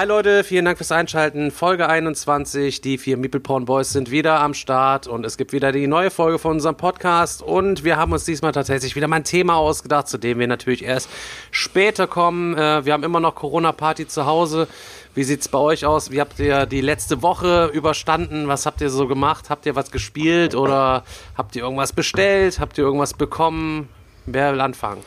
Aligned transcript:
Hi 0.00 0.06
Leute, 0.06 0.44
vielen 0.44 0.64
Dank 0.64 0.78
fürs 0.78 0.92
Einschalten. 0.92 1.50
Folge 1.50 1.86
21, 1.86 2.80
die 2.80 2.96
vier 2.96 3.18
Meeple 3.18 3.40
Porn 3.40 3.66
Boys 3.66 3.92
sind 3.92 4.10
wieder 4.10 4.40
am 4.40 4.54
Start 4.54 5.06
und 5.06 5.26
es 5.26 5.36
gibt 5.36 5.52
wieder 5.52 5.72
die 5.72 5.86
neue 5.86 6.10
Folge 6.10 6.38
von 6.38 6.52
unserem 6.52 6.74
Podcast 6.74 7.42
und 7.42 7.84
wir 7.84 7.98
haben 7.98 8.10
uns 8.12 8.24
diesmal 8.24 8.52
tatsächlich 8.52 8.96
wieder 8.96 9.08
mal 9.08 9.16
ein 9.16 9.24
Thema 9.24 9.56
ausgedacht, 9.56 10.08
zu 10.08 10.16
dem 10.16 10.38
wir 10.38 10.46
natürlich 10.46 10.84
erst 10.84 11.10
später 11.50 12.06
kommen. 12.06 12.56
Äh, 12.56 12.86
wir 12.86 12.94
haben 12.94 13.02
immer 13.02 13.20
noch 13.20 13.34
Corona-Party 13.34 14.08
zu 14.08 14.24
Hause. 14.24 14.68
Wie 15.14 15.22
sieht's 15.22 15.48
bei 15.48 15.58
euch 15.58 15.84
aus? 15.84 16.10
Wie 16.10 16.22
habt 16.22 16.38
ihr 16.38 16.64
die 16.64 16.80
letzte 16.80 17.20
Woche 17.20 17.66
überstanden? 17.66 18.48
Was 18.48 18.64
habt 18.64 18.80
ihr 18.80 18.88
so 18.88 19.06
gemacht? 19.06 19.50
Habt 19.50 19.66
ihr 19.66 19.76
was 19.76 19.90
gespielt 19.90 20.54
oder 20.54 21.04
habt 21.36 21.56
ihr 21.56 21.62
irgendwas 21.62 21.92
bestellt? 21.92 22.58
Habt 22.58 22.78
ihr 22.78 22.84
irgendwas 22.84 23.12
bekommen? 23.12 23.90
Wer 24.24 24.54
will 24.54 24.62
anfangen? 24.62 25.02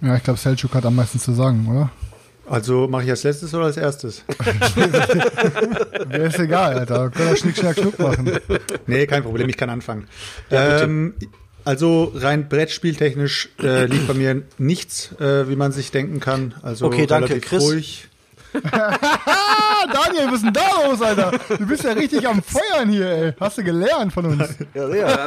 Ja, 0.00 0.16
ich 0.16 0.22
glaube, 0.22 0.38
Selchuk 0.38 0.74
hat 0.74 0.86
am 0.86 0.96
meisten 0.96 1.18
zu 1.18 1.34
sagen, 1.34 1.68
oder? 1.70 1.90
Also 2.48 2.88
mache 2.88 3.04
ich 3.04 3.10
als 3.10 3.22
letztes 3.22 3.54
oder 3.54 3.66
als 3.66 3.76
erstes? 3.76 4.24
Mir 6.08 6.24
ist 6.24 6.38
egal, 6.38 6.78
Alter. 6.80 7.10
Können 7.10 7.30
wir 7.30 7.36
Schnick, 7.36 7.56
Schnack, 7.56 7.78
Schnuck 7.78 7.98
machen. 7.98 8.30
Nee, 8.86 9.06
kein 9.06 9.22
Problem, 9.22 9.48
ich 9.48 9.56
kann 9.56 9.70
anfangen. 9.70 10.08
ähm, 10.50 11.14
also 11.64 12.12
rein 12.16 12.48
Brettspieltechnisch 12.48 13.50
äh, 13.62 13.86
liegt 13.86 14.08
bei 14.08 14.14
mir 14.14 14.42
nichts, 14.58 15.12
äh, 15.20 15.48
wie 15.48 15.56
man 15.56 15.70
sich 15.72 15.92
denken 15.92 16.18
kann. 16.20 16.54
Also 16.62 16.86
Okay, 16.86 17.06
danke. 17.06 17.30
relativ 17.30 17.48
Chris? 17.48 17.62
ruhig. 17.62 18.08
Daniel, 19.92 20.26
was 20.26 20.34
ist 20.34 20.44
denn 20.44 20.52
da 20.52 20.86
los, 20.86 21.00
Alter? 21.00 21.32
Du 21.48 21.66
bist 21.66 21.84
ja 21.84 21.92
richtig 21.92 22.26
am 22.28 22.42
Feuern 22.42 22.90
hier, 22.90 23.06
ey. 23.06 23.32
Hast 23.40 23.58
du 23.58 23.64
gelernt 23.64 24.12
von 24.12 24.26
uns? 24.26 24.42
Ja, 24.74 24.88
ja. 24.94 25.26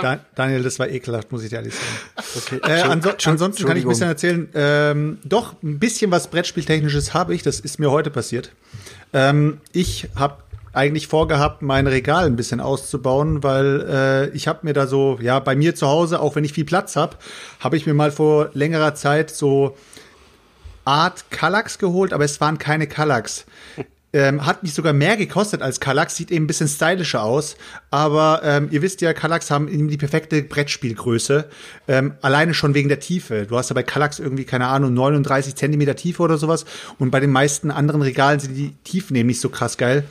Da, 0.00 0.18
Daniel, 0.34 0.62
das 0.62 0.78
war 0.78 0.88
ekelhaft, 0.88 1.30
muss 1.30 1.42
ich 1.42 1.50
dir 1.50 1.56
ehrlich 1.56 1.74
sagen. 1.74 2.60
Okay. 2.60 2.72
Äh, 2.72 2.82
anso 2.82 3.10
ansonsten 3.24 3.66
kann 3.66 3.76
ich 3.76 3.84
ein 3.84 3.88
bisschen 3.88 4.08
erzählen. 4.08 4.48
Ähm, 4.54 5.18
doch, 5.24 5.54
ein 5.62 5.78
bisschen 5.78 6.10
was 6.10 6.28
Brettspieltechnisches 6.28 7.14
habe 7.14 7.34
ich. 7.34 7.42
Das 7.42 7.60
ist 7.60 7.78
mir 7.78 7.90
heute 7.90 8.10
passiert. 8.10 8.50
Ähm, 9.12 9.60
ich 9.72 10.08
habe 10.16 10.38
eigentlich 10.72 11.06
vorgehabt, 11.06 11.62
mein 11.62 11.86
Regal 11.86 12.26
ein 12.26 12.36
bisschen 12.36 12.60
auszubauen, 12.60 13.42
weil 13.42 13.86
äh, 13.88 14.28
ich 14.36 14.48
habe 14.48 14.60
mir 14.62 14.72
da 14.72 14.86
so, 14.86 15.18
ja, 15.20 15.38
bei 15.38 15.54
mir 15.54 15.74
zu 15.74 15.86
Hause, 15.86 16.20
auch 16.20 16.34
wenn 16.34 16.44
ich 16.44 16.52
viel 16.52 16.64
Platz 16.64 16.96
habe, 16.96 17.16
habe 17.60 17.76
ich 17.76 17.86
mir 17.86 17.94
mal 17.94 18.10
vor 18.10 18.50
längerer 18.54 18.94
Zeit 18.94 19.30
so 19.30 19.76
Art 20.84 21.30
Kallax 21.30 21.78
geholt, 21.78 22.12
aber 22.12 22.24
es 22.24 22.40
waren 22.40 22.58
keine 22.58 22.86
Kallax. 22.86 23.46
Ähm, 24.14 24.46
hat 24.46 24.62
mich 24.62 24.74
sogar 24.74 24.92
mehr 24.92 25.16
gekostet 25.16 25.60
als 25.60 25.80
Kallax, 25.80 26.14
sieht 26.14 26.30
eben 26.30 26.44
ein 26.44 26.46
bisschen 26.46 26.68
stylischer 26.68 27.24
aus. 27.24 27.56
Aber 27.90 28.42
ähm, 28.44 28.68
ihr 28.70 28.80
wisst 28.80 29.00
ja, 29.00 29.12
Kallax 29.12 29.50
haben 29.50 29.66
eben 29.66 29.88
die 29.88 29.96
perfekte 29.96 30.40
Brettspielgröße. 30.40 31.48
Ähm, 31.88 32.14
alleine 32.22 32.54
schon 32.54 32.74
wegen 32.74 32.88
der 32.88 33.00
Tiefe. 33.00 33.44
Du 33.44 33.58
hast 33.58 33.70
ja 33.70 33.74
bei 33.74 33.82
Kallax 33.82 34.20
irgendwie, 34.20 34.44
keine 34.44 34.68
Ahnung, 34.68 34.94
39 34.94 35.56
Zentimeter 35.56 35.96
Tiefe 35.96 36.22
oder 36.22 36.38
sowas. 36.38 36.64
Und 37.00 37.10
bei 37.10 37.18
den 37.18 37.32
meisten 37.32 37.72
anderen 37.72 38.02
Regalen 38.02 38.38
sind 38.38 38.54
die 38.54 38.72
Tiefen 38.84 39.16
eben 39.16 39.26
nicht 39.26 39.40
so 39.40 39.48
krass 39.48 39.78
geil. 39.78 40.04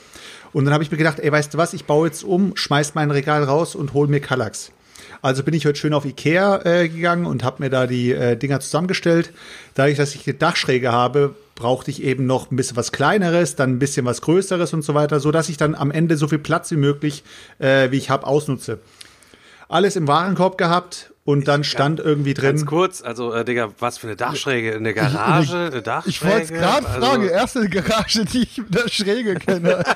Und 0.51 0.65
dann 0.65 0.73
habe 0.73 0.83
ich 0.83 0.91
mir 0.91 0.97
gedacht, 0.97 1.21
ey, 1.21 1.31
weißt 1.31 1.53
du 1.53 1.57
was, 1.57 1.73
ich 1.73 1.85
baue 1.85 2.07
jetzt 2.07 2.25
um, 2.25 2.57
schmeiß 2.57 2.95
mein 2.95 3.09
Regal 3.09 3.45
raus 3.45 3.73
und 3.73 3.93
hol 3.93 4.09
mir 4.09 4.19
Kallax. 4.19 4.72
Also 5.23 5.41
bin 5.43 5.53
ich 5.53 5.65
heute 5.65 5.79
schön 5.79 5.93
auf 5.93 6.03
Ikea 6.03 6.65
äh, 6.65 6.89
gegangen 6.89 7.25
und 7.25 7.45
habe 7.45 7.63
mir 7.63 7.69
da 7.69 7.87
die 7.87 8.11
äh, 8.11 8.35
Dinger 8.35 8.59
zusammengestellt. 8.59 9.31
Dadurch, 9.73 9.95
dass 9.97 10.13
ich 10.15 10.27
eine 10.27 10.33
Dachschräge 10.33 10.91
habe, 10.91 11.33
brauchte 11.55 11.91
ich 11.91 12.03
eben 12.03 12.25
noch 12.25 12.51
ein 12.51 12.57
bisschen 12.57 12.75
was 12.75 12.91
Kleineres, 12.91 13.55
dann 13.55 13.69
ein 13.71 13.79
bisschen 13.79 14.05
was 14.05 14.19
Größeres 14.21 14.73
und 14.73 14.81
so 14.81 14.93
weiter, 14.95 15.21
so 15.21 15.31
dass 15.31 15.47
ich 15.47 15.55
dann 15.55 15.75
am 15.75 15.91
Ende 15.91 16.17
so 16.17 16.27
viel 16.27 16.39
Platz 16.39 16.71
wie 16.71 16.75
möglich, 16.75 17.23
äh, 17.59 17.89
wie 17.89 17.97
ich 17.97 18.09
habe, 18.09 18.27
ausnutze. 18.27 18.79
Alles 19.69 19.95
im 19.95 20.09
Warenkorb 20.09 20.57
gehabt 20.57 21.13
und 21.23 21.47
dann 21.47 21.63
stand 21.63 22.01
irgendwie 22.01 22.33
Ganz 22.33 22.59
drin. 22.59 22.67
kurz, 22.67 23.01
also 23.01 23.43
Digga, 23.43 23.69
was 23.79 23.97
für 23.99 24.07
eine 24.07 24.17
Dachschräge? 24.17 24.75
Eine 24.75 24.93
Garage? 24.93 25.55
Eine 25.71 25.81
Dachschräge? 25.81 26.09
Ich 26.09 26.25
wollte 26.25 26.41
es 26.43 26.49
gerade 26.51 26.85
Also- 26.85 26.99
fragen. 26.99 27.29
Erste 27.29 27.69
Garage, 27.69 28.25
die 28.25 28.43
ich 28.43 28.57
mit 28.57 28.75
der 28.75 28.89
Schräge 28.89 29.35
kenne. 29.35 29.83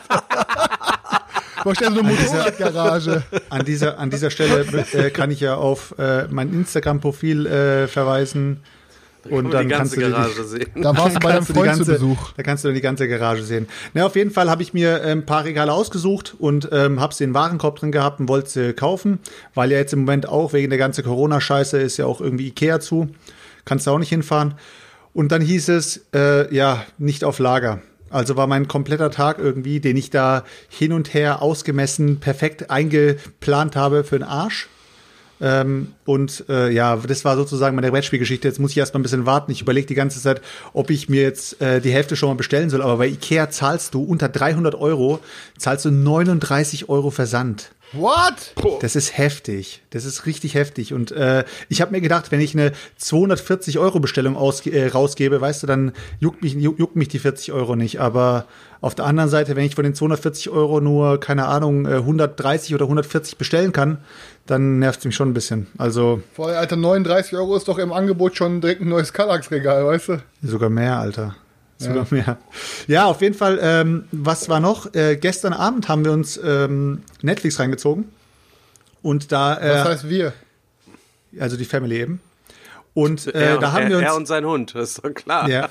Alter. 1.68 1.82
Wahrscheinlich 1.86 2.04
eine 2.04 2.22
Motorradgarage. 2.34 3.24
An 3.50 3.66
dieser, 3.66 4.00
an 4.00 4.10
dieser 4.10 4.30
Stelle 4.32 4.66
äh, 4.94 5.10
kann 5.12 5.32
ich 5.32 5.40
ja 5.40 5.56
auf 5.56 5.96
äh, 5.98 6.28
mein 6.30 6.54
Instagram-Profil 6.54 7.46
äh, 7.46 7.88
verweisen. 7.88 8.62
Und 9.30 9.52
dann 9.52 9.68
die 9.68 9.74
kannst 9.74 9.94
ganze 9.94 10.00
du 10.00 10.06
die- 10.06 10.12
Garage 10.14 10.44
sehen. 10.46 10.68
Da 10.82 10.98
warst 10.98 11.16
du 11.18 11.20
bei 11.20 11.32
deinem 11.34 11.46
kannst 11.46 11.50
du 11.50 11.54
die 11.54 11.60
Freund 11.60 11.72
zu 11.74 11.78
ganze, 11.80 11.92
Besuch. 11.94 12.32
Da 12.38 12.44
kannst 12.44 12.64
du 12.64 12.68
dann 12.70 12.76
die 12.76 12.82
ganze 12.82 13.08
Garage 13.10 13.44
sehen. 13.44 13.68
Na, 13.94 14.06
auf 14.06 14.16
jeden 14.16 14.32
Fall 14.32 14.50
habe 14.50 14.62
ich 14.64 14.74
mir 14.74 15.02
äh, 15.04 15.12
ein 15.12 15.26
paar 15.26 15.44
Regale 15.44 15.74
ausgesucht 15.74 16.36
und 16.40 16.70
ähm, 16.72 17.02
habe 17.02 17.14
sie 17.14 17.26
in 17.26 17.32
den 17.32 17.34
Warenkorb 17.36 17.78
drin 17.80 17.92
gehabt 17.92 18.22
und 18.22 18.30
wollte 18.30 18.50
sie 18.50 18.74
kaufen, 18.74 19.20
weil 19.54 19.72
ja 19.72 19.80
jetzt 19.80 19.92
im 19.92 20.00
Moment 20.00 20.30
auch 20.30 20.54
wegen 20.54 20.70
der 20.70 20.80
ganzen 20.80 21.04
Corona-Scheiße 21.04 21.78
ist 21.78 21.98
ja 21.98 22.06
auch 22.06 22.22
irgendwie 22.22 22.48
Ikea 22.48 22.80
zu. 22.80 23.10
Kannst 23.66 23.86
du 23.86 23.92
auch 23.92 24.00
nicht 24.00 24.10
hinfahren. 24.10 24.54
Und 25.14 25.32
dann 25.34 25.42
hieß 25.42 25.70
es, 25.70 26.06
äh, 26.16 26.54
ja, 26.56 26.86
nicht 26.98 27.26
auf 27.26 27.40
Lager. 27.40 27.82
Also 28.10 28.38
war 28.38 28.48
mein 28.48 28.68
kompletter 28.68 29.12
Tag 29.12 29.40
irgendwie, 29.40 29.80
den 29.80 29.98
ich 29.98 30.10
da 30.10 30.44
hin 30.70 30.94
und 30.94 31.14
her 31.14 31.42
ausgemessen, 31.42 32.20
perfekt 32.20 32.70
eingeplant 32.70 33.76
habe 33.76 34.04
für 34.04 34.20
den 34.20 34.28
Arsch. 34.28 34.68
Ähm, 35.40 35.94
und 36.06 36.46
äh, 36.50 36.70
ja, 36.72 36.96
das 36.96 37.26
war 37.26 37.36
sozusagen 37.36 37.76
meine 37.76 37.92
Brettspielgeschichte. 37.92 38.48
Jetzt 38.48 38.60
muss 38.60 38.72
ich 38.72 38.78
erstmal 38.78 39.00
ein 39.00 39.04
bisschen 39.04 39.26
warten. 39.26 39.52
Ich 39.52 39.62
überlege 39.62 39.88
die 39.88 39.96
ganze 39.96 40.22
Zeit, 40.22 40.42
ob 40.74 40.90
ich 40.90 41.10
mir 41.10 41.22
jetzt 41.22 41.62
äh, 41.62 41.80
die 41.82 41.92
Hälfte 41.92 42.16
schon 42.16 42.30
mal 42.30 42.36
bestellen 42.36 42.70
soll. 42.70 42.82
Aber 42.82 42.98
bei 42.98 43.08
Ikea 43.08 43.50
zahlst 43.50 43.94
du 43.94 44.04
unter 44.04 44.30
300 44.30 44.76
Euro, 44.76 45.20
zahlst 45.58 45.86
du 45.86 45.92
39 45.92 46.90
Euro 46.90 47.12
Versand. 47.12 47.72
What? 47.94 48.54
Das 48.82 48.98
ist 48.98 49.18
heftig. 49.18 49.82
Das 49.92 50.04
ist 50.04 50.26
richtig 50.26 50.56
heftig. 50.56 50.94
Und 50.94 51.12
äh, 51.12 51.46
ich 51.70 51.80
habe 51.80 51.92
mir 51.92 52.02
gedacht, 52.02 52.32
wenn 52.32 52.42
ich 52.42 52.54
eine 52.54 52.74
240 52.98 53.80
Euro 53.80 54.00
Bestellung 54.02 54.36
ausge 54.36 54.72
äh, 54.72 54.88
rausgebe, 54.88 55.40
weißt 55.40 55.64
du, 55.64 55.68
dann 55.68 55.94
juckt 56.20 56.42
mich, 56.42 56.54
juckt, 56.54 56.98
mich 56.98 57.08
die 57.08 57.20
40 57.20 57.54
Euro 57.54 57.78
nicht. 57.78 58.02
Aber 58.02 58.46
auf 58.82 58.94
der 58.94 59.06
anderen 59.06 59.30
Seite, 59.30 59.56
wenn 59.56 59.66
ich 59.66 59.76
von 59.76 59.86
den 59.86 59.96
240 59.96 60.50
Euro 60.50 60.82
nur, 60.82 61.20
keine 61.20 61.46
Ahnung, 61.46 61.86
äh, 61.86 61.96
130 61.96 62.76
oder 62.76 62.86
140 62.86 63.38
bestellen 63.38 63.72
kann, 63.72 64.00
dann 64.48 64.80
nervt 64.80 65.00
es 65.00 65.06
mich 65.06 65.16
schon 65.16 65.30
ein 65.30 65.34
bisschen. 65.34 65.68
Also 65.78 66.22
Vor 66.34 66.48
allem, 66.48 66.58
Alter, 66.58 66.76
39 66.76 67.36
Euro 67.36 67.56
ist 67.56 67.68
doch 67.68 67.78
im 67.78 67.94
Angebot 67.94 68.36
schon 68.36 68.62
direkt 68.62 68.82
ein 68.82 68.90
neues 68.90 69.14
Kallax-Regal, 69.14 69.86
weißt 69.86 70.10
du? 70.10 70.22
sogar 70.42 70.70
mehr, 70.70 70.98
Alter. 70.98 71.36
Sogar 71.78 72.08
mehr. 72.10 72.38
Ja, 72.88 73.06
auf 73.06 73.22
jeden 73.22 73.36
Fall. 73.36 73.60
Ähm, 73.62 74.06
was 74.12 74.50
war 74.50 74.60
noch? 74.60 74.94
Äh, 74.96 75.16
gestern 75.18 75.54
Abend 75.54 75.88
haben 75.88 76.04
wir 76.04 76.12
uns 76.12 76.40
ähm, 76.44 77.04
Netflix 77.22 77.60
reingezogen. 77.60 78.06
Und 79.04 79.32
da, 79.32 79.58
äh, 79.60 79.70
Was 79.76 79.86
heißt 79.88 80.10
wir? 80.10 80.34
also 81.40 81.56
die 81.56 81.66
Family 81.66 82.00
eben. 82.00 82.20
Und 82.96 83.28
äh, 83.28 83.52
er, 83.52 83.58
da 83.60 83.74
haben 83.74 83.84
er, 83.84 83.90
wir 83.90 83.98
uns. 83.98 84.06
er 84.08 84.16
und 84.16 84.28
sein 84.28 84.44
Hund, 84.46 84.74
das 84.74 84.90
ist 84.90 85.06
doch 85.06 85.14
klar. 85.14 85.48
Ja. 85.48 85.70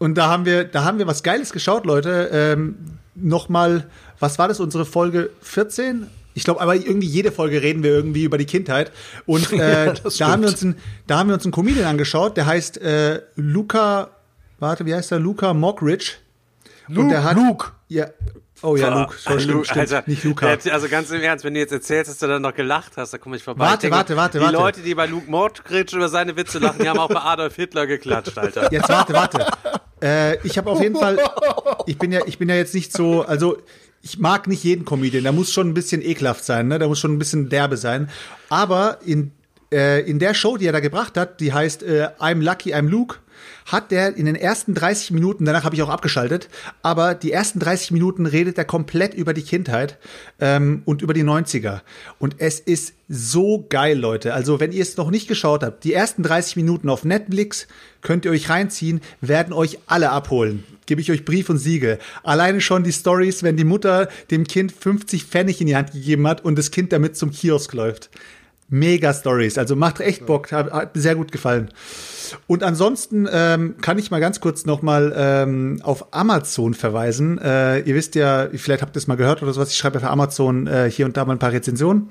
Und 0.00 0.16
da 0.16 0.28
haben 0.28 0.44
wir, 0.44 0.64
da 0.64 0.82
haben 0.82 0.98
wir 0.98 1.06
was 1.06 1.22
Geiles 1.22 1.52
geschaut, 1.52 1.86
Leute. 1.86 2.30
Ähm, 2.32 2.98
Nochmal, 3.14 3.84
was 4.18 4.38
war 4.38 4.48
das, 4.48 4.58
unsere 4.58 4.86
Folge 4.86 5.30
14? 5.42 6.08
Ich 6.34 6.44
glaube, 6.44 6.60
aber 6.60 6.74
irgendwie 6.74 7.06
jede 7.06 7.30
Folge 7.32 7.62
reden 7.62 7.82
wir 7.82 7.90
irgendwie 7.90 8.24
über 8.24 8.38
die 8.38 8.46
Kindheit. 8.46 8.90
Und 9.26 9.52
äh, 9.54 9.94
das 10.02 10.16
da, 10.16 10.28
haben 10.28 10.42
wir 10.42 10.48
stimmt. 10.48 10.52
uns 10.52 10.62
einen, 10.62 10.76
da 11.06 11.18
haben 11.18 11.28
wir 11.28 11.34
uns 11.34 11.44
einen 11.44 11.52
Comedian 11.52 11.86
angeschaut, 11.86 12.36
der 12.36 12.46
heißt 12.46 12.78
äh, 12.80 13.22
Luca, 13.36 14.10
warte, 14.58 14.86
wie 14.86 14.94
heißt 14.94 15.10
der? 15.10 15.18
Luca 15.18 15.52
Mockridge. 15.54 16.12
Und 16.88 17.08
der 17.10 17.24
hat, 17.24 17.36
Luke. 17.36 17.68
Ja. 17.88 18.06
Oh 18.64 18.76
ja, 18.76 19.00
Luke. 19.00 19.16
So, 19.18 19.38
stimmt, 19.38 19.52
Lu- 19.54 19.64
stimmt. 19.64 19.78
Alter, 19.80 20.02
nicht 20.06 20.22
Luca. 20.24 20.46
Also 20.46 20.88
ganz 20.88 21.10
im 21.10 21.20
Ernst, 21.20 21.44
wenn 21.44 21.54
du 21.54 21.60
jetzt 21.60 21.72
erzählst, 21.72 22.10
dass 22.10 22.18
du 22.18 22.28
dann 22.28 22.42
noch 22.42 22.54
gelacht 22.54 22.92
hast, 22.96 23.12
da 23.12 23.18
komme 23.18 23.36
ich 23.36 23.42
vorbei. 23.42 23.64
Warte, 23.64 23.74
Ich 23.74 23.80
denke, 23.92 23.96
warte, 23.96 24.16
warte, 24.16 24.38
Die 24.38 24.44
warte. 24.44 24.56
Leute, 24.56 24.80
die 24.82 24.94
bei 24.94 25.06
Luke 25.06 25.28
Mordkritsch 25.28 25.94
über 25.94 26.08
seine 26.08 26.36
Witze 26.36 26.58
lachen, 26.60 26.78
die 26.80 26.88
haben 26.88 26.98
auch 27.00 27.08
bei 27.08 27.20
Adolf 27.20 27.56
Hitler 27.56 27.86
geklatscht, 27.88 28.38
Alter. 28.38 28.72
Jetzt 28.72 28.88
warte, 28.88 29.12
warte. 29.14 29.46
äh, 30.00 30.38
ich 30.46 30.58
habe 30.58 30.70
auf 30.70 30.80
jeden 30.80 30.96
Fall, 30.96 31.18
ich 31.86 31.98
bin 31.98 32.12
ja, 32.12 32.20
ich 32.26 32.38
bin 32.38 32.48
ja 32.48 32.54
jetzt 32.54 32.74
nicht 32.74 32.92
so, 32.92 33.22
also 33.22 33.58
ich 34.02 34.18
mag 34.18 34.48
nicht 34.48 34.64
jeden 34.64 34.84
Comedian. 34.84 35.22
Der 35.22 35.32
muss 35.32 35.52
schon 35.52 35.68
ein 35.68 35.74
bisschen 35.74 36.02
ekelhaft 36.02 36.44
sein, 36.44 36.68
ne? 36.68 36.78
Der 36.78 36.88
muss 36.88 36.98
schon 36.98 37.12
ein 37.14 37.18
bisschen 37.18 37.48
derbe 37.48 37.76
sein. 37.76 38.10
Aber 38.48 38.98
in 39.04 39.30
äh, 39.72 40.00
in 40.00 40.18
der 40.18 40.34
Show, 40.34 40.56
die 40.56 40.66
er 40.66 40.72
da 40.72 40.80
gebracht 40.80 41.16
hat, 41.16 41.40
die 41.40 41.52
heißt 41.52 41.82
äh, 41.82 42.08
I'm 42.18 42.42
Lucky, 42.42 42.74
I'm 42.74 42.88
Luke, 42.88 43.16
hat 43.66 43.90
der 43.90 44.16
in 44.16 44.26
den 44.26 44.34
ersten 44.34 44.74
30 44.74 45.12
Minuten, 45.12 45.44
danach 45.44 45.64
habe 45.64 45.74
ich 45.74 45.82
auch 45.82 45.88
abgeschaltet, 45.88 46.48
aber 46.82 47.14
die 47.14 47.32
ersten 47.32 47.58
30 47.58 47.92
Minuten 47.92 48.26
redet 48.26 48.58
er 48.58 48.64
komplett 48.64 49.14
über 49.14 49.34
die 49.34 49.42
Kindheit 49.42 49.98
ähm, 50.40 50.82
und 50.84 51.02
über 51.02 51.14
die 51.14 51.24
90er. 51.24 51.80
Und 52.18 52.36
es 52.38 52.60
ist 52.60 52.94
so 53.08 53.66
geil, 53.68 53.98
Leute. 53.98 54.34
Also, 54.34 54.58
wenn 54.58 54.72
ihr 54.72 54.82
es 54.82 54.96
noch 54.96 55.10
nicht 55.10 55.28
geschaut 55.28 55.62
habt, 55.62 55.84
die 55.84 55.92
ersten 55.92 56.22
30 56.22 56.56
Minuten 56.56 56.88
auf 56.88 57.04
Netflix 57.04 57.66
könnt 58.00 58.24
ihr 58.24 58.30
euch 58.30 58.48
reinziehen, 58.48 59.00
werden 59.20 59.52
euch 59.52 59.78
alle 59.86 60.10
abholen. 60.10 60.64
Gebe 60.86 61.00
ich 61.00 61.10
euch 61.12 61.24
Brief 61.24 61.48
und 61.48 61.58
Siegel. 61.58 61.98
Alleine 62.24 62.60
schon 62.60 62.82
die 62.82 62.92
Stories, 62.92 63.42
wenn 63.42 63.56
die 63.56 63.64
Mutter 63.64 64.08
dem 64.30 64.44
Kind 64.44 64.72
50 64.72 65.24
Pfennig 65.24 65.60
in 65.60 65.68
die 65.68 65.76
Hand 65.76 65.92
gegeben 65.92 66.26
hat 66.26 66.44
und 66.44 66.58
das 66.58 66.70
Kind 66.70 66.92
damit 66.92 67.16
zum 67.16 67.30
Kiosk 67.30 67.72
läuft. 67.74 68.10
Mega 68.72 69.12
Stories. 69.12 69.58
Also 69.58 69.76
macht 69.76 70.00
echt 70.00 70.24
Bock. 70.24 70.50
Hat, 70.50 70.72
hat 70.72 70.96
mir 70.96 71.02
sehr 71.02 71.14
gut 71.14 71.30
gefallen. 71.30 71.68
Und 72.46 72.62
ansonsten 72.62 73.28
ähm, 73.30 73.76
kann 73.82 73.98
ich 73.98 74.10
mal 74.10 74.18
ganz 74.18 74.40
kurz 74.40 74.64
noch 74.64 74.80
mal 74.80 75.12
ähm, 75.14 75.80
auf 75.82 76.14
Amazon 76.14 76.72
verweisen. 76.72 77.38
Äh, 77.38 77.80
ihr 77.80 77.94
wisst 77.94 78.14
ja, 78.14 78.48
vielleicht 78.54 78.80
habt 78.80 78.96
ihr 78.96 78.98
es 78.98 79.06
mal 79.06 79.18
gehört 79.18 79.42
oder 79.42 79.52
sowas. 79.52 79.70
Ich 79.70 79.76
schreibe 79.76 79.96
ja 79.96 80.00
für 80.00 80.10
Amazon 80.10 80.66
äh, 80.66 80.90
hier 80.90 81.04
und 81.04 81.18
da 81.18 81.26
mal 81.26 81.34
ein 81.34 81.38
paar 81.38 81.52
Rezensionen. 81.52 82.08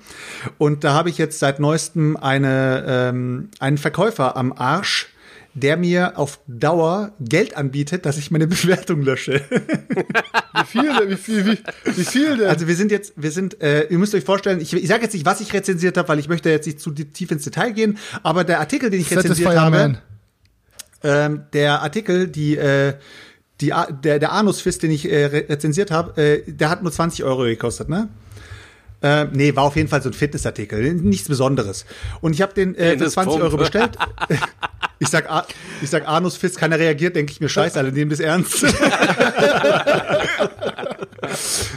Und 0.59 0.83
da 0.83 0.93
habe 0.93 1.09
ich 1.09 1.17
jetzt 1.17 1.39
seit 1.39 1.59
neuestem 1.59 2.15
eine, 2.15 2.85
ähm, 2.87 3.49
einen 3.59 3.79
Verkäufer 3.79 4.37
am 4.37 4.53
Arsch, 4.53 5.09
der 5.53 5.75
mir 5.77 6.18
auf 6.18 6.39
Dauer 6.48 7.12
Geld 7.19 7.57
anbietet, 7.57 8.06
dass 8.06 8.18
ich 8.18 8.31
meine 8.31 8.48
Bewertung 8.48 9.01
lösche. 9.01 9.42
Wie 10.53 10.65
viel, 10.65 10.83
denn? 10.98 11.09
wie 11.09 11.15
viel, 11.15 11.45
wie, 11.45 11.59
wie 11.98 12.06
viel 12.06 12.38
denn? 12.38 12.48
Also 12.48 12.68
wir 12.68 12.75
sind 12.75 12.92
jetzt, 12.92 13.13
wir 13.15 13.31
sind, 13.31 13.62
äh, 13.62 13.88
ihr 13.88 13.98
müsst 13.98 14.15
euch 14.15 14.24
vorstellen, 14.24 14.62
ich, 14.62 14.74
ich 14.74 14.88
sage 14.88 15.03
jetzt 15.03 15.13
nicht, 15.13 15.25
was 15.25 15.42
ich 15.42 15.53
rezensiert 15.53 15.98
habe, 15.98 16.07
weil 16.09 16.19
ich 16.19 16.30
möchte 16.30 16.50
jetzt 16.50 16.65
nicht 16.68 16.80
zu 16.80 16.92
tief 16.92 17.31
ins 17.31 17.44
Detail 17.44 17.71
gehen, 17.71 17.98
aber 18.24 18.44
der 18.44 18.59
Artikel, 18.59 18.89
den 18.89 19.01
ich 19.01 19.12
rezensiert 19.12 19.51
Satisfyer 19.51 19.62
habe, 19.62 19.98
ähm, 21.03 21.44
der 21.54 21.81
Artikel, 21.81 22.27
die, 22.27 22.57
äh, 22.57 22.94
die, 23.59 23.74
der, 24.04 24.19
der 24.19 24.31
Anusfist, 24.31 24.83
den 24.83 24.92
ich 24.92 25.12
äh, 25.12 25.25
re- 25.25 25.45
rezensiert 25.50 25.92
habe, 25.92 26.21
äh, 26.21 26.44
der 26.51 26.69
hat 26.69 26.83
nur 26.83 26.92
20 26.92 27.24
Euro 27.24 27.44
gekostet, 27.44 27.89
ne? 27.89 28.07
Äh, 29.04 29.25
nee, 29.33 29.56
war 29.56 29.63
auf 29.63 29.75
jeden 29.75 29.89
Fall 29.89 30.04
so 30.04 30.09
ein 30.09 30.13
Fitnessartikel, 30.13 30.94
nichts 30.94 31.27
Besonderes. 31.27 31.86
Und 32.21 32.33
ich 32.33 32.42
habe 32.44 32.54
den 32.54 32.75
äh, 32.75 32.97
für 33.00 33.09
20 33.09 33.42
Euro 33.42 33.57
bestellt. 33.57 33.97
Ich 35.01 35.09
sag, 35.09 35.27
ich 35.81 35.89
sag 35.89 36.07
Anusfist, 36.07 36.59
keiner 36.59 36.77
reagiert, 36.77 37.15
denke 37.15 37.31
ich 37.31 37.42
mir, 37.42 37.50
scheiße, 37.50 37.80
alle 37.80 37.92
nehmen 37.92 38.12
das 38.12 38.19
ernst. 38.19 38.63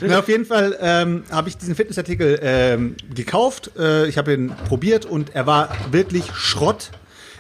Na, 0.03 0.19
auf 0.19 0.29
jeden 0.29 0.45
Fall 0.45 0.77
ähm, 0.79 1.25
habe 1.31 1.49
ich 1.49 1.57
diesen 1.57 1.75
Fitnessartikel 1.75 2.39
ähm, 2.43 2.97
gekauft. 3.15 3.71
Äh, 3.79 4.09
ich 4.09 4.19
habe 4.19 4.35
ihn 4.35 4.53
probiert 4.69 5.07
und 5.07 5.35
er 5.35 5.47
war 5.47 5.75
wirklich 5.91 6.35
Schrott. 6.35 6.91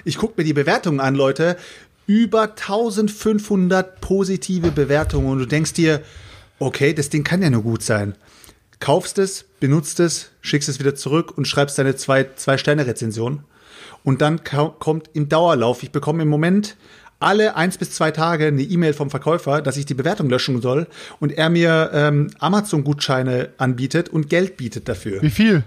Ich 0.04 0.16
gucke 0.16 0.32
mir 0.38 0.44
die 0.44 0.54
Bewertungen 0.54 1.00
an, 1.00 1.14
Leute. 1.16 1.58
Über 2.06 2.44
1500 2.44 4.00
positive 4.00 4.70
Bewertungen 4.70 5.32
und 5.32 5.38
du 5.38 5.44
denkst 5.44 5.74
dir, 5.74 6.00
okay, 6.60 6.94
das 6.94 7.10
Ding 7.10 7.24
kann 7.24 7.42
ja 7.42 7.50
nur 7.50 7.62
gut 7.62 7.82
sein. 7.82 8.14
Kaufst 8.80 9.18
es, 9.18 9.44
benutzt 9.60 10.00
es, 10.00 10.30
schickst 10.40 10.70
es 10.70 10.78
wieder 10.78 10.94
zurück 10.94 11.36
und 11.36 11.46
schreibst 11.46 11.78
deine 11.78 11.94
zwei, 11.94 12.30
zwei 12.36 12.56
Sterne-Rezension. 12.56 13.44
Und 14.04 14.20
dann 14.20 14.40
kommt 14.44 15.10
im 15.14 15.28
Dauerlauf, 15.28 15.82
ich 15.82 15.90
bekomme 15.90 16.22
im 16.22 16.28
Moment 16.28 16.76
alle 17.20 17.56
eins 17.56 17.78
bis 17.78 17.90
zwei 17.92 18.10
Tage 18.10 18.46
eine 18.48 18.60
E-Mail 18.62 18.92
vom 18.92 19.08
Verkäufer, 19.10 19.62
dass 19.62 19.76
ich 19.78 19.86
die 19.86 19.94
Bewertung 19.94 20.28
löschen 20.28 20.60
soll 20.60 20.86
und 21.20 21.32
er 21.32 21.48
mir 21.48 21.90
ähm, 21.94 22.30
Amazon-Gutscheine 22.38 23.50
anbietet 23.56 24.08
und 24.10 24.28
Geld 24.28 24.56
bietet 24.58 24.88
dafür. 24.88 25.22
Wie 25.22 25.30
viel? 25.30 25.64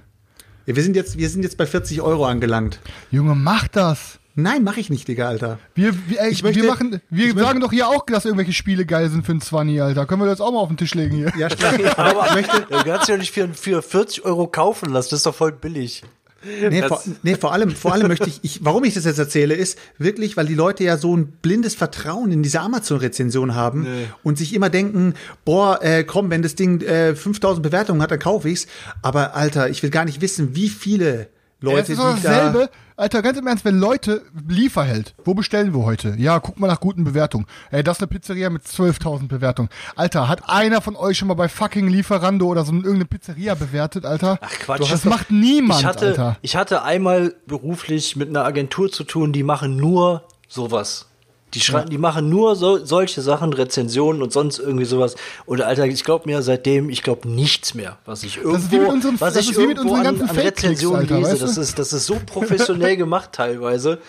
Ja, 0.68 0.75
wir 0.75 0.84
sind 0.84 0.95
jetzt, 0.95 1.18
wir 1.18 1.30
sind 1.30 1.44
jetzt 1.44 1.57
bei 1.57 1.66
40 1.66 2.01
Euro 2.01 2.25
angelangt. 2.25 2.80
Junge, 3.12 3.34
mach 3.36 3.68
das. 3.69 4.19
Nein, 4.36 4.63
mache 4.63 4.80
ich 4.80 4.92
nicht, 4.92 5.07
Digga, 5.07 5.28
Alter. 5.30 5.57
Wir, 5.74 5.95
wir, 6.07 6.22
ey, 6.22 6.30
Ich 6.30 6.44
möchte- 6.44 6.62
wir 6.62 6.69
machen, 6.69 7.01
wir 7.10 7.34
sagen 7.39 7.60
doch 7.60 7.72
hier 7.72 7.88
auch, 7.88 8.06
dass 8.06 8.25
irgendwelche 8.25 8.54
Spiele 8.54 8.86
geil 8.86 9.10
sind 9.10 9.25
für 9.25 9.31
ein 9.31 9.42
20, 9.42 9.81
Alter. 9.81 10.06
Können 10.06 10.22
wir 10.22 10.28
das 10.28 10.42
auch 10.42 10.51
mal 10.51 10.60
auf 10.60 10.68
den 10.68 10.78
Tisch 10.78 10.94
legen 10.94 11.16
hier? 11.16 11.34
Ja, 11.39 11.50
stimmt. 11.50 11.98
Aber 11.98 12.28
ich 12.28 12.36
möchte, 12.36 12.68
Du 12.69 12.84
kannst 12.84 13.10
ja 13.10 13.18
nicht 13.18 13.34
für, 13.34 13.48
für 13.51 13.81
40 13.81 14.25
Euro 14.25 14.45
kaufen 14.45 14.92
lassen, 14.92 15.07
das 15.10 15.22
ist 15.22 15.25
doch 15.25 15.34
voll 15.34 15.54
billig. 15.54 16.04
Nee, 16.44 16.81
vor, 16.84 17.04
nee, 17.24 17.36
vor 17.36 17.54
allem, 17.54 17.72
vor 17.72 17.94
allem 17.94 18.07
möchte 18.07 18.30
ich, 18.30 18.39
ich, 18.44 18.60
warum 18.63 18.84
ich 18.84 18.94
das 18.94 19.06
jetzt 19.06 19.18
erzähle, 19.18 19.56
ist 19.56 19.78
wirklich, 19.98 20.38
weil 20.38 20.45
die 20.45 20.56
Leute 20.56 20.84
ja 20.84 20.98
so 20.98 21.16
ein 21.16 21.28
blindes 21.42 21.75
Vertrauen 21.75 22.31
in 22.31 22.44
diese 22.44 22.62
Amazon-Rezension 22.62 23.56
haben 23.56 23.88
und 24.24 24.38
sich 24.38 24.54
immer 24.54 24.69
denken, 24.69 25.13
boah, 25.45 25.80
äh, 25.81 26.04
komm, 26.04 26.30
wenn 26.30 26.42
das 26.42 26.56
Ding 26.56 26.81
äh, 26.81 27.16
5000 27.16 27.63
Bewertungen 27.63 28.01
hat, 28.01 28.12
dann 28.12 28.19
kaufe 28.19 28.50
ich's. 28.50 28.68
Aber 29.01 29.36
Alter, 29.36 29.69
ich 29.69 29.81
will 29.84 29.89
gar 29.89 30.06
nicht 30.06 30.22
wissen, 30.22 30.56
wie 30.56 30.69
viele 30.69 31.28
Leute, 31.59 31.80
das 31.80 31.89
ist 31.89 32.00
doch 32.00 32.15
die 32.15 32.21
da, 32.21 32.30
dasselbe. 32.30 32.69
Alter, 32.95 33.21
ganz 33.21 33.38
im 33.38 33.48
Ernst, 33.48 33.65
wenn 33.65 33.80
Leute 33.80 34.24
Lieferheld, 34.48 35.15
wo 35.24 35.33
bestellen 35.33 35.74
wir 35.74 35.83
heute? 35.86 36.15
Ja, 36.18 36.39
guck 36.39 36.59
mal 36.59 36.68
nach 36.68 36.80
guten 36.80 37.04
Bewertungen. 37.04 37.45
Ey, 37.71 37.83
das 37.83 37.98
ist 37.98 38.01
eine 38.01 38.07
Pizzeria 38.07 38.50
mit 38.50 38.63
12.000 38.63 39.27
Bewertungen. 39.27 39.69
Alter, 39.95 40.27
hat 40.27 40.50
einer 40.50 40.81
von 40.81 40.95
euch 40.95 41.18
schon 41.18 41.27
mal 41.27 41.36
bei 41.36 41.48
fucking 41.48 41.88
Lieferando 41.88 42.48
oder 42.48 42.65
so 42.65 42.74
irgendeine 42.74 43.06
Pizzeria 43.06 43.56
bewertet, 43.56 44.06
Alter? 44.06 44.39
Ach 44.42 44.51
Quatsch. 44.51 44.92
Das 44.92 45.06
macht 45.06 45.31
niemand, 45.31 45.81
ich 45.81 45.86
hatte, 45.86 46.07
Alter. 46.07 46.38
Ich 46.42 46.56
hatte 46.56 46.83
einmal 46.83 47.36
beruflich 47.45 48.15
mit 48.15 48.30
einer 48.30 48.45
Agentur 48.45 48.92
zu 48.92 49.03
tun, 49.03 49.33
die 49.33 49.44
machen 49.44 49.77
nur 49.77 50.24
sowas. 50.48 51.07
Die, 51.54 51.62
schreiben, 51.62 51.90
die 51.90 51.98
machen 51.98 52.28
nur 52.30 52.56
so, 52.58 52.84
solche 52.84 53.22
Sachen, 53.22 53.54
Rezensionen 53.54 54.22
und 54.22 54.34
sonst 54.34 54.60
irgendwie 54.60 54.84
sowas. 54.84 55.16
Und 55.46 55.62
Alter, 55.62 55.86
ich 55.86 56.04
glaube 56.04 56.26
mir 56.30 56.42
seitdem, 56.42 56.90
ich 56.90 57.04
glaube 57.04 57.30
nichts 57.30 57.74
mehr, 57.74 57.98
was 58.06 58.24
ich 58.24 58.38
irgendwo, 58.38 58.90
unseren- 58.90 59.20
was 59.22 59.36
ich 59.38 59.58
irgendwo 59.58 59.96
an, 59.96 60.08
an 60.22 60.30
Rezensionen 60.30 61.02
Alter, 61.04 61.18
lese. 61.18 61.32
weißt 61.32 61.42
du? 61.42 61.46
Das 61.46 61.58
ist, 61.58 61.80
das 61.80 61.94
ist 61.94 62.06
so 62.06 62.18
professionell 62.26 62.98
gemacht 62.98 63.30
teilweise. 63.32 64.00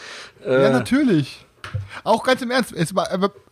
Ja, 0.44 0.70
natürlich. 0.70 1.44
Auch 2.02 2.24
ganz 2.24 2.40
im 2.42 2.50
Ernst, 2.50 2.72
es 2.72 2.94
war, 2.94 3.08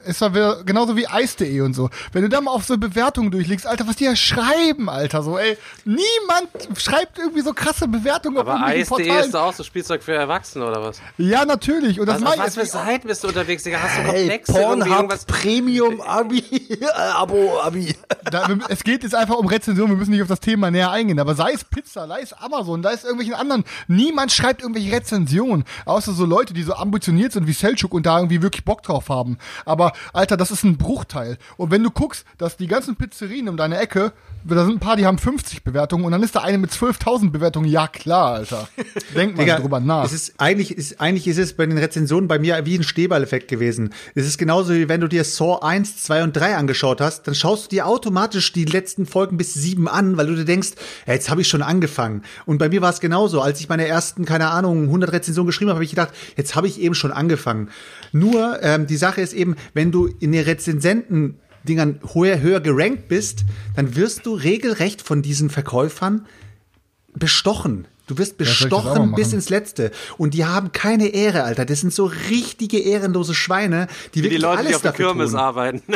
es 0.06 0.20
war 0.20 0.34
wieder 0.34 0.62
genauso 0.64 0.96
wie 0.96 1.06
Eis.de 1.06 1.60
und 1.60 1.74
so. 1.74 1.90
Wenn 2.12 2.22
du 2.22 2.28
da 2.28 2.40
mal 2.40 2.50
auf 2.50 2.64
so 2.64 2.76
Bewertungen 2.78 3.30
durchlegst, 3.30 3.66
Alter, 3.66 3.86
was 3.86 3.96
die 3.96 4.04
ja 4.04 4.16
schreiben, 4.16 4.88
Alter, 4.88 5.22
so, 5.22 5.38
ey, 5.38 5.56
niemand 5.84 6.48
schreibt 6.80 7.18
irgendwie 7.18 7.40
so 7.42 7.52
krasse 7.52 7.88
Bewertungen 7.88 8.38
Aber 8.38 8.52
irgendwelchen 8.52 8.82
Eis.de 8.82 9.06
Portalen. 9.06 9.24
ist 9.26 9.34
doch 9.34 9.42
auch 9.42 9.52
so 9.54 9.62
Spielzeug 9.64 10.02
für 10.02 10.14
Erwachsene 10.14 10.66
oder 10.66 10.82
was? 10.82 11.00
Ja, 11.18 11.44
natürlich. 11.44 12.00
Und 12.00 12.06
das 12.06 12.22
auf 12.22 12.34
ich 12.34 12.40
was 12.40 12.54
für 12.54 12.66
Seiten 12.66 13.08
bist 13.08 13.22
du 13.24 13.28
unterwegs, 13.28 13.62
Digga? 13.62 13.78
Hast 13.80 13.96
du 13.98 14.02
Hey, 14.02 14.20
Komplexe? 14.20 14.52
irgendwie 14.52 14.62
Pornhub 14.66 14.96
irgendwas? 14.96 15.24
Premium 15.24 16.00
Abi, 16.06 16.38
äh, 16.80 16.86
Abo 16.94 17.60
Abi. 17.60 17.94
Da, 18.30 18.48
es 18.68 18.84
geht 18.84 19.02
jetzt 19.02 19.14
einfach 19.14 19.36
um 19.36 19.46
Rezension, 19.46 19.88
wir 19.90 19.96
müssen 19.96 20.10
nicht 20.12 20.22
auf 20.22 20.28
das 20.28 20.40
Thema 20.40 20.70
näher 20.70 20.90
eingehen, 20.90 21.18
aber 21.20 21.34
sei 21.34 21.52
es 21.52 21.64
Pizza, 21.64 22.06
sei 22.06 22.20
es 22.22 22.32
Amazon, 22.32 22.82
sei 22.82 22.92
es 22.92 23.04
irgendwelchen 23.04 23.34
anderen, 23.34 23.64
niemand 23.88 24.32
schreibt 24.32 24.62
irgendwelche 24.62 24.92
Rezensionen, 24.92 25.64
außer 25.84 26.12
so 26.12 26.24
Leute, 26.24 26.54
die 26.54 26.62
so 26.62 26.74
ambitioniert 26.74 27.32
sind 27.32 27.46
wie 27.46 27.52
Selchuk 27.52 27.94
und 27.94 28.06
da 28.06 28.16
irgendwie 28.18 28.42
wirklich 28.42 28.64
Bock 28.64 28.82
drauf 28.82 29.08
haben. 29.08 29.38
Aber, 29.64 29.92
Alter, 30.12 30.36
das 30.36 30.50
ist 30.50 30.64
ein 30.64 30.76
Bruchteil. 30.76 31.38
Und 31.56 31.70
wenn 31.70 31.82
du 31.82 31.90
guckst, 31.90 32.24
dass 32.38 32.56
die 32.56 32.66
ganzen 32.66 32.96
Pizzerien 32.96 33.48
um 33.48 33.56
deine 33.56 33.78
Ecke, 33.78 34.12
da 34.44 34.64
sind 34.64 34.76
ein 34.76 34.80
paar, 34.80 34.96
die 34.96 35.06
haben 35.06 35.18
50 35.18 35.64
Bewertungen 35.64 36.04
und 36.04 36.12
dann 36.12 36.22
ist 36.22 36.36
da 36.36 36.40
eine 36.40 36.58
mit 36.58 36.70
12.000 36.70 37.30
Bewertungen, 37.30 37.68
ja 37.68 37.88
klar, 37.88 38.34
Alter. 38.34 38.68
Denk 39.14 39.36
mal 39.36 39.42
Digga, 39.42 39.58
drüber 39.58 39.80
nach. 39.80 40.04
Es 40.04 40.12
ist 40.12 40.34
eigentlich, 40.38 40.76
ist, 40.76 41.00
eigentlich 41.00 41.26
ist 41.26 41.38
es 41.38 41.54
bei 41.54 41.66
den 41.66 41.78
Rezensionen 41.78 42.28
bei 42.28 42.38
mir 42.38 42.64
wie 42.64 42.78
ein 42.78 42.84
Schneeballeffekt 42.84 43.48
gewesen. 43.48 43.92
Es 44.14 44.26
ist 44.26 44.38
genauso 44.38 44.72
wie 44.72 44.88
wenn 44.88 45.00
du 45.00 45.08
dir 45.08 45.24
Saw 45.24 45.58
1, 45.62 45.96
2 46.04 46.22
und 46.22 46.36
3 46.36 46.56
angeschaut 46.56 47.00
hast, 47.00 47.26
dann 47.26 47.34
schaust 47.34 47.66
du 47.66 47.68
dir 47.70 47.86
automatisch 47.86 48.52
die 48.52 48.64
letzten 48.64 49.06
Folgen 49.06 49.36
bis 49.36 49.54
7 49.54 49.88
an, 49.88 50.16
weil 50.16 50.26
du 50.26 50.36
dir 50.36 50.44
denkst, 50.44 50.72
ja, 51.06 51.14
jetzt 51.14 51.28
habe 51.28 51.40
ich 51.40 51.48
schon 51.48 51.62
angefangen. 51.62 52.22
Und 52.44 52.58
bei 52.58 52.68
mir 52.68 52.82
war 52.82 52.90
es 52.90 53.00
genauso. 53.00 53.40
Als 53.40 53.60
ich 53.60 53.68
meine 53.68 53.86
ersten, 53.86 54.24
keine 54.24 54.50
Ahnung, 54.50 54.84
100 54.84 55.12
Rezensionen 55.12 55.46
geschrieben 55.46 55.70
habe, 55.70 55.76
habe 55.76 55.84
ich 55.84 55.90
gedacht, 55.90 56.10
jetzt 56.36 56.54
habe 56.54 56.68
ich 56.68 56.80
eben 56.80 56.94
schon 56.94 57.12
angefangen. 57.12 57.70
Nur, 58.12 58.62
ähm, 58.62 58.86
die 58.86 58.96
Sache 58.96 59.20
ist 59.20 59.32
eben, 59.32 59.56
wenn 59.74 59.85
du 59.92 60.06
in 60.06 60.32
den 60.32 60.44
Rezensenten 60.44 61.36
Dingern 61.66 62.00
höher, 62.14 62.40
höher 62.40 62.60
gerankt 62.60 63.08
bist, 63.08 63.44
dann 63.74 63.96
wirst 63.96 64.24
du 64.24 64.34
regelrecht 64.34 65.02
von 65.02 65.22
diesen 65.22 65.50
Verkäufern 65.50 66.26
bestochen. 67.14 67.86
Du 68.06 68.16
wirst 68.18 68.32
ich 68.32 68.38
bestochen 68.38 69.14
bis 69.14 69.32
ins 69.32 69.48
Letzte. 69.50 69.90
Und 70.16 70.34
die 70.34 70.44
haben 70.44 70.70
keine 70.72 71.08
Ehre, 71.08 71.42
Alter. 71.42 71.64
Das 71.64 71.80
sind 71.80 71.92
so 71.92 72.04
richtige 72.30 72.78
ehrenlose 72.78 73.34
Schweine, 73.34 73.88
die 74.14 74.18
Wie 74.18 74.22
die 74.22 74.24
wirklich 74.30 74.42
Leute, 74.42 74.58
alles 74.58 74.68
die 74.70 74.74
auf 74.76 74.82
der 74.82 74.90
dafür 74.92 75.06
Kirmes 75.06 75.30
tun. 75.32 75.40
arbeiten. 75.40 75.82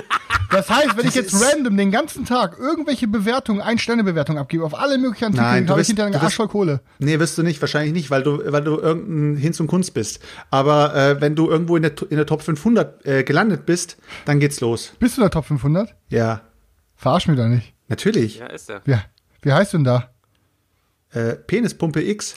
Das 0.53 0.69
heißt, 0.69 0.97
wenn 0.97 1.07
ich 1.07 1.15
Das 1.15 1.15
jetzt 1.15 1.33
ist- 1.33 1.45
random 1.55 1.77
den 1.77 1.93
ganzen 1.93 2.25
Tag 2.25 2.59
irgendwelche 2.59 3.07
Bewertungen, 3.07 3.61
Ein-Sterne-Bewertungen 3.61 4.41
abgebe, 4.41 4.65
auf 4.65 4.77
alle 4.77 4.99
möglichen 4.99 5.27
Artikel, 5.27 5.45
Nein, 5.45 5.71
habe 5.71 5.81
ich 5.81 5.87
hinterher 5.87 6.11
du 6.11 6.17
einen 6.17 6.25
Arsch 6.25 6.35
voll 6.35 6.49
Kohle. 6.49 6.81
Nee, 6.99 7.21
wirst 7.21 7.39
du 7.39 7.45
nicht, 7.45 7.61
wahrscheinlich 7.61 7.93
nicht, 7.93 8.11
weil 8.11 8.25
du, 8.25 8.43
weil 8.51 8.65
du 8.65 8.77
irgendein 8.81 9.41
Hinz 9.41 9.61
und 9.61 9.69
Kunst 9.69 9.95
bist. 9.95 10.19
Aber 10.51 10.93
äh, 10.97 11.21
wenn 11.21 11.37
du 11.37 11.49
irgendwo 11.49 11.77
in 11.77 11.85
der, 11.85 11.93
in 12.11 12.17
der 12.17 12.27
Top 12.27 12.43
500 12.43 13.07
äh, 13.07 13.23
gelandet 13.23 13.65
bist, 13.65 13.97
dann 14.25 14.41
geht's 14.41 14.61
los. 14.61 14.93
Bist 14.99 15.17
du 15.17 15.21
in 15.21 15.27
der 15.27 15.31
Top 15.31 15.45
500? 15.45 15.95
Ja, 16.09 16.41
Verarsch 16.97 17.29
mich 17.29 17.37
da 17.37 17.47
nicht. 17.47 17.73
natürlich. 17.87 18.39
Ja, 18.41 18.47
ist 18.47 18.69
der. 18.71 18.83
Wie, 18.87 18.97
wie 19.43 19.53
heißt 19.53 19.73
du 19.73 19.77
denn 19.79 19.85
da? 19.85 20.11
Äh, 21.13 21.35
Penispumpe 21.35 22.03
X. 22.03 22.37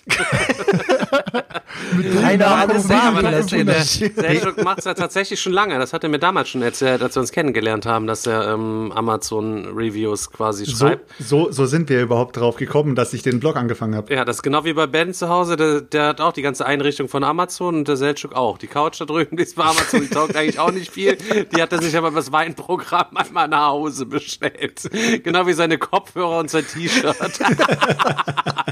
Keiner 2.21 2.65
Namen 2.87 3.25
alles 3.25 3.49
Selchuk 3.49 4.63
macht 4.63 4.79
es 4.79 4.85
ja 4.85 4.95
tatsächlich 4.95 5.39
schon 5.39 5.53
lange. 5.53 5.77
Das 5.77 5.93
hat 5.93 6.03
er 6.03 6.09
mir 6.09 6.17
damals 6.17 6.49
schon 6.49 6.63
erzählt, 6.63 7.03
als 7.03 7.15
wir 7.15 7.21
uns 7.21 7.31
kennengelernt 7.31 7.85
haben, 7.85 8.07
dass 8.07 8.25
er 8.25 8.51
ähm, 8.51 8.91
Amazon-Reviews 8.95 10.31
quasi 10.31 10.65
So, 10.65 10.87
schreibt. 10.87 11.11
so, 11.19 11.51
so 11.51 11.67
sind 11.67 11.87
wir 11.89 12.01
überhaupt 12.01 12.37
drauf 12.37 12.55
gekommen, 12.55 12.95
dass 12.95 13.13
ich 13.13 13.21
den 13.21 13.39
Blog 13.39 13.57
angefangen 13.57 13.95
habe. 13.95 14.11
Ja, 14.11 14.25
das 14.25 14.37
ist 14.37 14.43
genau 14.43 14.65
wie 14.65 14.73
bei 14.73 14.87
Ben 14.87 15.13
zu 15.13 15.29
Hause. 15.29 15.55
Der, 15.55 15.81
der 15.81 16.07
hat 16.07 16.21
auch 16.21 16.33
die 16.33 16.41
ganze 16.41 16.65
Einrichtung 16.65 17.09
von 17.09 17.23
Amazon 17.23 17.75
und 17.75 17.87
der 17.87 17.97
Selchuk 17.97 18.33
auch. 18.33 18.57
Die 18.57 18.67
Couch 18.67 18.99
da 18.99 19.05
drüben, 19.05 19.37
die 19.37 19.43
ist 19.43 19.55
bei 19.55 19.65
Amazon, 19.65 20.01
die 20.01 20.09
taugt 20.09 20.35
eigentlich 20.35 20.57
auch 20.59 20.71
nicht 20.71 20.91
viel. 20.91 21.15
Die 21.55 21.61
hat 21.61 21.71
er 21.71 21.81
sich 21.81 21.95
aber 21.95 22.09
das 22.09 22.31
Weinprogramm 22.31 23.15
einmal 23.17 23.47
nach 23.47 23.67
Hause 23.67 24.07
bestellt. 24.07 24.89
Genau 25.23 25.45
wie 25.45 25.53
seine 25.53 25.77
Kopfhörer 25.77 26.39
und 26.39 26.49
sein 26.49 26.65
T-Shirt. 26.65 27.15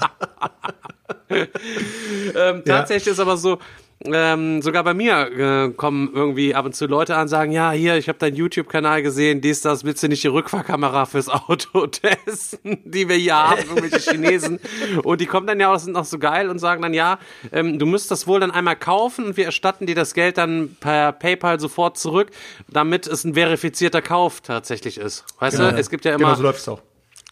ähm, 2.36 2.64
tatsächlich 2.66 3.14
ist 3.14 3.20
aber 3.20 3.38
so, 3.38 3.60
ähm, 4.06 4.62
sogar 4.62 4.84
bei 4.84 4.94
mir 4.94 5.32
äh, 5.32 5.70
kommen 5.74 6.10
irgendwie 6.14 6.56
ab 6.56 6.66
und 6.66 6.76
zu 6.76 6.88
Leute 6.88 7.16
an, 7.16 7.28
sagen, 7.28 7.52
ja, 7.52 7.72
hier, 7.72 7.98
ich 7.98 8.08
habe 8.10 8.18
deinen 8.18 8.36
YouTube-Kanal 8.36 9.04
gesehen, 9.04 9.42
dies, 9.42 9.62
das, 9.62 9.84
willst 9.84 10.02
du 10.02 10.08
nicht 10.08 10.24
die 10.24 10.28
Rückfahrkamera 10.28 11.06
fürs 11.06 11.30
Auto 11.30 11.88
testen, 12.26 12.80
die 12.84 13.08
wir 13.08 13.16
hier 13.16 13.36
haben, 13.36 13.62
irgendwelche 13.62 14.00
Chinesen. 14.12 14.60
Und 15.04 15.22
die 15.22 15.28
kommen 15.28 15.46
dann 15.46 15.60
ja 15.60 15.72
auch, 15.72 15.78
sind 15.78 15.94
noch 15.94 16.06
so 16.06 16.18
geil 16.18 16.50
und 16.50 16.60
sagen 16.60 16.82
dann, 16.82 16.94
ja, 16.94 17.20
ähm, 17.52 17.78
du 17.78 17.86
müsst 17.86 18.10
das 18.10 18.26
wohl 18.26 18.40
dann 18.40 18.52
einmal 18.52 18.76
kaufen 18.76 19.26
und 19.26 19.38
wir 19.38 19.46
erstatten 19.46 19.86
dir 19.86 19.96
das 19.96 20.14
Geld 20.14 20.38
dann 20.38 20.76
per 20.80 21.12
PayPal 21.12 21.60
sofort 21.60 21.98
zurück, 21.98 22.32
damit 22.70 23.06
es 23.08 23.24
ein 23.24 23.36
verifizierter 23.36 24.02
Kauf 24.02 24.42
tatsächlich 24.42 24.98
ist. 24.98 25.26
Weißt 25.40 25.60
du, 25.60 25.64
es 25.64 25.90
gibt 25.90 26.06
ja 26.06 26.16
immer... 26.16 26.26
Genau, 26.26 26.36
so 26.36 26.44
läuft's 26.44 26.68
auch. 26.68 26.82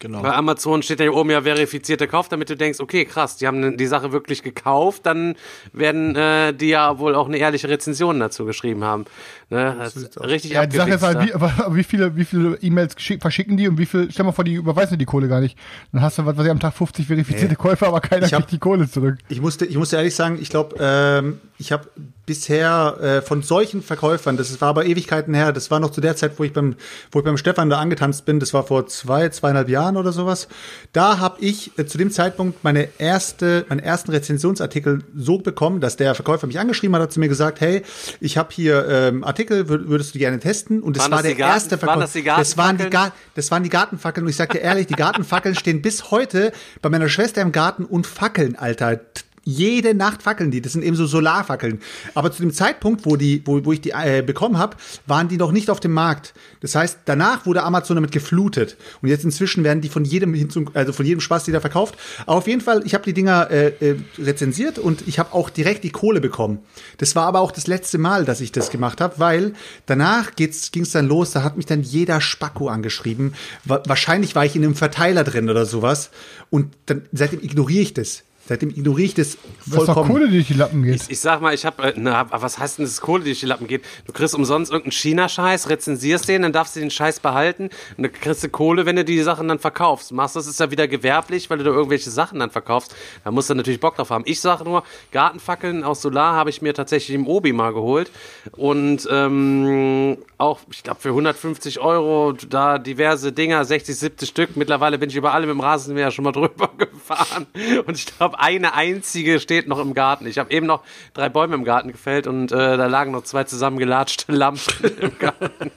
Genau. 0.00 0.22
Bei 0.22 0.32
Amazon 0.32 0.82
steht 0.82 0.98
ja 0.98 1.04
hier 1.04 1.14
oben 1.14 1.28
ja 1.30 1.42
verifizierter 1.42 2.06
Kauf, 2.06 2.30
damit 2.30 2.48
du 2.48 2.56
denkst, 2.56 2.80
okay, 2.80 3.04
krass, 3.04 3.36
die 3.36 3.46
haben 3.46 3.76
die 3.76 3.86
Sache 3.86 4.12
wirklich 4.12 4.42
gekauft, 4.42 5.04
dann 5.04 5.36
werden 5.74 6.16
äh, 6.16 6.54
die 6.54 6.68
ja 6.70 6.98
wohl 6.98 7.14
auch 7.14 7.28
eine 7.28 7.36
ehrliche 7.36 7.68
Rezension 7.68 8.18
dazu 8.18 8.46
geschrieben 8.46 8.82
haben. 8.82 9.04
Ne? 9.50 9.76
Das 9.78 9.94
ist 9.96 10.18
richtig 10.22 10.52
Ja, 10.52 10.64
die 10.64 10.76
Sache 10.78 10.90
ist 10.94 11.02
halt, 11.02 11.20
wie, 11.20 11.76
wie 11.76 11.84
viele, 11.84 12.16
wie 12.16 12.24
viele 12.24 12.56
E-Mails 12.62 12.94
verschicken 13.20 13.58
die 13.58 13.68
und 13.68 13.76
wie 13.76 13.84
viel, 13.84 14.10
stell 14.10 14.24
mal 14.24 14.32
vor, 14.32 14.44
die 14.44 14.54
überweisen 14.54 14.98
die 14.98 15.04
Kohle 15.04 15.28
gar 15.28 15.40
nicht. 15.40 15.58
Dann 15.92 16.00
hast 16.00 16.16
du, 16.16 16.24
was 16.24 16.34
weiß 16.34 16.46
ich, 16.46 16.50
am 16.50 16.60
Tag 16.60 16.72
50 16.72 17.06
verifizierte 17.06 17.56
Käufer, 17.56 17.88
aber 17.88 18.00
keiner 18.00 18.24
Ich 18.24 18.32
hab- 18.32 18.40
kriegt 18.40 18.52
die 18.52 18.58
Kohle 18.58 18.88
zurück. 18.90 19.18
Ich 19.28 19.42
musste, 19.42 19.66
ich 19.66 19.76
musste 19.76 19.96
ehrlich 19.96 20.14
sagen, 20.14 20.38
ich 20.40 20.48
glaube, 20.48 20.76
ähm, 20.80 21.40
ich 21.60 21.72
habe 21.72 21.88
bisher 22.26 22.96
äh, 23.00 23.22
von 23.22 23.42
solchen 23.42 23.82
Verkäufern, 23.82 24.36
das 24.36 24.60
war 24.60 24.68
aber 24.68 24.86
Ewigkeiten 24.86 25.34
her, 25.34 25.52
das 25.52 25.70
war 25.70 25.78
noch 25.80 25.90
zu 25.90 26.00
der 26.00 26.16
Zeit, 26.16 26.38
wo 26.38 26.44
ich 26.44 26.52
beim, 26.52 26.76
wo 27.12 27.18
ich 27.18 27.24
beim 27.24 27.36
Stefan 27.36 27.68
da 27.70 27.78
angetanzt 27.78 28.24
bin, 28.24 28.40
das 28.40 28.54
war 28.54 28.64
vor 28.64 28.86
zwei, 28.86 29.28
zweieinhalb 29.28 29.68
Jahren 29.68 29.96
oder 29.96 30.12
sowas. 30.12 30.48
Da 30.92 31.18
habe 31.18 31.40
ich 31.40 31.76
äh, 31.78 31.86
zu 31.86 31.98
dem 31.98 32.10
Zeitpunkt 32.10 32.64
meine 32.64 32.88
erste, 32.98 33.66
meinen 33.68 33.80
ersten 33.80 34.10
Rezensionsartikel 34.12 35.00
so 35.16 35.38
bekommen, 35.38 35.80
dass 35.80 35.96
der 35.96 36.14
Verkäufer 36.14 36.46
mich 36.46 36.58
angeschrieben 36.58 36.94
hat, 36.96 37.02
hat 37.02 37.12
zu 37.12 37.20
mir 37.20 37.28
gesagt, 37.28 37.60
hey, 37.60 37.82
ich 38.20 38.38
habe 38.38 38.48
hier 38.52 38.88
ähm, 38.88 39.24
Artikel, 39.24 39.62
wür- 39.64 39.88
würdest 39.88 40.14
du 40.14 40.18
gerne 40.18 40.38
testen? 40.38 40.82
Und 40.82 40.96
das 40.96 41.02
Waren 41.04 41.10
war 41.12 41.18
das 41.18 41.22
der 41.26 41.32
die 41.34 41.38
Garten- 41.40 41.54
erste 41.54 41.70
waren 41.82 42.00
Verkäufer. 42.00 42.00
das 42.00 42.12
die 42.12 42.22
das 42.24 42.56
waren 42.56 42.78
die, 42.78 42.88
das 43.34 43.50
waren 43.50 43.62
die 43.64 43.68
Gartenfackeln. 43.70 44.24
Und 44.24 44.30
ich 44.30 44.36
sagte 44.36 44.58
ehrlich, 44.58 44.86
die 44.86 44.94
Gartenfackeln 44.94 45.54
stehen 45.56 45.82
bis 45.82 46.10
heute 46.10 46.52
bei 46.80 46.88
meiner 46.88 47.08
Schwester 47.08 47.42
im 47.42 47.52
Garten 47.52 47.84
und 47.84 48.06
fackeln, 48.06 48.56
Alter. 48.56 49.00
Jede 49.44 49.94
Nacht 49.94 50.22
fackeln 50.22 50.50
die. 50.50 50.60
Das 50.60 50.72
sind 50.72 50.84
eben 50.84 50.96
so 50.96 51.06
Solarfackeln. 51.06 51.80
Aber 52.14 52.30
zu 52.30 52.42
dem 52.42 52.52
Zeitpunkt, 52.52 53.06
wo, 53.06 53.16
die, 53.16 53.42
wo, 53.46 53.64
wo 53.64 53.72
ich 53.72 53.80
die 53.80 53.90
äh, 53.90 54.22
bekommen 54.22 54.58
habe, 54.58 54.76
waren 55.06 55.28
die 55.28 55.38
noch 55.38 55.50
nicht 55.50 55.70
auf 55.70 55.80
dem 55.80 55.92
Markt. 55.92 56.34
Das 56.60 56.74
heißt, 56.74 57.00
danach 57.06 57.46
wurde 57.46 57.62
Amazon 57.62 57.96
damit 57.96 58.12
geflutet. 58.12 58.76
Und 59.00 59.08
jetzt 59.08 59.24
inzwischen 59.24 59.64
werden 59.64 59.80
die 59.80 59.88
von 59.88 60.04
jedem 60.04 60.34
hinzu, 60.34 60.66
also 60.74 60.92
von 60.92 61.06
jedem 61.06 61.20
Spaß, 61.20 61.44
die 61.44 61.52
da 61.52 61.60
verkauft. 61.60 61.96
Aber 62.26 62.36
auf 62.36 62.46
jeden 62.46 62.60
Fall, 62.60 62.82
ich 62.84 62.92
habe 62.92 63.04
die 63.04 63.14
Dinger 63.14 63.50
äh, 63.50 63.68
äh, 63.80 63.96
rezensiert 64.18 64.78
und 64.78 65.08
ich 65.08 65.18
habe 65.18 65.32
auch 65.32 65.48
direkt 65.48 65.84
die 65.84 65.90
Kohle 65.90 66.20
bekommen. 66.20 66.58
Das 66.98 67.16
war 67.16 67.26
aber 67.26 67.40
auch 67.40 67.50
das 67.50 67.66
letzte 67.66 67.96
Mal, 67.96 68.26
dass 68.26 68.42
ich 68.42 68.52
das 68.52 68.70
gemacht 68.70 69.00
habe, 69.00 69.14
weil 69.18 69.54
danach 69.86 70.36
ging 70.36 70.50
es 70.50 70.90
dann 70.90 71.08
los. 71.08 71.30
Da 71.30 71.42
hat 71.42 71.56
mich 71.56 71.66
dann 71.66 71.82
jeder 71.82 72.20
Spacko 72.20 72.68
angeschrieben. 72.68 73.34
Wa 73.64 73.82
wahrscheinlich 73.86 74.34
war 74.34 74.44
ich 74.44 74.54
in 74.54 74.64
einem 74.64 74.74
Verteiler 74.74 75.24
drin 75.24 75.48
oder 75.48 75.64
sowas. 75.64 76.10
Und 76.50 76.76
dann 76.86 77.02
seitdem 77.12 77.42
ignoriere 77.42 77.82
ich 77.82 77.94
das. 77.94 78.22
Seitdem 78.50 78.70
ignoriere 78.70 79.06
ich 79.06 79.14
das 79.14 79.36
Das 79.36 79.66
ist 79.66 79.76
doch 79.76 79.84
vollkommen. 79.84 80.08
Kohle, 80.10 80.26
die 80.26 80.32
durch 80.32 80.48
die 80.48 80.54
Lappen 80.54 80.82
geht. 80.82 81.04
Ich 81.08 81.20
sag 81.20 81.40
mal, 81.40 81.54
ich 81.54 81.64
habe, 81.64 81.94
na, 81.96 82.26
was 82.32 82.58
heißt 82.58 82.78
denn, 82.78 82.84
dass 82.84 82.94
es 82.94 83.00
Kohle, 83.00 83.22
die 83.22 83.30
durch 83.30 83.38
die 83.38 83.46
Lappen 83.46 83.68
geht? 83.68 83.84
Du 84.06 84.12
kriegst 84.12 84.34
umsonst 84.34 84.72
irgendeinen 84.72 84.90
China-Scheiß, 84.90 85.68
rezensierst 85.68 86.28
den, 86.28 86.42
dann 86.42 86.52
darfst 86.52 86.74
du 86.74 86.80
den 86.80 86.90
Scheiß 86.90 87.20
behalten 87.20 87.70
und 87.96 88.02
dann 88.02 88.12
kriegst 88.12 88.42
du 88.42 88.48
Kohle, 88.48 88.86
wenn 88.86 88.96
du 88.96 89.04
die 89.04 89.22
Sachen 89.22 89.46
dann 89.46 89.60
verkaufst. 89.60 90.10
Machst 90.10 90.34
das 90.34 90.48
ist 90.48 90.58
ja 90.58 90.72
wieder 90.72 90.88
gewerblich, 90.88 91.48
weil 91.48 91.58
du 91.58 91.64
da 91.64 91.70
irgendwelche 91.70 92.10
Sachen 92.10 92.40
dann 92.40 92.50
verkaufst. 92.50 92.92
Da 93.22 93.30
musst 93.30 93.48
du 93.50 93.54
natürlich 93.54 93.78
Bock 93.78 93.94
drauf 93.94 94.10
haben. 94.10 94.24
Ich 94.26 94.40
sage 94.40 94.64
nur, 94.64 94.82
Gartenfackeln 95.12 95.84
aus 95.84 96.02
Solar 96.02 96.34
habe 96.34 96.50
ich 96.50 96.60
mir 96.60 96.74
tatsächlich 96.74 97.14
im 97.14 97.28
Obi 97.28 97.52
mal 97.52 97.72
geholt 97.72 98.10
und 98.56 99.08
ähm, 99.12 100.18
auch, 100.38 100.58
ich 100.72 100.82
glaube, 100.82 100.98
für 100.98 101.10
150 101.10 101.78
Euro 101.78 102.32
da 102.32 102.78
diverse 102.78 103.30
Dinger, 103.30 103.64
60, 103.64 103.96
70 103.96 104.28
Stück. 104.28 104.56
Mittlerweile 104.56 104.98
bin 104.98 105.08
ich 105.08 105.14
über 105.14 105.34
alle 105.34 105.46
mit 105.46 105.54
dem 105.54 105.60
Rasenmäher 105.60 106.10
schon 106.10 106.24
mal 106.24 106.32
drüber 106.32 106.68
gefahren 106.76 107.46
und 107.86 107.96
ich 107.96 108.06
glaube, 108.06 108.39
eine 108.40 108.74
einzige 108.74 109.38
steht 109.38 109.68
noch 109.68 109.78
im 109.78 109.92
Garten. 109.92 110.26
Ich 110.26 110.38
habe 110.38 110.50
eben 110.50 110.66
noch 110.66 110.82
drei 111.12 111.28
Bäume 111.28 111.54
im 111.54 111.64
Garten 111.64 111.92
gefällt 111.92 112.26
und 112.26 112.50
äh, 112.50 112.56
da 112.56 112.86
lagen 112.86 113.12
noch 113.12 113.24
zwei 113.24 113.44
zusammengelatschte 113.44 114.32
Lampen 114.32 114.90
im 115.00 115.18
Garten. 115.18 115.70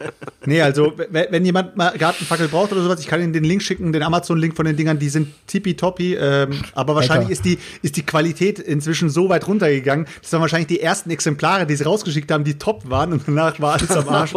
Nee, 0.45 0.61
also 0.61 0.93
wenn, 1.09 1.45
jemand 1.45 1.75
mal 1.77 1.97
Gartenfackel 1.97 2.47
braucht 2.47 2.71
oder 2.71 2.81
sowas, 2.81 2.99
ich 2.99 3.07
kann 3.07 3.21
Ihnen 3.21 3.33
den 3.33 3.43
Link 3.43 3.61
schicken, 3.61 3.93
den 3.93 4.03
Amazon-Link 4.03 4.55
von 4.55 4.65
den 4.65 4.75
Dingern, 4.75 4.99
die 4.99 5.09
sind 5.09 5.33
tippitoppi, 5.47 6.15
ähm, 6.15 6.61
aber 6.73 6.95
wahrscheinlich 6.95 7.29
Alter. 7.29 7.33
ist 7.33 7.45
die, 7.45 7.59
ist 7.81 7.97
die 7.97 8.05
Qualität 8.05 8.59
inzwischen 8.59 9.09
so 9.09 9.29
weit 9.29 9.47
runtergegangen, 9.47 10.07
das 10.21 10.31
waren 10.33 10.41
wahrscheinlich 10.41 10.67
die 10.67 10.81
ersten 10.81 11.09
Exemplare, 11.11 11.65
die 11.65 11.75
sie 11.75 11.83
rausgeschickt 11.83 12.31
haben, 12.31 12.43
die 12.43 12.57
top 12.57 12.89
waren 12.89 13.13
und 13.13 13.23
danach 13.25 13.59
war 13.59 13.73
alles 13.73 13.91
am 13.91 14.09
Arsch. 14.09 14.33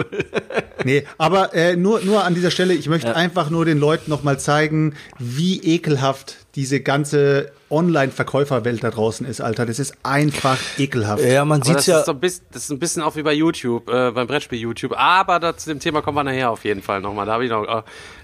nee, 0.84 1.04
aber 1.18 1.54
äh, 1.54 1.76
nur, 1.76 2.00
nur 2.00 2.24
an 2.24 2.34
dieser 2.34 2.50
Stelle, 2.50 2.74
ich 2.74 2.88
möchte 2.88 3.14
einfach 3.14 3.50
nur 3.50 3.64
den 3.64 3.78
Leuten 3.78 4.10
nochmal 4.10 4.38
zeigen, 4.40 4.94
wie 5.18 5.60
ekelhaft 5.60 6.38
diese 6.54 6.80
ganze 6.80 7.52
Online-Verkäuferwelt 7.70 8.82
da 8.82 8.90
draußen 8.90 9.24
ist, 9.26 9.40
Alter. 9.40 9.66
Das 9.66 9.78
ist 9.78 9.94
einfach 10.02 10.58
ekelhaft. 10.78 11.22
Ja, 11.24 11.44
man 11.44 11.60
das, 11.60 11.86
ja. 11.86 12.00
ist 12.00 12.06
so 12.06 12.12
ein 12.12 12.20
bisschen, 12.20 12.44
das 12.52 12.64
ist 12.64 12.70
ein 12.70 12.78
bisschen 12.78 13.02
auch 13.02 13.14
wie 13.16 13.22
bei 13.22 13.32
YouTube, 13.32 13.88
äh, 13.88 14.10
beim 14.10 14.26
Brettspiel 14.26 14.58
YouTube. 14.58 14.94
Aber 14.96 15.38
da, 15.38 15.56
zu 15.56 15.70
dem 15.70 15.78
Thema 15.78 16.02
kommen 16.02 16.16
wir 16.16 16.24
nachher 16.24 16.50
auf 16.50 16.64
jeden 16.64 16.82
Fall 16.82 17.00
nochmal. 17.00 17.26
Da 17.26 17.32
habe 17.34 17.44
ich 17.44 17.50
noch. 17.50 17.64
Äh, 17.64 17.82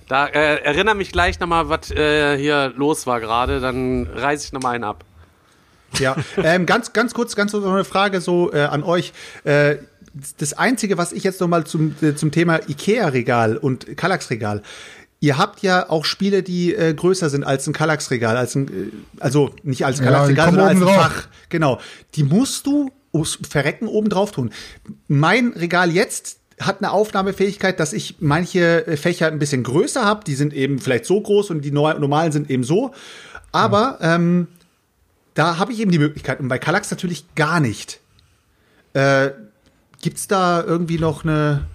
da 0.08 0.26
äh, 0.26 0.62
erinnere 0.62 0.94
mich 0.94 1.10
gleich 1.10 1.40
nochmal, 1.40 1.68
was 1.68 1.90
äh, 1.90 2.36
hier 2.38 2.72
los 2.76 3.06
war 3.06 3.20
gerade. 3.20 3.60
Dann 3.60 4.06
reiße 4.06 4.46
ich 4.46 4.52
nochmal 4.52 4.74
einen 4.74 4.84
ab. 4.84 5.04
Ja, 5.98 6.16
ähm, 6.36 6.66
ganz, 6.66 6.92
ganz 6.92 7.14
kurz, 7.14 7.36
ganz 7.36 7.52
kurz 7.52 7.64
noch 7.64 7.72
eine 7.72 7.84
Frage 7.84 8.20
so 8.20 8.52
äh, 8.52 8.60
an 8.60 8.82
euch. 8.82 9.12
Äh, 9.44 9.76
das 10.38 10.54
Einzige, 10.54 10.98
was 10.98 11.12
ich 11.12 11.24
jetzt 11.24 11.40
noch 11.40 11.48
mal 11.48 11.64
zum, 11.64 11.94
äh, 12.00 12.14
zum 12.14 12.30
Thema 12.30 12.60
Ikea-Regal 12.68 13.56
und 13.56 13.96
Kallax-Regal. 13.96 14.62
Ihr 15.20 15.38
habt 15.38 15.62
ja 15.62 15.88
auch 15.88 16.04
Spiele, 16.04 16.42
die 16.42 16.74
äh, 16.74 16.92
größer 16.92 17.30
sind 17.30 17.44
als 17.44 17.66
ein 17.66 17.72
Kallax-Regal, 17.72 18.36
als 18.36 18.54
ein, 18.54 18.68
äh, 18.68 18.92
also 19.20 19.54
nicht 19.62 19.84
als 19.84 19.98
Ja, 19.98 20.04
Kallax-Regal, 20.04 20.46
kommen 20.46 20.58
sondern 20.58 20.76
als 20.76 20.80
ein 20.80 20.86
drauf. 20.86 21.12
Fach. 21.12 21.28
Genau. 21.48 21.80
Die 22.14 22.22
musst 22.22 22.66
du 22.66 22.90
ums 23.12 23.38
Verrecken 23.48 23.88
oben 23.88 24.08
drauf 24.08 24.32
tun. 24.32 24.50
Mein 25.08 25.52
Regal 25.54 25.90
jetzt 25.90 26.38
hat 26.60 26.82
eine 26.82 26.90
Aufnahmefähigkeit, 26.92 27.80
dass 27.80 27.92
ich 27.92 28.16
manche 28.20 28.86
äh, 28.86 28.96
Fächer 28.96 29.28
ein 29.28 29.38
bisschen 29.38 29.62
größer 29.62 30.04
habe. 30.04 30.24
Die 30.24 30.34
sind 30.34 30.52
eben 30.52 30.78
vielleicht 30.78 31.06
so 31.06 31.20
groß 31.20 31.50
und 31.50 31.62
die 31.62 31.70
normalen 31.70 32.32
sind 32.32 32.50
eben 32.50 32.64
so. 32.64 32.92
Aber 33.52 33.98
ähm, 34.02 34.48
da 35.34 35.58
habe 35.58 35.72
ich 35.72 35.80
eben 35.80 35.90
die 35.90 35.98
Möglichkeit 35.98 36.40
und 36.40 36.48
bei 36.48 36.58
Kallax 36.58 36.90
natürlich 36.90 37.34
gar 37.34 37.60
nicht. 37.60 38.00
Äh, 38.92 39.30
gibt's 40.00 40.28
da 40.28 40.62
irgendwie 40.62 40.98
noch 40.98 41.24
eine 41.24 41.66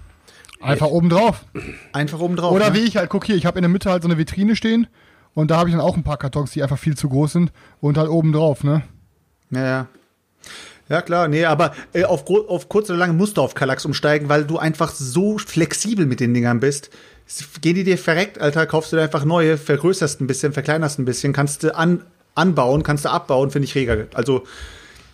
Einfach 0.62 0.88
oben 0.88 1.08
drauf. 1.08 1.44
einfach 1.92 2.20
oben 2.20 2.36
drauf? 2.36 2.52
Oder 2.52 2.70
ne? 2.70 2.76
wie 2.76 2.84
ich 2.84 2.96
halt, 2.96 3.10
guck 3.10 3.24
hier, 3.24 3.36
ich 3.36 3.46
habe 3.46 3.58
in 3.58 3.62
der 3.62 3.68
Mitte 3.68 3.90
halt 3.90 4.02
so 4.02 4.08
eine 4.08 4.18
Vitrine 4.18 4.56
stehen 4.56 4.86
und 5.34 5.50
da 5.50 5.56
habe 5.56 5.68
ich 5.68 5.74
dann 5.74 5.84
auch 5.84 5.96
ein 5.96 6.04
paar 6.04 6.18
Kartons, 6.18 6.52
die 6.52 6.62
einfach 6.62 6.78
viel 6.78 6.96
zu 6.96 7.08
groß 7.08 7.32
sind 7.32 7.52
und 7.80 7.96
halt 7.96 8.08
oben 8.08 8.32
drauf, 8.32 8.64
ne? 8.64 8.82
Ja, 9.50 9.64
ja. 9.64 9.86
Ja, 10.88 11.00
klar, 11.00 11.28
nee, 11.28 11.44
aber 11.44 11.72
äh, 11.94 12.04
auf, 12.04 12.28
auf 12.28 12.68
kurz 12.68 12.90
oder 12.90 12.98
lang 12.98 13.16
musst 13.16 13.36
du 13.36 13.40
auf 13.40 13.54
Kallax 13.54 13.84
umsteigen, 13.86 14.28
weil 14.28 14.44
du 14.44 14.58
einfach 14.58 14.92
so 14.92 15.38
flexibel 15.38 16.06
mit 16.06 16.20
den 16.20 16.34
Dingern 16.34 16.60
bist. 16.60 16.90
Gehen 17.60 17.76
die 17.76 17.84
dir 17.84 17.96
verreckt, 17.96 18.38
Alter, 18.38 18.66
kaufst 18.66 18.92
du 18.92 18.96
dir 18.96 19.02
einfach 19.02 19.24
neue, 19.24 19.56
vergrößerst 19.56 20.20
ein 20.20 20.26
bisschen, 20.26 20.52
verkleinerst 20.52 20.98
ein 20.98 21.04
bisschen, 21.04 21.32
kannst 21.32 21.62
du 21.62 21.74
an, 21.74 22.04
anbauen, 22.34 22.82
kannst 22.82 23.04
du 23.04 23.10
abbauen, 23.10 23.50
finde 23.50 23.64
ich 23.66 23.74
reger. 23.74 24.06
Also 24.12 24.44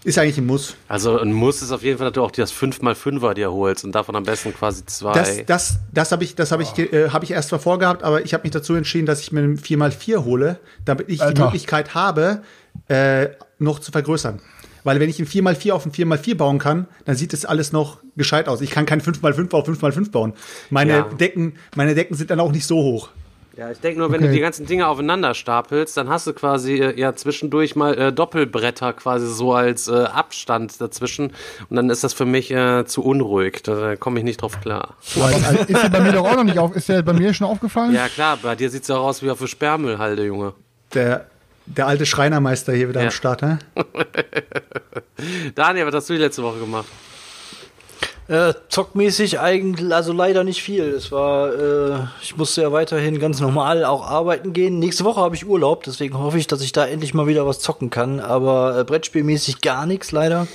ist 0.05 0.19
eigentlich 0.19 0.39
ein 0.39 0.47
Muss. 0.47 0.77
Also 0.89 1.19
ein 1.19 1.33
Muss 1.33 1.61
ist 1.63 1.73
auf 1.73 1.83
jeden 1.83 1.99
Fall, 1.99 2.07
dass 2.07 2.15
du 2.15 2.23
auch 2.23 2.31
das 2.31 2.53
5x5er 2.53 3.35
dir 3.35 3.51
holst 3.53 3.85
und 3.85 3.93
davon 3.93 4.15
am 4.17 4.23
besten 4.25 4.55
quasi 4.55 4.85
zwei. 4.87 5.13
Das, 5.13 5.45
das, 5.47 5.79
das 5.93 6.13
habe 6.13 6.25
ich, 6.25 6.35
das 6.35 6.53
habe 6.53 6.63
ich, 6.63 6.79
äh, 6.79 7.11
habe 7.11 7.25
ich 7.25 7.33
erst 7.33 7.51
mal 7.53 7.59
vorgehabt, 7.59 8.03
aber 8.03 8.25
ich 8.25 8.33
habe 8.35 8.43
mich 8.45 8.53
dazu 8.53 8.75
entschieden, 8.75 9.07
dass 9.07 9.21
ich 9.21 9.33
mir 9.33 9.41
einen 9.41 9.59
4x4 9.59 10.25
hole, 10.25 10.61
damit 10.85 11.09
ich 11.09 11.19
die 11.19 11.23
Alter. 11.25 11.45
Möglichkeit 11.45 11.95
habe, 11.95 12.43
äh, 12.89 13.29
noch 13.59 13.81
zu 13.81 13.91
vergrößern. 13.93 14.41
Weil 14.85 15.01
wenn 15.01 15.11
ich 15.11 15.19
ein 15.19 15.27
4x4 15.27 15.73
auf 15.73 15.85
ein 15.85 15.93
4x4 15.93 16.37
bauen 16.37 16.59
kann, 16.59 16.87
dann 17.05 17.17
sieht 17.17 17.35
es 17.35 17.45
alles 17.45 17.73
noch 17.73 17.99
gescheit 18.17 18.49
aus. 18.49 18.61
Ich 18.61 18.71
kann 18.71 18.87
kein 18.87 19.03
5x5 19.03 19.53
auf 19.53 19.69
5x5 19.69 20.11
bauen. 20.11 20.33
Meine 20.71 20.93
Ja. 20.93 21.03
Decken, 21.03 21.55
meine 21.75 21.95
Decken 21.95 22.17
sind 22.17 22.31
dann 22.31 22.41
auch 22.41 22.53
nicht 22.53 22.67
so 22.67 22.77
hoch. 22.77 23.09
Ja, 23.59 23.73
ich 23.73 23.81
denke 23.81 23.99
nur, 23.99 24.13
wenn 24.13 24.21
Okay. 24.21 24.29
du 24.29 24.33
die 24.35 24.41
ganzen 24.41 24.67
Dinge 24.67 24.87
aufeinander 24.87 25.35
stapelst, 25.35 25.97
dann 25.97 26.09
hast 26.09 26.29
du 26.29 26.33
quasi 26.33 26.75
äh, 26.77 26.97
ja 26.97 27.17
zwischendurch 27.17 27.75
mal 27.75 27.93
äh, 27.99 28.13
Doppelbretter 28.13 28.93
quasi 28.93 29.27
so 29.27 29.53
als 29.53 29.89
äh, 29.89 30.05
Abstand 30.05 30.81
dazwischen 30.81 31.33
und 31.69 31.75
dann 31.75 31.91
ist 31.91 32.05
das 32.05 32.15
für 32.15 32.25
mich 32.25 32.53
äh, 32.53 32.85
zu 32.87 33.03
unruhig. 33.03 33.65
Da 33.65 33.97
komme 33.97 34.21
ich 34.21 34.25
nicht 34.25 34.43
drauf 34.43 34.61
klar. 34.61 34.95
Aber 35.17 35.33
ist 35.33 35.83
der 35.83 35.89
bei 35.89 35.99
mir 36.01 36.13
doch 36.13 36.25
auch 36.25 36.37
noch 36.37 36.45
nicht 36.45 36.61
auf, 36.61 36.77
ist 36.77 36.89
der 36.89 37.03
bei 37.03 37.13
mir 37.15 37.35
schon 37.35 37.49
aufgefallen? 37.49 37.93
Ja 37.95 38.09
klar, 38.09 38.39
bei 38.41 38.55
dir 38.55 38.71
sieht's 38.71 38.87
ja 38.87 38.97
aus 38.97 39.25
wie 39.25 39.31
auf 39.31 39.41
der 39.41 39.49
Sperrmüllhalde, 39.49 40.25
Junge. 40.25 40.53
Der, 40.95 41.27
der 41.67 41.89
alte 41.89 42.07
Schreinermeister 42.07 42.73
hier 42.75 42.89
wieder 42.89 43.01
Ja. 43.01 43.07
am 43.07 43.13
Start, 43.13 43.43
hä? 43.43 43.59
Daniel, 45.57 45.87
was 45.87 45.95
hast 45.97 46.09
du 46.11 46.13
die 46.15 46.21
letzte 46.21 46.45
Woche 46.45 46.61
gemacht? 46.61 46.87
Äh, 48.29 48.53
zockmäßig 48.69 49.41
eigentlich, 49.41 49.95
also 49.95 50.13
leider 50.13 50.45
nicht 50.45 50.63
viel. 50.63 50.85
Es 50.85 51.11
war, 51.11 51.53
äh, 51.53 51.99
ich 52.21 52.37
musste 52.37 52.61
ja 52.61 52.73
weiterhin 52.73 53.19
ganz 53.19 53.41
normal 53.41 53.87
auch 53.87 54.07
arbeiten 54.07 54.53
gehen. 54.53 54.79
Nächste 54.79 55.05
Woche 55.05 55.21
habe 55.21 55.35
ich 55.35 55.47
Urlaub, 55.47 55.85
deswegen 55.85 56.19
hoffe 56.19 56.39
ich, 56.39 56.47
dass 56.47 56.61
ich 56.61 56.73
da 56.73 56.87
endlich 56.87 57.15
mal 57.15 57.27
wieder 57.27 57.47
was 57.47 57.61
zocken 57.61 57.89
kann. 57.89 58.21
Aber 58.21 58.79
äh, 58.79 58.85
Brettspielmäßig 58.85 59.63
gar 59.63 59.87
nichts 59.87 60.13
leider. 60.13 60.47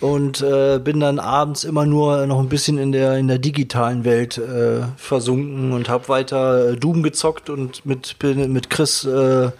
Und 0.00 0.42
äh, 0.42 0.78
bin 0.78 1.00
dann 1.00 1.18
abends 1.18 1.64
immer 1.64 1.86
nur 1.86 2.26
noch 2.26 2.38
ein 2.38 2.50
bisschen 2.50 2.76
in 2.76 2.92
der 2.92 3.16
in 3.16 3.28
der 3.28 3.38
digitalen 3.38 4.04
Welt 4.04 4.36
äh, 4.36 4.82
versunken 4.98 5.72
und 5.72 5.88
habe 5.88 6.08
weiter 6.08 6.72
äh, 6.72 6.76
Doom 6.76 7.02
gezockt 7.02 7.48
und 7.48 7.86
mit 7.86 8.14
mit 8.22 8.68
Chris 8.68 9.04
äh, 9.04 9.50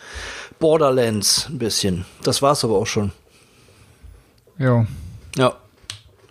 Borderlands 0.58 1.48
ein 1.48 1.58
bisschen. 1.58 2.04
Das 2.22 2.42
war's 2.42 2.64
aber 2.64 2.76
auch 2.76 2.86
schon. 2.86 3.12
Ja. 4.58 4.86
Ja, 5.36 5.54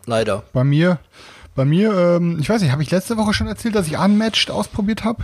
leider. 0.05 0.43
Bei 0.51 0.63
mir, 0.63 0.99
bei 1.55 1.65
mir, 1.65 1.93
ähm, 1.93 2.37
ich 2.39 2.49
weiß 2.49 2.61
nicht, 2.61 2.71
habe 2.71 2.83
ich 2.83 2.91
letzte 2.91 3.17
Woche 3.17 3.33
schon 3.33 3.47
erzählt, 3.47 3.75
dass 3.75 3.87
ich 3.87 3.97
Unmatched 3.97 4.51
ausprobiert 4.51 5.03
habe? 5.03 5.23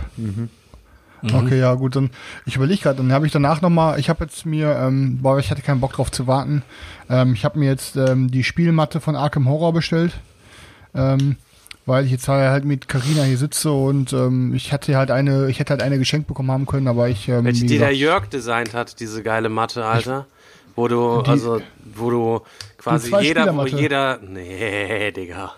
Okay, 1.22 1.58
ja, 1.60 1.74
gut, 1.74 1.94
dann 1.94 2.10
ich 2.46 2.56
überlege 2.56 2.82
gerade, 2.82 2.96
dann 2.96 3.12
habe 3.12 3.26
ich 3.26 3.32
danach 3.32 3.60
nochmal, 3.60 4.00
ich 4.00 4.08
habe 4.08 4.24
jetzt 4.24 4.44
mir, 4.44 4.74
ähm, 4.76 5.18
boah, 5.22 5.38
ich 5.38 5.50
hatte 5.50 5.62
keinen 5.62 5.80
Bock 5.80 5.92
drauf 5.92 6.10
zu 6.10 6.26
warten. 6.26 6.62
Ähm, 7.08 7.34
ich 7.34 7.44
habe 7.44 7.58
mir 7.60 7.66
jetzt 7.70 7.96
ähm, 7.96 8.28
die 8.30 8.42
Spielmatte 8.42 9.00
von 9.00 9.14
Arkham 9.14 9.48
Horror 9.48 9.72
bestellt. 9.72 10.14
Ähm, 10.94 11.36
weil 11.86 12.04
ich 12.04 12.12
jetzt 12.12 12.28
halt 12.28 12.64
mit 12.64 12.86
Carina 12.86 13.22
hier 13.24 13.38
sitze 13.38 13.72
und 13.72 14.12
ähm, 14.12 14.54
ich 14.54 14.72
hatte 14.72 14.96
halt 14.96 15.10
eine, 15.10 15.48
ich 15.48 15.58
hätte 15.58 15.70
halt 15.72 15.82
eine 15.82 15.98
geschenkt 15.98 16.28
bekommen 16.28 16.50
haben 16.50 16.66
können, 16.66 16.86
aber 16.86 17.08
ich 17.08 17.28
ähm, 17.28 17.44
Welche 17.44 17.62
die 17.62 17.78
der 17.78 17.88
gesagt- 17.88 17.96
Jörg 17.96 18.26
designt 18.26 18.74
hat, 18.74 19.00
diese 19.00 19.22
geile 19.22 19.48
Matte, 19.48 19.84
Alter. 19.84 20.26
Wo 20.76 20.88
du, 20.88 21.20
also, 21.20 21.60
wo 21.94 22.10
du 22.10 22.40
quasi 22.78 23.12
jeder, 23.20 23.54
wo 23.56 23.66
jeder, 23.66 24.20
nee, 24.26 25.10
Digga. 25.10 25.52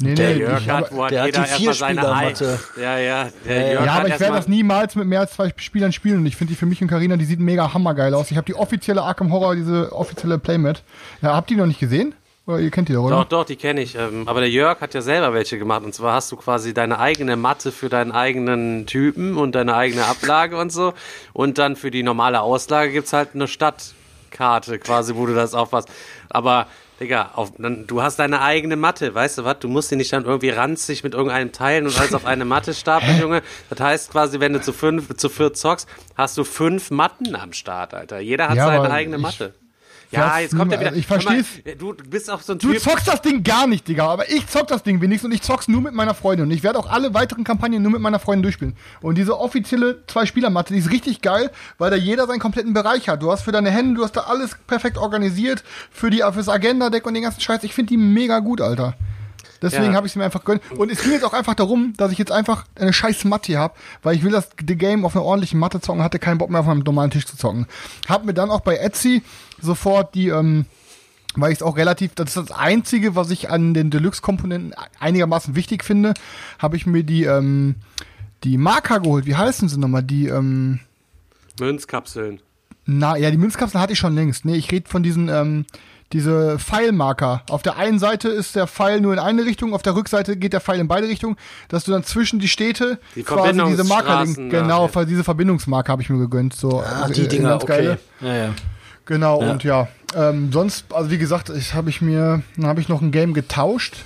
Nee, 0.00 0.14
Der 0.14 0.30
nee, 0.30 0.40
Jörg 0.40 0.60
ich, 0.60 0.68
hat, 0.70 0.92
wo 0.92 1.04
hat 1.04 1.10
der 1.10 1.20
hat 1.22 1.26
jeder 1.26 1.42
die 1.42 1.50
erstmal 1.50 1.74
seine 1.74 2.00
Ei. 2.00 2.26
Vierspielermatte. 2.26 2.60
Ja, 2.80 2.98
ja, 2.98 3.28
der 3.46 3.72
Jörg 3.72 3.84
ja, 3.86 3.92
aber 3.92 4.08
ich 4.08 4.20
werde 4.20 4.36
das 4.36 4.48
niemals 4.48 4.94
mit 4.94 5.06
mehr 5.06 5.20
als 5.20 5.32
zwei 5.32 5.52
Spielern 5.56 5.92
spielen 5.92 6.18
und 6.18 6.26
ich 6.26 6.36
finde 6.36 6.52
die 6.52 6.58
für 6.58 6.66
mich 6.66 6.80
und 6.82 6.88
Carina, 6.88 7.16
die 7.16 7.24
sieht 7.24 7.40
mega 7.40 7.72
hammergeil 7.72 8.14
aus. 8.14 8.30
Ich 8.30 8.36
habe 8.36 8.46
die 8.46 8.54
offizielle 8.54 9.02
Arkham 9.02 9.32
Horror, 9.32 9.54
diese 9.54 9.92
offizielle 9.92 10.38
Playmat. 10.38 10.82
Ja, 11.22 11.34
habt 11.34 11.50
ihr 11.50 11.56
die 11.56 11.60
noch 11.60 11.66
nicht 11.66 11.80
gesehen? 11.80 12.14
Oder 12.48 12.60
ihr 12.60 12.70
kennt 12.70 12.88
die 12.88 12.94
doch, 12.94 13.02
oder? 13.02 13.16
Doch, 13.16 13.24
doch, 13.26 13.44
die 13.44 13.56
kenne 13.56 13.82
ich. 13.82 13.94
Ähm, 13.94 14.22
Aber 14.24 14.40
der 14.40 14.48
Jörg 14.48 14.80
hat 14.80 14.94
ja 14.94 15.02
selber 15.02 15.34
welche 15.34 15.58
gemacht. 15.58 15.84
Und 15.84 15.94
zwar 15.94 16.14
hast 16.14 16.32
du 16.32 16.36
quasi 16.36 16.72
deine 16.72 16.98
eigene 16.98 17.36
Matte 17.36 17.72
für 17.72 17.90
deinen 17.90 18.10
eigenen 18.10 18.86
Typen 18.86 19.36
und 19.36 19.54
deine 19.54 19.74
eigene 19.74 20.06
Ablage 20.06 20.56
und 20.56 20.72
so. 20.72 20.94
Und 21.34 21.58
dann 21.58 21.76
für 21.76 21.90
die 21.90 22.02
normale 22.02 22.40
Auslage 22.40 22.90
gibt's 22.90 23.12
halt 23.12 23.34
eine 23.34 23.48
Stadtkarte 23.48 24.78
quasi, 24.78 25.14
wo 25.14 25.26
du 25.26 25.34
das 25.34 25.52
aufpasst. 25.52 25.90
Aber, 26.30 26.68
Digga, 27.00 27.30
auf, 27.34 27.52
dann, 27.58 27.86
du 27.86 28.02
hast 28.02 28.18
deine 28.18 28.40
eigene 28.42 28.74
Matte, 28.74 29.14
weißt 29.14 29.38
du 29.38 29.44
was? 29.44 29.60
Du 29.60 29.68
musst 29.68 29.90
die 29.92 29.96
nicht 29.96 30.12
dann 30.12 30.24
irgendwie 30.24 30.50
ranzig 30.50 31.04
mit 31.04 31.14
irgendeinem 31.14 31.52
teilen 31.52 31.86
und 31.86 31.96
alles 31.98 32.12
auf 32.12 32.26
eine 32.26 32.44
Matte 32.44 32.74
stapeln, 32.74 33.20
Junge. 33.20 33.42
Das 33.70 33.78
heißt 33.78 34.10
quasi, 34.10 34.40
wenn 34.40 34.52
du 34.52 34.60
zu 34.60 34.72
fünf, 34.72 35.16
zu 35.16 35.28
viert 35.28 35.56
zockst, 35.56 35.88
hast 36.16 36.36
du 36.36 36.42
fünf 36.44 36.90
Matten 36.90 37.36
am 37.36 37.52
Start, 37.52 37.94
Alter. 37.94 38.18
Jeder 38.18 38.48
hat 38.48 38.56
Ja, 38.56 38.66
seine 38.66 38.90
eigene 38.90 39.16
ich- 39.16 39.22
Matte. 39.22 39.54
Ja, 40.10 40.38
jetzt 40.38 40.56
kommt 40.56 40.72
er 40.72 40.80
wieder. 40.80 40.94
Ich 40.94 41.08
mal, 41.08 41.20
versteh's. 41.20 41.46
Du 41.78 41.94
bist 41.94 42.30
auch 42.30 42.40
so 42.40 42.54
ein 42.54 42.58
Du 42.58 42.72
Typ. 42.72 42.80
zockst 42.80 43.06
das 43.08 43.20
Ding 43.20 43.42
gar 43.42 43.66
nicht, 43.66 43.86
Digga, 43.88 44.06
aber 44.06 44.30
ich 44.30 44.46
zock 44.46 44.66
das 44.68 44.82
Ding 44.82 45.00
wenigstens 45.02 45.26
und 45.28 45.32
ich 45.34 45.42
zock's 45.42 45.68
nur 45.68 45.82
mit 45.82 45.92
meiner 45.92 46.14
Freundin 46.14 46.46
und 46.46 46.52
ich 46.52 46.62
werde 46.62 46.78
auch 46.78 46.88
alle 46.88 47.12
weiteren 47.12 47.44
Kampagnen 47.44 47.82
nur 47.82 47.92
mit 47.92 48.00
meiner 48.00 48.18
Freundin 48.18 48.42
durchspielen. 48.44 48.74
Und 49.02 49.16
diese 49.18 49.38
offizielle 49.38 50.02
Zwei-Spieler-Matte, 50.06 50.72
die 50.72 50.80
ist 50.80 50.90
richtig 50.90 51.20
geil, 51.20 51.50
weil 51.76 51.90
da 51.90 51.96
jeder 51.96 52.26
seinen 52.26 52.40
kompletten 52.40 52.72
Bereich 52.72 53.08
hat. 53.08 53.22
Du 53.22 53.30
hast 53.30 53.42
für 53.42 53.52
deine 53.52 53.70
Hände, 53.70 53.96
du 53.96 54.04
hast 54.04 54.12
da 54.16 54.20
alles 54.22 54.56
perfekt 54.66 54.96
organisiert, 54.96 55.62
für 55.90 56.08
die, 56.10 56.22
fürs 56.32 56.48
Agenda-Deck 56.48 57.04
und 57.06 57.12
den 57.14 57.24
ganzen 57.24 57.40
Scheiß. 57.40 57.62
Ich 57.64 57.74
finde 57.74 57.90
die 57.90 57.98
mega 57.98 58.38
gut, 58.38 58.60
Alter. 58.60 58.94
Deswegen 59.60 59.86
Ja. 59.86 59.94
habe 59.94 60.06
ich 60.06 60.12
sie 60.12 60.20
mir 60.20 60.24
einfach 60.24 60.44
gönnt. 60.44 60.62
Und 60.76 60.90
es 60.92 61.02
ging 61.02 61.10
jetzt 61.10 61.24
auch 61.24 61.32
einfach 61.32 61.54
darum, 61.54 61.92
dass 61.96 62.12
ich 62.12 62.18
jetzt 62.18 62.30
einfach 62.30 62.64
eine 62.76 62.92
scheiß 62.92 63.24
Matte 63.24 63.48
hier 63.48 63.58
habe, 63.58 63.74
weil 64.04 64.14
ich 64.14 64.22
will 64.22 64.30
das 64.30 64.48
The 64.64 64.76
Game 64.76 65.04
auf 65.04 65.16
einer 65.16 65.24
ordentlichen 65.24 65.58
Matte 65.58 65.80
zocken, 65.80 66.00
hatte 66.02 66.20
keinen 66.20 66.38
Bock 66.38 66.48
mehr 66.48 66.60
auf 66.60 66.68
einem 66.68 66.80
normalen 66.80 67.10
Tisch 67.10 67.26
zu 67.26 67.36
zocken. 67.36 67.66
Hab 68.08 68.24
mir 68.24 68.34
dann 68.34 68.50
auch 68.52 68.60
bei 68.60 68.76
Etsy 68.76 69.22
sofort 69.60 70.14
die, 70.14 70.28
ähm, 70.28 70.66
weil 71.36 71.52
ich 71.52 71.58
es 71.58 71.62
auch 71.62 71.76
relativ, 71.76 72.14
das 72.14 72.36
ist 72.36 72.50
das 72.50 72.56
Einzige, 72.56 73.14
was 73.14 73.30
ich 73.30 73.50
an 73.50 73.74
den 73.74 73.90
Deluxe-Komponenten 73.90 74.74
einigermaßen 74.98 75.54
wichtig 75.54 75.84
finde, 75.84 76.14
habe 76.58 76.76
ich 76.76 76.86
mir 76.86 77.04
die, 77.04 77.24
ähm, 77.24 77.76
die 78.44 78.56
Marker 78.58 79.00
geholt. 79.00 79.26
Wie 79.26 79.36
heißen 79.36 79.68
sie 79.68 79.78
nochmal? 79.78 80.02
Die, 80.02 80.26
ähm, 80.28 80.80
Münzkapseln. 81.60 82.40
na, 82.86 83.16
ja, 83.16 83.30
die 83.30 83.36
Münzkapsel 83.36 83.80
hatte 83.80 83.92
ich 83.92 83.98
schon 83.98 84.14
längst. 84.14 84.44
Nee, 84.44 84.54
ich 84.56 84.70
rede 84.70 84.88
von 84.88 85.02
diesen, 85.02 85.28
ähm, 85.28 85.66
diese 86.12 86.58
Pfeilmarker. 86.58 87.42
Auf 87.50 87.60
der 87.62 87.76
einen 87.76 87.98
Seite 87.98 88.28
ist 88.28 88.56
der 88.56 88.66
Pfeil 88.66 89.00
nur 89.00 89.12
in 89.12 89.18
eine 89.18 89.44
Richtung, 89.44 89.74
auf 89.74 89.82
der 89.82 89.94
Rückseite 89.94 90.36
geht 90.38 90.54
der 90.54 90.60
Pfeil 90.60 90.80
in 90.80 90.88
beide 90.88 91.06
Richtungen, 91.08 91.36
dass 91.68 91.84
du 91.84 91.90
dann 91.92 92.02
zwischen 92.04 92.38
die 92.38 92.48
Städte 92.48 92.98
Die 93.14 93.24
quasi 93.24 93.60
diese 93.66 93.84
Marker 93.84 94.24
ja. 94.24 94.32
Genau, 94.48 94.88
weil 94.94 95.04
diese 95.04 95.22
Verbindungsmarker 95.24 95.92
habe 95.92 96.00
ich 96.00 96.08
mir 96.08 96.18
gegönnt. 96.18 96.54
So, 96.54 96.80
Ah, 96.80 97.02
also, 97.02 97.12
die 97.14 97.22
äh, 97.26 97.28
Dinger, 97.28 97.50
ganz 97.50 97.64
okay. 97.64 97.72
geile. 97.76 97.98
Ja, 98.22 98.34
ja. 98.36 98.54
Genau, 99.08 99.42
Ja. 99.42 99.50
und 99.50 99.64
ja, 99.64 99.88
ähm, 100.14 100.52
sonst, 100.52 100.92
also 100.92 101.10
wie 101.10 101.16
gesagt, 101.16 101.48
ich 101.48 101.72
habe 101.72 101.88
ich 101.88 102.02
mir, 102.02 102.42
dann 102.56 102.66
habe 102.66 102.80
ich 102.82 102.88
noch 102.90 103.00
ein 103.00 103.10
Game 103.10 103.32
getauscht. 103.32 104.04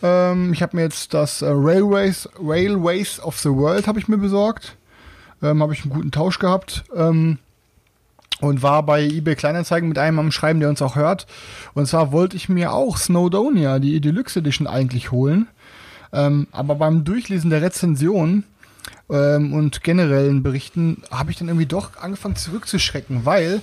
Ähm, 0.00 0.52
ich 0.52 0.62
habe 0.62 0.76
mir 0.76 0.82
jetzt 0.82 1.12
das 1.12 1.42
äh, 1.42 1.46
Railways, 1.48 2.28
Railways 2.40 3.18
of 3.20 3.38
the 3.40 3.50
World 3.50 3.88
habe 3.88 3.98
ich 3.98 4.06
mir 4.06 4.18
besorgt. 4.18 4.76
Ähm, 5.42 5.60
habe 5.60 5.74
ich 5.74 5.82
einen 5.82 5.92
guten 5.92 6.12
Tausch 6.12 6.38
gehabt. 6.38 6.84
Ähm, 6.94 7.38
und 8.40 8.62
war 8.62 8.84
bei 8.84 9.02
eBay 9.02 9.34
Kleinanzeigen 9.36 9.88
mit 9.88 9.98
einem 9.98 10.18
am 10.20 10.32
Schreiben, 10.32 10.60
der 10.60 10.68
uns 10.68 10.82
auch 10.82 10.96
hört. 10.96 11.26
Und 11.74 11.86
zwar 11.86 12.10
wollte 12.12 12.36
ich 12.36 12.48
mir 12.48 12.72
auch 12.72 12.96
Snowdonia, 12.96 13.78
die 13.80 14.00
Deluxe 14.00 14.38
Edition 14.38 14.66
eigentlich 14.68 15.10
holen. 15.12 15.46
Ähm, 16.12 16.46
aber 16.52 16.74
beim 16.76 17.04
Durchlesen 17.04 17.50
der 17.50 17.62
Rezension 17.62 18.44
ähm, 19.10 19.52
und 19.52 19.82
generellen 19.84 20.42
Berichten 20.42 21.02
habe 21.10 21.30
ich 21.30 21.38
dann 21.38 21.48
irgendwie 21.48 21.66
doch 21.66 21.96
angefangen 22.00 22.34
zurückzuschrecken, 22.36 23.24
weil 23.24 23.62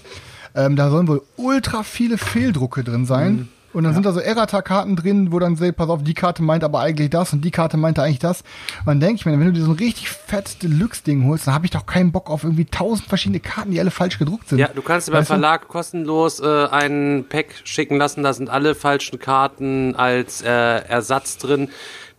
ähm, 0.55 0.75
da 0.75 0.89
sollen 0.89 1.07
wohl 1.07 1.21
ultra 1.37 1.83
viele 1.83 2.17
Fehldrucke 2.17 2.83
drin 2.83 3.05
sein. 3.05 3.49
Und 3.71 3.83
dann 3.83 3.93
sind 3.93 4.05
da 4.05 4.11
so 4.11 4.19
Errata-Karten 4.19 4.95
drin, 4.95 5.31
wo 5.31 5.37
dann 5.37 5.55
seht, 5.55 5.75
pass 5.75 5.89
auf, 5.89 6.01
die 6.03 6.15
Karte 6.15 6.41
meint 6.41 6.63
aber 6.63 6.79
eigentlich 6.79 7.11
das 7.11 7.33
und 7.33 7.45
die 7.45 7.51
Karte 7.51 7.77
meinte 7.77 8.01
eigentlich 8.01 8.19
das. 8.19 8.41
Und 8.79 8.87
dann 8.87 8.99
denke 8.99 9.15
ich 9.15 9.25
mir, 9.25 9.33
wenn 9.33 9.45
du 9.45 9.53
dir 9.53 9.63
so 9.63 9.71
ein 9.71 9.77
richtig 9.77 10.09
fettes 10.09 10.57
Deluxe-Ding 10.57 11.25
holst, 11.25 11.45
dann 11.45 11.53
habe 11.53 11.65
ich 11.65 11.71
doch 11.71 11.85
keinen 11.85 12.11
Bock 12.11 12.31
auf 12.31 12.43
irgendwie 12.43 12.65
tausend 12.65 13.07
verschiedene 13.07 13.39
Karten, 13.39 13.71
die 13.71 13.79
alle 13.79 13.91
falsch 13.91 14.17
gedruckt 14.17 14.49
sind. 14.49 14.57
Ja, 14.57 14.69
du 14.69 14.81
kannst 14.81 15.07
dir 15.07 15.11
beim? 15.11 15.25
Verlag 15.25 15.67
kostenlos 15.67 16.39
äh, 16.39 16.65
einen 16.65 17.25
Pack 17.29 17.61
schicken 17.63 17.97
lassen. 17.97 18.23
Da 18.23 18.33
sind 18.33 18.49
alle 18.49 18.73
falschen 18.73 19.19
Karten 19.19 19.95
als 19.95 20.41
äh, 20.41 20.47
Ersatz 20.47 21.37
drin. 21.37 21.69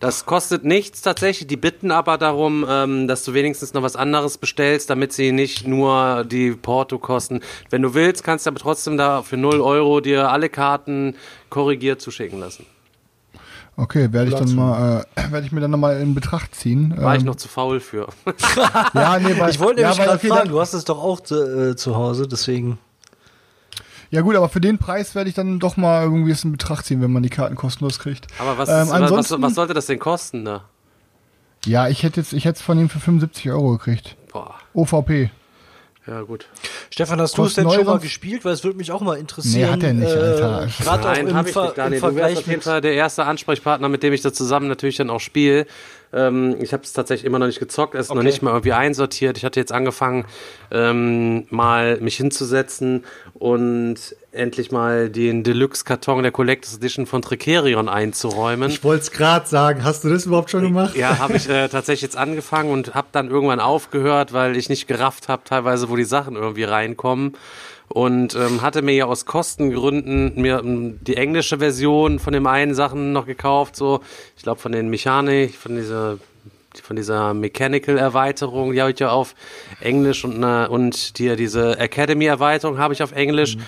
Das 0.01 0.25
kostet 0.25 0.65
nichts 0.65 1.01
tatsächlich. 1.01 1.47
Die 1.47 1.57
bitten 1.57 1.91
aber 1.91 2.17
darum, 2.17 2.65
ähm, 2.67 3.07
dass 3.07 3.23
du 3.23 3.33
wenigstens 3.35 3.73
noch 3.73 3.83
was 3.83 3.95
anderes 3.95 4.39
bestellst, 4.39 4.89
damit 4.89 5.13
sie 5.13 5.31
nicht 5.31 5.67
nur 5.67 6.25
die 6.25 6.51
Porto 6.51 6.97
kosten. 6.97 7.41
Wenn 7.69 7.83
du 7.83 7.93
willst, 7.93 8.23
kannst 8.23 8.45
du 8.45 8.49
aber 8.49 8.59
trotzdem 8.59 8.97
da 8.97 9.21
für 9.21 9.37
0 9.37 9.61
Euro 9.61 10.01
dir 10.01 10.29
alle 10.31 10.49
Karten 10.49 11.15
korrigiert 11.49 12.01
zuschicken 12.01 12.39
lassen. 12.39 12.65
Okay, 13.77 14.11
werde 14.11 14.29
ich 14.31 14.35
dann 14.35 14.53
mal, 14.55 15.05
äh, 15.15 15.31
werde 15.31 15.45
ich 15.45 15.51
mir 15.51 15.61
dann 15.61 15.71
nochmal 15.71 16.01
in 16.01 16.13
Betracht 16.13 16.55
ziehen. 16.55 16.93
War 16.97 17.15
ich 17.15 17.21
Ähm, 17.21 17.27
noch 17.27 17.35
zu 17.35 17.47
faul 17.47 17.79
für. 17.79 18.07
Ja, 18.93 19.17
nee, 19.19 19.39
weil, 19.39 19.51
Ich 19.51 19.59
wollte 19.59 19.81
ja, 19.81 19.89
nämlich 19.89 20.05
gerade 20.05 20.17
okay, 20.17 20.27
fragen, 20.27 20.49
du 20.49 20.59
hast 20.59 20.73
es 20.73 20.83
doch 20.83 21.01
auch 21.01 21.21
zu, 21.21 21.69
äh, 21.69 21.75
zu 21.75 21.95
Hause, 21.95 22.27
deswegen. 22.27 22.79
Ja 24.11 24.21
gut, 24.21 24.35
aber 24.35 24.49
für 24.49 24.59
den 24.61 24.77
Preis 24.77 25.15
werde 25.15 25.29
ich 25.29 25.35
dann 25.35 25.59
doch 25.59 25.77
mal 25.77 26.03
irgendwie 26.03 26.31
es 26.31 26.43
in 26.43 26.51
Betracht 26.51 26.85
ziehen, 26.85 27.01
wenn 27.01 27.11
man 27.13 27.23
die 27.23 27.29
Karten 27.29 27.55
kostenlos 27.55 27.97
kriegt. 27.97 28.27
Aber 28.39 28.57
was, 28.57 28.67
Ähm, 28.69 29.03
ist, 29.03 29.11
was, 29.11 29.41
was 29.41 29.55
sollte 29.55 29.73
das 29.73 29.85
denn 29.85 29.99
kosten 29.99 30.43
da? 30.45 30.65
Ja, 31.65 31.87
ich 31.87 32.03
hätte 32.03 32.19
jetzt, 32.19 32.33
ich 32.33 32.43
hätte 32.45 32.57
es 32.57 32.61
von 32.61 32.77
ihm 32.77 32.89
für 32.89 32.99
75 32.99 33.49
Euro 33.51 33.77
gekriegt. 33.77 34.17
Boah, 34.31 34.55
OVP. 34.73 35.29
ja 36.07 36.21
gut. 36.23 36.47
Stefan, 36.89 37.21
hast 37.21 37.37
du 37.37 37.45
es 37.45 37.53
denn 37.53 37.69
schon 37.69 37.85
mal 37.85 37.99
gespielt? 37.99 38.43
Weil 38.43 38.53
es 38.53 38.63
würde 38.65 38.77
mich 38.77 38.91
auch 38.91 39.01
mal 39.01 39.17
interessieren. 39.17 39.67
Nee, 39.67 39.73
hat 39.73 39.83
er 39.83 39.93
nicht, 39.93 40.11
Alter. 40.11 40.67
Gerade 40.79 41.03
auch 41.03 41.13
Nein, 41.13 41.27
im, 41.27 41.35
habe 41.35 41.49
ich 41.49 41.55
nicht, 41.55 41.77
Daniel. 41.77 42.01
im 42.03 42.09
Du 42.09 42.15
wärst 42.15 42.17
Vergleich 42.17 42.37
auf 42.39 42.47
jeden 42.47 42.61
Fall 42.61 42.81
der 42.81 42.93
erste 42.95 43.25
Ansprechpartner, 43.25 43.87
mit 43.87 44.03
dem 44.03 44.11
ich 44.11 44.21
das 44.21 44.33
zusammen 44.33 44.67
natürlich 44.67 44.97
dann 44.97 45.09
auch 45.09 45.19
spiele. 45.21 45.67
Ähm, 46.13 46.57
ich 46.61 46.73
habe 46.73 46.83
es 46.83 46.93
tatsächlich 46.93 47.25
immer 47.25 47.39
noch 47.39 47.47
nicht 47.47 47.59
gezockt, 47.59 47.95
es 47.95 48.01
ist 48.01 48.09
noch 48.09 48.17
Okay. 48.17 48.25
nicht 48.25 48.41
mal 48.41 48.51
irgendwie 48.51 48.73
einsortiert. 48.73 49.37
Ich 49.37 49.45
hatte 49.45 49.59
jetzt 49.59 49.71
angefangen, 49.71 50.25
ähm, 50.71 51.45
mal 51.49 51.99
mich 52.01 52.17
hinzusetzen 52.17 53.05
und 53.33 53.95
endlich 54.33 54.71
mal 54.71 55.09
den 55.09 55.43
Deluxe-Karton 55.43 56.23
der 56.23 56.31
Collectors 56.31 56.75
Edition 56.77 57.05
von 57.05 57.21
Tricerion 57.21 57.89
einzuräumen. 57.89 58.69
Ich 58.69 58.83
wollte 58.83 59.03
es 59.03 59.11
gerade 59.11 59.47
sagen. 59.47 59.83
Hast 59.83 60.03
du 60.03 60.09
das 60.09 60.25
überhaupt 60.25 60.49
schon 60.51 60.63
gemacht? 60.63 60.95
Ja, 60.95 61.19
habe 61.19 61.35
ich 61.35 61.49
äh, 61.49 61.67
tatsächlich 61.67 62.01
jetzt 62.01 62.17
angefangen 62.17 62.71
und 62.71 62.93
habe 62.93 63.07
dann 63.11 63.29
irgendwann 63.29 63.59
aufgehört, 63.59 64.31
weil 64.33 64.55
ich 64.57 64.69
nicht 64.69 64.87
gerafft 64.87 65.27
habe, 65.29 65.43
teilweise, 65.45 65.89
wo 65.89 65.95
die 65.95 66.03
Sachen 66.05 66.35
irgendwie 66.35 66.63
reinkommen. 66.63 67.33
Und 67.93 68.35
ähm, 68.35 68.61
hatte 68.61 68.81
mir 68.81 68.93
ja 68.93 69.05
aus 69.05 69.25
Kostengründen 69.25 70.33
mir 70.35 70.59
ähm, 70.59 70.99
die 71.01 71.17
englische 71.17 71.57
Version 71.57 72.19
von 72.19 72.33
dem 72.33 72.47
einen 72.47 72.73
Sachen 72.73 73.11
noch 73.11 73.25
gekauft, 73.25 73.75
so 73.75 74.01
ich 74.37 74.43
glaube 74.43 74.59
von 74.59 74.71
den 74.71 74.89
Mechanik, 74.89 75.55
von 75.55 75.75
dieser 75.75 76.17
von 76.83 76.95
dieser 76.95 77.33
Mechanical-Erweiterung, 77.33 78.71
die 78.71 78.79
habe 78.81 78.91
ich 78.91 78.99
ja 78.99 79.09
auf 79.09 79.35
Englisch 79.81 80.23
und, 80.23 80.41
äh, 80.41 80.67
und 80.67 81.19
die, 81.19 81.35
diese 81.35 81.77
Academy-Erweiterung 81.77 82.77
habe 82.77 82.93
ich 82.93 83.03
auf 83.03 83.11
Englisch. 83.11 83.57
Mhm. 83.57 83.61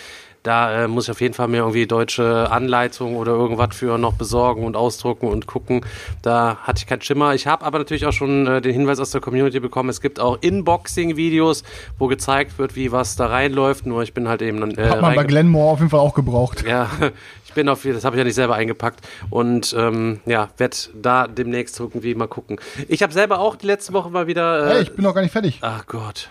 Da 0.44 0.84
äh, 0.84 0.88
muss 0.90 1.06
ich 1.06 1.12
auf 1.12 1.22
jeden 1.22 1.34
Fall 1.34 1.48
mir 1.48 1.58
irgendwie 1.58 1.88
deutsche 1.88 2.52
Anleitung 2.52 3.16
oder 3.16 3.32
irgendwas 3.32 3.76
für 3.76 3.98
noch 3.98 4.14
besorgen 4.14 4.66
und 4.66 4.76
ausdrucken 4.76 5.28
und 5.28 5.48
gucken. 5.48 5.86
Da 6.22 6.58
hatte 6.64 6.80
ich 6.80 6.86
keinen 6.86 7.02
Schimmer. 7.02 7.34
Ich 7.34 7.48
habe 7.48 7.66
aber 7.66 7.78
natürlich 7.78 8.06
auch 8.06 8.12
schon 8.12 8.46
äh, 8.46 8.62
den 8.62 8.74
Hinweis 8.74 9.00
aus 9.00 9.12
der 9.12 9.22
Community 9.22 9.62
bekommen, 9.62 9.90
es 9.90 10.02
gibt 10.02 10.20
auch 10.20 10.38
Inboxing-Videos, 10.42 11.64
wo 11.98 12.08
gezeigt 12.08 12.60
wird, 12.60 12.76
wie 12.76 12.92
was 12.92 13.16
da 13.16 13.28
reinläuft. 13.28 13.86
Nur 13.86 14.04
ich 14.04 14.14
bin 14.14 14.28
halt 14.28 14.42
eben... 14.42 14.78
Äh, 14.78 14.90
Hat 14.90 15.02
man 15.02 15.16
bei 15.16 15.24
Glenmore 15.24 15.72
auf 15.72 15.80
jeden 15.80 15.90
Fall 15.90 16.02
auch 16.02 16.14
gebraucht. 16.14 16.66
Ja, 16.68 16.90
ich 17.46 17.54
bin 17.54 17.70
auf, 17.70 17.84
das 17.84 18.04
habe 18.04 18.18
ich 18.18 18.20
ja 18.20 18.26
nicht 18.26 18.36
selber 18.36 18.56
eingepackt 18.56 19.00
und 19.30 19.74
ähm, 19.78 20.20
ja, 20.26 20.50
werde 20.58 20.76
da 20.94 21.28
demnächst 21.28 21.80
irgendwie 21.80 22.16
mal 22.16 22.28
gucken. 22.28 22.60
Ich 22.90 23.02
habe 23.02 23.14
selber 23.14 23.40
auch 23.40 23.56
die 23.56 23.68
letzte 23.68 23.94
Woche 23.94 24.10
mal 24.10 24.28
wieder. 24.28 24.68
Äh, 24.68 24.74
hey, 24.74 24.82
ich 24.82 24.94
bin 24.94 25.04
noch 25.04 25.14
gar 25.14 25.22
nicht 25.22 25.32
fertig. 25.32 25.60
Ach 25.62 25.86
Gott. 25.86 26.30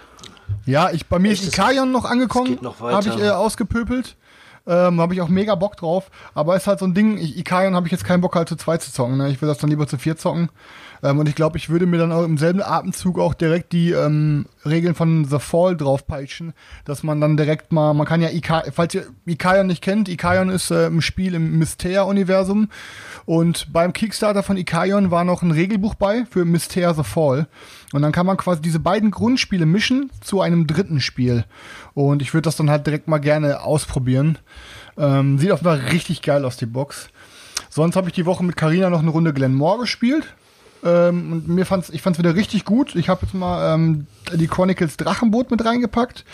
Ja, 0.66 0.90
ich, 0.90 1.06
bei 1.06 1.18
mir 1.18 1.32
Echt? 1.32 1.42
ist 1.42 1.48
Ikarion 1.48 1.92
noch 1.92 2.04
angekommen. 2.04 2.58
Habe 2.80 3.08
ich 3.08 3.18
äh, 3.18 3.30
ausgepöpelt. 3.30 4.16
Ähm, 4.64 5.00
habe 5.00 5.12
ich 5.12 5.20
auch 5.20 5.28
mega 5.28 5.56
Bock 5.56 5.76
drauf. 5.76 6.10
Aber 6.34 6.54
ist 6.54 6.66
halt 6.66 6.78
so 6.78 6.84
ein 6.86 6.94
Ding, 6.94 7.18
ich, 7.18 7.36
Ikarion 7.36 7.74
habe 7.74 7.86
ich 7.86 7.92
jetzt 7.92 8.04
keinen 8.04 8.20
Bock 8.20 8.36
halt 8.36 8.48
zu 8.48 8.56
zweit 8.56 8.82
zu 8.82 8.92
zocken. 8.92 9.16
Ne? 9.16 9.28
Ich 9.30 9.42
will 9.42 9.48
das 9.48 9.58
dann 9.58 9.70
lieber 9.70 9.88
zu 9.88 9.98
vier 9.98 10.16
zocken. 10.16 10.50
Ähm, 11.02 11.18
und 11.18 11.28
ich 11.28 11.34
glaube, 11.34 11.58
ich 11.58 11.68
würde 11.68 11.86
mir 11.86 11.98
dann 11.98 12.12
auch 12.12 12.22
im 12.22 12.38
selben 12.38 12.62
Atemzug 12.62 13.18
auch 13.18 13.34
direkt 13.34 13.72
die 13.72 13.90
ähm, 13.90 14.46
Regeln 14.64 14.94
von 14.94 15.24
The 15.24 15.40
Fall 15.40 15.76
draufpeitschen, 15.76 16.52
dass 16.84 17.02
man 17.02 17.20
dann 17.20 17.36
direkt 17.36 17.72
mal, 17.72 17.92
man 17.92 18.06
kann 18.06 18.20
ja 18.20 18.30
Ika 18.30 18.62
falls 18.72 18.94
ihr 18.94 19.06
Ikaion 19.26 19.66
nicht 19.66 19.82
kennt, 19.82 20.08
Ikaion 20.08 20.48
ist 20.48 20.70
äh, 20.70 20.86
ein 20.86 21.02
Spiel 21.02 21.34
im 21.34 21.58
Mystere-Universum 21.58 22.68
und 23.24 23.72
beim 23.72 23.92
Kickstarter 23.92 24.42
von 24.42 24.56
Ikaion 24.56 25.10
war 25.10 25.24
noch 25.24 25.42
ein 25.42 25.50
Regelbuch 25.50 25.94
bei 25.94 26.24
für 26.30 26.44
Mystere 26.44 26.94
The 26.94 27.04
Fall 27.04 27.46
und 27.92 28.02
dann 28.02 28.12
kann 28.12 28.26
man 28.26 28.36
quasi 28.36 28.62
diese 28.62 28.80
beiden 28.80 29.10
Grundspiele 29.10 29.66
mischen 29.66 30.10
zu 30.20 30.40
einem 30.40 30.66
dritten 30.66 31.00
Spiel 31.00 31.44
und 31.94 32.22
ich 32.22 32.34
würde 32.34 32.46
das 32.46 32.56
dann 32.56 32.70
halt 32.70 32.86
direkt 32.86 33.08
mal 33.08 33.18
gerne 33.18 33.60
ausprobieren. 33.62 34.38
Ähm, 34.98 35.38
sieht 35.38 35.52
auf 35.52 35.62
jeden 35.62 35.74
richtig 35.90 36.22
geil 36.22 36.44
aus, 36.44 36.56
die 36.56 36.66
Box. 36.66 37.08
Sonst 37.70 37.96
habe 37.96 38.08
ich 38.08 38.14
die 38.14 38.26
Woche 38.26 38.44
mit 38.44 38.56
Karina 38.56 38.90
noch 38.90 39.00
eine 39.00 39.10
Runde 39.10 39.32
Glenmore 39.32 39.80
gespielt. 39.80 40.34
Ähm, 40.84 41.32
und 41.32 41.48
mir 41.48 41.64
fand's, 41.64 41.90
ich 41.90 42.02
fand's 42.02 42.18
wieder 42.18 42.34
richtig 42.34 42.64
gut. 42.64 42.94
Ich 42.96 43.08
habe 43.08 43.24
jetzt 43.24 43.34
mal 43.34 43.74
ähm, 43.74 44.06
die 44.32 44.48
Chronicles 44.48 44.96
Drachenboot 44.96 45.50
mit 45.50 45.64
reingepackt 45.64 46.24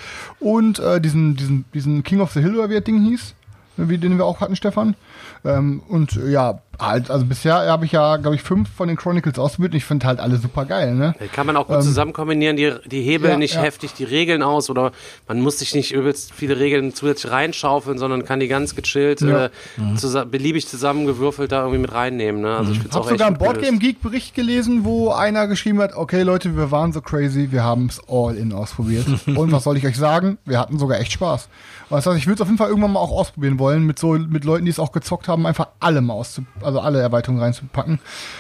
und 0.40 0.79
äh, 0.79 1.01
diesen, 1.01 1.37
diesen, 1.37 1.64
diesen 1.74 2.03
King 2.03 2.20
of 2.20 2.33
the 2.33 2.40
Hill 2.40 2.57
oder 2.57 2.70
wie 2.70 2.74
das 2.74 2.85
Ding 2.85 3.05
hieß, 3.05 3.35
wie 3.77 3.98
den 3.98 4.16
wir 4.16 4.24
auch 4.24 4.40
hatten, 4.40 4.57
Stefan. 4.57 4.96
Ähm, 5.44 5.83
und 5.88 6.18
ja, 6.28 6.61
halt, 6.81 7.11
also 7.11 7.24
bisher 7.24 7.54
habe 7.54 7.85
ich 7.85 7.92
ja, 7.92 8.16
glaube 8.16 8.37
ich, 8.37 8.42
fünf 8.42 8.68
von 8.70 8.88
den 8.88 8.96
Chronicles 8.96 9.38
ausprobiert 9.38 9.72
und 9.72 9.78
ich 9.78 9.85
finde 9.85 10.07
halt 10.07 10.20
alle 10.20 10.37
super 10.37 10.64
geil, 10.64 10.94
ne? 10.94 11.14
Kann 11.33 11.46
man 11.46 11.57
auch 11.57 11.66
gut 11.66 11.76
ähm, 11.76 11.83
zusammen 11.83 12.12
kombinieren, 12.12 12.57
die, 12.57 12.72
die 12.87 13.02
hebeln 13.02 13.33
ja, 13.33 13.38
nicht 13.38 13.54
ja. 13.54 13.62
heftig 13.62 13.94
die 13.94 14.04
Regeln 14.04 14.42
aus 14.42 14.70
oder 14.70 14.92
man 15.26 15.40
muss 15.40 15.59
sich 15.59 15.74
nicht 15.74 15.92
übelst 15.92 16.33
viele 16.33 16.59
Regeln 16.59 16.94
zusätzlich 16.94 17.33
reinschaufeln, 17.33 17.98
sondern 17.98 18.24
kann 18.24 18.40
die 18.40 18.48
ganz 18.48 18.74
gechillt, 18.74 19.20
ja. 19.20 19.46
äh, 19.46 19.50
mhm. 19.76 19.96
zus 19.96 20.16
beliebig 20.31 20.68
zusammengewürfelt 20.68 21.50
da 21.50 21.61
irgendwie 21.61 21.81
mit 21.81 21.92
reinnehmen, 21.92 22.42
ne? 22.42 22.57
Also 22.57 22.72
ich 22.72 22.81
finde 22.81 22.96
auch 22.98 23.09
sogar 23.09 23.26
einen 23.26 23.38
Boardgame 23.38 23.78
Geek 23.78 24.00
Bericht 24.00 24.35
gelesen, 24.35 24.85
wo 24.85 25.11
einer 25.11 25.48
geschrieben 25.48 25.81
hat, 25.81 25.94
okay 25.94 26.22
Leute, 26.22 26.57
wir 26.57 26.70
waren 26.70 26.92
so 26.92 27.00
crazy, 27.00 27.50
wir 27.50 27.64
haben 27.64 27.87
es 27.87 28.00
all 28.09 28.37
in 28.37 28.52
ausprobiert. 28.52 29.07
und 29.26 29.52
was 29.52 29.64
soll 29.64 29.76
ich 29.76 29.87
euch 29.87 29.96
sagen? 29.96 30.38
Wir 30.44 30.59
hatten 30.61 30.78
sogar 30.78 31.00
echt 31.00 31.12
Spaß. 31.12 31.48
Das 31.90 32.07
heißt, 32.07 32.18
ich 32.18 32.26
würde 32.26 32.35
es 32.35 32.40
auf 32.42 32.48
jeden 32.48 32.59
Fall 32.59 32.68
irgendwann 32.68 32.92
mal 32.92 33.00
auch 33.00 33.12
ausprobieren 33.12 33.59
wollen, 33.59 33.85
mit 33.85 33.98
so 33.98 34.12
mit 34.12 34.44
Leuten, 34.44 34.66
die 34.66 34.70
es 34.70 34.78
auch 34.78 34.92
gezockt 35.08 35.28
haben, 35.28 35.46
einfach 35.46 35.68
alle 35.80 36.00
mal 36.00 36.14
auszuprobieren 36.14 36.64
also 36.64 36.80
alle 36.80 37.00
Erweiterungen 37.00 37.42
reinzupacken. 37.42 37.98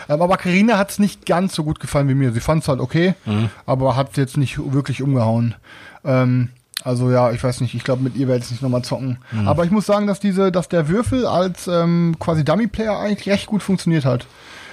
Ähm, 0.08 0.22
aber 0.22 0.36
Karina 0.36 0.76
hat 0.76 0.90
es 0.90 0.98
nicht 0.98 1.24
ganz 1.24 1.54
so 1.54 1.64
gut 1.64 1.80
gefallen 1.80 2.08
wie 2.08 2.14
mir. 2.14 2.32
Sie 2.32 2.40
fand 2.40 2.62
es 2.62 2.68
halt 2.68 2.80
okay, 2.80 3.14
mhm. 3.24 3.48
aber 3.64 3.96
hat 3.96 4.16
jetzt 4.16 4.36
nicht 4.36 4.58
wirklich 4.72 5.02
umgehauen. 5.02 5.54
Ähm, 6.04 6.50
also 6.84 7.10
ja, 7.10 7.32
ich 7.32 7.42
weiß 7.42 7.60
nicht, 7.60 7.74
ich 7.74 7.84
glaube, 7.84 8.02
mit 8.02 8.16
ihr 8.16 8.28
werde 8.28 8.44
ich 8.44 8.50
nicht 8.50 8.62
nochmal 8.62 8.82
zocken. 8.82 9.18
Mhm. 9.32 9.48
Aber 9.48 9.64
ich 9.64 9.70
muss 9.70 9.86
sagen, 9.86 10.06
dass 10.06 10.20
diese, 10.20 10.52
dass 10.52 10.68
der 10.68 10.88
Würfel 10.88 11.26
als 11.26 11.66
ähm, 11.66 12.16
quasi 12.18 12.44
Dummy-Player 12.44 12.98
eigentlich 12.98 13.28
recht 13.28 13.46
gut 13.46 13.62
funktioniert 13.62 14.04
hat. 14.04 14.26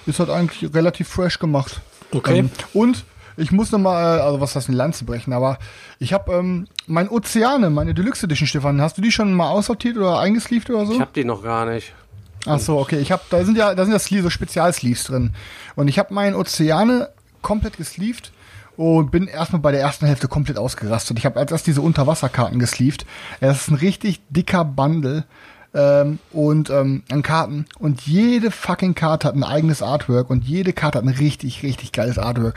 Ist 0.06 0.20
halt 0.20 0.30
eigentlich 0.30 0.74
relativ 0.74 1.08
fresh 1.08 1.40
gemacht. 1.40 1.82
Okay. 2.12 2.40
Ähm, 2.40 2.50
und 2.74 3.06
ich 3.38 3.52
muss 3.52 3.72
nochmal, 3.72 4.20
äh, 4.20 4.22
also 4.22 4.42
was 4.42 4.56
heißt 4.56 4.70
eine 4.70 4.78
Lanze 4.78 5.06
brechen, 5.06 5.34
aber 5.34 5.58
ich 6.00 6.14
habe 6.14 6.34
ähm, 6.34 6.68
mein 6.88 7.10
Ozeane, 7.10 7.70
meine 7.70 7.94
Deluxe 7.94 8.26
Edition, 8.26 8.48
Stefan, 8.48 8.82
hast 8.82 8.98
du 8.98 9.02
die 9.02 9.12
schon 9.12 9.34
mal 9.34 9.50
aussortiert 9.50 9.98
oder 9.98 10.20
eingesleeved 10.20 10.70
oder 10.70 10.86
so? 10.86 10.94
Ich 10.94 11.02
habe 11.02 11.12
die 11.14 11.26
noch 11.26 11.44
gar 11.44 11.66
nicht. 11.66 11.94
Ach 12.46 12.60
so, 12.60 12.78
okay. 12.78 13.00
Ich 13.00 13.12
habe, 13.12 13.24
da 13.30 13.44
sind 13.44 13.58
ja, 13.58 13.74
da 13.74 13.86
sind 13.86 13.94
ja 13.94 14.22
so 14.22 14.30
Spezialsleeves 14.30 15.06
drin. 15.06 15.34
Und 15.76 15.88
ich 15.88 15.98
habe 15.98 16.14
meinen 16.14 16.36
Ozeane 16.36 17.10
komplett 17.42 17.78
gesleeved 17.78 18.32
und 18.78 19.12
bin 19.12 19.28
erstmal 19.28 19.62
bei 19.62 19.72
der 19.72 19.82
ersten 19.82 20.06
Hälfte 20.06 20.28
komplett 20.28 20.58
ausgerastet. 20.58 21.18
Ich 21.18 21.26
habe 21.26 21.40
als 21.40 21.52
erst 21.52 21.68
diese 21.68 21.82
Unterwasserkarten 21.82 22.60
gesleeved. 22.60 23.06
Es 23.40 23.62
ist 23.62 23.70
ein 23.70 23.76
richtig 23.76 24.22
dicker 24.30 24.66
Bundle 24.66 25.26
ähm, 25.76 26.20
und 26.32 26.70
ähm, 26.70 27.04
an 27.12 27.22
Karten. 27.22 27.66
Und 27.78 28.02
jede 28.02 28.50
fucking 28.50 28.96
Karte 28.96 29.28
hat 29.28 29.36
ein 29.36 29.44
eigenes 29.44 29.82
Artwork 29.82 30.30
und 30.30 30.46
jede 30.46 30.74
Karte 30.74 30.98
hat 31.00 31.06
ein 31.06 31.10
richtig, 31.10 31.62
richtig 31.64 31.92
geiles 31.92 32.18
Artwork. 32.18 32.56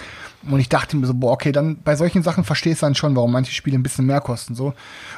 Und 0.49 0.61
ich 0.61 0.69
dachte 0.69 0.97
mir 0.97 1.07
so, 1.07 1.15
boah, 1.15 1.33
okay, 1.33 1.51
dann 1.51 1.79
bei 1.83 1.97
solchen 1.97 2.23
Sachen 2.23 2.45
verstehst 2.45 2.81
du 2.81 2.87
dann 2.87 2.95
schon, 2.95 3.17
warum 3.17 3.33
manche 3.33 3.53
Spiele 3.53 3.77
ein 3.77 3.83
bisschen 3.83 4.07
mehr 4.07 4.21
kosten. 4.21 4.55
so. 4.55 4.73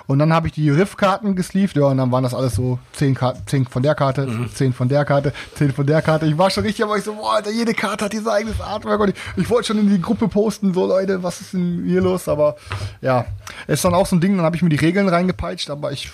Und 0.07 0.19
dann 0.19 0.33
habe 0.33 0.47
ich 0.47 0.55
die 0.55 0.71
Riff-Karten 0.71 1.37
gesleeved, 1.37 1.77
ja, 1.77 1.85
und 1.85 1.99
dann 1.99 2.11
waren 2.11 2.25
das 2.25 2.33
alles 2.33 2.55
so 2.55 2.79
zehn, 2.93 3.15
Karten, 3.15 3.43
zehn 3.47 3.67
von 3.67 3.83
der 3.83 3.95
Karte, 3.95 4.27
mhm. 4.27 4.51
zehn 4.53 4.73
von 4.73 4.89
der 4.89 5.05
Karte, 5.05 5.35
zehn 5.55 5.73
von 5.73 5.87
der 5.87 6.01
Karte. 6.01 6.25
Ich 6.25 6.39
war 6.39 6.49
schon 6.49 6.65
richtig, 6.65 6.83
aber 6.85 6.97
ich 6.97 7.05
so, 7.05 7.13
boah, 7.15 7.35
Alter, 7.35 7.51
jede 7.51 7.75
Karte 7.75 8.07
hat 8.07 8.15
ihr 8.15 8.27
eigenes 8.27 8.61
Artwork. 8.63 9.01
Und 9.01 9.09
ich, 9.11 9.17
ich 9.37 9.51
wollte 9.51 9.69
schon 9.69 9.79
in 9.79 9.91
die 9.91 10.01
Gruppe 10.01 10.27
posten, 10.27 10.73
so 10.73 10.87
Leute, 10.87 11.23
was 11.23 11.43
ist 11.43 11.53
denn 11.53 11.85
hier 11.87 12.01
los? 12.01 12.27
Aber 12.27 12.57
ja, 13.03 13.27
ist 13.67 13.85
dann 13.85 13.95
auch 13.95 14.07
so 14.07 14.17
ein 14.17 14.21
Ding, 14.21 14.37
dann 14.37 14.47
habe 14.47 14.57
ich 14.57 14.63
mir 14.63 14.71
die 14.71 14.77
Regeln 14.77 15.09
reingepeitscht, 15.09 15.69
aber 15.69 15.93
ich 15.93 16.11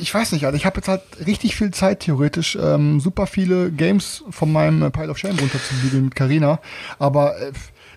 ich 0.00 0.12
weiß 0.12 0.32
nicht, 0.32 0.44
also 0.46 0.56
ich 0.56 0.66
habe 0.66 0.76
jetzt 0.76 0.88
halt 0.88 1.02
richtig 1.26 1.56
viel 1.56 1.70
Zeit 1.70 2.00
theoretisch, 2.00 2.56
ähm, 2.60 3.00
super 3.00 3.26
viele 3.26 3.70
Games 3.70 4.24
von 4.30 4.52
meinem 4.52 4.82
äh, 4.82 4.90
Pile 4.90 5.10
of 5.10 5.18
Shame 5.18 5.38
runterzubügeln 5.38 6.04
mit 6.04 6.14
Karina, 6.14 6.60
aber 6.98 7.38
äh, 7.40 7.52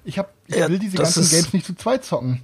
ich 0.05 0.17
habe 0.19 0.29
ich 0.47 0.57
ja, 0.57 0.69
will 0.69 0.77
diese 0.77 0.97
ganzen 0.97 1.29
Games 1.29 1.53
nicht 1.53 1.65
zu 1.65 1.75
zweit 1.75 2.03
zocken. 2.03 2.41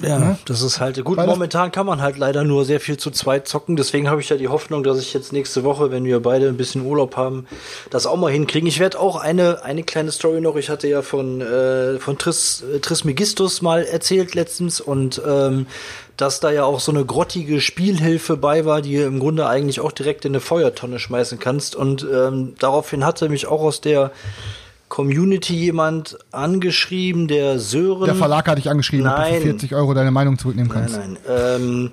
Ja, 0.00 0.18
ne? 0.18 0.38
das 0.46 0.62
ist 0.62 0.80
halt 0.80 1.02
gut. 1.04 1.18
Weil 1.18 1.26
momentan 1.26 1.70
kann 1.70 1.84
man 1.84 2.00
halt 2.00 2.16
leider 2.16 2.44
nur 2.44 2.64
sehr 2.64 2.80
viel 2.80 2.96
zu 2.96 3.10
zweit 3.10 3.46
zocken. 3.46 3.76
Deswegen 3.76 4.08
habe 4.08 4.22
ich 4.22 4.30
ja 4.30 4.36
die 4.36 4.48
Hoffnung, 4.48 4.82
dass 4.82 4.98
ich 4.98 5.12
jetzt 5.12 5.32
nächste 5.34 5.62
Woche, 5.62 5.90
wenn 5.90 6.04
wir 6.04 6.20
beide 6.20 6.48
ein 6.48 6.56
bisschen 6.56 6.84
Urlaub 6.84 7.16
haben, 7.16 7.46
das 7.90 8.06
auch 8.06 8.16
mal 8.16 8.32
hinkriegen. 8.32 8.66
Ich 8.66 8.80
werde 8.80 8.98
auch 8.98 9.16
eine 9.16 9.62
eine 9.62 9.82
kleine 9.82 10.10
Story 10.12 10.40
noch. 10.40 10.56
Ich 10.56 10.70
hatte 10.70 10.88
ja 10.88 11.02
von 11.02 11.42
äh, 11.42 11.98
von 11.98 12.16
Tris 12.16 12.62
äh, 12.74 12.80
Trismegistus 12.80 13.60
mal 13.60 13.84
erzählt 13.84 14.34
letztens 14.34 14.80
und 14.80 15.20
ähm, 15.26 15.66
dass 16.16 16.40
da 16.40 16.50
ja 16.50 16.64
auch 16.64 16.80
so 16.80 16.92
eine 16.92 17.04
grottige 17.04 17.60
Spielhilfe 17.60 18.36
bei 18.36 18.64
war, 18.64 18.80
die 18.80 18.96
im 18.96 19.18
Grunde 19.18 19.46
eigentlich 19.46 19.80
auch 19.80 19.92
direkt 19.92 20.24
in 20.24 20.32
eine 20.32 20.40
Feuertonne 20.40 20.98
schmeißen 20.98 21.38
kannst. 21.38 21.76
Und 21.76 22.06
ähm, 22.10 22.54
daraufhin 22.58 23.04
hatte 23.04 23.28
mich 23.28 23.46
auch 23.46 23.60
aus 23.60 23.80
der 23.80 24.12
Community 24.92 25.54
jemand 25.54 26.18
angeschrieben, 26.32 27.26
der 27.26 27.58
Sören. 27.58 28.04
Der 28.04 28.14
Verlag 28.14 28.46
hat 28.46 28.58
dich 28.58 28.68
angeschrieben, 28.68 29.06
nein, 29.06 29.22
ob 29.22 29.28
du 29.28 29.40
für 29.40 29.46
40 29.46 29.74
Euro 29.74 29.94
deine 29.94 30.10
Meinung 30.10 30.36
zurücknehmen 30.36 30.70
kannst. 30.70 30.98
Nein, 30.98 31.16
nein. 31.26 31.60
Ähm, 31.62 31.90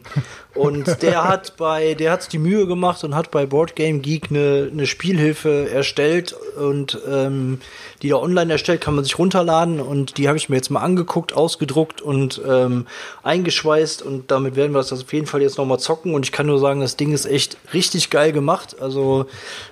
und 0.53 1.01
der 1.01 1.23
hat 1.23 1.55
bei, 1.55 1.93
der 1.93 2.11
hat 2.11 2.33
die 2.33 2.37
Mühe 2.39 2.67
gemacht 2.67 3.01
und 3.05 3.15
hat 3.15 3.31
bei 3.31 3.45
Board 3.45 3.77
Game 3.77 4.01
Geek 4.01 4.31
eine, 4.31 4.67
eine 4.69 4.85
Spielhilfe 4.85 5.69
erstellt 5.71 6.35
und 6.59 6.99
ähm, 7.09 7.61
die 8.01 8.09
er 8.09 8.21
online 8.21 8.51
erstellt, 8.51 8.81
kann 8.81 8.95
man 8.95 9.05
sich 9.05 9.17
runterladen 9.17 9.79
und 9.79 10.17
die 10.17 10.27
habe 10.27 10.37
ich 10.37 10.49
mir 10.49 10.57
jetzt 10.57 10.69
mal 10.69 10.81
angeguckt, 10.81 11.31
ausgedruckt 11.31 12.01
und 12.01 12.41
ähm, 12.45 12.85
eingeschweißt 13.23 14.01
und 14.01 14.29
damit 14.29 14.57
werden 14.57 14.73
wir 14.73 14.79
das 14.79 14.91
auf 14.91 15.13
jeden 15.13 15.25
Fall 15.25 15.41
jetzt 15.41 15.57
nochmal 15.57 15.79
zocken 15.79 16.13
und 16.13 16.25
ich 16.25 16.33
kann 16.33 16.47
nur 16.47 16.59
sagen, 16.59 16.81
das 16.81 16.97
Ding 16.97 17.13
ist 17.13 17.25
echt 17.25 17.55
richtig 17.73 18.09
geil 18.09 18.33
gemacht. 18.33 18.75
Also 18.81 19.27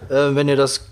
äh, 0.07 0.33
wenn 0.33 0.47
ihr 0.47 0.55
das 0.55 0.85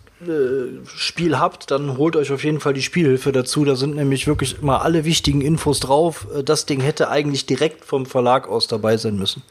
Spiel 0.85 1.37
habt, 1.37 1.71
dann 1.71 1.97
holt 1.97 2.15
euch 2.15 2.31
auf 2.31 2.43
jeden 2.43 2.59
Fall 2.61 2.73
die 2.73 2.81
Spielhilfe 2.81 3.31
dazu. 3.31 3.65
Da 3.65 3.75
sind 3.75 3.95
nämlich 3.95 4.27
wirklich 4.27 4.61
immer 4.61 4.81
alle 4.81 5.03
wichtigen 5.03 5.41
Infos 5.41 5.81
drauf. 5.81 6.27
Äh, 6.33 6.43
das 6.43 6.65
Ding 6.65 6.79
hätte 6.81 7.09
eigentlich 7.09 7.45
direkt 7.45 7.83
vom 7.83 8.05
Verlag 8.05 8.47
aus 8.47 8.67
dabei 8.67 8.97
sein 8.97 9.17
müssen. 9.17 9.43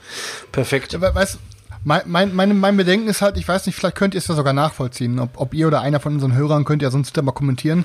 Perfekt. 0.52 0.94
Ja, 0.94 1.14
weißt, 1.14 1.38
Mein, 1.86 2.02
mein, 2.06 2.34
mein, 2.34 2.58
mein 2.58 2.76
Bedenken 2.78 3.08
ist 3.08 3.20
halt, 3.20 3.36
ich 3.36 3.46
weiß 3.46 3.66
nicht, 3.66 3.76
vielleicht 3.76 3.96
könnt 3.96 4.14
ihr 4.14 4.18
es 4.18 4.26
ja 4.26 4.34
sogar 4.34 4.54
nachvollziehen, 4.54 5.18
ob, 5.18 5.38
ob 5.38 5.52
ihr 5.52 5.66
oder 5.66 5.82
einer 5.82 6.00
von 6.00 6.14
unseren 6.14 6.34
Hörern 6.34 6.64
könnt 6.64 6.80
ja 6.80 6.90
sonst 6.90 7.14
mal 7.20 7.32
kommentieren. 7.32 7.84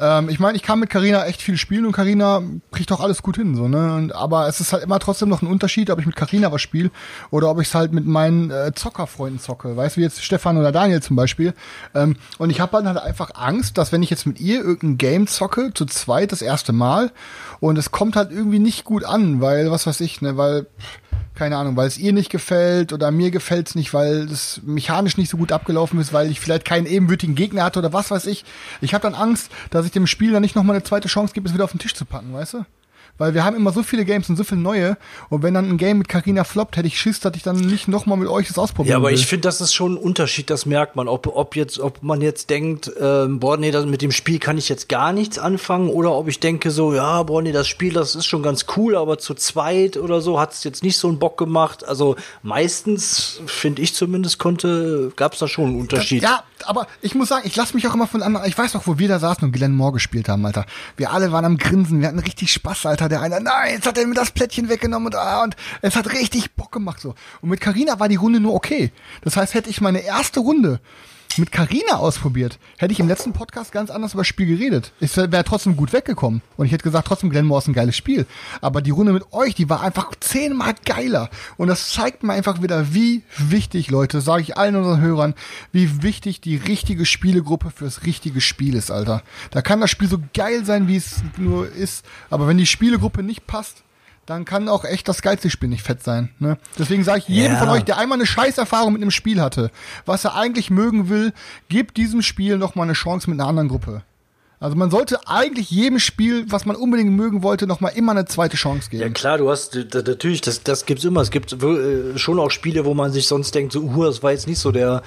Ähm, 0.00 0.28
ich 0.28 0.38
meine, 0.38 0.56
ich 0.56 0.62
kann 0.62 0.80
mit 0.80 0.90
Carina 0.90 1.24
echt 1.26 1.42
viel 1.42 1.56
spielen 1.56 1.86
und 1.86 1.92
Carina 1.92 2.42
kriegt 2.72 2.90
auch 2.92 3.00
alles 3.00 3.22
gut 3.22 3.36
hin, 3.36 3.54
so, 3.54 3.68
ne? 3.68 3.94
Und, 3.94 4.14
aber 4.14 4.48
es 4.48 4.60
ist 4.60 4.72
halt 4.72 4.82
immer 4.82 4.98
trotzdem 4.98 5.28
noch 5.28 5.42
ein 5.42 5.46
Unterschied, 5.46 5.90
ob 5.90 5.98
ich 5.98 6.06
mit 6.06 6.16
Carina 6.16 6.50
was 6.52 6.62
spiele 6.62 6.90
oder 7.30 7.50
ob 7.50 7.60
ich 7.60 7.68
es 7.68 7.74
halt 7.74 7.92
mit 7.92 8.06
meinen 8.06 8.50
äh, 8.50 8.72
Zockerfreunden 8.74 9.40
zocke. 9.40 9.76
Weißt 9.76 9.96
du, 9.96 10.00
wie 10.00 10.04
jetzt 10.04 10.22
Stefan 10.22 10.58
oder 10.58 10.72
Daniel 10.72 11.02
zum 11.02 11.16
Beispiel. 11.16 11.54
Ähm, 11.94 12.16
und 12.38 12.50
ich 12.50 12.60
habe 12.60 12.72
dann 12.72 12.86
halt 12.86 12.98
einfach 12.98 13.30
Angst, 13.34 13.78
dass 13.78 13.92
wenn 13.92 14.02
ich 14.02 14.10
jetzt 14.10 14.26
mit 14.26 14.40
ihr 14.40 14.60
irgendein 14.60 14.98
Game 14.98 15.26
zocke, 15.26 15.72
zu 15.74 15.86
zweit 15.86 16.32
das 16.32 16.42
erste 16.42 16.72
Mal, 16.72 17.12
und 17.60 17.78
es 17.78 17.90
kommt 17.90 18.16
halt 18.16 18.30
irgendwie 18.30 18.58
nicht 18.58 18.84
gut 18.84 19.04
an, 19.04 19.40
weil, 19.40 19.70
was 19.70 19.86
weiß 19.86 20.00
ich, 20.00 20.20
ne, 20.20 20.36
weil 20.36 20.66
keine 21.34 21.56
Ahnung, 21.56 21.76
weil 21.76 21.88
es 21.88 21.98
ihr 21.98 22.12
nicht 22.12 22.30
gefällt 22.30 22.92
oder 22.92 23.10
mir 23.10 23.30
gefällt 23.30 23.68
es 23.68 23.74
nicht, 23.74 23.92
weil 23.92 24.28
es 24.30 24.60
mechanisch 24.64 25.16
nicht 25.16 25.30
so 25.30 25.36
gut 25.36 25.50
abgelaufen 25.50 25.98
ist, 25.98 26.12
weil 26.12 26.30
ich 26.30 26.38
vielleicht 26.38 26.64
keinen 26.64 26.86
ebenbürtigen 26.86 27.34
Gegner 27.34 27.64
hatte 27.64 27.80
oder 27.80 27.92
was 27.92 28.10
weiß 28.10 28.26
ich. 28.26 28.44
Ich 28.80 28.94
habe 28.94 29.02
dann 29.02 29.14
Angst, 29.14 29.50
dass 29.70 29.83
ich 29.84 29.92
dem 29.92 30.06
Spiel 30.06 30.32
dann 30.32 30.42
nicht 30.42 30.56
nochmal 30.56 30.76
eine 30.76 30.84
zweite 30.84 31.08
Chance 31.08 31.34
gebe, 31.34 31.48
es 31.48 31.54
wieder 31.54 31.64
auf 31.64 31.72
den 31.72 31.80
Tisch 31.80 31.94
zu 31.94 32.04
packen, 32.04 32.32
weißt 32.32 32.54
du? 32.54 32.64
Weil 33.16 33.34
wir 33.34 33.44
haben 33.44 33.54
immer 33.54 33.70
so 33.72 33.82
viele 33.84 34.04
Games 34.04 34.28
und 34.28 34.36
so 34.36 34.42
viele 34.42 34.60
neue. 34.60 34.96
Und 35.28 35.42
wenn 35.44 35.54
dann 35.54 35.68
ein 35.70 35.76
Game 35.76 35.98
mit 35.98 36.08
Carina 36.08 36.42
floppt, 36.42 36.76
hätte 36.76 36.88
ich 36.88 36.98
Schiss, 36.98 37.20
dass 37.20 37.36
ich 37.36 37.44
dann 37.44 37.56
nicht 37.56 37.86
nochmal 37.86 38.18
mit 38.18 38.28
euch 38.28 38.48
das 38.48 38.58
ausprobieren 38.58 38.90
Ja, 38.90 38.96
aber 38.96 39.08
will. 39.08 39.14
ich 39.14 39.26
finde, 39.26 39.42
das 39.42 39.60
ist 39.60 39.72
schon 39.72 39.94
ein 39.94 39.96
Unterschied, 39.96 40.50
das 40.50 40.66
merkt 40.66 40.96
man. 40.96 41.06
Ob, 41.06 41.28
ob, 41.28 41.54
jetzt, 41.54 41.78
ob 41.78 42.02
man 42.02 42.20
jetzt 42.20 42.50
denkt, 42.50 42.90
ähm, 43.00 43.38
boah, 43.38 43.56
nee, 43.56 43.70
das, 43.70 43.86
mit 43.86 44.02
dem 44.02 44.10
Spiel 44.10 44.40
kann 44.40 44.58
ich 44.58 44.68
jetzt 44.68 44.88
gar 44.88 45.12
nichts 45.12 45.38
anfangen, 45.38 45.90
oder 45.90 46.12
ob 46.12 46.26
ich 46.28 46.40
denke 46.40 46.72
so, 46.72 46.92
ja, 46.92 47.22
boah, 47.22 47.40
nee, 47.40 47.52
das 47.52 47.68
Spiel, 47.68 47.92
das 47.92 48.16
ist 48.16 48.26
schon 48.26 48.42
ganz 48.42 48.66
cool, 48.76 48.96
aber 48.96 49.18
zu 49.18 49.34
zweit 49.34 49.96
oder 49.96 50.20
so 50.20 50.40
hat 50.40 50.52
es 50.52 50.64
jetzt 50.64 50.82
nicht 50.82 50.98
so 50.98 51.06
einen 51.08 51.20
Bock 51.20 51.38
gemacht. 51.38 51.86
Also 51.86 52.16
meistens, 52.42 53.40
finde 53.46 53.82
ich 53.82 53.94
zumindest, 53.94 54.38
konnte, 54.38 55.12
gab 55.16 55.34
es 55.34 55.38
da 55.38 55.46
schon 55.46 55.66
einen 55.66 55.80
Unterschied. 55.80 56.22
Ja, 56.22 56.42
aber 56.66 56.86
ich 57.00 57.14
muss 57.14 57.28
sagen, 57.28 57.46
ich 57.46 57.54
lasse 57.54 57.74
mich 57.74 57.86
auch 57.86 57.94
immer 57.94 58.06
von 58.06 58.22
anderen. 58.22 58.48
Ich 58.48 58.56
weiß 58.56 58.74
noch, 58.74 58.86
wo 58.86 58.98
wir 58.98 59.06
da 59.08 59.18
saßen 59.18 59.44
und 59.44 59.52
Glenn 59.52 59.76
Moore 59.76 59.92
gespielt 59.92 60.28
haben, 60.28 60.44
Alter. 60.46 60.66
Wir 60.96 61.12
alle 61.12 61.30
waren 61.30 61.44
am 61.44 61.58
Grinsen, 61.58 62.00
wir 62.00 62.08
hatten 62.08 62.18
richtig 62.18 62.52
Spaß, 62.52 62.86
Alter. 62.86 63.03
Der 63.08 63.20
eine, 63.20 63.40
nein, 63.40 63.74
jetzt 63.74 63.86
hat 63.86 63.98
er 63.98 64.06
mir 64.06 64.14
das 64.14 64.30
Plättchen 64.30 64.68
weggenommen 64.68 65.06
und, 65.06 65.16
ah, 65.16 65.42
und 65.42 65.56
es 65.82 65.96
hat 65.96 66.12
richtig 66.12 66.52
Bock 66.54 66.72
gemacht 66.72 67.00
so. 67.00 67.14
Und 67.40 67.50
mit 67.50 67.60
Carina 67.60 68.00
war 68.00 68.08
die 68.08 68.16
Runde 68.16 68.40
nur 68.40 68.54
okay. 68.54 68.92
Das 69.22 69.36
heißt, 69.36 69.54
hätte 69.54 69.70
ich 69.70 69.80
meine 69.80 70.00
erste 70.00 70.40
Runde 70.40 70.80
mit 71.38 71.52
Carina 71.52 71.96
ausprobiert, 71.96 72.58
hätte 72.78 72.92
ich 72.92 73.00
im 73.00 73.08
letzten 73.08 73.32
Podcast 73.32 73.72
ganz 73.72 73.90
anders 73.90 74.12
über 74.12 74.20
das 74.20 74.28
Spiel 74.28 74.46
geredet. 74.46 74.92
Ich 75.00 75.16
wäre 75.16 75.44
trotzdem 75.44 75.76
gut 75.76 75.92
weggekommen. 75.92 76.42
Und 76.56 76.66
ich 76.66 76.72
hätte 76.72 76.84
gesagt, 76.84 77.08
trotzdem 77.08 77.30
Glenmore 77.30 77.60
ist 77.60 77.68
ein 77.68 77.74
geiles 77.74 77.96
Spiel. 77.96 78.26
Aber 78.60 78.82
die 78.82 78.90
Runde 78.90 79.12
mit 79.12 79.32
euch, 79.32 79.54
die 79.54 79.68
war 79.68 79.82
einfach 79.82 80.12
zehnmal 80.20 80.74
geiler. 80.84 81.30
Und 81.56 81.68
das 81.68 81.92
zeigt 81.92 82.22
mir 82.22 82.32
einfach 82.32 82.62
wieder, 82.62 82.94
wie 82.94 83.22
wichtig, 83.36 83.90
Leute, 83.90 84.20
sage 84.20 84.42
ich 84.42 84.56
allen 84.56 84.76
unseren 84.76 85.00
Hörern, 85.00 85.34
wie 85.72 86.02
wichtig 86.02 86.40
die 86.40 86.56
richtige 86.56 87.06
Spielegruppe 87.06 87.70
fürs 87.70 88.04
richtige 88.04 88.40
Spiel 88.40 88.74
ist, 88.74 88.90
Alter. 88.90 89.22
Da 89.50 89.62
kann 89.62 89.80
das 89.80 89.90
Spiel 89.90 90.08
so 90.08 90.18
geil 90.34 90.64
sein, 90.64 90.88
wie 90.88 90.96
es 90.96 91.22
nur 91.36 91.70
ist. 91.70 92.04
Aber 92.30 92.46
wenn 92.46 92.58
die 92.58 92.66
Spielegruppe 92.66 93.22
nicht 93.22 93.46
passt, 93.46 93.82
dann 94.26 94.44
kann 94.44 94.68
auch 94.68 94.84
echt 94.84 95.06
das 95.08 95.20
geilste 95.22 95.50
Spiel 95.50 95.68
nicht 95.68 95.82
fett 95.82 96.02
sein. 96.02 96.30
Ne? 96.38 96.56
Deswegen 96.78 97.04
sage 97.04 97.18
ich 97.20 97.28
jedem 97.28 97.52
Ja. 97.52 97.58
von 97.58 97.68
euch, 97.68 97.84
der 97.84 97.98
einmal 97.98 98.16
eine 98.18 98.26
Scheißerfahrung 98.26 98.92
mit 98.94 99.02
einem 99.02 99.10
Spiel 99.10 99.40
hatte, 99.40 99.70
was 100.06 100.24
er 100.24 100.34
eigentlich 100.34 100.70
mögen 100.70 101.08
will, 101.08 101.32
gebt 101.68 101.96
diesem 101.96 102.22
Spiel 102.22 102.56
noch 102.58 102.74
mal 102.74 102.84
eine 102.84 102.94
Chance 102.94 103.28
mit 103.28 103.38
einer 103.38 103.48
anderen 103.48 103.68
Gruppe. 103.68 104.02
Also 104.60 104.76
man 104.76 104.90
sollte 104.90 105.28
eigentlich 105.28 105.70
jedem 105.70 105.98
Spiel, 105.98 106.46
was 106.50 106.64
man 106.64 106.74
unbedingt 106.76 107.10
mögen 107.12 107.42
wollte, 107.42 107.66
noch 107.66 107.80
mal 107.80 107.88
immer 107.90 108.12
eine 108.12 108.24
zweite 108.24 108.56
Chance 108.56 108.88
Ja 108.92 109.00
geben. 109.00 109.12
klar, 109.12 109.36
du 109.36 109.50
hast 109.50 109.74
natürlich, 109.92 110.40
das, 110.40 110.62
das 110.62 110.86
gibt's 110.86 111.04
immer. 111.04 111.20
Es 111.20 111.30
gibt 111.30 111.52
äh, 111.52 112.16
schon 112.16 112.38
auch 112.38 112.50
Spiele, 112.50 112.86
wo 112.86 112.94
man 112.94 113.12
sich 113.12 113.26
sonst 113.28 113.54
denkt, 113.54 113.72
so, 113.72 113.80
uh, 113.80 114.04
das 114.04 114.22
war 114.22 114.30
jetzt 114.32 114.46
nicht 114.46 114.58
so 114.60 114.72
der 114.72 115.02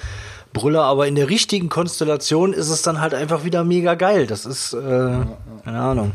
Brüller, 0.52 0.84
aber 0.84 1.08
in 1.08 1.16
der 1.16 1.28
richtigen 1.28 1.68
Konstellation 1.70 2.52
ist 2.52 2.68
es 2.68 2.82
dann 2.82 3.00
halt 3.00 3.14
einfach 3.14 3.44
wieder 3.44 3.64
mega 3.64 3.94
geil. 3.96 4.28
Das 4.28 4.46
ist, 4.46 4.74
äh, 4.74 4.78
keine 5.64 5.80
Ahnung. 5.80 6.12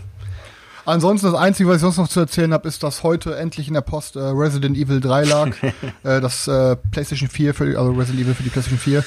Ansonsten 0.86 1.32
das 1.32 1.40
Einzige, 1.40 1.70
was 1.70 1.78
ich 1.78 1.82
sonst 1.82 1.98
noch 1.98 2.10
zu 2.10 2.20
erzählen 2.20 2.52
habe, 2.52 2.68
ist, 2.68 2.84
dass 2.84 3.04
heute 3.04 3.38
endlich 3.38 3.70
in 3.70 3.74
der 3.74 3.82
Post 3.82 4.18
äh, 4.18 4.20
Resident 4.20 4.78
Evil 4.78 5.00
3 5.00 5.24
lag. 5.24 5.52
äh, 5.64 6.20
das 6.20 6.48
äh, 6.48 6.76
PlayStation 6.92 7.30
4, 7.30 7.54
für, 7.54 7.80
also 7.80 7.92
Resident 7.92 8.22
Evil 8.22 8.34
für 8.34 8.44
die 8.44 8.50
PlayStation 8.50 8.80
4, 8.80 9.00
äh, 9.00 9.04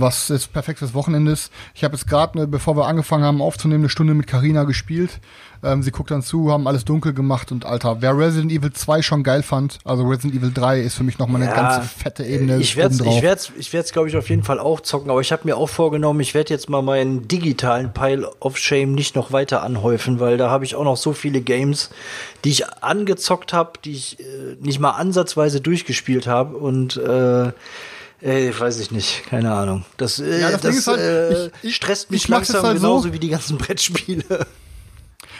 was 0.00 0.28
jetzt 0.28 0.52
perfekt 0.52 0.78
fürs 0.78 0.94
Wochenende 0.94 1.32
ist. 1.32 1.52
Ich 1.74 1.84
habe 1.84 1.94
jetzt 1.94 2.06
gerade, 2.06 2.38
ne, 2.38 2.46
bevor 2.46 2.76
wir 2.76 2.86
angefangen 2.86 3.24
haben 3.24 3.42
aufzunehmen, 3.42 3.82
eine 3.82 3.88
Stunde 3.90 4.14
mit 4.14 4.26
Carina 4.26 4.64
gespielt. 4.64 5.20
Ähm, 5.64 5.82
sie 5.82 5.90
guckt 5.92 6.10
dann 6.10 6.22
zu, 6.22 6.50
haben 6.50 6.66
alles 6.66 6.84
dunkel 6.84 7.12
gemacht 7.12 7.52
und 7.52 7.64
Alter, 7.64 7.98
wer 8.00 8.16
Resident 8.18 8.50
Evil 8.50 8.72
2 8.72 9.00
schon 9.02 9.22
geil 9.22 9.42
fand, 9.44 9.78
also 9.84 10.02
Resident 10.04 10.34
Evil 10.34 10.50
3 10.52 10.80
ist 10.80 10.94
für 10.96 11.04
mich 11.04 11.18
nochmal 11.18 11.42
eine 11.42 11.50
Ja, 11.52 11.56
ganz 11.78 11.88
fette 11.92 12.24
Ebene. 12.24 12.56
Ich 12.58 12.76
werde 12.76 12.94
obendrauf. 12.96 13.16
ich 13.16 13.22
werd's, 13.22 13.52
ich 13.58 13.72
werd's, 13.72 13.92
glaube 13.92 14.08
ich, 14.08 14.16
auf 14.16 14.28
jeden 14.28 14.42
Fall 14.42 14.58
auch 14.58 14.80
zocken, 14.80 15.10
aber 15.10 15.20
ich 15.20 15.30
habe 15.30 15.42
mir 15.44 15.56
auch 15.56 15.68
vorgenommen, 15.68 16.18
ich 16.20 16.34
werde 16.34 16.52
jetzt 16.52 16.68
mal 16.68 16.82
meinen 16.82 17.28
digitalen 17.28 17.92
Pile 17.92 18.28
of 18.40 18.58
Shame 18.58 18.92
nicht 18.94 19.14
noch 19.14 19.30
weiter 19.30 19.62
anhäufen, 19.62 20.18
weil 20.20 20.36
da 20.36 20.50
habe 20.50 20.64
ich 20.64 20.74
auch 20.74 20.84
noch 20.84 20.96
so 20.96 21.12
viele 21.12 21.40
Games, 21.40 21.90
die 22.44 22.50
ich 22.50 22.66
angezockt 22.82 23.52
habe, 23.52 23.72
die 23.84 23.92
ich 23.92 24.18
äh, 24.20 24.24
nicht 24.60 24.80
mal 24.80 24.90
ansatzweise 24.90 25.60
durchgespielt 25.60 26.26
habe 26.26 26.56
und 26.56 26.96
äh, 26.96 27.52
Ey, 28.24 28.52
weiß 28.56 28.78
ich 28.78 28.92
nicht, 28.92 29.24
keine 29.26 29.52
Ahnung. 29.52 29.84
Das, 29.96 30.20
äh, 30.20 30.40
Ja, 30.40 30.50
das 30.52 30.60
das, 30.60 30.86
halt, 30.86 31.00
äh, 31.00 31.46
ich- 31.46 31.50
ich- 31.62 31.74
stresst 31.76 32.12
mich 32.12 32.22
ich 32.22 32.28
langsam 32.28 32.62
halt 32.62 32.78
so. 32.78 32.86
genauso 32.86 33.12
wie 33.12 33.18
die 33.18 33.30
ganzen 33.30 33.58
Brettspiele. 33.58 34.46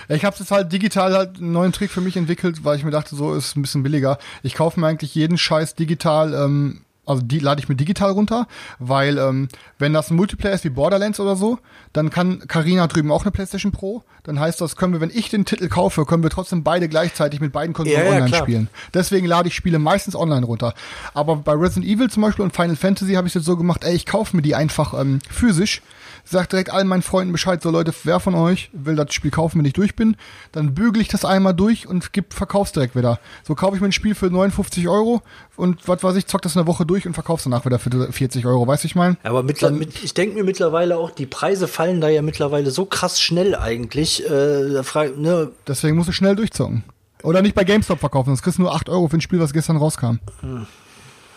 Ich 0.08 0.24
habe 0.24 0.36
jetzt 0.38 0.50
halt 0.50 0.72
digital 0.72 1.14
halt 1.14 1.38
einen 1.38 1.52
neuen 1.52 1.72
Trick 1.72 1.90
für 1.90 2.00
mich 2.00 2.16
entwickelt, 2.16 2.64
weil 2.64 2.76
ich 2.76 2.84
mir 2.84 2.90
dachte, 2.90 3.14
so 3.14 3.34
ist 3.34 3.56
ein 3.56 3.62
bisschen 3.62 3.82
billiger. 3.82 4.18
Ich 4.42 4.54
kaufe 4.54 4.80
mir 4.80 4.86
eigentlich 4.86 5.14
jeden 5.14 5.38
Scheiß 5.38 5.74
digital, 5.74 6.34
ähm, 6.34 6.82
also 7.04 7.22
die 7.22 7.40
lade 7.40 7.60
ich 7.60 7.68
mir 7.68 7.74
digital 7.74 8.12
runter, 8.12 8.46
weil 8.78 9.18
ähm, 9.18 9.48
wenn 9.78 9.92
das 9.92 10.10
ein 10.10 10.16
Multiplayer 10.16 10.54
ist 10.54 10.64
wie 10.64 10.70
Borderlands 10.70 11.18
oder 11.18 11.34
so, 11.34 11.58
dann 11.92 12.10
kann 12.10 12.46
Carina 12.46 12.86
drüben 12.86 13.10
auch 13.10 13.22
eine 13.22 13.32
PlayStation 13.32 13.72
Pro. 13.72 14.04
Dann 14.22 14.38
heißt 14.38 14.60
das, 14.60 14.76
können 14.76 14.92
wir, 14.92 15.00
wenn 15.00 15.10
ich 15.10 15.28
den 15.28 15.44
Titel 15.44 15.68
kaufe, 15.68 16.04
können 16.04 16.22
wir 16.22 16.30
trotzdem 16.30 16.62
beide 16.62 16.88
gleichzeitig 16.88 17.40
mit 17.40 17.52
beiden 17.52 17.74
Konsolen 17.74 17.98
Ja, 17.98 18.04
ja, 18.04 18.10
online 18.10 18.28
klar. 18.28 18.42
spielen. 18.42 18.68
Deswegen 18.94 19.26
lade 19.26 19.48
ich 19.48 19.54
Spiele 19.56 19.80
meistens 19.80 20.14
online 20.14 20.46
runter. 20.46 20.74
Aber 21.12 21.36
bei 21.36 21.52
Resident 21.52 21.86
Evil 21.86 22.08
zum 22.08 22.22
Beispiel 22.22 22.44
und 22.44 22.54
Final 22.54 22.76
Fantasy 22.76 23.14
habe 23.14 23.26
ich 23.26 23.34
jetzt 23.34 23.44
so 23.46 23.56
gemacht, 23.56 23.82
ey, 23.82 23.94
ich 23.94 24.06
kaufe 24.06 24.36
mir 24.36 24.42
die 24.42 24.54
einfach 24.54 24.98
ähm, 24.98 25.18
physisch. 25.28 25.82
Sag 26.24 26.48
direkt 26.48 26.70
allen 26.70 26.86
meinen 26.86 27.02
Freunden 27.02 27.32
Bescheid, 27.32 27.60
so 27.60 27.70
Leute, 27.70 27.92
wer 28.04 28.20
von 28.20 28.34
euch 28.34 28.70
will 28.72 28.94
das 28.94 29.12
Spiel 29.12 29.30
kaufen, 29.30 29.58
wenn 29.58 29.64
ich 29.64 29.72
durch 29.72 29.96
bin, 29.96 30.16
dann 30.52 30.74
bügel 30.74 31.02
ich 31.02 31.08
das 31.08 31.24
einmal 31.24 31.52
durch 31.52 31.86
und 31.86 32.12
gib 32.12 32.32
verkauf's 32.32 32.72
direkt 32.72 32.94
wieder. 32.94 33.18
So 33.42 33.54
kaufe 33.54 33.74
ich 33.74 33.80
mir 33.80 33.88
ein 33.88 33.92
Spiel 33.92 34.14
für 34.14 34.26
59 34.26 34.88
Euro 34.88 35.22
und 35.56 35.86
was 35.88 36.02
weiß 36.02 36.16
ich, 36.16 36.26
zock 36.26 36.42
das 36.42 36.56
eine 36.56 36.66
Woche 36.66 36.86
durch 36.86 37.06
und 37.06 37.14
verkauf's 37.14 37.44
danach 37.44 37.64
wieder 37.64 37.78
für 37.78 37.90
40 38.12 38.46
Euro, 38.46 38.66
weißt 38.66 38.84
du, 38.84 38.86
ich 38.86 38.94
mein? 38.94 39.16
Aber 39.24 39.42
mittler, 39.42 39.70
mit, 39.70 40.02
ich 40.04 40.14
denke 40.14 40.36
mir 40.36 40.44
mittlerweile 40.44 40.96
auch, 40.96 41.10
die 41.10 41.26
Preise 41.26 41.66
fallen 41.66 42.00
da 42.00 42.08
ja 42.08 42.22
mittlerweile 42.22 42.70
so 42.70 42.84
krass 42.84 43.20
schnell 43.20 43.54
eigentlich. 43.54 44.24
Äh, 44.28 44.82
frag, 44.84 45.18
ne, 45.18 45.50
Deswegen 45.66 45.96
musst 45.96 46.08
du 46.08 46.12
schnell 46.12 46.36
durchzocken. 46.36 46.84
Oder 47.22 47.42
nicht 47.42 47.54
bei 47.54 47.64
GameStop 47.64 48.00
verkaufen, 48.00 48.30
sonst 48.30 48.42
kriegst 48.42 48.58
du 48.58 48.62
nur 48.62 48.74
8 48.74 48.88
Euro 48.88 49.08
für 49.08 49.16
ein 49.16 49.20
Spiel, 49.20 49.40
was 49.40 49.52
gestern 49.52 49.76
rauskam. 49.76 50.18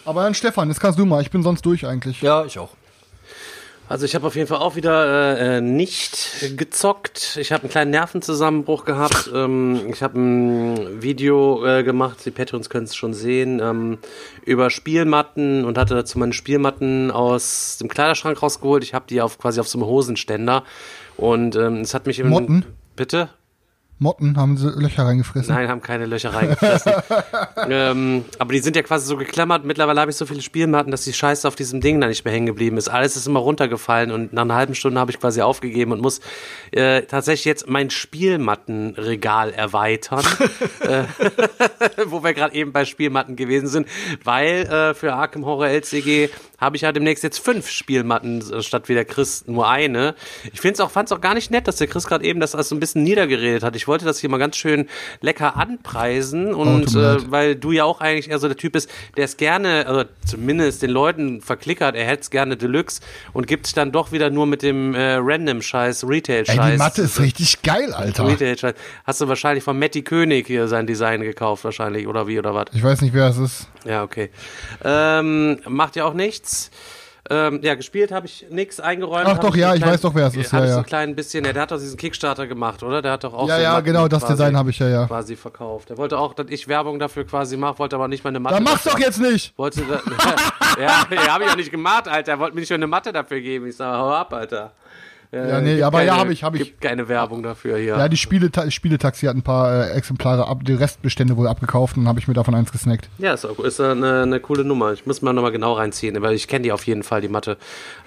Aber 0.06 0.24
dann 0.24 0.34
Stefan, 0.34 0.70
jetzt 0.70 0.80
kannst 0.80 1.00
du 1.00 1.06
mal, 1.06 1.22
ich 1.22 1.32
bin 1.32 1.44
sonst 1.44 1.66
durch 1.66 1.86
eigentlich. 1.86 2.22
ja, 2.22 2.46
ich 2.46 2.58
auch. 2.60 2.70
Also 3.88 4.06
ich 4.06 4.16
habe 4.16 4.26
auf 4.26 4.36
jeden 4.36 4.48
Fall 4.48 4.58
auch 4.58 4.76
wieder 4.76 5.38
äh, 5.38 5.58
äh, 5.58 5.62
nicht 5.62 6.58
gezockt. 6.58 7.38
Ich 7.40 7.52
habe 7.52 7.64
einen 7.64 7.70
kleinen 7.70 7.92
Nervenzusammenbruch 7.92 8.84
gehabt. 8.84 9.30
ähm, 9.34 9.82
ich 9.90 10.02
habe 10.02 10.20
ein 10.20 11.04
Video 11.04 11.64
äh, 11.66 11.84
gemacht, 11.84 12.26
die 12.26 12.32
Patrons 12.32 12.70
können 12.70 12.86
es 12.86 12.96
schon 12.96 13.14
sehen, 13.14 13.60
ähm, 13.60 14.00
über 14.44 14.72
Spielmatten 14.72 15.66
und 15.66 15.78
hatte 15.78 15.94
dazu 15.94 16.18
meine 16.18 16.34
Spielmatten 16.34 17.12
aus 17.12 17.78
dem 17.78 17.88
Kleiderschrank 17.88 18.42
rausgeholt. 18.42 18.84
Ich 18.84 18.96
habe 18.96 19.06
die 19.08 19.22
auf 19.22 19.38
quasi 19.38 19.60
auf 19.60 19.68
so 19.68 19.78
einem 19.78 19.88
Hosenständer 19.88 20.64
und 21.16 21.56
ähm, 21.56 21.82
es 21.82 21.94
hat 21.94 22.08
mich 22.08 22.20
im 22.20 22.30
Motten? 22.30 22.66
Bitte? 22.96 23.30
Motten 23.98 24.36
haben 24.36 24.58
sie 24.58 24.70
Löcher 24.70 25.06
reingefressen. 25.06 25.56
Nein, 25.56 25.70
haben 25.70 25.82
keine 25.82 26.06
Löcher 26.06 26.34
reingefressen. 26.34 26.94
ähm, 27.70 28.26
aber 28.40 28.52
die 28.52 28.60
sind 28.60 28.76
ja 28.76 28.82
quasi 28.82 29.08
so 29.08 29.16
geklammert. 29.16 29.64
Mittlerweile 29.64 30.02
habe 30.02 30.12
ich 30.12 30.18
so 30.18 30.26
viele 30.26 30.42
Spielmatten, 30.42 30.92
dass 30.92 31.04
die 31.06 31.14
Scheiße 31.14 31.48
auf 31.48 31.56
diesem 31.56 31.80
Ding 31.80 32.02
da 32.02 32.08
nicht 32.08 32.26
mehr 32.26 32.34
hängen 32.34 32.46
geblieben 32.46 32.78
ist. 32.78 32.90
Alles 32.90 33.16
ist 33.16 33.26
immer 33.26 33.40
runtergefallen 33.40 34.12
und 34.12 34.34
nach 34.34 34.42
einer 34.42 34.56
halben 34.56 34.76
Stunde 34.76 35.00
habe 35.00 35.12
ich 35.12 35.20
quasi 35.20 35.42
aufgegeben 35.42 35.94
und 35.94 36.02
muss 36.02 36.20
äh, 36.72 37.04
tatsächlich 37.04 37.46
jetzt 37.46 37.70
mein 37.70 37.90
Spielmattenregal 37.90 39.54
erweitern. 39.54 40.26
äh, 40.82 41.04
wo 42.08 42.24
wir 42.24 42.34
gerade 42.34 42.54
eben 42.56 42.72
bei 42.72 42.86
Spielmatten 42.86 43.36
gewesen 43.36 43.68
sind, 43.68 43.88
weil 44.24 44.64
äh, 44.66 44.94
für 44.94 45.14
Arkham 45.14 45.46
Horror 45.46 45.68
LCG 45.68 46.30
habe 46.58 46.76
ich 46.76 46.84
ja 46.84 46.92
demnächst 46.92 47.24
jetzt 47.24 47.40
fünf 47.40 47.70
Spielmatten 47.70 48.42
äh, 48.52 48.62
statt 48.62 48.90
wie 48.90 48.94
der 48.94 49.06
Chris 49.06 49.46
nur 49.48 49.68
eine. 49.68 50.16
Ich 50.54 50.62
finde 50.62 50.76
es 50.76 50.80
auch, 50.80 50.92
fand's 50.92 51.12
auch 51.12 51.22
gar 51.22 51.34
nicht 51.34 51.52
nett, 51.52 51.68
dass 51.68 51.78
der 51.78 51.88
Chris 51.88 52.08
gerade 52.08 52.26
eben 52.26 52.40
das 52.40 52.56
alles 52.56 52.70
so 52.70 52.76
ein 52.76 52.80
bisschen 52.80 53.04
niedergeredet 53.04 53.64
hat. 53.64 53.76
Ich 53.76 53.85
ich 53.86 53.88
wollte 53.88 54.04
das 54.04 54.18
hier 54.18 54.32
mal 54.32 54.40
ganz 54.40 54.56
schön 54.56 54.88
lecker 55.22 55.58
anpreisen 55.58 56.56
und 56.56 56.96
mir 56.96 57.18
äh, 57.18 57.32
weil 57.32 57.56
du 57.56 57.72
ja 57.72 57.84
auch 57.84 58.02
eigentlich 58.02 58.32
eher 58.32 58.40
so 58.40 58.48
der 58.48 58.58
Typ 58.58 58.74
bist, 58.74 58.90
der 59.16 59.26
es 59.26 59.38
gerne, 59.38 59.86
also 59.86 60.06
zumindest 60.26 60.82
den 60.82 60.90
Leuten 60.90 61.40
verklickert, 61.40 61.96
er 61.96 62.06
hätte 62.06 62.24
es 62.24 62.32
gerne 62.32 62.58
Deluxe 62.58 63.02
und 63.34 63.46
gibt 63.46 63.78
dann 63.78 63.92
doch 63.92 64.12
wieder 64.12 64.32
nur 64.32 64.48
mit 64.48 64.64
dem 64.64 64.96
äh, 64.96 65.18
Random-Scheiß, 65.22 66.04
Retail-Scheiß. 66.08 66.58
Ey, 66.58 66.72
die 66.72 66.78
Matte 66.78 67.04
ist 67.04 67.20
richtig 67.20 67.62
geil, 67.62 67.94
Alter. 67.94 68.28
Retail-Scheiß. 68.28 68.74
Hast 69.04 69.22
du 69.22 69.28
wahrscheinlich 69.28 69.64
von 69.64 69.78
Matti 69.78 70.02
König 70.02 70.48
hier 70.48 70.68
sein 70.68 70.88
Design 70.88 71.22
gekauft, 71.22 71.64
wahrscheinlich, 71.64 72.08
oder 72.08 72.26
wie, 72.26 72.40
oder 72.40 72.56
was? 72.56 72.66
Ich 72.74 72.82
weiß 72.82 73.02
nicht, 73.02 73.14
wer 73.14 73.28
es 73.28 73.38
ist. 73.38 73.68
Ja, 73.86 74.02
okay. 74.02 74.32
Ähm, 74.84 75.60
macht 75.68 75.96
ja 75.96 76.06
auch 76.06 76.16
nichts. 76.16 76.72
Ähm, 77.28 77.60
ja, 77.64 77.74
gespielt 77.74 78.12
habe 78.12 78.28
ich 78.28 78.46
nichts 78.52 78.80
eingeräumt. 78.80 79.26
Ach 79.26 79.40
doch, 79.40 79.56
ja, 79.56 79.74
ich 79.74 79.84
weiß 79.84 80.02
doch, 80.02 80.14
wer 80.14 80.28
es 80.28 80.36
ist, 80.36 80.52
ja, 80.52 80.64
ja. 80.64 80.78
ein 80.78 80.86
klein 80.86 81.16
bisschen, 81.16 81.44
ja, 81.44 81.54
der 81.54 81.64
hat 81.64 81.72
doch 81.72 81.80
diesen 81.80 81.98
Kickstarter 81.98 82.46
gemacht, 82.46 82.84
oder? 82.84 83.02
Der 83.02 83.14
hat 83.14 83.24
doch 83.24 83.34
auch 83.34 83.48
Ja, 83.48 83.56
so 83.58 83.62
ja, 83.64 83.72
Matten 83.74 83.86
genau, 83.86 84.08
das 84.08 84.22
quasi- 84.22 84.34
Design 84.34 84.56
habe 84.56 84.70
ich 84.70 84.78
ja, 84.78 84.90
ja. 84.90 85.08
quasi 85.08 85.36
verkauft. 85.36 85.90
Er 85.90 85.98
wollte 85.98 86.20
auch, 86.20 86.36
dass 86.36 86.46
ich 86.50 86.68
Werbung 86.68 87.00
dafür 87.00 87.26
quasi 87.26 87.58
mache, 87.58 87.80
wollte 87.80 87.96
aber 87.96 88.08
nicht 88.08 88.24
mal 88.24 88.30
eine 88.30 88.40
Matte. 88.40 88.56
Dann 88.56 88.64
mach's 88.64 88.84
doch 88.84 89.00
jetzt 89.00 89.20
nicht! 89.20 89.58
Wollte 89.58 89.82
da, 89.82 89.96
ja, 90.80 91.08
ja 91.16 91.28
habe 91.34 91.46
ich 91.46 91.50
auch 91.50 91.56
nicht 91.56 91.72
gemacht, 91.72 92.08
Alter. 92.08 92.34
Er 92.34 92.40
wollte 92.40 92.54
mir 92.54 92.62
nicht 92.62 92.68
schon 92.68 92.76
eine 92.76 92.88
Matte 92.88 93.12
dafür 93.12 93.42
geben. 93.42 93.68
Ich 93.68 93.76
sage, 93.76 93.98
hau 93.98 94.12
ab, 94.12 94.32
Alter. 94.32 94.72
Äh, 95.36 95.50
Ja, 95.50 95.60
nee, 95.62 95.84
aber 95.84 96.02
ja, 96.04 96.12
keine- 96.14 96.22
hab 96.24 96.30
ich, 96.30 96.44
hab 96.44 96.56
ich. 96.56 96.64
Gibt 96.64 96.82
keine 96.82 97.10
Werbung 97.10 97.44
dafür 97.44 97.78
hier. 97.78 97.98
Ja, 97.98 98.08
die 98.08 98.16
Spiele, 98.16 98.50
Spieletaxi 98.70 99.26
hat 99.26 99.36
ein 99.36 99.42
paar 99.42 99.88
äh, 99.90 99.92
Exemplare 99.92 100.48
ab, 100.48 100.60
die 100.64 100.74
Restbestände 100.74 101.36
wohl 101.36 101.48
abgekauft 101.48 101.98
und 101.98 102.08
habe 102.08 102.20
ich 102.20 102.28
mir 102.30 102.34
davon 102.34 102.56
eins 102.56 102.72
gesnackt. 102.72 103.10
Ja, 103.18 103.34
ist, 103.34 103.46
auch, 103.46 103.60
ist 103.60 103.82
eine, 103.82 104.22
eine 104.22 104.40
coole 104.40 104.64
Nummer. 104.64 104.94
Ich 104.94 105.06
muss 105.06 105.22
mal 105.22 105.34
nochmal 105.34 105.52
genau 105.52 105.74
reinziehen, 105.74 106.22
weil 106.22 106.36
ich 106.36 106.48
kenne 106.48 106.64
die 106.64 106.72
auf 106.72 106.88
jeden 106.88 107.04
Fall, 107.04 107.20
die 107.20 107.28
Matte. 107.28 107.58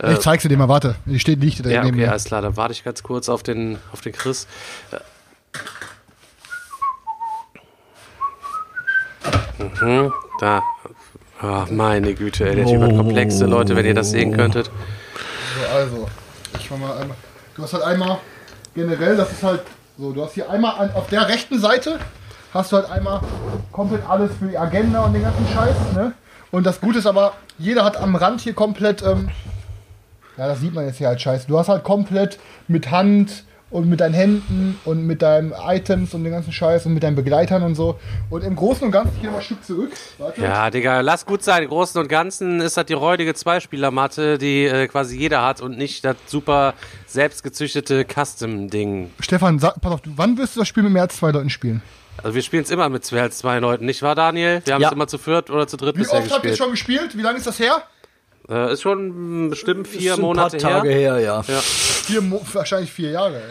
Äh, 0.03 0.15
ich 0.15 0.21
zeig's 0.21 0.43
dir 0.43 0.57
mal, 0.57 0.69
warte. 0.69 0.95
Die 1.05 1.21
steht, 1.21 1.41
liegt 1.41 1.65
da 1.65 1.69
ja, 1.69 1.83
neben 1.85 1.97
okay, 1.97 2.05
mir. 2.07 2.11
alles 2.11 2.25
klar. 2.25 2.41
Dann 2.41 2.57
warte 2.57 2.73
ich 2.73 2.83
ganz 2.83 3.03
kurz 3.03 3.29
auf 3.29 3.43
den, 3.43 3.77
auf 3.93 4.01
den 4.01 4.13
Chris. 4.13 4.47
Äh. 4.91 4.97
Mhm, 9.83 10.13
da. 10.41 10.63
Ach, 11.41 11.71
meine 11.71 12.15
Güte, 12.15 12.49
ey, 12.49 12.57
der 12.57 12.67
Typ 12.67 12.81
hat 12.81 12.97
komplexe 12.97 13.47
Leute, 13.47 13.77
wenn 13.77 13.85
ihr 13.87 13.95
das 13.95 14.11
sehen 14.11 14.35
könntet. 14.37 14.67
So, 14.67 15.75
also, 15.77 16.09
ich 16.57 16.71
mal 16.71 16.97
einmal. 16.97 17.17
Du 17.57 17.63
hast 17.63 17.73
halt 17.73 17.83
einmal 17.85 18.19
generell, 18.75 19.17
das 19.17 19.33
ist 19.33 19.43
halt 19.43 19.63
so, 19.99 20.13
du 20.13 20.23
hast 20.23 20.35
hier 20.35 20.49
einmal 20.49 20.79
an, 20.79 20.93
auf 20.93 21.09
der 21.09 21.29
rechten 21.29 21.59
Seite 21.59 21.99
hast 22.55 22.73
du 22.73 22.77
halt 22.77 22.91
einmal 22.91 23.21
komplett 23.73 24.09
alles 24.09 24.31
für 24.39 24.47
die 24.47 24.57
Agenda 24.57 25.05
und 25.05 25.13
den 25.13 25.23
ganzen 25.23 25.47
Scheiß, 25.49 25.77
ne? 25.95 26.13
Und 26.51 26.65
das 26.65 26.81
Gute 26.81 27.01
ist 27.01 27.07
aber, 27.07 27.35
jeder 27.59 27.85
hat 27.85 27.97
am 27.97 28.17
Rand 28.17 28.41
hier 28.41 28.55
komplett, 28.55 29.03
ähm, 29.03 29.31
ja, 30.37 30.47
das 30.47 30.61
sieht 30.61 30.73
man 30.73 30.87
jetzt 30.87 30.97
hier 30.97 31.09
halt 31.09 31.21
scheiße. 31.21 31.47
Du 31.47 31.59
hast 31.59 31.69
halt 31.69 31.85
komplett 31.85 32.39
mit 32.69 32.91
Hand 32.91 33.45
und 33.71 33.89
mit 33.89 34.01
deinen 34.01 34.15
Händen 34.15 34.79
und 34.87 35.07
mit 35.07 35.21
deinen 35.21 35.53
Items 35.53 36.15
und 36.15 36.25
den 36.25 36.33
ganzen 36.33 36.53
Scheiß 36.53 36.87
und 36.87 36.95
mit 36.95 37.03
deinen 37.03 37.17
Begleitern 37.17 37.63
und 37.63 37.75
so. 37.75 37.99
Und 38.31 38.43
im 38.43 38.57
Großen 38.57 38.85
und 38.87 38.93
Ganzen, 38.93 39.13
ich 39.17 39.21
gehe 39.23 39.31
mal 39.31 39.37
ein 39.39 39.43
Stück 39.43 39.63
zurück. 39.65 39.91
Warte. 40.17 40.41
Ja, 40.41 40.71
Digga, 40.71 41.01
lass 41.03 41.27
gut 41.27 41.43
sein. 41.43 41.63
Im 41.65 41.69
Großen 41.69 42.01
und 42.01 42.09
Ganzen 42.09 42.61
ist 42.61 42.77
das 42.79 42.87
die 42.87 42.95
räudige 42.95 43.35
Zweispielermatte, 43.35 44.39
die 44.39 44.65
äh, 44.65 44.87
quasi 44.89 45.19
jeder 45.19 45.45
hat 45.45 45.61
und 45.61 45.77
nicht 45.77 46.05
das 46.05 46.17
super 46.27 46.73
selbstgezüchtete 47.07 48.05
Custom-Ding. 48.07 49.11
Stefan, 49.21 49.59
sag, 49.59 49.81
pass 49.81 49.93
auf, 49.93 50.01
du- 50.01 50.13
wann 50.17 50.39
wirst 50.39 50.57
du 50.57 50.61
das 50.61 50.69
Spiel 50.69 50.83
mit 50.85 50.93
mehr 50.93 51.03
als 51.03 51.17
zwei 51.17 51.31
Leuten 51.31 51.51
spielen? 51.51 51.83
Also 52.23 52.35
wir 52.35 52.43
spielen 52.43 52.63
es 52.65 52.71
immer 52.71 52.89
mit 52.89 53.05
zwei 53.05 53.21
als 53.23 53.39
zwei 53.39 53.59
Leuten, 53.59 53.85
nicht 53.85 54.03
wahr, 54.03 54.15
Daniel? 54.15 54.63
Wir 54.65 54.75
haben 54.75 54.83
es 54.83 54.89
Ja. 54.89 54.93
immer 54.93 55.07
zu 55.09 55.19
viert 55.19 55.51
oder 55.51 55.69
zu 55.69 55.77
dritt 55.77 55.95
Wie 55.97 56.01
bisher 56.01 56.19
oft 56.21 56.31
habt 56.33 56.45
ihr 56.45 56.51
gespielt. 56.51 56.59
schon 56.59 56.71
gespielt? 56.71 57.17
Wie 57.19 57.23
lange 57.23 57.39
ist 57.39 57.47
das 57.47 57.59
her? 57.59 57.83
Äh, 58.49 58.73
ist 58.73 58.81
schon 58.83 59.47
mm, 59.47 59.51
bestimmt 59.51 59.87
vier 59.87 60.13
Ist 60.13 60.19
ein 60.19 60.23
Monate 60.23 60.57
paar 60.57 60.71
Tage 60.73 60.89
her. 60.89 61.17
her, 61.17 61.21
ja. 61.21 61.45
Vier, 62.09 62.23
Mo 62.23 62.41
wahrscheinlich 62.55 62.91
vier 62.91 63.11
Jahre. 63.11 63.43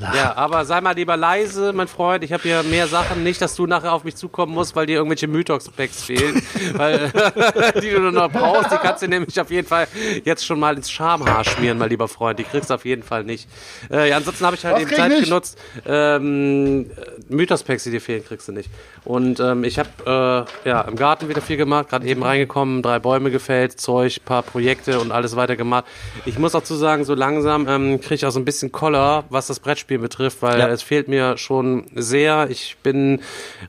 Ja, 0.00 0.36
aber 0.36 0.64
sei 0.64 0.80
mal 0.80 0.94
lieber 0.94 1.16
leise, 1.16 1.72
mein 1.72 1.88
Freund. 1.88 2.22
Ich 2.22 2.32
habe 2.32 2.44
hier 2.44 2.62
mehr 2.62 2.86
Sachen. 2.86 3.24
Nicht, 3.24 3.42
dass 3.42 3.56
du 3.56 3.66
nachher 3.66 3.92
auf 3.92 4.04
mich 4.04 4.14
zukommen 4.14 4.54
musst, 4.54 4.76
weil 4.76 4.86
dir 4.86 4.98
irgendwelche 4.98 5.26
Mythox-Packs 5.26 6.04
fehlen. 6.04 6.40
weil, 6.74 7.10
die 7.82 7.90
du 7.90 8.12
noch 8.12 8.30
brauchst, 8.30 8.70
die 8.70 8.76
kannst 8.76 9.02
du 9.02 9.08
nämlich 9.08 9.38
auf 9.40 9.50
jeden 9.50 9.66
Fall 9.66 9.88
jetzt 10.22 10.46
schon 10.46 10.60
mal 10.60 10.76
ins 10.76 10.92
Schamhaar 10.92 11.42
schmieren, 11.44 11.76
mein 11.76 11.90
lieber 11.90 12.06
Freund. 12.06 12.38
Die 12.38 12.44
kriegst 12.44 12.70
du 12.70 12.74
auf 12.74 12.84
jeden 12.84 13.02
Fall 13.02 13.24
nicht. 13.24 13.48
Äh, 13.90 14.10
ja, 14.10 14.16
ansonsten 14.16 14.46
habe 14.46 14.54
ich 14.54 14.64
halt 14.64 14.76
Was 14.76 14.82
eben 14.82 14.92
Zeit 14.92 15.10
nicht? 15.10 15.24
genutzt. 15.24 15.58
Ähm, 15.84 16.90
Mythos-Packs, 17.28 17.82
die 17.82 17.90
dir 17.90 18.00
fehlen, 18.00 18.24
kriegst 18.24 18.46
du 18.46 18.52
nicht. 18.52 18.70
Und 19.04 19.40
ähm, 19.40 19.64
ich 19.64 19.80
habe 19.80 20.46
äh, 20.64 20.68
ja, 20.68 20.82
im 20.82 20.94
Garten 20.94 21.28
wieder 21.28 21.42
viel 21.42 21.56
gemacht, 21.56 21.90
gerade 21.90 22.06
eben 22.06 22.22
reingekommen, 22.22 22.80
drei 22.80 23.00
Bäume 23.00 23.32
gefällt, 23.32 23.80
Zeug, 23.80 24.20
paar 24.24 24.42
Projekte 24.42 25.00
und 25.00 25.10
alles 25.10 25.34
weiter 25.34 25.56
gemacht. 25.56 25.84
Ich 26.24 26.38
muss 26.38 26.54
auch 26.54 26.62
zu 26.62 26.74
sagen, 26.74 27.04
so 27.04 27.14
langsam 27.14 27.66
ähm, 27.68 28.00
kriege 28.04 28.14
ich 28.16 28.26
auch 28.26 28.30
so 28.30 28.38
ein 28.38 28.44
bisschen 28.44 28.70
Koller, 28.72 29.24
was 29.30 29.46
das 29.48 29.60
Brettspiel 29.60 29.98
betrifft, 29.98 30.42
weil 30.42 30.58
Ja. 30.60 30.68
es 30.68 30.82
fehlt 30.82 31.08
mir 31.08 31.36
schon 31.36 31.86
sehr. 31.94 32.48
Ich 32.50 32.76
bin 32.82 33.20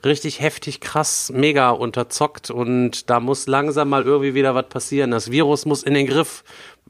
richtig 0.04 0.40
heftig, 0.42 0.80
krass, 0.82 1.32
mega 1.34 1.72
unterzockt 1.72 2.52
und 2.52 3.10
da 3.10 3.20
muss 3.20 3.48
langsam 3.48 3.90
mal 3.90 4.04
irgendwie 4.04 4.34
wieder 4.34 4.54
was 4.56 4.68
passieren. 4.70 5.12
Das 5.12 5.32
Virus 5.32 5.66
muss 5.66 5.84
in 5.84 5.94
den 5.94 6.08
Griff 6.08 6.44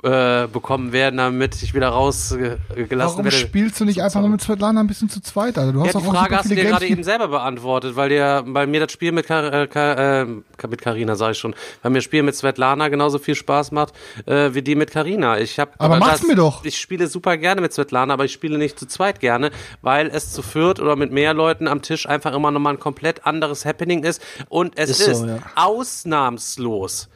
äh, 0.03 0.47
bekommen 0.47 0.91
werden, 0.91 1.17
damit 1.17 1.61
ich 1.63 1.73
wieder 1.73 1.87
rausgelassen 1.89 2.59
Warum 2.99 3.23
werde. 3.23 3.31
spielst 3.37 3.79
du 3.79 3.85
nicht 3.85 4.01
einfach 4.03 4.21
mal 4.21 4.27
mit 4.29 4.41
Svetlana 4.41 4.81
ein 4.81 4.87
bisschen 4.87 5.09
zu 5.09 5.21
zweit, 5.21 5.57
Alter? 5.57 5.71
Du 5.71 5.79
hast 5.79 5.87
Ja, 5.87 5.93
doch 5.93 6.01
die 6.01 6.07
auch 6.09 6.13
Frage 6.13 6.35
hast 6.35 6.45
du 6.45 6.49
viele 6.49 6.55
dir 6.61 6.67
Games. 6.67 6.79
gerade 6.79 6.91
eben 6.91 7.03
selber 7.03 7.27
beantwortet, 7.29 7.95
weil 7.95 8.09
dir, 8.09 8.43
weil 8.45 8.67
mir 8.67 8.81
das 8.81 8.91
Spiel 8.91 9.13
mit, 9.13 9.25
Kar 9.25 9.53
äh, 9.53 9.67
Kar 9.67 9.97
äh, 10.23 10.25
mit 10.69 10.81
Carina, 10.81 11.15
sag 11.15 11.31
ich 11.31 11.37
schon, 11.37 11.55
weil 11.81 11.91
mir 11.91 11.99
das 11.99 12.03
Spiel 12.05 12.23
mit 12.23 12.35
Svetlana 12.35 12.89
genauso 12.89 13.19
viel 13.19 13.35
Spaß 13.35 13.71
macht 13.71 13.93
äh, 14.25 14.53
wie 14.53 14.61
die 14.61 14.75
mit 14.75 14.91
Carina. 14.91 15.39
Ich 15.39 15.59
hab, 15.59 15.73
Aber 15.79 15.97
mach's 15.97 16.19
das, 16.19 16.27
mir 16.27 16.35
doch. 16.35 16.65
Ich 16.65 16.77
spiele 16.77 17.07
super 17.07 17.37
gerne 17.37 17.61
mit 17.61 17.73
Svetlana, 17.73 18.13
aber 18.13 18.25
ich 18.25 18.33
spiele 18.33 18.57
nicht 18.57 18.77
zu 18.77 18.85
zweit 18.87 19.19
gerne, 19.21 19.49
weil 19.81 20.07
es 20.07 20.33
zu 20.33 20.41
viert 20.41 20.79
oder 20.81 20.95
mit 20.97 21.11
mehr 21.13 21.33
Leuten 21.33 21.67
am 21.69 21.81
Tisch 21.81 22.07
einfach 22.07 22.33
immer 22.33 22.51
nochmal 22.51 22.73
ein 22.73 22.79
komplett 22.79 23.25
anderes 23.25 23.65
Happening 23.65 24.03
ist 24.03 24.21
und 24.49 24.77
es 24.77 24.89
Ist 24.89 25.07
ist, 25.07 25.19
so, 25.21 25.25
ja. 25.27 25.39
ausnahmslos. 25.55 27.07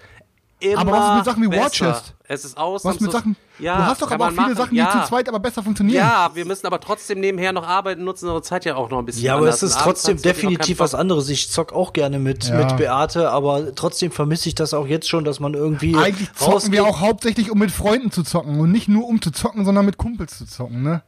Immer 0.61 0.81
Aber 0.81 0.91
was 0.91 1.07
ist 1.09 1.15
mit 1.15 1.25
Sachen 1.25 1.43
wie 1.43 1.47
besser. 1.47 1.63
Warchest? 1.85 2.13
Es 2.27 2.45
ist 2.45 2.55
Was 2.57 2.57
ausnahmslos. 2.57 3.01
mit 3.01 3.11
Sachen? 3.13 3.35
Ja, 3.59 3.77
du 3.77 3.85
hast 3.85 4.01
doch 4.01 4.11
aber 4.11 4.25
auch 4.25 4.29
viele 4.29 4.41
machen. 4.41 4.55
Sachen, 4.55 4.75
ja. 4.75 4.91
die 4.93 5.01
zu 5.01 5.07
zweit 5.07 5.29
aber 5.29 5.39
besser 5.39 5.63
funktionieren. 5.63 5.97
Ja, 5.97 6.29
wir 6.33 6.45
müssen 6.45 6.67
aber 6.67 6.79
trotzdem 6.81 7.21
nebenher 7.21 7.53
noch 7.53 7.65
arbeiten, 7.67 8.03
nutzen 8.03 8.25
unsere 8.25 8.41
Zeit 8.41 8.65
ja 8.65 8.75
auch 8.75 8.89
noch 8.89 8.99
ein 8.99 9.05
bisschen. 9.05 9.23
Ja, 9.23 9.33
aber 9.35 9.43
anders. 9.43 9.63
es 9.63 9.71
ist 9.71 9.79
trotzdem 9.79 10.21
definitiv 10.21 10.79
was 10.79 10.93
anderes. 10.95 11.29
Ich 11.29 11.49
zock 11.49 11.71
auch 11.71 11.93
gerne 11.93 12.19
mit, 12.19 12.45
Ja. 12.49 12.57
mit 12.57 12.77
Beate, 12.77 13.29
aber 13.31 13.73
trotzdem 13.73 14.11
vermisse 14.11 14.49
ich 14.49 14.55
das 14.55 14.73
auch 14.73 14.85
jetzt 14.85 15.07
schon, 15.07 15.23
dass 15.23 15.39
man 15.39 15.53
irgendwie 15.53 15.95
Eigentlich 15.95 16.31
zocken 16.33 16.53
rausgeht. 16.53 16.71
wir 16.73 16.85
auch 16.85 16.99
hauptsächlich, 16.99 17.51
um 17.51 17.57
mit 17.59 17.71
Freunden 17.71 18.11
zu 18.11 18.23
zocken 18.23 18.59
und 18.59 18.71
nicht 18.71 18.87
nur 18.89 19.07
um 19.07 19.21
zu 19.21 19.31
zocken, 19.31 19.63
sondern 19.65 19.85
mit 19.85 19.97
Kumpels 19.97 20.37
zu 20.37 20.45
zocken, 20.45 20.83
ne? 20.83 21.03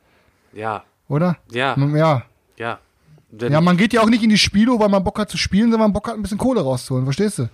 Ja, 0.54 0.84
Oder? 1.10 1.38
Ja. 1.52 1.76
Ja. 1.78 2.24
ja. 2.58 2.80
Denn, 3.34 3.54
Ja, 3.54 3.62
man 3.62 3.78
geht 3.78 3.94
ja 3.94 4.02
auch 4.02 4.10
nicht 4.10 4.24
in 4.24 4.30
die 4.30 4.38
Spielo, 4.38 4.78
weil 4.80 4.90
man 4.90 5.06
Bock 5.06 5.18
hat 5.18 5.30
zu 5.30 5.38
spielen, 5.38 5.72
sondern 5.72 5.80
man 5.80 5.94
Bock 5.94 6.10
hat, 6.10 6.16
ein 6.16 6.22
bisschen 6.22 6.38
Kohle 6.38 6.60
rauszuholen, 6.60 7.06
verstehst 7.06 7.40
du? 7.40 7.50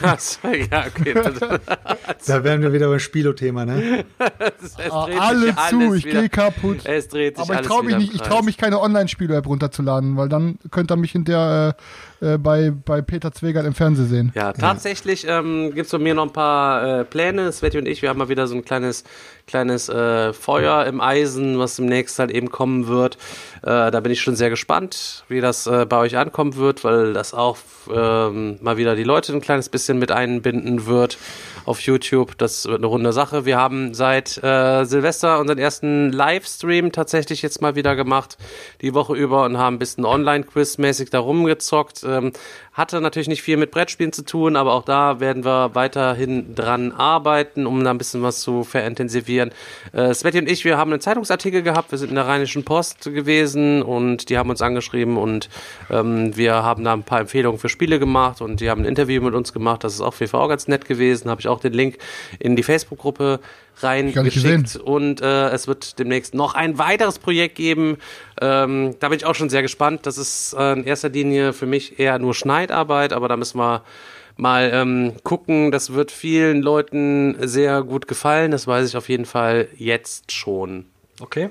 das, 0.00 0.38
ja, 0.70 0.84
okay. 0.86 1.14
Das, 1.14 1.34
Da 2.26 2.44
wären 2.44 2.62
wir 2.62 2.72
wieder 2.72 2.88
beim 2.88 3.00
Spielo-Thema, 3.00 3.64
ne? 3.66 4.04
es 4.18 4.74
dreht 4.74 4.84
sich 4.84 5.20
Alle 5.20 5.54
zu, 5.54 5.60
alles 5.60 5.94
ich 5.96 6.04
gehe 6.04 6.28
kaputt. 6.28 6.78
Es 6.84 7.08
dreht 7.08 7.36
sich 7.36 7.44
Aber 7.44 7.60
ich 7.60 7.66
traue 7.66 7.82
mich 7.82 7.96
nicht, 7.96 8.14
ich 8.14 8.22
traue 8.22 8.44
mich 8.44 8.56
keine 8.56 8.80
Online-Spielo-App 8.80 9.48
runterzuladen, 9.48 10.16
weil 10.16 10.28
dann 10.28 10.60
könnt 10.70 10.92
ihr 10.92 10.96
mich 10.96 11.10
hinterher 11.10 11.74
äh, 11.76 12.15
äh, 12.20 12.38
bei, 12.38 12.70
bei 12.70 13.02
Peter 13.02 13.32
Zwegert 13.32 13.66
im 13.66 13.74
Fernsehen 13.74 14.08
sehen. 14.08 14.32
Ja, 14.34 14.52
tatsächlich 14.52 15.26
ähm, 15.28 15.72
gibt 15.74 15.86
es 15.86 15.90
von 15.90 16.02
mir 16.02 16.14
noch 16.14 16.24
ein 16.24 16.32
paar 16.32 17.00
äh, 17.00 17.04
Pläne. 17.04 17.52
Sveti 17.52 17.78
und 17.78 17.86
ich, 17.86 18.02
wir 18.02 18.08
haben 18.08 18.18
mal 18.18 18.28
wieder 18.28 18.46
so 18.46 18.54
ein 18.54 18.64
kleines, 18.64 19.04
kleines 19.46 19.88
äh, 19.88 20.32
Feuer 20.32 20.86
im 20.86 21.00
Eisen, 21.00 21.58
was 21.58 21.76
demnächst 21.76 22.18
halt 22.18 22.30
eben 22.30 22.50
kommen 22.50 22.88
wird. 22.88 23.16
Äh, 23.62 23.90
da 23.90 24.00
bin 24.00 24.12
ich 24.12 24.20
schon 24.20 24.36
sehr 24.36 24.50
gespannt, 24.50 25.24
wie 25.28 25.40
das 25.40 25.66
äh, 25.66 25.86
bei 25.86 25.98
euch 25.98 26.16
ankommen 26.16 26.56
wird, 26.56 26.84
weil 26.84 27.12
das 27.12 27.34
auch 27.34 27.58
ähm, 27.92 28.58
mal 28.60 28.76
wieder 28.76 28.96
die 28.96 29.04
Leute 29.04 29.32
ein 29.32 29.40
kleines 29.40 29.68
bisschen 29.68 29.98
mit 29.98 30.10
einbinden 30.10 30.86
wird 30.86 31.18
auf 31.66 31.80
YouTube. 31.80 32.38
Das 32.38 32.66
wird 32.66 32.78
eine 32.78 32.86
runde 32.86 33.12
Sache. 33.12 33.44
Wir 33.44 33.58
haben 33.58 33.92
seit 33.92 34.42
äh, 34.42 34.84
Silvester 34.84 35.40
unseren 35.40 35.58
ersten 35.58 36.12
Livestream 36.12 36.92
tatsächlich 36.92 37.42
jetzt 37.42 37.60
mal 37.60 37.74
wieder 37.74 37.96
gemacht, 37.96 38.38
die 38.80 38.94
Woche 38.94 39.14
über 39.14 39.44
und 39.44 39.58
haben 39.58 39.76
ein 39.76 39.78
bisschen 39.78 40.04
Online-Quiz 40.04 40.78
mäßig 40.78 41.10
da 41.10 41.18
rumgezockt. 41.18 42.04
Ähm, 42.04 42.32
hatte 42.76 43.00
natürlich 43.00 43.28
nicht 43.28 43.42
viel 43.42 43.56
mit 43.56 43.70
Brettspielen 43.70 44.12
zu 44.12 44.22
tun, 44.22 44.54
aber 44.54 44.74
auch 44.74 44.84
da 44.84 45.18
werden 45.18 45.44
wir 45.44 45.74
weiterhin 45.74 46.54
dran 46.54 46.92
arbeiten, 46.92 47.66
um 47.66 47.82
da 47.82 47.90
ein 47.90 47.98
bisschen 47.98 48.22
was 48.22 48.40
zu 48.40 48.64
verintensivieren. 48.64 49.50
Äh, 49.92 50.12
Sveti 50.12 50.38
und 50.38 50.50
ich, 50.50 50.64
wir 50.66 50.76
haben 50.76 50.92
einen 50.92 51.00
Zeitungsartikel 51.00 51.62
gehabt, 51.62 51.90
wir 51.90 51.98
sind 51.98 52.10
in 52.10 52.16
der 52.16 52.26
Rheinischen 52.26 52.64
Post 52.64 53.04
gewesen 53.04 53.82
und 53.82 54.28
die 54.28 54.36
haben 54.36 54.50
uns 54.50 54.60
angeschrieben 54.60 55.16
und 55.16 55.48
ähm, 55.90 56.36
wir 56.36 56.62
haben 56.62 56.84
da 56.84 56.92
ein 56.92 57.02
paar 57.02 57.20
Empfehlungen 57.20 57.58
für 57.58 57.70
Spiele 57.70 57.98
gemacht 57.98 58.42
und 58.42 58.60
die 58.60 58.68
haben 58.68 58.82
ein 58.82 58.86
Interview 58.86 59.22
mit 59.22 59.34
uns 59.34 59.54
gemacht, 59.54 59.82
das 59.82 59.94
ist 59.94 60.02
jeden 60.20 60.30
Fall 60.30 60.42
auch 60.42 60.48
ganz 60.48 60.68
nett 60.68 60.84
gewesen, 60.84 61.30
habe 61.30 61.40
ich 61.40 61.48
auch 61.48 61.60
den 61.60 61.72
Link 61.72 61.96
in 62.38 62.56
die 62.56 62.62
Facebook-Gruppe 62.62 63.40
reingeschickt 63.78 64.76
und 64.76 65.20
äh, 65.20 65.48
es 65.50 65.68
wird 65.68 65.98
demnächst 65.98 66.34
noch 66.34 66.54
ein 66.54 66.78
weiteres 66.78 67.18
Projekt 67.18 67.56
geben. 67.56 67.98
Ähm, 68.40 68.96
da 69.00 69.08
bin 69.08 69.18
ich 69.18 69.26
auch 69.26 69.34
schon 69.34 69.48
sehr 69.50 69.62
gespannt. 69.62 70.06
Das 70.06 70.18
ist 70.18 70.54
äh, 70.58 70.72
in 70.72 70.84
erster 70.84 71.08
Linie 71.08 71.52
für 71.52 71.66
mich 71.66 71.98
eher 71.98 72.18
nur 72.18 72.34
Schneidarbeit, 72.34 73.12
aber 73.12 73.28
da 73.28 73.36
müssen 73.36 73.58
wir 73.58 73.82
mal 74.36 74.70
ähm, 74.72 75.12
gucken. 75.22 75.70
Das 75.70 75.92
wird 75.94 76.10
vielen 76.10 76.62
Leuten 76.62 77.36
sehr 77.40 77.82
gut 77.82 78.06
gefallen. 78.08 78.50
Das 78.50 78.66
weiß 78.66 78.88
ich 78.88 78.96
auf 78.96 79.08
jeden 79.08 79.24
Fall 79.26 79.68
jetzt 79.76 80.32
schon. 80.32 80.86
Okay. 81.20 81.50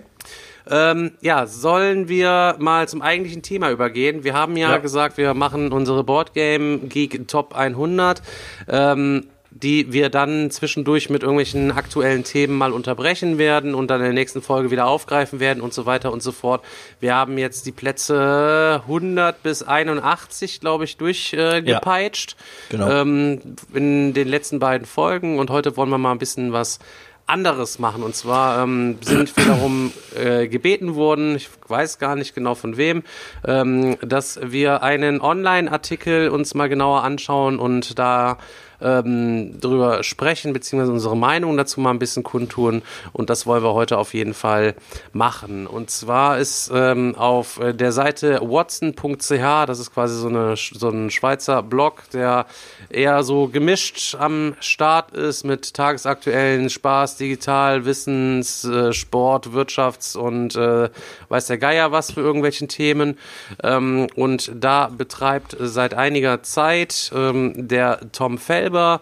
Ähm, 0.70 1.12
ja, 1.22 1.46
sollen 1.46 2.08
wir 2.10 2.56
mal 2.60 2.88
zum 2.88 3.02
eigentlichen 3.04 3.44
Thema 3.44 3.70
übergehen? 3.70 4.24
Wir 4.24 4.34
haben 4.34 4.58
ja, 4.58 4.72
Ja. 4.72 4.78
gesagt, 4.78 5.18
wir 5.18 5.34
machen 5.36 5.72
unsere 5.72 6.04
Boardgame 6.04 6.80
Geek 6.80 7.28
Top 7.28 7.56
100. 7.56 8.22
Ähm, 8.68 9.28
die 9.58 9.94
wir 9.94 10.10
dann 10.10 10.52
zwischendurch 10.52 11.10
mit 11.10 11.24
irgendwelchen 11.24 11.72
aktuellen 11.72 12.26
Themen 12.26 12.58
mal 12.58 12.74
unterbrechen 12.74 13.38
werden 13.38 13.74
und 13.74 13.88
dann 13.90 14.02
in 14.02 14.06
der 14.08 14.14
nächsten 14.14 14.42
Folge 14.42 14.70
wieder 14.70 14.86
aufgreifen 14.86 15.40
werden 15.40 15.62
und 15.62 15.74
so 15.74 15.86
weiter 15.86 16.12
und 16.12 16.22
so 16.22 16.34
fort. 16.34 16.62
Wir 17.00 17.16
haben 17.16 17.38
jetzt 17.38 17.66
die 17.66 17.72
Plätze 17.72 18.82
100 18.84 19.42
bis 19.44 19.64
81, 19.64 20.60
glaube 20.60 20.84
ich, 20.84 20.98
durchgepeitscht. 20.98 22.36
Äh, 22.70 22.76
Ja. 22.76 22.86
Genau. 22.86 23.02
ähm, 23.02 23.40
in 23.74 24.14
den 24.14 24.28
letzten 24.28 24.60
beiden 24.60 24.86
Folgen 24.86 25.40
und 25.40 25.50
heute 25.50 25.78
wollen 25.78 25.90
wir 25.90 25.98
mal 25.98 26.12
ein 26.12 26.20
bisschen 26.20 26.52
was 26.52 26.80
anderes 27.28 27.80
machen. 27.80 28.04
Und 28.04 28.14
zwar 28.16 28.62
ähm, 28.62 28.98
sind 29.02 29.36
wir 29.38 29.46
darum 29.46 29.92
äh, 30.16 30.48
gebeten 30.48 30.96
worden, 30.96 31.36
ich 31.36 31.50
weiß 31.68 31.98
gar 31.98 32.16
nicht 32.18 32.36
genau 32.36 32.56
von 32.56 32.76
wem, 32.78 33.04
ähm, 33.48 33.98
dass 34.02 34.38
wir 34.44 34.84
einen 34.84 35.22
Online-Artikel 35.22 36.28
uns 36.30 36.54
mal 36.54 36.68
genauer 36.70 37.04
anschauen 37.04 37.58
und 37.58 37.98
da 37.98 38.38
ähm, 38.86 39.60
drüber 39.60 40.04
sprechen, 40.04 40.54
beziehungsweise 40.54 40.92
unsere 40.92 41.18
Meinung 41.18 41.58
dazu 41.58 41.82
mal 41.82 41.90
ein 41.90 42.00
bisschen 42.00 42.24
kundtun. 42.24 42.84
Und 43.12 43.30
das 43.30 43.46
wollen 43.46 43.64
wir 43.64 43.74
heute 43.74 43.98
auf 43.98 44.14
jeden 44.14 44.34
Fall 44.34 44.76
machen. 45.12 45.68
Und 45.68 45.90
zwar 45.90 46.38
ist 46.38 46.72
ähm, 46.74 47.16
auf 47.16 47.60
der 47.62 47.92
Seite 47.92 48.40
watson.ch, 48.42 49.66
das 49.66 49.80
ist 49.80 49.94
quasi 49.94 50.16
so, 50.16 50.28
eine, 50.28 50.56
so 50.56 50.90
ein 50.90 51.10
Schweizer 51.10 51.64
Blog, 51.64 52.04
der 52.14 52.46
eher 52.90 53.24
so 53.24 53.48
gemischt 53.48 54.16
am 54.20 54.56
Start 54.60 55.12
ist 55.12 55.44
mit 55.44 55.74
tagesaktuellen 55.74 56.70
Spaß, 56.70 57.18
Digital, 57.18 57.86
Wissens, 57.86 58.64
äh, 58.64 58.94
Sport, 58.94 59.48
Wirtschafts- 59.48 60.18
und 60.18 60.56
äh, 60.56 60.90
weiß 61.30 61.48
der 61.48 61.58
Geier 61.58 61.92
was 61.92 62.12
für 62.12 62.22
irgendwelchen 62.22 62.68
Themen. 62.68 63.18
Ähm, 63.64 64.08
und 64.16 64.52
da 64.54 64.88
betreibt 64.88 65.56
seit 65.60 65.94
einiger 65.94 66.44
Zeit 66.44 67.12
ähm, 67.16 67.54
der 67.56 68.00
Tom 68.12 68.38
Felber, 68.38 69.02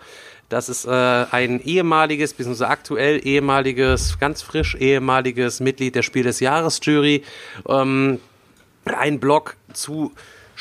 das 0.50 0.70
ist 0.70 0.86
äh, 0.86 0.92
ein 1.32 1.60
ehemaliges, 1.62 2.34
beziehungsweise 2.34 2.70
aktuell 2.70 3.26
ehemaliges, 3.26 4.20
ganz 4.20 4.44
frisch 4.44 4.76
ehemaliges 4.76 5.60
Mitglied 5.60 5.96
der 5.96 6.04
Spiel 6.04 6.24
des 6.24 6.40
Jahres 6.42 6.80
Jury, 6.84 7.24
ähm, 7.68 8.20
ein 8.86 9.20
Blog 9.20 9.56
zu 9.74 10.12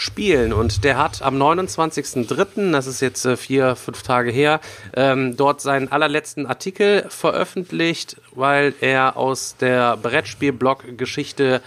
Spielen 0.03 0.53
und 0.53 0.83
der 0.85 0.99
hat 0.99 1.23
am 1.23 1.41
29.03., 1.41 2.73
das 2.73 2.89
ist 2.89 3.01
jetzt 3.01 3.25
äh, 3.25 3.37
vier, 3.37 3.77
fünf 3.77 4.03
Tage 4.03 4.33
her, 4.33 4.61
ähm, 4.95 5.37
dort 5.37 5.61
seinen 5.61 5.93
allerletzten 5.93 6.47
Artikel 6.47 7.07
veröffentlicht, 7.09 8.17
weil 8.33 8.75
er 8.81 9.17
aus 9.17 9.57
der 9.57 9.97
Brettspiel-Blog-Geschichte 9.97 11.63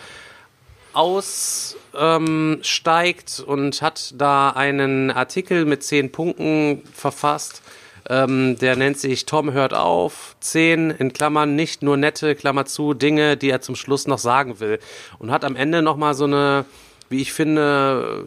aussteigt 0.94 1.64
und 3.46 3.82
hat 3.82 4.14
da 4.18 4.50
einen 4.50 5.12
Artikel 5.12 5.66
mit 5.66 5.84
zehn 5.84 6.12
Punkten 6.12 6.84
verfasst. 6.94 7.62
Ähm, 8.08 8.58
der 8.60 8.76
nennt 8.76 9.00
sich 9.00 9.26
Tom 9.26 9.52
hört 9.52 9.74
auf, 9.74 10.36
zehn 10.40 10.92
in 10.92 11.12
Klammern, 11.12 11.56
nicht 11.56 11.82
nur 11.82 11.98
nette, 11.98 12.36
Klammer 12.36 12.66
zu, 12.66 12.94
Dinge, 12.94 13.36
die 13.36 13.50
er 13.50 13.62
zum 13.62 13.76
Schluss 13.76 14.06
noch 14.08 14.20
sagen 14.20 14.60
will. 14.60 14.80
Und 15.18 15.32
hat 15.32 15.44
am 15.44 15.56
Ende 15.56 15.82
nochmal 15.82 16.14
so 16.14 16.26
eine, 16.26 16.66
wie 17.16 17.22
ich 17.22 17.32
finde, 17.32 18.26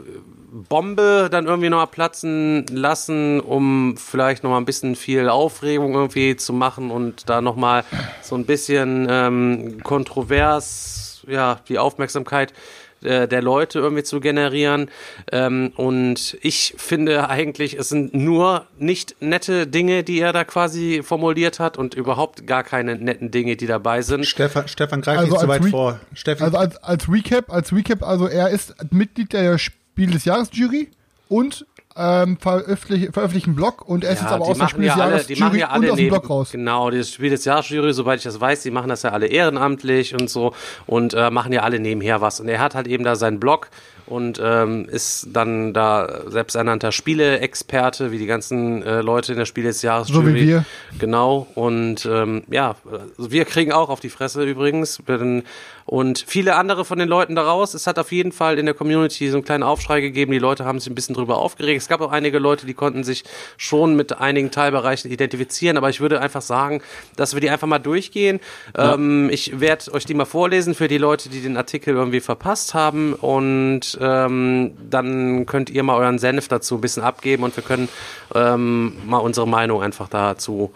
Bombe 0.51 1.29
dann 1.31 1.47
irgendwie 1.47 1.69
nochmal 1.69 1.89
platzen 1.89 2.65
lassen, 2.71 3.39
um 3.39 3.99
vielleicht 3.99 4.43
nochmal 4.43 4.63
ein 4.63 4.65
bisschen 4.65 4.97
viel 4.97 5.29
Aufregung 5.29 5.93
irgendwie 5.93 6.37
zu 6.37 6.55
machen 6.55 6.91
und 6.91 7.29
da 7.29 7.43
nochmal 7.43 7.85
so 8.23 8.35
ein 8.35 8.47
bisschen 8.47 9.07
ähm, 9.11 9.83
kontrovers, 9.83 11.23
ja, 11.29 11.61
die 11.69 11.79
Aufmerksamkeit 11.79 12.55
äh, 13.03 13.29
der 13.29 13.43
Leute 13.43 13.79
irgendwie 13.79 14.03
zu 14.03 14.21
generieren. 14.21 14.91
Ähm, 15.33 15.73
und 15.77 16.37
ich 16.43 16.75
finde 16.77 17.29
eigentlich, 17.29 17.75
es 17.79 17.89
sind 17.89 18.15
nur 18.15 18.67
nicht 18.79 19.17
nette 19.21 19.67
Dinge, 19.67 20.05
die 20.05 20.21
er 20.21 20.33
da 20.33 20.45
quasi 20.45 21.03
formuliert 21.05 21.61
hat 21.61 21.77
und 21.79 21.95
überhaupt 21.95 22.47
gar 22.47 22.65
keine 22.65 22.97
netten 22.97 23.31
Dinge, 23.31 23.57
die 23.57 23.67
dabei 23.67 24.03
sind. 24.03 24.27
Stefan, 24.27 24.69
Stefan 24.69 25.01
greif 25.01 25.19
Also 25.19 25.33
nicht 25.33 25.41
zu 25.41 25.49
als 25.49 25.61
weit 25.61 25.65
Re- 25.67 25.71
vor. 25.71 26.01
Stefan, 26.15 26.45
Also 26.47 26.59
als, 26.59 26.77
als 26.83 27.09
Recap, 27.11 27.53
als 27.53 27.73
Recap, 27.73 28.03
also 28.03 28.27
er 28.27 28.51
ist 28.51 28.75
Mitglied 28.93 29.33
der 29.33 29.59
Spiel 29.59 30.11
des 30.11 30.25
Jahres 30.25 30.51
Jury 30.53 30.89
und 31.29 31.67
ähm, 31.99 32.37
veröffentlich, 32.39 33.11
veröffentlichen 33.13 33.55
Blog 33.55 33.87
und 33.87 34.05
er 34.05 34.13
ist 34.13 34.23
jetzt 34.23 34.31
aber 34.31 34.45
die 34.45 34.51
aus 34.51 34.57
der 34.57 34.65
machen 34.65 34.71
Spiel 34.71 34.85
des 34.87 34.97
ja 34.97 35.05
alle, 35.05 35.25
die 35.25 35.37
machen 35.37 35.49
Jury 35.51 35.61
ja 35.61 35.67
und 35.67 35.73
alle 35.73 35.91
aus 35.93 35.97
dem 35.97 36.05
neben, 36.05 36.17
Blog 36.17 36.31
raus. 36.31 36.53
Genau, 36.53 36.91
das 36.91 37.11
Spiel 37.11 37.31
des 37.31 37.45
Jahresjury, 37.45 37.93
soweit 37.93 38.19
ich 38.19 38.25
das 38.25 38.41
weiß, 38.41 38.63
die 38.63 38.71
machen 38.71 38.89
das 38.89 39.03
ja 39.03 39.11
alle 39.11 39.27
ehrenamtlich 39.27 40.15
und 40.15 40.31
so 40.31 40.55
und 40.87 41.15
äh, 41.15 41.31
machen 41.31 41.53
ja 41.53 41.63
alle 41.63 41.81
nebenher 41.81 42.21
was. 42.21 42.41
Und 42.41 42.49
er 42.49 42.61
hat 42.61 42.75
halt 42.75 42.87
eben 42.87 43.05
da 43.05 43.17
seinen 43.17 43.41
Blog 43.41 43.69
und 44.07 44.41
ähm, 44.43 44.87
ist 44.91 45.29
dann 45.33 45.75
da 45.75 46.23
selbsternannter 46.29 46.93
Spieleexperte, 46.93 48.11
wie 48.11 48.19
die 48.19 48.27
ganzen 48.27 48.83
äh, 48.83 49.01
Leute 49.03 49.33
in 49.33 49.39
der 49.39 49.45
Spiel 49.45 49.65
des 49.65 49.83
Jahres 49.83 50.09
So 50.09 50.27
wie 50.27 50.35
wir. 50.35 50.65
Genau, 50.99 51.47
und 51.55 52.07
ähm, 52.07 52.43
ja, 52.51 52.77
wir 53.19 53.45
kriegen 53.45 53.73
auch 53.73 53.91
auf 53.91 54.01
die 54.01 54.11
Fresse 54.11 54.45
übrigens. 54.45 55.01
Denn- 55.07 55.43
Und 55.89 56.23
viele 56.27 56.57
andere 56.57 56.85
von 56.85 56.99
den 56.99 57.09
Leuten 57.09 57.35
daraus. 57.35 57.73
Es 57.73 57.87
hat 57.87 57.99
auf 57.99 58.13
jeden 58.13 58.31
Fall 58.31 58.59
in 58.59 58.67
der 58.67 58.75
Community 58.75 59.31
so 59.31 59.39
einen 59.39 59.45
kleinen 59.45 59.63
Aufschrei 59.63 60.03
gegeben. 60.03 60.33
Die 60.33 60.39
Leute 60.39 60.67
haben 60.67 60.79
sich 60.79 60.91
ein 60.91 60.95
bisschen 60.95 61.15
drüber 61.15 61.39
aufgeregt. 61.39 61.81
Es 61.81 61.89
gab 61.89 62.03
auch 62.03 62.13
einige 62.13 62.39
Leute, 62.39 62.67
die 62.67 62.75
konnten 62.75 63.05
sich 63.05 63.25
schon 63.57 63.97
mit 63.97 64.21
einigen 64.21 64.51
Teilbereichen 64.51 65.11
identifizieren. 65.11 65.79
Aber 65.79 65.89
ich 65.89 66.01
würde 66.01 66.21
einfach 66.21 66.43
sagen, 66.43 66.83
dass 67.17 67.33
wir 67.33 67.41
die 67.41 67.49
einfach 67.49 67.67
mal 67.67 67.79
durchgehen. 67.79 68.39
Ähm, 68.77 69.31
ich 69.31 69.61
werde 69.61 69.91
euch 69.95 70.05
die 70.05 70.13
mal 70.13 70.27
vorlesen 70.27 70.75
für 70.75 70.89
die 70.89 70.99
Leute, 70.99 71.31
die 71.31 71.41
den 71.41 71.57
Artikel 71.57 71.95
irgendwie 71.95 72.21
verpasst 72.21 72.75
haben. 72.75 73.15
Und 73.15 73.97
ähm, 73.99 74.77
dann 74.91 75.47
könnt 75.47 75.71
ihr 75.71 75.83
mal 75.85 75.97
euren 75.97 76.19
Senf 76.19 76.49
dazu 76.49 76.75
ein 76.75 76.83
bisschen 76.83 77.03
abgeben 77.03 77.45
und 77.45 77.57
wir 77.57 77.65
können 77.65 77.89
ähm, 78.35 78.93
mal 79.07 79.21
unsere 79.21 79.49
Meinung 79.49 79.83
einfach 79.83 80.11
dazu 80.11 80.71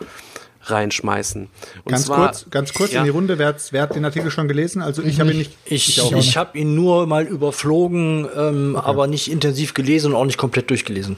reinschmeißen. 0.64 1.48
Und 1.84 1.90
ganz 1.90 2.06
zwar, 2.06 2.26
kurz, 2.28 2.46
ganz 2.50 2.72
kurz 2.72 2.92
Ja. 2.92 3.00
in 3.00 3.04
die 3.04 3.10
Runde. 3.10 3.38
Wer, 3.38 3.54
wer 3.70 3.82
hat 3.82 3.94
den 3.94 4.04
Artikel 4.04 4.30
schon 4.30 4.48
gelesen? 4.48 4.82
Also 4.82 5.02
ich, 5.02 5.20
habe 5.20 5.32
ihn 5.32 5.38
nicht. 5.38 5.52
Ich, 5.64 5.98
ich, 5.98 6.10
nicht. 6.10 6.36
habe 6.36 6.58
ihn 6.58 6.74
nur 6.74 7.06
mal 7.06 7.24
überflogen, 7.24 8.28
ähm, 8.36 8.76
aber 8.76 9.06
nicht 9.06 9.30
intensiv 9.30 9.74
gelesen 9.74 10.12
und 10.12 10.16
auch 10.16 10.26
nicht 10.26 10.38
komplett 10.38 10.70
durchgelesen. 10.70 11.16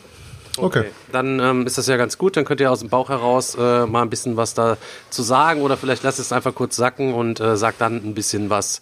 Okay. 0.57 0.85
Dann 1.11 1.41
ähm, 1.41 1.67
ist 1.67 1.79
das 1.79 1.87
ja 1.87 1.97
ganz 1.97 2.17
gut. 2.17 2.37
Dann 2.37 2.45
könnt 2.45 2.61
ihr 2.61 2.71
aus 2.71 2.81
dem 2.81 2.89
Bauch 2.89 3.09
heraus 3.09 3.57
äh, 3.57 3.87
mal 3.87 4.03
ein 4.03 4.11
bisschen 4.11 4.37
was 4.37 4.55
da 4.55 4.77
zu 5.11 5.23
sagen 5.23 5.63
oder 5.63 5.77
vielleicht 5.77 6.03
lasst 6.05 6.21
es 6.21 6.33
einfach 6.33 6.55
kurz 6.55 6.77
sacken 6.77 7.13
und 7.13 7.41
äh, 7.41 7.57
sagt 7.57 7.81
dann 7.81 7.97
ein 7.97 8.15
bisschen 8.15 8.51
was 8.51 8.81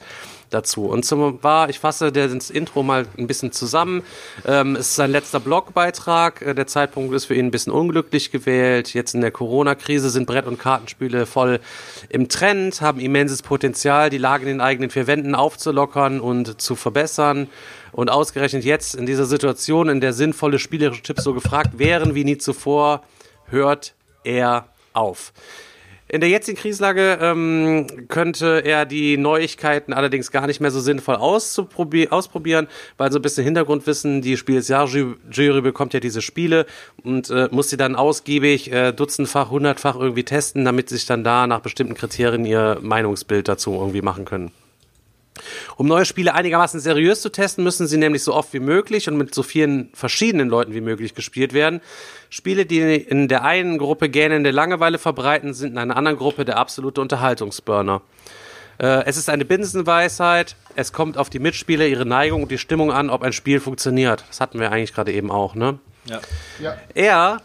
dazu. 0.54 0.86
Und 0.86 1.04
zum 1.04 1.42
war, 1.42 1.68
ich 1.68 1.78
fasse 1.78 2.12
das 2.12 2.50
Intro 2.50 2.82
mal 2.82 3.06
ein 3.16 3.26
bisschen 3.26 3.52
zusammen. 3.52 4.02
Ähm, 4.46 4.76
es 4.76 4.88
ist 4.88 4.96
sein 4.96 5.10
letzter 5.10 5.40
Blogbeitrag. 5.40 6.42
Äh, 6.42 6.54
Der 6.54 6.66
Zeitpunkt 6.66 7.14
ist 7.14 7.26
für 7.26 7.34
ihn 7.34 7.46
ein 7.46 7.50
bisschen 7.50 7.72
unglücklich 7.72 8.30
gewählt. 8.30 8.94
Jetzt 8.94 9.14
in 9.14 9.20
der 9.20 9.30
Corona-Krise 9.30 10.10
sind 10.10 10.26
Brett- 10.26 10.46
und 10.46 10.58
Kartenspiele 10.58 11.26
voll 11.26 11.60
im 12.08 12.28
Trend, 12.28 12.80
haben 12.80 13.00
immenses 13.00 13.42
Potenzial, 13.42 14.10
die 14.10 14.18
Lage 14.18 14.42
in 14.42 14.48
den 14.48 14.60
eigenen 14.60 14.90
vier 14.90 15.06
Wänden 15.06 15.34
aufzulockern 15.34 16.20
und 16.20 16.60
zu 16.60 16.76
verbessern. 16.76 17.48
Und 17.92 18.10
ausgerechnet 18.10 18.64
jetzt 18.64 18.94
in 18.94 19.06
dieser 19.06 19.26
Situation, 19.26 19.88
in 19.88 20.00
der 20.00 20.12
sinnvolle 20.12 20.58
spielerische 20.58 21.02
Tipps 21.02 21.24
so 21.24 21.34
gefragt 21.34 21.78
wären 21.78 22.14
wie 22.14 22.24
nie 22.24 22.38
zuvor, 22.38 23.02
hört 23.48 23.94
er 24.24 24.66
auf. 24.94 25.32
In 26.12 26.20
der 26.20 26.28
jetzigen 26.28 26.58
Krisenlage 26.58 27.18
ähm, 27.22 27.86
könnte 28.08 28.62
er 28.66 28.84
die 28.84 29.16
Neuigkeiten 29.16 29.94
allerdings 29.94 30.30
gar 30.30 30.46
nicht 30.46 30.60
mehr 30.60 30.70
so 30.70 30.78
sinnvoll 30.78 31.14
ausprobieren, 31.14 32.68
weil 32.98 33.10
so 33.10 33.18
ein 33.18 33.22
bisschen 33.22 33.44
Hintergrundwissen, 33.44 34.20
die 34.20 34.36
Spiel 34.36 34.56
des 34.56 34.68
Jahres-Jury 34.68 35.62
bekommt 35.62 35.94
ja 35.94 36.00
diese 36.00 36.20
Spiele 36.20 36.66
und 37.02 37.30
äh, 37.30 37.48
muss 37.50 37.70
sie 37.70 37.78
dann 37.78 37.96
ausgiebig 37.96 38.70
äh, 38.70 38.92
dutzendfach, 38.92 39.48
hundertfach 39.48 39.96
irgendwie 39.96 40.24
testen, 40.24 40.66
damit 40.66 40.90
sich 40.90 41.06
dann 41.06 41.24
da 41.24 41.46
nach 41.46 41.60
bestimmten 41.60 41.94
Kriterien 41.94 42.44
ihr 42.44 42.76
Meinungsbild 42.82 43.48
dazu 43.48 43.72
irgendwie 43.72 44.02
machen 44.02 44.26
können. 44.26 44.50
Um 45.76 45.86
neue 45.86 46.04
Spiele 46.04 46.34
einigermaßen 46.34 46.80
seriös 46.80 47.20
zu 47.20 47.30
testen, 47.30 47.64
müssen 47.64 47.86
sie 47.86 47.96
nämlich 47.96 48.22
so 48.22 48.34
oft 48.34 48.52
wie 48.52 48.60
möglich 48.60 49.08
und 49.08 49.16
mit 49.16 49.34
so 49.34 49.42
vielen 49.42 49.90
verschiedenen 49.94 50.48
Leuten 50.48 50.74
wie 50.74 50.80
möglich 50.80 51.14
gespielt 51.14 51.52
werden. 51.52 51.80
Spiele, 52.30 52.66
die 52.66 52.80
in 52.80 53.28
der 53.28 53.44
einen 53.44 53.78
Gruppe 53.78 54.08
gähnende 54.08 54.50
Langeweile 54.50 54.98
verbreiten, 54.98 55.54
sind 55.54 55.72
in 55.72 55.78
einer 55.78 55.96
anderen 55.96 56.18
Gruppe 56.18 56.44
der 56.44 56.58
absolute 56.58 57.00
Unterhaltungsburner. 57.00 58.02
Äh, 58.78 59.04
es 59.04 59.16
ist 59.16 59.28
eine 59.28 59.44
Binsenweisheit. 59.44 60.56
Es 60.74 60.92
kommt 60.92 61.18
auf 61.18 61.30
die 61.30 61.38
Mitspieler, 61.38 61.86
ihre 61.86 62.06
Neigung 62.06 62.42
und 62.42 62.50
die 62.50 62.58
Stimmung 62.58 62.90
an, 62.90 63.10
ob 63.10 63.22
ein 63.22 63.32
Spiel 63.32 63.60
funktioniert. 63.60 64.24
Das 64.28 64.40
hatten 64.40 64.58
wir 64.58 64.72
eigentlich 64.72 64.94
gerade 64.94 65.12
eben 65.12 65.30
auch, 65.30 65.54
ne? 65.54 65.78
Ja. 66.04 66.20
Er 66.94 67.40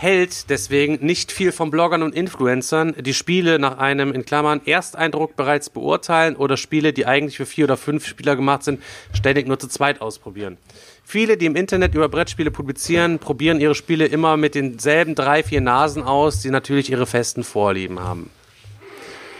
hält 0.00 0.48
deswegen 0.48 1.04
nicht 1.04 1.32
viel 1.32 1.50
von 1.50 1.72
Bloggern 1.72 2.04
und 2.04 2.14
Influencern, 2.14 2.94
die 3.00 3.14
Spiele 3.14 3.58
nach 3.58 3.78
einem 3.78 4.12
in 4.12 4.24
Klammern 4.24 4.60
Ersteindruck 4.64 5.34
bereits 5.34 5.70
beurteilen 5.70 6.36
oder 6.36 6.56
Spiele, 6.56 6.92
die 6.92 7.04
eigentlich 7.06 7.36
für 7.36 7.46
vier 7.46 7.64
oder 7.64 7.76
fünf 7.76 8.06
Spieler 8.06 8.36
gemacht 8.36 8.62
sind, 8.62 8.80
ständig 9.12 9.48
nur 9.48 9.58
zu 9.58 9.66
zweit 9.66 10.00
ausprobieren. 10.00 10.56
Viele, 11.04 11.36
die 11.36 11.46
im 11.46 11.56
Internet 11.56 11.94
über 11.96 12.08
Brettspiele 12.08 12.50
publizieren, 12.52 13.18
probieren 13.18 13.60
ihre 13.60 13.74
Spiele 13.74 14.06
immer 14.06 14.36
mit 14.36 14.54
denselben 14.54 15.16
drei, 15.16 15.42
vier 15.42 15.60
Nasen 15.62 16.02
aus, 16.04 16.40
die 16.42 16.50
natürlich 16.50 16.90
ihre 16.90 17.06
festen 17.06 17.42
Vorlieben 17.42 17.98
haben. 17.98 18.30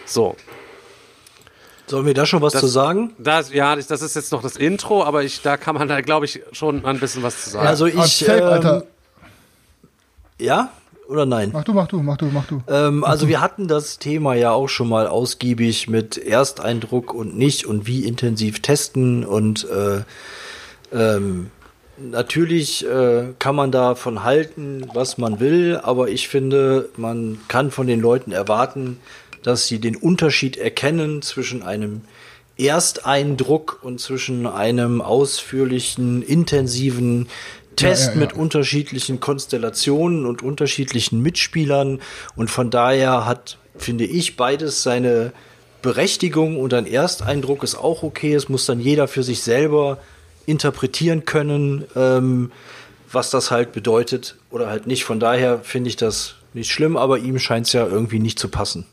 So. 0.06 0.34
Sollen 1.86 2.04
wir 2.06 2.14
da 2.14 2.26
schon 2.26 2.42
was 2.42 2.54
Das- 2.54 2.62
zu 2.62 2.66
sagen? 2.66 3.12
Das, 3.18 3.52
ja, 3.52 3.76
das 3.76 4.02
ist 4.02 4.16
jetzt 4.16 4.32
noch 4.32 4.42
das 4.42 4.56
Intro, 4.56 5.04
aber 5.04 5.22
ich, 5.22 5.40
da 5.42 5.56
kann 5.56 5.74
man 5.76 5.86
da, 5.86 6.00
glaube 6.00 6.26
ich, 6.26 6.40
schon 6.52 6.84
ein 6.84 6.98
bisschen 6.98 7.22
was 7.22 7.44
zu 7.44 7.50
sagen. 7.50 7.66
Also 7.68 7.86
ich, 7.86 7.94
safe, 7.94 8.44
Alter. 8.44 8.84
Ja 10.38 10.70
oder 11.08 11.24
nein? 11.24 11.50
Mach 11.52 11.64
du, 11.64 11.72
mach 11.72 11.88
du, 11.88 12.02
mach 12.02 12.16
du, 12.18 12.26
mach 12.26 12.46
du. 12.46 12.62
Ähm, 12.68 13.02
also 13.02 13.28
wir 13.28 13.40
hatten 13.40 13.66
das 13.66 13.98
Thema 13.98 14.34
ja 14.34 14.52
auch 14.52 14.68
schon 14.68 14.88
mal 14.88 15.06
ausgiebig 15.06 15.88
mit 15.88 16.18
Ersteindruck 16.18 17.14
und 17.14 17.36
nicht 17.36 17.66
und 17.66 17.86
wie 17.86 18.04
intensiv 18.04 18.60
testen 18.60 19.24
und 19.24 19.66
äh, 19.70 20.02
ähm, 20.92 21.50
natürlich 21.98 22.86
äh, 22.86 23.28
kann 23.38 23.56
man 23.56 23.72
davon 23.72 24.22
halten, 24.22 24.86
was 24.92 25.18
man 25.18 25.40
will, 25.40 25.80
aber 25.82 26.08
ich 26.08 26.28
finde, 26.28 26.90
man 26.96 27.40
kann 27.48 27.70
von 27.70 27.86
den 27.86 28.00
Leuten 28.00 28.32
erwarten, 28.32 28.98
dass 29.42 29.66
sie 29.66 29.78
den 29.78 29.96
Unterschied 29.96 30.56
erkennen 30.56 31.22
zwischen 31.22 31.62
einem 31.62 32.02
Ersteindruck 32.58 33.78
und 33.82 34.00
zwischen 34.00 34.46
einem 34.46 35.00
ausführlichen, 35.00 36.22
intensiven 36.22 37.28
Test 37.78 38.08
Ja, 38.08 38.12
ja, 38.12 38.18
mit 38.18 38.32
unterschiedlichen 38.32 39.20
Konstellationen 39.20 40.26
und 40.26 40.42
unterschiedlichen 40.42 41.22
Mitspielern. 41.22 42.00
Und 42.36 42.50
von 42.50 42.70
daher 42.70 43.26
hat, 43.26 43.58
finde 43.76 44.04
ich, 44.04 44.36
beides 44.36 44.82
seine 44.82 45.32
Berechtigung 45.82 46.58
und 46.58 46.74
ein 46.74 46.86
Ersteindruck 46.86 47.62
ist 47.62 47.76
auch 47.76 48.02
okay. 48.02 48.34
Es 48.34 48.48
muss 48.48 48.66
dann 48.66 48.80
jeder 48.80 49.08
für 49.08 49.22
sich 49.22 49.42
selber 49.42 49.98
interpretieren 50.46 51.24
können, 51.24 51.84
ähm, 51.94 52.50
was 53.10 53.30
das 53.30 53.50
halt 53.50 53.72
bedeutet 53.72 54.36
oder 54.50 54.68
halt 54.68 54.86
nicht. 54.86 55.04
Von 55.04 55.20
daher 55.20 55.60
finde 55.60 55.88
ich 55.88 55.96
das 55.96 56.34
nicht 56.54 56.70
schlimm, 56.70 56.96
aber 56.96 57.18
ihm 57.18 57.38
scheint 57.38 57.66
es 57.66 57.72
ja 57.72 57.86
irgendwie 57.86 58.18
nicht 58.18 58.38
zu 58.38 58.48
passen. 58.48 58.86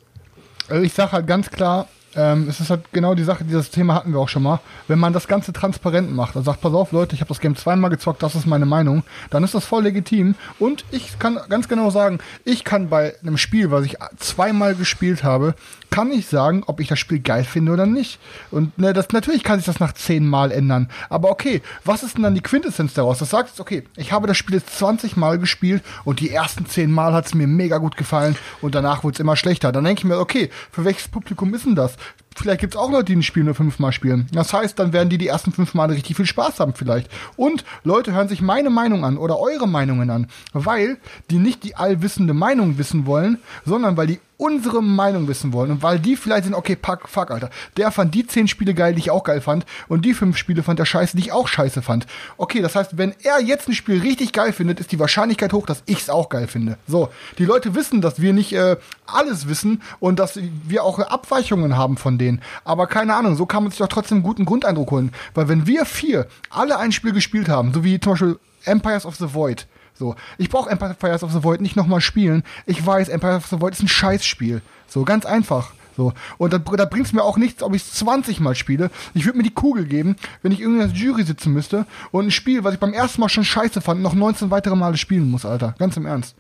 Also 0.67 0.83
ich 0.83 0.93
sage 0.93 1.13
halt 1.13 1.27
ganz 1.27 1.49
klar, 1.49 1.88
ähm, 2.16 2.47
es 2.49 2.59
ist 2.59 2.70
halt 2.70 2.91
genau 2.91 3.16
die 3.16 3.24
Sache, 3.24 3.43
dieses 3.43 3.72
Thema 3.72 3.95
hatten 3.95 4.13
wir 4.13 4.20
auch 4.20 4.30
schon 4.30 4.43
mal. 4.43 4.59
Wenn 4.88 4.99
man 4.99 5.13
das 5.13 5.28
Ganze 5.28 5.53
transparent 5.53 6.13
macht 6.13 6.36
und 6.36 6.43
sagt, 6.43 6.61
pass 6.61 6.74
auf 6.74 6.91
Leute, 6.91 7.16
ich 7.16 7.22
habe 7.22 7.30
das 7.30 7.39
Game 7.39 7.55
zweimal 7.55 7.89
gezockt, 7.89 8.24
das 8.24 8.36
ist 8.36 8.45
meine 8.45 8.66
Meinung, 8.66 9.03
dann 9.30 9.43
ist 9.43 9.55
das 9.55 9.66
voll 9.66 9.84
legitim. 9.84 10.36
Und 10.59 10.86
ich 10.91 11.20
kann 11.20 11.39
ganz 11.49 11.68
genau 11.68 11.89
sagen, 11.89 12.20
ich 12.43 12.63
kann 12.63 12.89
bei 12.89 13.16
einem 13.22 13.38
Spiel, 13.38 13.72
was 13.72 13.86
ich 13.86 13.97
zweimal 14.18 14.76
gespielt 14.76 15.24
habe, 15.24 15.55
kann 15.95 16.11
ich 16.11 16.27
sagen, 16.27 16.61
ob 16.67 16.81
ich 16.81 16.89
das 16.89 16.99
Spiel 16.99 17.19
geil 17.19 17.45
finde 17.45 17.71
oder 17.71 17.85
nicht. 17.85 18.19
Und 18.51 18.77
ne, 18.77 18.91
das, 18.91 19.13
natürlich 19.13 19.43
kann 19.43 19.59
sich 19.59 19.65
das 19.65 19.79
nach 19.79 19.93
zehn 19.93 20.27
Mal 20.27 20.51
ändern. 20.51 20.89
Aber 21.09 21.29
okay, 21.29 21.61
was 21.85 22.03
ist 22.03 22.17
denn 22.17 22.23
dann 22.23 22.35
die 22.35 22.41
Quintessenz 22.41 22.93
daraus? 22.95 23.19
Das 23.19 23.29
sagt, 23.29 23.57
okay, 23.61 23.85
ich 23.95 24.11
habe 24.11 24.27
das 24.27 24.35
Spiel 24.35 24.55
jetzt 24.55 24.77
20 24.77 25.15
Mal 25.15 25.39
gespielt 25.39 25.85
und 26.03 26.19
die 26.19 26.31
ersten 26.31 26.65
zehn 26.65 26.91
Mal 26.91 27.13
hat 27.13 27.27
es 27.27 27.33
mir 27.33 27.47
mega 27.47 27.77
gut 27.77 27.95
gefallen 27.95 28.35
und 28.59 28.75
danach 28.75 29.05
wurde 29.05 29.13
es 29.13 29.21
immer 29.21 29.37
schlechter. 29.37 29.71
Dann 29.71 29.85
denke 29.85 30.01
ich 30.01 30.03
mir, 30.03 30.19
okay, 30.19 30.49
für 30.69 30.83
welches 30.83 31.07
Publikum 31.07 31.53
ist 31.53 31.65
denn 31.65 31.75
das? 31.75 31.95
Vielleicht 32.36 32.59
gibt 32.59 32.75
es 32.75 32.79
auch 32.79 32.91
Leute, 32.91 33.05
die 33.05 33.15
ein 33.15 33.23
Spiel 33.23 33.43
nur 33.43 33.55
fünfmal 33.55 33.93
spielen. 33.93 34.27
Das 34.33 34.51
heißt, 34.53 34.77
dann 34.77 34.91
werden 34.91 35.09
die 35.09 35.17
die 35.17 35.27
ersten 35.27 35.53
fünf 35.53 35.73
Male 35.73 35.95
richtig 35.95 36.17
viel 36.17 36.25
Spaß 36.25 36.59
haben 36.59 36.73
vielleicht. 36.73 37.09
Und 37.38 37.63
Leute 37.83 38.11
hören 38.11 38.27
sich 38.27 38.41
meine 38.41 38.69
Meinung 38.69 39.05
an 39.05 39.17
oder 39.17 39.39
eure 39.39 39.67
Meinungen 39.67 40.09
an, 40.09 40.27
weil 40.51 40.97
die 41.29 41.38
nicht 41.38 41.63
die 41.63 41.75
allwissende 41.75 42.33
Meinung 42.33 42.77
wissen 42.77 43.05
wollen, 43.05 43.38
sondern 43.63 43.95
weil 43.95 44.07
die 44.07 44.19
unsere 44.38 44.83
Meinung 44.83 45.27
wissen 45.27 45.53
wollen 45.53 45.71
und 45.71 45.83
weil 45.83 45.99
die 45.99 46.15
vielleicht 46.15 46.43
sind, 46.45 46.53
okay, 46.53 46.77
fuck, 46.81 47.07
fuck, 47.07 47.31
Alter, 47.31 47.49
der 47.77 47.91
fand 47.91 48.13
die 48.13 48.27
zehn 48.27 48.47
Spiele 48.47 48.73
geil, 48.73 48.93
die 48.93 48.99
ich 48.99 49.11
auch 49.11 49.23
geil 49.23 49.41
fand 49.41 49.65
und 49.88 50.03
die 50.03 50.13
fünf 50.13 50.38
Spiele 50.38 50.63
fand 50.63 50.79
er 50.79 50.86
scheiße, 50.86 51.15
die 51.15 51.23
ich 51.23 51.31
auch 51.31 51.47
scheiße 51.47 51.81
fand. 51.81 52.05
Okay, 52.38 52.61
das 52.61 52.75
heißt, 52.75 52.97
wenn 52.97 53.13
er 53.23 53.41
jetzt 53.41 53.67
ein 53.69 53.73
Spiel 53.73 54.01
richtig 54.01 54.33
geil 54.33 54.51
findet, 54.51 54.79
ist 54.79 54.91
die 54.91 54.99
Wahrscheinlichkeit 54.99 55.53
hoch, 55.53 55.65
dass 55.65 55.83
ich 55.86 55.99
es 55.99 56.09
auch 56.09 56.29
geil 56.29 56.47
finde. 56.47 56.77
So, 56.88 57.09
die 57.38 57.45
Leute 57.45 57.75
wissen, 57.75 58.01
dass 58.01 58.21
wir 58.21 58.33
nicht 58.33 58.53
äh, 58.53 58.75
alles 59.05 59.47
wissen 59.47 59.81
und 59.99 60.19
dass 60.19 60.38
wir 60.67 60.83
auch 60.83 60.99
Abweichungen 60.99 61.77
haben 61.77 61.97
von 61.97 62.17
denen. 62.26 62.41
Aber 62.63 62.88
keine 62.88 63.15
Ahnung, 63.15 63.36
so 63.36 63.45
kann 63.45 63.63
man 63.63 63.71
sich 63.71 63.80
doch 63.80 63.88
trotzdem 63.88 64.17
einen 64.17 64.23
guten 64.23 64.45
Grundeindruck 64.45 64.91
holen. 64.91 65.11
Weil 65.34 65.47
wenn 65.47 65.67
wir 65.67 65.86
vier 65.86 66.28
alle 66.49 66.78
ein 66.78 66.91
Spiel 66.91 67.11
gespielt 67.11 67.49
haben, 67.49 67.73
so 67.73 67.84
wie 67.84 67.99
zum 67.99 68.13
Beispiel 68.13 68.39
Empires 68.65 69.05
of 69.05 69.15
the 69.15 69.34
Void, 69.34 69.67
so, 69.97 70.15
ich 70.38 70.49
brauche 70.49 70.69
Empires 70.69 71.23
of 71.23 71.32
the 71.32 71.43
Void 71.43 71.61
nicht 71.61 71.78
nochmal 71.78 72.01
spielen. 72.01 72.43
Ich 72.65 72.86
weiß, 72.86 73.07
Empires 73.07 73.43
of 73.43 73.49
the 73.49 73.61
Void 73.61 73.73
ist 73.73 73.84
ein 73.84 73.88
Scheißspiel. 73.88 74.61
So, 74.88 75.05
ganz 75.05 75.26
einfach. 75.26 75.71
So. 75.95 76.13
Und 76.38 76.51
da, 76.51 76.57
da 76.57 76.86
bringt 76.86 77.05
es 77.05 77.13
mir 77.13 77.23
auch 77.23 77.38
nichts, 77.38 77.63
ob 77.63 77.73
ich 77.73 77.84
es 77.84 77.93
20 77.93 78.41
Mal 78.41 78.55
spiele. 78.55 78.91
Ich 79.13 79.26
würde 79.26 79.38
mir 79.38 79.43
die 79.43 79.53
Kugel 79.53 79.86
geben, 79.86 80.17
wenn 80.41 80.51
ich 80.51 80.59
irgendwie 80.59 80.86
der 80.86 80.93
Jury 80.93 81.23
sitzen 81.23 81.53
müsste 81.53 81.86
und 82.11 82.26
ein 82.26 82.32
Spiel, 82.32 82.63
was 82.63 82.73
ich 82.73 82.80
beim 82.80 82.93
ersten 82.93 83.21
Mal 83.21 83.30
schon 83.30 83.45
scheiße 83.45 83.80
fand, 83.80 84.01
noch 84.01 84.13
19 84.13 84.51
weitere 84.51 84.76
Male 84.76 84.97
spielen 84.97 85.32
muss, 85.32 85.45
Alter. 85.45 85.76
Ganz 85.78 85.95
im 85.95 86.05
Ernst. 86.05 86.36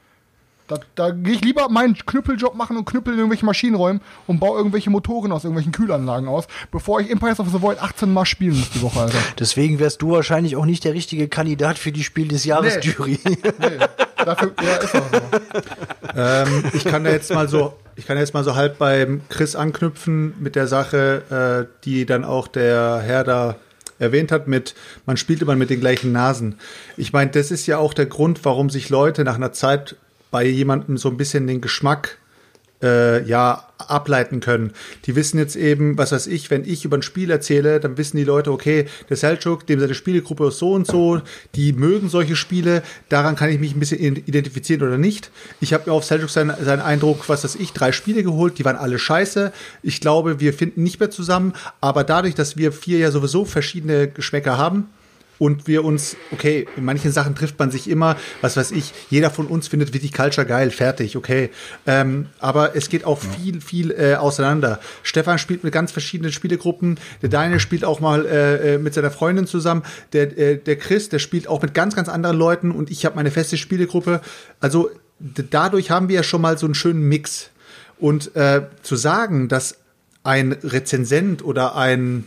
Da, 0.67 0.79
da 0.95 1.11
gehe 1.11 1.35
ich 1.35 1.41
lieber 1.41 1.69
meinen 1.69 1.95
Knüppeljob 1.95 2.55
machen 2.55 2.75
und 2.75 2.85
knüppel 2.85 3.13
in 3.13 3.19
irgendwelche 3.19 3.45
Maschinen 3.45 3.75
räumen 3.75 4.01
und 4.25 4.39
baue 4.39 4.57
irgendwelche 4.57 4.89
Motoren 4.89 5.31
aus 5.31 5.43
irgendwelchen 5.43 5.71
Kühlanlagen 5.71 6.27
aus, 6.27 6.47
bevor 6.71 6.99
ich 7.01 7.11
Empires 7.11 7.39
of 7.39 7.49
the 7.51 7.61
Void 7.61 7.79
18 7.79 8.11
Mal 8.11 8.25
spielen 8.25 8.57
muss 8.57 8.71
die 8.71 8.81
Woche, 8.81 9.01
Alter. 9.01 9.17
Deswegen 9.37 9.77
wärst 9.77 10.01
du 10.01 10.11
wahrscheinlich 10.11 10.55
auch 10.55 10.65
nicht 10.65 10.83
der 10.83 10.93
richtige 10.95 11.27
Kandidat 11.27 11.77
für 11.77 11.91
die 11.91 12.03
Spiel 12.03 12.27
des 12.29 12.45
Jahres 12.45 12.77
Nee. 12.77 12.81
Jury. 12.81 13.19
Nee, 13.25 13.77
dafür, 14.17 14.53
ja, 14.63 14.75
ist 14.77 14.95
auch 14.95 15.03
so. 15.11 16.19
Ähm, 16.19 16.63
ich 16.73 16.83
kann 16.83 17.03
da 17.03 17.11
jetzt 17.11 17.31
mal 17.31 17.47
so, 17.47 17.73
ich 17.95 18.07
kann 18.07 18.17
jetzt 18.17 18.33
mal 18.33 18.43
so 18.43 18.55
halb 18.55 18.79
beim 18.79 19.21
Chris 19.29 19.55
anknüpfen 19.55 20.33
mit 20.39 20.55
der 20.55 20.65
Sache, 20.67 21.67
äh, 21.69 21.83
die 21.85 22.07
dann 22.07 22.23
auch 22.25 22.47
der 22.47 23.01
Herr 23.03 23.23
da 23.23 23.55
erwähnt 23.99 24.31
hat 24.31 24.47
mit, 24.47 24.75
man 25.05 25.15
spielt 25.15 25.41
immer 25.41 25.55
mit 25.55 25.69
den 25.69 25.79
gleichen 25.79 26.11
Nasen. 26.11 26.57
Ich 26.97 27.13
meine, 27.13 27.31
das 27.31 27.51
ist 27.51 27.67
ja 27.67 27.77
auch 27.77 27.93
der 27.93 28.07
Grund, 28.07 28.43
warum 28.43 28.69
sich 28.69 28.89
Leute 28.89 29.23
nach 29.23 29.35
einer 29.35 29.53
Zeit 29.53 29.95
bei 30.35 30.43
jemandem 30.43 30.97
so 30.97 31.07
ein 31.07 31.15
bisschen 31.15 31.47
den 31.47 31.61
Geschmack 31.61 32.17
äh, 32.83 33.25
ja 33.25 33.69
ableiten 33.77 34.41
können. 34.41 34.73
Die 35.05 35.15
wissen 35.15 35.37
jetzt 35.37 35.55
eben, 35.55 35.97
was 35.97 36.11
weiß 36.11 36.27
ich, 36.27 36.51
wenn 36.51 36.65
ich 36.65 36.83
über 36.83 36.97
ein 36.97 37.03
Spiel 37.03 37.31
erzähle, 37.31 37.79
dann 37.79 37.97
wissen 37.97 38.17
die 38.17 38.25
Leute, 38.25 38.51
okay, 38.51 38.83
der 39.09 39.15
Selchuk, 39.15 39.65
dem 39.65 39.79
seine 39.79 39.93
Spielegruppe 39.93 40.49
ist 40.49 40.57
so 40.57 40.73
und 40.73 40.87
so, 40.87 41.21
die 41.55 41.71
mögen 41.71 42.09
solche 42.09 42.35
Spiele, 42.35 42.83
daran 43.07 43.37
kann 43.37 43.49
ich 43.49 43.61
mich 43.61 43.73
ein 43.73 43.79
bisschen 43.79 44.17
identifizieren 44.17 44.85
oder 44.85 44.97
nicht. 44.97 45.31
Ich 45.61 45.73
habe 45.73 45.89
mir 45.89 45.93
auf 45.93 46.03
Selchuk 46.03 46.29
seinen, 46.29 46.53
seinen 46.65 46.81
Eindruck, 46.81 47.29
was 47.29 47.45
weiß 47.45 47.55
ich, 47.55 47.71
drei 47.71 47.93
Spiele 47.93 48.21
geholt, 48.21 48.59
die 48.59 48.65
waren 48.65 48.75
alle 48.75 48.99
scheiße. 48.99 49.53
Ich 49.83 50.01
glaube, 50.01 50.41
wir 50.41 50.53
finden 50.53 50.83
nicht 50.83 50.99
mehr 50.99 51.11
zusammen, 51.11 51.53
aber 51.79 52.03
dadurch, 52.03 52.35
dass 52.35 52.57
wir 52.57 52.73
vier 52.73 52.97
ja 52.97 53.09
sowieso 53.09 53.45
verschiedene 53.45 54.09
Geschmäcker 54.09 54.57
haben, 54.57 54.89
und 55.39 55.67
wir 55.67 55.83
uns, 55.83 56.15
okay, 56.31 56.67
in 56.75 56.85
manchen 56.85 57.11
Sachen 57.11 57.35
trifft 57.35 57.59
man 57.59 57.71
sich 57.71 57.89
immer, 57.89 58.17
was 58.41 58.57
weiß 58.57 58.71
ich, 58.71 58.93
jeder 59.09 59.29
von 59.29 59.47
uns 59.47 59.67
findet 59.67 59.93
Viticulture 59.93 60.45
geil, 60.45 60.71
fertig, 60.71 61.17
okay. 61.17 61.49
Ähm, 61.85 62.27
aber 62.39 62.75
es 62.75 62.89
geht 62.89 63.05
auch 63.05 63.19
viel, 63.19 63.61
viel 63.61 63.91
äh, 63.91 64.15
auseinander. 64.15 64.79
Stefan 65.03 65.39
spielt 65.39 65.63
mit 65.63 65.73
ganz 65.73 65.91
verschiedenen 65.91 66.31
Spielegruppen, 66.31 66.99
der 67.21 67.29
Deine 67.29 67.59
spielt 67.59 67.83
auch 67.83 67.99
mal 67.99 68.25
äh, 68.25 68.75
äh, 68.75 68.77
mit 68.77 68.93
seiner 68.93 69.11
Freundin 69.11 69.47
zusammen, 69.47 69.83
der, 70.13 70.37
äh, 70.37 70.57
der 70.57 70.77
Chris, 70.77 71.09
der 71.09 71.19
spielt 71.19 71.47
auch 71.47 71.61
mit 71.61 71.73
ganz, 71.73 71.95
ganz 71.95 72.09
anderen 72.09 72.37
Leuten 72.37 72.71
und 72.71 72.89
ich 72.89 73.05
habe 73.05 73.15
meine 73.15 73.31
feste 73.31 73.57
Spielegruppe. 73.57 74.21
Also 74.59 74.89
dadurch 75.19 75.91
haben 75.91 76.09
wir 76.09 76.15
ja 76.15 76.23
schon 76.23 76.41
mal 76.41 76.57
so 76.57 76.65
einen 76.65 76.75
schönen 76.75 77.07
Mix. 77.07 77.49
Und 77.97 78.35
äh, 78.35 78.63
zu 78.81 78.97
sagen, 78.97 79.47
dass 79.47 79.77
ein 80.23 80.51
Rezensent 80.51 81.45
oder 81.45 81.75
ein 81.75 82.25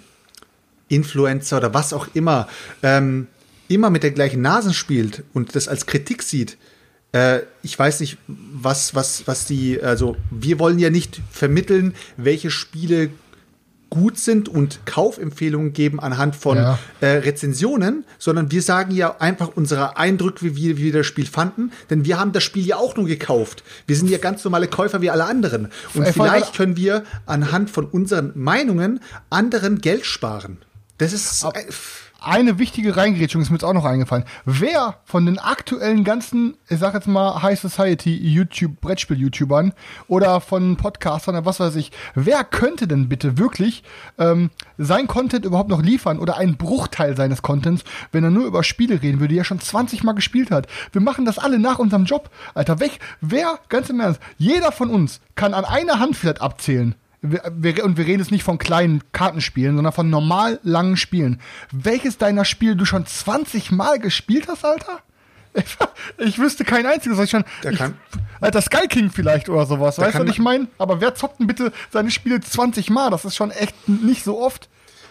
Influencer 0.89 1.59
oder 1.59 1.75
was 1.75 1.93
auch 1.93 2.09
immer 2.15 2.49
ähm, 2.83 3.27
immer 3.69 3.91
mit 3.91 4.03
der 4.03 4.11
gleichen 4.11 4.41
Nasen 4.43 4.75
spielt 4.75 5.23
und 5.35 5.55
das 5.55 5.69
als 5.69 5.87
Kritik 5.87 6.23
sieht, 6.23 6.57
äh, 7.13 7.41
ich 7.63 7.79
weiß 7.79 8.01
nicht, 8.01 8.19
was, 8.27 8.95
was, 8.95 9.27
was 9.27 9.45
die, 9.45 9.81
also 9.83 10.17
wir 10.31 10.59
wollen 10.59 10.79
ja 10.79 10.91
nicht 10.91 11.21
vermitteln, 11.31 11.95
welche 12.17 12.51
Spiele 12.51 13.11
gut 13.91 14.19
sind 14.19 14.51
und 14.51 14.81
Kaufempfehlungen 14.85 15.73
geben 15.73 15.99
anhand 15.99 16.37
von 16.37 16.59
Ja. 16.59 16.79
äh, 17.01 17.07
Rezensionen, 17.07 18.05
sondern 18.19 18.51
wir 18.51 18.61
sagen 18.61 18.95
ja 18.95 19.17
einfach 19.19 19.53
unsere 19.55 19.97
Eindrücke, 19.97 20.45
wie 20.45 20.57
wir, 20.57 20.77
wie 20.77 20.85
wir 20.85 20.93
das 20.93 21.07
Spiel 21.07 21.25
fanden, 21.25 21.73
denn 21.89 22.05
wir 22.05 22.19
haben 22.19 22.33
das 22.33 22.43
Spiel 22.43 22.67
ja 22.67 22.77
auch 22.77 22.97
nur 22.97 23.07
gekauft. 23.07 23.65
Wir 23.87 23.97
sind 23.97 24.11
ja 24.11 24.19
ganz 24.19 24.45
normale 24.45 24.69
Käufer 24.69 25.01
wie 25.01 25.09
alle 25.09 25.25
anderen. 25.25 25.69
Und 25.95 26.07
vielleicht 26.09 26.55
können 26.55 26.77
wir 26.77 27.05
anhand 27.25 27.71
von 27.71 27.87
unseren 27.87 28.33
Meinungen 28.35 29.01
anderen 29.31 29.81
Geld 29.81 30.05
sparen. 30.05 30.59
Das 30.99 31.13
ist 31.13 31.45
äh, 31.45 31.65
Eine 32.21 32.59
wichtige 32.59 32.97
Reingrätschung 32.97 33.41
ist 33.41 33.51
mir 33.51 33.57
jetzt 33.57 33.65
auch 33.65 33.73
noch 33.73 33.85
eingefallen. 33.85 34.25
Wer 34.45 34.97
von 35.05 35.25
den 35.25 35.39
aktuellen 35.39 36.03
ganzen, 36.03 36.57
ich 36.69 36.81
sag 36.81 36.95
jetzt 36.95 37.07
mal 37.07 37.41
High 37.41 37.59
Society 37.59 38.17
YouTube, 38.17 38.81
Brettspiel-YouTubern 38.81 39.73
oder 40.09 40.41
von 40.41 40.77
Podcastern 40.77 41.37
oder 41.37 41.47
was 41.47 41.61
weiß 41.61 41.77
ich, 41.77 41.93
wer 42.17 42.43
könnte 42.43 42.89
denn 42.89 43.09
bitte 43.09 43.39
wirklich 43.39 43.85
ähm, 44.19 44.51
sein 44.77 45.07
Content 45.07 45.45
überhaupt 45.45 45.71
noch 45.71 45.81
liefern 45.81 46.19
oder 46.19 46.37
einen 46.37 46.57
Bruchteil 46.57 47.17
seines 47.17 47.43
Contents, 47.43 47.85
wenn 48.11 48.25
er 48.25 48.31
nur 48.31 48.47
über 48.47 48.65
Spiele 48.65 49.01
reden 49.01 49.21
würde, 49.21 49.35
die 49.35 49.39
er 49.39 49.45
schon 49.45 49.61
20 49.61 50.03
Mal 50.03 50.15
gespielt 50.15 50.51
hat? 50.51 50.67
Wir 50.91 51.01
machen 51.01 51.25
das 51.25 51.39
alle 51.39 51.61
nach 51.61 51.79
unserem 51.79 52.07
Job. 52.07 52.31
Alter, 52.55 52.81
weg. 52.81 52.99
Wer, 53.21 53.61
ganz 53.69 53.89
im 53.89 54.01
Ernst, 54.01 54.21
jeder 54.37 54.73
von 54.73 54.91
uns 54.91 55.21
kann 55.37 55.55
an 55.55 55.65
einer 55.65 56.01
Hand 56.01 56.17
vielleicht 56.17 56.41
abzählen, 56.41 56.97
wir, 57.23 57.43
wir, 57.57 57.85
und 57.85 57.97
wir 57.97 58.07
reden 58.07 58.21
jetzt 58.21 58.31
nicht 58.31 58.45
von 58.45 58.59
kleinen 58.59 59.03
Kartenspielen, 59.13 59.77
sondern 59.77 59.93
von 59.93 60.09
normal 60.11 60.61
langen 60.63 60.97
Spielen. 60.97 61.41
Welches 61.73 62.19
deiner 62.19 62.45
Spiele 62.45 62.77
du 62.77 62.85
schon 62.85 63.07
20 63.07 63.71
Mal 63.73 63.99
gespielt 63.99 64.47
hast, 64.49 64.65
Alter? 64.65 65.01
Ich 66.19 66.39
wüsste 66.39 66.65
kein 66.65 66.87
einziges, 66.87 67.19
was 67.19 67.25
ich 67.25 67.31
schon. 67.31 67.45
Der 67.65 67.73
ich, 67.73 67.79
kann- 67.79 67.95
Alter, 68.41 68.61
Sky 68.61 68.87
King 68.87 69.11
vielleicht 69.11 69.49
oder 69.49 69.67
sowas. 69.67 69.99
Weißt 69.99 70.17
du, 70.19 70.23
was 70.23 70.31
ich 70.31 70.39
meine? 70.39 70.69
Aber 70.79 71.01
wer 71.01 71.15
zockt 71.17 71.41
denn 71.41 71.47
bitte 71.49 71.73
seine 71.91 72.11
Spiele 72.11 72.41
20 72.41 72.91
Mal? 72.91 73.11
Das 73.11 73.25
ist 73.25 73.35
schon 73.35 73.51
echt 73.51 73.75
nicht 73.89 74.23
so 74.23 74.41
oft. 74.41 74.69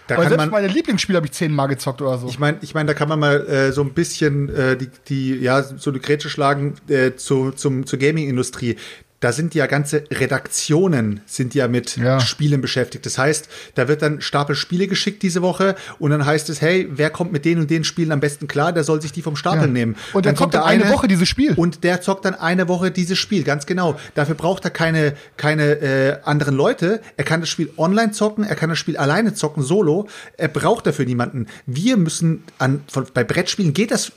Da 0.07 0.15
Weil 0.15 0.29
selbst 0.29 0.37
man- 0.37 0.49
meine 0.51 0.67
Lieblingsspiele 0.67 1.17
habe 1.17 1.25
ich 1.27 1.33
10 1.33 1.51
Mal 1.53 1.67
gezockt 1.67 2.01
oder 2.01 2.17
so. 2.17 2.29
Ich 2.29 2.39
meine, 2.39 2.59
ich 2.61 2.73
meine, 2.73 2.87
da 2.87 2.93
kann 2.93 3.09
man 3.09 3.19
mal 3.19 3.45
äh, 3.47 3.71
so 3.73 3.81
ein 3.81 3.93
bisschen 3.93 4.47
äh, 4.55 4.77
die, 4.77 4.89
die, 5.09 5.35
ja, 5.35 5.61
so 5.63 5.89
eine 5.89 5.99
Grätsche 5.99 6.29
schlagen 6.29 6.75
äh, 6.87 7.15
zu, 7.15 7.51
zum, 7.51 7.85
zur 7.85 7.99
Gaming-Industrie. 7.99 8.77
Da 9.19 9.31
sind 9.31 9.55
ja 9.55 9.65
ganze 9.65 10.03
Redaktionen 10.11 11.21
sind 11.25 11.55
ja 11.55 11.67
mit 11.67 11.97
Ja. 11.97 12.19
Spielen 12.19 12.61
beschäftigt. 12.61 13.05
Das 13.05 13.17
heißt, 13.17 13.49
da 13.73 13.87
wird 13.87 14.01
dann 14.03 14.21
Stapel 14.21 14.55
Spiele 14.55 14.87
geschickt 14.87 15.23
diese 15.23 15.41
Woche 15.41 15.75
und 15.97 16.11
dann 16.11 16.25
heißt 16.25 16.49
es, 16.49 16.61
hey, 16.61 16.87
wer 16.91 17.09
kommt 17.09 17.31
mit 17.31 17.43
den 17.43 17.57
und 17.59 17.69
den 17.71 17.83
Spielen 17.83 18.11
am 18.11 18.19
besten 18.19 18.47
klar, 18.47 18.73
der 18.73 18.83
soll 18.83 19.01
sich 19.01 19.11
die 19.11 19.23
vom 19.23 19.35
Stapel 19.35 19.61
Ja. 19.61 19.67
nehmen. 19.67 19.95
Und 20.13 20.25
der 20.25 20.33
zockt 20.35 20.39
kommt 20.39 20.53
dann 20.53 20.63
eine 20.63 20.89
Woche 20.89 21.07
dieses 21.07 21.27
Spiel. 21.27 21.53
Und 21.55 21.83
der 21.83 22.01
zockt 22.01 22.25
dann 22.25 22.35
eine 22.35 22.67
Woche 22.67 22.91
dieses 22.91 23.17
Spiel, 23.17 23.43
ganz 23.43 23.65
genau. 23.65 23.99
Dafür 24.13 24.35
braucht 24.35 24.65
er 24.65 24.71
keine, 24.71 25.15
keine 25.35 25.63
äh, 25.81 26.17
anderen 26.23 26.55
Leute. 26.55 27.01
Er 27.17 27.23
kann 27.23 27.39
das 27.39 27.49
Spiel 27.49 27.71
online 27.77 28.11
zocken, 28.11 28.43
er 28.43 28.55
kann 28.55 28.69
das 28.69 28.77
Spiel 28.77 28.97
alleine 28.97 29.33
zocken, 29.33 29.63
solo. 29.63 30.07
Er 30.37 30.47
braucht 30.47 30.85
dafür 30.85 31.05
niemanden. 31.05 31.47
Wir 31.65 31.97
müssen 31.97 32.43
an, 32.59 32.83
von, 32.87 33.07
bei 33.13 33.23
Brettspielen 33.23 33.73
geht 33.73 33.89
das 33.89 34.11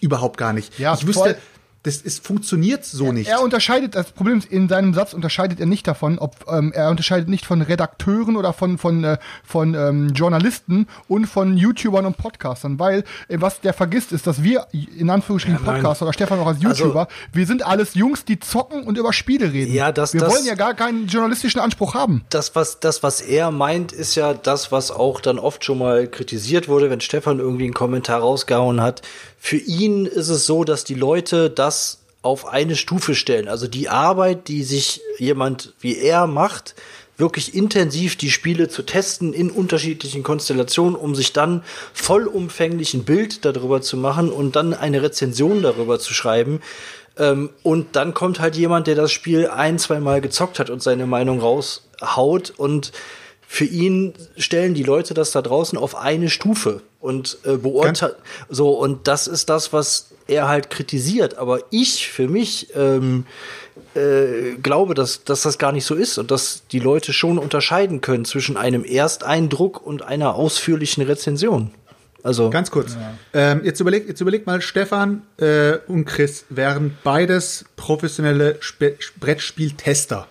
überhaupt 0.00 0.38
gar 0.38 0.52
nicht. 0.52 0.76
Ja, 0.78 0.94
ich 0.94 1.06
wüsste, 1.06 1.22
voll. 1.22 1.36
Das 1.82 1.96
ist, 1.96 2.26
funktioniert 2.26 2.84
so 2.84 3.10
nicht. 3.10 3.28
Er 3.30 3.40
unterscheidet, 3.42 3.94
das 3.94 4.12
Problem 4.12 4.36
ist, 4.38 4.52
in 4.52 4.68
seinem 4.68 4.92
Satz 4.92 5.14
unterscheidet 5.14 5.60
er 5.60 5.66
nicht 5.66 5.86
davon, 5.86 6.18
ob 6.18 6.36
ähm, 6.52 6.72
er 6.74 6.90
unterscheidet 6.90 7.28
nicht 7.30 7.46
von 7.46 7.62
Redakteuren 7.62 8.36
oder 8.36 8.52
von, 8.52 8.76
von, 8.76 9.02
äh, 9.02 9.16
von 9.44 9.72
ähm, 9.74 10.10
Journalisten 10.14 10.86
und 11.08 11.24
von 11.26 11.56
YouTubern 11.56 12.04
und 12.04 12.18
Podcastern, 12.18 12.78
weil 12.78 13.04
äh, 13.28 13.38
was 13.40 13.60
der 13.62 13.72
vergisst 13.72 14.12
ist, 14.12 14.26
dass 14.26 14.42
wir 14.42 14.66
in 14.72 15.08
Anführungsstrichen 15.08 15.64
Ja. 15.64 15.72
Podcaster 15.72 16.04
oder 16.04 16.12
Stefan 16.12 16.38
auch 16.40 16.48
als 16.48 16.62
Also- 16.64 16.84
YouTuber, 16.84 17.08
wir 17.32 17.46
sind 17.46 17.64
alles 17.64 17.94
Jungs, 17.94 18.26
die 18.26 18.38
zocken 18.38 18.82
und 18.82 18.98
über 18.98 19.14
Spiele 19.14 19.50
reden. 19.52 19.72
Ja, 19.72 19.90
das- 19.90 20.12
wir 20.12 20.20
das- 20.20 20.34
wollen 20.34 20.44
ja 20.44 20.56
gar 20.56 20.74
keinen 20.74 21.06
journalistischen 21.06 21.60
Anspruch 21.62 21.94
haben. 21.94 22.24
das, 22.28 22.54
was, 22.54 22.80
das, 22.80 23.02
was 23.02 23.22
er 23.22 23.50
meint, 23.50 23.92
ist 23.92 24.16
ja 24.16 24.34
das, 24.34 24.70
was 24.70 24.90
auch 24.90 25.20
dann 25.22 25.38
oft 25.38 25.64
schon 25.64 25.78
mal 25.78 26.06
kritisiert 26.08 26.68
wurde, 26.68 26.90
wenn 26.90 27.00
Stefan 27.00 27.38
irgendwie 27.38 27.64
einen 27.64 27.72
Kommentar 27.74 28.20
rausgehauen 28.20 28.82
hat. 28.82 29.00
Für 29.42 29.56
ihn 29.56 30.04
ist 30.04 30.28
es 30.28 30.44
so, 30.46 30.64
dass 30.64 30.84
die 30.84 30.94
Leute 30.94 31.48
das 31.48 31.98
auf 32.22 32.46
eine 32.46 32.76
Stufe 32.76 33.14
stellen. 33.14 33.48
Also 33.48 33.66
die 33.66 33.88
Arbeit, 33.88 34.48
die 34.48 34.62
sich 34.62 35.00
jemand 35.18 35.72
wie 35.80 35.96
er 35.96 36.26
macht, 36.26 36.74
wirklich 37.16 37.54
intensiv 37.54 38.16
die 38.16 38.30
Spiele 38.30 38.68
zu 38.68 38.82
testen 38.82 39.32
in 39.32 39.50
unterschiedlichen 39.50 40.22
Konstellationen, 40.22 40.94
um 40.94 41.14
sich 41.14 41.32
dann 41.32 41.64
vollumfänglich 41.94 42.92
ein 42.92 43.04
Bild 43.04 43.44
darüber 43.46 43.80
zu 43.80 43.96
machen 43.96 44.30
und 44.30 44.56
dann 44.56 44.74
eine 44.74 45.02
Rezension 45.02 45.62
darüber 45.62 45.98
zu 45.98 46.12
schreiben. 46.12 46.60
Ähm, 47.16 47.48
und 47.62 47.96
dann 47.96 48.12
kommt 48.12 48.40
halt 48.40 48.56
jemand, 48.56 48.86
der 48.86 48.94
das 48.94 49.10
Spiel 49.10 49.48
ein, 49.48 49.78
zwei 49.78 50.00
Mal 50.00 50.20
gezockt 50.20 50.58
hat 50.58 50.68
und 50.68 50.82
seine 50.82 51.06
Meinung 51.06 51.40
raushaut 51.40 52.52
und 52.56 52.92
für 53.52 53.64
ihn 53.64 54.14
stellen 54.36 54.74
die 54.74 54.84
Leute 54.84 55.12
das 55.12 55.32
da 55.32 55.42
draußen 55.42 55.76
auf 55.76 55.96
eine 55.96 56.30
Stufe 56.30 56.82
und 57.00 57.38
äh, 57.44 57.56
beurteilen 57.56 58.14
so 58.48 58.70
und 58.70 59.08
das 59.08 59.26
ist 59.26 59.50
das, 59.50 59.72
was 59.72 60.12
er 60.28 60.46
halt 60.46 60.70
kritisiert. 60.70 61.36
Aber 61.36 61.58
ich 61.70 62.08
für 62.08 62.28
mich 62.28 62.68
ähm, 62.76 63.26
äh, 63.96 64.54
glaube, 64.62 64.94
dass, 64.94 65.24
dass 65.24 65.42
das 65.42 65.58
gar 65.58 65.72
nicht 65.72 65.84
so 65.84 65.96
ist 65.96 66.16
und 66.18 66.30
dass 66.30 66.62
die 66.70 66.78
Leute 66.78 67.12
schon 67.12 67.38
unterscheiden 67.38 68.00
können 68.00 68.24
zwischen 68.24 68.56
einem 68.56 68.84
Ersteindruck 68.84 69.84
und 69.84 70.02
einer 70.02 70.36
ausführlichen 70.36 71.02
Rezension. 71.02 71.72
Also 72.22 72.50
Ganz 72.50 72.70
kurz. 72.70 72.96
Ähm, 73.34 73.62
jetzt, 73.64 73.80
überleg, 73.80 74.06
jetzt 74.06 74.20
überleg 74.20 74.46
mal, 74.46 74.62
Stefan 74.62 75.22
äh, 75.38 75.78
und 75.88 76.04
Chris 76.04 76.44
wären 76.50 76.96
beides 77.02 77.64
professionelle 77.74 78.58
Spe 78.60 78.94
Brettspieltester. 79.18 80.28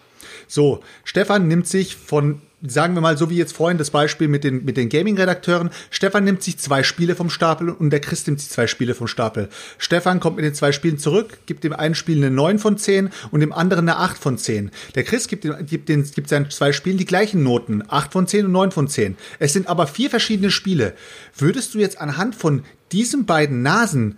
So, 0.47 0.79
Stefan 1.03 1.49
nimmt 1.49 1.67
sich 1.67 1.97
von, 1.97 2.41
sagen 2.61 2.93
wir 2.93 3.01
mal, 3.01 3.17
so 3.17 3.29
wie 3.29 3.37
jetzt 3.37 3.53
vorhin 3.53 3.77
das 3.77 3.89
Beispiel 3.89 4.27
mit 4.27 4.43
den, 4.43 4.65
mit 4.65 4.75
den 4.77 4.89
Gaming-Redakteuren, 4.89 5.69
Stefan 5.89 6.25
nimmt 6.25 6.43
sich 6.43 6.57
zwei 6.57 6.83
Spiele 6.83 7.15
vom 7.15 7.29
Stapel 7.29 7.69
und 7.69 7.89
der 7.89 8.01
Chris 8.01 8.25
nimmt 8.27 8.39
sich 8.39 8.49
zwei 8.49 8.67
Spiele 8.67 8.95
vom 8.95 9.07
Stapel. 9.07 9.49
Stefan 9.77 10.19
kommt 10.19 10.35
mit 10.35 10.45
den 10.45 10.53
zwei 10.53 10.71
Spielen 10.71 10.97
zurück, 10.97 11.39
gibt 11.45 11.63
dem 11.63 11.73
einen 11.73 11.95
Spiel 11.95 12.17
eine 12.17 12.31
9 12.31 12.59
von 12.59 12.77
10 12.77 13.09
und 13.31 13.39
dem 13.39 13.53
anderen 13.53 13.87
eine 13.87 13.97
8 13.97 14.17
von 14.17 14.37
10. 14.37 14.71
Der 14.95 15.03
Chris 15.03 15.27
gibt, 15.27 15.43
dem, 15.45 15.65
gibt, 15.65 15.89
den, 15.89 16.03
gibt 16.03 16.29
seinen 16.29 16.49
zwei 16.49 16.73
Spielen 16.73 16.97
die 16.97 17.05
gleichen 17.05 17.43
Noten, 17.43 17.83
8 17.87 18.11
von 18.11 18.27
10 18.27 18.45
und 18.45 18.51
9 18.51 18.71
von 18.71 18.87
10. 18.87 19.15
Es 19.39 19.53
sind 19.53 19.67
aber 19.67 19.87
vier 19.87 20.09
verschiedene 20.09 20.51
Spiele. 20.51 20.93
Würdest 21.37 21.73
du 21.73 21.79
jetzt 21.79 22.01
anhand 22.01 22.35
von 22.35 22.63
diesen 22.91 23.25
beiden 23.25 23.61
Nasen 23.61 24.17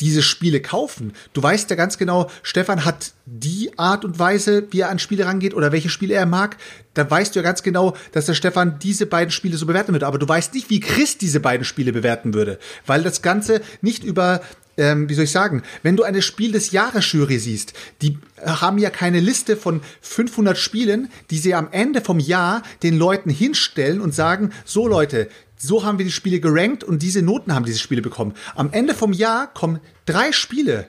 diese 0.00 0.22
Spiele 0.22 0.60
kaufen. 0.60 1.12
Du 1.32 1.42
weißt 1.42 1.70
ja 1.70 1.76
ganz 1.76 1.98
genau, 1.98 2.30
Stefan 2.42 2.84
hat 2.84 3.12
die 3.26 3.78
Art 3.78 4.04
und 4.04 4.18
Weise, 4.18 4.66
wie 4.70 4.80
er 4.80 4.90
an 4.90 4.98
Spiele 4.98 5.26
rangeht 5.26 5.54
oder 5.54 5.72
welche 5.72 5.88
Spiele 5.88 6.14
er 6.14 6.26
mag. 6.26 6.56
Da 6.94 7.08
weißt 7.08 7.34
du 7.34 7.40
ja 7.40 7.44
ganz 7.44 7.62
genau, 7.62 7.96
dass 8.12 8.26
der 8.26 8.34
Stefan 8.34 8.78
diese 8.80 9.06
beiden 9.06 9.30
Spiele 9.30 9.56
so 9.56 9.66
bewerten 9.66 9.92
würde. 9.92 10.06
Aber 10.06 10.18
du 10.18 10.28
weißt 10.28 10.54
nicht, 10.54 10.70
wie 10.70 10.80
Chris 10.80 11.18
diese 11.18 11.40
beiden 11.40 11.64
Spiele 11.64 11.92
bewerten 11.92 12.34
würde. 12.34 12.58
Weil 12.86 13.02
das 13.02 13.22
Ganze 13.22 13.60
nicht 13.82 14.04
über 14.04 14.40
ähm, 14.76 15.08
wie 15.08 15.14
soll 15.14 15.24
ich 15.24 15.30
sagen, 15.30 15.62
wenn 15.82 15.96
du 15.96 16.02
eine 16.02 16.22
Spiel 16.22 16.52
des 16.52 16.72
Jahres 16.72 17.10
Jury 17.12 17.38
siehst, 17.38 17.74
die 18.02 18.18
haben 18.44 18.78
ja 18.78 18.90
keine 18.90 19.20
Liste 19.20 19.56
von 19.56 19.80
500 20.00 20.58
Spielen, 20.58 21.10
die 21.30 21.38
sie 21.38 21.54
am 21.54 21.68
Ende 21.70 22.00
vom 22.00 22.18
Jahr 22.18 22.62
den 22.82 22.98
Leuten 22.98 23.30
hinstellen 23.30 24.00
und 24.00 24.14
sagen, 24.14 24.50
so 24.64 24.88
Leute, 24.88 25.28
so 25.56 25.84
haben 25.84 25.98
wir 25.98 26.04
die 26.04 26.12
Spiele 26.12 26.40
gerankt 26.40 26.84
und 26.84 27.02
diese 27.02 27.22
Noten 27.22 27.54
haben 27.54 27.64
diese 27.64 27.78
Spiele 27.78 28.02
bekommen. 28.02 28.34
Am 28.54 28.70
Ende 28.72 28.94
vom 28.94 29.12
Jahr 29.12 29.52
kommen 29.52 29.80
drei 30.06 30.32
Spiele, 30.32 30.88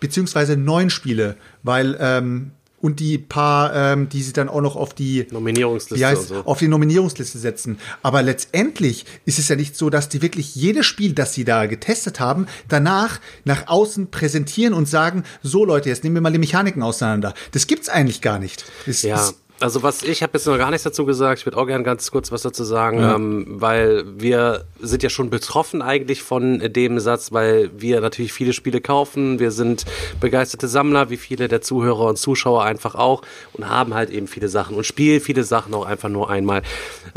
beziehungsweise 0.00 0.56
neun 0.56 0.90
Spiele, 0.90 1.36
weil 1.62 1.96
ähm, 2.00 2.52
und 2.80 3.00
die 3.00 3.16
paar, 3.16 3.74
ähm, 3.74 4.10
die 4.10 4.22
sie 4.22 4.34
dann 4.34 4.50
auch 4.50 4.60
noch 4.60 4.76
auf 4.76 4.92
die 4.92 5.26
Nominierungsliste 5.30 6.06
heißt, 6.06 6.28
so. 6.28 6.34
auf 6.44 6.58
die 6.58 6.68
Nominierungsliste 6.68 7.38
setzen. 7.38 7.78
Aber 8.02 8.22
letztendlich 8.22 9.06
ist 9.24 9.38
es 9.38 9.48
ja 9.48 9.56
nicht 9.56 9.74
so, 9.74 9.88
dass 9.88 10.10
die 10.10 10.20
wirklich 10.20 10.54
jedes 10.54 10.84
Spiel, 10.84 11.14
das 11.14 11.32
sie 11.32 11.46
da 11.46 11.64
getestet 11.64 12.20
haben, 12.20 12.46
danach 12.68 13.20
nach 13.44 13.68
außen 13.68 14.10
präsentieren 14.10 14.74
und 14.74 14.86
sagen, 14.86 15.24
so 15.42 15.64
Leute, 15.64 15.88
jetzt 15.88 16.04
nehmen 16.04 16.16
wir 16.16 16.20
mal 16.20 16.32
die 16.32 16.38
Mechaniken 16.38 16.82
auseinander. 16.82 17.32
Das 17.52 17.66
gibt's 17.66 17.88
eigentlich 17.88 18.20
gar 18.20 18.38
nicht. 18.38 18.66
Das 18.84 19.00
Ja, 19.00 19.16
ist- 19.28 19.36
also 19.60 19.82
was 19.82 20.02
ich 20.02 20.22
habe 20.22 20.32
jetzt 20.34 20.46
noch 20.46 20.58
gar 20.58 20.70
nichts 20.70 20.84
dazu 20.84 21.04
gesagt. 21.04 21.38
Ich 21.40 21.46
würde 21.46 21.56
auch 21.58 21.66
gerne 21.66 21.84
ganz 21.84 22.10
kurz 22.10 22.32
was 22.32 22.42
dazu 22.42 22.64
sagen, 22.64 23.02
ähm, 23.02 23.44
weil 23.48 24.04
wir 24.18 24.64
sind 24.80 25.02
ja 25.02 25.10
schon 25.10 25.30
betroffen 25.30 25.80
eigentlich 25.80 26.22
von 26.22 26.58
dem 26.58 26.98
Satz, 26.98 27.32
weil 27.32 27.70
wir 27.76 28.00
natürlich 28.00 28.32
viele 28.32 28.52
Spiele 28.52 28.80
kaufen. 28.80 29.38
Wir 29.38 29.52
sind 29.52 29.84
begeisterte 30.20 30.66
Sammler, 30.66 31.08
wie 31.08 31.16
viele 31.16 31.48
der 31.48 31.60
Zuhörer 31.60 32.06
und 32.06 32.18
Zuschauer 32.18 32.64
einfach 32.64 32.94
auch 32.94 33.22
und 33.52 33.68
haben 33.68 33.94
halt 33.94 34.10
eben 34.10 34.26
viele 34.26 34.48
Sachen 34.48 34.76
und 34.76 34.84
spielen 34.84 35.20
viele 35.20 35.44
Sachen 35.44 35.72
auch 35.74 35.86
einfach 35.86 36.08
nur 36.08 36.30
einmal. 36.30 36.62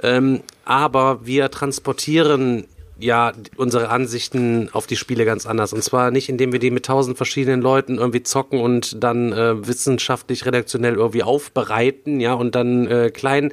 Ähm, 0.03 0.41
aber 0.63 1.25
wir 1.25 1.49
transportieren 1.49 2.65
ja 2.99 3.31
unsere 3.55 3.89
Ansichten 3.89 4.69
auf 4.73 4.87
die 4.87 4.95
Spiele 4.95 5.25
ganz 5.25 5.45
anders. 5.45 5.73
Und 5.73 5.83
zwar 5.83 6.11
nicht, 6.11 6.29
indem 6.29 6.51
wir 6.51 6.59
die 6.59 6.71
mit 6.71 6.85
tausend 6.85 7.17
verschiedenen 7.17 7.61
Leuten 7.61 7.97
irgendwie 7.97 8.23
zocken 8.23 8.59
und 8.59 9.03
dann 9.03 9.33
äh, 9.33 9.67
wissenschaftlich, 9.67 10.45
redaktionell 10.45 10.95
irgendwie 10.95 11.23
aufbereiten, 11.23 12.19
ja, 12.19 12.33
und 12.33 12.55
dann 12.55 12.87
äh, 12.87 13.11
klein 13.11 13.51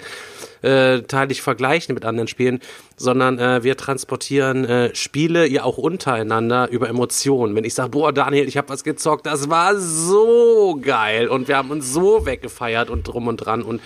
äh, 0.64 1.02
teilig 1.02 1.42
vergleichen 1.42 1.94
mit 1.94 2.04
anderen 2.04 2.28
Spielen, 2.28 2.60
sondern 2.96 3.38
äh, 3.38 3.62
wir 3.62 3.76
transportieren 3.76 4.64
äh, 4.64 4.94
Spiele 4.94 5.46
ja 5.48 5.64
auch 5.64 5.78
untereinander 5.78 6.68
über 6.70 6.88
Emotionen. 6.88 7.54
Wenn 7.54 7.64
ich 7.64 7.74
sage, 7.74 7.90
boah, 7.90 8.12
Daniel, 8.12 8.48
ich 8.48 8.56
habe 8.56 8.68
was 8.68 8.84
gezockt, 8.84 9.26
das 9.26 9.50
war 9.50 9.76
so 9.76 10.78
geil 10.80 11.28
und 11.28 11.48
wir 11.48 11.56
haben 11.56 11.70
uns 11.70 11.92
so 11.92 12.24
weggefeiert 12.26 12.90
und 12.90 13.02
drum 13.04 13.28
und 13.28 13.38
dran. 13.38 13.62
Und 13.62 13.80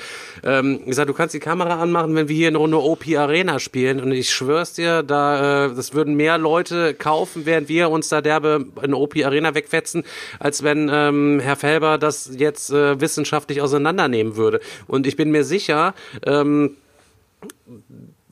ähm, 0.45 0.81
ich 0.87 0.95
sage, 0.95 1.09
du 1.09 1.15
kannst 1.15 1.35
die 1.35 1.41
Kamera 1.41 1.81
anmachen, 1.81 2.15
wenn 2.15 2.29
wir 2.29 2.37
hier 2.37 2.49
eine 2.49 2.59
Runde 2.59 2.79
OP 2.83 3.07
Arena 3.09 3.59
spielen 3.59 4.01
und 4.01 4.13
ich 4.13 4.31
schwör's 4.31 4.75
dir, 4.75 5.03
da 5.03 5.67
äh, 5.67 5.75
das 5.75 5.95
würden 5.95 6.15
mehr 6.15 6.39
Leute 6.39 6.95
kaufen, 6.95 7.47
während 7.47 7.69
wir 7.69 7.91
uns 7.91 8.09
da 8.09 8.21
derbe 8.21 8.67
in 8.83 8.95
OP 8.95 9.17
Arena 9.17 9.55
wegfetzen, 9.55 10.05
als 10.39 10.63
wenn 10.63 10.91
ähm, 10.93 11.41
Herr 11.41 11.57
Felber 11.57 11.99
das 11.99 12.31
jetzt 12.37 12.71
äh, 12.71 13.01
wissenschaftlich 13.01 13.61
auseinandernehmen 13.63 14.37
würde. 14.37 14.61
Und 14.87 15.07
ich 15.07 15.17
bin 15.17 15.31
mir 15.31 15.45
sicher, 15.45 15.95
ähm, 16.27 16.68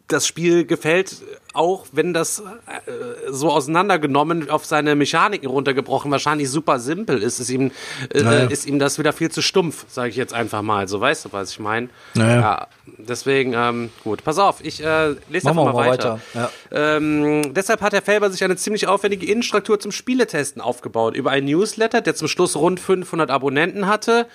das 0.09 0.27
Spiel 0.27 0.65
gefällt 0.67 1.17
auch, 1.53 1.87
wenn 1.91 2.15
das 2.15 2.39
äh, 2.41 2.93
so 3.31 3.51
auseinandergenommen 3.51 4.51
auf 4.51 4.65
seine 4.65 4.95
Mechaniken 4.95 5.49
runtergebrochen 5.49 6.11
wahrscheinlich 6.13 6.49
super 6.49 6.79
simpel 6.79 7.23
ist, 7.23 7.41
ist 7.41 7.51
ihm, 7.51 7.73
äh, 8.13 8.23
Naja. 8.23 8.47
ist 8.47 8.67
ihm 8.67 8.79
das 8.79 8.99
wieder 8.99 9.13
viel 9.13 9.31
zu 9.31 9.43
stumpf, 9.43 9.85
sage 9.89 10.11
ich 10.11 10.17
jetzt 10.17 10.33
einfach 10.33 10.63
mal. 10.63 10.87
So 10.87 11.01
weißt 11.01 11.25
du, 11.25 11.33
was 11.33 11.51
ich 11.51 11.59
meine? 11.59 11.89
Naja. 12.15 12.41
Ja, 12.41 12.67
deswegen, 12.99 13.55
ähm, 13.55 13.91
gut, 14.05 14.23
pass 14.23 14.39
auf, 14.39 14.65
ich 14.65 14.81
äh, 14.85 15.09
lese 15.29 15.47
Machen 15.47 15.59
einfach 15.59 15.65
mal 15.65 15.73
mal 15.73 15.91
weiter. 15.91 16.21
weiter, 16.35 16.51
ja. 16.71 16.97
Ähm, 16.97 17.55
deshalb 17.55 17.81
hat 17.81 17.93
Herr 17.93 18.03
Felber 18.03 18.31
sich 18.31 18.45
eine 18.45 18.57
ziemlich 18.57 18.87
aufwendige 18.87 19.27
Innenstruktur 19.27 19.81
zum 19.81 19.91
Spieletesten 19.91 20.63
aufgebaut. 20.63 21.17
Über 21.17 21.31
einen 21.33 21.47
Newsletter, 21.47 22.01
der 22.01 22.15
zum 22.15 22.29
Schluss 22.29 22.55
rund 22.55 22.79
500 22.79 23.31
Abonnenten 23.31 23.89
hatte, 23.89 24.29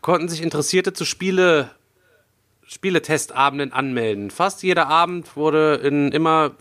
konnten 0.00 0.28
sich 0.28 0.42
Interessierte 0.42 0.92
zu 0.92 1.04
Spiele 1.04 1.70
Spieletestabenden 2.72 3.72
anmelden. 3.72 4.30
Fast 4.30 4.62
jeder 4.62 4.88
Abend 4.88 5.36
wurde 5.36 5.74
in 5.74 6.10
immer 6.12 6.52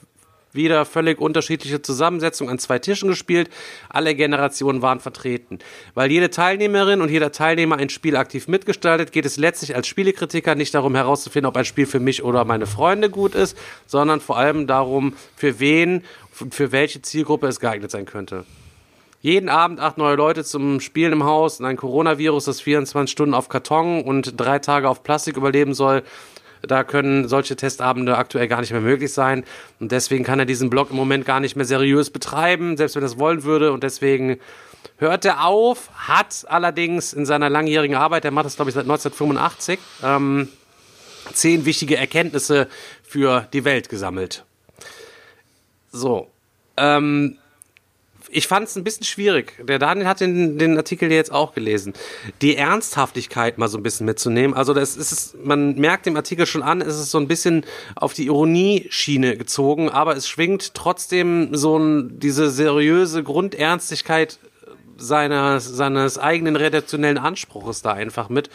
Wieder 0.53 0.84
völlig 0.84 1.22
unterschiedliche 1.22 1.82
Zusammensetzung 1.82 2.49
an 2.49 2.59
zwei 2.59 2.78
Tischen 2.78 3.07
gespielt. 3.07 3.49
Alle 3.88 4.16
Generationen 4.16 4.82
waren 4.82 4.99
vertreten. 4.99 5.59
Weil 5.93 6.12
jede 6.12 6.30
Teilnehmerin 6.30 6.99
und 7.01 7.09
jeder 7.09 7.32
Teilnehmer 7.32 7.78
ein 7.78 7.88
Spiel 7.88 8.18
aktiv 8.18 8.49
mitgestaltet, 8.49 9.14
geht 9.14 9.26
es 9.26 9.38
letztlich 9.38 9.76
als 9.76 9.88
Spielekritiker 9.88 10.55
nicht 10.55 10.74
darum 10.74 10.93
herauszufinden, 10.95 11.47
ob 11.47 11.55
ein 11.55 11.64
Spiel 11.64 11.86
für 11.86 12.01
mich 12.01 12.24
oder 12.24 12.43
meine 12.43 12.68
Freunde 12.68 13.09
gut 13.09 13.34
ist, 13.34 13.57
sondern 13.88 14.20
vor 14.20 14.38
allem 14.38 14.68
darum, 14.68 15.14
für 15.38 15.62
wen 15.62 16.03
und 16.41 16.53
für 16.53 16.74
welche 16.74 17.01
Zielgruppe 17.01 17.47
es 17.47 17.62
geeignet 17.62 17.91
sein 17.91 18.05
könnte. 18.05 18.43
Jeden 19.22 19.50
Abend 19.50 19.80
acht 19.80 20.00
neue 20.00 20.16
Leute 20.16 20.44
zum 20.44 20.80
Spielen 20.80 21.14
im 21.14 21.24
Haus 21.24 21.60
und 21.60 21.68
ein 21.68 21.78
Coronavirus, 21.78 22.46
das 22.46 22.60
24 22.60 23.12
Stunden 23.12 23.36
auf 23.36 23.50
Karton 23.50 24.04
und 24.04 24.34
drei 24.40 24.58
Tage 24.58 24.90
auf 24.90 25.04
Plastik 25.04 25.38
überleben 25.38 25.76
soll. 25.76 26.02
Da 26.64 26.84
können 26.84 27.28
solche 27.28 27.56
Testabende 27.56 28.18
aktuell 28.18 28.48
gar 28.48 28.62
nicht 28.62 28.72
mehr 28.72 28.82
möglich 28.82 29.14
sein. 29.14 29.44
Und 29.80 29.92
deswegen 29.92 30.24
kann 30.24 30.40
er 30.40 30.46
diesen 30.46 30.72
Blog 30.72 30.90
im 30.90 30.96
Moment 30.96 31.26
gar 31.26 31.40
nicht 31.40 31.56
mehr 31.56 31.66
seriös 31.66 32.10
betreiben, 32.10 32.78
selbst 32.78 32.96
wenn 32.96 33.04
er 33.04 33.08
es 33.08 33.20
wollen 33.20 33.44
würde. 33.44 33.72
Und 33.72 33.84
deswegen 33.84 34.40
hört 34.98 35.24
er 35.24 35.46
auf, 35.46 35.92
hat 35.94 36.46
allerdings 36.48 37.14
in 37.14 37.28
seiner 37.28 37.50
langjährigen 37.50 37.96
Arbeit, 37.96 38.24
der 38.24 38.32
macht 38.32 38.48
das 38.48 38.56
glaube 38.56 38.70
ich 38.70 38.76
seit 38.76 38.86
1985, 38.86 39.80
ähm, 40.04 40.50
zehn 41.32 41.66
wichtige 41.66 41.96
Erkenntnisse 41.96 42.68
für 43.04 43.48
die 43.54 43.66
Welt 43.66 43.88
gesammelt. 43.88 44.46
So. 45.92 46.28
Ähm, 46.78 47.38
ich 48.32 48.48
fand 48.48 48.68
es 48.68 48.76
ein 48.76 48.84
bisschen 48.84 49.06
schwierig. 49.06 49.54
Der 49.66 49.80
Daniel 49.80 50.08
hat 50.08 50.22
den, 50.22 50.58
den 50.58 50.78
Artikel 50.78 51.12
jetzt 51.12 51.32
auch 51.32 51.54
gelesen. 51.54 51.94
Die 52.42 52.56
Ernsthaftigkeit 52.56 53.58
mal 53.58 53.68
so 53.68 53.78
ein 53.78 53.84
bisschen 53.84 54.06
mitzunehmen. 54.06 54.56
Also 54.56 54.74
das 54.74 54.96
ist 54.96 55.12
es, 55.12 55.36
man 55.44 55.76
merkt 55.76 56.06
dem 56.06 56.16
Artikel 56.16 56.46
schon 56.46 56.64
an, 56.64 56.82
es 56.82 56.96
ist 56.98 57.12
so 57.12 57.18
ein 57.18 57.28
bisschen 57.28 57.66
auf 57.96 58.14
die 58.14 58.28
Ironie-Schiene 58.28 59.38
gezogen, 59.38 59.90
aber 59.90 60.16
es 60.16 60.28
schwingt 60.28 60.74
trotzdem 60.74 61.56
so 61.56 61.78
ein, 61.78 62.20
diese 62.20 62.50
seriöse 62.50 63.24
Grundernstigkeit 63.24 64.40
seines, 65.02 65.66
seines 65.66 66.18
eigenen 66.18 66.56
redaktionellen 66.56 67.18
Anspruches 67.18 67.82
da 67.82 67.93
einfach 67.93 68.30
mit. 68.30 68.49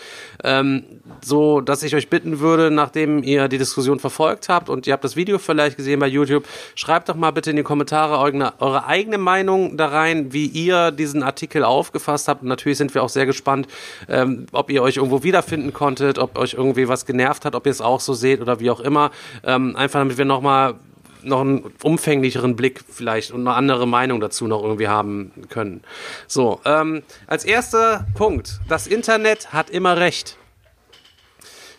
Ähm, 0.45 0.85
so, 1.23 1.61
dass 1.61 1.83
ich 1.83 1.95
euch 1.95 2.09
bitten 2.09 2.41
würde, 2.41 2.71
nachdem 2.71 3.23
ihr 3.23 3.49
die 3.49 3.59
Diskussion 3.59 3.99
verfolgt 3.99 4.49
habt 4.49 4.69
und 4.69 4.87
ihr 4.87 4.93
habt 4.93 5.05
das 5.05 5.17
Video 5.17 5.39
vielleicht 5.39 5.77
gesehen 5.77 6.01
bei 6.01 6.07
YouTube, 6.07 6.45
schreibt 6.75 7.09
doch 7.09 7.15
mal 7.15 7.31
bitte 7.31 7.51
in 7.51 7.57
die 7.57 7.63
Kommentare 7.63 8.19
eure, 8.19 8.55
eure 8.61 8.87
eigene 8.87 9.19
Meinung 9.19 9.77
da 9.77 9.89
rein, 9.89 10.33
wie 10.33 10.47
ihr 10.47 10.91
diesen 10.91 11.23
Artikel 11.23 11.65
aufgefasst 11.65 12.29
habt. 12.29 12.43
Und 12.43 12.49
natürlich 12.49 12.79
sind 12.79 12.95
wir 12.95 13.03
auch 13.03 13.09
sehr 13.09 13.27
gespannt, 13.27 13.67
ähm, 14.09 14.47
ob 14.53 14.71
ihr 14.71 14.83
euch 14.83 14.97
irgendwo 14.97 15.23
wiederfinden 15.23 15.73
konntet, 15.73 16.19
ob 16.19 16.39
euch 16.39 16.55
irgendwie 16.55 16.89
was 16.89 17.07
genervt 17.07 17.45
hat, 17.45 17.55
ob 17.55 17.67
ihr 17.67 17.73
es 17.73 17.81
auch 17.81 18.01
so 18.01 18.15
seht 18.15 18.41
oder 18.41 18.61
wie 18.61 18.71
auch 18.71 18.81
immer. 18.81 19.11
Ähm, 19.45 19.77
einfach 19.77 20.01
damit 20.01 20.19
wir 20.19 20.25
nochmal 20.25 20.75
noch 21.27 21.41
einen 21.41 21.73
umfänglicheren 21.83 22.57
Blick 22.57 22.83
vielleicht 22.89 23.31
und 23.31 23.47
eine 23.47 23.57
andere 23.57 23.87
Meinung 23.87 24.21
dazu 24.21 24.47
noch 24.47 24.63
irgendwie 24.63 24.89
haben 24.89 25.33
können. 25.49 25.83
So, 26.27 26.61
ähm, 26.65 27.03
als 27.27 27.45
erster 27.45 28.07
Punkt, 28.15 28.61
das 28.69 28.87
Internet 28.87 29.53
hat 29.53 29.71
immer 29.71 29.97
recht. 29.97 30.37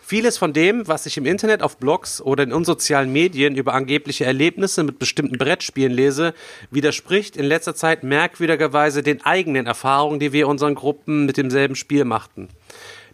Vieles 0.08 0.38
von 0.38 0.54
dem, 0.54 0.88
was 0.88 1.04
ich 1.04 1.18
im 1.18 1.26
Internet 1.26 1.62
auf 1.62 1.76
Blogs 1.76 2.22
oder 2.22 2.42
in 2.42 2.54
unsozialen 2.54 3.12
Medien 3.12 3.56
über 3.56 3.74
angebliche 3.74 4.24
Erlebnisse 4.24 4.82
mit 4.82 4.98
bestimmten 4.98 5.36
Brettspielen 5.36 5.92
lese, 5.92 6.32
widerspricht 6.70 7.36
in 7.36 7.44
letzter 7.44 7.74
Zeit 7.74 8.04
merkwürdigerweise 8.04 9.02
den 9.02 9.22
eigenen 9.26 9.66
Erfahrungen, 9.66 10.18
die 10.18 10.32
wir 10.32 10.44
in 10.44 10.50
unseren 10.50 10.74
Gruppen 10.74 11.26
mit 11.26 11.36
demselben 11.36 11.74
Spiel 11.74 12.06
machten. 12.06 12.48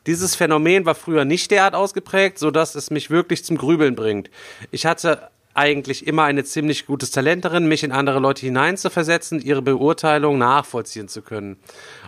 Dieses 0.06 0.36
Phänomen 0.36 0.86
war 0.86 0.94
früher 0.94 1.24
nicht 1.24 1.50
derart 1.50 1.74
ausgeprägt, 1.74 2.38
so 2.38 2.52
dass 2.52 2.76
es 2.76 2.90
mich 2.90 3.10
wirklich 3.10 3.44
zum 3.44 3.56
Grübeln 3.56 3.96
bringt. 3.96 4.30
Ich 4.70 4.86
hatte 4.86 5.30
eigentlich 5.54 6.06
immer 6.06 6.24
ein 6.24 6.44
ziemlich 6.44 6.86
gutes 6.86 7.12
Talent 7.12 7.44
darin, 7.44 7.66
mich 7.66 7.84
in 7.84 7.92
andere 7.92 8.18
Leute 8.18 8.44
hineinzuversetzen, 8.44 9.40
ihre 9.40 9.62
Beurteilung 9.62 10.36
nachvollziehen 10.36 11.08
zu 11.08 11.22
können. 11.22 11.56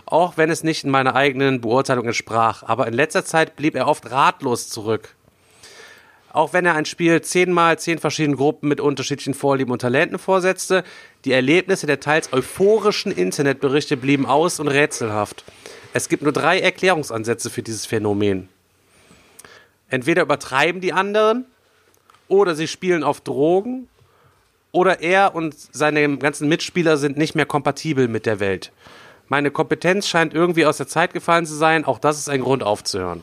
Auch 0.04 0.36
wenn 0.36 0.50
es 0.50 0.64
nicht 0.64 0.84
in 0.84 0.90
meiner 0.90 1.14
eigenen 1.14 1.60
Beurteilung 1.60 2.06
entsprach. 2.06 2.64
Aber 2.64 2.86
in 2.88 2.94
letzter 2.94 3.24
Zeit 3.24 3.56
blieb 3.56 3.76
er 3.76 3.86
oft 3.86 4.10
ratlos 4.10 4.68
zurück. 4.68 5.14
Auch 6.32 6.52
wenn 6.52 6.66
er 6.66 6.74
ein 6.74 6.84
Spiel 6.84 7.22
zehnmal 7.22 7.78
zehn 7.78 7.98
verschiedenen 7.98 8.36
Gruppen 8.36 8.68
mit 8.68 8.80
unterschiedlichen 8.80 9.32
Vorlieben 9.32 9.72
und 9.72 9.80
Talenten 9.80 10.18
vorsetzte, 10.18 10.84
die 11.24 11.32
Erlebnisse 11.32 11.86
der 11.86 12.00
teils 12.00 12.30
euphorischen 12.32 13.10
Internetberichte 13.10 13.96
blieben 13.96 14.26
aus 14.26 14.60
und 14.60 14.68
rätselhaft. 14.68 15.44
Es 15.94 16.10
gibt 16.10 16.24
nur 16.24 16.32
drei 16.32 16.60
Erklärungsansätze 16.60 17.48
für 17.48 17.62
dieses 17.62 17.86
Phänomen. 17.86 18.50
Entweder 19.88 20.22
übertreiben 20.22 20.82
die 20.82 20.92
anderen, 20.92 21.46
oder 22.28 22.54
sie 22.54 22.68
spielen 22.68 23.02
auf 23.02 23.20
Drogen 23.20 23.88
oder 24.72 25.00
er 25.00 25.34
und 25.34 25.54
seine 25.54 26.18
ganzen 26.18 26.48
Mitspieler 26.48 26.96
sind 26.96 27.16
nicht 27.16 27.34
mehr 27.34 27.46
kompatibel 27.46 28.08
mit 28.08 28.26
der 28.26 28.40
Welt. 28.40 28.72
Meine 29.28 29.50
Kompetenz 29.50 30.06
scheint 30.06 30.34
irgendwie 30.34 30.66
aus 30.66 30.76
der 30.76 30.86
Zeit 30.86 31.12
gefallen 31.12 31.46
zu 31.46 31.54
sein, 31.54 31.84
auch 31.84 31.98
das 31.98 32.18
ist 32.18 32.28
ein 32.28 32.42
Grund 32.42 32.62
aufzuhören. 32.62 33.22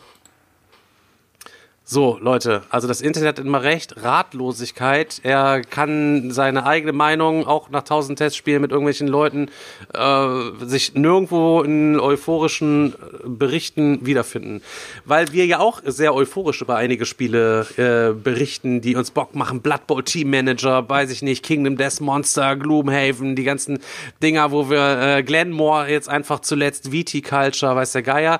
So, 1.85 2.17
Leute, 2.21 2.63
also 2.69 2.87
das 2.87 3.01
Internet 3.01 3.37
hat 3.37 3.45
immer 3.45 3.61
recht, 3.61 4.01
Ratlosigkeit. 4.01 5.19
Er 5.23 5.61
kann 5.61 6.31
seine 6.31 6.65
eigene 6.65 6.93
Meinung 6.93 7.45
auch 7.45 7.69
nach 7.71 7.83
tausend 7.83 8.19
Testspielen 8.19 8.61
mit 8.61 8.71
irgendwelchen 8.71 9.09
Leuten 9.09 9.49
äh, 9.93 10.65
sich 10.65 10.93
nirgendwo 10.93 11.61
in 11.61 11.99
euphorischen 11.99 12.93
äh, 12.93 13.27
Berichten 13.27 14.05
wiederfinden. 14.05 14.61
Weil 15.03 15.33
wir 15.33 15.45
ja 15.45 15.59
auch 15.59 15.81
sehr 15.83 16.15
euphorisch 16.15 16.61
über 16.61 16.77
einige 16.77 17.05
Spiele 17.05 17.67
äh, 17.75 18.13
berichten, 18.13 18.79
die 18.79 18.95
uns 18.95 19.11
Bock 19.11 19.35
machen. 19.35 19.59
Blood 19.59 19.85
Bowl 19.85 20.03
Team 20.03 20.29
Manager, 20.29 20.87
weiß 20.87 21.11
ich 21.11 21.21
nicht, 21.21 21.43
Kingdom 21.43 21.75
Death 21.75 21.99
Monster, 21.99 22.55
Gloomhaven, 22.55 23.35
die 23.35 23.43
ganzen 23.43 23.79
Dinger, 24.21 24.53
wo 24.53 24.69
wir 24.69 25.17
äh, 25.17 25.23
Glenmore 25.23 25.89
jetzt 25.89 26.07
einfach 26.07 26.39
zuletzt, 26.39 26.93
Viticulture, 26.93 27.75
weiß 27.75 27.91
der 27.91 28.03
Geier. 28.03 28.39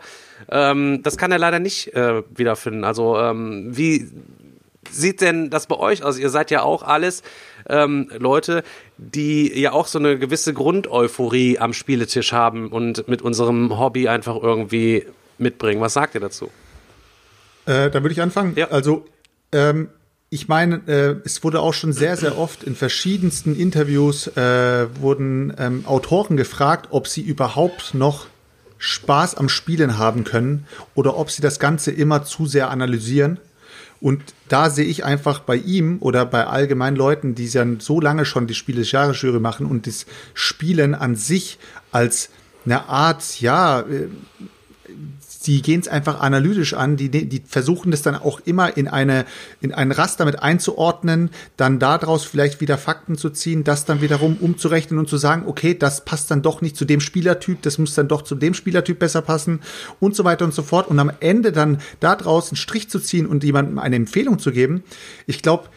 Ähm, 0.50 1.02
das 1.04 1.18
kann 1.18 1.32
er 1.32 1.40
leider 1.40 1.60
nicht 1.60 1.94
äh, 1.94 2.24
wiederfinden. 2.36 2.84
Also 2.84 3.18
ähm, 3.18 3.70
wie 3.76 4.08
sieht 4.90 5.22
denn 5.22 5.50
das 5.50 5.68
bei 5.68 5.78
euch 5.78 6.04
aus? 6.04 6.20
Ihr 6.20 6.30
seid 6.30 6.52
ja 6.52 6.62
auch 6.62 6.84
alles 6.84 7.24
ähm, 7.68 8.10
Leute, 8.18 8.64
die 8.98 9.60
ja 9.60 9.72
auch 9.72 9.88
so 9.88 10.00
eine 10.00 10.18
gewisse 10.18 10.54
Grundeuphorie 10.54 11.60
am 11.60 11.74
Spieletisch 11.74 12.34
haben 12.34 12.70
und 12.70 13.08
mit 13.08 13.22
unserem 13.22 13.78
Hobby 13.78 14.08
einfach 14.08 14.36
irgendwie 14.42 15.06
mitbringen. 15.38 15.82
Was 15.82 15.94
sagt 15.94 16.16
ihr 16.16 16.22
dazu? 16.22 16.50
Äh, 17.66 17.90
da 17.90 17.94
würde 18.02 18.12
ich 18.12 18.22
anfangen. 18.22 18.54
Ja. 18.56 18.70
Also 18.70 19.06
ähm, 19.52 19.90
ich 20.30 20.48
meine, 20.48 20.82
äh, 20.88 21.16
es 21.26 21.44
wurde 21.44 21.60
auch 21.62 21.74
schon 21.74 21.94
sehr, 21.94 22.18
sehr 22.18 22.38
oft 22.38 22.64
in 22.64 22.76
verschiedensten 22.76 23.56
Interviews 23.56 24.28
äh, 24.36 24.88
wurden 25.00 25.54
ähm, 25.60 25.86
Autoren 25.86 26.38
gefragt, 26.38 26.88
ob 26.90 27.08
sie 27.08 27.22
überhaupt 27.22 27.94
noch 27.94 28.26
Spaß 28.86 29.36
am 29.36 29.48
Spielen 29.48 29.98
haben 29.98 30.26
können 30.26 30.66
oder 30.94 31.16
ob 31.16 31.32
sie 31.32 31.42
das 31.42 31.58
Ganze 31.58 31.90
immer 31.90 32.26
zu 32.26 32.46
sehr 32.48 32.70
analysieren. 32.70 33.40
Und 34.02 34.22
da 34.50 34.70
sehe 34.70 34.84
ich 34.84 35.06
einfach 35.06 35.40
bei 35.40 35.56
ihm 35.56 36.00
oder 36.02 36.26
bei 36.26 36.48
allgemeinen 36.48 36.98
Leuten, 36.98 37.34
die 37.34 37.48
ja 37.48 37.66
so 37.80 38.02
lange 38.02 38.26
schon 38.26 38.46
die 38.46 38.54
Spiele 38.54 38.80
des 38.80 38.92
Jahres 38.92 39.22
Jury 39.22 39.40
machen 39.40 39.66
und 39.68 39.88
das 39.88 40.06
Spielen 40.34 40.96
an 40.96 41.16
sich 41.16 41.60
als 41.94 42.30
eine 42.66 42.90
Art, 42.90 43.40
ja, 43.40 43.80
äh, 43.80 44.10
die 45.46 45.62
gehen 45.62 45.82
es 45.82 45.88
einfach 45.88 46.20
analytisch 46.22 46.74
an, 46.74 46.98
die, 46.98 47.10
die 47.10 47.42
versuchen 47.46 47.92
das 47.92 48.02
dann 48.02 48.16
auch 48.16 48.40
immer 48.46 48.78
in 48.78 48.88
eine 48.88 49.26
in 49.62 49.74
ein 49.74 49.92
Raster 49.92 50.26
mit 50.26 50.42
einzuordnen, 50.42 51.30
dann 51.58 51.80
daraus 51.80 52.24
vielleicht 52.24 52.62
wieder 52.62 52.78
Fakten 52.78 53.18
zu 53.18 53.30
ziehen, 53.30 53.64
das 53.64 53.86
dann 53.86 54.02
wiederum 54.02 54.38
umzurechnen 54.38 55.00
und 55.00 55.10
zu 55.10 55.18
sagen, 55.18 55.44
okay, 55.46 55.78
das 55.78 56.06
passt 56.06 56.32
dann 56.32 56.42
doch 56.42 56.62
nicht 56.62 56.78
zu 56.78 56.86
dem 56.86 57.02
Spielertyp, 57.02 57.62
das 57.62 57.78
muss 57.78 57.94
dann 57.94 58.08
doch 58.08 58.22
zu 58.22 58.36
dem 58.36 58.54
Spielertyp 58.54 59.00
besser 59.00 59.22
passen 59.22 59.60
und 60.00 60.16
so 60.16 60.24
weiter 60.24 60.46
und 60.46 60.54
so 60.54 60.64
fort 60.64 60.88
und 60.88 61.00
am 61.00 61.12
Ende 61.20 61.52
dann 61.52 61.80
daraus 62.00 62.50
einen 62.50 62.58
Strich 62.58 62.90
zu 62.90 63.00
ziehen 63.00 63.26
und 63.26 63.44
jemandem 63.44 63.80
eine 63.80 63.96
Empfehlung 63.96 64.40
zu 64.40 64.52
geben. 64.52 64.84
Ich 65.28 65.42
glaube, 65.42 65.70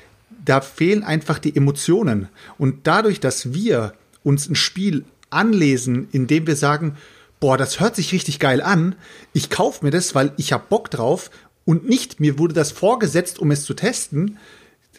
da 0.45 0.61
fehlen 0.61 1.03
einfach 1.03 1.39
die 1.39 1.57
Emotionen 1.57 2.29
und 2.57 2.87
dadurch, 2.87 3.21
dass 3.21 3.53
wir 3.53 3.95
uns 4.23 4.49
ein 4.49 4.55
Spiel 4.55 5.05
anlesen, 5.31 6.09
indem 6.13 6.47
wir 6.47 6.57
sagen, 6.57 6.97
boah, 7.41 7.57
das 7.57 7.81
hört 7.81 7.97
sich 7.97 8.13
richtig 8.13 8.39
geil 8.39 8.61
an, 8.61 8.95
ich 9.33 9.51
kaufe 9.51 9.85
mir 9.85 9.91
das, 9.91 10.15
weil 10.15 10.33
ich 10.37 10.53
hab 10.53 10.69
Bock 10.69 10.91
drauf 10.91 11.31
und 11.65 11.89
nicht, 11.89 12.21
mir 12.21 12.39
wurde 12.39 12.55
das 12.55 12.71
vorgesetzt, 12.71 13.39
um 13.39 13.51
es 13.51 13.65
zu 13.65 13.75
testen, 13.75 14.39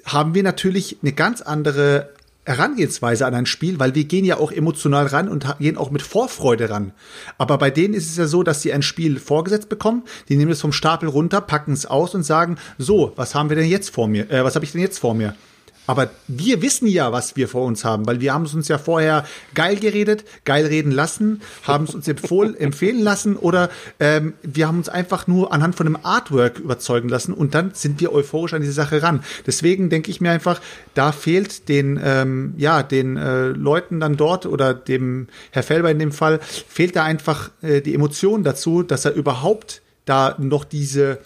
haben 0.05 0.33
wir 0.33 0.43
natürlich 0.43 0.97
eine 1.01 1.13
ganz 1.13 1.41
andere 1.41 2.09
Herangehensweise 2.45 3.25
an 3.25 3.35
ein 3.35 3.45
Spiel, 3.45 3.77
weil 3.77 3.93
wir 3.93 4.05
gehen 4.05 4.23
ja 4.23 4.37
auch 4.37 4.53
emotional 4.53 5.07
ran 5.07 5.27
und 5.27 5.57
gehen 5.59 5.75
auch 5.75 5.91
mit 5.91 6.01
Vorfreude 6.01 6.69
ran. 6.69 6.93
Aber 7.37 7.57
bei 7.57 7.69
denen 7.69 7.93
ist 7.93 8.09
es 8.09 8.15
ja 8.15 8.25
so, 8.25 8.41
dass 8.41 8.61
sie 8.61 8.71
ein 8.71 8.83
Spiel 8.83 9.19
vorgesetzt 9.19 9.67
bekommen, 9.67 10.03
die 10.29 10.37
nehmen 10.37 10.51
es 10.51 10.61
vom 10.61 10.71
Stapel 10.71 11.09
runter, 11.09 11.41
packen 11.41 11.73
es 11.73 11.85
aus 11.85 12.15
und 12.15 12.23
sagen, 12.23 12.57
so, 12.77 13.11
was 13.17 13.35
haben 13.35 13.49
wir 13.49 13.57
denn 13.57 13.67
jetzt 13.67 13.89
vor 13.89 14.07
mir? 14.07 14.31
Äh, 14.31 14.45
was 14.45 14.55
habe 14.55 14.63
ich 14.63 14.71
denn 14.71 14.79
jetzt 14.79 14.99
vor 14.99 15.13
mir? 15.13 15.35
Aber 15.87 16.09
wir 16.27 16.61
wissen 16.61 16.87
ja, 16.87 17.11
was 17.11 17.35
wir 17.35 17.47
vor 17.47 17.65
uns 17.65 17.83
haben, 17.85 18.05
weil 18.05 18.19
wir 18.19 18.33
haben 18.33 18.43
es 18.43 18.53
uns 18.53 18.67
ja 18.67 18.77
vorher 18.77 19.25
geil 19.55 19.77
geredet, 19.77 20.25
geil 20.43 20.65
reden 20.65 20.91
lassen, 20.91 21.41
haben 21.63 21.85
es 21.85 21.95
uns 21.95 22.07
empfohlen, 22.07 22.55
empfehlen 22.59 22.99
lassen 22.99 23.37
oder 23.37 23.69
ähm, 23.99 24.33
wir 24.43 24.67
haben 24.67 24.77
uns 24.77 24.89
einfach 24.89 25.27
nur 25.27 25.53
anhand 25.53 25.75
von 25.75 25.87
einem 25.87 25.97
Artwork 26.03 26.59
überzeugen 26.59 27.09
lassen 27.09 27.33
und 27.33 27.55
dann 27.55 27.71
sind 27.73 28.01
wir 28.01 28.11
euphorisch 28.11 28.53
an 28.53 28.61
diese 28.61 28.73
Sache 28.73 29.01
ran. 29.01 29.23
Deswegen 29.47 29.89
denke 29.89 30.11
ich 30.11 30.19
mir 30.19 30.31
einfach, 30.31 30.61
da 30.93 31.13
fehlt 31.13 31.69
den, 31.69 31.99
ähm, 32.03 32.53
ja, 32.57 32.83
den 32.83 33.15
äh, 33.15 33.47
Leuten 33.47 34.01
dann 34.01 34.17
dort 34.17 34.45
oder 34.45 34.73
dem 34.73 35.27
Herr 35.51 35.63
Felber 35.63 35.89
in 35.89 35.99
dem 35.99 36.11
Fall, 36.11 36.39
fehlt 36.41 36.97
da 36.97 37.03
einfach 37.03 37.49
äh, 37.61 37.81
die 37.81 37.95
Emotion 37.95 38.43
dazu, 38.43 38.83
dass 38.83 39.05
er 39.05 39.13
überhaupt 39.13 39.81
da 40.03 40.35
noch 40.37 40.65
diese 40.65 41.19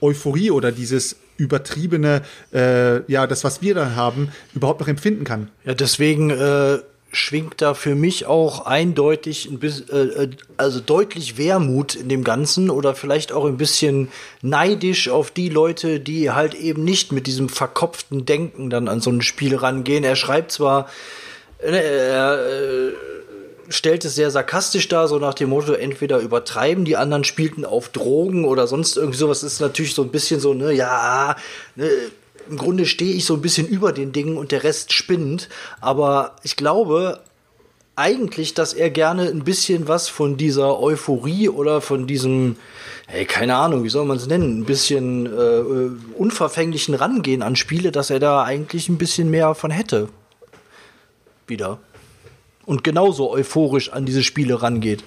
Euphorie 0.00 0.50
oder 0.50 0.72
dieses 0.72 1.16
übertriebene, 1.38 2.22
äh, 2.52 3.10
ja, 3.10 3.26
das, 3.26 3.44
was 3.44 3.62
wir 3.62 3.74
da 3.74 3.94
haben, 3.94 4.30
überhaupt 4.54 4.80
noch 4.80 4.88
empfinden 4.88 5.24
kann. 5.24 5.50
Ja, 5.64 5.72
deswegen 5.72 6.30
äh, 6.30 6.78
schwingt 7.10 7.62
da 7.62 7.72
für 7.74 7.94
mich 7.94 8.26
auch 8.26 8.66
eindeutig 8.66 9.46
ein 9.46 9.58
bisschen, 9.58 9.88
äh, 9.90 10.24
äh, 10.24 10.30
also 10.56 10.80
deutlich 10.80 11.38
Wermut 11.38 11.94
in 11.94 12.08
dem 12.08 12.24
Ganzen 12.24 12.68
oder 12.68 12.94
vielleicht 12.94 13.32
auch 13.32 13.46
ein 13.46 13.56
bisschen 13.56 14.08
neidisch 14.42 15.08
auf 15.08 15.30
die 15.30 15.48
Leute, 15.48 16.00
die 16.00 16.30
halt 16.30 16.54
eben 16.54 16.84
nicht 16.84 17.12
mit 17.12 17.26
diesem 17.26 17.48
verkopften 17.48 18.26
Denken 18.26 18.68
dann 18.68 18.88
an 18.88 19.00
so 19.00 19.10
ein 19.10 19.22
Spiel 19.22 19.56
rangehen. 19.56 20.04
Er 20.04 20.16
schreibt 20.16 20.52
zwar, 20.52 20.88
äh, 21.62 21.70
äh, 21.70 22.92
stellt 23.68 24.04
es 24.04 24.14
sehr 24.14 24.30
sarkastisch 24.30 24.88
dar, 24.88 25.08
so 25.08 25.18
nach 25.18 25.34
dem 25.34 25.50
Motto, 25.50 25.72
entweder 25.72 26.18
übertreiben, 26.18 26.84
die 26.84 26.96
anderen 26.96 27.24
spielten 27.24 27.64
auf 27.64 27.88
Drogen 27.88 28.44
oder 28.44 28.66
sonst 28.66 28.96
irgendwie 28.96 29.18
sowas. 29.18 29.42
ist 29.42 29.60
natürlich 29.60 29.94
so 29.94 30.02
ein 30.02 30.10
bisschen 30.10 30.40
so, 30.40 30.54
ne, 30.54 30.72
ja, 30.72 31.36
ne, 31.76 31.88
im 32.48 32.56
Grunde 32.56 32.86
stehe 32.86 33.14
ich 33.14 33.24
so 33.24 33.34
ein 33.34 33.42
bisschen 33.42 33.66
über 33.66 33.92
den 33.92 34.12
Dingen 34.12 34.36
und 34.36 34.52
der 34.52 34.64
Rest 34.64 34.92
spinnt. 34.92 35.48
Aber 35.80 36.36
ich 36.42 36.56
glaube 36.56 37.20
eigentlich, 37.94 38.54
dass 38.54 38.74
er 38.74 38.90
gerne 38.90 39.24
ein 39.24 39.44
bisschen 39.44 39.88
was 39.88 40.08
von 40.08 40.36
dieser 40.36 40.80
Euphorie 40.80 41.48
oder 41.48 41.80
von 41.80 42.06
diesem, 42.06 42.56
hey, 43.06 43.24
keine 43.26 43.56
Ahnung, 43.56 43.82
wie 43.84 43.88
soll 43.88 44.06
man 44.06 44.16
es 44.16 44.28
nennen, 44.28 44.60
ein 44.60 44.64
bisschen 44.64 45.26
äh, 45.26 46.16
unverfänglichen 46.16 46.94
Rangehen 46.94 47.42
an 47.42 47.56
Spiele, 47.56 47.90
dass 47.90 48.10
er 48.10 48.20
da 48.20 48.44
eigentlich 48.44 48.88
ein 48.88 48.98
bisschen 48.98 49.30
mehr 49.30 49.54
von 49.54 49.70
hätte. 49.70 50.08
Wieder 51.48 51.80
und 52.68 52.84
genauso 52.84 53.30
euphorisch 53.30 53.92
an 53.92 54.04
diese 54.06 54.22
Spiele 54.22 54.62
rangeht. 54.62 55.02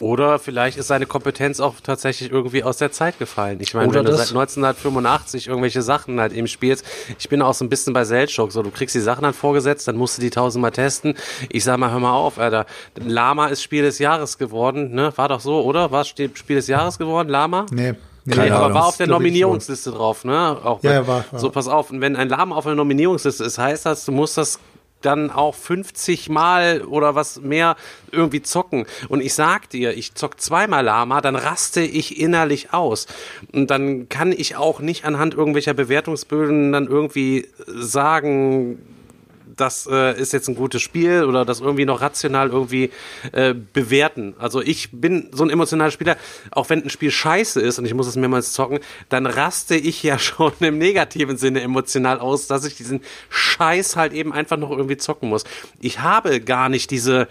Oder 0.00 0.40
vielleicht 0.40 0.78
ist 0.78 0.88
seine 0.88 1.06
Kompetenz 1.06 1.60
auch 1.60 1.74
tatsächlich 1.80 2.32
irgendwie 2.32 2.64
aus 2.64 2.78
der 2.78 2.90
Zeit 2.90 3.20
gefallen. 3.20 3.58
Ich 3.60 3.72
meine, 3.72 3.86
Oder 3.88 4.00
wenn 4.00 4.06
du 4.06 4.16
seit 4.16 4.30
1985 4.30 5.46
irgendwelche 5.46 5.80
Sachen 5.80 6.18
halt 6.18 6.32
eben 6.32 6.48
spielst, 6.48 6.84
ich 7.20 7.28
bin 7.28 7.40
auch 7.40 7.54
so 7.54 7.64
ein 7.64 7.68
bisschen 7.68 7.92
bei 7.92 8.02
Selchuk, 8.04 8.50
so 8.50 8.64
du 8.64 8.70
kriegst 8.72 8.96
die 8.96 9.00
Sachen 9.00 9.22
dann 9.22 9.32
vorgesetzt, 9.32 9.86
dann 9.86 9.96
musst 9.96 10.18
du 10.18 10.22
die 10.22 10.30
tausendmal 10.30 10.72
testen. 10.72 11.14
Ich 11.50 11.62
sag 11.62 11.78
mal, 11.78 11.92
hör 11.92 12.00
mal 12.00 12.14
auf, 12.14 12.38
Alter. 12.40 12.66
Lama 12.96 13.46
ist 13.46 13.62
Spiel 13.62 13.82
des 13.82 14.00
Jahres 14.00 14.38
geworden, 14.38 14.92
ne? 14.92 15.12
War 15.16 15.28
doch 15.28 15.40
so, 15.40 15.62
oder? 15.62 15.92
War 15.92 16.04
Spiel 16.04 16.30
des 16.48 16.66
Jahres 16.66 16.98
geworden, 16.98 17.28
Lama? 17.28 17.66
Nee. 17.70 17.94
Nee, 18.24 18.36
nee, 18.36 18.50
aber 18.50 18.72
war 18.74 18.86
auf 18.86 18.96
der 18.96 19.06
Nominierungsliste 19.08 19.90
drauf, 19.92 20.24
ne? 20.24 20.56
Auch 20.64 20.82
Ja, 20.82 20.90
wenn- 20.90 20.96
ja, 20.96 21.06
war, 21.06 21.24
war. 21.30 21.38
So, 21.40 21.50
pass 21.50 21.68
auf. 21.68 21.90
Und 21.90 22.00
wenn 22.00 22.16
ein 22.16 22.28
Lama 22.28 22.56
auf 22.56 22.64
der 22.64 22.74
Nominierungsliste 22.74 23.44
ist, 23.44 23.58
heißt 23.58 23.86
das, 23.86 24.04
du 24.04 24.10
musst 24.12 24.36
das 24.36 24.58
dann 25.04 25.30
auch 25.30 25.54
50 25.54 26.28
Mal 26.28 26.82
oder 26.82 27.14
was 27.14 27.40
mehr 27.40 27.76
irgendwie 28.10 28.42
zocken. 28.42 28.86
Und 29.08 29.20
ich 29.20 29.34
sag 29.34 29.70
dir, 29.70 29.96
ich 29.96 30.14
zock 30.14 30.40
zweimal 30.40 30.84
Lama, 30.84 31.20
dann 31.20 31.36
raste 31.36 31.82
ich 31.82 32.18
innerlich 32.20 32.72
aus. 32.72 33.06
Und 33.52 33.70
dann 33.70 34.08
kann 34.08 34.32
ich 34.32 34.56
auch 34.56 34.80
nicht 34.80 35.04
anhand 35.04 35.34
irgendwelcher 35.34 35.74
Bewertungsböden 35.74 36.72
dann 36.72 36.86
irgendwie 36.86 37.48
sagen, 37.66 38.78
das 39.56 39.88
äh, 39.90 40.18
ist 40.18 40.32
jetzt 40.32 40.48
ein 40.48 40.54
gutes 40.54 40.82
Spiel 40.82 41.24
oder 41.24 41.44
das 41.44 41.60
irgendwie 41.60 41.84
noch 41.84 42.00
rational 42.00 42.50
irgendwie 42.50 42.90
äh, 43.32 43.54
bewerten. 43.54 44.34
Also 44.38 44.60
ich 44.60 44.90
bin 44.92 45.28
so 45.32 45.44
ein 45.44 45.50
emotionaler 45.50 45.90
Spieler, 45.90 46.16
auch 46.50 46.70
wenn 46.70 46.82
ein 46.82 46.90
Spiel 46.90 47.10
scheiße 47.10 47.60
ist 47.60 47.78
und 47.78 47.84
ich 47.84 47.94
muss 47.94 48.06
es 48.06 48.16
mehrmals 48.16 48.52
zocken, 48.52 48.80
dann 49.08 49.26
raste 49.26 49.74
ich 49.76 50.02
ja 50.02 50.18
schon 50.20 50.52
im 50.60 50.78
negativen 50.78 51.36
Sinne 51.36 51.60
emotional 51.60 52.20
aus, 52.20 52.46
dass 52.46 52.64
ich 52.64 52.76
diesen 52.76 53.00
Scheiß 53.30 53.96
halt 53.96 54.12
eben 54.12 54.32
einfach 54.32 54.56
noch 54.56 54.70
irgendwie 54.70 54.96
zocken 54.96 55.28
muss. 55.28 55.44
Ich 55.80 56.00
habe 56.00 56.40
gar 56.40 56.68
nicht 56.68 56.90
diese 56.90 57.28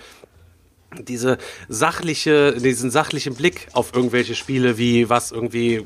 diese 0.99 1.37
sachliche, 1.69 2.53
diesen 2.53 2.91
sachlichen 2.91 3.35
Blick 3.35 3.67
auf 3.71 3.93
irgendwelche 3.95 4.35
Spiele, 4.35 4.77
wie 4.77 5.09
was 5.09 5.31
irgendwie 5.31 5.85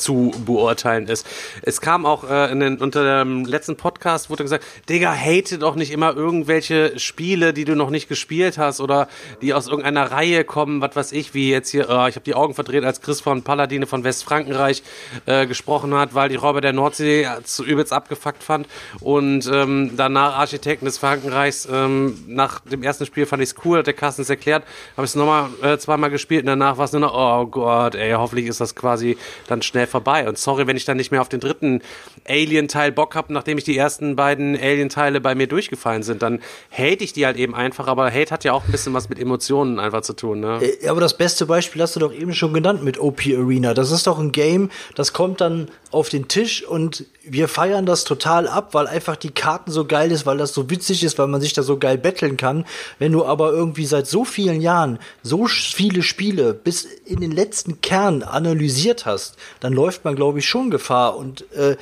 zu 0.00 0.32
beurteilen 0.44 1.06
ist. 1.06 1.26
Es 1.62 1.80
kam 1.80 2.06
auch 2.06 2.28
äh, 2.28 2.50
in 2.50 2.60
den, 2.60 2.78
unter 2.78 3.20
dem 3.20 3.44
letzten 3.44 3.76
Podcast 3.76 4.30
wurde 4.30 4.42
gesagt, 4.42 4.64
Digga, 4.88 5.12
hate 5.14 5.58
doch 5.58 5.74
nicht 5.76 5.92
immer 5.92 6.16
irgendwelche 6.16 6.98
Spiele, 6.98 7.52
die 7.52 7.64
du 7.64 7.76
noch 7.76 7.90
nicht 7.90 8.08
gespielt 8.08 8.58
hast 8.58 8.80
oder 8.80 9.08
die 9.42 9.54
aus 9.54 9.68
irgendeiner 9.68 10.10
Reihe 10.10 10.44
kommen, 10.44 10.80
was 10.80 10.96
weiß 10.96 11.12
ich, 11.12 11.34
wie 11.34 11.50
jetzt 11.50 11.70
hier, 11.70 11.88
äh, 11.88 12.08
ich 12.08 12.16
habe 12.16 12.24
die 12.24 12.34
Augen 12.34 12.54
verdreht, 12.54 12.84
als 12.84 13.00
Chris 13.00 13.20
von 13.20 13.42
Paladine 13.42 13.86
von 13.86 14.04
Westfrankenreich 14.04 14.82
äh, 15.26 15.46
gesprochen 15.46 15.94
hat, 15.94 16.14
weil 16.14 16.28
die 16.28 16.36
Räuber 16.36 16.60
der 16.60 16.72
Nordsee 16.72 17.28
zu 17.44 17.64
übelst 17.64 17.92
abgefuckt 17.92 18.42
fand 18.42 18.66
und 19.00 19.48
ähm, 19.52 19.92
danach 19.96 20.38
Architekten 20.38 20.86
des 20.86 20.98
Frankenreichs, 20.98 21.68
ähm, 21.70 22.24
nach 22.26 22.60
dem 22.60 22.82
ersten 22.82 23.06
Spiel 23.06 23.26
fand 23.26 23.42
ich 23.42 23.50
es 23.50 23.54
cool, 23.64 23.78
hat 23.78 23.86
der 23.86 23.94
Carsten 23.94 24.22
es 24.22 24.30
erklärt, 24.30 24.64
habe 24.96 25.04
ich 25.04 25.10
es 25.10 25.14
nochmal 25.14 25.48
äh, 25.62 25.78
zweimal 25.78 26.10
gespielt 26.10 26.42
und 26.42 26.46
danach 26.46 26.78
war 26.78 26.86
es 26.86 26.92
nur 26.92 27.00
noch, 27.00 27.14
oh 27.14 27.46
Gott, 27.46 27.94
ey, 27.94 28.12
hoffentlich 28.12 28.46
ist 28.46 28.60
das 28.60 28.74
quasi 28.74 29.16
dann 29.46 29.62
schnell 29.62 29.86
vorbei. 29.90 30.28
Und 30.28 30.38
sorry, 30.38 30.66
wenn 30.66 30.76
ich 30.76 30.84
dann 30.84 30.96
nicht 30.96 31.10
mehr 31.10 31.20
auf 31.20 31.28
den 31.28 31.40
dritten 31.40 31.82
Alien-Teil 32.28 32.92
Bock 32.92 33.14
habe, 33.14 33.32
nachdem 33.32 33.58
ich 33.58 33.64
die 33.64 33.76
ersten 33.76 34.16
beiden 34.16 34.56
Alien-Teile 34.56 35.20
bei 35.20 35.34
mir 35.34 35.46
durchgefallen 35.46 36.02
sind, 36.02 36.22
dann 36.22 36.40
hate 36.70 37.04
ich 37.04 37.12
die 37.12 37.26
halt 37.26 37.36
eben 37.36 37.54
einfach, 37.54 37.86
aber 37.86 38.10
Hate 38.10 38.30
hat 38.30 38.44
ja 38.44 38.52
auch 38.52 38.64
ein 38.64 38.72
bisschen 38.72 38.94
was 38.94 39.08
mit 39.08 39.18
Emotionen 39.18 39.78
einfach 39.78 40.02
zu 40.02 40.14
tun, 40.14 40.40
ne? 40.40 40.60
Äh, 40.62 40.88
Aber 40.88 41.00
das 41.00 41.16
beste 41.16 41.46
Beispiel 41.46 41.82
hast 41.82 41.96
du 41.96 42.00
doch 42.00 42.12
eben 42.12 42.32
schon 42.34 42.52
genannt 42.52 42.82
mit 42.82 42.98
OP 42.98 43.20
Arena. 43.26 43.74
Das 43.74 43.90
ist 43.90 44.06
doch 44.06 44.18
ein 44.18 44.32
Game, 44.32 44.70
das 44.94 45.12
kommt 45.12 45.40
dann 45.40 45.68
auf 45.90 46.08
den 46.08 46.28
Tisch 46.28 46.64
und 46.64 47.04
wir 47.22 47.48
feiern 47.48 47.84
das 47.84 48.04
total 48.04 48.48
ab, 48.48 48.74
weil 48.74 48.86
einfach 48.86 49.16
die 49.16 49.30
Karten 49.30 49.70
so 49.70 49.84
geil 49.84 50.10
ist, 50.10 50.24
weil 50.24 50.38
das 50.38 50.54
so 50.54 50.70
witzig 50.70 51.02
ist, 51.04 51.18
weil 51.18 51.26
man 51.26 51.40
sich 51.40 51.52
da 51.52 51.62
so 51.62 51.78
geil 51.78 51.98
betteln 51.98 52.36
kann. 52.36 52.64
Wenn 52.98 53.12
du 53.12 53.24
aber 53.24 53.52
irgendwie 53.52 53.86
seit 53.86 54.06
so 54.06 54.24
vielen 54.24 54.60
Jahren 54.60 54.98
so 55.22 55.46
viele 55.46 56.02
Spiele 56.02 56.54
bis 56.54 56.84
in 56.84 57.20
den 57.20 57.32
letzten 57.32 57.80
Kern 57.80 58.22
analysiert 58.22 59.04
hast, 59.06 59.36
dann 59.60 59.69
läuft 59.72 60.04
man, 60.04 60.16
glaube 60.16 60.38
ich, 60.38 60.48
schon 60.48 60.70
Gefahr 60.70 61.16
und 61.16 61.50
äh, 61.52 61.76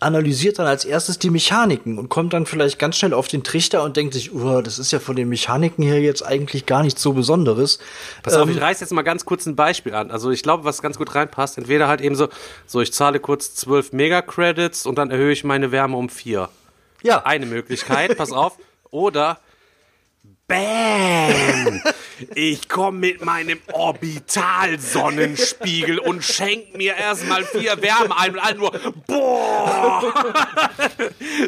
analysiert 0.00 0.58
dann 0.58 0.66
als 0.66 0.86
erstes 0.86 1.18
die 1.18 1.28
Mechaniken 1.28 1.98
und 1.98 2.08
kommt 2.08 2.32
dann 2.32 2.46
vielleicht 2.46 2.78
ganz 2.78 2.96
schnell 2.96 3.12
auf 3.12 3.28
den 3.28 3.44
Trichter 3.44 3.82
und 3.82 3.96
denkt 3.96 4.14
sich, 4.14 4.34
oh, 4.34 4.62
das 4.62 4.78
ist 4.78 4.92
ja 4.92 4.98
von 4.98 5.14
den 5.14 5.28
Mechaniken 5.28 5.84
her 5.84 6.00
jetzt 6.00 6.22
eigentlich 6.22 6.64
gar 6.64 6.82
nichts 6.82 7.02
so 7.02 7.12
Besonderes. 7.12 7.78
Pass 8.22 8.34
auf, 8.34 8.48
Ähm, 8.48 8.56
ich 8.56 8.62
reiß 8.62 8.80
jetzt 8.80 8.92
mal 8.92 9.02
ganz 9.02 9.26
kurz 9.26 9.44
ein 9.44 9.56
Beispiel 9.56 9.94
an. 9.94 10.10
Also 10.10 10.30
ich 10.30 10.42
glaube, 10.42 10.64
was 10.64 10.80
ganz 10.80 10.96
gut 10.96 11.14
reinpasst, 11.14 11.58
entweder 11.58 11.86
halt 11.86 12.00
eben 12.00 12.14
so, 12.14 12.28
so 12.66 12.80
ich 12.80 12.94
zahle 12.94 13.20
kurz 13.20 13.54
12 13.56 13.92
Mega-Credits 13.92 14.86
und 14.86 14.96
dann 14.96 15.10
erhöhe 15.10 15.32
ich 15.32 15.44
meine 15.44 15.70
Wärme 15.70 15.98
um 15.98 16.08
4. 16.08 16.48
Ja, 17.02 17.24
Eine 17.24 17.46
Möglichkeit, 17.46 18.16
pass 18.16 18.32
auf. 18.32 18.56
Oder 18.90 19.38
Bam! 20.50 21.80
Ich 22.34 22.68
komme 22.68 22.98
mit 22.98 23.24
meinem 23.24 23.60
Orbitalsonnenspiegel 23.72 25.98
und 26.00 26.22
schenk 26.24 26.76
mir 26.76 26.94
erstmal 26.96 27.44
vier 27.44 27.80
Wärme 27.80 28.18
ein 28.18 28.32
und 28.32 28.38
all 28.40 28.54
nur 28.56 28.72
boah! 29.06 30.12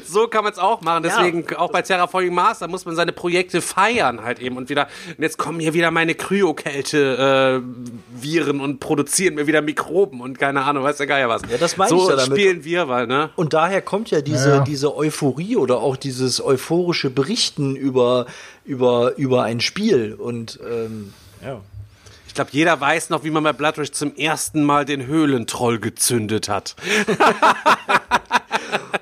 so 0.06 0.28
kann 0.28 0.44
man 0.44 0.52
es 0.52 0.58
auch 0.58 0.80
machen. 0.82 1.02
Deswegen 1.02 1.44
auch 1.56 1.70
bei 1.72 1.82
Terraforming 1.82 2.32
Mars, 2.32 2.60
da 2.60 2.68
muss 2.68 2.84
man 2.86 2.94
seine 2.94 3.10
Projekte 3.12 3.60
feiern 3.60 4.22
halt 4.22 4.38
eben 4.38 4.56
und 4.56 4.70
wieder. 4.70 4.86
Und 5.08 5.20
jetzt 5.22 5.36
kommen 5.36 5.58
hier 5.60 5.74
wieder 5.74 5.90
meine 5.90 6.14
Kryokälte 6.14 7.60
äh, 7.60 7.62
Viren 8.22 8.60
und 8.60 8.78
produzieren 8.80 9.34
mir 9.34 9.46
wieder 9.48 9.60
Mikroben 9.62 10.20
und 10.20 10.38
keine 10.38 10.62
Ahnung, 10.64 10.84
weiß 10.84 10.96
der 10.98 11.06
Geier 11.08 11.28
was. 11.28 11.42
Ja, 11.50 11.58
das 11.58 11.76
meine 11.76 11.90
so 11.90 12.04
ich 12.04 12.08
ja 12.08 12.14
damit. 12.16 12.38
spielen 12.38 12.62
wir, 12.64 12.88
weil 12.88 13.06
ne? 13.08 13.30
Und 13.36 13.52
daher 13.52 13.82
kommt 13.82 14.10
ja 14.10 14.20
diese, 14.22 14.50
Ja. 14.52 14.60
diese 14.60 14.96
Euphorie 14.96 15.56
oder 15.56 15.78
auch 15.80 15.96
dieses 15.96 16.40
euphorische 16.42 17.10
Berichten 17.10 17.74
über, 17.76 18.26
über, 18.64 19.16
über 19.16 19.42
ein 19.44 19.60
Spiel. 19.60 20.14
Und 20.14 20.58
ähm, 20.68 21.12
ja. 21.44 21.60
Ich 22.26 22.34
glaube, 22.34 22.50
jeder 22.52 22.80
weiß 22.80 23.10
noch, 23.10 23.24
wie 23.24 23.30
man 23.30 23.44
bei 23.44 23.52
Blood 23.52 23.78
Rage 23.78 23.92
zum 23.92 24.16
ersten 24.16 24.62
Mal 24.64 24.84
den 24.86 25.06
Höhlentroll 25.06 25.78
gezündet 25.78 26.48
hat. 26.48 26.76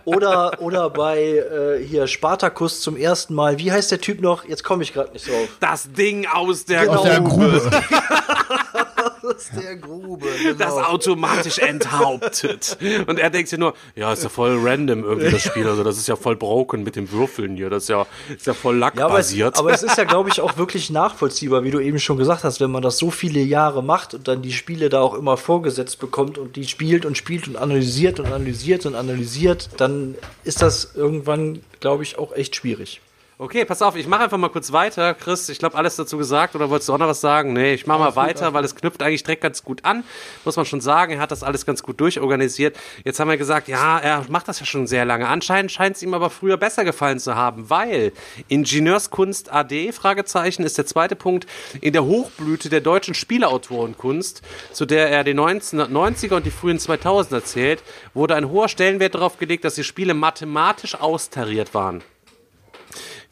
Oder, 0.04 0.60
oder 0.60 0.90
bei 0.90 1.20
äh, 1.20 1.84
hier 1.84 2.08
Spartacus 2.08 2.80
zum 2.80 2.96
ersten 2.96 3.34
Mal. 3.34 3.58
Wie 3.58 3.70
heißt 3.70 3.92
der 3.92 4.00
Typ 4.00 4.20
noch? 4.20 4.44
Jetzt 4.44 4.64
komme 4.64 4.82
ich 4.82 4.92
gerade 4.92 5.12
nicht 5.12 5.28
drauf. 5.28 5.48
Das 5.60 5.92
Ding 5.92 6.26
aus 6.26 6.64
der 6.64 6.86
Genau. 6.86 6.96
Aus 6.96 7.02
der 7.04 7.20
Grube. 7.20 7.70
Aus 9.22 9.50
der 9.54 9.76
Grube. 9.76 10.26
das 10.58 10.74
Genau. 10.74 10.86
automatisch 10.88 11.58
enthauptet. 11.58 12.78
Und 13.06 13.18
er 13.18 13.30
denkt 13.30 13.48
sich 13.48 13.58
nur, 13.58 13.74
ja, 13.94 14.12
ist 14.12 14.22
ja 14.22 14.28
voll 14.28 14.58
random 14.62 15.04
irgendwie 15.04 15.30
das 15.30 15.42
Spiel. 15.42 15.66
Also 15.68 15.84
das 15.84 15.98
ist 15.98 16.08
ja 16.08 16.16
voll 16.16 16.36
broken 16.36 16.82
mit 16.82 16.96
dem 16.96 17.10
Würfeln 17.12 17.56
hier. 17.56 17.70
Das 17.70 17.84
ist 17.84 17.88
ja, 17.88 18.06
ist 18.34 18.46
ja 18.46 18.54
voll 18.54 18.78
Ja, 18.78 18.86
aber 18.86 18.96
es, 18.96 19.00
lackbasiert. 19.32 19.58
aber 19.58 19.72
es 19.72 19.82
ist 19.82 19.96
ja, 19.98 20.04
glaube 20.04 20.28
ich, 20.30 20.40
auch 20.40 20.56
wirklich 20.56 20.90
nachvollziehbar, 20.90 21.64
wie 21.64 21.70
du 21.70 21.80
eben 21.80 21.98
schon 21.98 22.16
gesagt 22.16 22.44
hast, 22.44 22.60
wenn 22.60 22.70
man 22.70 22.82
das 22.82 22.98
so 22.98 23.10
viele 23.10 23.40
Jahre 23.40 23.82
macht 23.82 24.14
und 24.14 24.28
dann 24.28 24.42
die 24.42 24.52
Spiele 24.52 24.88
da 24.88 25.00
auch 25.00 25.14
immer 25.14 25.36
vorgesetzt 25.36 25.98
bekommt 25.98 26.38
und 26.38 26.56
die 26.56 26.66
spielt 26.66 27.04
und 27.04 27.16
spielt 27.18 27.48
und 27.48 27.56
analysiert 27.56 28.20
und 28.20 28.26
analysiert 28.26 28.86
und 28.86 28.94
analysiert, 28.94 29.68
dann 29.76 30.14
ist 30.44 30.62
das 30.62 30.92
irgendwann, 30.94 31.60
glaube 31.80 32.02
ich, 32.02 32.18
auch 32.18 32.32
echt 32.32 32.56
schwierig. 32.56 33.00
Okay, 33.42 33.64
pass 33.64 33.80
auf, 33.80 33.96
ich 33.96 34.06
mache 34.06 34.24
einfach 34.24 34.36
mal 34.36 34.50
kurz 34.50 34.70
weiter. 34.70 35.14
Chris, 35.14 35.48
ich 35.48 35.58
glaube, 35.58 35.74
alles 35.74 35.96
dazu 35.96 36.18
gesagt 36.18 36.54
oder 36.54 36.68
wolltest 36.68 36.90
du 36.90 36.92
auch 36.92 36.98
noch 36.98 37.08
was 37.08 37.22
sagen? 37.22 37.54
Nee, 37.54 37.72
ich 37.72 37.86
mache 37.86 37.98
mal 37.98 38.14
weiter, 38.14 38.52
weil 38.52 38.66
es 38.66 38.74
knüpft 38.74 39.02
eigentlich 39.02 39.22
direkt 39.22 39.40
ganz 39.40 39.64
gut 39.64 39.82
an. 39.86 40.04
Muss 40.44 40.56
man 40.56 40.66
schon 40.66 40.82
sagen, 40.82 41.14
er 41.14 41.20
hat 41.20 41.30
das 41.30 41.42
alles 41.42 41.64
ganz 41.64 41.82
gut 41.82 41.98
durchorganisiert. 42.02 42.78
Jetzt 43.02 43.18
haben 43.18 43.30
wir 43.30 43.38
gesagt, 43.38 43.68
ja, 43.68 43.98
er 43.98 44.26
macht 44.28 44.46
das 44.46 44.60
ja 44.60 44.66
schon 44.66 44.86
sehr 44.86 45.06
lange. 45.06 45.26
Anscheinend 45.26 45.72
scheint 45.72 45.96
es 45.96 46.02
ihm 46.02 46.12
aber 46.12 46.28
früher 46.28 46.58
besser 46.58 46.84
gefallen 46.84 47.18
zu 47.18 47.34
haben, 47.34 47.70
weil 47.70 48.12
Ingenieurskunst 48.48 49.50
AD, 49.50 49.92
Fragezeichen, 49.92 50.62
ist 50.62 50.76
der 50.76 50.84
zweite 50.84 51.16
Punkt 51.16 51.46
in 51.80 51.94
der 51.94 52.04
Hochblüte 52.04 52.68
der 52.68 52.82
deutschen 52.82 53.14
Spieleautorenkunst, 53.14 54.42
zu 54.70 54.84
der 54.84 55.08
er 55.08 55.24
die 55.24 55.32
1990er 55.32 56.34
und 56.34 56.44
die 56.44 56.50
frühen 56.50 56.76
2000er 56.76 57.42
zählt, 57.42 57.82
wurde 58.12 58.34
ein 58.34 58.50
hoher 58.50 58.68
Stellenwert 58.68 59.14
darauf 59.14 59.38
gelegt, 59.38 59.64
dass 59.64 59.76
die 59.76 59.84
Spiele 59.84 60.12
mathematisch 60.12 60.94
austariert 60.94 61.72
waren. 61.72 62.02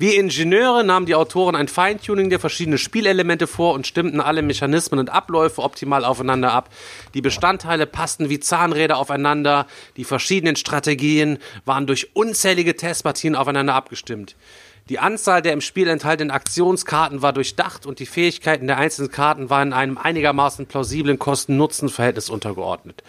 Wie 0.00 0.14
Ingenieure 0.14 0.84
nahmen 0.84 1.06
die 1.06 1.16
Autoren 1.16 1.56
ein 1.56 1.66
Feintuning 1.66 2.30
der 2.30 2.38
verschiedenen 2.38 2.78
Spielelemente 2.78 3.48
vor 3.48 3.74
und 3.74 3.84
stimmten 3.84 4.20
alle 4.20 4.42
Mechanismen 4.42 5.00
und 5.00 5.10
Abläufe 5.10 5.60
optimal 5.60 6.04
aufeinander 6.04 6.52
ab. 6.52 6.70
Die 7.14 7.20
Bestandteile 7.20 7.84
passten 7.84 8.28
wie 8.28 8.38
Zahnräder 8.38 8.96
aufeinander. 8.96 9.66
Die 9.96 10.04
verschiedenen 10.04 10.54
Strategien 10.54 11.38
waren 11.64 11.88
durch 11.88 12.14
unzählige 12.14 12.76
Testpartien 12.76 13.34
aufeinander 13.34 13.74
abgestimmt. 13.74 14.36
Die 14.88 14.98
Anzahl 14.98 15.42
der 15.42 15.52
im 15.52 15.60
Spiel 15.60 15.86
enthaltenen 15.88 16.30
Aktionskarten 16.30 17.20
war 17.20 17.34
durchdacht 17.34 17.84
und 17.84 17.98
die 17.98 18.06
Fähigkeiten 18.06 18.66
der 18.66 18.78
einzelnen 18.78 19.10
Karten 19.10 19.50
waren 19.50 19.68
in 19.68 19.74
einem 19.74 19.98
einigermaßen 19.98 20.64
plausiblen 20.64 21.18
Kosten-Nutzen-Verhältnis 21.18 22.30
untergeordnet. 22.30 23.02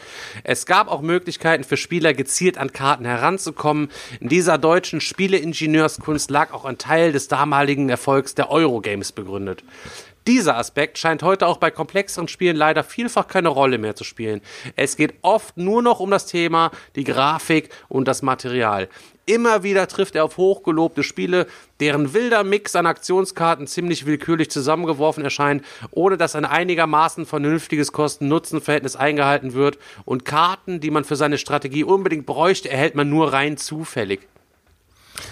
Es 0.43 0.65
gab 0.65 0.89
auch 0.89 1.01
Möglichkeiten 1.01 1.63
für 1.63 1.77
Spieler 1.77 2.13
gezielt 2.13 2.57
an 2.57 2.73
Karten 2.73 3.05
heranzukommen. 3.05 3.89
In 4.19 4.27
dieser 4.27 4.57
deutschen 4.57 4.99
Spieleingenieurskunst 4.99 6.29
lag 6.29 6.51
auch 6.53 6.65
ein 6.65 6.77
Teil 6.77 7.13
des 7.13 7.29
damaligen 7.29 7.87
Erfolgs 7.87 8.35
der 8.35 8.51
Eurogames 8.51 9.13
begründet. 9.13 9.63
Dieser 10.27 10.57
Aspekt 10.57 10.97
scheint 10.97 11.23
heute 11.23 11.47
auch 11.47 11.57
bei 11.57 11.71
komplexeren 11.71 12.27
Spielen 12.27 12.57
leider 12.57 12.83
vielfach 12.83 13.27
keine 13.27 13.49
Rolle 13.49 13.77
mehr 13.77 13.95
zu 13.95 14.03
spielen. 14.03 14.41
Es 14.75 14.97
geht 14.97 15.15
oft 15.21 15.57
nur 15.57 15.81
noch 15.81 15.99
um 16.01 16.11
das 16.11 16.25
Thema, 16.25 16.71
die 16.95 17.05
Grafik 17.05 17.69
und 17.87 18.07
das 18.07 18.21
Material. 18.21 18.89
Immer 19.29 19.61
wieder 19.61 19.87
trifft 19.87 20.15
er 20.15 20.23
auf 20.23 20.37
hochgelobte 20.37 21.03
Spiele, 21.03 21.45
deren 21.79 22.15
wilder 22.15 22.43
Mix 22.43 22.75
an 22.75 22.87
Aktionskarten 22.87 23.67
ziemlich 23.67 24.07
willkürlich 24.07 24.49
zusammengeworfen 24.49 25.23
erscheint, 25.23 25.63
ohne 25.91 26.17
dass 26.17 26.35
ein 26.35 26.45
einigermaßen 26.45 27.27
vernünftiges 27.27 27.91
Kosten-Nutzen-Verhältnis 27.91 28.95
eingehalten 28.95 29.53
wird. 29.53 29.77
Und 30.03 30.25
Karten, 30.25 30.79
die 30.79 30.89
man 30.89 31.03
für 31.03 31.15
seine 31.15 31.37
Strategie 31.37 31.83
unbedingt 31.83 32.25
bräuchte, 32.25 32.71
erhält 32.71 32.95
man 32.95 33.11
nur 33.11 33.31
rein 33.31 33.57
zufällig. 33.57 34.21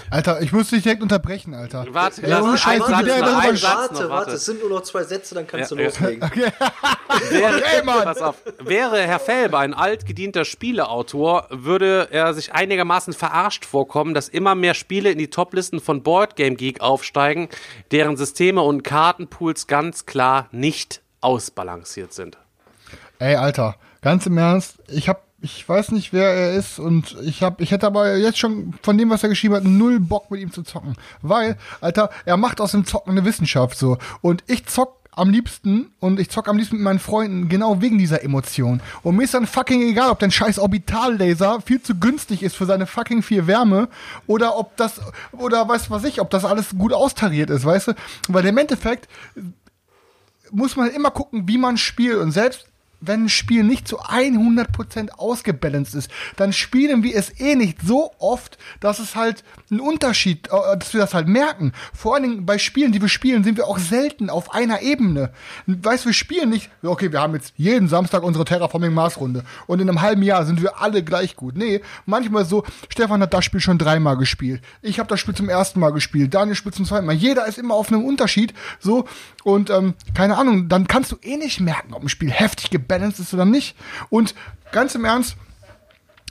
Alter, 0.09 0.41
ich 0.41 0.51
muss 0.53 0.69
dich 0.69 0.83
direkt 0.83 1.01
unterbrechen, 1.01 1.53
Alter. 1.53 1.85
Warte, 1.91 2.23
Ey, 2.23 2.29
lass 2.29 2.41
ohne 2.43 2.57
Scheiß, 2.57 2.81
einen 2.81 2.87
wie 2.87 2.91
Satz 2.91 3.05
der 3.05 3.19
noch, 3.19 3.25
darüber 3.27 3.41
einen 3.41 3.57
sch- 3.57 3.61
Satz 3.61 3.77
warte, 3.91 4.03
noch, 4.03 4.09
warte, 4.09 4.31
es 4.31 4.45
sind 4.45 4.61
nur 4.61 4.69
noch 4.69 4.81
zwei 4.83 5.03
Sätze, 5.03 5.35
dann 5.35 5.45
kannst 5.47 5.71
Ja, 5.71 5.77
du 5.77 5.83
loslegen. 5.83 6.21
Wäre, 7.29 7.55
Okay, 7.57 7.83
Mann. 7.83 8.03
pass 8.03 8.21
auf, 8.21 8.35
wäre 8.59 9.01
Herr 9.01 9.19
Felber 9.19 9.59
ein 9.59 9.73
altgedienter 9.73 10.45
Spieleautor, 10.45 11.47
würde 11.49 12.07
er 12.11 12.33
sich 12.33 12.53
einigermaßen 12.53 13.13
verarscht 13.13 13.65
vorkommen, 13.65 14.13
dass 14.13 14.29
immer 14.29 14.55
mehr 14.55 14.73
Spiele 14.73 15.11
in 15.11 15.17
die 15.17 15.29
Toplisten 15.29 15.79
von 15.79 16.03
Boardgame 16.03 16.55
Geek 16.55 16.79
aufsteigen, 16.81 17.49
deren 17.91 18.15
Systeme 18.17 18.61
und 18.61 18.83
Kartenpools 18.83 19.67
ganz 19.67 20.05
klar 20.05 20.47
nicht 20.51 21.01
ausbalanciert 21.21 22.13
sind. 22.13 22.37
Ey, 23.19 23.35
Alter, 23.35 23.75
ganz 24.01 24.25
im 24.25 24.37
Ernst, 24.37 24.75
ich 24.87 25.09
hab, 25.09 25.23
ich 25.39 25.67
weiß 25.67 25.91
nicht, 25.91 26.13
wer 26.13 26.29
er 26.29 26.53
ist 26.53 26.79
und 26.79 27.15
ich 27.21 27.43
hab, 27.43 27.61
ich 27.61 27.71
hätte 27.71 27.85
aber 27.85 28.17
jetzt 28.17 28.39
schon 28.39 28.73
von 28.81 28.97
dem, 28.97 29.09
was 29.09 29.21
er 29.21 29.29
geschrieben 29.29 29.55
hat, 29.55 29.63
null 29.63 29.99
Bock 29.99 30.31
mit 30.31 30.41
ihm 30.41 30.51
zu 30.51 30.63
zocken. 30.63 30.95
Weil, 31.21 31.57
Alter, 31.79 32.09
er 32.25 32.37
macht 32.37 32.59
aus 32.59 32.71
dem 32.71 32.85
Zocken 32.85 33.11
eine 33.11 33.25
Wissenschaft 33.25 33.77
so. 33.77 33.97
Und 34.21 34.43
ich 34.47 34.65
zock 34.65 34.97
am 35.11 35.29
liebsten 35.29 35.91
und 35.99 36.19
ich 36.19 36.29
zock 36.29 36.47
am 36.47 36.57
liebsten 36.57 36.77
mit 36.77 36.83
meinen 36.83 36.99
Freunden 36.99 37.49
genau 37.49 37.81
wegen 37.81 37.97
dieser 37.97 38.23
Emotion. 38.23 38.81
Und 39.03 39.15
mir 39.15 39.23
ist 39.23 39.33
dann 39.33 39.47
fucking 39.47 39.81
egal, 39.81 40.09
ob 40.09 40.19
dein 40.19 40.31
scheiß 40.31 40.59
Orbitallaser 40.59 41.61
viel 41.61 41.81
zu 41.81 41.95
günstig 41.99 42.41
ist 42.41 42.55
für 42.55 42.65
seine 42.65 42.87
fucking 42.87 43.21
vier 43.21 43.47
Wärme 43.47 43.89
oder 44.25 44.57
ob 44.57 44.75
das, 44.77 45.01
oder 45.33 45.67
weißt 45.67 45.87
du 45.87 45.91
was 45.91 46.03
ich, 46.03 46.19
ob 46.19 46.29
das 46.31 46.45
alles 46.45 46.69
gut 46.77 46.93
austariert 46.93 47.49
ist, 47.49 47.65
weißt 47.65 47.89
du? 47.89 47.93
Weil 48.27 48.45
im 48.45 48.57
Endeffekt 48.57 49.07
muss 50.51 50.75
man 50.75 50.89
immer 50.89 51.11
gucken, 51.11 51.47
wie 51.47 51.57
man 51.57 51.77
spielt. 51.77 52.17
Und 52.17 52.31
selbst 52.31 52.67
wenn 52.99 53.25
ein 53.25 53.29
Spiel 53.29 53.63
nicht 53.63 53.87
zu 53.87 53.99
100% 53.99 55.11
ausgebalanced 55.11 55.95
ist, 55.95 56.11
dann 56.35 56.53
spielen 56.53 57.03
wir 57.03 57.15
es 57.15 57.39
eh 57.39 57.55
nicht 57.55 57.79
so 57.81 58.11
oft, 58.19 58.57
dass 58.79 58.99
es 58.99 59.15
halt 59.15 59.43
einen 59.69 59.79
Unterschied, 59.79 60.47
äh, 60.47 60.77
dass 60.77 60.93
wir 60.93 61.01
das 61.01 61.13
halt 61.13 61.27
merken. 61.27 61.73
Vor 61.93 62.15
allen 62.15 62.23
Dingen 62.23 62.45
bei 62.45 62.57
Spielen, 62.57 62.91
die 62.91 63.01
wir 63.01 63.09
spielen, 63.09 63.43
sind 63.43 63.57
wir 63.57 63.67
auch 63.67 63.79
selten 63.79 64.29
auf 64.29 64.53
einer 64.53 64.81
Ebene. 64.81 65.31
Weißt 65.67 66.05
du, 66.05 66.09
wir 66.09 66.13
spielen 66.13 66.49
nicht, 66.49 66.69
okay, 66.83 67.11
wir 67.11 67.21
haben 67.21 67.35
jetzt 67.35 67.53
jeden 67.57 67.87
Samstag 67.87 68.23
unsere 68.23 68.45
Terraforming 68.45 68.93
Mars 68.93 69.19
Runde 69.19 69.43
und 69.67 69.79
in 69.79 69.89
einem 69.89 70.01
halben 70.01 70.23
Jahr 70.23 70.45
sind 70.45 70.61
wir 70.61 70.81
alle 70.81 71.03
gleich 71.03 71.35
gut. 71.35 71.55
Nee, 71.57 71.81
manchmal 72.05 72.45
so, 72.45 72.63
Stefan 72.89 73.21
hat 73.21 73.33
das 73.33 73.45
Spiel 73.45 73.59
schon 73.61 73.77
dreimal 73.77 74.17
gespielt. 74.17 74.61
Ich 74.81 74.99
habe 74.99 75.09
das 75.09 75.19
Spiel 75.19 75.35
zum 75.35 75.49
ersten 75.49 75.79
Mal 75.79 75.91
gespielt. 75.91 76.33
Daniel 76.33 76.55
spielt 76.55 76.75
zum 76.75 76.85
zweiten 76.85 77.05
Mal. 77.05 77.15
Jeder 77.15 77.45
ist 77.45 77.57
immer 77.57 77.75
auf 77.75 77.91
einem 77.91 78.05
Unterschied, 78.05 78.53
so 78.79 79.07
und 79.43 79.69
ähm, 79.69 79.93
keine 80.13 80.37
Ahnung, 80.37 80.67
dann 80.67 80.87
kannst 80.87 81.11
du 81.11 81.17
eh 81.21 81.37
nicht 81.37 81.61
merken, 81.61 81.93
ob 81.93 82.03
ein 82.03 82.09
Spiel 82.09 82.31
heftig 82.31 82.69
gebalanced 82.87 83.19
ist 83.19 83.33
oder 83.33 83.45
nicht. 83.45 83.75
Und 84.09 84.33
ganz 84.71 84.95
im 84.95 85.05
Ernst, 85.05 85.35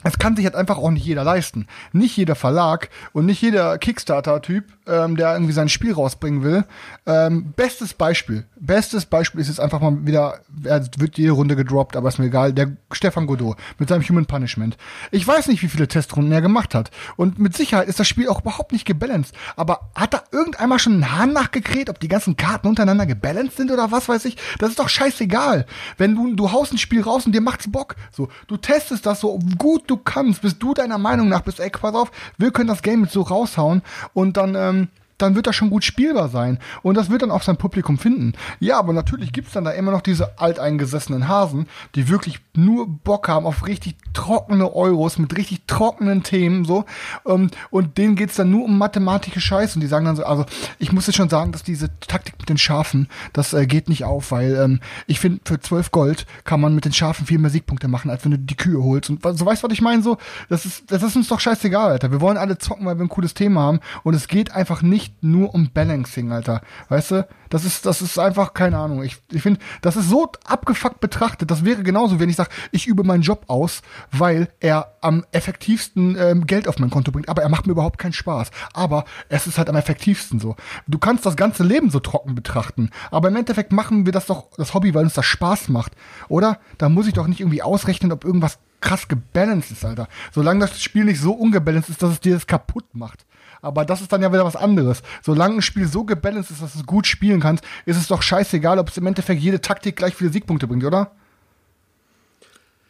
es 0.03 0.19
kann 0.19 0.35
sich 0.35 0.45
halt 0.45 0.55
einfach 0.55 0.77
auch 0.77 0.91
nicht 0.91 1.05
jeder 1.05 1.23
leisten. 1.23 1.65
Nicht 1.91 2.15
jeder 2.15 2.35
Verlag 2.35 2.89
und 3.13 3.25
nicht 3.25 3.41
jeder 3.41 3.79
Kickstarter-Typ, 3.79 4.65
ähm, 4.85 5.17
der 5.17 5.33
irgendwie 5.33 5.53
sein 5.53 5.69
Spiel 5.69 5.91
rausbringen 5.91 6.43
will. 6.43 6.65
Ähm, 7.07 7.53
bestes 7.55 7.95
Beispiel. 7.95 8.45
Bestes 8.59 9.07
Beispiel 9.07 9.41
ist 9.41 9.47
jetzt 9.47 9.59
einfach 9.59 9.79
mal 9.81 10.05
wieder, 10.05 10.41
er 10.63 10.85
wird 10.97 11.17
jede 11.17 11.31
Runde 11.31 11.55
gedroppt, 11.55 11.95
aber 11.95 12.09
ist 12.09 12.19
mir 12.19 12.27
egal, 12.27 12.53
der 12.53 12.73
Stefan 12.91 13.25
Godot 13.25 13.57
mit 13.79 13.89
seinem 13.89 14.07
Human 14.07 14.27
Punishment. 14.27 14.77
Ich 15.09 15.27
weiß 15.27 15.47
nicht, 15.47 15.63
wie 15.63 15.67
viele 15.67 15.87
Testrunden 15.87 16.31
er 16.31 16.41
gemacht 16.41 16.75
hat. 16.75 16.91
Und 17.15 17.39
mit 17.39 17.57
Sicherheit 17.57 17.87
ist 17.87 17.99
das 17.99 18.07
Spiel 18.07 18.29
auch 18.29 18.41
überhaupt 18.41 18.73
nicht 18.73 18.85
gebalanced. 18.85 19.33
Aber 19.55 19.89
hat 19.95 20.13
da 20.13 20.23
irgendeinmal 20.31 20.77
schon 20.77 20.93
einen 20.93 21.11
Hahn 21.17 21.33
nachgekräht, 21.33 21.89
ob 21.89 21.99
die 21.99 22.07
ganzen 22.07 22.37
Karten 22.37 22.67
untereinander 22.67 23.07
gebalanced 23.07 23.57
sind 23.57 23.71
oder 23.71 23.91
was 23.91 24.07
weiß 24.07 24.25
ich? 24.25 24.37
Das 24.59 24.69
ist 24.69 24.79
doch 24.79 24.89
scheißegal. 24.89 25.65
Wenn 25.97 26.13
du, 26.13 26.35
du 26.35 26.51
haust 26.51 26.71
ein 26.71 26.77
Spiel 26.77 27.01
raus 27.01 27.25
und 27.25 27.33
dir 27.33 27.41
macht's 27.41 27.71
Bock. 27.71 27.95
So, 28.11 28.29
du 28.45 28.57
testest 28.57 29.07
das 29.07 29.21
so 29.21 29.39
gut 29.57 29.86
du 29.87 29.97
kannst, 29.97 30.41
bis 30.41 30.57
du 30.59 30.73
deiner 30.73 30.97
Meinung 30.97 31.29
nach 31.29 31.41
bist, 31.41 31.59
ey, 31.59 31.69
pass 31.69 31.95
auf, 31.95 32.11
wir 32.37 32.51
können 32.51 32.67
das 32.67 32.81
Game 32.81 33.03
jetzt 33.03 33.13
so 33.13 33.21
raushauen 33.21 33.81
und 34.13 34.37
dann, 34.37 34.55
ähm, 34.55 34.87
dann 35.17 35.35
wird 35.35 35.47
das 35.47 35.55
schon 35.55 35.69
gut 35.69 35.83
spielbar 35.83 36.29
sein. 36.29 36.59
Und 36.83 36.95
das 36.95 37.09
wird 37.09 37.21
dann 37.21 37.31
auch 37.31 37.41
sein 37.41 37.57
Publikum 37.57 37.97
finden. 37.97 38.33
Ja, 38.59 38.77
aber 38.77 38.93
natürlich 38.93 39.33
gibt's 39.33 39.53
dann 39.53 39.63
da 39.63 39.71
immer 39.71 39.91
noch 39.91 40.01
diese 40.01 40.39
alteingesessenen 40.39 41.27
Hasen, 41.27 41.67
die 41.95 42.07
wirklich 42.07 42.39
nur 42.55 42.87
Bock 42.87 43.27
haben 43.27 43.45
auf 43.45 43.65
richtig 43.65 43.95
trockene 44.13 44.73
Euros 44.73 45.17
mit 45.17 45.35
richtig 45.37 45.61
trockenen 45.67 46.23
Themen, 46.23 46.65
so. 46.65 46.85
Ähm, 47.25 47.49
und 47.69 47.97
denen 47.97 48.15
geht's 48.15 48.35
dann 48.35 48.51
nur 48.51 48.65
um 48.65 48.77
mathematische 48.77 49.41
Scheiße. 49.41 49.75
Und 49.75 49.81
die 49.81 49.87
sagen 49.87 50.05
dann 50.05 50.15
so, 50.15 50.23
also, 50.23 50.45
ich 50.79 50.91
muss 50.91 51.07
jetzt 51.07 51.15
schon 51.15 51.29
sagen, 51.29 51.51
dass 51.51 51.63
diese 51.63 51.89
Taktik 51.99 52.35
mit 52.39 52.49
den 52.49 52.57
Schafen, 52.57 53.07
das 53.33 53.53
äh, 53.53 53.65
geht 53.65 53.89
nicht 53.89 54.05
auf, 54.05 54.31
weil 54.31 54.55
ähm, 54.55 54.79
ich 55.07 55.19
finde, 55.19 55.41
für 55.45 55.59
12 55.59 55.91
Gold 55.91 56.25
kann 56.43 56.61
man 56.61 56.75
mit 56.75 56.85
den 56.85 56.93
Schafen 56.93 57.25
viel 57.25 57.39
mehr 57.39 57.51
Siegpunkte 57.51 57.87
machen, 57.87 58.11
als 58.11 58.23
wenn 58.23 58.31
du 58.31 58.39
die 58.39 58.55
Kühe 58.55 58.83
holst. 58.83 59.09
Und 59.09 59.21
so 59.23 59.45
weißt 59.45 59.63
du, 59.63 59.67
was 59.67 59.73
ich 59.73 59.81
meine? 59.81 60.01
So, 60.03 60.17
das 60.49 60.65
ist, 60.65 60.91
das 60.91 61.03
ist 61.03 61.15
uns 61.15 61.27
doch 61.27 61.39
scheißegal, 61.39 61.91
Alter. 61.91 62.11
Wir 62.11 62.21
wollen 62.21 62.37
alle 62.37 62.57
zocken, 62.57 62.85
weil 62.85 62.97
wir 62.97 63.05
ein 63.05 63.09
cooles 63.09 63.33
Thema 63.33 63.61
haben. 63.61 63.79
Und 64.03 64.13
es 64.13 64.27
geht 64.27 64.51
einfach 64.51 64.81
nicht 64.81 65.06
nur 65.21 65.53
um 65.53 65.71
Balancing, 65.71 66.31
Alter. 66.31 66.61
Weißt 66.89 67.11
du? 67.11 67.27
Das 67.49 67.63
ist, 67.63 67.85
das 67.85 68.01
ist 68.01 68.19
einfach, 68.19 68.53
keine 68.53 68.77
Ahnung. 68.77 69.03
Ich, 69.03 69.17
ich 69.31 69.41
finde, 69.41 69.59
das 69.81 69.95
ist 69.95 70.09
so 70.09 70.31
abgefuckt 70.45 70.99
betrachtet. 70.99 71.49
Das 71.49 71.63
wäre 71.63 71.83
genauso, 71.83 72.19
wenn 72.19 72.29
ich 72.29 72.35
sage, 72.35 72.49
ich 72.71 72.87
übe 72.87 73.03
meinen 73.03 73.21
Job 73.21 73.45
aus, 73.47 73.81
weil 74.11 74.49
er 74.59 74.97
am 75.01 75.25
effektivsten 75.31 76.17
ähm, 76.19 76.45
Geld 76.45 76.67
auf 76.67 76.79
mein 76.79 76.89
Konto 76.89 77.11
bringt. 77.11 77.29
Aber 77.29 77.41
er 77.41 77.49
macht 77.49 77.65
mir 77.65 77.71
überhaupt 77.71 77.99
keinen 77.99 78.13
Spaß. 78.13 78.51
Aber 78.73 79.05
es 79.29 79.47
ist 79.47 79.57
halt 79.57 79.69
am 79.69 79.75
effektivsten 79.75 80.39
so. 80.39 80.55
Du 80.87 80.97
kannst 80.97 81.25
das 81.25 81.35
ganze 81.35 81.63
Leben 81.63 81.89
so 81.89 81.99
trocken 81.99 82.35
betrachten. 82.35 82.89
Aber 83.11 83.29
im 83.29 83.35
Endeffekt 83.35 83.71
machen 83.71 84.05
wir 84.05 84.13
das 84.13 84.25
doch, 84.25 84.47
das 84.57 84.73
Hobby, 84.73 84.93
weil 84.93 85.05
uns 85.05 85.13
das 85.13 85.25
Spaß 85.25 85.69
macht. 85.69 85.93
Oder? 86.27 86.59
Da 86.77 86.89
muss 86.89 87.07
ich 87.07 87.13
doch 87.13 87.27
nicht 87.27 87.39
irgendwie 87.39 87.61
ausrechnen, 87.61 88.11
ob 88.11 88.25
irgendwas 88.25 88.59
krass 88.81 89.07
gebalanced 89.07 89.71
ist, 89.71 89.85
Alter. 89.85 90.07
Solange 90.31 90.59
das 90.59 90.81
Spiel 90.81 91.05
nicht 91.05 91.19
so 91.19 91.33
ungebalanced 91.33 91.89
ist, 91.89 92.03
dass 92.03 92.11
es 92.11 92.19
dir 92.19 92.35
das 92.35 92.47
kaputt 92.47 92.85
macht. 92.93 93.25
Aber 93.61 93.85
das 93.85 94.01
ist 94.01 94.11
dann 94.11 94.21
ja 94.21 94.31
wieder 94.31 94.45
was 94.45 94.55
anderes. 94.55 95.01
Solange 95.23 95.55
ein 95.55 95.61
Spiel 95.61 95.87
so 95.87 96.03
gebalanced 96.03 96.51
ist, 96.51 96.61
dass 96.61 96.73
du 96.73 96.79
es 96.79 96.85
gut 96.85 97.07
spielen 97.07 97.39
kannst, 97.39 97.63
ist 97.85 97.97
es 97.97 98.07
doch 98.07 98.21
scheißegal, 98.21 98.79
ob 98.79 98.89
es 98.89 98.97
im 98.97 99.07
Endeffekt 99.07 99.41
jede 99.41 99.61
Taktik 99.61 99.95
gleich 99.95 100.15
viele 100.15 100.29
Siegpunkte 100.31 100.67
bringt, 100.67 100.83
oder? 100.83 101.11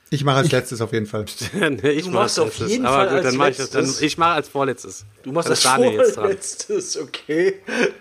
Ich 0.09 0.23
mache 0.23 0.37
als 0.37 0.51
letztes 0.51 0.79
auf 0.79 0.93
jeden 0.93 1.05
Fall. 1.05 1.25
nee, 1.53 1.89
ich 1.89 2.05
Du 2.05 2.11
mach 2.11 2.21
machst 2.21 2.39
als 2.39 2.47
auf 2.47 2.59
letztes. 2.59 2.71
jeden 2.71 2.85
Aber 2.85 2.95
Fall 2.95 3.07
gut, 3.07 3.15
als 3.17 3.25
dann 3.25 3.35
mach 3.35 3.47
ich 3.47 3.57
das. 3.57 3.69
Dann, 3.71 3.93
ich 3.99 4.17
mache 4.17 4.31
als 4.33 4.47
vorletztes. 4.47 5.05
Du 5.23 5.31
machst 5.33 5.49
Dann 5.49 5.57
dran. 5.81 6.07
vorletztes, 6.13 6.97
okay. 6.97 7.55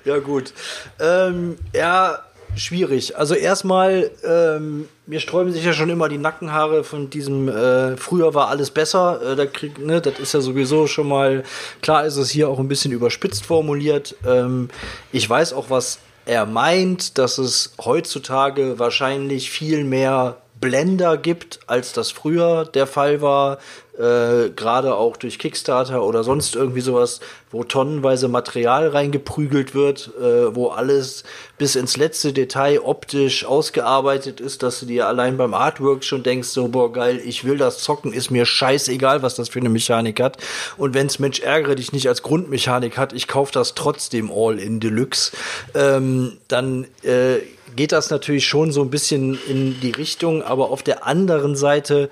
Ja, 0.04 0.18
gut. 0.18 0.52
Ähm, 1.00 1.56
ja, 1.74 2.18
schwierig. 2.56 3.16
Also 3.16 3.34
erstmal, 3.34 4.10
ähm, 4.24 4.88
mir 5.06 5.20
sträuben 5.20 5.52
sich 5.52 5.64
ja 5.64 5.72
schon 5.72 5.90
immer 5.90 6.08
die 6.08 6.18
Nackenhaare 6.18 6.84
von 6.84 7.10
diesem 7.10 7.48
äh, 7.48 7.96
früher 7.96 8.34
war 8.34 8.48
alles 8.48 8.70
besser. 8.70 9.20
Äh, 9.22 9.36
da 9.36 9.46
krieg, 9.46 9.78
ne, 9.78 10.00
das 10.00 10.18
ist 10.18 10.34
ja 10.34 10.40
sowieso 10.40 10.86
schon 10.86 11.08
mal, 11.08 11.44
klar 11.82 12.06
ist 12.06 12.16
es 12.16 12.30
hier 12.30 12.48
auch 12.48 12.58
ein 12.58 12.68
bisschen 12.68 12.92
überspitzt 12.92 13.46
formuliert. 13.46 14.16
Ähm, 14.26 14.68
ich 15.12 15.28
weiß 15.28 15.52
auch, 15.52 15.70
was 15.70 15.98
er 16.24 16.44
meint, 16.44 17.18
dass 17.18 17.38
es 17.38 17.74
heutzutage 17.82 18.78
wahrscheinlich 18.78 19.50
viel 19.50 19.84
mehr 19.84 20.38
Blender 20.60 21.16
gibt, 21.16 21.60
als 21.66 21.92
das 21.92 22.10
früher 22.10 22.64
der 22.64 22.86
Fall 22.86 23.20
war. 23.20 23.58
Äh, 23.98 24.50
Gerade 24.50 24.94
auch 24.94 25.16
durch 25.16 25.38
Kickstarter 25.38 26.02
oder 26.02 26.22
sonst 26.22 26.54
irgendwie 26.54 26.82
sowas, 26.82 27.20
wo 27.50 27.64
tonnenweise 27.64 28.28
Material 28.28 28.88
reingeprügelt 28.88 29.74
wird, 29.74 30.10
äh, 30.20 30.54
wo 30.54 30.68
alles 30.68 31.24
bis 31.56 31.76
ins 31.76 31.96
letzte 31.96 32.34
Detail 32.34 32.80
optisch 32.80 33.46
ausgearbeitet 33.46 34.40
ist, 34.40 34.62
dass 34.62 34.80
du 34.80 34.86
dir 34.86 35.06
allein 35.06 35.38
beim 35.38 35.54
Artwork 35.54 36.04
schon 36.04 36.22
denkst, 36.22 36.48
so, 36.48 36.68
boah, 36.68 36.92
geil, 36.92 37.20
ich 37.24 37.44
will 37.44 37.56
das 37.56 37.78
zocken, 37.78 38.12
ist 38.12 38.30
mir 38.30 38.44
scheißegal, 38.44 39.22
was 39.22 39.34
das 39.34 39.48
für 39.48 39.60
eine 39.60 39.70
Mechanik 39.70 40.20
hat. 40.20 40.36
Und 40.76 40.92
wenn's 40.92 41.18
Mensch 41.18 41.40
ärgere 41.40 41.74
dich 41.74 41.92
nicht 41.92 42.08
als 42.08 42.22
Grundmechanik 42.22 42.98
hat, 42.98 43.14
ich 43.14 43.28
kauf 43.28 43.50
das 43.50 43.74
trotzdem 43.74 44.30
all 44.30 44.58
in 44.58 44.80
Deluxe, 44.80 45.32
ähm, 45.74 46.36
dann 46.48 46.86
äh, 47.02 47.38
geht 47.76 47.92
das 47.92 48.10
natürlich 48.10 48.46
schon 48.46 48.72
so 48.72 48.82
ein 48.82 48.90
bisschen 48.90 49.38
in 49.48 49.78
die 49.80 49.90
Richtung, 49.90 50.42
aber 50.42 50.70
auf 50.70 50.82
der 50.82 51.06
anderen 51.06 51.56
Seite 51.56 52.10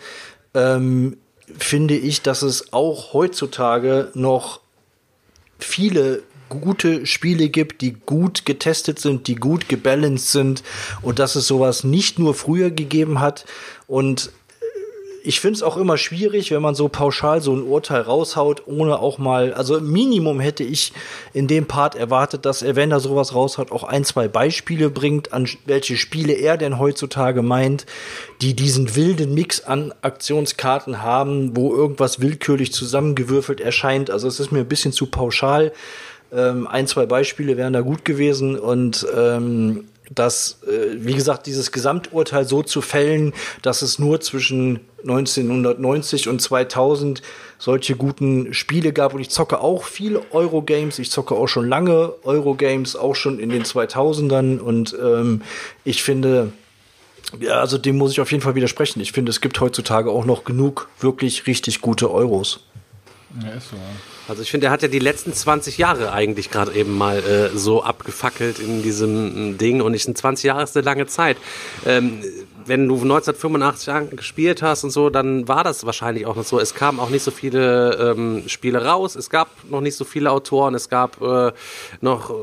ähm, 0.55 1.17
finde 1.59 1.97
ich, 1.97 2.23
dass 2.23 2.43
es 2.43 2.73
auch 2.73 3.13
heutzutage 3.13 4.11
noch 4.15 4.61
viele 5.59 6.23
gute 6.49 7.07
Spiele 7.07 7.49
gibt, 7.49 7.81
die 7.81 7.95
gut 7.95 8.45
getestet 8.45 9.01
sind, 9.01 9.27
die 9.27 9.35
gut 9.35 9.69
gebalanced 9.69 10.31
sind 10.31 10.63
und 11.03 11.19
dass 11.19 11.37
es 11.37 11.47
sowas 11.47 11.85
nicht 11.85 12.19
nur 12.19 12.35
früher 12.35 12.71
gegeben 12.71 13.21
hat. 13.21 13.45
Und 13.87 14.31
ich 15.27 15.41
finde 15.41 15.57
es 15.57 15.63
auch 15.63 15.79
immer 15.79 15.97
schwierig, 15.97 16.51
wenn 16.51 16.61
man 16.61 16.75
so 16.75 16.89
pauschal 16.89 17.41
so 17.41 17.55
ein 17.55 17.63
Urteil 17.63 18.03
raushaut, 18.03 18.65
ohne 18.67 18.99
auch 18.99 19.17
mal, 19.17 19.55
also 19.55 19.81
Minimum 19.81 20.39
hätte 20.39 20.65
ich 20.65 20.93
in 21.33 21.47
dem 21.47 21.65
Part 21.65 21.95
erwartet, 21.95 22.45
dass 22.45 22.61
er, 22.61 22.77
wenn 22.77 22.93
er 22.93 23.01
sowas 23.01 23.35
raushaut, 23.35 23.73
auch 23.73 23.85
ein, 23.85 24.05
zwei 24.05 24.29
Beispiele 24.29 24.91
bringt, 24.91 25.33
an 25.33 25.49
welche 25.65 25.97
Spiele 25.97 26.35
er 26.35 26.59
denn 26.59 26.79
heutzutage 26.79 27.41
meint, 27.41 27.87
die 28.43 28.55
diesen 28.55 28.97
wilden 28.97 29.33
Mix 29.33 29.65
an 29.65 29.95
Aktionskarten 30.03 31.03
haben, 31.03 31.57
wo 31.57 31.75
irgendwas 31.75 32.21
willkürlich 32.21 32.75
zusammengewürfelt 32.75 33.63
erscheint. 33.63 34.11
Also 34.11 34.29
es 34.29 34.39
ist 34.41 34.53
mir 34.53 34.61
ein 34.61 34.69
bisschen 34.69 34.93
zu 34.93 35.07
pauschal. 35.07 35.73
Ähm, 36.35 36.67
ein, 36.67 36.87
zwei 36.87 37.07
Beispiele 37.07 37.57
wären 37.57 37.73
da 37.73 37.81
gut 37.81 38.05
gewesen 38.05 38.59
und 38.59 39.07
ähm, 39.17 39.87
dass, 40.11 40.63
äh, 40.65 40.97
wie 40.99 41.15
gesagt, 41.15 41.47
dieses 41.47 41.73
Gesamturteil 41.73 42.45
so 42.45 42.63
zu 42.63 42.81
fällen, 42.81 43.33
dass 43.63 43.83
es 43.83 43.99
nur 43.99 44.21
zwischen 44.21 44.81
1990 45.03 46.29
und 46.29 46.41
2000 46.41 47.23
solche 47.59 47.97
guten 47.97 48.53
Spiele 48.53 48.93
gab. 48.93 49.15
Und 49.15 49.21
ich 49.21 49.31
zocke 49.31 49.61
auch 49.61 49.85
viele 49.85 50.23
Eurogames. 50.33 50.99
Ich 50.99 51.11
zocke 51.11 51.35
auch 51.35 51.47
schon 51.47 51.69
lange 51.69 52.13
Eurogames, 52.23 52.97
auch 52.97 53.15
schon 53.15 53.39
in 53.39 53.49
den 53.49 53.65
2000ern. 53.65 54.59
Und 54.59 54.97
ähm, 55.01 55.43
ich 55.85 56.03
finde, 56.03 56.53
ja, 57.41 57.61
also 57.61 57.79
dem 57.79 57.97
muss 57.97 58.13
ich 58.13 58.21
auf 58.21 58.31
jeden 58.31 58.43
Fall 58.43 58.55
widersprechen. 58.55 59.01
Ich 59.01 59.13
finde, 59.13 59.31
es 59.31 59.41
gibt 59.41 59.61
heutzutage 59.61 60.11
auch 60.11 60.25
noch 60.25 60.45
genug 60.45 60.89
wirklich 61.01 61.47
richtig 61.47 61.81
gute 61.81 62.11
Euros. 62.11 62.61
Ja, 63.43 63.51
ist 63.51 63.71
so. 63.71 63.77
Also 64.27 64.41
ich 64.43 64.51
finde, 64.51 64.69
er 64.69 64.73
hat 64.73 64.81
ja 64.83 64.89
die 64.89 64.99
letzten 64.99 65.35
20 65.35 65.77
Jahre 65.77 66.13
eigentlich 66.13 66.51
gerade 66.51 66.73
eben 66.73 66.97
mal 66.97 67.19
äh, 67.19 67.51
so 67.57 67.83
abgefackelt 67.83 68.59
in 68.59 68.83
diesem 68.83 69.55
äh, 69.55 69.57
Ding. 69.57 69.83
Und 69.83 69.93
ich 69.95 70.05
sind 70.05 70.17
20 70.17 70.45
Jahre 70.45 70.63
ist 70.63 70.75
eine 70.77 70.85
lange 70.85 71.07
Zeit. 71.07 71.37
Ähm, 71.85 72.21
wenn 72.67 72.89
du 72.89 72.95
1985 72.95 73.91
an- 73.91 74.11
gespielt 74.11 74.63
hast 74.63 74.85
und 74.85 74.91
so, 74.91 75.11
dann 75.11 75.47
war 75.47 75.63
das 75.63 75.85
wahrscheinlich 75.85 76.25
auch 76.25 76.37
noch 76.37 76.45
so. 76.45 76.59
Es 76.59 76.75
kamen 76.75 77.01
auch 77.01 77.11
nicht 77.11 77.23
so 77.23 77.31
viele 77.31 78.15
ähm, 78.17 78.45
Spiele 78.47 78.83
raus. 78.85 79.15
Es 79.15 79.29
gab 79.29 79.49
noch 79.69 79.83
nicht 79.83 79.97
so 79.97 80.05
viele 80.07 80.31
Autoren. 80.31 80.75
Es 80.75 80.89
gab 80.89 81.21
äh, 81.21 81.53
noch 82.01 82.31
äh, 82.31 82.35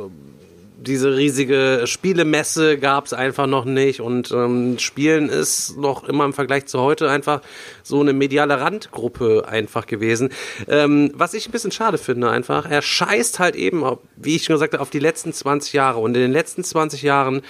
diese 0.82 1.16
riesige 1.16 1.84
Spielemesse 1.86 2.78
gab 2.80 3.06
es 3.06 3.14
einfach 3.14 3.46
noch 3.46 3.66
nicht 3.66 4.02
und 4.02 4.32
ähm, 4.32 4.80
Spielen 4.80 5.30
ist 5.30 5.78
noch 5.78 6.04
immer 6.04 6.26
im 6.26 6.34
Vergleich 6.34 6.66
zu 6.66 6.80
heute 6.80 7.10
einfach 7.10 7.42
so 7.84 8.02
eine 8.02 8.14
mediale 8.14 8.60
Randgruppe 8.60 9.46
einfach 9.48 9.86
gewesen. 9.86 10.30
Ähm, 10.68 11.12
was 11.14 11.36
ich 11.36 11.48
ein 11.48 11.52
bisschen 11.52 11.72
schade 11.72 12.00
finde 12.00 12.30
einfach, 12.32 12.70
er 12.70 12.82
scheißt 12.82 13.38
halt 13.38 13.56
eben, 13.56 13.84
wie 14.16 14.36
ich 14.36 14.46
schon 14.46 14.56
gesagt 14.56 14.74
habe, 14.74 14.82
auf 14.82 14.90
die 14.90 15.00
letzten 15.00 15.34
20 15.34 15.74
Jahre 15.74 16.00
und 16.00 16.16
in 16.16 16.22
den 16.22 16.32
letzten 16.32 16.64
20 16.64 17.04
Jahren 17.04 17.42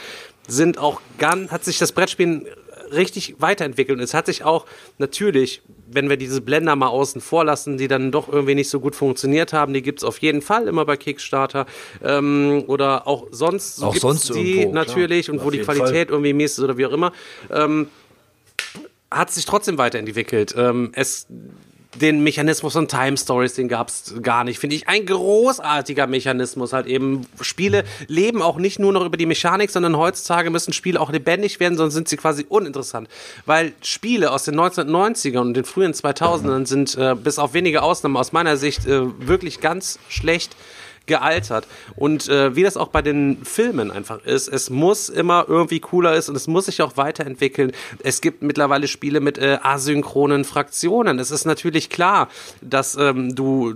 sind 0.47 0.77
auch 0.77 0.99
ganz, 1.17 1.51
hat 1.51 1.63
sich 1.63 1.77
das 1.77 1.93
Brettspielen 1.93 2.47
richtig 2.91 3.35
weiterentwickelt. 3.39 3.97
Und 3.97 4.03
es 4.03 4.13
hat 4.13 4.25
sich 4.25 4.43
auch 4.43 4.65
natürlich, 4.97 5.61
wenn 5.87 6.09
wir 6.09 6.17
diese 6.17 6.41
Blender 6.41 6.75
mal 6.75 6.87
außen 6.87 7.21
vor 7.21 7.45
lassen, 7.45 7.77
die 7.77 7.87
dann 7.87 8.11
doch 8.11 8.31
irgendwie 8.31 8.55
nicht 8.55 8.69
so 8.69 8.79
gut 8.79 8.95
funktioniert 8.95 9.53
haben, 9.53 9.73
die 9.73 9.81
gibt's 9.81 10.03
auf 10.03 10.17
jeden 10.19 10.41
Fall 10.41 10.67
immer 10.67 10.85
bei 10.85 10.97
Kickstarter 10.97 11.65
ähm, 12.03 12.63
oder 12.67 13.07
auch 13.07 13.27
sonst 13.31 13.83
Auch 13.83 13.93
gibt's 13.93 14.01
sonst 14.01 14.29
die 14.33 14.59
irgendwo, 14.59 14.71
klar. 14.71 14.85
natürlich 14.85 15.29
und 15.29 15.39
Auf 15.39 15.45
wo 15.45 15.51
die 15.51 15.59
Qualität 15.59 16.09
irgendwie 16.09 16.33
mies 16.33 16.53
ist 16.53 16.59
oder 16.59 16.77
wie 16.77 16.85
auch 16.85 16.93
immer. 16.93 17.11
Ähm, 17.49 17.87
hat 19.09 19.31
sich 19.31 19.45
trotzdem 19.45 19.77
weiterentwickelt. 19.77 20.55
Ähm, 20.57 20.91
es 20.95 21.27
den 21.99 22.23
Mechanismus 22.23 22.73
von 22.73 22.87
Time 22.87 23.17
Stories, 23.17 23.55
den 23.55 23.67
gab's 23.67 24.13
gar 24.21 24.43
nicht. 24.43 24.59
Finde 24.59 24.75
ich 24.75 24.87
ein 24.87 25.05
großartiger 25.05 26.07
Mechanismus. 26.07 26.71
Halt 26.71 26.87
eben, 26.87 27.27
Spiele 27.41 27.83
leben 28.07 28.41
auch 28.41 28.57
nicht 28.57 28.79
nur 28.79 28.93
noch 28.93 29.05
über 29.05 29.17
die 29.17 29.25
Mechanik, 29.25 29.69
sondern 29.71 29.97
heutzutage 29.97 30.49
müssen 30.49 30.71
Spiele 30.71 30.99
auch 31.01 31.11
lebendig 31.11 31.59
werden, 31.59 31.77
sonst 31.77 31.93
sind 31.93 32.07
sie 32.07 32.17
quasi 32.17 32.45
uninteressant. 32.47 33.09
Weil 33.45 33.73
Spiele 33.81 34.31
aus 34.31 34.45
den 34.45 34.55
1990ern 34.55 35.39
und 35.39 35.53
den 35.53 35.65
frühen 35.65 35.93
2000ern 35.93 36.65
sind 36.65 36.95
äh, 36.95 37.15
bis 37.15 37.39
auf 37.39 37.53
wenige 37.53 37.81
Ausnahmen 37.83 38.15
aus 38.15 38.31
meiner 38.31 38.55
Sicht 38.55 38.85
äh, 38.85 39.01
wirklich 39.27 39.59
ganz 39.59 39.99
schlecht 40.07 40.55
gealtert. 41.05 41.67
Und 41.95 42.29
äh, 42.29 42.55
wie 42.55 42.63
das 42.63 42.77
auch 42.77 42.89
bei 42.89 43.01
den 43.01 43.43
Filmen 43.43 43.91
einfach 43.91 44.23
ist, 44.23 44.47
es 44.47 44.69
muss 44.69 45.09
immer 45.09 45.45
irgendwie 45.47 45.79
cooler 45.79 46.15
ist 46.15 46.29
und 46.29 46.35
es 46.35 46.47
muss 46.47 46.65
sich 46.65 46.81
auch 46.81 46.97
weiterentwickeln. 46.97 47.71
Es 48.03 48.21
gibt 48.21 48.41
mittlerweile 48.41 48.87
Spiele 48.87 49.19
mit 49.19 49.37
äh, 49.37 49.57
asynchronen 49.61 50.45
Fraktionen. 50.45 51.19
Es 51.19 51.31
ist 51.31 51.45
natürlich 51.45 51.89
klar, 51.89 52.29
dass 52.61 52.95
ähm, 52.95 53.35
du 53.35 53.73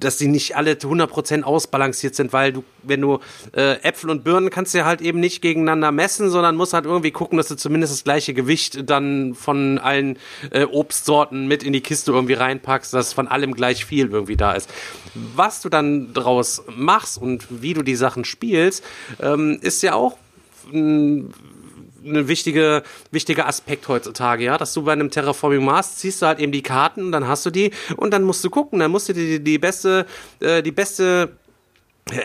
dass 0.00 0.16
die 0.16 0.28
nicht 0.28 0.56
alle 0.56 0.72
100% 0.72 1.42
ausbalanciert 1.42 2.14
sind, 2.14 2.32
weil 2.32 2.52
du, 2.52 2.64
wenn 2.82 3.00
du 3.00 3.20
äh, 3.52 3.80
Äpfel 3.82 4.10
und 4.10 4.24
Birnen 4.24 4.50
kannst 4.50 4.74
du 4.74 4.78
ja 4.78 4.84
halt 4.84 5.00
eben 5.00 5.20
nicht 5.20 5.42
gegeneinander 5.42 5.92
messen, 5.92 6.30
sondern 6.30 6.56
musst 6.56 6.72
halt 6.72 6.84
irgendwie 6.84 7.10
gucken, 7.10 7.38
dass 7.38 7.48
du 7.48 7.56
zumindest 7.56 7.92
das 7.92 8.04
gleiche 8.04 8.34
Gewicht 8.34 8.88
dann 8.88 9.34
von 9.34 9.78
allen 9.78 10.18
äh, 10.50 10.64
Obstsorten 10.64 11.46
mit 11.46 11.62
in 11.62 11.72
die 11.72 11.80
Kiste 11.80 12.12
irgendwie 12.12 12.34
reinpackst, 12.34 12.92
dass 12.92 13.12
von 13.12 13.28
allem 13.28 13.54
gleich 13.54 13.84
viel 13.84 14.10
irgendwie 14.10 14.36
da 14.36 14.52
ist. 14.52 14.68
Was 15.14 15.60
du 15.60 15.68
dann 15.68 16.12
draus 16.12 16.62
machst 16.76 17.18
und 17.18 17.46
wie 17.62 17.74
du 17.74 17.82
die 17.82 17.96
Sachen 17.96 18.24
spielst, 18.24 18.82
ähm, 19.20 19.58
ist 19.60 19.82
ja 19.82 19.94
auch 19.94 20.16
ein 22.04 22.28
wichtige, 22.28 22.82
wichtiger 23.10 23.46
Aspekt 23.46 23.88
heutzutage, 23.88 24.44
ja, 24.44 24.58
dass 24.58 24.72
du 24.74 24.82
bei 24.82 24.92
einem 24.92 25.10
Terraforming 25.10 25.64
Mars 25.64 25.96
ziehst 25.96 26.22
du 26.22 26.26
halt 26.26 26.38
eben 26.38 26.52
die 26.52 26.62
Karten 26.62 27.02
und 27.06 27.12
dann 27.12 27.26
hast 27.26 27.46
du 27.46 27.50
die 27.50 27.70
und 27.96 28.12
dann 28.12 28.22
musst 28.22 28.44
du 28.44 28.50
gucken, 28.50 28.78
dann 28.78 28.90
musst 28.90 29.08
du 29.08 29.12
die, 29.12 29.42
die 29.42 29.58
beste, 29.58 30.06
äh, 30.40 30.62
die 30.62 30.72
beste 30.72 31.30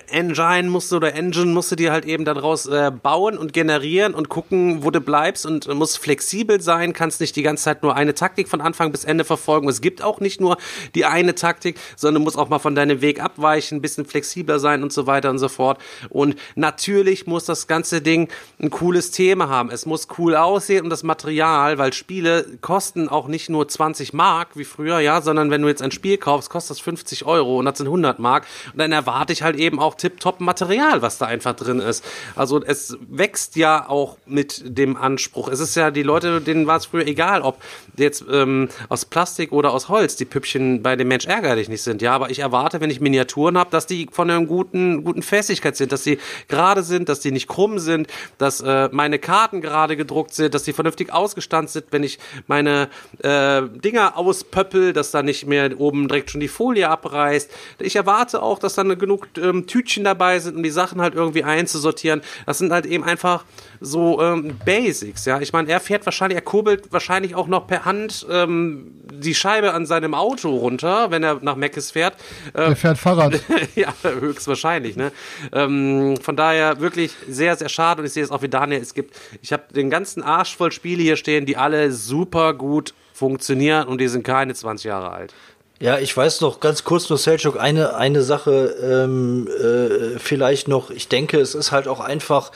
Engine 0.10 0.70
musst 0.70 0.92
du 0.92 0.98
oder 0.98 1.14
Engine 1.14 1.54
musst 1.54 1.72
du 1.72 1.78
dir 1.78 1.94
halt 1.94 2.04
eben 2.04 2.26
daraus 2.26 2.66
äh, 2.66 2.92
bauen 2.92 3.38
und 3.38 3.54
generieren 3.54 4.14
und 4.14 4.28
gucken, 4.28 4.84
wo 4.84 4.92
du 4.92 5.00
bleibst 5.00 5.46
und 5.46 5.74
musst 5.74 6.00
flexibel 6.00 6.60
sein, 6.60 6.92
kannst 6.92 7.22
nicht 7.22 7.34
die 7.38 7.44
ganze 7.44 7.64
Zeit 7.64 7.82
nur 7.82 7.96
eine 7.96 8.14
Taktik 8.14 8.50
von 8.50 8.60
Anfang 8.60 8.92
bis 8.92 9.06
Ende 9.06 9.24
verfolgen. 9.24 9.70
Es 9.70 9.80
gibt 9.80 10.02
auch 10.02 10.20
nicht 10.20 10.42
nur 10.42 10.58
die 10.96 11.06
eine 11.06 11.34
Taktik, 11.34 11.80
sondern 11.96 12.24
musst 12.24 12.38
auch 12.38 12.50
mal 12.50 12.60
von 12.60 12.76
deinem 12.76 13.00
Weg 13.00 13.24
abweichen, 13.24 13.78
ein 13.78 13.82
bisschen 13.82 14.06
flexibler 14.06 14.60
sein 14.60 14.84
und 14.84 14.92
so 14.92 15.08
weiter 15.08 15.30
und 15.30 15.40
so 15.40 15.48
fort. 15.48 15.82
Und 16.10 16.36
natürlich 16.56 17.26
muss 17.26 17.46
das 17.46 17.68
ganze 17.68 18.02
Ding 18.02 18.28
ein 18.62 18.72
cooles 18.72 19.12
Thema 19.12 19.48
haben. 19.48 19.72
Es 19.72 19.86
muss 19.86 20.10
cool 20.18 20.36
aussehen 20.36 20.84
und 20.84 20.90
das 20.90 21.04
Material, 21.04 21.78
weil 21.78 21.94
Spiele 21.94 22.46
kosten 22.60 23.08
auch 23.08 23.30
nicht 23.30 23.50
nur 23.50 23.66
20 23.66 24.12
Mark 24.12 24.50
wie 24.56 24.66
früher, 24.66 25.00
ja, 25.00 25.22
sondern 25.22 25.52
wenn 25.52 25.62
du 25.62 25.70
jetzt 25.70 25.82
ein 25.82 25.92
Spiel 25.92 26.18
kaufst, 26.18 26.50
kostet 26.50 26.72
das 26.72 26.80
50 26.82 27.26
Euro 27.26 27.60
und 27.60 27.66
das 27.66 27.78
sind 27.78 27.88
100 27.88 28.20
Mark 28.20 28.46
und 28.74 28.80
dann 28.80 28.92
erwarte 28.92 29.32
ich 29.32 29.42
halt 29.42 29.56
eben 29.56 29.69
eben 29.70 29.80
auch 29.80 29.94
tipptopp 29.94 30.40
Material, 30.40 31.02
was 31.04 31.20
da 31.20 31.28
einfach 31.28 31.56
drin 31.56 31.80
ist. 31.80 32.04
Also 32.36 32.62
es 32.64 32.98
wächst 33.08 33.56
ja 33.56 33.88
auch 33.88 34.18
mit 34.26 34.64
dem 34.66 34.98
Anspruch. 34.98 35.48
Es 35.48 35.60
ist 35.60 35.76
ja, 35.76 35.92
die 35.92 36.04
Leute, 36.04 36.42
denen 36.42 36.66
war 36.66 36.78
es 36.78 36.88
früher 36.88 37.06
egal, 37.06 37.42
ob 37.44 37.62
jetzt 37.98 38.26
ähm, 38.32 38.70
aus 38.90 39.06
Plastik 39.06 39.52
oder 39.52 39.72
aus 39.72 39.90
Holz 39.90 40.16
die 40.16 40.26
Püppchen 40.26 40.82
bei 40.82 40.96
dem 40.96 41.08
Mensch 41.08 41.26
ärgerlich 41.28 41.70
nicht 41.70 41.84
sind. 41.84 42.02
Ja, 42.02 42.14
aber 42.14 42.32
ich 42.32 42.40
erwarte, 42.40 42.82
wenn 42.82 42.90
ich 42.90 43.00
Miniaturen 43.00 43.58
habe, 43.58 43.70
dass 43.70 43.86
die 43.86 44.08
von 44.12 44.30
einer 44.30 44.44
guten, 44.46 45.04
guten 45.04 45.22
Festigkeit 45.22 45.78
sind, 45.78 45.92
dass 45.92 46.04
sie 46.04 46.18
gerade 46.48 46.82
sind, 46.82 47.10
dass 47.10 47.20
die 47.20 47.32
nicht 47.32 47.48
krumm 47.48 47.78
sind, 47.78 48.08
dass 48.40 48.62
äh, 48.62 48.90
meine 48.92 49.20
Karten 49.20 49.62
gerade 49.62 49.96
gedruckt 49.96 50.34
sind, 50.34 50.56
dass 50.56 50.66
sie 50.66 50.74
vernünftig 50.74 51.14
ausgestanzt 51.14 51.74
sind, 51.74 51.86
wenn 51.92 52.04
ich 52.04 52.18
meine 52.48 52.90
äh, 53.20 53.62
Dinger 53.68 54.18
auspöppel, 54.18 54.94
dass 54.94 55.12
da 55.12 55.22
nicht 55.22 55.46
mehr 55.46 55.80
oben 55.80 56.08
direkt 56.08 56.32
schon 56.32 56.42
die 56.42 56.48
Folie 56.48 56.90
abreißt. 56.90 57.52
Ich 57.80 57.96
erwarte 57.96 58.42
auch, 58.42 58.58
dass 58.58 58.74
dann 58.74 58.98
genug 58.98 59.28
ähm, 59.38 59.59
Tütchen 59.68 60.04
dabei 60.04 60.40
sind, 60.40 60.56
um 60.56 60.64
die 60.64 60.70
Sachen 60.70 61.02
halt 61.02 61.16
irgendwie 61.16 61.44
einzusortieren. 61.44 62.22
Das 62.46 62.58
sind 62.58 62.72
halt 62.72 62.86
eben 62.86 63.04
einfach 63.04 63.46
so 63.80 64.22
ähm, 64.22 64.58
Basics, 64.66 65.26
ja. 65.26 65.40
Ich 65.40 65.54
meine, 65.54 65.70
er 65.70 65.80
fährt 65.80 66.06
wahrscheinlich, 66.06 66.36
er 66.36 66.42
kurbelt 66.42 66.92
wahrscheinlich 66.92 67.36
auch 67.36 67.48
noch 67.48 67.68
per 67.68 67.86
Hand 67.86 68.26
ähm, 68.30 68.92
die 69.12 69.36
Scheibe 69.36 69.74
an 69.74 69.86
seinem 69.86 70.14
Auto 70.14 70.50
runter, 70.50 71.12
wenn 71.12 71.24
er 71.24 71.40
nach 71.42 71.56
Meckes 71.56 71.92
fährt. 71.92 72.16
Der 72.56 72.76
fährt 72.76 72.98
Fahrrad. 72.98 73.40
ja, 73.76 73.94
höchstwahrscheinlich, 74.04 74.96
ne? 74.96 75.12
Ähm, 75.52 76.18
von 76.22 76.36
daher 76.36 76.80
wirklich 76.80 77.14
sehr, 77.28 77.56
sehr 77.56 77.70
schade 77.70 78.02
und 78.02 78.06
ich 78.06 78.14
sehe 78.14 78.24
es 78.24 78.32
auch 78.32 78.42
wie 78.42 78.50
Daniel, 78.50 78.82
es 78.82 78.94
gibt, 78.94 79.16
ich 79.42 79.54
habe 79.54 79.64
den 79.74 79.90
ganzen 79.90 80.24
Arsch 80.24 80.56
voll 80.56 80.72
Spiele 80.72 81.02
hier 81.02 81.16
stehen, 81.16 81.46
die 81.46 81.58
alle 81.58 81.92
super 81.92 82.54
gut 82.54 82.94
funktionieren 83.20 83.88
und 83.88 84.00
die 84.00 84.08
sind 84.08 84.24
keine 84.24 84.54
20 84.54 84.86
Jahre 84.86 85.12
alt. 85.12 85.34
Ja, 85.82 85.98
ich 85.98 86.16
weiß 86.16 86.42
noch 86.42 86.60
ganz 86.60 86.84
kurz 86.84 87.10
nur 87.10 87.18
Selchuk, 87.18 87.58
eine, 87.58 87.96
eine 87.96 88.22
Sache 88.22 88.76
ähm, 88.84 89.48
äh, 89.48 90.20
vielleicht 90.20 90.68
noch. 90.68 90.90
Ich 90.90 91.08
denke, 91.08 91.40
es 91.40 91.56
ist 91.56 91.72
halt 91.72 91.88
auch 91.88 92.02
einfach, 92.02 92.52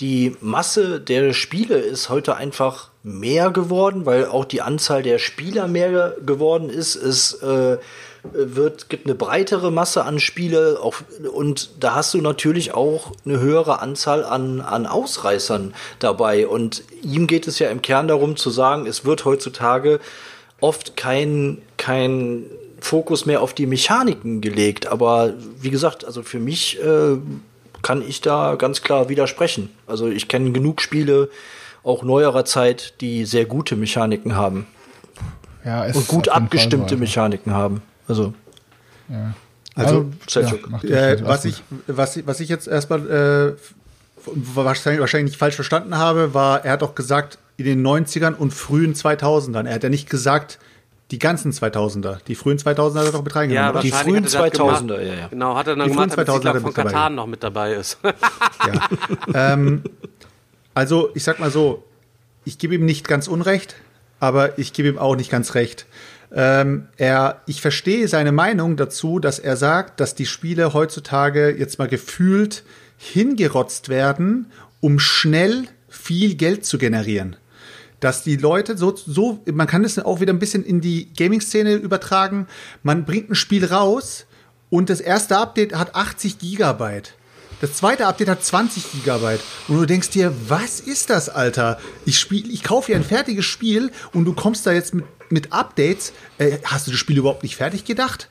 die 0.00 0.36
Masse 0.40 1.00
der 1.00 1.32
Spiele 1.34 1.76
ist 1.76 2.08
heute 2.08 2.34
einfach 2.34 2.88
mehr 3.04 3.50
geworden, 3.50 4.06
weil 4.06 4.26
auch 4.26 4.44
die 4.44 4.60
Anzahl 4.60 5.04
der 5.04 5.20
Spieler 5.20 5.68
mehr 5.68 6.16
geworden 6.26 6.68
ist. 6.68 6.96
Es 6.96 7.34
äh, 7.42 7.78
wird, 8.32 8.88
gibt 8.88 9.06
eine 9.06 9.14
breitere 9.14 9.70
Masse 9.70 10.04
an 10.04 10.18
Spiele 10.18 10.80
auch, 10.82 10.96
und 11.32 11.70
da 11.78 11.94
hast 11.94 12.12
du 12.12 12.20
natürlich 12.20 12.74
auch 12.74 13.12
eine 13.24 13.38
höhere 13.38 13.82
Anzahl 13.82 14.24
an, 14.24 14.60
an 14.60 14.86
Ausreißern 14.86 15.74
dabei. 16.00 16.48
Und 16.48 16.82
ihm 17.02 17.28
geht 17.28 17.46
es 17.46 17.60
ja 17.60 17.68
im 17.68 17.82
Kern 17.82 18.08
darum 18.08 18.34
zu 18.34 18.50
sagen, 18.50 18.88
es 18.88 19.04
wird 19.04 19.24
heutzutage 19.24 20.00
oft 20.60 20.96
kein, 20.96 21.62
kein 21.76 22.46
Fokus 22.84 23.24
mehr 23.24 23.40
auf 23.40 23.54
die 23.54 23.66
Mechaniken 23.66 24.40
gelegt. 24.40 24.86
Aber 24.86 25.32
wie 25.60 25.70
gesagt, 25.70 26.04
also 26.04 26.22
für 26.22 26.38
mich 26.38 26.78
äh, 26.82 27.16
kann 27.82 28.02
ich 28.06 28.20
da 28.20 28.56
ganz 28.56 28.82
klar 28.82 29.08
widersprechen. 29.08 29.70
Also 29.86 30.08
ich 30.08 30.28
kenne 30.28 30.52
genug 30.52 30.82
Spiele, 30.82 31.30
auch 31.82 32.02
neuerer 32.02 32.44
Zeit, 32.44 33.00
die 33.00 33.24
sehr 33.24 33.46
gute 33.46 33.76
Mechaniken 33.76 34.36
haben. 34.36 34.66
Ja, 35.64 35.84
Und 35.84 36.06
gut 36.08 36.28
abgestimmte 36.28 36.88
so 36.90 36.94
einfach. 36.94 36.98
Mechaniken 36.98 37.54
haben. 37.54 37.82
Also, 38.06 38.34
Also, 39.74 40.10
Selchuk. 40.28 40.68
mach 40.68 40.82
dich 40.82 40.90
Äh, 40.90 41.24
was, 41.24 41.44
ich, 41.46 41.62
was, 41.86 42.16
ich, 42.16 42.26
was 42.26 42.40
ich 42.40 42.48
jetzt 42.50 42.68
erstmal 42.68 43.10
äh, 43.10 43.52
wahrscheinlich, 44.26 45.00
wahrscheinlich 45.00 45.32
nicht 45.32 45.38
falsch 45.38 45.54
verstanden 45.54 45.96
habe, 45.96 46.34
war, 46.34 46.64
er 46.64 46.72
hat 46.72 46.82
auch 46.82 46.94
gesagt, 46.94 47.38
in 47.56 47.64
den 47.64 47.86
90ern 47.86 48.34
und 48.34 48.52
frühen 48.52 48.94
2000ern. 48.94 49.66
Er 49.66 49.74
hat 49.74 49.82
ja 49.82 49.88
nicht 49.88 50.10
gesagt, 50.10 50.58
die 51.14 51.20
ganzen 51.20 51.52
2000er. 51.52 52.18
Die 52.26 52.34
frühen 52.34 52.58
2000er 52.58 52.98
hat 52.98 53.06
er 53.06 53.12
doch 53.12 53.22
mit 53.22 53.36
reingenommen, 53.36 53.70
oder? 53.70 53.80
die 53.82 53.92
frühen 53.92 54.24
hat 54.24 54.34
er 54.34 54.50
das 54.50 54.60
2000er, 54.60 54.80
gemacht. 54.80 54.90
ja, 55.06 55.14
ja. 55.14 55.28
Genau, 55.28 55.56
hat 55.56 55.68
er 55.68 55.76
dann 55.76 55.86
Die 55.86 55.92
gemacht, 55.92 56.10
damit 56.10 56.28
2000er 56.28 56.32
Siedler 56.34 56.54
er 56.54 56.60
von 56.60 56.68
mit 56.70 56.78
dabei. 56.78 56.90
Katan 56.90 57.14
noch 57.14 57.26
mit 57.28 57.42
dabei 57.44 57.74
ist. 57.74 57.98
ähm, 59.34 59.84
also, 60.74 61.10
ich 61.14 61.22
sag 61.22 61.38
mal 61.38 61.52
so, 61.52 61.84
ich 62.44 62.58
gebe 62.58 62.74
ihm 62.74 62.84
nicht 62.84 63.06
ganz 63.06 63.28
Unrecht, 63.28 63.76
aber 64.18 64.58
ich 64.58 64.72
gebe 64.72 64.88
ihm 64.88 64.98
auch 64.98 65.14
nicht 65.14 65.30
ganz 65.30 65.54
recht. 65.54 65.86
Ähm, 66.32 66.88
er, 66.96 67.42
ich 67.46 67.60
verstehe 67.60 68.08
seine 68.08 68.32
Meinung 68.32 68.76
dazu, 68.76 69.20
dass 69.20 69.38
er 69.38 69.56
sagt, 69.56 70.00
dass 70.00 70.16
die 70.16 70.26
Spiele 70.26 70.74
heutzutage 70.74 71.54
jetzt 71.56 71.78
mal 71.78 71.86
gefühlt 71.86 72.64
hingerotzt 72.98 73.88
werden, 73.88 74.50
um 74.80 74.98
schnell 74.98 75.68
viel 75.88 76.34
Geld 76.34 76.66
zu 76.66 76.76
generieren. 76.76 77.36
Dass 78.04 78.22
die 78.22 78.36
Leute 78.36 78.76
so, 78.76 78.94
so, 78.94 79.40
man 79.50 79.66
kann 79.66 79.82
das 79.82 79.98
auch 79.98 80.20
wieder 80.20 80.34
ein 80.34 80.38
bisschen 80.38 80.62
in 80.62 80.82
die 80.82 81.10
Gaming-Szene 81.16 81.72
übertragen. 81.72 82.48
Man 82.82 83.06
bringt 83.06 83.30
ein 83.30 83.34
Spiel 83.34 83.64
raus 83.64 84.26
und 84.68 84.90
das 84.90 85.00
erste 85.00 85.38
Update 85.38 85.74
hat 85.74 85.94
80 85.94 86.38
Gigabyte. 86.38 87.14
Das 87.62 87.72
zweite 87.72 88.06
Update 88.06 88.28
hat 88.28 88.44
20 88.44 88.92
Gigabyte. 88.92 89.40
Und 89.68 89.78
du 89.78 89.86
denkst 89.86 90.10
dir, 90.10 90.34
was 90.48 90.80
ist 90.80 91.08
das, 91.08 91.30
Alter? 91.30 91.78
Ich, 92.04 92.18
spiel, 92.18 92.52
ich 92.52 92.62
kaufe 92.62 92.88
hier 92.88 92.96
ein 92.96 93.04
fertiges 93.04 93.46
Spiel 93.46 93.90
und 94.12 94.26
du 94.26 94.34
kommst 94.34 94.66
da 94.66 94.72
jetzt 94.72 94.92
mit, 94.92 95.06
mit 95.30 95.54
Updates. 95.54 96.12
Äh, 96.36 96.58
hast 96.62 96.86
du 96.86 96.90
das 96.90 97.00
Spiel 97.00 97.16
überhaupt 97.16 97.42
nicht 97.42 97.56
fertig 97.56 97.86
gedacht? 97.86 98.28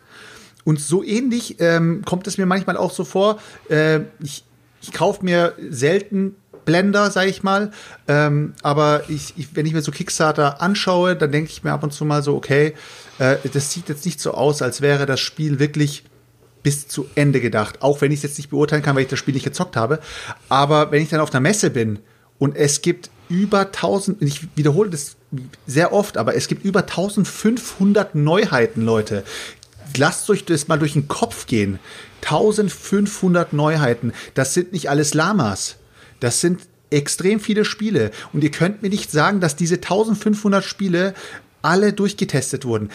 Und 0.66 0.80
so 0.82 1.04
ähnlich 1.04 1.56
ähm, 1.62 2.04
kommt 2.06 2.28
es 2.28 2.38
mir 2.38 2.46
manchmal 2.46 2.78
auch 2.78 2.92
so 2.92 3.06
vor. 3.06 3.40
Äh, 3.70 4.02
ich 4.22 4.44
ich 4.84 4.92
kaufe 4.92 5.24
mir 5.24 5.56
selten 5.70 6.36
Blender, 6.66 7.12
sag 7.12 7.28
ich 7.28 7.44
mal. 7.44 7.72
Ähm, 8.08 8.54
aber 8.62 9.04
ich, 9.10 9.34
ich, 9.38 9.56
wenn 9.56 9.66
ich 9.66 9.74
mir 9.74 9.82
so 9.82 9.92
Kickstarter 9.92 10.62
anschaue, 10.62 11.16
dann 11.16 11.32
denke 11.32 11.52
ich 11.52 11.64
mir 11.64 11.72
ab 11.72 11.84
und 11.84 11.94
zu 11.94 12.06
mal 12.06 12.24
so, 12.24 12.36
okay, 12.36 12.74
äh, 13.20 13.38
das 13.54 13.72
sieht 13.72 13.90
jetzt 13.90 14.06
nicht 14.06 14.20
so 14.20 14.34
aus, 14.34 14.62
als 14.62 14.82
wäre 14.82 15.06
das 15.06 15.20
Spiel 15.20 15.60
wirklich 15.60 16.04
bis 16.64 16.88
zu 16.88 17.08
Ende 17.16 17.42
gedacht. 17.42 17.82
Auch 17.82 18.02
wenn 18.02 18.12
ich 18.12 18.20
es 18.20 18.24
jetzt 18.24 18.38
nicht 18.38 18.50
beurteilen 18.50 18.82
kann, 18.82 18.96
weil 18.96 19.04
ich 19.04 19.10
das 19.10 19.20
Spiel 19.20 19.34
nicht 19.34 19.44
gezockt 19.44 19.76
habe. 19.76 20.00
Aber 20.50 20.92
wenn 20.92 21.04
ich 21.04 21.10
dann 21.10 21.20
auf 21.20 21.32
einer 21.32 21.42
Messe 21.42 21.70
bin 21.70 22.00
und 22.40 22.56
es 22.56 22.82
gibt 22.82 23.10
über 23.30 23.62
1000, 23.62 24.22
ich 24.22 24.48
wiederhole 24.56 24.90
das 24.90 25.16
sehr 25.68 25.94
oft, 25.94 26.18
aber 26.18 26.36
es 26.36 26.48
gibt 26.48 26.64
über 26.66 26.82
1500 26.82 28.16
Neuheiten, 28.16 28.82
Leute. 28.82 29.24
Lasst 29.98 30.30
euch 30.30 30.46
das 30.46 30.68
mal 30.68 30.80
durch 30.80 30.94
den 30.94 31.08
Kopf 31.08 31.46
gehen. 31.46 31.80
1500 32.24 33.54
Neuheiten. 33.54 34.14
Das 34.34 34.54
sind 34.54 34.72
nicht 34.72 34.90
alles 34.90 35.14
Lamas. 35.14 35.76
Das 36.24 36.40
sind 36.40 36.62
extrem 36.90 37.42
viele 37.42 37.66
Spiele. 37.66 38.12
Und 38.32 38.44
ihr 38.44 38.52
könnt 38.52 38.82
mir 38.82 38.90
nicht 38.90 39.12
sagen, 39.12 39.42
dass 39.42 39.58
diese 39.58 39.76
1500 39.76 40.64
Spiele 40.64 41.14
alle 41.62 41.92
durchgetestet 41.92 42.64
wurden. 42.64 42.90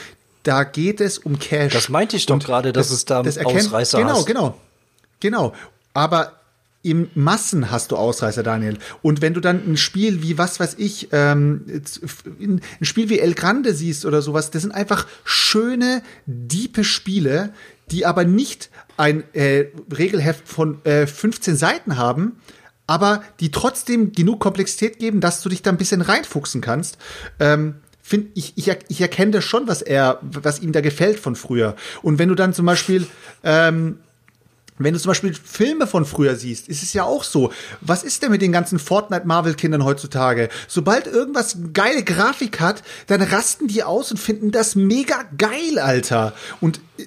Da 0.45 0.65
geht 0.65 1.01
es 1.03 1.19
um 1.19 1.39
Cash. 1.39 1.75
Das 1.75 1.91
meinte 1.91 2.17
ich 2.17 2.25
doch 2.25 2.39
gerade, 2.39 2.73
dass 2.73 2.91
es 2.91 3.05
da 3.05 3.21
Ausreißer 3.21 3.99
Genau, 3.99 4.17
hast. 4.17 4.27
genau. 4.27 4.59
Genau. 5.21 5.53
Aber 5.93 6.33
im 6.83 7.11
Massen 7.15 7.71
hast 7.71 7.91
du 7.91 7.97
Ausreißer, 7.97 8.43
Daniel. 8.43 8.79
Und 9.03 9.21
wenn 9.21 9.35
du 9.35 9.41
dann 9.41 9.63
ein 9.71 9.77
Spiel 9.77 10.23
wie, 10.23 10.39
was 10.39 10.59
weiß 10.59 10.77
ich, 10.79 11.09
ähm, 11.13 11.83
ein 12.41 12.63
Spiel 12.83 13.11
wie 13.11 13.19
El 13.19 13.35
Grande 13.35 13.75
siehst 13.75 14.07
oder 14.07 14.23
sowas, 14.23 14.51
das 14.51 14.63
sind 14.63 14.73
einfach 14.73 15.07
schöne, 15.25 16.03
diepe 16.25 16.85
Spiele, 16.85 17.53
die 17.91 18.07
aber 18.07 18.25
nicht 18.25 18.71
ein 18.97 19.23
äh, 19.35 19.67
Regelheft 19.95 20.49
von 20.49 20.83
äh, 20.85 21.07
15 21.07 21.57
Seiten 21.57 21.99
haben, 21.99 22.41
aber 22.89 23.23
die 23.39 23.53
trotzdem 23.53 24.13
genug 24.13 24.41
Komplexität 24.41 24.99
geben, 24.99 25.21
dass 25.21 25.43
du 25.43 25.49
dich 25.49 25.63
da 25.63 25.71
ein 25.71 25.77
bisschen 25.77 26.01
reinfuchsen 26.01 26.61
kannst. 26.61 26.99
Ähm, 27.39 27.77
find, 28.03 28.31
ich, 28.35 28.55
ich, 28.57 28.69
ich 28.89 29.01
erkenne 29.01 29.31
das 29.31 29.45
schon, 29.45 29.69
was 29.69 29.83
er, 29.83 30.19
was 30.23 30.59
ihm 30.59 30.73
da 30.73 30.81
gefällt 30.81 31.21
von 31.21 31.37
früher. 31.37 31.77
Und 32.03 32.19
wenn 32.19 32.29
du 32.29 32.35
dann 32.35 32.53
zum 32.53 32.67
Beispiel 32.67 33.07
ähm, 33.45 33.99
wenn 34.79 34.95
du 34.95 35.01
zum 35.01 35.11
Beispiel 35.11 35.35
Filme 35.35 35.87
von 35.87 36.05
früher 36.05 36.37
siehst, 36.37 36.69
ist 36.69 36.83
es 36.83 36.93
ja 36.93 37.03
auch 37.03 37.25
so. 37.25 37.53
Was 37.81 38.05
ist 38.05 38.23
denn 38.23 38.31
mit 38.31 38.43
den 38.43 38.53
ganzen 38.53 38.79
Fortnite-Marvel-Kindern 38.79 39.85
heutzutage? 39.85 40.49
Sobald 40.69 41.07
irgendwas 41.07 41.59
geile 41.73 42.05
Grafik 42.05 42.61
hat, 42.61 42.83
dann 43.09 43.21
rasten 43.21 43.67
die 43.67 43.83
aus 43.83 44.11
und 44.11 44.19
finden 44.19 44.53
das 44.53 44.77
mega 44.77 45.25
geil, 45.37 45.79
Alter. 45.81 46.33
Und 46.61 46.81
äh, 46.99 47.07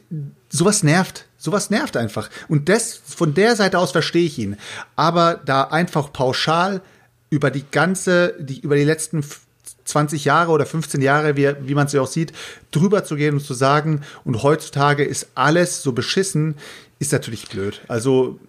sowas 0.49 0.83
nervt. 0.83 1.25
Sowas 1.43 1.71
nervt 1.71 1.97
einfach. 1.97 2.29
Und 2.49 2.69
das, 2.69 3.01
von 3.03 3.33
der 3.33 3.55
Seite 3.55 3.79
aus 3.79 3.91
verstehe 3.91 4.25
ich 4.27 4.37
ihn. 4.37 4.57
Aber 4.95 5.41
da 5.43 5.63
einfach 5.63 6.13
pauschal 6.13 6.81
über 7.31 7.49
die 7.49 7.65
ganze, 7.71 8.35
die, 8.37 8.59
über 8.59 8.75
die 8.75 8.83
letzten 8.83 9.19
f- 9.19 9.41
20 9.85 10.23
Jahre 10.23 10.51
oder 10.51 10.67
15 10.67 11.01
Jahre, 11.01 11.35
wie, 11.37 11.51
wie 11.61 11.73
man 11.73 11.87
es 11.87 11.93
ja 11.93 12.01
auch 12.01 12.07
sieht, 12.07 12.31
drüber 12.69 13.03
zu 13.03 13.15
gehen 13.15 13.33
und 13.33 13.39
zu 13.43 13.55
sagen, 13.55 14.01
und 14.23 14.43
heutzutage 14.43 15.03
ist 15.03 15.29
alles 15.33 15.81
so 15.81 15.93
beschissen, 15.93 16.55
ist 16.99 17.11
natürlich 17.11 17.49
blöd. 17.49 17.81
Also 17.87 18.39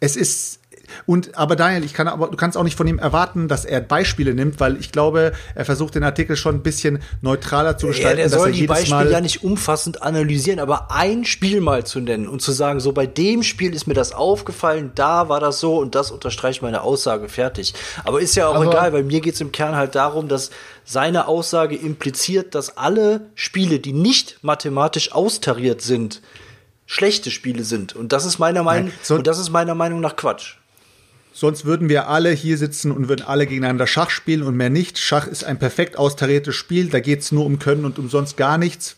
es 0.00 0.16
ist 0.16 0.57
und 1.06 1.36
aber 1.36 1.56
Daniel, 1.56 1.84
ich 1.84 1.94
kann 1.94 2.08
aber 2.08 2.28
du 2.28 2.36
kannst 2.36 2.56
auch 2.56 2.62
nicht 2.64 2.76
von 2.76 2.86
ihm 2.86 2.98
erwarten, 2.98 3.48
dass 3.48 3.64
er 3.64 3.80
Beispiele 3.80 4.34
nimmt, 4.34 4.60
weil 4.60 4.76
ich 4.78 4.92
glaube, 4.92 5.32
er 5.54 5.64
versucht 5.64 5.94
den 5.94 6.04
Artikel 6.04 6.36
schon 6.36 6.56
ein 6.56 6.62
bisschen 6.62 7.00
neutraler 7.22 7.76
zu 7.78 7.86
Ja, 7.86 7.92
gestalten, 7.92 8.16
der 8.18 8.28
dass 8.28 8.38
soll 8.38 8.48
er 8.48 8.52
die 8.54 8.66
Beispiele 8.66 9.04
Mal 9.04 9.10
ja 9.10 9.20
nicht 9.20 9.42
umfassend 9.44 10.02
analysieren, 10.02 10.60
aber 10.60 10.90
ein 10.90 11.24
Spiel 11.24 11.60
mal 11.60 11.84
zu 11.84 12.00
nennen 12.00 12.28
und 12.28 12.40
zu 12.42 12.52
sagen, 12.52 12.80
so 12.80 12.92
bei 12.92 13.06
dem 13.06 13.42
Spiel 13.42 13.74
ist 13.74 13.86
mir 13.86 13.94
das 13.94 14.12
aufgefallen, 14.12 14.92
da 14.94 15.28
war 15.28 15.40
das 15.40 15.60
so 15.60 15.78
und 15.78 15.94
das 15.94 16.10
unterstreicht 16.10 16.62
meine 16.62 16.82
Aussage 16.82 17.28
fertig. 17.28 17.74
Aber 18.04 18.20
ist 18.20 18.34
ja 18.34 18.48
auch 18.48 18.54
Also- 18.56 18.70
egal, 18.70 18.92
weil 18.92 19.02
mir 19.04 19.20
geht 19.20 19.34
es 19.34 19.40
im 19.40 19.52
Kern 19.52 19.76
halt 19.76 19.94
darum, 19.94 20.28
dass 20.28 20.50
seine 20.84 21.28
Aussage 21.28 21.76
impliziert, 21.76 22.54
dass 22.54 22.76
alle 22.76 23.22
Spiele, 23.34 23.78
die 23.78 23.92
nicht 23.92 24.38
mathematisch 24.42 25.12
austariert 25.12 25.82
sind, 25.82 26.22
schlechte 26.86 27.30
Spiele 27.30 27.64
sind. 27.64 27.94
Und 27.94 28.12
das 28.12 28.24
ist 28.24 28.38
meiner 28.38 28.62
Meinung, 28.62 28.92
so- 29.02 29.14
und 29.16 29.26
das 29.26 29.38
ist 29.38 29.50
meiner 29.50 29.74
Meinung 29.74 30.00
nach 30.00 30.16
Quatsch. 30.16 30.54
Sonst 31.38 31.64
würden 31.64 31.88
wir 31.88 32.08
alle 32.08 32.32
hier 32.32 32.58
sitzen 32.58 32.90
und 32.90 33.08
würden 33.08 33.24
alle 33.24 33.46
gegeneinander 33.46 33.86
Schach 33.86 34.10
spielen 34.10 34.42
und 34.42 34.56
mehr 34.56 34.70
nicht. 34.70 34.98
Schach 34.98 35.28
ist 35.28 35.44
ein 35.44 35.56
perfekt 35.56 35.96
austariertes 35.96 36.56
Spiel. 36.56 36.88
Da 36.88 36.98
geht's 36.98 37.30
nur 37.30 37.46
um 37.46 37.60
Können 37.60 37.84
und 37.84 37.96
umsonst 38.00 38.36
gar 38.36 38.58
nichts. 38.58 38.96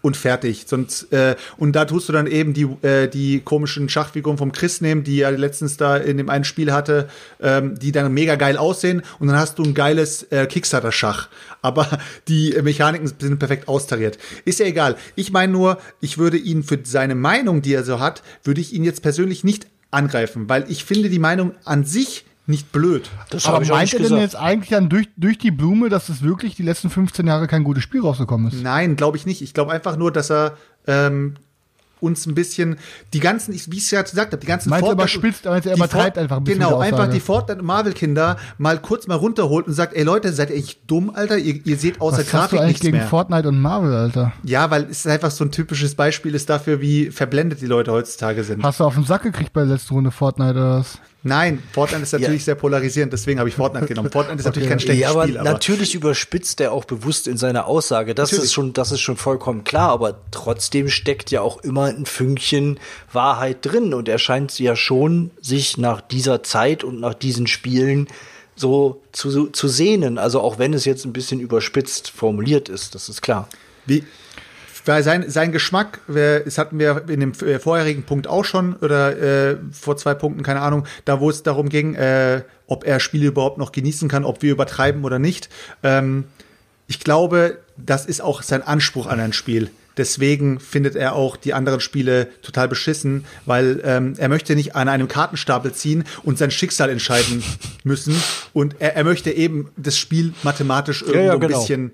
Und 0.00 0.16
fertig. 0.16 0.66
Sonst, 0.68 1.12
äh, 1.12 1.34
und 1.56 1.74
da 1.74 1.86
tust 1.86 2.08
du 2.08 2.12
dann 2.12 2.28
eben 2.28 2.54
die, 2.54 2.62
äh, 2.86 3.08
die 3.08 3.40
komischen 3.40 3.88
Schachfiguren 3.88 4.38
vom 4.38 4.52
Chris 4.52 4.80
nehmen, 4.80 5.02
die 5.02 5.20
er 5.20 5.32
letztens 5.32 5.78
da 5.78 5.96
in 5.96 6.16
dem 6.16 6.30
einen 6.30 6.44
Spiel 6.44 6.72
hatte, 6.72 7.08
ähm, 7.40 7.76
die 7.76 7.90
dann 7.90 8.14
mega 8.14 8.36
geil 8.36 8.56
aussehen. 8.56 9.02
Und 9.18 9.26
dann 9.26 9.36
hast 9.36 9.58
du 9.58 9.64
ein 9.64 9.74
geiles 9.74 10.22
äh, 10.30 10.46
Kickstarter-Schach. 10.46 11.28
Aber 11.60 11.98
die 12.28 12.54
Mechaniken 12.62 13.08
sind 13.18 13.40
perfekt 13.40 13.66
austariert. 13.66 14.16
Ist 14.44 14.60
ja 14.60 14.66
egal. 14.66 14.94
Ich 15.16 15.32
meine 15.32 15.52
nur, 15.52 15.78
ich 16.00 16.18
würde 16.18 16.36
ihn 16.36 16.62
für 16.62 16.78
seine 16.84 17.16
Meinung, 17.16 17.62
die 17.62 17.74
er 17.74 17.82
so 17.82 17.98
hat, 17.98 18.22
würde 18.44 18.60
ich 18.60 18.72
ihn 18.72 18.84
jetzt 18.84 19.02
persönlich 19.02 19.42
nicht 19.42 19.66
angreifen, 19.90 20.48
weil 20.48 20.70
ich 20.70 20.84
finde 20.84 21.08
die 21.08 21.18
Meinung 21.18 21.52
an 21.64 21.84
sich 21.84 22.24
nicht 22.46 22.72
blöd. 22.72 23.08
Das 23.30 23.46
Aber 23.46 23.64
meint 23.64 23.92
er 23.94 24.00
denn 24.00 24.18
jetzt 24.18 24.36
eigentlich 24.36 24.70
dann 24.70 24.88
durch, 24.88 25.08
durch 25.16 25.38
die 25.38 25.50
Blume, 25.50 25.88
dass 25.88 26.08
es 26.08 26.22
wirklich 26.22 26.56
die 26.56 26.62
letzten 26.62 26.90
15 26.90 27.26
Jahre 27.26 27.46
kein 27.46 27.64
gutes 27.64 27.82
Spiel 27.82 28.00
rausgekommen 28.00 28.48
ist? 28.48 28.62
Nein, 28.62 28.96
glaube 28.96 29.16
ich 29.16 29.26
nicht. 29.26 29.40
Ich 29.40 29.54
glaube 29.54 29.72
einfach 29.72 29.96
nur, 29.96 30.10
dass 30.12 30.30
er 30.30 30.56
ähm, 30.86 31.36
uns 32.00 32.26
ein 32.26 32.34
bisschen 32.34 32.76
die 33.12 33.20
ganzen, 33.20 33.52
wie 33.54 33.76
ich 33.76 33.84
es 33.84 33.90
ja 33.90 34.02
gesagt 34.02 34.32
habe, 34.32 34.40
die 34.40 34.46
ganzen 34.46 34.70
Meinst 34.70 34.84
Fortnite- 34.86 35.20
meinst 35.20 35.44
du, 35.44 35.48
er 35.70 35.76
übertreibt 35.76 36.18
einfach 36.18 36.36
ein 36.38 36.44
bisschen 36.44 36.60
Genau, 36.60 36.78
einfach 36.78 37.08
die 37.10 37.20
Fortnite 37.20 37.60
und 37.60 37.66
Marvel 37.66 37.92
Kinder 37.92 38.36
mal 38.58 38.78
kurz 38.78 39.06
mal 39.06 39.14
runterholt 39.16 39.66
und 39.66 39.72
sagt, 39.74 39.94
ey 39.94 40.02
Leute, 40.02 40.32
seid 40.32 40.50
ihr 40.50 40.56
echt 40.56 40.80
dumm, 40.90 41.10
Alter? 41.14 41.38
Ihr, 41.38 41.64
ihr 41.66 41.76
seht 41.76 42.00
außer 42.00 42.18
Was 42.18 42.24
hast 42.24 42.30
Grafik 42.30 42.50
du 42.50 42.56
eigentlich 42.58 42.68
nichts 42.68 42.80
gegen 42.86 42.96
mehr. 42.98 43.06
Fortnite 43.06 43.48
und 43.48 43.60
Marvel, 43.60 43.92
Alter? 43.94 44.32
ja, 44.44 44.70
weil 44.70 44.86
es 44.90 45.06
einfach 45.06 45.30
so 45.30 45.44
ein 45.44 45.50
typisches 45.52 45.94
Beispiel 45.94 46.34
ist 46.34 46.48
dafür, 46.50 46.80
wie 46.80 47.10
verblendet 47.10 47.60
die 47.60 47.66
Leute 47.66 47.92
heutzutage 47.92 48.44
sind. 48.44 48.62
Hast 48.62 48.80
du 48.80 48.84
auf 48.84 48.94
den 48.94 49.04
Sack 49.04 49.22
gekriegt 49.22 49.52
bei 49.52 49.62
der 49.64 49.74
letzten 49.74 49.94
Runde 49.94 50.10
Fortnite 50.10 50.50
oder 50.52 50.78
was? 50.80 50.98
Nein, 51.22 51.62
Fortnite 51.72 52.02
ist 52.02 52.12
natürlich 52.12 52.40
Ja. 52.40 52.44
sehr 52.46 52.54
polarisierend, 52.54 53.12
deswegen 53.12 53.38
habe 53.40 53.48
ich 53.50 53.54
Fortnite 53.54 53.86
genommen. 53.86 54.10
Fortnite 54.10 54.38
ist 54.38 54.44
natürlich 54.46 54.68
kein 54.70 54.80
schlechtes 54.80 55.02
Ja, 55.02 55.10
aber 55.10 55.24
Spiel, 55.24 55.36
aber 55.38 55.50
natürlich 55.52 55.94
überspitzt 55.94 56.60
er 56.62 56.72
auch 56.72 56.86
bewusst 56.86 57.28
in 57.28 57.36
seiner 57.36 57.66
Aussage. 57.66 58.14
Das 58.14 58.30
Natürlich. 58.30 58.44
ist 58.46 58.52
schon, 58.54 58.72
das 58.72 58.90
ist 58.90 59.00
schon 59.00 59.18
vollkommen 59.18 59.62
klar. 59.64 59.90
Aber 59.90 60.18
trotzdem 60.30 60.88
steckt 60.88 61.30
ja 61.30 61.42
auch 61.42 61.58
immer 61.62 61.84
ein 61.84 62.06
Fünkchen 62.06 62.80
Wahrheit 63.12 63.58
drin. 63.60 63.92
Und 63.92 64.08
er 64.08 64.18
scheint 64.18 64.58
ja 64.58 64.76
schon 64.76 65.30
sich 65.42 65.76
nach 65.76 66.00
dieser 66.00 66.42
Zeit 66.42 66.84
und 66.84 67.00
nach 67.00 67.14
diesen 67.14 67.46
Spielen 67.46 68.08
so 68.56 69.02
zu, 69.12 69.48
zu 69.48 69.68
sehnen. 69.68 70.16
Also 70.16 70.40
auch 70.40 70.58
wenn 70.58 70.72
es 70.72 70.84
jetzt 70.86 71.04
ein 71.04 71.12
bisschen 71.12 71.40
überspitzt 71.40 72.10
formuliert 72.10 72.68
ist, 72.70 72.94
das 72.94 73.08
ist 73.10 73.20
klar. 73.20 73.48
Wie, 73.86 74.04
weil 74.84 75.02
sein, 75.02 75.28
sein 75.28 75.52
Geschmack, 75.52 76.00
das 76.08 76.58
hatten 76.58 76.78
wir 76.78 77.04
in 77.08 77.20
dem 77.20 77.32
äh, 77.32 77.58
vorherigen 77.58 78.02
Punkt 78.04 78.26
auch 78.26 78.44
schon, 78.44 78.74
oder 78.76 79.16
äh, 79.50 79.56
vor 79.72 79.96
zwei 79.96 80.14
Punkten, 80.14 80.42
keine 80.42 80.60
Ahnung, 80.60 80.86
da 81.04 81.20
wo 81.20 81.30
es 81.30 81.42
darum 81.42 81.68
ging, 81.68 81.94
äh, 81.94 82.42
ob 82.66 82.84
er 82.84 83.00
Spiele 83.00 83.26
überhaupt 83.26 83.58
noch 83.58 83.72
genießen 83.72 84.08
kann, 84.08 84.24
ob 84.24 84.42
wir 84.42 84.52
übertreiben 84.52 85.04
oder 85.04 85.18
nicht. 85.18 85.48
Ähm, 85.82 86.24
ich 86.86 87.00
glaube, 87.00 87.58
das 87.76 88.06
ist 88.06 88.20
auch 88.20 88.42
sein 88.42 88.62
Anspruch 88.62 89.06
an 89.06 89.20
ein 89.20 89.32
Spiel. 89.32 89.70
Deswegen 89.96 90.60
findet 90.60 90.96
er 90.96 91.14
auch 91.14 91.36
die 91.36 91.52
anderen 91.52 91.80
Spiele 91.80 92.28
total 92.42 92.68
beschissen, 92.68 93.26
weil 93.44 93.82
ähm, 93.84 94.14
er 94.16 94.28
möchte 94.28 94.54
nicht 94.54 94.74
an 94.74 94.88
einem 94.88 95.08
Kartenstapel 95.08 95.72
ziehen 95.72 96.04
und 96.22 96.38
sein 96.38 96.50
Schicksal 96.50 96.90
entscheiden 96.90 97.42
müssen. 97.84 98.14
Und 98.52 98.76
er, 98.78 98.96
er 98.96 99.04
möchte 99.04 99.30
eben 99.30 99.70
das 99.76 99.98
Spiel 99.98 100.32
mathematisch 100.42 101.02
irgendwo 101.02 101.26
ja, 101.26 101.32
ein 101.34 101.40
genau. 101.40 101.58
bisschen 101.58 101.92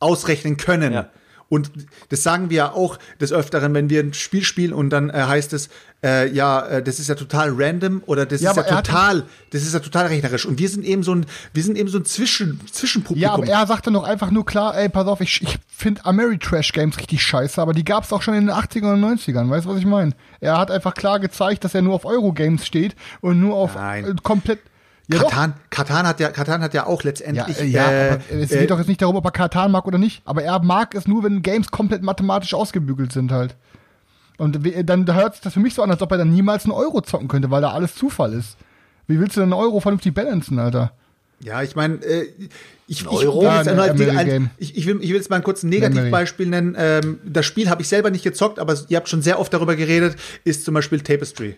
ausrechnen 0.00 0.56
können. 0.56 0.92
Ja. 0.92 1.10
Und 1.52 1.70
das 2.08 2.22
sagen 2.22 2.48
wir 2.48 2.56
ja 2.56 2.72
auch 2.72 2.98
des 3.20 3.30
Öfteren, 3.30 3.74
wenn 3.74 3.90
wir 3.90 4.00
ein 4.00 4.14
Spiel 4.14 4.42
spielen 4.42 4.72
und 4.72 4.88
dann 4.88 5.10
äh, 5.10 5.24
heißt 5.24 5.52
es, 5.52 5.68
äh, 6.02 6.32
ja, 6.32 6.60
äh, 6.60 6.82
das 6.82 6.98
ist 6.98 7.08
ja 7.10 7.14
total 7.14 7.52
random 7.54 8.02
oder 8.06 8.24
das 8.24 8.40
Ja, 8.40 8.52
ist 8.52 8.56
ja 8.56 8.62
total, 8.62 9.24
das 9.50 9.60
ist 9.60 9.74
ja 9.74 9.80
total 9.80 10.06
rechnerisch. 10.06 10.46
Und 10.46 10.58
wir 10.58 10.70
sind 10.70 10.82
eben 10.82 11.02
so 11.02 11.14
ein, 11.14 11.26
wir 11.52 11.62
sind 11.62 11.76
eben 11.76 11.90
so 11.90 11.98
ein 11.98 12.06
Zwischen, 12.06 12.58
Zwischenpublikum. 12.72 13.22
Ja, 13.22 13.34
aber 13.34 13.46
er 13.46 13.66
sagte 13.66 13.90
noch 13.90 14.04
einfach 14.04 14.30
nur 14.30 14.46
klar, 14.46 14.74
ey, 14.78 14.88
pass 14.88 15.06
auf, 15.06 15.20
ich, 15.20 15.42
ich 15.42 15.58
finde 15.68 16.02
Ameritrash-Games 16.06 16.96
richtig 16.96 17.22
scheiße, 17.22 17.60
aber 17.60 17.74
die 17.74 17.84
gab's 17.84 18.14
auch 18.14 18.22
schon 18.22 18.32
in 18.32 18.46
den 18.46 18.56
80ern 18.56 18.94
und 18.94 19.04
90ern, 19.04 19.50
weißt 19.50 19.66
du, 19.66 19.68
was 19.68 19.78
ich 19.78 19.84
meine? 19.84 20.12
Er 20.40 20.56
hat 20.56 20.70
einfach 20.70 20.94
klar 20.94 21.20
gezeigt, 21.20 21.64
dass 21.64 21.74
er 21.74 21.82
nur 21.82 21.92
auf 21.92 22.06
Eurogames 22.06 22.66
steht 22.66 22.96
und 23.20 23.38
nur 23.40 23.56
auf 23.56 23.74
Nein. 23.74 24.06
äh, 24.06 24.14
komplett. 24.22 24.60
Ja, 25.08 25.18
doch. 25.18 25.30
Katan, 25.30 25.54
Katan 25.70 26.06
hat 26.06 26.20
ja, 26.20 26.30
Katan 26.30 26.62
hat 26.62 26.74
ja 26.74 26.86
auch 26.86 27.02
Ja, 27.02 27.08
letztendlich. 27.10 27.60
äh, 27.60 27.64
ja 27.66 27.90
äh, 27.90 28.10
aber 28.12 28.20
es 28.30 28.50
äh, 28.52 28.60
geht 28.60 28.70
doch 28.70 28.78
jetzt 28.78 28.88
nicht 28.88 29.02
darum, 29.02 29.16
ob 29.16 29.24
er 29.24 29.30
Katan 29.32 29.70
mag 29.72 29.86
oder 29.86 29.98
nicht. 29.98 30.22
Aber 30.24 30.42
er 30.42 30.62
mag 30.62 30.94
es 30.94 31.06
nur, 31.08 31.24
wenn 31.24 31.42
Games 31.42 31.70
komplett 31.70 32.02
mathematisch 32.02 32.54
ausgebügelt 32.54 33.12
sind 33.12 33.32
halt. 33.32 33.56
Und 34.38 34.58
dann 34.84 35.12
hört 35.14 35.34
sich 35.34 35.42
das 35.42 35.52
für 35.54 35.60
mich 35.60 35.74
so 35.74 35.82
an, 35.82 35.90
als 35.90 36.02
ob 36.02 36.10
er 36.10 36.18
dann 36.18 36.32
niemals 36.32 36.64
einen 36.64 36.72
Euro 36.72 37.00
zocken 37.00 37.28
könnte, 37.28 37.50
weil 37.50 37.62
da 37.62 37.72
alles 37.72 37.94
Zufall 37.94 38.32
ist. 38.32 38.56
Wie 39.06 39.20
willst 39.20 39.36
du 39.36 39.40
denn 39.40 39.52
einen 39.52 39.60
Euro 39.60 39.80
vernünftig 39.80 40.14
balancen, 40.14 40.58
Alter? 40.58 40.92
Ja, 41.40 41.62
ich 41.62 41.74
meine, 41.74 41.96
äh, 41.96 42.28
ich, 42.86 43.00
ich, 43.02 43.06
Euro? 43.08 43.42
will 43.42 43.48
jetzt 43.48 43.66
Ja, 43.66 43.74
nur 43.74 43.84
ein 43.84 44.50
ich, 44.58 44.76
ich, 44.76 44.86
will, 44.86 44.98
ich 45.02 45.08
will 45.10 45.16
jetzt 45.16 45.28
mal 45.30 45.36
ein 45.36 45.42
kurzes 45.42 45.64
Negativbeispiel 45.64 46.46
nennen. 46.46 46.76
Ähm, 46.78 47.18
das 47.24 47.46
Spiel 47.46 47.68
habe 47.68 47.82
ich 47.82 47.88
selber 47.88 48.10
nicht 48.10 48.22
gezockt, 48.22 48.58
aber 48.58 48.76
ihr 48.88 48.96
habt 48.96 49.08
schon 49.08 49.22
sehr 49.22 49.40
oft 49.40 49.52
darüber 49.52 49.74
geredet, 49.74 50.16
ist 50.44 50.64
zum 50.64 50.74
Beispiel 50.74 51.00
Tapestry. 51.00 51.56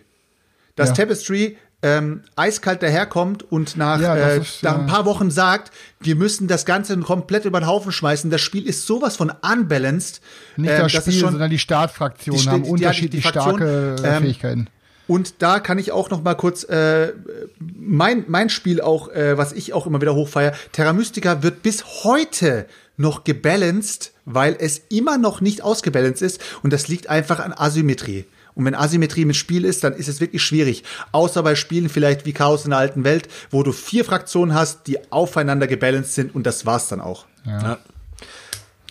Dass 0.75 0.89
Ja. 0.89 0.95
Tapestry 0.95 1.57
ähm, 1.85 2.21
eiskalt 2.35 2.81
daherkommt 2.81 3.43
und 3.51 3.77
nach, 3.77 3.99
Ja, 4.01 4.15
äh, 4.15 4.39
ist, 4.39 4.63
nach 4.63 4.73
ja. 4.73 4.79
ein 4.79 4.87
paar 4.87 5.05
Wochen 5.05 5.29
sagt, 5.29 5.71
wir 5.99 6.15
müssen 6.15 6.47
das 6.47 6.65
Ganze 6.65 6.97
komplett 6.97 7.45
über 7.45 7.59
den 7.59 7.67
Haufen 7.67 7.91
schmeißen. 7.91 8.31
Das 8.31 8.41
Spiel 8.41 8.65
ist 8.67 8.87
sowas 8.87 9.15
von 9.17 9.31
unbalanced. 9.41 10.21
Nicht 10.57 10.71
ähm, 10.71 10.79
das 10.79 10.93
das 10.93 11.03
Spiel, 11.03 11.13
schon, 11.19 11.31
sondern 11.31 11.49
die 11.51 11.59
Startfraktionen 11.59 12.41
die 12.41 12.49
haben 12.49 12.63
die- 12.63 12.67
die 12.67 12.71
unterschiedlich 12.71 13.23
Fraktion, 13.23 13.57
starke 13.57 13.95
äh, 14.03 14.07
ähm, 14.17 14.23
Fähigkeiten. 14.23 14.67
Und 15.07 15.35
da 15.43 15.59
kann 15.59 15.77
ich 15.77 15.91
auch 15.91 16.09
noch 16.09 16.23
mal 16.23 16.33
kurz 16.33 16.63
äh, 16.63 17.13
mein 17.59 18.25
mein 18.27 18.49
Spiel 18.49 18.81
auch, 18.81 19.09
äh, 19.09 19.37
was 19.37 19.53
ich 19.53 19.71
auch 19.73 19.85
immer 19.85 20.01
wieder 20.01 20.15
hochfeier. 20.15 20.53
Terra 20.71 20.93
Mystica 20.93 21.43
wird 21.43 21.61
bis 21.61 21.83
heute 22.03 22.65
noch 22.97 23.23
gebalanced, 23.23 24.13
weil 24.25 24.55
es 24.59 24.81
immer 24.89 25.17
noch 25.19 25.41
nicht 25.41 25.61
ausgebalanced 25.61 26.23
ist 26.23 26.41
und 26.63 26.73
das 26.73 26.87
liegt 26.87 27.07
einfach 27.09 27.39
an 27.39 27.53
Asymmetrie. 27.55 28.25
Und 28.55 28.65
wenn 28.65 28.73
Asymmetrie 28.73 29.25
mit 29.25 29.35
Spiel 29.35 29.65
ist, 29.65 29.83
dann 29.83 29.93
ist 29.93 30.07
es 30.07 30.21
wirklich 30.21 30.41
schwierig. 30.41 30.83
Außer 31.11 31.43
bei 31.43 31.55
Spielen 31.55 31.89
vielleicht 31.89 32.25
wie 32.25 32.33
Chaos 32.33 32.63
in 32.63 32.71
der 32.71 32.79
alten 32.79 33.03
Welt, 33.03 33.27
wo 33.51 33.63
du 33.63 33.71
vier 33.73 34.05
Fraktionen 34.05 34.55
hast, 34.55 34.87
die 34.87 35.11
aufeinander 35.11 35.67
gebalanced 35.67 36.15
sind 36.15 36.33
und 36.33 36.45
das 36.45 36.65
war's 36.65 36.87
dann 36.87 37.01
auch. 37.01 37.25
Ja. 37.45 37.77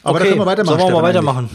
Aber 0.02 0.18
da 0.18 0.26
können 0.26 0.38
wir 0.38 0.46
weitermachen. 0.46 0.78
Sollen 0.78 0.92
wir 0.92 1.00
mal 1.00 1.08
weitermachen? 1.08 1.48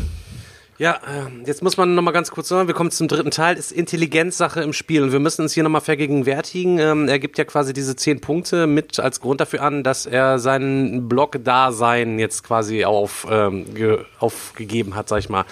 Ja, 0.79 0.97
ähm, 1.13 1.43
jetzt 1.45 1.61
muss 1.61 1.75
man 1.75 1.93
noch 1.93 2.01
mal 2.01 2.11
ganz 2.11 2.31
kurz 2.31 2.47
sagen, 2.47 2.69
wir 2.69 2.73
kommen 2.73 2.89
zum 2.89 3.09
dritten 3.09 3.31
Teil, 3.31 3.57
ist 3.57 3.73
Intelligenzsache 3.73 4.61
im 4.61 4.71
Spiel 4.71 5.03
und 5.03 5.11
wir 5.11 5.19
müssen 5.19 5.41
uns 5.41 5.51
hier 5.51 5.63
noch 5.63 5.69
mal 5.69 5.81
vergegenwärtigen. 5.81 6.79
Ähm, 6.79 7.09
er 7.09 7.19
gibt 7.19 7.37
ja 7.37 7.43
quasi 7.43 7.73
diese 7.73 7.97
zehn 7.97 8.21
Punkte 8.21 8.65
mit 8.65 8.97
als 8.97 9.19
Grund 9.19 9.41
dafür 9.41 9.61
an, 9.61 9.83
dass 9.83 10.05
er 10.05 10.39
seinen 10.39 11.09
Block-Dasein 11.09 12.17
jetzt 12.17 12.45
quasi 12.45 12.85
auf, 12.85 13.27
ähm, 13.29 13.73
ge 13.73 14.05
aufgegeben 14.19 14.95
hat, 14.95 15.09
sag 15.09 15.19
ich 15.19 15.27
mal. 15.27 15.43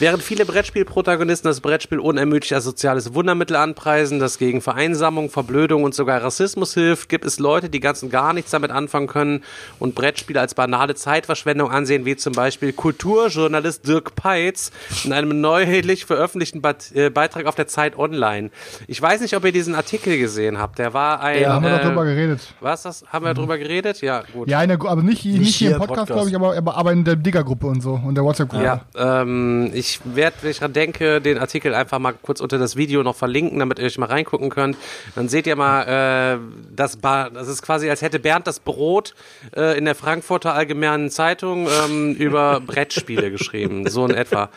Während 0.00 0.22
viele 0.22 0.44
Brettspielprotagonisten 0.44 1.48
das 1.48 1.62
Brettspiel 1.62 1.98
unermüdlich 1.98 2.54
als 2.54 2.64
soziales 2.64 3.14
Wundermittel 3.14 3.56
anpreisen, 3.56 4.18
das 4.18 4.36
gegen 4.36 4.60
Vereinsamung, 4.60 5.30
Verblödung 5.30 5.82
und 5.82 5.94
sogar 5.94 6.22
Rassismus 6.22 6.74
hilft, 6.74 7.08
gibt 7.08 7.24
es 7.24 7.38
Leute, 7.38 7.70
die 7.70 7.80
ganz 7.80 8.02
und 8.02 8.10
gar 8.10 8.34
nichts 8.34 8.50
damit 8.50 8.70
anfangen 8.70 9.06
können 9.06 9.44
und 9.78 9.94
Brettspiele 9.94 10.38
als 10.38 10.52
banale 10.52 10.94
Zeitverschwendung 10.94 11.70
ansehen, 11.70 12.04
wie 12.04 12.16
zum 12.16 12.34
Beispiel 12.34 12.74
Kulturjournalist 12.74 13.88
Dirk 13.88 14.14
Peitz 14.14 14.57
in 15.04 15.12
einem 15.12 15.40
neulich 15.40 16.04
veröffentlichten 16.04 16.62
äh, 16.94 17.10
Beitrag 17.10 17.46
auf 17.46 17.54
der 17.54 17.66
Zeit 17.68 17.96
Online. 17.96 18.50
Ich 18.86 19.00
weiß 19.00 19.20
nicht, 19.20 19.36
ob 19.36 19.44
ihr 19.44 19.52
diesen 19.52 19.74
Artikel 19.74 20.18
gesehen 20.18 20.58
habt. 20.58 20.78
Der 20.78 20.92
war 20.92 21.20
ein. 21.20 21.42
Da 21.42 21.54
haben 21.54 21.64
wir 21.64 21.70
äh, 21.70 21.78
doch 21.78 21.88
drüber 21.88 22.04
geredet. 22.04 22.40
Was 22.60 22.82
das? 22.82 23.04
Haben 23.12 23.24
wir 23.24 23.34
drüber 23.34 23.58
geredet? 23.58 24.00
Ja, 24.00 24.22
gut. 24.32 24.48
Ja, 24.48 24.62
in 24.62 24.68
der, 24.68 24.78
aber 24.82 25.02
nicht, 25.02 25.24
nicht, 25.24 25.56
hier 25.56 25.68
hier 25.68 25.76
im 25.76 25.78
Podcast, 25.80 26.08
Podcast. 26.08 26.12
glaube 26.12 26.30
ich, 26.30 26.36
aber, 26.36 26.56
aber, 26.56 26.76
aber 26.76 26.92
in 26.92 27.04
der 27.04 27.16
Digger-Gruppe 27.16 27.66
und 27.66 27.80
so 27.80 28.00
und 28.04 28.14
der 28.14 28.24
WhatsApp-Gruppe. 28.24 28.64
Ja, 28.64 28.80
ähm, 28.96 29.70
ich 29.74 30.00
werde, 30.04 30.36
wenn 30.42 30.50
ich 30.50 30.58
dran 30.58 30.72
denke, 30.72 31.20
den 31.20 31.38
Artikel 31.38 31.74
einfach 31.74 31.98
mal 31.98 32.12
kurz 32.12 32.40
unter 32.40 32.58
das 32.58 32.76
Video 32.76 33.02
noch 33.02 33.16
verlinken, 33.16 33.58
damit 33.58 33.78
ihr 33.78 33.86
euch 33.86 33.98
mal 33.98 34.06
reingucken 34.06 34.50
könnt. 34.50 34.76
Dann 35.14 35.28
seht 35.28 35.46
ihr 35.46 35.56
mal, 35.56 36.36
äh, 36.36 36.38
das, 36.74 36.96
ba 36.96 37.30
das 37.30 37.48
ist 37.48 37.62
quasi, 37.62 37.88
als 37.90 38.02
hätte 38.02 38.18
Bernd 38.18 38.46
das 38.46 38.60
Brot 38.60 39.14
äh, 39.56 39.76
in 39.78 39.84
der 39.84 39.94
Frankfurter 39.94 40.54
Allgemeinen 40.54 41.10
Zeitung 41.10 41.68
ähm, 41.84 42.14
über 42.14 42.60
Brettspiele 42.60 43.30
geschrieben, 43.30 43.88
so 43.88 44.04
in 44.06 44.14
etwa. 44.14 44.47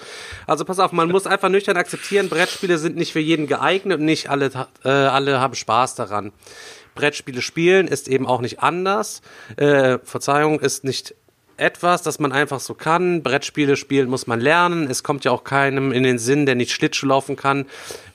Also 0.48 0.66
pass 0.66 0.80
auf, 0.80 0.92
man 0.92 1.10
muss 1.10 1.28
einfach 1.28 1.50
nüchtern 1.50 1.78
akzeptieren, 1.78 2.30
Brettspiele 2.30 2.78
sind 2.78 2.96
nicht 2.96 3.14
für 3.14 3.20
jeden 3.20 3.48
geeignet 3.48 4.00
und 4.00 4.06
nicht 4.06 4.30
alle, 4.30 4.52
äh, 4.84 4.90
alle 4.90 5.40
haben 5.40 5.56
Spaß 5.56 5.96
daran. 5.96 6.32
Brettspiele 6.96 7.42
spielen 7.42 7.88
ist 7.88 8.08
eben 8.08 8.28
auch 8.28 8.42
nicht 8.42 8.60
anders. 8.62 9.22
Äh, 9.56 10.00
Verzeihung, 10.04 10.60
ist 10.60 10.84
nicht 10.84 11.16
etwas, 11.62 12.02
das 12.02 12.20
man 12.20 12.32
einfach 12.32 12.60
so 12.60 12.74
kann. 12.74 13.24
Brettspiele 13.24 13.78
spielen 13.78 14.10
muss 14.10 14.28
man 14.28 14.42
lernen. 14.42 14.90
Es 14.90 15.04
kommt 15.04 15.24
ja 15.24 15.32
auch 15.32 15.44
keinem 15.44 15.92
in 15.92 16.04
den 16.04 16.18
Sinn, 16.18 16.46
der 16.46 16.56
nicht 16.56 16.72
Schlittschuh 16.72 17.08
laufen 17.08 17.36
kann, 17.36 17.66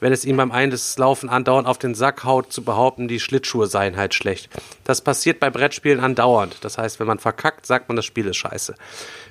wenn 0.01 0.12
es 0.12 0.24
ihm 0.24 0.36
beim 0.36 0.51
Einlaufen 0.51 1.28
andauernd 1.28 1.66
auf 1.66 1.78
den 1.78 1.94
Sack 1.94 2.24
haut, 2.24 2.52
zu 2.52 2.62
behaupten, 2.62 3.09
die 3.09 3.20
Schlittschuhe 3.20 3.66
seien 3.68 3.97
halt 3.97 4.14
schlecht. 4.14 4.51
Das 4.85 5.01
passiert 5.01 5.40
bei 5.40 5.48
Brettspielen 5.51 6.01
andauernd. 6.01 6.59
Das 6.60 6.77
heißt, 6.77 7.01
wenn 7.01 7.06
man 7.06 7.18
verkackt, 7.18 7.66
sagt 7.66 7.89
man, 7.89 7.97
das 7.97 8.05
Spiel 8.05 8.27
ist 8.27 8.36
scheiße. 8.36 8.74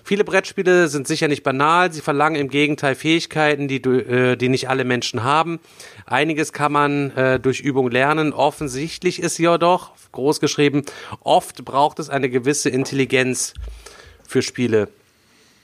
Viele 0.03 0.23
Brettspiele 0.23 0.87
sind 0.87 1.07
sicher 1.07 1.27
nicht 1.27 1.43
banal. 1.43 1.91
Sie 1.91 2.01
verlangen 2.01 2.39
im 2.39 2.49
Gegenteil 2.49 2.95
Fähigkeiten, 2.95 3.67
die, 3.67 3.77
äh, 3.77 4.35
die 4.35 4.49
nicht 4.49 4.69
alle 4.69 4.85
Menschen 4.85 5.23
haben. 5.23 5.59
Einiges 6.05 6.53
kann 6.53 6.71
man 6.71 7.11
äh, 7.17 7.39
durch 7.39 7.59
Übung 7.59 7.89
lernen. 7.89 8.31
Offensichtlich 8.31 9.19
ist 9.19 9.39
jedoch, 9.39 9.91
groß 10.11 10.39
geschrieben, 10.39 10.83
oft 11.21 11.65
braucht 11.65 11.99
es 11.99 12.09
eine 12.09 12.29
gewisse 12.29 12.69
Intelligenz 12.69 13.53
für 14.27 14.41
Spiele. 14.41 14.87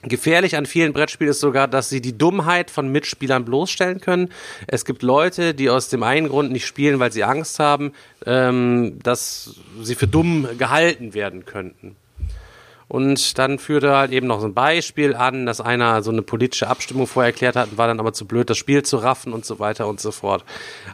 Gefährlich 0.04 0.56
an 0.56 0.66
vielen 0.66 0.92
Brettspielen 0.92 1.30
ist 1.30 1.38
sogar, 1.38 1.68
dass 1.68 1.88
sie 1.88 2.00
die 2.00 2.18
Dummheit 2.18 2.72
von 2.72 2.90
Mitspielern 2.90 3.44
bloßstellen 3.44 4.00
können. 4.00 4.30
Es 4.66 4.84
gibt 4.84 5.02
Leute, 5.02 5.54
die 5.54 5.70
aus 5.70 5.90
dem 5.90 6.02
einen 6.02 6.28
Grund 6.28 6.50
nicht 6.50 6.66
spielen, 6.66 6.98
weil 6.98 7.12
sie 7.12 7.22
Angst 7.22 7.60
haben, 7.60 7.92
ähm, 8.26 8.98
dass 9.04 9.54
sie 9.80 9.94
für 9.94 10.08
dumm 10.08 10.48
gehalten 10.58 11.14
werden 11.14 11.44
könnten. 11.44 11.94
Und 12.88 13.38
dann 13.38 13.58
führte 13.58 13.96
halt 13.96 14.12
eben 14.12 14.26
noch 14.26 14.40
so 14.40 14.46
ein 14.46 14.54
Beispiel 14.54 15.14
an, 15.14 15.46
dass 15.46 15.62
einer 15.62 16.02
so 16.02 16.10
eine 16.10 16.20
politische 16.20 16.68
Abstimmung 16.68 17.06
vorher 17.06 17.32
erklärt 17.32 17.56
hat 17.56 17.70
und 17.70 17.78
war 17.78 17.86
dann 17.86 18.00
aber 18.00 18.12
zu 18.12 18.26
blöd, 18.26 18.50
das 18.50 18.58
Spiel 18.58 18.82
zu 18.82 18.98
raffen 18.98 19.32
und 19.32 19.46
so 19.46 19.60
weiter 19.60 19.86
und 19.86 19.98
so 19.98 20.10
fort. 20.10 20.44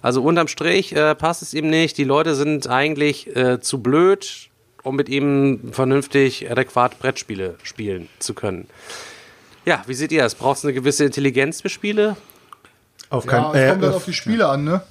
Also 0.00 0.22
unterm 0.22 0.46
Strich 0.46 0.94
äh, 0.94 1.16
passt 1.16 1.42
es 1.42 1.54
ihm 1.54 1.68
nicht. 1.70 1.98
Die 1.98 2.04
Leute 2.04 2.36
sind 2.36 2.68
eigentlich 2.68 3.34
äh, 3.34 3.58
zu 3.58 3.82
blöd, 3.82 4.47
um 4.82 4.96
mit 4.96 5.08
ihm 5.08 5.72
vernünftig 5.72 6.50
adäquat 6.50 6.98
Brettspiele 6.98 7.56
spielen 7.62 8.08
zu 8.18 8.34
können. 8.34 8.66
Ja, 9.64 9.82
wie 9.86 9.94
seht 9.94 10.12
ihr 10.12 10.22
das? 10.22 10.34
Braucht 10.34 10.58
es 10.58 10.64
eine 10.64 10.72
gewisse 10.72 11.04
Intelligenz 11.04 11.60
für 11.60 11.68
Spiele? 11.68 12.16
Auf 13.10 13.24
Ja, 13.24 13.30
keinen 13.30 13.44
es 13.44 13.68
kommt 13.70 13.82
halt 13.82 13.92
äh, 13.92 13.96
auf 13.96 14.04
die 14.04 14.12
Spiele 14.12 14.48
an, 14.48 14.64
ne? 14.64 14.82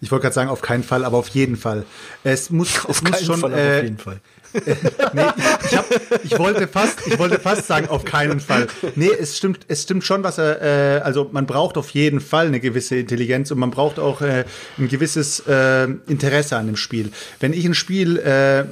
Ich 0.00 0.10
wollte 0.10 0.22
gerade 0.22 0.34
sagen, 0.34 0.50
auf 0.50 0.62
keinen 0.62 0.82
Fall, 0.82 1.04
aber 1.04 1.18
auf 1.18 1.28
jeden 1.28 1.56
Fall. 1.56 1.84
Es 2.24 2.50
muss, 2.50 2.68
es 2.76 2.84
Auf 2.86 3.02
muss 3.02 3.12
keinen 3.12 3.24
schon. 3.24 3.40
Fall, 3.40 3.52
äh, 3.52 3.78
auf 3.78 3.82
jeden 3.84 3.98
Fall. 3.98 4.20
nee, 5.12 5.22
ich, 5.64 5.76
hab, 5.76 5.86
ich 6.24 6.38
wollte 6.38 6.66
fast, 6.66 7.06
ich 7.06 7.18
wollte 7.18 7.38
fast 7.38 7.66
sagen, 7.66 7.88
auf 7.88 8.04
keinen 8.04 8.40
Fall. 8.40 8.66
Nee, 8.96 9.10
es 9.18 9.36
stimmt, 9.36 9.60
es 9.68 9.82
stimmt 9.82 10.04
schon, 10.04 10.24
was 10.24 10.38
er, 10.38 10.62
äh, 10.62 11.00
also 11.00 11.28
man 11.32 11.46
braucht 11.46 11.76
auf 11.76 11.90
jeden 11.90 12.20
Fall 12.20 12.46
eine 12.46 12.60
gewisse 12.60 12.96
Intelligenz 12.96 13.50
und 13.50 13.58
man 13.58 13.70
braucht 13.70 13.98
auch 13.98 14.20
äh, 14.22 14.44
ein 14.78 14.88
gewisses 14.88 15.40
äh, 15.46 15.84
Interesse 16.06 16.56
an 16.56 16.66
dem 16.66 16.76
Spiel. 16.76 17.12
Wenn 17.38 17.52
ich 17.52 17.64
ein 17.64 17.74
Spiel 17.74 18.18
äh, 18.18 18.64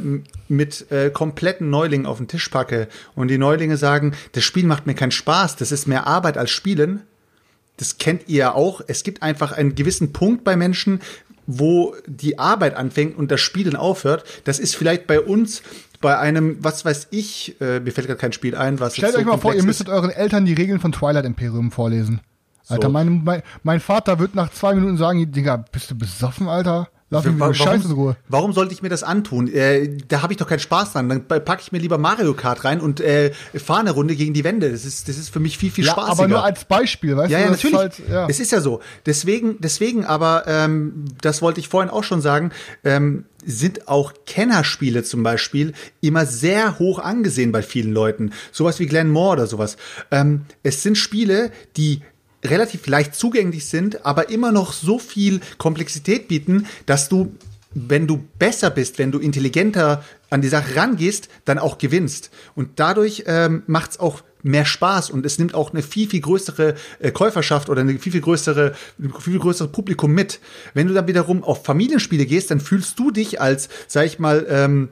mit 0.49 0.91
äh, 0.91 1.11
kompletten 1.11 1.71
Neulingen 1.71 2.07
auf 2.07 2.19
den 2.19 2.29
Tisch 2.29 2.49
packe 2.49 2.89
und 3.15 3.29
die 3.29 3.39
Neulinge 3.39 3.77
sagen, 3.77 4.15
das 4.33 4.45
Spiel 4.45 4.65
macht 4.65 4.87
mir 4.87 4.95
keinen 4.95 5.13
Spaß, 5.13 5.57
das 5.57 5.73
ist 5.73 5.87
mehr 5.87 6.07
Arbeit 6.07 6.37
als 6.37 6.51
Spielen, 6.51 7.03
das 7.77 7.99
kennt 7.99 8.29
ihr 8.29 8.39
ja 8.39 8.55
auch. 8.55 8.81
Es 8.87 9.05
gibt 9.05 9.23
einfach 9.23 9.53
einen 9.53 9.75
gewissen 9.75 10.13
Punkt 10.13 10.45
bei 10.45 10.57
Menschen, 10.57 11.01
wo 11.49 11.97
die 12.07 12.39
Arbeit 12.39 12.77
anfängt 12.77 13.17
und 13.17 13.31
das 13.31 13.41
Spielen 13.41 13.75
aufhört. 13.75 14.25
Das 14.45 14.59
ist 14.59 14.77
vielleicht 14.77 15.07
bei 15.07 15.19
uns 15.19 15.63
bei 16.01 16.17
einem, 16.17 16.63
was 16.63 16.85
weiß 16.85 17.09
ich, 17.11 17.61
äh, 17.61 17.81
mir 17.81 17.91
fällt 17.91 18.07
gerade 18.07 18.21
kein 18.21 18.33
Spiel 18.33 18.55
ein, 18.55 18.79
was 18.79 18.95
Stellt 18.95 19.15
so 19.15 19.19
euch 19.19 19.25
mal 19.25 19.39
vor, 19.39 19.55
ihr 19.55 19.65
müsstet 19.65 19.89
ist. 19.89 19.95
euren 19.95 20.11
Eltern 20.11 20.45
die 20.45 20.53
Regeln 20.53 20.79
von 20.79 20.93
Twilight 20.93 21.25
Imperium 21.25 21.73
vorlesen. 21.73 22.21
Alter, 22.69 22.91
mein, 22.91 23.25
mein, 23.25 23.43
mein 23.63 23.81
Vater 23.81 24.19
wird 24.19 24.35
nach 24.35 24.51
zwei 24.53 24.75
Minuten 24.75 24.99
sagen, 24.99 25.33
Digga, 25.33 25.65
bist 25.73 25.91
du 25.91 25.97
besoffen, 25.97 26.49
Alter? 26.49 26.89
Lass 27.11 27.25
mich 27.25 27.33
mit 27.33 27.41
Wa- 27.41 27.47
dem 27.47 27.55
Scheiß 27.55 27.85
in 27.87 27.93
Ruhe. 27.93 28.17
warum 28.29 28.53
sollte 28.53 28.75
ich 28.75 28.83
mir 28.83 28.91
das 28.91 29.03
antun? 29.03 29.49
Äh, 29.49 29.97
da 30.09 30.21
habe 30.21 30.33
ich 30.33 30.37
doch 30.37 30.47
keinen 30.47 30.59
Spaß 30.59 30.93
dran. 30.93 31.09
Dann 31.09 31.27
packe 31.27 31.63
ich 31.63 31.73
mir 31.73 31.79
lieber 31.79 31.97
Mario 31.97 32.35
Kart 32.35 32.65
rein 32.65 32.81
und 32.81 33.01
äh, 33.01 33.33
fahre 33.55 33.81
eine 33.81 33.93
Runde 33.93 34.15
gegen 34.15 34.35
die 34.35 34.45
Wände. 34.45 34.71
Das 34.71 34.85
ist, 34.85 35.09
das 35.09 35.17
ist 35.17 35.31
für 35.31 35.41
mich 35.41 35.57
viel, 35.57 35.71
viel 35.71 35.87
Ja, 35.87 35.93
spaßiger. 35.93 36.13
aber 36.13 36.29
nur 36.29 36.45
als 36.45 36.67
Beispiel, 36.67 37.17
weißt 37.17 37.31
Ja, 37.31 37.39
du? 37.39 37.45
ja, 37.45 37.51
natürlich. 37.51 37.77
Halt, 37.77 37.95
ja. 38.11 38.27
Es 38.29 38.41
ist 38.41 38.53
ja 38.53 38.61
so. 38.61 38.81
Deswegen, 39.07 39.57
deswegen 39.61 40.05
aber, 40.05 40.45
ähm, 40.47 41.07
das 41.23 41.41
wollte 41.41 41.61
ich 41.61 41.69
vorhin 41.69 41.91
auch 41.91 42.05
schon 42.05 42.21
sagen, 42.21 42.51
ähm, 42.85 43.25
sind 43.45 43.89
auch 43.89 44.13
Kennerspiele 44.27 45.03
zum 45.03 45.23
Beispiel 45.23 45.73
immer 46.03 46.27
sehr 46.27 46.79
hoch 46.79 46.99
angesehen 46.99 47.53
bei 47.53 47.63
vielen 47.63 47.93
Leuten. 47.93 48.33
Sowas 48.53 48.79
wie 48.81 48.87
Glenn 48.87 49.09
Moore 49.09 49.35
oder 49.35 49.47
sowas. 49.47 49.77
Ähm, 50.11 50.43
es 50.63 50.83
sind 50.83 50.99
Spiele, 50.99 51.53
die 51.79 52.03
relativ 52.45 52.87
leicht 52.87 53.15
zugänglich 53.15 53.67
sind, 53.67 54.05
aber 54.07 54.31
immer 54.31 54.53
noch 54.53 54.73
so 54.73 54.99
viel 54.99 55.41
Komplexität 55.59 56.29
bieten, 56.29 56.67
dass 56.87 57.09
du 57.09 57.33
wenn 57.75 58.07
du 58.07 58.25
besser 58.39 58.71
bist, 58.71 58.99
wenn 58.99 59.13
du 59.13 59.19
intelligenter 59.19 60.03
an 60.31 60.41
die 60.41 60.49
Sache 60.49 60.75
rangehst, 60.77 61.29
dann 61.45 61.59
auch 61.59 61.79
gewinnst. 61.79 62.31
Und 62.55 62.81
dadurch 62.81 63.25
ähm, 63.27 63.63
macht 63.67 63.93
es 63.93 64.01
auch 64.01 64.23
mehr 64.43 64.65
Spaß 64.65 65.11
und 65.11 65.27
es 65.27 65.39
nimmt 65.39 65.55
auch 65.55 65.73
eine 65.73 65.83
viel, 65.83 66.09
viel 66.09 66.21
größere 66.21 66.75
äh, 67.01 67.11
Käuferschaft 67.11 67.69
oder 67.69 67.81
eine 67.81 67.99
viel, 67.99 68.13
viel 68.13 68.21
größere, 68.21 68.75
viel, 68.99 69.13
viel 69.21 69.39
größeres 69.39 69.73
Publikum 69.73 70.13
mit. 70.13 70.41
Wenn 70.75 70.87
du 70.87 70.95
dann 70.95 71.09
wiederum 71.09 71.45
auf 71.45 71.65
Familienspiele 71.65 72.27
gehst, 72.27 72.51
dann 72.51 72.61
fühlst 72.61 72.99
du 72.99 73.11
dich 73.11 73.41
als, 73.41 73.69
sag 73.87 74.07
ich 74.07 74.19
mal, 74.19 74.47
ähm, 74.49 74.89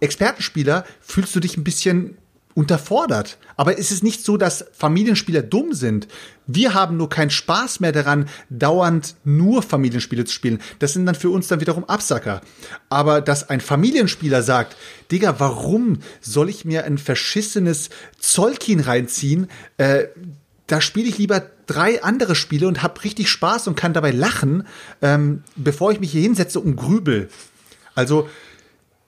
Expertenspieler, 0.00 0.84
fühlst 1.00 1.34
du 1.34 1.40
dich 1.40 1.56
ein 1.56 1.64
bisschen 1.64 2.16
unterfordert. 2.54 3.38
Aber 3.56 3.78
es 3.78 3.90
ist 3.90 4.02
nicht 4.02 4.24
so, 4.24 4.36
dass 4.36 4.64
Familienspieler 4.72 5.42
dumm 5.42 5.72
sind. 5.72 6.08
Wir 6.46 6.74
haben 6.74 6.96
nur 6.96 7.08
keinen 7.08 7.30
Spaß 7.30 7.80
mehr 7.80 7.92
daran, 7.92 8.28
dauernd 8.48 9.14
nur 9.24 9.62
Familienspiele 9.62 10.24
zu 10.24 10.32
spielen. 10.32 10.60
Das 10.78 10.92
sind 10.92 11.06
dann 11.06 11.14
für 11.14 11.30
uns 11.30 11.48
dann 11.48 11.60
wiederum 11.60 11.84
Absacker. 11.84 12.40
Aber 12.88 13.20
dass 13.20 13.48
ein 13.48 13.60
Familienspieler 13.60 14.42
sagt, 14.42 14.76
Digga, 15.12 15.38
warum 15.38 15.98
soll 16.20 16.48
ich 16.48 16.64
mir 16.64 16.84
ein 16.84 16.98
verschissenes 16.98 17.90
Zollkin 18.18 18.80
reinziehen? 18.80 19.48
Äh, 19.76 20.06
da 20.66 20.80
spiele 20.80 21.08
ich 21.08 21.18
lieber 21.18 21.42
drei 21.66 22.02
andere 22.02 22.34
Spiele 22.34 22.66
und 22.68 22.82
habe 22.82 23.02
richtig 23.04 23.28
Spaß 23.28 23.68
und 23.68 23.76
kann 23.76 23.92
dabei 23.92 24.10
lachen, 24.10 24.66
ähm, 25.02 25.42
bevor 25.56 25.92
ich 25.92 26.00
mich 26.00 26.12
hier 26.12 26.22
hinsetze 26.22 26.60
und 26.60 26.76
grübel. 26.76 27.28
Also 27.94 28.28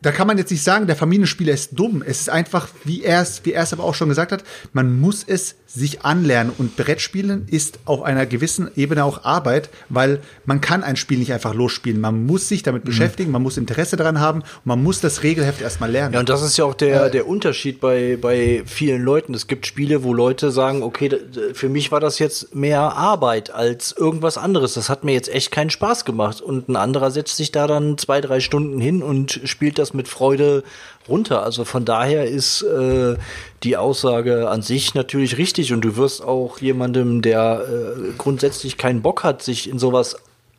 da 0.03 0.11
kann 0.11 0.27
man 0.27 0.37
jetzt 0.37 0.51
nicht 0.51 0.65
sagen, 0.65 0.87
der 0.89 0.97
Familienspieler 0.97 1.53
ist 1.53 1.79
dumm. 1.79 2.03
Es 2.05 2.21
ist 2.21 2.29
einfach, 2.29 2.69
wie 2.85 3.05
er 3.05 3.23
es, 3.23 3.45
wie 3.45 3.53
er 3.53 3.63
es 3.63 3.73
aber 3.73 3.85
auch 3.85 3.95
schon 3.95 4.09
gesagt 4.09 4.33
hat, 4.33 4.43
man 4.73 5.01
muss 5.01 5.25
es 5.25 5.55
sich 5.75 6.05
anlernen. 6.05 6.53
Und 6.57 6.77
Brettspielen 6.77 7.47
ist 7.49 7.79
auf 7.85 8.03
einer 8.03 8.27
gewissen 8.27 8.71
Ebene 8.77 9.05
auch 9.05 9.25
Arbeit, 9.25 9.71
weil 9.89 10.21
man 10.45 10.61
kann 10.61 10.83
ein 10.83 10.97
Spiel 10.97 11.19
nicht 11.19 11.33
einfach 11.33 11.55
losspielen. 11.55 12.01
Man 12.01 12.27
muss 12.27 12.49
sich 12.49 12.63
damit 12.63 12.85
beschäftigen, 12.85 13.31
man 13.31 13.43
muss 13.43 13.57
Interesse 13.57 13.97
daran 13.97 14.21
haben 14.21 14.43
man 14.65 14.83
muss 14.83 15.01
das 15.01 15.23
Regelheft 15.23 15.61
erstmal 15.61 15.91
lernen. 15.91 16.15
Ja, 16.15 16.21
und 16.21 16.29
das 16.29 16.43
ist 16.43 16.57
ja 16.57 16.65
auch 16.65 16.75
der, 16.75 17.11
der 17.11 17.27
Unterschied 17.27 17.81
bei, 17.81 18.17
bei 18.21 18.63
vielen 18.67 19.03
Leuten. 19.03 19.35
Es 19.35 19.47
gibt 19.47 19.67
Spiele, 19.67 20.05
wo 20.05 20.15
Leute 20.15 20.51
sagen, 20.51 20.83
okay, 20.83 21.11
für 21.53 21.69
mich 21.69 21.91
war 21.91 22.01
das 22.01 22.19
jetzt 22.19 22.55
mehr 22.55 22.81
Arbeit 22.81 23.51
als 23.51 23.93
irgendwas 23.93 24.39
anderes. 24.39 24.75
Das 24.75 24.89
hat 24.89 25.05
mir 25.05 25.13
jetzt 25.13 25.33
echt 25.33 25.51
keinen 25.51 25.71
Spaß 25.71 26.05
gemacht. 26.05 26.41
Und 26.41 26.69
ein 26.69 26.77
anderer 26.77 27.11
setzt 27.11 27.37
sich 27.37 27.53
da 27.53 27.67
dann 27.67 27.99
zwei, 27.99 28.21
drei 28.21 28.41
Stunden 28.41 28.81
hin 28.81 29.03
und 29.03 29.41
spielt 29.45 29.79
das 29.79 29.95
mit 29.95 30.09
Freude 30.09 30.63
runter. 31.09 31.43
Also 31.43 31.65
von 31.65 31.85
daher 31.85 32.27
ist 32.27 32.63
äh, 32.63 33.17
die 33.63 33.77
Aussage 33.77 34.49
an 34.49 34.63
sich 34.63 34.95
natürlich 34.95 35.39
richtig. 35.39 35.73
Und 35.73 35.83
du 35.83 35.97
wirst 35.97 36.23
auch 36.23 36.59
jemandem, 36.59 37.23
der 37.23 37.65
äh, 37.69 38.13
grundsätzlich 38.19 38.77
keinen 38.77 39.03
Bock 39.03 39.25
hat, 39.25 39.43
sich 39.43 39.69
in 39.69 39.79
sowas 39.79 40.17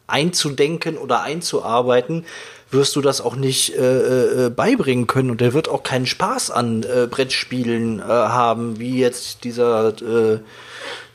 einzudenken 0.07 0.97
oder 0.97 1.21
einzuarbeiten, 1.21 2.25
wirst 2.71 2.95
du 2.95 3.01
das 3.01 3.21
auch 3.21 3.35
nicht 3.35 3.75
äh, 3.75 4.45
äh, 4.45 4.49
beibringen 4.49 5.07
können. 5.07 5.29
Und 5.29 5.41
der 5.41 5.53
wird 5.53 5.69
auch 5.69 5.83
keinen 5.83 6.07
Spaß 6.07 6.51
an 6.51 6.83
äh, 6.83 7.07
Brettspielen 7.07 7.99
äh, 7.99 8.03
haben, 8.03 8.79
wie 8.79 8.99
jetzt 8.99 9.43
dieser 9.43 9.89
äh, 9.89 10.39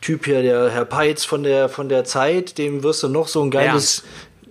Typ 0.00 0.26
hier, 0.26 0.42
der 0.42 0.70
Herr 0.70 0.84
Peitz 0.84 1.24
von 1.24 1.42
der 1.42 1.68
von 1.68 1.88
der 1.88 2.04
Zeit, 2.04 2.56
dem 2.56 2.84
wirst 2.84 3.02
du 3.02 3.08
noch 3.08 3.26
so 3.26 3.42
ein 3.42 3.50
geiles 3.50 4.04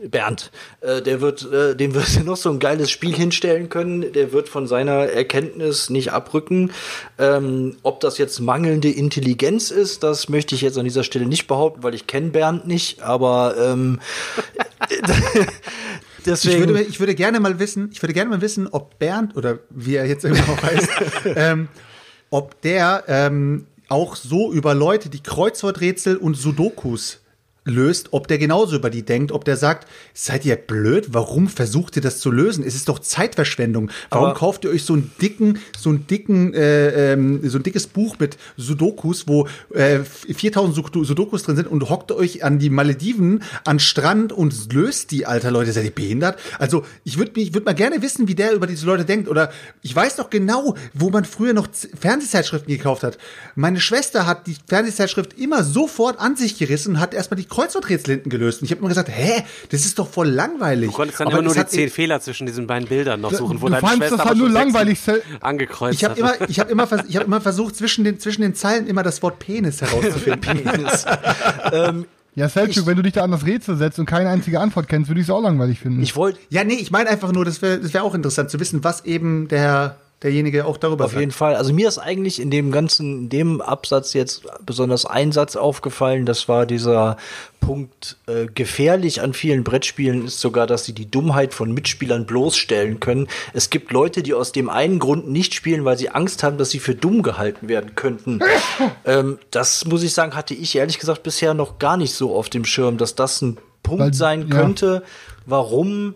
Bernd, 0.10 0.52
äh, 0.82 1.02
der 1.02 1.22
wird, 1.22 1.52
äh, 1.52 1.76
dem 1.76 1.94
wirst 1.96 2.16
du 2.20 2.24
noch 2.24 2.38
so 2.38 2.50
ein 2.50 2.60
geiles 2.60 2.92
Spiel 2.92 3.16
hinstellen 3.16 3.70
können. 3.70 4.12
Der 4.14 4.32
wird 4.32 4.50
von 4.50 4.68
seiner 4.68 5.08
Erkenntnis 5.08 5.90
nicht 5.90 6.12
abrücken. 6.12 6.72
Ähm, 7.18 7.78
ob 7.84 8.00
das 8.00 8.18
jetzt 8.18 8.40
mangelnde 8.40 8.90
Intelligenz 8.90 9.72
ist, 9.72 10.04
das 10.04 10.30
möchte 10.30 10.56
ich 10.56 10.62
jetzt 10.62 10.78
an 10.78 10.86
dieser 10.86 11.04
Stelle 11.04 11.26
nicht 11.26 11.48
behaupten, 11.48 11.84
weil 11.84 11.94
ich 11.94 12.08
kenne 12.08 12.30
Bernd 12.30 12.68
nicht. 12.68 13.02
Aber 13.02 13.56
ähm, 13.58 14.00
deswegen. 14.90 15.48
Ich 16.28 16.68
würde, 16.68 16.82
ich 16.84 17.00
würde 17.00 17.16
gerne 17.16 17.40
mal 17.40 17.60
wissen, 17.60 17.90
ich 17.92 18.02
würde 18.02 18.14
gerne 18.14 18.30
mal 18.30 18.42
wissen, 18.42 18.68
ob 18.68 19.00
Bernd 19.00 19.36
oder 19.38 19.60
wie 19.70 19.96
er 19.96 20.06
jetzt 20.06 20.26
immer 20.26 20.36
noch 20.36 20.62
heißt, 20.62 20.90
ähm, 21.36 21.70
ob 22.30 22.60
der 22.62 23.04
ähm, 23.08 23.66
auch 23.90 24.16
so 24.16 24.52
über 24.52 24.74
Leute, 24.74 25.10
die 25.10 25.22
Kreuzworträtsel 25.22 26.18
und 26.18 26.36
Sudokus 26.36 27.22
löst, 27.68 28.10
ob 28.12 28.28
der 28.28 28.38
genauso 28.38 28.76
über 28.76 28.90
die 28.90 29.04
denkt, 29.04 29.32
ob 29.32 29.46
der 29.46 29.58
sagt, 29.58 29.88
seid 30.14 30.46
ihr 30.46 30.56
blöd, 30.56 31.08
warum 31.12 31.48
versucht 31.48 31.96
ihr 31.96 32.02
das 32.02 32.20
zu 32.20 32.32
lösen? 32.32 32.64
Es 32.66 32.76
ist 32.76 32.90
doch 32.90 33.00
Zeitverschwendung. 33.00 33.92
Warum 34.10 34.28
Aber- 34.30 34.38
kauft 34.40 34.64
ihr 34.64 34.72
euch 34.72 34.84
so 34.84 34.94
einen 34.94 35.12
dicken, 35.22 35.60
so 35.78 35.90
einen 35.90 36.08
dicken, 36.08 36.54
äh, 36.54 37.14
ähm, 37.14 37.42
so 37.48 37.58
ein 37.60 37.64
dickes 37.64 37.88
Buch 37.88 38.16
mit 38.20 38.38
Sudokus, 38.58 39.28
wo 39.28 39.48
äh, 39.74 40.00
4000 40.04 40.76
Sud- 40.76 41.06
Sudokus 41.06 41.44
drin 41.44 41.56
sind 41.56 41.68
und 41.68 41.90
hockt 41.90 42.12
euch 42.12 42.44
an 42.44 42.60
die 42.60 42.70
Malediven, 42.70 43.44
an 43.66 43.80
Strand 43.80 44.32
und 44.34 44.74
löst 44.74 45.12
die, 45.12 45.26
alter 45.26 45.52
Leute, 45.52 45.72
seid 45.72 45.86
ihr 45.86 45.92
behindert? 45.92 46.40
Also 46.60 46.84
ich 47.04 47.18
würde 47.18 47.40
ich 47.40 47.54
würd 47.54 47.66
mal 47.66 47.74
gerne 47.76 48.02
wissen, 48.02 48.28
wie 48.28 48.36
der 48.36 48.54
über 48.54 48.68
diese 48.68 48.86
Leute 48.86 49.06
denkt. 49.06 49.28
Oder 49.30 49.52
ich 49.82 49.96
weiß 49.96 50.18
noch 50.18 50.30
genau, 50.30 50.76
wo 50.94 51.10
man 51.10 51.26
früher 51.26 51.54
noch 51.54 51.68
Fernsehzeitschriften 52.00 52.74
gekauft 52.74 53.04
hat. 53.04 53.18
Meine 53.56 53.80
Schwester 53.80 54.26
hat 54.26 54.48
die 54.48 54.56
Fernsehzeitschrift 54.68 55.38
immer 55.38 55.64
sofort 55.64 56.20
an 56.20 56.36
sich 56.36 56.58
gerissen 56.58 56.96
und 56.96 57.00
hat 57.00 57.14
erstmal 57.14 57.40
die 57.40 57.48
Kreuzworträtsel 57.58 58.16
hinten 58.16 58.30
gelöst. 58.30 58.62
Und 58.62 58.66
ich 58.66 58.72
habe 58.72 58.80
immer 58.80 58.90
gesagt, 58.90 59.10
hä, 59.12 59.44
das 59.70 59.82
ist 59.86 59.98
doch 59.98 60.08
voll 60.08 60.28
langweilig. 60.30 60.92
Du 60.92 60.96
konntest 60.96 61.20
dann 61.20 61.28
Aber 61.28 61.40
immer 61.40 61.54
nur 61.54 61.56
die 61.56 61.66
zehn 61.66 61.90
Fehler 61.90 62.22
zwischen 62.22 62.46
diesen 62.46 62.68
beiden 62.68 62.88
Bildern 62.88 63.20
noch 63.22 63.34
suchen, 63.34 63.62
wo 63.62 63.66
du 63.68 63.72
deine 63.74 63.82
fandst 63.82 63.98
Schwester 63.98 64.18
das 64.18 64.20
aber 64.22 64.30
halt 64.30 64.40
nur 64.40 64.50
langweilig. 64.50 65.00
Angekreuzt 65.42 65.96
Ich 65.96 66.04
habe 66.06 66.22
hat. 66.24 66.38
immer, 66.40 66.50
ich 66.50 66.60
habe 66.60 66.72
immer, 66.72 66.86
vers- 66.88 67.06
ich 67.08 67.16
habe 67.16 67.26
immer 67.26 67.42
versucht, 67.42 67.76
zwischen 67.76 68.04
den, 68.04 68.20
zwischen 68.20 68.42
den 68.44 68.54
Zeilen 68.54 68.86
immer 68.88 69.02
das 69.04 69.22
Wort 69.24 69.40
Penis 69.40 69.82
herauszufinden. 69.82 70.60
Ja, 72.36 72.48
Selchuk, 72.50 72.86
wenn 72.86 72.96
du 72.96 73.02
dich 73.02 73.14
da 73.14 73.24
an 73.24 73.32
das 73.32 73.48
Rätsel 73.48 73.78
setzt 73.78 73.98
und 73.98 74.06
keine 74.06 74.30
einzige 74.30 74.60
Antwort 74.60 74.88
kennst, 74.88 75.10
würde 75.10 75.20
ich 75.20 75.26
es 75.26 75.32
auch 75.32 75.42
langweilig 75.42 75.80
finden. 75.80 76.04
Ich 76.04 76.16
wollte 76.16 76.38
ja, 76.50 76.64
nee, 76.64 76.76
ich 76.76 76.92
meine 76.92 77.10
einfach 77.10 77.32
nur, 77.32 77.44
das 77.46 77.64
wäre 77.64 77.80
das 77.80 77.96
wär 77.96 78.04
auch 78.04 78.14
interessant 78.14 78.52
zu 78.52 78.60
wissen, 78.60 78.84
was 78.84 79.06
eben 79.06 79.48
der, 79.48 79.98
derjenige 80.24 80.66
auch 80.66 80.78
darüber 80.78 81.06
Auf 81.06 81.12
sagt. 81.12 81.20
jeden 81.20 81.32
Fall. 81.32 81.56
Also 81.56 81.74
mir 81.74 81.88
ist 81.88 82.00
eigentlich 82.00 82.42
in 82.42 82.50
dem 82.50 82.72
ganzen, 82.72 83.20
in 83.24 83.30
dem 83.30 83.62
Absatz 83.62 84.14
jetzt 84.14 84.44
besonders 84.66 85.06
ein 85.06 85.32
Satz 85.32 85.56
aufgefallen. 85.56 86.26
Das 86.26 86.48
war 86.48 86.66
dieser 86.66 87.18
Punkt 87.60 88.18
äh, 88.28 88.48
gefährlich 88.48 89.22
an 89.22 89.34
vielen 89.34 89.64
Brettspielen 89.64 90.26
ist 90.26 90.40
sogar, 90.40 90.66
dass 90.66 90.86
sie 90.86 90.94
die 90.94 91.10
Dummheit 91.10 91.54
von 91.54 91.72
Mitspielern 91.72 92.26
bloßstellen 92.26 93.00
können. 93.00 93.28
Es 93.54 93.70
gibt 93.70 93.92
Leute, 93.92 94.24
die 94.24 94.34
aus 94.34 94.52
dem 94.52 94.70
einen 94.70 94.98
Grund 94.98 95.30
nicht 95.30 95.54
spielen, 95.54 95.86
weil 95.86 95.98
sie 95.98 96.10
Angst 96.10 96.42
haben, 96.44 96.58
dass 96.58 96.72
sie 96.72 96.80
für 96.80 96.96
dumm 96.96 97.22
gehalten 97.22 97.68
werden 97.68 97.94
könnten. 97.96 98.40
ähm, 99.06 99.38
das 99.52 99.86
muss 99.86 100.02
ich 100.02 100.14
sagen, 100.14 100.36
hatte 100.36 100.56
ich 100.56 100.76
ehrlich 100.76 100.98
gesagt 100.98 101.22
bisher 101.24 101.54
noch 101.54 101.78
gar 101.78 101.98
nicht 101.98 102.14
so 102.14 102.36
auf 102.36 102.50
dem 102.50 102.66
Schirm, 102.66 102.98
dass 102.98 103.14
das 103.14 103.42
ein 103.42 103.58
Punkt 103.84 104.02
Weil- 104.02 104.14
sein 104.14 104.48
ja. 104.48 104.56
könnte, 104.56 105.04
warum 105.46 106.16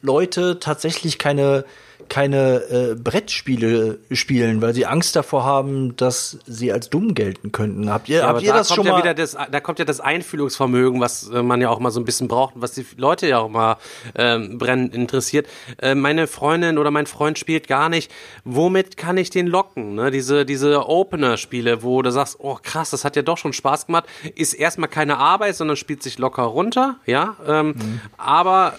Leute 0.00 0.58
tatsächlich 0.58 1.18
keine 1.18 1.64
keine 2.08 2.62
äh, 2.70 2.94
Brettspiele 2.94 3.98
spielen, 4.12 4.62
weil 4.62 4.74
sie 4.74 4.86
Angst 4.86 5.14
davor 5.16 5.44
haben, 5.44 5.96
dass 5.96 6.38
sie 6.46 6.72
als 6.72 6.90
dumm 6.90 7.14
gelten 7.14 7.52
könnten. 7.52 7.90
Habt 7.90 8.08
ihr, 8.08 8.18
Ja, 8.20 8.28
habt 8.28 8.42
ihr 8.42 8.52
da 8.52 8.58
das 8.58 8.74
schon 8.74 8.86
ja 8.86 8.92
mal? 8.92 8.98
wieder 9.02 9.14
das, 9.14 9.36
da 9.50 9.60
kommt 9.60 9.78
ja 9.78 9.84
das 9.84 10.00
Einfühlungsvermögen, 10.00 11.00
was 11.00 11.28
äh, 11.28 11.42
man 11.42 11.60
ja 11.60 11.68
auch 11.70 11.78
mal 11.78 11.90
so 11.90 12.00
ein 12.00 12.04
bisschen 12.04 12.28
braucht 12.28 12.56
und 12.56 12.62
was 12.62 12.72
die 12.72 12.86
Leute 12.96 13.26
ja 13.28 13.38
auch 13.38 13.48
mal 13.48 13.76
ähm, 14.14 14.58
brennend 14.58 14.94
interessiert. 14.94 15.46
Äh, 15.80 15.94
meine 15.94 16.26
Freundin 16.26 16.78
oder 16.78 16.90
mein 16.90 17.06
Freund 17.06 17.38
spielt 17.38 17.68
gar 17.68 17.88
nicht. 17.88 18.10
Womit 18.44 18.96
kann 18.96 19.16
ich 19.16 19.30
den 19.30 19.46
locken? 19.46 19.94
Ne? 19.94 20.10
Diese, 20.10 20.44
diese 20.44 20.88
Opener-Spiele, 20.88 21.82
wo 21.82 22.02
du 22.02 22.10
sagst, 22.10 22.36
oh 22.38 22.58
krass, 22.62 22.90
das 22.90 23.04
hat 23.04 23.16
ja 23.16 23.22
doch 23.22 23.38
schon 23.38 23.52
Spaß 23.52 23.86
gemacht, 23.86 24.04
ist 24.34 24.54
erstmal 24.54 24.88
keine 24.88 25.18
Arbeit, 25.18 25.56
sondern 25.56 25.76
spielt 25.76 26.02
sich 26.02 26.18
locker 26.18 26.42
runter, 26.44 26.96
ja. 27.06 27.36
Ähm, 27.46 27.74
Aber 28.16 28.74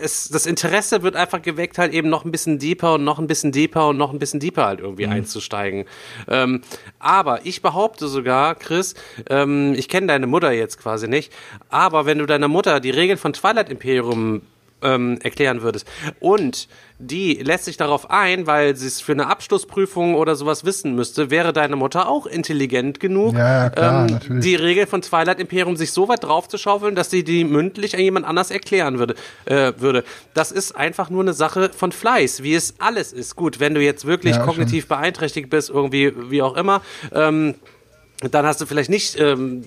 es, 0.00 0.28
das 0.28 0.46
Interesse 0.46 1.02
wird 1.02 1.16
einfach 1.16 1.42
geweckt, 1.42 1.78
halt 1.78 1.92
eben 1.92 2.08
noch 2.08 2.24
ein 2.24 2.30
bisschen 2.30 2.58
deeper 2.58 2.94
und 2.94 3.04
noch 3.04 3.18
ein 3.18 3.26
bisschen 3.26 3.52
deeper 3.52 3.88
und 3.88 3.96
noch 3.96 4.12
ein 4.12 4.18
bisschen 4.18 4.40
deeper 4.40 4.66
halt 4.66 4.80
irgendwie 4.80 5.06
einzusteigen. 5.06 5.84
Ähm, 6.28 6.62
aber 6.98 7.44
ich 7.46 7.62
behaupte 7.62 8.08
sogar, 8.08 8.54
Chris, 8.54 8.94
ähm, 9.30 9.74
ich 9.76 9.88
kenne 9.88 10.08
deine 10.08 10.26
Mutter 10.26 10.52
jetzt 10.52 10.78
quasi 10.80 11.08
nicht, 11.08 11.32
aber 11.68 12.06
wenn 12.06 12.18
du 12.18 12.26
deiner 12.26 12.48
Mutter 12.48 12.80
die 12.80 12.90
Regeln 12.90 13.18
von 13.18 13.32
Twilight 13.32 13.70
Imperium 13.70 14.42
ähm, 14.82 15.18
erklären 15.22 15.62
würdest 15.62 15.86
und 16.20 16.68
die 17.00 17.34
lässt 17.34 17.64
sich 17.64 17.76
darauf 17.76 18.08
ein, 18.10 18.46
weil 18.46 18.76
sie 18.76 18.86
es 18.86 19.00
für 19.00 19.12
eine 19.12 19.26
Abschlussprüfung 19.26 20.14
oder 20.14 20.36
sowas 20.36 20.64
wissen 20.64 20.94
müsste, 20.94 21.28
wäre 21.28 21.52
deine 21.52 21.74
Mutter 21.74 22.08
auch 22.08 22.24
intelligent 22.26 23.00
genug, 23.00 23.34
Ja, 23.34 23.68
klar, 23.70 24.08
ähm, 24.08 24.40
die 24.40 24.54
Regel 24.54 24.86
von 24.86 25.02
Twilight 25.02 25.40
Imperium 25.40 25.76
sich 25.76 25.90
so 25.90 26.08
weit 26.08 26.22
draufzuschaufeln, 26.22 26.94
dass 26.94 27.10
sie 27.10 27.24
die 27.24 27.44
mündlich 27.44 27.94
an 27.96 28.00
jemand 28.00 28.26
anders 28.26 28.50
erklären 28.52 28.98
würde, 29.00 29.16
äh, 29.46 29.72
würde. 29.78 30.04
Das 30.34 30.52
ist 30.52 30.76
einfach 30.76 31.10
nur 31.10 31.22
eine 31.22 31.32
Sache 31.32 31.70
von 31.76 31.90
Fleiß, 31.90 32.42
wie 32.44 32.54
es 32.54 32.74
alles 32.78 33.12
ist. 33.12 33.34
Gut, 33.34 33.58
wenn 33.58 33.74
du 33.74 33.82
jetzt 33.82 34.06
wirklich 34.06 34.36
Ja, 34.36 34.44
kognitiv 34.44 34.86
beeinträchtigt 34.86 35.50
bist, 35.50 35.70
irgendwie, 35.70 36.12
wie 36.30 36.42
auch 36.42 36.56
immer, 36.56 36.80
ähm, 37.12 37.56
dann 38.20 38.46
hast 38.46 38.60
du 38.60 38.66
vielleicht 38.66 38.90
nicht 38.90 39.18
ähm, 39.18 39.64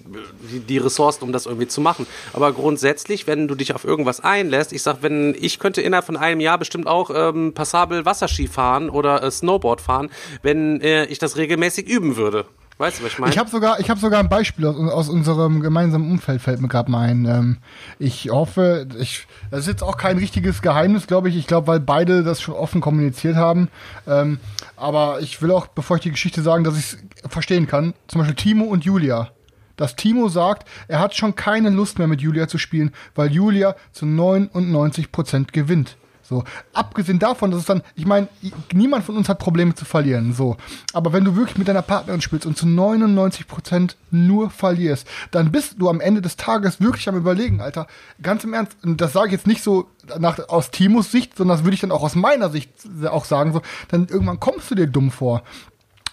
die, 0.51 0.59
die 0.59 0.77
Ressourcen, 0.77 1.23
um 1.23 1.31
das 1.31 1.45
irgendwie 1.45 1.67
zu 1.67 1.81
machen. 1.81 2.07
Aber 2.33 2.53
grundsätzlich, 2.53 3.27
wenn 3.27 3.47
du 3.47 3.55
dich 3.55 3.73
auf 3.75 3.83
irgendwas 3.83 4.21
einlässt, 4.21 4.73
ich 4.73 4.81
sag, 4.81 4.97
wenn 5.01 5.35
ich 5.39 5.59
könnte 5.59 5.81
innerhalb 5.81 6.05
von 6.05 6.17
einem 6.17 6.39
Jahr 6.39 6.57
bestimmt 6.57 6.87
auch 6.87 7.11
ähm, 7.13 7.53
passabel 7.53 8.05
Wasserski 8.05 8.47
fahren 8.47 8.89
oder 8.89 9.21
äh, 9.21 9.31
Snowboard 9.31 9.81
fahren, 9.81 10.09
wenn 10.41 10.81
äh, 10.81 11.05
ich 11.05 11.19
das 11.19 11.37
regelmäßig 11.37 11.87
üben 11.87 12.15
würde. 12.15 12.45
Weißt 12.77 12.99
du, 12.99 13.03
was 13.03 13.13
ich 13.13 13.19
meine? 13.19 13.33
Ich 13.33 13.39
habe 13.39 13.49
sogar, 13.49 13.79
ich 13.79 13.89
habe 13.89 13.99
sogar 13.99 14.19
ein 14.19 14.29
Beispiel 14.29 14.67
aus, 14.67 14.77
aus 14.91 15.09
unserem 15.09 15.61
gemeinsamen 15.61 16.11
Umfeld 16.11 16.41
fällt 16.41 16.61
mir 16.61 16.67
gerade 16.67 16.91
mal 16.91 17.09
ein. 17.09 17.25
Ähm, 17.25 17.57
ich 17.97 18.29
hoffe, 18.29 18.87
ich, 18.99 19.27
das 19.49 19.61
ist 19.61 19.67
jetzt 19.67 19.83
auch 19.83 19.97
kein 19.97 20.19
richtiges 20.19 20.61
Geheimnis, 20.61 21.07
glaube 21.07 21.29
ich. 21.29 21.37
Ich 21.37 21.47
glaube, 21.47 21.67
weil 21.67 21.79
beide 21.79 22.23
das 22.23 22.39
schon 22.39 22.53
offen 22.53 22.79
kommuniziert 22.79 23.35
haben. 23.35 23.69
Ähm, 24.07 24.39
aber 24.75 25.21
ich 25.21 25.41
will 25.41 25.51
auch, 25.51 25.67
bevor 25.67 25.97
ich 25.97 26.03
die 26.03 26.11
Geschichte 26.11 26.43
sagen, 26.43 26.63
dass 26.63 26.77
ich 26.77 26.93
es 26.93 26.97
verstehen 27.27 27.65
kann. 27.65 27.95
Zum 28.07 28.19
Beispiel 28.19 28.35
Timo 28.35 28.65
und 28.65 28.85
Julia. 28.85 29.31
Dass 29.75 29.95
Timo 29.95 30.27
sagt, 30.29 30.67
er 30.87 30.99
hat 30.99 31.15
schon 31.15 31.35
keine 31.35 31.69
Lust 31.69 31.97
mehr 31.97 32.07
mit 32.07 32.21
Julia 32.21 32.47
zu 32.47 32.57
spielen, 32.57 32.91
weil 33.15 33.31
Julia 33.31 33.75
zu 33.91 34.05
99% 34.05 35.51
gewinnt. 35.51 35.97
So, 36.27 36.43
abgesehen 36.73 37.19
davon, 37.19 37.51
dass 37.51 37.61
es 37.61 37.65
dann, 37.65 37.81
ich 37.95 38.05
meine, 38.05 38.27
niemand 38.73 39.05
von 39.05 39.15
uns 39.15 39.29
hat 39.29 39.39
Probleme 39.39 39.75
zu 39.75 39.85
verlieren, 39.85 40.33
so. 40.33 40.57
Aber 40.91 41.13
wenn 41.13 41.23
du 41.23 41.37
wirklich 41.37 41.57
mit 41.57 41.69
deiner 41.69 41.81
Partnerin 41.81 42.19
spielst 42.19 42.45
und 42.45 42.57
zu 42.57 42.65
99% 42.65 43.95
nur 44.11 44.49
verlierst, 44.49 45.07
dann 45.31 45.53
bist 45.53 45.75
du 45.77 45.87
am 45.89 46.01
Ende 46.01 46.21
des 46.21 46.35
Tages 46.35 46.81
wirklich 46.81 47.07
am 47.07 47.15
überlegen, 47.15 47.61
Alter. 47.61 47.87
Ganz 48.21 48.43
im 48.43 48.53
Ernst, 48.53 48.75
und 48.83 48.99
das 48.99 49.13
sage 49.13 49.27
ich 49.27 49.33
jetzt 49.33 49.47
nicht 49.47 49.63
so 49.63 49.89
nach, 50.19 50.37
aus 50.49 50.69
Timos 50.69 51.11
Sicht, 51.11 51.37
sondern 51.37 51.57
das 51.57 51.63
würde 51.63 51.75
ich 51.75 51.81
dann 51.81 51.91
auch 51.91 52.03
aus 52.03 52.15
meiner 52.15 52.49
Sicht 52.49 52.71
auch 53.09 53.23
sagen, 53.23 53.53
so, 53.53 53.61
dann 53.87 54.07
irgendwann 54.07 54.41
kommst 54.41 54.69
du 54.69 54.75
dir 54.75 54.87
dumm 54.87 55.11
vor. 55.11 55.43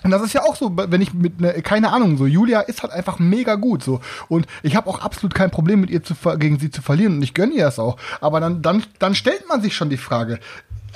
Und 0.04 0.10
das 0.10 0.22
ist 0.22 0.34
ja 0.34 0.42
auch 0.42 0.54
so, 0.54 0.70
wenn 0.76 1.00
ich 1.00 1.14
mit 1.14 1.40
ne, 1.40 1.54
keine 1.62 1.90
Ahnung, 1.90 2.18
so 2.18 2.26
Julia 2.26 2.60
ist 2.60 2.82
halt 2.82 2.92
einfach 2.92 3.18
mega 3.18 3.54
gut 3.54 3.82
so. 3.82 4.00
Und 4.28 4.46
ich 4.62 4.76
habe 4.76 4.88
auch 4.88 5.00
absolut 5.00 5.34
kein 5.34 5.50
Problem 5.50 5.80
mit 5.80 5.90
ihr 5.90 6.02
zu 6.02 6.14
gegen 6.38 6.58
sie 6.58 6.70
zu 6.70 6.82
verlieren. 6.82 7.16
Und 7.16 7.22
ich 7.22 7.32
gönne 7.32 7.54
ihr 7.54 7.64
das 7.64 7.78
auch, 7.78 7.96
aber 8.20 8.38
dann 8.38 8.60
dann 8.60 8.84
dann 8.98 9.14
stellt 9.14 9.48
man 9.48 9.62
sich 9.62 9.74
schon 9.74 9.88
die 9.88 9.96
Frage, 9.96 10.38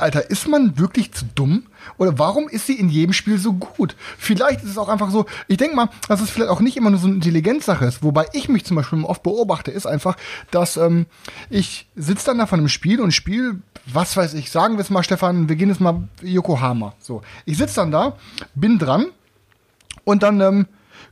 Alter, 0.01 0.31
ist 0.31 0.49
man 0.49 0.79
wirklich 0.79 1.13
zu 1.13 1.25
dumm? 1.35 1.65
Oder 1.97 2.19
warum 2.19 2.49
ist 2.49 2.67
sie 2.67 2.75
in 2.75 2.89
jedem 2.89 3.13
Spiel 3.13 3.39
so 3.39 3.53
gut? 3.53 3.97
Vielleicht 4.19 4.63
ist 4.63 4.71
es 4.71 4.79
auch 4.79 4.89
einfach 4.89 5.11
so, 5.11 5.27
ich 5.47 5.57
denke 5.57 5.77
mal, 5.77 5.89
dass 6.09 6.21
es 6.21 6.31
vielleicht 6.31 6.51
auch 6.51 6.61
nicht 6.61 6.77
immer 6.77 6.91
nur 6.91 6.99
so 6.99 7.07
eine 7.07 7.17
Intelligenzsache 7.17 7.85
ist. 7.85 8.03
Wobei 8.03 8.27
ich 8.33 8.49
mich 8.49 8.65
zum 8.65 8.77
Beispiel 8.77 9.03
oft 9.05 9.23
beobachte, 9.23 9.71
ist 9.71 9.87
einfach, 9.87 10.17
dass 10.51 10.77
ähm, 10.77 11.07
ich 11.51 11.89
sitze 11.97 12.27
dann 12.27 12.39
da 12.39 12.47
von 12.47 12.59
einem 12.59 12.69
Spiel 12.69 13.01
und 13.01 13.13
spiel, 13.13 13.61
was 13.87 14.17
weiß 14.17 14.35
ich, 14.35 14.51
sagen 14.51 14.77
wir 14.77 14.83
es 14.83 14.91
mal, 14.91 15.03
Stefan, 15.03 15.49
wir 15.49 15.57
gehen 15.57 15.69
jetzt 15.69 15.81
mal 15.81 16.09
Yokohama. 16.23 16.95
So, 16.99 17.23
ich 17.45 17.59
sitze 17.59 17.77
dann 17.77 17.91
da, 17.91 18.17
bin 18.55 18.79
dran 18.79 19.07
und 20.05 20.23
dann 20.23 20.41
ähm, 20.41 20.67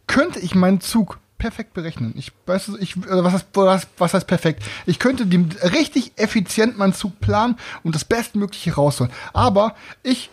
könnte 0.07 0.41
ich 0.41 0.55
meinen 0.55 0.81
Zug 0.81 1.19
perfekt 1.39 1.75
berechnen. 1.75 2.15
Ich 2.17 2.33
weiß, 2.47 2.73
ich, 2.81 2.97
äh, 2.97 3.03
was, 3.07 3.33
heißt, 3.33 3.47
was, 3.55 3.87
was 3.99 4.15
heißt 4.15 4.27
perfekt? 4.27 4.63
Ich 4.87 4.99
könnte 4.99 5.27
dem 5.27 5.49
richtig 5.63 6.13
effizient 6.17 6.79
meinen 6.79 6.95
Zug 6.95 7.21
planen 7.21 7.57
und 7.83 7.95
das 7.95 8.05
Bestmögliche 8.05 8.75
rausholen. 8.75 9.13
Aber 9.33 9.75
ich 10.03 10.31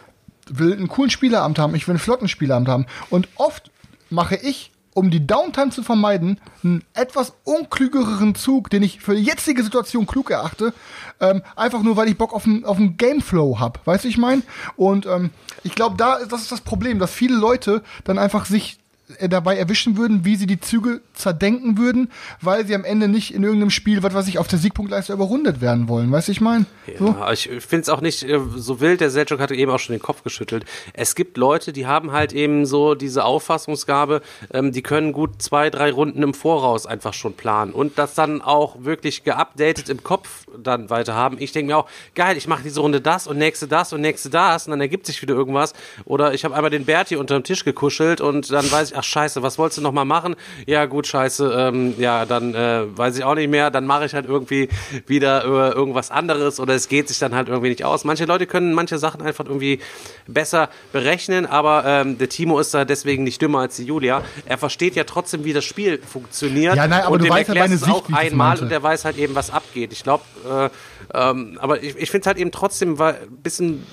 will 0.50 0.74
einen 0.74 0.88
coolen 0.88 1.10
Spieleramt 1.10 1.60
haben, 1.60 1.76
ich 1.76 1.88
will 1.88 1.94
einen 1.94 2.00
flotten 2.00 2.28
Spieleramt 2.28 2.68
haben. 2.68 2.86
Und 3.10 3.28
oft 3.36 3.72
mache 4.10 4.36
ich, 4.36 4.72
um 4.94 5.10
die 5.10 5.26
Downtime 5.26 5.72
zu 5.72 5.82
vermeiden, 5.82 6.40
einen 6.64 6.84
etwas 6.94 7.34
unklügereren 7.44 8.36
Zug, 8.36 8.70
den 8.70 8.84
ich 8.84 9.00
für 9.00 9.16
die 9.16 9.24
jetzige 9.24 9.64
Situation 9.64 10.06
klug 10.06 10.30
erachte, 10.30 10.74
ähm, 11.20 11.42
einfach 11.56 11.82
nur, 11.82 11.98
weil 11.98 12.10
ich 12.10 12.18
Bock 12.18 12.34
auf 12.34 12.46
einen, 12.46 12.64
auf 12.64 12.78
einen 12.78 12.98
Gameflow 12.98 13.60
habe. 13.60 13.80
Weißt 13.86 14.04
du, 14.04 14.08
ich 14.08 14.18
meine? 14.18 14.44
Und 14.76 15.06
ähm, 15.08 15.32
ich 15.64 15.74
glaube, 15.74 15.98
da 15.98 16.20
das 16.26 16.44
ist 16.44 16.52
das 16.52 16.62
Problem, 16.62 17.00
dass 17.00 17.12
viele 17.12 17.36
Leute 17.36 17.82
dann 18.04 18.20
einfach 18.20 18.46
sich 18.46 18.78
dabei 19.20 19.58
erwischen 19.58 19.98
würden, 19.98 20.24
wie 20.24 20.36
sie 20.38 20.48
die 20.48 20.60
Züge 20.60 21.02
zerdenken 21.14 21.78
würden, 21.78 22.10
weil 22.42 22.66
sie 22.66 22.74
am 22.74 22.86
Ende 22.86 23.08
nicht 23.08 23.34
in 23.34 23.44
irgendeinem 23.44 23.70
Spiel, 23.70 24.02
was 24.02 24.14
weiß 24.14 24.28
ich, 24.28 24.40
auf 24.40 24.48
der 24.48 24.60
Siegpunktleiste 24.60 25.12
überrundet 25.12 25.60
werden 25.60 25.90
wollen. 25.90 26.12
Weißt 26.12 26.30
du, 26.30 26.32
ich 26.32 26.42
meine? 26.42 26.66
So? 26.98 27.08
Ja, 27.08 27.32
ich 27.32 27.50
finde 27.60 27.82
es 27.82 27.90
auch 27.90 28.00
nicht 28.00 28.24
äh, 28.24 28.40
so 28.56 28.80
wild. 28.80 29.02
Der 29.02 29.10
Selchuk 29.10 29.40
hatte 29.40 29.56
eben 29.56 29.72
auch 29.72 29.80
schon 29.80 29.94
den 29.94 30.02
Kopf 30.02 30.24
geschüttelt. 30.24 30.66
Es 30.94 31.16
gibt 31.16 31.38
Leute, 31.38 31.74
die 31.74 31.86
haben 31.86 32.14
halt 32.14 32.32
eben 32.32 32.66
so 32.66 32.96
diese 32.96 33.26
Auffassungsgabe, 33.26 34.22
ähm, 34.54 34.72
die 34.72 34.82
können 34.82 35.12
gut 35.12 35.42
zwei, 35.42 35.70
drei 35.70 35.92
Runden 35.92 36.24
im 36.24 36.34
Voraus 36.34 36.86
einfach 36.86 37.14
schon 37.14 37.34
planen 37.34 37.74
und 37.74 37.98
das 37.98 38.16
dann 38.16 38.42
auch 38.42 38.84
wirklich 38.84 39.24
geupdatet 39.24 39.90
im 39.90 40.04
Kopf 40.04 40.46
dann 40.58 40.90
weiter 40.90 41.14
haben. 41.14 41.38
Ich 41.40 41.52
denke 41.52 41.74
mir 41.74 41.78
auch, 41.78 41.90
geil, 42.16 42.38
ich 42.38 42.48
mache 42.48 42.64
diese 42.64 42.80
Runde 42.80 43.02
das 43.02 43.28
und 43.28 43.38
nächste 43.38 43.68
das 43.68 43.92
und 43.92 44.02
nächste 44.02 44.30
das 44.30 44.66
und 44.66 44.72
dann 44.72 44.82
ergibt 44.82 45.06
sich 45.06 45.22
wieder 45.22 45.34
irgendwas. 45.34 45.74
Oder 46.06 46.34
ich 46.34 46.46
habe 46.46 46.56
einmal 46.56 46.72
den 46.72 46.86
Berti 46.86 47.18
unter 47.18 47.36
dem 47.38 47.44
Tisch 47.44 47.66
gekuschelt 47.66 48.22
und 48.22 48.50
dann 48.50 48.72
weiß 48.72 48.92
ich 48.92 48.93
ich, 48.94 48.98
ach 48.98 49.04
scheiße, 49.04 49.44
was 49.44 49.58
wolltest 49.58 49.80
du 49.80 49.82
noch 49.82 49.92
mal 49.92 50.06
machen? 50.06 50.36
Ja 50.66 50.86
gut, 50.86 51.08
scheiße, 51.08 51.54
ähm, 51.58 51.96
ja, 51.98 52.26
dann 52.26 52.54
äh, 52.54 52.86
weiß 52.98 53.18
ich 53.18 53.24
auch 53.24 53.36
nicht 53.36 53.50
mehr, 53.50 53.72
dann 53.72 53.86
mache 53.86 54.06
ich 54.06 54.14
halt 54.14 54.26
irgendwie 54.26 54.70
wieder 55.08 55.44
äh, 55.44 55.74
irgendwas 55.74 56.12
anderes 56.12 56.60
oder 56.60 56.74
es 56.74 56.88
geht 56.88 57.08
sich 57.08 57.20
dann 57.20 57.36
halt 57.36 57.48
irgendwie 57.48 57.70
nicht 57.70 57.84
aus. 57.84 58.04
Manche 58.06 58.26
Leute 58.26 58.48
können 58.48 58.74
manche 58.74 58.98
Sachen 58.98 59.22
einfach 59.22 59.46
irgendwie 59.46 59.80
besser 60.28 60.70
berechnen, 60.92 61.46
aber 61.46 61.84
ähm, 61.86 62.18
der 62.18 62.30
Timo 62.30 62.60
ist 62.60 62.74
da 62.74 62.86
deswegen 62.86 63.24
nicht 63.24 63.42
dümmer 63.42 63.60
als 63.60 63.76
die 63.76 63.86
Julia. 63.86 64.24
Er 64.46 64.58
versteht 64.58 64.96
ja 64.96 65.04
trotzdem, 65.04 65.44
wie 65.44 65.54
das 65.54 65.66
Spiel 65.66 66.00
funktioniert. 66.02 66.76
Ja, 66.76 66.88
nein, 66.88 67.02
aber 67.02 67.14
und 67.14 67.20
du 67.20 67.26
dem 67.26 67.34
weißt 67.34 67.50
erklärst 67.50 67.70
meine 67.70 67.76
es 67.76 67.82
Sicht, 67.82 67.92
auch 67.92 68.18
einmal 68.18 68.60
und 68.60 68.70
der 68.70 68.82
weiß 68.82 69.06
halt 69.06 69.18
eben, 69.18 69.36
was 69.36 69.50
abgeht. 69.50 69.94
Ich 69.94 70.04
glaube, 70.04 70.24
äh, 70.50 70.70
ähm, 71.14 71.58
aber 71.60 71.82
ich, 71.84 71.96
ich 71.98 72.12
finde 72.12 72.22
es 72.22 72.28
halt 72.28 72.38
eben 72.38 72.52
trotzdem 72.52 73.00
ein 73.00 73.16
bisschen 73.42 73.86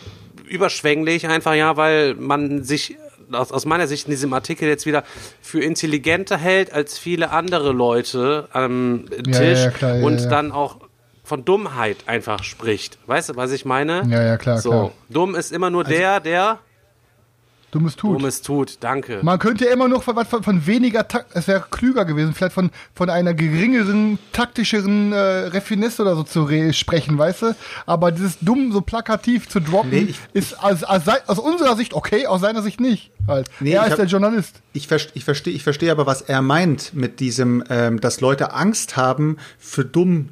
überschwänglich, 0.46 1.28
einfach 1.28 1.54
ja, 1.54 1.76
weil 1.76 2.14
man 2.14 2.64
sich 2.64 2.96
aus, 3.32 3.52
aus 3.52 3.64
meiner 3.66 3.86
Sicht 3.86 4.06
in 4.06 4.10
diesem 4.10 4.32
Artikel 4.32 4.68
jetzt 4.68 4.86
wieder 4.86 5.04
für 5.40 5.60
intelligenter 5.60 6.36
hält 6.36 6.72
als 6.72 6.98
viele 6.98 7.30
andere 7.30 7.72
Leute 7.72 8.48
am 8.52 9.06
Ja, 9.26 9.38
Tisch 9.38 9.64
ja, 9.64 9.70
klar, 9.70 9.96
ja, 9.96 10.04
und 10.06 10.20
ja. 10.20 10.28
dann 10.28 10.52
auch 10.52 10.76
von 11.22 11.44
Dummheit 11.44 11.96
einfach 12.06 12.42
spricht. 12.42 12.98
Weißt 13.06 13.28
du, 13.28 13.36
was 13.36 13.52
ich 13.52 13.64
meine? 13.64 14.02
Ja, 14.08 14.22
ja, 14.22 14.36
klar, 14.36 14.58
so, 14.58 14.70
klar. 14.70 14.82
Also 14.82 14.92
dumm 15.10 15.34
ist 15.34 15.52
immer 15.52 15.70
nur 15.70 15.84
der, 15.84 16.20
der 16.20 16.58
Dummes 17.70 17.94
tut. 17.96 18.18
Dummes 18.18 18.42
tut. 18.42 18.78
Danke. 18.80 19.20
Man 19.22 19.38
könnte 19.38 19.64
ja 19.66 19.72
immer 19.72 19.86
noch 19.86 20.02
von, 20.02 20.16
von, 20.26 20.42
von 20.42 20.66
weniger, 20.66 21.06
Tak- 21.06 21.26
es 21.34 21.46
wäre 21.46 21.64
klüger 21.70 22.04
gewesen, 22.04 22.34
vielleicht 22.34 22.52
von, 22.54 22.70
von 22.94 23.08
einer 23.10 23.32
geringeren, 23.32 24.18
taktischeren 24.32 25.12
äh, 25.12 25.16
Raffinesse 25.48 26.02
oder 26.02 26.16
so 26.16 26.22
zu 26.24 26.42
re 26.42 26.72
sprechen, 26.72 27.16
weißt 27.16 27.42
du? 27.42 27.56
Aber 27.86 28.10
dieses 28.10 28.38
dumm 28.40 28.72
so 28.72 28.80
plakativ 28.80 29.48
zu 29.48 29.60
droppen, 29.60 29.90
Nee, 29.90 29.98
ich- 30.10 30.18
ist 30.32 30.62
aus, 30.62 30.82
aus, 30.82 31.02
aus 31.26 31.38
unserer 31.38 31.76
Sicht 31.76 31.94
okay, 31.94 32.26
aus 32.26 32.40
seiner 32.40 32.62
Sicht 32.62 32.80
nicht. 32.80 33.10
Halt. 33.28 33.48
Nee, 33.60 33.72
er 33.72 33.84
ist 33.84 33.90
hab- 33.92 33.96
der 33.98 34.06
Journalist. 34.06 34.56
Ich, 34.72 34.86
verste- 34.88 35.10
ich 35.14 35.24
verstehe 35.24 35.52
ich 35.54 35.62
verstehe 35.62 35.92
aber, 35.92 36.06
was 36.06 36.22
er 36.22 36.42
meint 36.42 36.94
mit 36.94 37.20
diesem, 37.20 37.62
ähm, 37.70 38.00
dass 38.00 38.20
Leute 38.20 38.52
Angst 38.52 38.96
haben, 38.96 39.36
für 39.58 39.84
dumm 39.84 40.30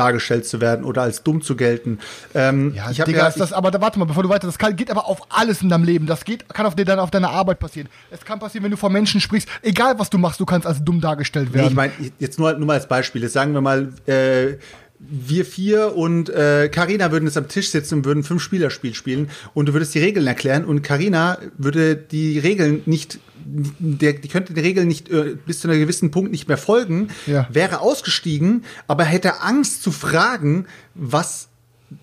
dargestellt 0.00 0.46
zu 0.46 0.60
werden 0.60 0.84
oder 0.84 1.02
als 1.02 1.22
dumm 1.22 1.42
zu 1.42 1.56
gelten. 1.56 1.98
Ähm, 2.34 2.72
Ja, 2.74 2.90
ich 2.90 2.98
Digga, 2.98 3.18
ja, 3.18 3.28
ist 3.28 3.38
das, 3.38 3.52
aber 3.52 3.70
da, 3.70 3.80
warte 3.80 3.98
mal, 3.98 4.06
bevor 4.06 4.22
du 4.22 4.28
weiter, 4.30 4.46
das 4.46 4.58
kann, 4.58 4.74
geht 4.76 4.90
aber 4.90 5.06
auf 5.06 5.20
alles 5.28 5.60
in 5.62 5.68
deinem 5.68 5.84
Leben. 5.84 6.06
Das 6.06 6.24
geht, 6.24 6.48
kann 6.48 6.64
auf, 6.66 6.74
dir 6.74 6.84
dann 6.84 6.98
auf 6.98 7.10
deiner 7.10 7.30
Arbeit 7.30 7.58
passieren. 7.58 7.88
Es 8.10 8.24
kann 8.24 8.38
passieren, 8.38 8.64
wenn 8.64 8.70
du 8.70 8.76
vor 8.78 8.90
Menschen 8.90 9.20
sprichst. 9.20 9.48
Egal, 9.62 9.98
was 9.98 10.08
du 10.10 10.18
machst, 10.18 10.40
du 10.40 10.46
kannst 10.46 10.66
als 10.66 10.82
dumm 10.82 11.00
dargestellt 11.00 11.48
Nee, 11.50 11.56
werden. 11.56 11.68
ich 11.68 11.74
meine, 11.74 11.92
jetzt 12.18 12.38
nur, 12.38 12.52
nur 12.54 12.66
mal 12.66 12.74
als 12.74 12.88
Beispiel. 12.88 13.22
Jetzt 13.22 13.34
sagen 13.34 13.52
wir 13.52 13.60
mal, 13.60 13.92
äh, 14.06 14.56
wir 14.98 15.44
vier 15.46 15.96
und 15.96 16.28
äh, 16.28 16.68
Karina 16.70 17.10
würden 17.10 17.24
jetzt 17.26 17.38
am 17.38 17.48
Tisch 17.48 17.70
sitzen 17.70 17.96
und 17.96 18.04
würden 18.04 18.22
fünf 18.22 18.42
Spielerspiel 18.42 18.94
spielen 18.94 19.30
und 19.54 19.66
du 19.66 19.72
würdest 19.72 19.94
die 19.94 19.98
Regeln 19.98 20.26
erklären 20.26 20.64
und 20.64 20.82
Karina 20.82 21.38
würde 21.56 21.96
die 21.96 22.38
Regeln 22.38 22.82
nicht 22.86 23.18
der, 23.44 24.12
die 24.14 24.28
könnte 24.28 24.52
die 24.54 24.60
Regeln 24.60 24.88
nicht 24.88 25.08
äh, 25.10 25.36
bis 25.46 25.60
zu 25.60 25.68
einem 25.68 25.80
gewissen 25.80 26.10
Punkt 26.10 26.30
nicht 26.30 26.48
mehr 26.48 26.58
folgen, 26.58 27.08
Ja. 27.26 27.46
wäre 27.50 27.80
ausgestiegen, 27.80 28.64
aber 28.86 29.04
hätte 29.04 29.40
Angst 29.42 29.82
zu 29.82 29.92
fragen, 29.92 30.66
was 30.94 31.48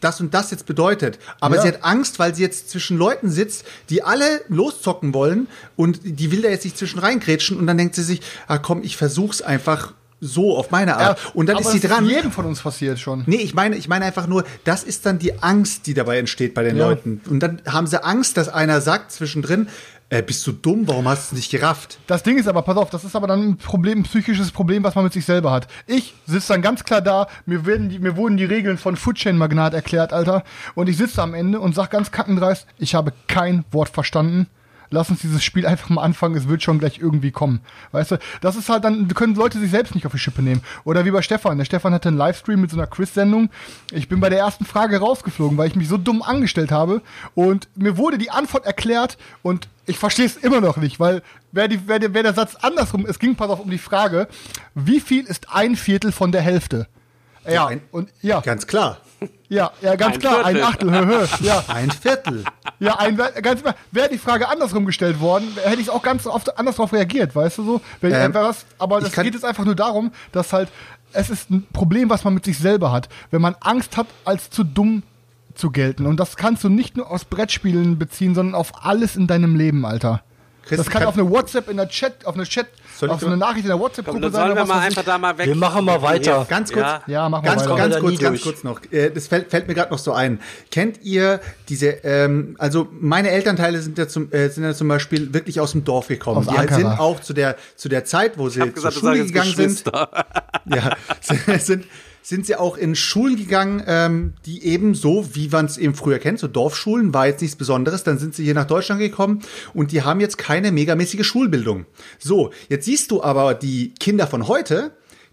das 0.02 0.20
und 0.20 0.34
das 0.34 0.52
jetzt 0.52 0.66
bedeutet. 0.66 1.18
Aber 1.40 1.56
Ja. 1.56 1.62
sie 1.62 1.68
hat 1.70 1.84
Angst, 1.84 2.20
weil 2.20 2.36
sie 2.36 2.42
jetzt 2.42 2.70
zwischen 2.70 2.98
Leuten 2.98 3.30
sitzt, 3.30 3.66
die 3.90 4.04
alle 4.04 4.42
loszocken 4.50 5.14
wollen 5.14 5.48
und 5.78 6.02
die 6.04 6.32
will 6.32 6.42
da 6.42 6.50
jetzt 6.50 6.66
nicht 6.66 6.78
zwischen 6.78 7.00
reingrätschen 7.00 7.58
und 7.58 7.68
dann 7.68 7.78
denkt 7.78 7.96
sie 7.96 8.04
sich, 8.04 8.22
ah 8.48 8.58
komm, 8.58 8.84
ich 8.84 8.98
versuch's 8.98 9.42
einfach 9.42 9.94
so 10.20 10.58
auf 10.58 10.72
meine 10.72 10.98
Art. 10.98 11.20
und 11.36 11.48
dann 11.48 11.60
ist 11.60 11.72
sie 11.72 11.80
das 11.80 11.92
dran. 11.92 12.06
Ist 12.06 12.12
jedem 12.12 12.32
von 12.32 12.46
uns 12.46 12.60
passiert 12.62 12.98
schon. 13.00 13.24
Nee, 13.28 13.36
ich 13.38 13.54
meine, 13.54 13.78
ich 13.78 13.88
meine 13.88 14.04
einfach 14.04 14.26
nur, 14.26 14.46
das 14.64 14.84
ist 14.84 15.06
dann 15.06 15.20
die 15.20 15.44
Angst, 15.44 15.86
die 15.86 15.94
dabei 15.94 16.18
entsteht 16.18 16.56
bei 16.56 16.64
den 16.64 16.76
Ja. 16.76 16.90
Leuten. 16.90 17.22
Und 17.30 17.40
dann 17.40 17.62
haben 17.68 17.86
sie 17.86 18.04
Angst, 18.04 18.36
dass 18.36 18.50
einer 18.50 18.82
sagt 18.82 19.12
zwischendrin, 19.12 19.68
äh, 20.10 20.22
bist 20.22 20.46
du 20.48 20.54
dumm, 20.54 20.88
warum 20.88 21.08
hast 21.08 21.32
du 21.32 21.36
es 21.36 21.42
nicht 21.42 21.52
gerafft? 21.52 22.00
Das 22.08 22.24
Ding 22.24 22.38
ist 22.38 22.48
aber, 22.48 22.62
pass 22.62 22.78
auf, 22.78 22.90
das 22.90 23.04
ist 23.04 23.16
aber 23.16 23.28
dann 23.28 23.50
ein 23.50 23.58
Problem, 23.58 24.00
ein 24.00 24.04
psychisches 24.04 24.52
Problem, 24.52 24.84
was 24.84 24.96
man 24.96 25.04
mit 25.04 25.14
sich 25.14 25.26
selber 25.26 25.52
hat. 25.52 25.68
Ich 25.86 26.14
sitze 26.26 26.54
dann 26.54 26.62
ganz 26.62 26.84
klar 26.84 27.02
da, 27.02 27.28
mir, 27.46 27.66
werden 27.66 27.90
die, 27.90 28.00
mir 28.00 28.16
wurden 28.16 28.38
die 28.38 28.46
Regeln 28.46 28.78
von 28.78 28.96
Foodchain 28.96 29.38
Magnat 29.38 29.74
erklärt, 29.74 30.14
Alter. 30.14 30.44
Und 30.76 30.88
ich 30.88 30.98
sitze 30.98 31.22
am 31.22 31.34
Ende 31.34 31.60
und 31.60 31.76
sag 31.76 31.90
ganz 31.90 32.12
kackendreist, 32.12 32.68
ich 32.78 32.96
habe 32.96 33.12
kein 33.28 33.66
Wort 33.72 33.90
verstanden. 33.90 34.48
Lass 34.90 35.10
uns 35.10 35.22
dieses 35.22 35.44
Spiel 35.44 35.66
einfach 35.66 35.90
mal 35.90 36.02
anfangen, 36.04 36.36
es 36.36 36.48
wird 36.48 36.64
schon 36.64 36.80
gleich 36.80 37.00
irgendwie 37.00 37.32
kommen. 37.32 37.60
Weißt 37.92 38.12
du, 38.12 38.18
das 38.42 38.56
ist 38.56 38.70
halt 38.70 38.84
dann, 38.84 39.08
können 39.10 39.36
Leute 39.36 39.60
sich 39.60 39.72
selbst 39.72 39.96
nicht 39.96 40.06
auf 40.06 40.12
die 40.14 40.20
Schippe 40.20 40.42
nehmen. 40.42 40.62
Oder 40.84 41.06
wie 41.06 41.12
bei 41.12 41.22
Stefan. 41.22 41.58
Der 41.58 41.66
Stefan 41.66 41.94
hatte 41.94 42.10
einen 42.10 42.18
Livestream 42.18 42.62
mit 42.62 42.72
so 42.72 42.78
einer 42.78 42.88
Quiz-Sendung. 42.88 43.50
Ich 43.92 44.08
bin 44.10 44.20
bei 44.20 44.30
der 44.30 44.40
ersten 44.40 44.66
Frage 44.66 45.00
rausgeflogen, 45.00 45.58
weil 45.58 45.68
ich 45.68 45.76
mich 45.76 45.88
so 45.90 45.98
dumm 45.98 46.22
angestellt 46.22 46.72
habe. 46.72 47.02
Und 47.36 47.68
mir 47.76 47.98
wurde 47.98 48.18
die 48.18 48.32
Antwort 48.32 48.66
erklärt 48.66 49.18
und 49.42 49.68
ich 49.86 49.98
verstehe 50.00 50.26
es 50.26 50.36
immer 50.38 50.60
noch 50.62 50.78
nicht, 50.78 51.00
weil 51.00 51.22
wäre 51.52 51.70
die, 51.70 51.88
wär, 51.88 52.00
der- 52.00 52.14
wär 52.14 52.24
der 52.24 52.34
Satz 52.34 52.56
andersrum, 52.56 53.06
es 53.06 53.20
ging 53.20 53.36
pass 53.36 53.50
auf 53.50 53.60
um 53.62 53.70
die 53.70 53.78
Frage, 53.78 54.28
wie 54.76 55.00
viel 55.00 55.26
ist 55.26 55.48
ein 55.54 55.76
Viertel 55.78 56.12
von 56.12 56.32
der 56.34 56.42
Hälfte? 56.42 56.88
Ja, 57.50 57.68
ein- 57.68 57.82
und 57.92 58.10
ja, 58.22 58.42
Ganz 58.42 58.68
klar. 58.68 58.98
Ja, 59.50 59.72
ja, 59.82 59.96
ganz 59.96 60.16
Ein 60.16 60.20
klar, 60.22 60.46
ein 60.46 60.56
Viertel. 60.56 60.64
Achtel, 60.64 60.92
hö, 60.92 61.06
hö, 61.06 61.26
ja. 61.46 61.64
Ein 61.68 61.92
Viertel. 61.92 62.44
Ja, 62.80 63.00
ein, 63.00 63.18
ganz 63.42 63.64
wäre 63.92 64.10
die 64.10 64.18
Frage 64.18 64.48
andersrum 64.50 64.86
gestellt 64.86 65.20
worden, 65.20 65.48
hätte 65.64 65.82
ich 65.82 65.90
auch 65.90 66.04
ganz 66.04 66.28
oft 66.28 66.58
anders 66.60 66.76
darauf 66.76 66.94
reagiert, 66.94 67.36
weißt 67.36 67.58
du 67.58 67.64
so? 67.64 67.82
Wenn 68.02 68.14
Ähm, 68.14 68.34
was, 68.34 68.66
aber 68.78 69.00
das 69.00 69.12
kann- 69.14 69.24
geht 69.24 69.34
jetzt 69.34 69.46
einfach 69.46 69.66
nur 69.66 69.76
darum, 69.76 70.12
dass 70.32 70.54
halt 70.54 70.70
es 71.14 71.30
ist 71.30 71.50
ein 71.50 71.66
Problem, 71.74 72.10
was 72.10 72.24
man 72.24 72.34
mit 72.34 72.46
sich 72.46 72.58
selber 72.60 72.92
hat, 72.92 73.10
wenn 73.32 73.42
man 73.42 73.56
Angst 73.62 73.98
hat, 73.98 74.08
als 74.26 74.50
zu 74.50 74.64
dumm 74.64 75.04
zu 75.56 75.72
gelten. 75.72 76.06
Und 76.06 76.20
das 76.20 76.36
kannst 76.36 76.64
du 76.64 76.70
nicht 76.70 76.98
nur 76.98 77.10
aus 77.10 77.26
Brettspielen 77.26 77.98
beziehen, 77.98 78.36
sondern 78.36 78.54
auf 78.54 78.86
alles 78.86 79.16
in 79.16 79.26
deinem 79.26 79.56
Leben, 79.56 79.86
Alter. 79.86 80.22
Chris, 80.68 80.78
das 80.78 80.90
kann, 80.90 81.00
kann- 81.02 81.08
auf 81.10 81.18
eine 81.18 81.30
WhatsApp 81.30 81.70
in 81.70 81.78
der 81.78 81.88
Chat, 81.90 82.26
auf 82.26 82.36
eine 82.36 82.44
Chat, 82.46 82.68
auf 83.08 83.20
so 83.20 83.28
eine 83.28 83.38
Nachricht 83.38 83.64
in 83.66 83.70
der 83.70 83.80
WhatsApp-Gruppe 83.80 84.22
dann 84.22 84.32
sein. 84.32 84.56
wir 84.56 84.66
mal 84.66 84.80
einfach 84.80 85.04
da 85.04 85.18
mal 85.18 85.38
weg. 85.38 85.46
Wir 85.48 85.56
machen 85.56 85.86
mal 85.86 86.02
weiter. 86.02 86.46
Ganz 86.50 86.72
kurz, 86.72 86.84
Ja. 86.86 87.02
Ja, 87.08 87.30
machen 87.30 87.46
wir 87.46 87.52
ganz, 87.52 87.62
weiter. 87.68 87.76
Ganz 87.78 88.00
kurz, 88.00 88.20
ganz 88.20 88.42
kurz 88.42 88.64
noch. 88.64 88.82
Äh, 88.92 89.12
Das 89.12 89.28
fällt, 89.28 89.50
fällt 89.50 89.68
mir 89.68 89.74
gerade 89.76 89.92
noch 89.92 90.00
so 90.00 90.14
ein. 90.14 90.40
Kennt 90.72 91.02
ihr 91.04 91.40
diese? 91.70 91.88
Ähm, 92.04 92.56
also 92.60 92.88
meine 92.92 93.30
Elternteile 93.30 93.82
sind 93.82 93.98
ja 93.98 94.08
zum, 94.08 94.32
äh, 94.32 94.50
sind 94.50 94.64
ja 94.64 94.74
zum 94.74 94.88
Beispiel 94.88 95.34
wirklich 95.34 95.60
aus 95.60 95.72
dem 95.74 95.84
Dorf 95.84 96.08
gekommen. 96.08 96.40
Aus 96.40 96.46
Die 96.48 96.58
halt 96.58 96.72
Ankara. 96.72 96.90
sind 96.92 97.00
auch 97.00 97.20
zu 97.22 97.34
der 97.34 97.56
zu 97.76 97.88
der 97.90 98.04
Zeit, 98.06 98.38
wo 98.38 98.50
sie 98.50 98.60
gesagt, 98.60 98.96
zur 98.96 99.02
Schule 99.12 99.26
gegangen 99.26 99.54
sind. 99.56 99.84
Ja, 100.70 100.98
sind, 101.22 101.62
sind, 101.62 101.86
sind 102.28 102.46
sie 102.46 102.58
auch 102.58 102.76
in 102.76 102.94
Schulen 102.94 103.38
gegangen, 103.38 103.82
ähm, 103.88 104.34
die 104.46 104.66
eben 104.66 104.96
so, 104.96 105.34
wie 105.34 105.48
man 105.48 105.66
es 105.66 105.78
eben 105.78 105.96
früher 105.96 106.20
kennt, 106.20 106.40
so 106.40 106.50
Dorfschulen, 106.50 107.14
war 107.14 107.26
jetzt 107.26 107.42
nichts 107.42 107.56
Besonderes. 107.56 108.04
Dann 108.04 108.18
sind 108.18 108.36
sie 108.36 108.44
hier 108.44 108.54
nach 108.54 108.68
Deutschland 108.68 109.00
gekommen 109.00 109.44
und 109.74 109.94
die 109.94 110.02
haben 110.02 110.20
jetzt 110.20 110.38
keine 110.38 110.74
megamäßige 110.74 111.26
Schulbildung. 111.26 111.86
So, 112.20 112.52
jetzt 112.68 112.84
siehst 112.84 113.12
du 113.12 113.24
aber 113.24 113.54
die 113.54 113.94
Kinder 113.98 114.28
von 114.28 114.50
heute, 114.50 114.92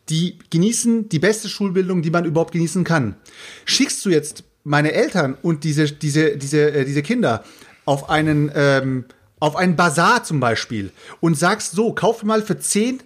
die 0.09 0.39
genießen 0.51 1.09
die 1.09 1.19
beste 1.19 1.49
Schulbildung, 1.49 2.01
die 2.01 2.13
man 2.13 2.27
überhaupt 2.27 2.53
genießen 2.53 2.85
kann. 2.85 3.17
Schickst 3.65 4.05
du 4.05 4.11
jetzt 4.11 4.45
meine 4.63 4.93
Eltern 4.93 5.37
und 5.43 5.65
diese, 5.65 5.91
diese, 5.91 6.37
diese, 6.37 6.71
äh, 6.71 6.85
diese 6.85 7.03
Kinder 7.03 7.43
auf 7.87 8.09
einen, 8.09 8.53
ähm, 8.55 9.07
auf 9.41 9.57
einen 9.57 9.75
Bazar 9.75 10.23
zum 10.23 10.39
Beispiel 10.39 10.93
und 11.19 11.37
sagst 11.37 11.73
so, 11.73 11.93
kauf 11.93 12.23
mal 12.23 12.41
für 12.41 12.57
10 12.57 13.03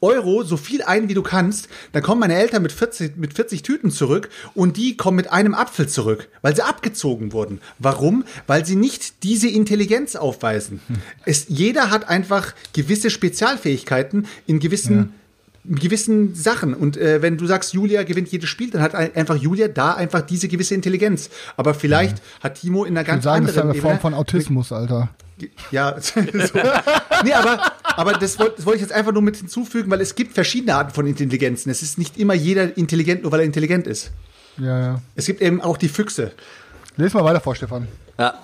Euro 0.00 0.42
so 0.44 0.56
viel 0.56 0.82
ein, 0.82 1.08
wie 1.08 1.14
du 1.14 1.22
kannst, 1.22 1.68
dann 1.92 2.02
kommen 2.02 2.20
meine 2.20 2.34
Eltern 2.34 2.62
mit 2.62 2.72
40, 2.72 3.16
mit 3.16 3.32
40 3.34 3.62
Tüten 3.62 3.90
zurück 3.90 4.28
und 4.54 4.76
die 4.76 4.96
kommen 4.96 5.16
mit 5.16 5.32
einem 5.32 5.54
Apfel 5.54 5.88
zurück, 5.88 6.28
weil 6.42 6.54
sie 6.54 6.62
abgezogen 6.62 7.32
wurden. 7.32 7.60
Warum? 7.78 8.24
Weil 8.46 8.66
sie 8.66 8.76
nicht 8.76 9.22
diese 9.22 9.48
Intelligenz 9.48 10.16
aufweisen. 10.16 10.80
Es, 11.24 11.46
jeder 11.48 11.90
hat 11.90 12.08
einfach 12.08 12.54
gewisse 12.72 13.10
Spezialfähigkeiten 13.10 14.26
in 14.46 14.58
gewissen 14.60 15.12
in 15.68 15.76
gewissen 15.76 16.34
Sachen. 16.34 16.74
Und 16.74 16.96
äh, 16.96 17.22
wenn 17.22 17.38
du 17.38 17.46
sagst, 17.46 17.72
Julia 17.74 18.04
gewinnt 18.04 18.28
jedes 18.28 18.48
Spiel, 18.48 18.70
dann 18.70 18.82
hat 18.82 18.94
ein, 18.94 19.14
einfach 19.16 19.34
Julia 19.34 19.66
da 19.66 19.94
einfach 19.94 20.20
diese 20.20 20.46
gewisse 20.46 20.76
Intelligenz. 20.76 21.28
Aber 21.56 21.74
vielleicht 21.74 22.22
hat 22.40 22.60
Timo 22.60 22.84
in 22.84 22.96
einer 22.96 23.02
ganz 23.02 23.24
sagen, 23.24 23.46
das 23.46 23.50
ist 23.50 23.56
ja 23.56 23.62
anderen 23.62 23.74
eine 23.74 23.82
Form 23.82 23.92
Ebene- 23.94 24.00
von 24.00 24.14
Autismus, 24.14 24.70
Alter. 24.70 25.08
Ja, 25.70 25.96
so. 26.00 26.14
nee, 27.24 27.32
aber, 27.32 27.72
aber 27.84 28.12
das 28.14 28.38
wollte 28.38 28.56
das 28.56 28.66
wollte 28.66 28.76
ich 28.76 28.82
jetzt 28.82 28.92
einfach 28.92 29.12
nur 29.12 29.22
mit 29.22 29.36
hinzufügen, 29.36 29.90
weil 29.90 30.00
es 30.00 30.14
gibt 30.14 30.32
verschiedene 30.34 30.74
Arten 30.74 30.92
von 30.92 31.06
Intelligenzen. 31.06 31.70
Es 31.70 31.82
ist 31.82 31.98
nicht 31.98 32.18
immer 32.18 32.34
jeder 32.34 32.76
intelligent, 32.76 33.22
nur 33.22 33.32
weil 33.32 33.40
er 33.40 33.46
intelligent 33.46 33.86
ist. 33.86 34.12
Ja, 34.58 34.80
ja. 34.80 35.02
Es 35.14 35.26
gibt 35.26 35.42
eben 35.42 35.60
auch 35.60 35.76
die 35.76 35.88
Füchse. 35.88 36.32
Lies 36.96 37.12
mal 37.12 37.24
weiter 37.24 37.40
vor, 37.40 37.54
Stefan. 37.54 37.88
Ja. 38.18 38.34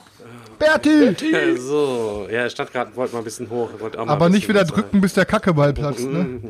Berti! 0.59 1.57
So, 1.59 2.29
ja, 2.31 2.47
gerade, 2.47 2.95
wollte 2.95 3.15
mal 3.15 3.21
ein 3.21 3.25
bisschen 3.25 3.51
hoch. 3.51 3.71
wollte 3.79 3.99
auch 3.99 4.07
mal 4.07 4.13
Aber 4.13 4.29
nicht 4.29 4.49
wieder 4.49 4.65
drücken, 4.65 5.01
bis 5.01 5.15
der 5.15 5.25
Kackeball 5.25 5.73
platzt, 5.73 6.07
ne? 6.07 6.41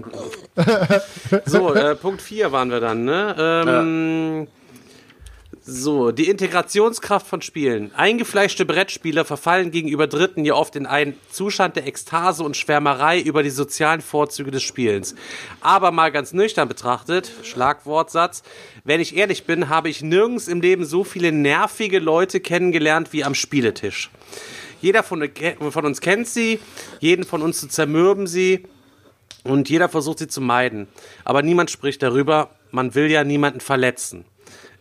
So, 1.47 1.75
äh, 1.75 1.95
Punkt 1.95 2.21
4 2.21 2.53
waren 2.53 2.71
wir 2.71 2.81
dann, 2.81 3.05
ne? 3.05 3.35
Ähm, 3.39 4.49
So, 5.65 6.11
die 6.11 6.29
Integrationskraft 6.29 7.25
von 7.25 7.41
Spielen. 7.41 7.95
Eingefleischte 7.95 8.65
Brettspieler 8.65 9.25
verfallen 9.25 9.71
gegenüber 9.71 10.09
Dritten 10.09 10.45
ja 10.45 10.55
oft 10.55 10.75
in 10.75 10.87
einen 10.87 11.15
Zustand 11.31 11.77
der 11.77 11.87
Ekstase 11.87 12.43
und 12.43 12.57
Schwärmerei 12.57 13.21
über 13.21 13.45
die 13.45 13.51
sozialen 13.51 14.01
Vorzüge 14.01 14.51
des 14.51 14.65
Spielens. 14.65 15.15
Aber 15.61 15.93
mal 15.93 16.11
ganz 16.11 16.33
nüchtern 16.33 16.67
betrachtet, 16.67 17.31
Schlagwortsatz, 17.45 18.43
wenn 18.83 19.01
ich 19.01 19.17
ehrlich 19.17 19.45
bin, 19.45 19.69
habe 19.69 19.89
ich 19.89 20.03
nirgends 20.03 20.49
im 20.49 20.61
Leben 20.61 20.85
so 20.85 21.05
viele 21.05 21.31
nervige 21.31 22.01
Leute 22.01 22.41
kennengelernt 22.41 23.13
wie 23.13 23.23
am 23.23 23.37
Spieletisch. 23.37 24.11
Jeder 24.81 25.05
von, 25.05 25.31
von 25.71 25.87
uns 25.87 26.01
kennt 26.01 26.27
sie, 26.27 26.59
jeden 26.99 27.23
von 27.25 27.41
uns 27.41 27.69
zermürben 27.69 28.27
sie 28.27 28.65
und 29.45 29.71
jeder 29.71 29.89
versucht 29.89 30.19
sie 30.19 30.27
zu 30.27 30.41
meiden. 30.41 30.89
Aber 31.25 31.43
niemand 31.43 31.71
spricht 31.71 32.03
darüber, 32.03 32.51
man 32.73 32.97
will 32.97 33.09
ja 33.09 33.23
niemanden 33.23 33.61
verletzen. 33.61 34.25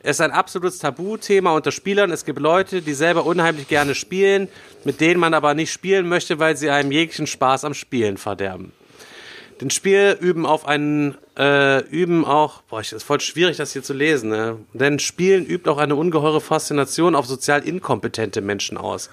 Es 0.04 0.18
ist 0.18 0.22
ein 0.22 0.32
absolutes 0.32 0.80
Tabuthema 0.80 1.56
unter 1.56 1.72
Spielern. 1.72 2.12
Es 2.12 2.26
gibt 2.26 2.40
Leute, 2.40 2.82
die 2.82 2.94
selber 2.94 3.26
unheimlich 3.26 3.68
gerne 3.68 3.94
spielen, 3.94 4.48
mit 4.84 5.00
denen 5.00 5.20
man 5.20 5.36
aber 5.36 5.54
nicht 5.54 5.72
spielen 5.72 6.10
möchte, 6.10 6.40
weil 6.40 6.58
sie 6.58 6.72
einem 6.72 6.92
jeglichen 6.92 7.28
Spaß 7.28 7.66
am 7.66 7.76
Spielen 7.76 8.18
verderben. 8.18 8.72
Den 9.62 9.70
Spiel 9.70 10.18
üben 10.20 10.48
auf 10.48 10.68
einen, 10.68 11.16
äh, 11.38 11.84
üben 11.90 12.26
auch, 12.26 12.64
boah, 12.64 12.80
es 12.80 12.92
ist 12.92 13.04
voll 13.04 13.20
schwierig, 13.20 13.58
das 13.58 13.74
hier 13.74 13.84
zu 13.84 13.94
lesen, 13.94 14.32
ne? 14.32 14.58
Denn 14.74 14.98
Spielen 14.98 15.46
übt 15.46 15.70
auch 15.70 15.78
eine 15.78 15.96
ungeheure 15.96 16.42
Faszination 16.42 17.14
auf 17.14 17.28
sozial 17.28 17.64
inkompetente 17.64 18.42
Menschen 18.42 18.80
aus. 18.80 19.12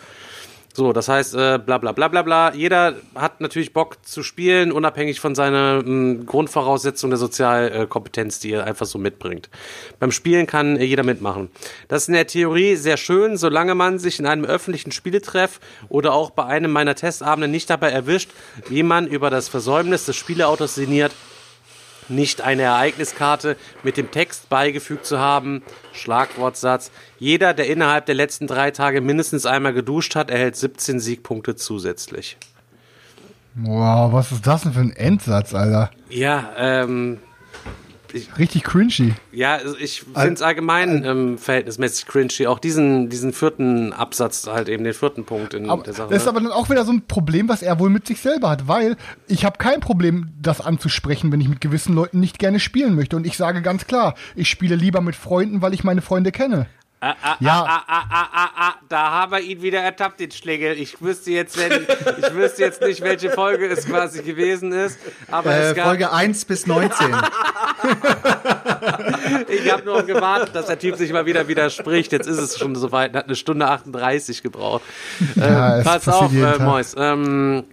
So, 0.78 0.92
das 0.92 1.08
heißt, 1.08 1.34
äh, 1.34 1.58
bla 1.58 1.78
bla 1.78 1.90
bla 1.90 2.06
bla 2.06 2.22
bla. 2.22 2.54
Jeder 2.54 2.94
hat 3.16 3.40
natürlich 3.40 3.72
Bock 3.72 3.96
zu 4.06 4.22
spielen, 4.22 4.70
unabhängig 4.70 5.18
von 5.18 5.34
seiner 5.34 5.82
mh, 5.84 6.22
Grundvoraussetzung 6.24 7.10
der 7.10 7.18
Sozialkompetenz, 7.18 8.38
die 8.38 8.52
er 8.52 8.62
einfach 8.62 8.86
so 8.86 8.96
mitbringt. 8.96 9.50
Beim 9.98 10.12
Spielen 10.12 10.46
kann 10.46 10.80
jeder 10.80 11.02
mitmachen. 11.02 11.50
Das 11.88 12.02
ist 12.02 12.08
in 12.10 12.14
der 12.14 12.28
Theorie 12.28 12.76
sehr 12.76 12.96
schön, 12.96 13.36
solange 13.36 13.74
man 13.74 13.98
sich 13.98 14.20
in 14.20 14.26
einem 14.26 14.44
öffentlichen 14.44 14.92
Spieletreff 14.92 15.58
oder 15.88 16.12
auch 16.12 16.30
bei 16.30 16.44
einem 16.44 16.70
meiner 16.70 16.94
Testabende 16.94 17.48
nicht 17.48 17.68
dabei 17.68 17.90
erwischt, 17.90 18.30
wie 18.68 18.84
man 18.84 19.08
über 19.08 19.30
das 19.30 19.48
Versäumnis 19.48 20.06
des 20.06 20.14
Spieleautors 20.14 20.76
sinniert, 20.76 21.10
nicht 22.08 22.40
eine 22.40 22.62
Ereigniskarte 22.62 23.56
mit 23.82 23.96
dem 23.96 24.10
Text 24.10 24.48
beigefügt 24.48 25.06
zu 25.06 25.18
haben. 25.18 25.62
Schlagwortsatz. 25.92 26.90
Jeder, 27.18 27.54
der 27.54 27.68
innerhalb 27.68 28.06
der 28.06 28.14
letzten 28.14 28.46
drei 28.46 28.70
Tage 28.70 29.00
mindestens 29.00 29.46
einmal 29.46 29.72
geduscht 29.72 30.16
hat, 30.16 30.30
erhält 30.30 30.56
17 30.56 31.00
Siegpunkte 31.00 31.56
zusätzlich. 31.56 32.36
Wow, 33.54 34.12
was 34.12 34.30
ist 34.30 34.46
das 34.46 34.62
denn 34.62 34.72
für 34.72 34.80
ein 34.80 34.92
Endsatz, 34.92 35.52
Alter? 35.52 35.90
Ja, 36.10 36.50
ähm, 36.56 37.18
Richtig 38.38 38.64
cringy. 38.64 39.14
ja, 39.32 39.56
also 39.56 39.76
ich 39.76 40.02
finde 40.02 40.32
es 40.34 40.42
allgemein 40.42 41.04
ähm, 41.04 41.38
verhältnismäßig 41.38 42.06
cringy. 42.06 42.46
Auch 42.46 42.58
diesen, 42.58 43.08
diesen 43.08 43.32
vierten 43.32 43.92
Absatz, 43.92 44.46
halt 44.46 44.68
eben 44.68 44.84
den 44.84 44.94
vierten 44.94 45.24
Punkt 45.24 45.54
in 45.54 45.68
Aber 45.70 45.82
der 45.82 45.94
Sache. 45.94 46.08
das 46.08 46.18
ist 46.18 46.24
ne? 46.24 46.30
aber 46.30 46.40
dann 46.40 46.52
auch 46.52 46.70
wieder 46.70 46.84
so 46.84 46.92
ein 46.92 47.02
Problem, 47.06 47.48
was 47.48 47.62
er 47.62 47.78
wohl 47.78 47.90
mit 47.90 48.06
sich 48.06 48.20
selber 48.20 48.50
hat, 48.50 48.68
weil 48.68 48.96
ich 49.26 49.44
habe 49.44 49.58
kein 49.58 49.80
Problem, 49.80 50.30
das 50.40 50.60
anzusprechen, 50.60 51.32
wenn 51.32 51.40
ich 51.40 51.48
mit 51.48 51.60
gewissen 51.60 51.94
Leuten 51.94 52.20
nicht 52.20 52.38
gerne 52.38 52.60
spielen 52.60 52.94
möchte. 52.94 53.16
Und 53.16 53.26
ich 53.26 53.36
sage 53.36 53.62
ganz 53.62 53.86
klar, 53.86 54.14
ich 54.34 54.48
spiele 54.48 54.74
lieber 54.76 55.00
mit 55.00 55.16
Freunden, 55.16 55.62
weil 55.62 55.74
ich 55.74 55.84
meine 55.84 56.02
Freunde 56.02 56.32
kenne. 56.32 56.66
Ah, 57.00 57.14
ah, 57.22 57.36
Ja. 57.38 57.62
ah, 57.62 57.82
ah, 57.86 58.04
ah, 58.10 58.28
ah, 58.32 58.48
ah, 58.56 58.74
da 58.88 59.10
haben 59.12 59.30
wir 59.32 59.40
ihn 59.40 59.62
wieder 59.62 59.78
ertappt, 59.80 60.18
den 60.18 60.32
Schlägel. 60.32 60.72
Ich 60.78 61.00
wüsste 61.00 61.30
jetzt, 61.30 61.56
wenn, 61.56 61.82
ich 62.18 62.34
wüsste 62.34 62.62
jetzt 62.62 62.82
nicht, 62.82 63.00
welche 63.02 63.30
Folge 63.30 63.68
es 63.68 63.86
quasi 63.86 64.22
gewesen 64.22 64.72
ist. 64.72 64.98
Aber 65.30 65.52
Äh, 65.54 65.68
es 65.70 65.76
gab, 65.76 65.86
Folge 65.86 66.10
1 66.12 66.44
bis 66.46 66.66
19. 66.66 66.90
ich 69.48 69.72
habe 69.72 69.84
nur 69.84 70.02
gewartet, 70.02 70.54
dass 70.54 70.66
der 70.66 70.78
Typ 70.78 70.96
sich 70.96 71.12
mal 71.12 71.24
wieder 71.26 71.46
widerspricht. 71.46 72.10
Jetzt 72.12 72.26
ist 72.26 72.38
es 72.38 72.58
schon 72.58 72.74
soweit, 72.74 73.14
hat 73.14 73.26
eine 73.26 73.36
Stunde 73.36 73.68
38 73.68 74.42
gebraucht. 74.42 74.82
Ja, 75.36 75.78
ähm, 75.78 75.84
pass 75.84 76.08
auf, 76.08 76.32
äh. 76.32 76.58
Mois. 76.58 76.94
Ähm, 76.98 77.64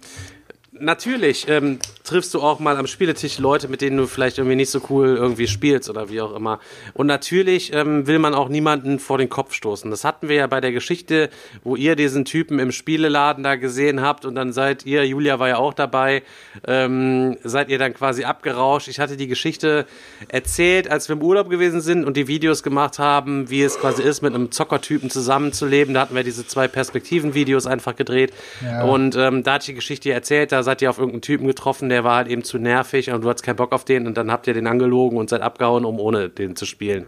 natürlich 0.80 1.48
ähm, 1.48 1.78
triffst 2.04 2.34
du 2.34 2.40
auch 2.40 2.60
mal 2.60 2.76
am 2.76 2.86
Spieletisch 2.86 3.38
Leute, 3.38 3.68
mit 3.68 3.80
denen 3.80 3.96
du 3.96 4.06
vielleicht 4.06 4.38
irgendwie 4.38 4.56
nicht 4.56 4.70
so 4.70 4.80
cool 4.90 5.16
irgendwie 5.16 5.46
spielst 5.46 5.90
oder 5.90 6.08
wie 6.08 6.20
auch 6.20 6.34
immer. 6.34 6.60
Und 6.94 7.06
natürlich 7.06 7.72
ähm, 7.72 8.06
will 8.06 8.18
man 8.18 8.34
auch 8.34 8.48
niemanden 8.48 8.98
vor 8.98 9.18
den 9.18 9.28
Kopf 9.28 9.52
stoßen. 9.52 9.90
Das 9.90 10.04
hatten 10.04 10.28
wir 10.28 10.36
ja 10.36 10.46
bei 10.46 10.60
der 10.60 10.72
Geschichte, 10.72 11.30
wo 11.64 11.76
ihr 11.76 11.96
diesen 11.96 12.24
Typen 12.24 12.58
im 12.58 12.72
Spieleladen 12.72 13.42
da 13.42 13.56
gesehen 13.56 14.00
habt 14.00 14.24
und 14.24 14.34
dann 14.34 14.52
seid 14.52 14.86
ihr, 14.86 15.06
Julia 15.06 15.38
war 15.38 15.48
ja 15.48 15.56
auch 15.56 15.74
dabei, 15.74 16.22
ähm, 16.66 17.36
seid 17.42 17.68
ihr 17.70 17.78
dann 17.78 17.94
quasi 17.94 18.24
abgerauscht. 18.24 18.88
Ich 18.88 19.00
hatte 19.00 19.16
die 19.16 19.26
Geschichte 19.26 19.86
erzählt, 20.28 20.90
als 20.90 21.08
wir 21.08 21.16
im 21.16 21.22
Urlaub 21.22 21.48
gewesen 21.50 21.80
sind 21.80 22.04
und 22.04 22.16
die 22.16 22.28
Videos 22.28 22.62
gemacht 22.62 22.98
haben, 22.98 23.50
wie 23.50 23.62
es 23.62 23.78
quasi 23.78 24.02
ist, 24.02 24.22
mit 24.22 24.34
einem 24.34 24.52
Zockertypen 24.52 25.10
zusammenzuleben. 25.10 25.94
Da 25.94 26.02
hatten 26.02 26.14
wir 26.14 26.24
diese 26.24 26.46
zwei 26.46 26.68
Perspektiven-Videos 26.68 27.66
einfach 27.66 27.96
gedreht. 27.96 28.32
Ja. 28.64 28.84
Und 28.84 29.16
ähm, 29.16 29.42
da 29.42 29.54
hatte 29.54 29.62
ich 29.62 29.66
die 29.66 29.74
Geschichte 29.74 30.12
erzählt, 30.12 30.52
da 30.52 30.62
seid 30.66 30.82
ihr 30.82 30.90
auf 30.90 30.98
irgendeinen 30.98 31.22
Typen 31.22 31.46
getroffen, 31.46 31.88
der 31.88 32.04
war 32.04 32.16
halt 32.16 32.28
eben 32.28 32.44
zu 32.44 32.58
nervig 32.58 33.10
und 33.10 33.24
du 33.24 33.30
hattest 33.30 33.44
keinen 33.44 33.56
Bock 33.56 33.72
auf 33.72 33.86
den 33.86 34.06
und 34.06 34.18
dann 34.18 34.30
habt 34.30 34.46
ihr 34.46 34.52
den 34.52 34.66
angelogen 34.66 35.16
und 35.16 35.30
seid 35.30 35.40
abgehauen, 35.40 35.86
um 35.86 35.98
ohne 35.98 36.28
den 36.28 36.54
zu 36.56 36.66
spielen. 36.66 37.06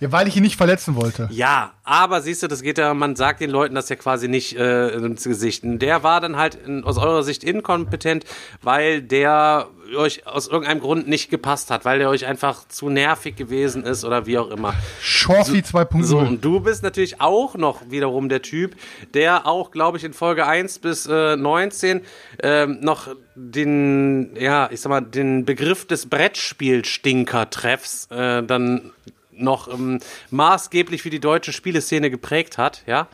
Ja, 0.00 0.12
weil 0.12 0.28
ich 0.28 0.36
ihn 0.36 0.44
nicht 0.44 0.56
verletzen 0.56 0.94
wollte. 0.94 1.28
Ja, 1.32 1.72
aber 1.82 2.20
siehst 2.20 2.44
du, 2.44 2.46
das 2.46 2.62
geht 2.62 2.78
ja, 2.78 2.94
man 2.94 3.16
sagt 3.16 3.40
den 3.40 3.50
Leuten 3.50 3.74
das 3.74 3.88
ja 3.88 3.96
quasi 3.96 4.28
nicht 4.28 4.56
äh, 4.56 4.90
ins 4.90 5.24
Gesicht. 5.24 5.64
Und 5.64 5.80
Der 5.80 6.04
war 6.04 6.20
dann 6.20 6.36
halt 6.36 6.54
in, 6.54 6.84
aus 6.84 6.98
eurer 6.98 7.24
Sicht 7.24 7.42
inkompetent, 7.42 8.24
weil 8.62 9.02
der 9.02 9.66
euch 9.96 10.26
aus 10.26 10.48
irgendeinem 10.48 10.80
Grund 10.80 11.08
nicht 11.08 11.30
gepasst 11.30 11.70
hat, 11.70 11.84
weil 11.84 11.98
der 11.98 12.08
euch 12.08 12.26
einfach 12.26 12.66
zu 12.68 12.88
nervig 12.88 13.36
gewesen 13.36 13.84
ist 13.84 14.04
oder 14.04 14.26
wie 14.26 14.38
auch 14.38 14.50
immer. 14.50 14.74
Chorfi 15.02 15.60
2.0. 15.60 16.04
So, 16.04 16.18
und 16.18 16.44
du 16.44 16.60
bist 16.60 16.82
natürlich 16.82 17.20
auch 17.20 17.56
noch 17.56 17.90
wiederum 17.90 18.28
der 18.28 18.42
Typ, 18.42 18.76
der 19.14 19.46
auch, 19.46 19.70
glaube 19.70 19.98
ich, 19.98 20.04
in 20.04 20.12
Folge 20.12 20.46
1 20.46 20.78
bis 20.80 21.06
äh, 21.06 21.36
19 21.36 22.02
ähm, 22.42 22.78
noch 22.80 23.08
den, 23.34 24.36
ja, 24.38 24.68
ich 24.70 24.80
sag 24.80 24.90
mal, 24.90 25.00
den 25.00 25.44
Begriff 25.44 25.86
des 25.86 26.06
Brettspiel-Stinker-Treffs 26.06 28.08
äh, 28.10 28.42
dann 28.42 28.92
noch 29.38 29.72
ähm, 29.72 30.00
maßgeblich 30.30 31.02
für 31.02 31.10
die 31.10 31.20
deutsche 31.20 31.52
Spieleszene 31.52 32.10
geprägt 32.10 32.58
hat, 32.58 32.82
ja. 32.86 33.08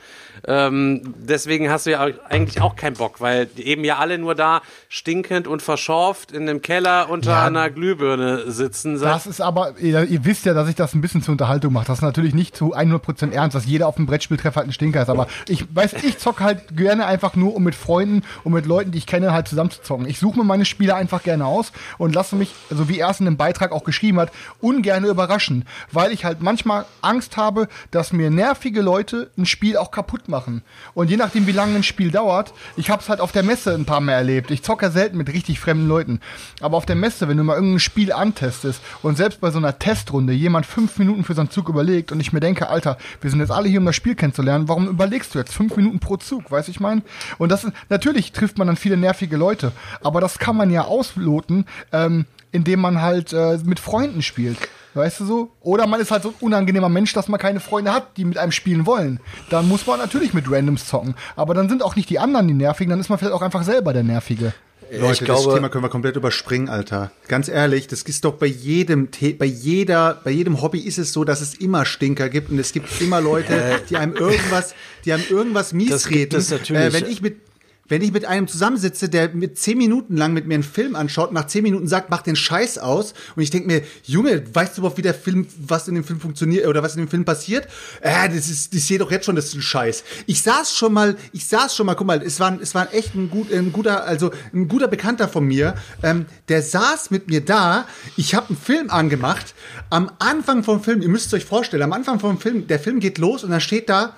Ähm, 0.47 1.15
deswegen 1.19 1.71
hast 1.71 1.87
du 1.87 1.91
ja 1.91 2.07
eigentlich 2.29 2.61
auch 2.61 2.77
keinen 2.77 2.95
Bock, 2.95 3.21
weil 3.21 3.49
eben 3.57 3.85
ja 3.85 3.99
alle 3.99 4.19
nur 4.19 4.35
da 4.35 4.63
stinkend 4.89 5.47
und 5.47 5.63
verschorft 5.63 6.33
in 6.33 6.43
einem 6.49 6.63
Keller 6.63 7.09
unter 7.11 7.31
Ja. 7.33 7.45
einer 7.47 7.71
Glühbirne 7.71 8.51
sitzen. 8.51 8.99
Das 9.01 9.27
ist 9.27 9.41
aber, 9.41 9.79
ihr, 9.79 10.05
ihr 10.05 10.25
wisst 10.25 10.45
ja, 10.45 10.55
dass 10.55 10.69
ich 10.69 10.75
das 10.75 10.95
ein 10.95 11.01
bisschen 11.01 11.23
zur 11.23 11.33
Unterhaltung 11.33 11.73
mache. 11.73 11.87
Das 11.87 11.99
ist 11.99 12.03
natürlich 12.03 12.35
nicht 12.35 12.57
zu 12.57 12.75
100% 12.77 13.33
ernst, 13.33 13.55
dass 13.55 13.67
jeder 13.67 13.87
auf 13.89 13.97
dem 13.97 14.07
Brettspieltreff 14.07 14.57
halt 14.57 14.69
ein 14.69 14.73
Stinker 14.73 15.03
ist. 15.03 15.09
Aber 15.09 15.27
ich 15.49 15.65
weiß, 15.75 15.95
ich 16.05 16.19
zocke 16.19 16.45
halt 16.45 16.77
gerne 16.77 17.07
einfach 17.07 17.35
nur, 17.37 17.55
um 17.55 17.63
mit 17.63 17.75
Freunden 17.75 18.23
und 18.45 18.53
mit 18.53 18.67
Leuten, 18.67 18.91
die 18.91 18.99
ich 18.99 19.07
kenne, 19.07 19.33
halt 19.33 19.49
zusammen 19.49 19.71
zu 19.71 19.83
zocken. 19.83 20.07
Ich 20.07 20.19
suche 20.19 20.39
mir 20.39 20.45
meine 20.45 20.65
Spiele 20.65 20.95
einfach 20.95 21.23
gerne 21.23 21.47
aus 21.47 21.73
und 21.99 22.15
lasse 22.15 22.37
mich, 22.37 22.55
so 22.71 22.89
wie 22.89 22.99
er 22.99 23.11
es 23.11 23.21
in 23.21 23.27
dem 23.27 23.37
Beitrag 23.37 23.73
auch 23.73 23.85
geschrieben 23.85 24.19
hat, 24.21 24.31
ungerne 24.61 25.09
überraschen. 25.09 25.65
Weil 25.93 26.13
ich 26.13 26.25
halt 26.25 26.43
manchmal 26.43 26.85
Angst 27.03 27.37
habe, 27.37 27.69
dass 27.91 28.13
mir 28.13 28.31
nervige 28.31 28.83
Leute 28.83 29.31
ein 29.39 29.47
Spiel 29.47 29.77
auch 29.77 29.91
kaputt 29.91 30.24
machen. 30.29 30.63
Und 30.95 31.11
je 31.11 31.17
nachdem, 31.17 31.47
wie 31.47 31.53
lange 31.53 31.77
ein 31.77 31.83
Spiel 31.83 32.11
dauert, 32.11 32.53
ich 32.77 32.91
habe 32.91 33.03
es 33.03 33.09
halt 33.09 33.21
auf 33.21 33.33
der 33.33 33.43
Messe 33.43 33.75
ein 33.75 33.85
paar 33.85 34.01
Mal 34.01 34.13
erlebt. 34.13 34.51
Ich 34.51 34.63
zocke 34.63 34.87
ja 34.87 34.91
selten 34.91 35.17
mit 35.17 35.33
richtig 35.33 35.61
fremden 35.61 35.89
Leuten. 35.89 36.21
Aber 36.61 36.77
auf 36.77 36.87
der 36.87 36.97
Messe, 36.97 37.29
wenn 37.29 37.37
du 37.37 37.45
mal 37.45 37.55
irgendein 37.55 37.81
Spiel 37.81 38.13
antestest 38.13 38.81
und 39.03 39.17
selbst 39.17 39.41
bei 39.41 39.51
so 39.51 39.59
einer 39.59 39.79
Testrunde 39.79 40.33
jemand 40.33 40.67
fünf 40.67 40.99
Minuten 40.99 41.25
für 41.25 41.35
so 41.35 41.41
einen 41.41 41.51
Zug 41.51 41.69
überlegt 41.69 42.13
und 42.13 42.21
ich 42.21 42.33
mir 42.33 42.41
denke, 42.41 42.69
Alter, 42.69 42.99
wir 43.21 43.31
sind 43.31 43.41
jetzt 43.41 43.51
alle 43.51 43.69
hier, 43.69 43.81
um 43.81 43.87
das 43.87 43.97
Spiel 43.97 44.15
kennenzulernen, 44.15 44.69
warum 44.69 44.89
überlegst 44.89 45.35
du 45.35 45.39
jetzt 45.39 45.55
fünf 45.55 45.77
Minuten 45.77 46.01
pro 46.01 46.17
Zug, 46.17 46.51
weiß 46.51 46.69
ich 46.69 46.81
mein? 46.81 47.03
Und 47.39 47.51
das 47.51 47.67
natürlich 47.89 48.33
trifft 48.33 48.59
man 48.59 48.67
dann 48.67 48.77
viele 48.77 48.97
nervige 48.97 49.37
Leute, 49.37 49.73
aber 50.03 50.21
das 50.21 50.39
kann 50.39 50.57
man 50.57 50.71
ja 50.71 50.83
ausloten, 50.83 51.67
ähm, 51.93 52.27
indem 52.53 52.81
man 52.81 53.01
halt 53.01 53.33
äh, 53.33 53.59
mit 53.65 53.81
Freunden 53.81 54.23
spielt. 54.23 54.59
Weißt 54.95 55.21
du 55.21 55.27
so? 55.27 55.51
Oder 55.61 55.87
man 55.87 56.01
ist 56.01 56.11
halt 56.11 56.23
so 56.23 56.29
ein 56.31 56.35
unangenehmer 56.41 56.89
Mensch, 56.89 57.13
dass 57.13 57.29
man 57.29 57.41
keine 57.41 57.61
Freunde 57.61 57.93
hat, 57.93 58.17
die 58.17 58.25
mit 58.25 58.39
einem 58.39 58.53
spielen 58.53 58.87
wollen. 58.87 59.21
Dann 59.51 59.67
muss 59.69 59.87
man 59.87 59.99
natürlich 59.99 60.33
mit 60.35 60.51
Randoms 60.51 60.87
zocken. 60.87 61.15
Aber 61.37 61.53
dann 61.55 61.69
sind 61.69 61.83
auch 61.83 61.97
nicht 61.97 62.09
die 62.11 62.19
anderen 62.19 62.47
die 62.49 62.55
Nervigen, 62.55 62.91
dann 62.91 63.01
ist 63.01 63.09
man 63.09 63.19
vielleicht 63.19 63.35
auch 63.35 63.43
einfach 63.43 63.65
selber 63.65 63.93
der 63.93 64.05
Nervige. 64.05 64.55
Leute, 64.93 65.25
glaube- 65.25 65.43
das 65.47 65.55
Thema 65.55 65.69
können 65.71 65.83
wir 65.83 65.89
komplett 65.89 66.15
überspringen, 66.15 66.69
Alter. 66.69 67.11
Ganz 67.27 67.49
ehrlich, 67.49 67.89
das 67.89 68.03
ist 68.03 68.25
doch 68.25 68.35
bei 68.35 68.47
jedem, 68.47 69.09
bei 69.39 69.47
jeder, 69.47 70.21
bei 70.23 70.31
jedem 70.31 70.61
Hobby 70.63 70.79
ist 70.81 70.99
es 70.99 71.13
so, 71.13 71.25
dass 71.25 71.41
es 71.41 71.55
immer 71.55 71.85
Stinker 71.87 72.29
gibt 72.29 72.51
und 72.51 72.59
es 72.59 72.73
gibt 72.73 73.01
immer 73.01 73.21
Leute, 73.21 73.81
die 73.91 73.97
einem 73.97 74.15
irgendwas, 74.15 74.75
die 75.05 75.13
einem 75.13 75.25
irgendwas 75.29 75.73
mies 75.73 75.91
Das 75.91 76.05
gibt 76.07 76.17
reden. 76.35 76.37
es 76.37 76.51
natürlich. 76.51 76.83
Äh, 76.83 76.93
wenn 76.93 77.07
ich 77.11 77.23
mit 77.23 77.39
wenn 77.87 78.03
ich 78.03 78.13
mit 78.13 78.25
einem 78.25 78.49
zusammensitze, 78.49 79.09
der 79.09 79.31
mit 79.35 79.59
zehn 79.59 79.77
Minuten 79.77 80.17
lang 80.17 80.33
mit 80.33 80.47
mir 80.47 80.55
einen 80.55 80.63
Film 80.63 80.97
anschaut, 80.97 81.33
nach 81.33 81.47
zehn 81.47 81.63
Minuten 81.63 81.87
sagt, 81.87 82.11
mach 82.11 82.23
den 82.23 82.37
Scheiß 82.37 82.79
aus, 82.79 83.15
und 83.37 83.43
ich 83.43 83.51
denke 83.51 83.67
mir, 83.67 83.83
Junge, 84.05 84.43
weißt 84.55 84.77
du 84.77 84.81
überhaupt, 84.81 84.99
wie 84.99 85.03
der 85.03 85.15
Film, 85.15 85.47
was 85.59 85.87
in 85.89 85.95
dem 85.95 86.05
Film 86.05 86.21
funktioniert 86.21 86.67
oder 86.67 86.83
was 86.83 86.95
in 86.95 87.03
dem 87.03 87.09
Film 87.09 87.25
passiert? 87.25 87.69
Äh, 88.01 88.29
das 88.29 88.49
ist, 88.49 88.75
ich 88.75 88.85
sehe 88.85 88.99
doch 88.99 89.11
jetzt 89.11 89.27
schon, 89.27 89.37
das 89.37 89.47
ist 89.47 89.55
ein 89.55 89.63
Scheiß. 89.63 90.05
Ich 90.27 90.43
saß 90.43 90.75
schon 90.75 90.93
mal, 90.93 91.17
ich 91.33 91.47
saß 91.47 91.77
schon 91.77 91.87
mal, 91.87 91.95
guck 91.95 92.07
mal, 92.07 92.23
es 92.23 92.41
war, 92.41 92.59
es 92.61 92.75
war 92.75 92.93
echt 92.95 93.15
ein, 93.15 93.29
gut, 93.29 93.53
ein 93.53 93.73
guter, 93.73 94.05
also 94.05 94.31
ein 94.53 94.69
guter 94.69 94.89
Bekannter 94.89 95.29
von 95.29 95.45
mir, 95.45 95.75
ähm, 96.03 96.27
der 96.49 96.63
saß 96.63 97.11
mit 97.11 97.29
mir 97.29 97.45
da, 97.45 97.87
ich 98.17 98.35
habe 98.35 98.49
einen 98.49 98.59
Film 98.59 98.91
angemacht, 98.91 99.55
am 99.91 100.11
Anfang 100.19 100.65
vom 100.65 100.83
Film, 100.83 101.03
ihr 101.03 101.09
müsst 101.09 101.27
es 101.27 101.35
euch 101.35 101.45
vorstellen, 101.45 101.83
am 101.83 101.93
Anfang 101.93 102.19
vom 102.19 102.41
Film, 102.41 102.67
der 102.67 102.79
Film 102.79 103.01
geht 103.01 103.19
los 103.19 103.45
und 103.45 103.51
dann 103.51 103.61
steht 103.61 103.89
da, 103.89 104.17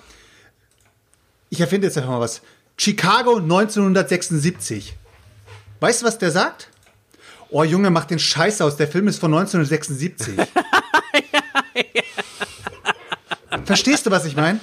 ich 1.49 1.61
erfinde 1.61 1.87
jetzt 1.87 1.97
einfach 1.97 2.11
mal 2.11 2.19
was. 2.19 2.41
Chicago 2.79 3.37
1976. 3.37 4.95
Weißt 5.79 6.01
du, 6.01 6.05
was 6.05 6.17
der 6.17 6.31
sagt? 6.31 6.69
Oh 7.49 7.63
Junge, 7.63 7.89
mach 7.89 8.05
den 8.05 8.19
Scheiß 8.19 8.61
aus. 8.61 8.77
Der 8.77 8.87
Film 8.87 9.07
ist 9.07 9.19
von 9.19 9.33
1976. 9.33 10.35
Verstehst 13.65 14.05
du, 14.05 14.11
was 14.11 14.25
ich 14.25 14.35
meine? 14.35 14.59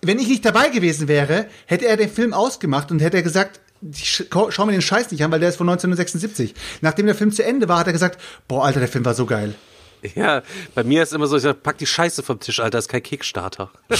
Wenn 0.00 0.18
ich 0.18 0.28
nicht 0.28 0.44
dabei 0.44 0.68
gewesen 0.68 1.08
wäre, 1.08 1.46
hätte 1.66 1.86
er 1.86 1.96
den 1.96 2.10
Film 2.10 2.32
ausgemacht 2.32 2.90
und 2.90 3.00
hätte 3.00 3.18
er 3.18 3.22
gesagt, 3.22 3.60
schau 3.92 4.64
mir 4.64 4.72
den 4.72 4.82
Scheiß 4.82 5.10
nicht 5.10 5.24
an, 5.24 5.30
weil 5.32 5.40
der 5.40 5.48
ist 5.48 5.56
von 5.56 5.68
1976. 5.68 6.54
Nachdem 6.80 7.06
der 7.06 7.14
Film 7.14 7.32
zu 7.32 7.44
Ende 7.44 7.68
war, 7.68 7.80
hat 7.80 7.88
er 7.88 7.92
gesagt, 7.92 8.20
boah, 8.48 8.64
Alter, 8.64 8.80
der 8.80 8.88
Film 8.88 9.04
war 9.04 9.14
so 9.14 9.26
geil. 9.26 9.54
Ja, 10.14 10.42
bei 10.74 10.84
mir 10.84 11.02
ist 11.02 11.12
immer 11.12 11.26
so, 11.26 11.36
ich 11.36 11.42
sag, 11.42 11.62
pack 11.62 11.78
die 11.78 11.86
Scheiße 11.86 12.22
vom 12.22 12.38
Tisch, 12.40 12.60
Alter, 12.60 12.78
das 12.78 12.84
ist 12.84 12.88
kein 12.88 13.02
Kickstarter. 13.02 13.70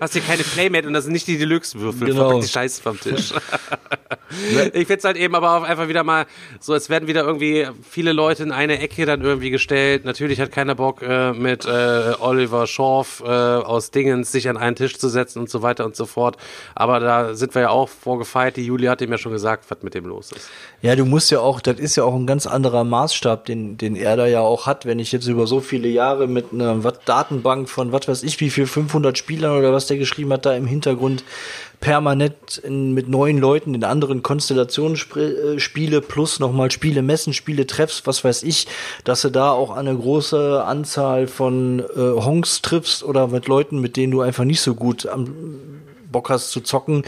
Hast 0.00 0.12
hier 0.12 0.22
keine 0.22 0.42
Playmate 0.42 0.86
und 0.86 0.94
das 0.94 1.04
sind 1.04 1.12
nicht 1.12 1.26
die 1.26 1.38
Deluxe-Würfel. 1.38 2.08
Genau. 2.08 2.30
Pack 2.30 2.42
die 2.42 2.48
Scheiße 2.48 2.82
vom 2.82 3.00
Tisch. 3.00 3.32
ich 4.72 4.86
find's 4.86 5.04
halt 5.04 5.16
eben 5.16 5.34
aber 5.34 5.56
auch 5.56 5.62
einfach 5.62 5.88
wieder 5.88 6.04
mal 6.04 6.26
so, 6.60 6.74
es 6.74 6.88
werden 6.90 7.08
wieder 7.08 7.24
irgendwie 7.24 7.66
viele 7.88 8.12
Leute 8.12 8.42
in 8.42 8.52
eine 8.52 8.78
Ecke 8.78 9.06
dann 9.06 9.22
irgendwie 9.22 9.50
gestellt. 9.50 10.04
Natürlich 10.04 10.40
hat 10.40 10.52
keiner 10.52 10.74
Bock, 10.74 11.02
äh, 11.02 11.32
mit 11.32 11.64
äh, 11.64 12.12
Oliver 12.20 12.66
Schorf 12.66 13.22
äh, 13.24 13.28
aus 13.28 13.90
Dingens 13.90 14.30
sich 14.32 14.48
an 14.48 14.56
einen 14.56 14.76
Tisch 14.76 14.98
zu 14.98 15.08
setzen 15.08 15.40
und 15.40 15.50
so 15.50 15.62
weiter 15.62 15.84
und 15.84 15.96
so 15.96 16.06
fort. 16.06 16.36
Aber 16.74 17.00
da 17.00 17.34
sind 17.34 17.54
wir 17.54 17.62
ja 17.62 17.70
auch 17.70 17.88
vorgefeilt. 17.88 18.56
Die 18.56 18.64
Julia 18.66 18.92
hat 18.92 19.00
ihm 19.00 19.10
ja 19.10 19.18
schon 19.18 19.32
gesagt, 19.32 19.64
was 19.68 19.82
mit 19.82 19.94
dem 19.94 20.04
los 20.06 20.32
ist. 20.32 20.48
Ja, 20.82 20.96
du 20.96 21.04
musst 21.04 21.30
ja 21.30 21.40
auch, 21.40 21.60
das 21.60 21.78
ist 21.78 21.96
ja 21.96 22.04
auch 22.04 22.14
ein 22.14 22.26
ganz 22.26 22.46
anderer 22.46 22.84
Maßstab, 22.84 23.44
den, 23.46 23.69
den 23.76 23.96
er 23.96 24.16
da 24.16 24.26
ja 24.26 24.40
auch 24.40 24.66
hat, 24.66 24.86
wenn 24.86 24.98
ich 24.98 25.12
jetzt 25.12 25.26
über 25.26 25.46
so 25.46 25.60
viele 25.60 25.88
Jahre 25.88 26.26
mit 26.26 26.52
einer 26.52 26.76
Datenbank 27.04 27.68
von 27.68 27.92
was 27.92 28.08
weiß 28.08 28.22
ich 28.22 28.40
wie 28.40 28.50
viel 28.50 28.66
500 28.66 29.16
Spielern 29.16 29.58
oder 29.58 29.72
was 29.72 29.86
der 29.86 29.96
geschrieben 29.96 30.32
hat, 30.32 30.46
da 30.46 30.54
im 30.54 30.66
Hintergrund 30.66 31.24
permanent 31.80 32.58
in, 32.58 32.92
mit 32.92 33.08
neuen 33.08 33.38
Leuten 33.38 33.74
in 33.74 33.84
anderen 33.84 34.22
Konstellationen 34.22 34.96
spr- 34.96 35.54
äh, 35.54 35.60
spiele, 35.60 36.00
plus 36.00 36.38
nochmal 36.38 36.70
Spiele 36.70 37.02
messen, 37.02 37.32
Spiele 37.32 37.66
treffst, 37.66 38.06
was 38.06 38.22
weiß 38.22 38.42
ich, 38.42 38.66
dass 39.04 39.22
du 39.22 39.30
da 39.30 39.50
auch 39.50 39.70
eine 39.70 39.96
große 39.96 40.62
Anzahl 40.64 41.26
von 41.26 41.80
äh, 41.80 41.84
Honks 41.94 42.60
triffst 42.62 43.02
oder 43.02 43.28
mit 43.28 43.48
Leuten, 43.48 43.80
mit 43.80 43.96
denen 43.96 44.12
du 44.12 44.20
einfach 44.20 44.44
nicht 44.44 44.60
so 44.60 44.74
gut 44.74 45.06
am 45.06 45.34
Bock 46.10 46.30
hast 46.30 46.50
zu 46.50 46.60
zocken, 46.60 47.02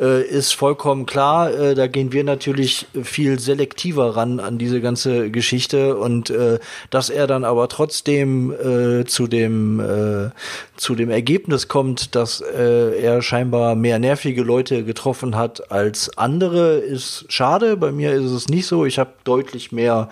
äh, 0.00 0.22
ist 0.22 0.54
vollkommen 0.54 1.06
klar. 1.06 1.52
Äh, 1.52 1.74
da 1.74 1.86
gehen 1.86 2.12
wir 2.12 2.24
natürlich 2.24 2.86
viel 3.02 3.38
selektiver 3.38 4.16
ran 4.16 4.40
an 4.40 4.58
diese 4.58 4.80
ganze 4.80 5.30
Geschichte 5.30 5.96
und 5.96 6.30
äh, 6.30 6.58
dass 6.90 7.10
er 7.10 7.26
dann 7.26 7.44
aber 7.44 7.68
trotzdem 7.68 8.52
äh, 8.52 9.04
zu 9.04 9.26
dem 9.26 9.80
äh, 9.80 10.30
zu 10.76 10.94
dem 10.94 11.10
Ergebnis 11.10 11.68
kommt, 11.68 12.14
dass 12.14 12.40
äh, 12.40 13.00
er 13.00 13.22
scheinbar 13.22 13.74
mehr 13.74 13.98
nervige 13.98 14.42
Leute 14.42 14.84
getroffen 14.84 15.36
hat 15.36 15.70
als 15.70 16.16
andere, 16.16 16.76
ist 16.78 17.24
schade. 17.28 17.76
Bei 17.76 17.92
mir 17.92 18.12
ist 18.14 18.30
es 18.30 18.48
nicht 18.48 18.66
so. 18.66 18.84
Ich 18.84 18.98
habe 18.98 19.10
deutlich 19.24 19.72
mehr 19.72 20.08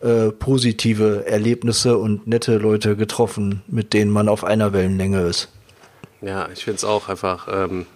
äh, 0.00 0.30
positive 0.30 1.26
Erlebnisse 1.26 1.98
und 1.98 2.26
nette 2.26 2.58
Leute 2.58 2.96
getroffen, 2.96 3.62
mit 3.66 3.92
denen 3.92 4.10
man 4.10 4.28
auf 4.28 4.44
einer 4.44 4.72
Wellenlänge 4.72 5.22
ist. 5.22 5.48
Ja, 6.20 6.48
ich 6.48 6.64
find's 6.64 6.84
auch 6.84 7.08
einfach 7.08 7.48
ähm, 7.50 7.86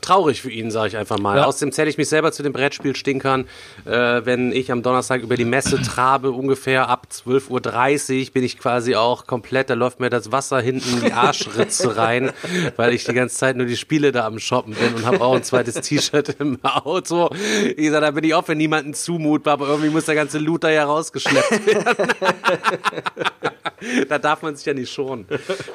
traurig 0.00 0.42
für 0.42 0.50
ihn, 0.50 0.70
sage 0.70 0.88
ich 0.88 0.96
einfach 0.96 1.18
mal. 1.18 1.38
Ja. 1.38 1.44
Außerdem 1.44 1.72
zähle 1.72 1.90
ich 1.90 1.98
mich 1.98 2.08
selber 2.08 2.32
zu 2.32 2.42
den 2.42 2.52
Brettspielstinkern. 2.52 3.46
Äh, 3.84 3.90
wenn 4.24 4.52
ich 4.52 4.70
am 4.70 4.82
Donnerstag 4.82 5.22
über 5.22 5.36
die 5.36 5.44
Messe 5.44 5.80
trabe, 5.82 6.30
ungefähr 6.30 6.88
ab 6.88 7.08
12.30 7.12 8.26
Uhr, 8.26 8.32
bin 8.32 8.44
ich 8.44 8.58
quasi 8.58 8.94
auch 8.94 9.26
komplett, 9.26 9.70
da 9.70 9.74
läuft 9.74 10.00
mir 10.00 10.10
das 10.10 10.32
Wasser 10.32 10.60
hinten 10.60 10.98
in 10.98 11.00
die 11.06 11.12
Arschritze 11.12 11.96
rein, 11.96 12.32
weil 12.76 12.92
ich 12.92 13.04
die 13.04 13.14
ganze 13.14 13.36
Zeit 13.36 13.56
nur 13.56 13.66
die 13.66 13.76
Spiele 13.76 14.12
da 14.12 14.26
am 14.26 14.38
Shoppen 14.38 14.74
bin 14.74 14.94
und 14.94 15.06
habe 15.06 15.20
auch 15.20 15.34
ein 15.34 15.42
zweites 15.42 15.74
T-Shirt 15.74 16.36
im 16.38 16.58
Auto. 16.62 17.30
Wie 17.32 17.74
gesagt, 17.74 18.02
da 18.02 18.10
bin 18.10 18.24
ich 18.24 18.34
auch 18.34 18.44
für 18.44 18.54
niemanden 18.54 18.94
zumutbar, 18.94 19.54
aber 19.54 19.68
irgendwie 19.68 19.90
muss 19.90 20.04
der 20.04 20.14
ganze 20.14 20.38
Loot 20.38 20.64
da 20.64 20.70
ja 20.70 20.84
rausgeschleppt 20.84 21.66
werden. 21.66 22.08
da 24.08 24.18
darf 24.18 24.42
man 24.42 24.56
sich 24.56 24.66
ja 24.66 24.74
nicht 24.74 24.92
schonen. 24.92 25.26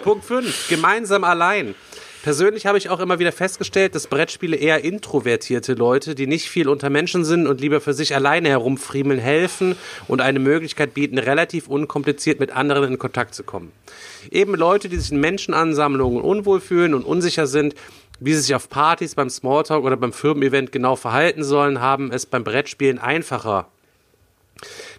Punkt 0.04 0.26
5. 0.26 0.70
Gemeinsam 0.70 1.24
allein. 1.24 1.76
Persönlich 2.24 2.68
habe 2.68 2.78
ich 2.78 2.90
auch 2.90 3.00
immer 3.00 3.18
wieder 3.18 3.32
festgestellt, 3.32 3.96
dass 3.96 4.06
Brettspiele 4.06 4.56
eher 4.56 4.84
introvertierte 4.84 5.74
Leute, 5.74 6.14
die 6.14 6.28
nicht 6.28 6.50
viel 6.50 6.70
unter 6.70 6.92
Menschen 6.92 7.26
sind 7.26 7.48
und 7.48 7.60
lieber 7.60 7.82
für 7.82 7.94
sich 7.94 8.14
alleine 8.14 8.50
herumfriemeln, 8.50 9.20
helfen 9.20 9.76
und 10.08 10.22
eine 10.22 10.38
Möglichkeit 10.38 10.94
bieten, 10.94 11.18
relativ 11.18 11.68
unkompliziert 11.68 12.40
mit 12.40 12.52
anderen 12.56 12.92
in 12.94 13.00
Kontakt 13.00 13.34
zu 13.34 13.44
kommen. 13.44 13.72
Eben 14.30 14.54
Leute, 14.54 14.88
die 14.88 14.98
sich 14.98 15.12
in 15.12 15.20
Menschenansammlungen 15.20 16.22
unwohl 16.22 16.62
fühlen 16.62 16.94
und 16.94 17.06
unsicher 17.06 17.48
sind, 17.48 17.74
wie 18.20 18.36
sie 18.36 18.42
sich 18.42 18.54
auf 18.54 18.70
Partys, 18.70 19.16
beim 19.16 19.32
Smalltalk 19.32 19.84
oder 19.84 19.98
beim 19.98 20.14
Firmen-Event 20.14 20.72
genau 20.72 20.96
verhalten 20.96 21.44
sollen, 21.44 21.82
haben 21.82 22.12
es 22.12 22.28
beim 22.28 22.44
Brettspielen 22.44 23.00
einfacher. 23.00 23.68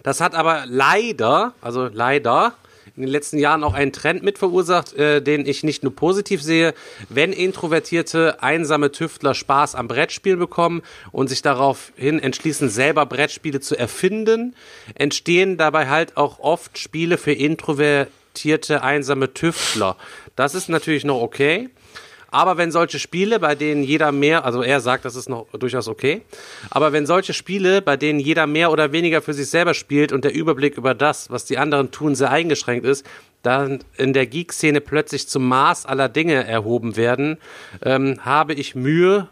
Das 0.02 0.20
hat 0.20 0.34
aber 0.34 0.64
leider, 0.66 1.54
also 1.60 1.88
leider, 1.92 2.54
in 3.02 3.08
den 3.08 3.12
letzten 3.12 3.38
Jahren 3.38 3.64
auch 3.64 3.74
einen 3.74 3.92
Trend 3.92 4.22
mit 4.22 4.38
verursacht, 4.38 4.94
äh, 4.94 5.20
den 5.20 5.46
ich 5.46 5.62
nicht 5.62 5.82
nur 5.82 5.94
positiv 5.94 6.42
sehe. 6.42 6.74
Wenn 7.08 7.32
introvertierte, 7.32 8.42
einsame 8.42 8.92
Tüftler 8.92 9.34
Spaß 9.34 9.74
am 9.74 9.88
Brettspielen 9.88 10.38
bekommen 10.38 10.82
und 11.10 11.28
sich 11.28 11.42
daraufhin 11.42 12.18
entschließen, 12.18 12.68
selber 12.68 13.06
Brettspiele 13.06 13.60
zu 13.60 13.76
erfinden, 13.76 14.54
entstehen 14.94 15.56
dabei 15.56 15.88
halt 15.88 16.16
auch 16.16 16.38
oft 16.38 16.78
Spiele 16.78 17.18
für 17.18 17.32
introvertierte, 17.32 18.82
einsame 18.82 19.34
Tüftler. 19.34 19.96
Das 20.36 20.54
ist 20.54 20.68
natürlich 20.68 21.04
noch 21.04 21.20
okay. 21.20 21.68
Aber 22.32 22.56
wenn 22.56 22.72
solche 22.72 22.98
Spiele, 22.98 23.38
bei 23.38 23.54
denen 23.54 23.84
jeder 23.84 24.10
mehr, 24.10 24.46
also 24.46 24.62
er 24.62 24.80
sagt, 24.80 25.04
das 25.04 25.16
ist 25.16 25.28
noch 25.28 25.46
durchaus 25.52 25.86
okay, 25.86 26.22
aber 26.70 26.92
wenn 26.92 27.04
solche 27.04 27.34
Spiele, 27.34 27.82
bei 27.82 27.98
denen 27.98 28.18
jeder 28.18 28.46
mehr 28.46 28.72
oder 28.72 28.90
weniger 28.90 29.20
für 29.20 29.34
sich 29.34 29.50
selber 29.50 29.74
spielt 29.74 30.12
und 30.12 30.24
der 30.24 30.34
Überblick 30.34 30.78
über 30.78 30.94
das, 30.94 31.30
was 31.30 31.44
die 31.44 31.58
anderen 31.58 31.90
tun, 31.90 32.14
sehr 32.14 32.30
eingeschränkt 32.30 32.86
ist, 32.86 33.06
dann 33.42 33.84
in 33.98 34.14
der 34.14 34.26
Geek-Szene 34.26 34.80
plötzlich 34.80 35.28
zum 35.28 35.46
Maß 35.46 35.84
aller 35.84 36.08
Dinge 36.08 36.46
erhoben 36.46 36.96
werden, 36.96 37.36
ähm, 37.84 38.18
habe 38.24 38.54
ich 38.54 38.74
Mühe, 38.74 39.28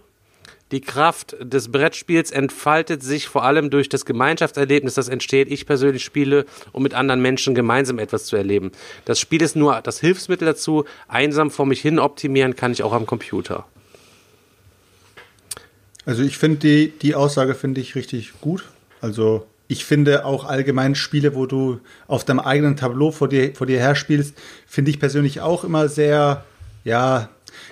die 0.73 0.81
Kraft 0.81 1.37
des 1.41 1.73
Brettspiels 1.73 2.31
entfaltet 2.31 3.03
sich 3.03 3.29
vor 3.29 3.45
allem 3.45 3.71
durch 3.71 3.89
das 3.89 4.05
Gemeinschaftserlebnis, 4.05 4.95
das 4.95 5.09
entsteht. 5.09 5.51
Ich 5.51 5.67
persönlich 5.67 6.05
spiele, 6.05 6.47
um 6.73 6.83
mit 6.83 6.95
anderen 6.95 7.21
Menschen 7.21 7.55
gemeinsam 7.55 7.99
etwas 7.99 8.27
zu 8.27 8.37
erleben. 8.37 8.71
Das 9.05 9.19
Spiel 9.19 9.43
ist 9.43 9.57
nur 9.57 9.81
das 9.83 10.01
Hilfsmittel 10.01 10.47
dazu. 10.47 10.85
Einsam 11.09 11.51
vor 11.51 11.67
mich 11.67 11.81
hin 11.81 11.99
optimieren 11.99 12.57
kann 12.57 12.73
ich 12.73 12.83
auch 12.83 12.93
am 12.93 13.07
Computer. 13.07 13.67
Also 16.07 16.23
ich 16.23 16.39
finde 16.39 16.59
die, 16.59 16.91
die 16.91 17.15
Aussage 17.15 17.55
finde 17.55 17.81
ich 17.81 17.95
richtig 17.95 18.33
gut. 18.41 18.65
Also 19.01 19.47
ich 19.69 19.85
finde 19.85 20.25
auch 20.25 20.45
allgemein 20.45 20.95
Spiele, 20.95 21.35
wo 21.35 21.47
du 21.47 21.81
auf 22.09 22.25
deinem 22.25 22.41
eigenen 22.41 22.77
Tableau 22.77 23.13
vor 23.13 23.29
dir, 23.29 23.55
vor 23.55 23.67
dir 23.67 23.79
her 23.79 23.95
spielst, 23.95 24.37
finde 24.67 24.91
ich 24.91 24.99
persönlich 24.99 25.41
auch 25.41 25.63
immer 25.63 25.89
sehr, 25.89 26.45
ja, 26.83 27.29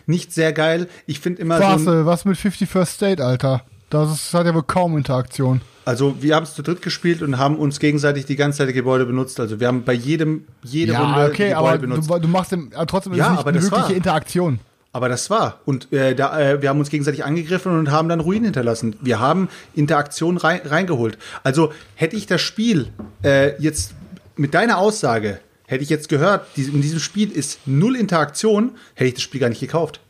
nicht 0.08 0.32
sehr 0.32 0.52
geil. 0.52 0.88
Ich 1.06 1.20
finde 1.20 1.42
immer 1.42 1.60
Was, 1.60 1.84
so, 1.84 2.06
was 2.06 2.24
mit 2.24 2.36
51st 2.38 2.86
State, 2.86 3.24
Alter? 3.24 3.62
Das 3.90 4.12
ist, 4.12 4.34
hat 4.34 4.44
ja 4.46 4.54
wohl 4.54 4.64
kaum 4.64 4.96
Interaktion. 4.98 5.60
also 5.86 6.16
wir 6.20 6.34
haben 6.34 6.42
es 6.42 6.54
zu 6.54 6.62
dritt 6.62 6.82
gespielt 6.82 7.22
und 7.22 7.38
haben 7.38 7.56
uns 7.56 7.78
gegenseitig 7.80 8.26
die 8.26 8.36
ganze 8.36 8.58
Zeit 8.58 8.68
die 8.68 8.72
Gebäude 8.74 9.06
benutzt. 9.06 9.38
Also 9.40 9.60
wir 9.60 9.66
haben 9.68 9.84
bei 9.84 9.94
jedem, 9.94 10.44
jede 10.62 10.92
ja, 10.92 11.00
Runde 11.00 11.30
okay, 11.30 11.48
Gebäude 11.50 11.56
aber 11.56 11.78
benutzt. 11.78 12.10
du, 12.10 12.18
du 12.18 12.28
machst 12.28 12.52
im, 12.52 12.70
trotzdem 12.86 13.14
Ja, 13.14 13.30
nicht 13.30 13.40
aber 13.40 13.50
eine 13.50 13.62
wirkliche 13.62 13.82
war- 13.88 13.90
Interaktion. 13.96 14.60
Aber 14.92 15.08
das 15.10 15.28
war. 15.30 15.60
Und 15.66 15.92
äh, 15.92 16.14
da, 16.14 16.38
äh, 16.40 16.62
wir 16.62 16.70
haben 16.70 16.78
uns 16.80 16.88
gegenseitig 16.90 17.24
angegriffen 17.24 17.78
und 17.78 17.90
haben 17.90 18.08
dann 18.08 18.20
Ruinen 18.20 18.44
hinterlassen. 18.44 18.96
Wir 19.02 19.20
haben 19.20 19.48
Interaktion 19.74 20.38
rein, 20.38 20.60
reingeholt. 20.64 21.18
Also 21.44 21.72
hätte 21.94 22.16
ich 22.16 22.26
das 22.26 22.40
Spiel 22.40 22.88
äh, 23.22 23.52
jetzt 23.60 23.94
mit 24.36 24.54
deiner 24.54 24.78
Aussage, 24.78 25.40
hätte 25.68 25.84
ich 25.84 25.90
jetzt 25.90 26.08
gehört, 26.08 26.46
in 26.56 26.80
diesem 26.80 26.98
Spiel 26.98 27.30
ist 27.30 27.60
null 27.66 27.94
Interaktion, 27.94 28.72
hätte 28.94 29.08
ich 29.08 29.14
das 29.14 29.22
Spiel 29.22 29.40
gar 29.40 29.50
nicht 29.50 29.60
gekauft. 29.60 30.00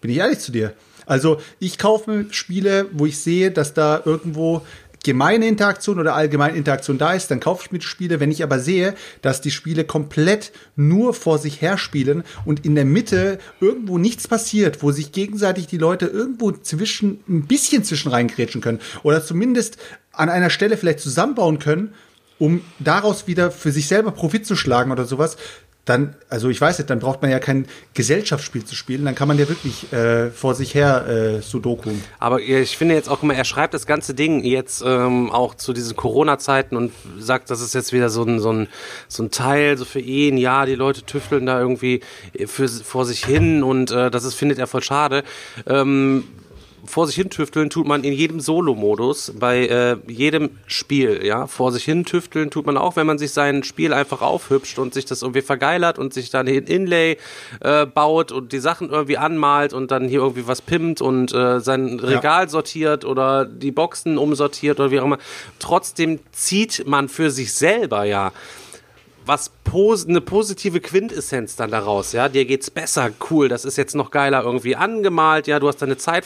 Bin 0.00 0.10
ich 0.10 0.18
ehrlich 0.18 0.40
zu 0.40 0.52
dir. 0.52 0.74
Also 1.06 1.40
ich 1.60 1.78
kaufe 1.78 2.26
Spiele, 2.30 2.86
wo 2.92 3.06
ich 3.06 3.18
sehe, 3.18 3.50
dass 3.50 3.72
da 3.72 4.02
irgendwo 4.04 4.62
gemeine 5.04 5.46
Interaktion 5.46 6.00
oder 6.00 6.16
allgemeine 6.16 6.56
Interaktion 6.56 6.98
da 6.98 7.12
ist, 7.12 7.30
dann 7.30 7.38
kaufe 7.38 7.62
ich 7.64 7.70
mir 7.70 7.78
die 7.78 7.86
Spiele. 7.86 8.18
Wenn 8.18 8.32
ich 8.32 8.42
aber 8.42 8.58
sehe, 8.58 8.94
dass 9.22 9.40
die 9.40 9.52
Spiele 9.52 9.84
komplett 9.84 10.50
nur 10.74 11.14
vor 11.14 11.38
sich 11.38 11.62
her 11.62 11.78
spielen 11.78 12.24
und 12.44 12.66
in 12.66 12.74
der 12.74 12.84
Mitte 12.84 13.38
irgendwo 13.60 13.98
nichts 13.98 14.26
passiert, 14.26 14.82
wo 14.82 14.90
sich 14.90 15.12
gegenseitig 15.12 15.68
die 15.68 15.78
Leute 15.78 16.06
irgendwo 16.06 16.50
zwischen, 16.50 17.20
ein 17.28 17.46
bisschen 17.46 17.84
zwischen 17.84 18.10
reingrätschen 18.10 18.60
können 18.60 18.80
oder 19.04 19.24
zumindest 19.24 19.78
an 20.12 20.28
einer 20.28 20.50
Stelle 20.50 20.76
vielleicht 20.76 21.00
zusammenbauen 21.00 21.60
können, 21.60 21.94
um 22.38 22.62
daraus 22.78 23.26
wieder 23.26 23.50
für 23.50 23.72
sich 23.72 23.88
selber 23.88 24.12
Profit 24.12 24.46
zu 24.46 24.56
schlagen 24.56 24.92
oder 24.92 25.04
sowas, 25.04 25.36
dann, 25.88 26.14
also 26.28 26.50
ich 26.50 26.60
weiß 26.60 26.78
nicht, 26.78 26.90
dann 26.90 26.98
braucht 26.98 27.22
man 27.22 27.30
ja 27.30 27.38
kein 27.38 27.66
Gesellschaftsspiel 27.94 28.64
zu 28.64 28.74
spielen, 28.74 29.06
dann 29.06 29.14
kann 29.14 29.26
man 29.26 29.38
ja 29.38 29.48
wirklich 29.48 29.90
äh, 29.92 30.30
vor 30.30 30.54
sich 30.54 30.74
her 30.74 31.06
äh, 31.06 31.40
Sudoku. 31.40 31.90
Aber 32.18 32.40
ich 32.40 32.76
finde 32.76 32.94
jetzt 32.94 33.08
auch 33.08 33.22
immer, 33.22 33.34
er 33.34 33.44
schreibt 33.44 33.72
das 33.72 33.86
ganze 33.86 34.12
Ding 34.12 34.44
jetzt 34.44 34.82
ähm, 34.84 35.30
auch 35.30 35.54
zu 35.54 35.72
diesen 35.72 35.96
Corona-Zeiten 35.96 36.76
und 36.76 36.92
sagt, 37.18 37.50
das 37.50 37.62
ist 37.62 37.74
jetzt 37.74 37.92
wieder 37.94 38.10
so 38.10 38.22
ein, 38.22 38.38
so, 38.38 38.52
ein, 38.52 38.68
so 39.08 39.22
ein 39.22 39.30
Teil, 39.30 39.78
so 39.78 39.86
für 39.86 40.00
ihn, 40.00 40.36
ja, 40.36 40.66
die 40.66 40.74
Leute 40.74 41.02
tüfteln 41.02 41.46
da 41.46 41.58
irgendwie 41.58 42.00
für, 42.46 42.68
vor 42.68 43.06
sich 43.06 43.24
hin 43.24 43.62
und 43.62 43.90
äh, 43.90 44.10
das 44.10 44.24
ist, 44.24 44.34
findet 44.34 44.58
er 44.58 44.66
voll 44.66 44.82
schade. 44.82 45.24
Ähm, 45.66 46.24
vor 46.88 47.06
sich 47.06 47.16
hin 47.16 47.30
tüfteln 47.30 47.70
tut 47.70 47.86
man 47.86 48.04
in 48.04 48.12
jedem 48.12 48.40
Solo-Modus, 48.40 49.34
bei 49.38 49.66
äh, 49.66 49.96
jedem 50.06 50.50
Spiel, 50.66 51.24
ja. 51.24 51.46
Vor 51.46 51.72
sich 51.72 51.84
hin 51.84 52.04
tüfteln 52.04 52.50
tut 52.50 52.66
man 52.66 52.76
auch, 52.76 52.96
wenn 52.96 53.06
man 53.06 53.18
sich 53.18 53.32
sein 53.32 53.62
Spiel 53.62 53.92
einfach 53.92 54.22
aufhübscht 54.22 54.78
und 54.78 54.94
sich 54.94 55.04
das 55.04 55.22
irgendwie 55.22 55.42
vergeilert 55.42 55.98
und 55.98 56.12
sich 56.12 56.30
dann 56.30 56.48
ein 56.48 56.64
Inlay 56.64 57.18
äh, 57.60 57.86
baut 57.86 58.32
und 58.32 58.52
die 58.52 58.58
Sachen 58.58 58.90
irgendwie 58.90 59.18
anmalt 59.18 59.72
und 59.72 59.90
dann 59.90 60.08
hier 60.08 60.20
irgendwie 60.20 60.46
was 60.46 60.62
pimmt 60.62 61.00
und 61.00 61.32
äh, 61.32 61.60
sein 61.60 62.00
Regal 62.00 62.48
sortiert 62.48 63.04
oder 63.04 63.44
die 63.44 63.70
Boxen 63.70 64.18
umsortiert 64.18 64.80
oder 64.80 64.90
wie 64.90 65.00
auch 65.00 65.04
immer. 65.04 65.18
Trotzdem 65.58 66.20
zieht 66.32 66.86
man 66.86 67.08
für 67.08 67.30
sich 67.30 67.52
selber 67.52 68.04
ja 68.04 68.32
was 69.28 69.50
pos 69.62 70.08
eine 70.08 70.22
positive 70.22 70.80
Quintessenz 70.80 71.54
dann 71.54 71.70
daraus, 71.70 72.12
ja, 72.12 72.28
dir 72.28 72.46
geht's 72.46 72.70
besser, 72.70 73.10
cool, 73.30 73.48
das 73.48 73.66
ist 73.66 73.76
jetzt 73.76 73.94
noch 73.94 74.10
geiler 74.10 74.42
irgendwie 74.42 74.74
angemalt, 74.74 75.46
ja, 75.46 75.60
du 75.60 75.68
hast 75.68 75.82
deine 75.82 75.98
Zeit 75.98 76.24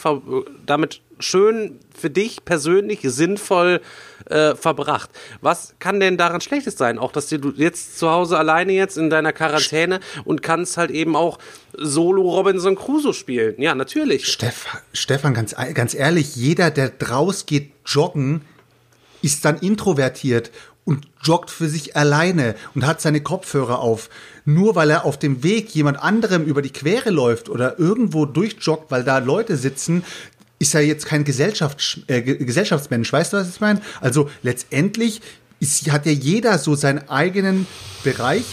damit 0.65 1.01
schön 1.19 1.81
für 1.95 2.11
dich 2.11 2.45
persönlich 2.45 3.01
sinnvoll 3.03 3.81
äh, 4.27 4.55
verbracht. 4.55 5.11
Was 5.41 5.75
kann 5.79 6.01
denn 6.01 6.17
daran 6.17 6.41
Schlechtes 6.41 6.77
sein? 6.77 6.99
Auch, 6.99 7.13
dass 7.13 7.29
du 7.29 7.53
jetzt 7.57 7.99
zu 7.99 8.11
Hause 8.11 8.39
alleine 8.39 8.73
jetzt 8.73 8.97
in 8.97 9.11
deiner 9.11 9.33
Quarantäne 9.33 10.01
und 10.25 10.43
kannst 10.43 10.77
halt 10.77 10.91
eben 10.91 11.17
auch 11.17 11.39
Solo 11.73 12.23
Robinson 12.23 12.77
Crusoe 12.77 13.15
spielen. 13.15 13.55
Ja, 13.59 13.75
natürlich. 13.75 14.27
Stefan, 14.27 14.81
Stefan 14.93 15.35
ganz, 15.35 15.55
ganz 15.75 15.95
ehrlich, 15.95 16.37
jeder, 16.37 16.71
der 16.71 16.91
draus 16.91 17.47
geht 17.47 17.73
joggen, 17.87 18.43
ist 19.23 19.45
dann 19.45 19.59
introvertiert 19.59 20.51
joggt 21.23 21.51
für 21.51 21.69
sich 21.69 21.97
alleine 21.97 22.55
und 22.75 22.87
hat 22.87 23.01
seine 23.01 23.21
Kopfhörer 23.21 23.79
auf. 23.79 24.11
Nur 24.45 24.75
weil 24.75 24.91
er 24.91 25.05
auf 25.05 25.19
dem 25.19 25.43
Weg 25.43 25.75
jemand 25.75 26.03
anderem 26.03 26.45
über 26.45 26.63
die 26.63 26.73
Quere 26.73 27.11
läuft 27.11 27.49
oder 27.49 27.79
irgendwo 27.79 28.27
durchjoggt, 28.27 28.91
weil 28.91 29.05
da 29.05 29.19
Leute 29.19 29.57
sitzen, 29.57 30.05
ist 30.59 30.75
er 30.75 30.83
jetzt 30.83 31.07
kein 31.07 31.25
Gesellschafts 31.25 32.01
äh, 32.07 32.23
Gesellschaftsmensch. 32.23 33.13
Weißt 33.13 33.33
du, 33.33 33.37
was 33.37 33.49
ich 33.49 33.61
meine? 33.61 33.81
Also 34.01 34.31
letztendlich 34.43 35.21
ist, 35.61 35.91
hat 35.91 36.07
ja 36.07 36.13
jeder 36.13 36.59
so 36.59 36.75
seinen 36.75 37.09
eigenen 37.09 37.67
Bereich, 38.05 38.45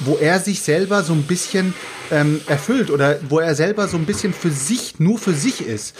wo 0.00 0.16
er 0.16 0.38
sich 0.40 0.60
selber 0.60 1.02
so 1.02 1.12
ein 1.12 1.22
bisschen 1.22 1.74
ähm, 2.10 2.40
erfüllt 2.46 2.90
oder 2.90 3.18
wo 3.28 3.38
er 3.38 3.54
selber 3.54 3.88
so 3.88 3.96
ein 3.96 4.06
bisschen 4.06 4.32
für 4.32 4.50
sich, 4.50 4.98
nur 4.98 5.18
für 5.18 5.32
sich 5.32 5.66
ist. 5.66 5.94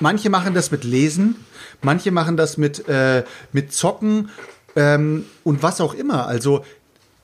Manche 0.00 0.30
machen 0.30 0.54
das 0.54 0.70
mit 0.70 0.84
Lesen, 0.84 1.36
manche 1.82 2.10
machen 2.12 2.36
das 2.36 2.56
mit, 2.56 2.88
äh, 2.88 3.24
mit 3.52 3.72
Zocken 3.72 4.30
ähm, 4.78 5.26
und 5.44 5.62
was 5.62 5.80
auch 5.80 5.94
immer. 5.94 6.26
Also 6.26 6.64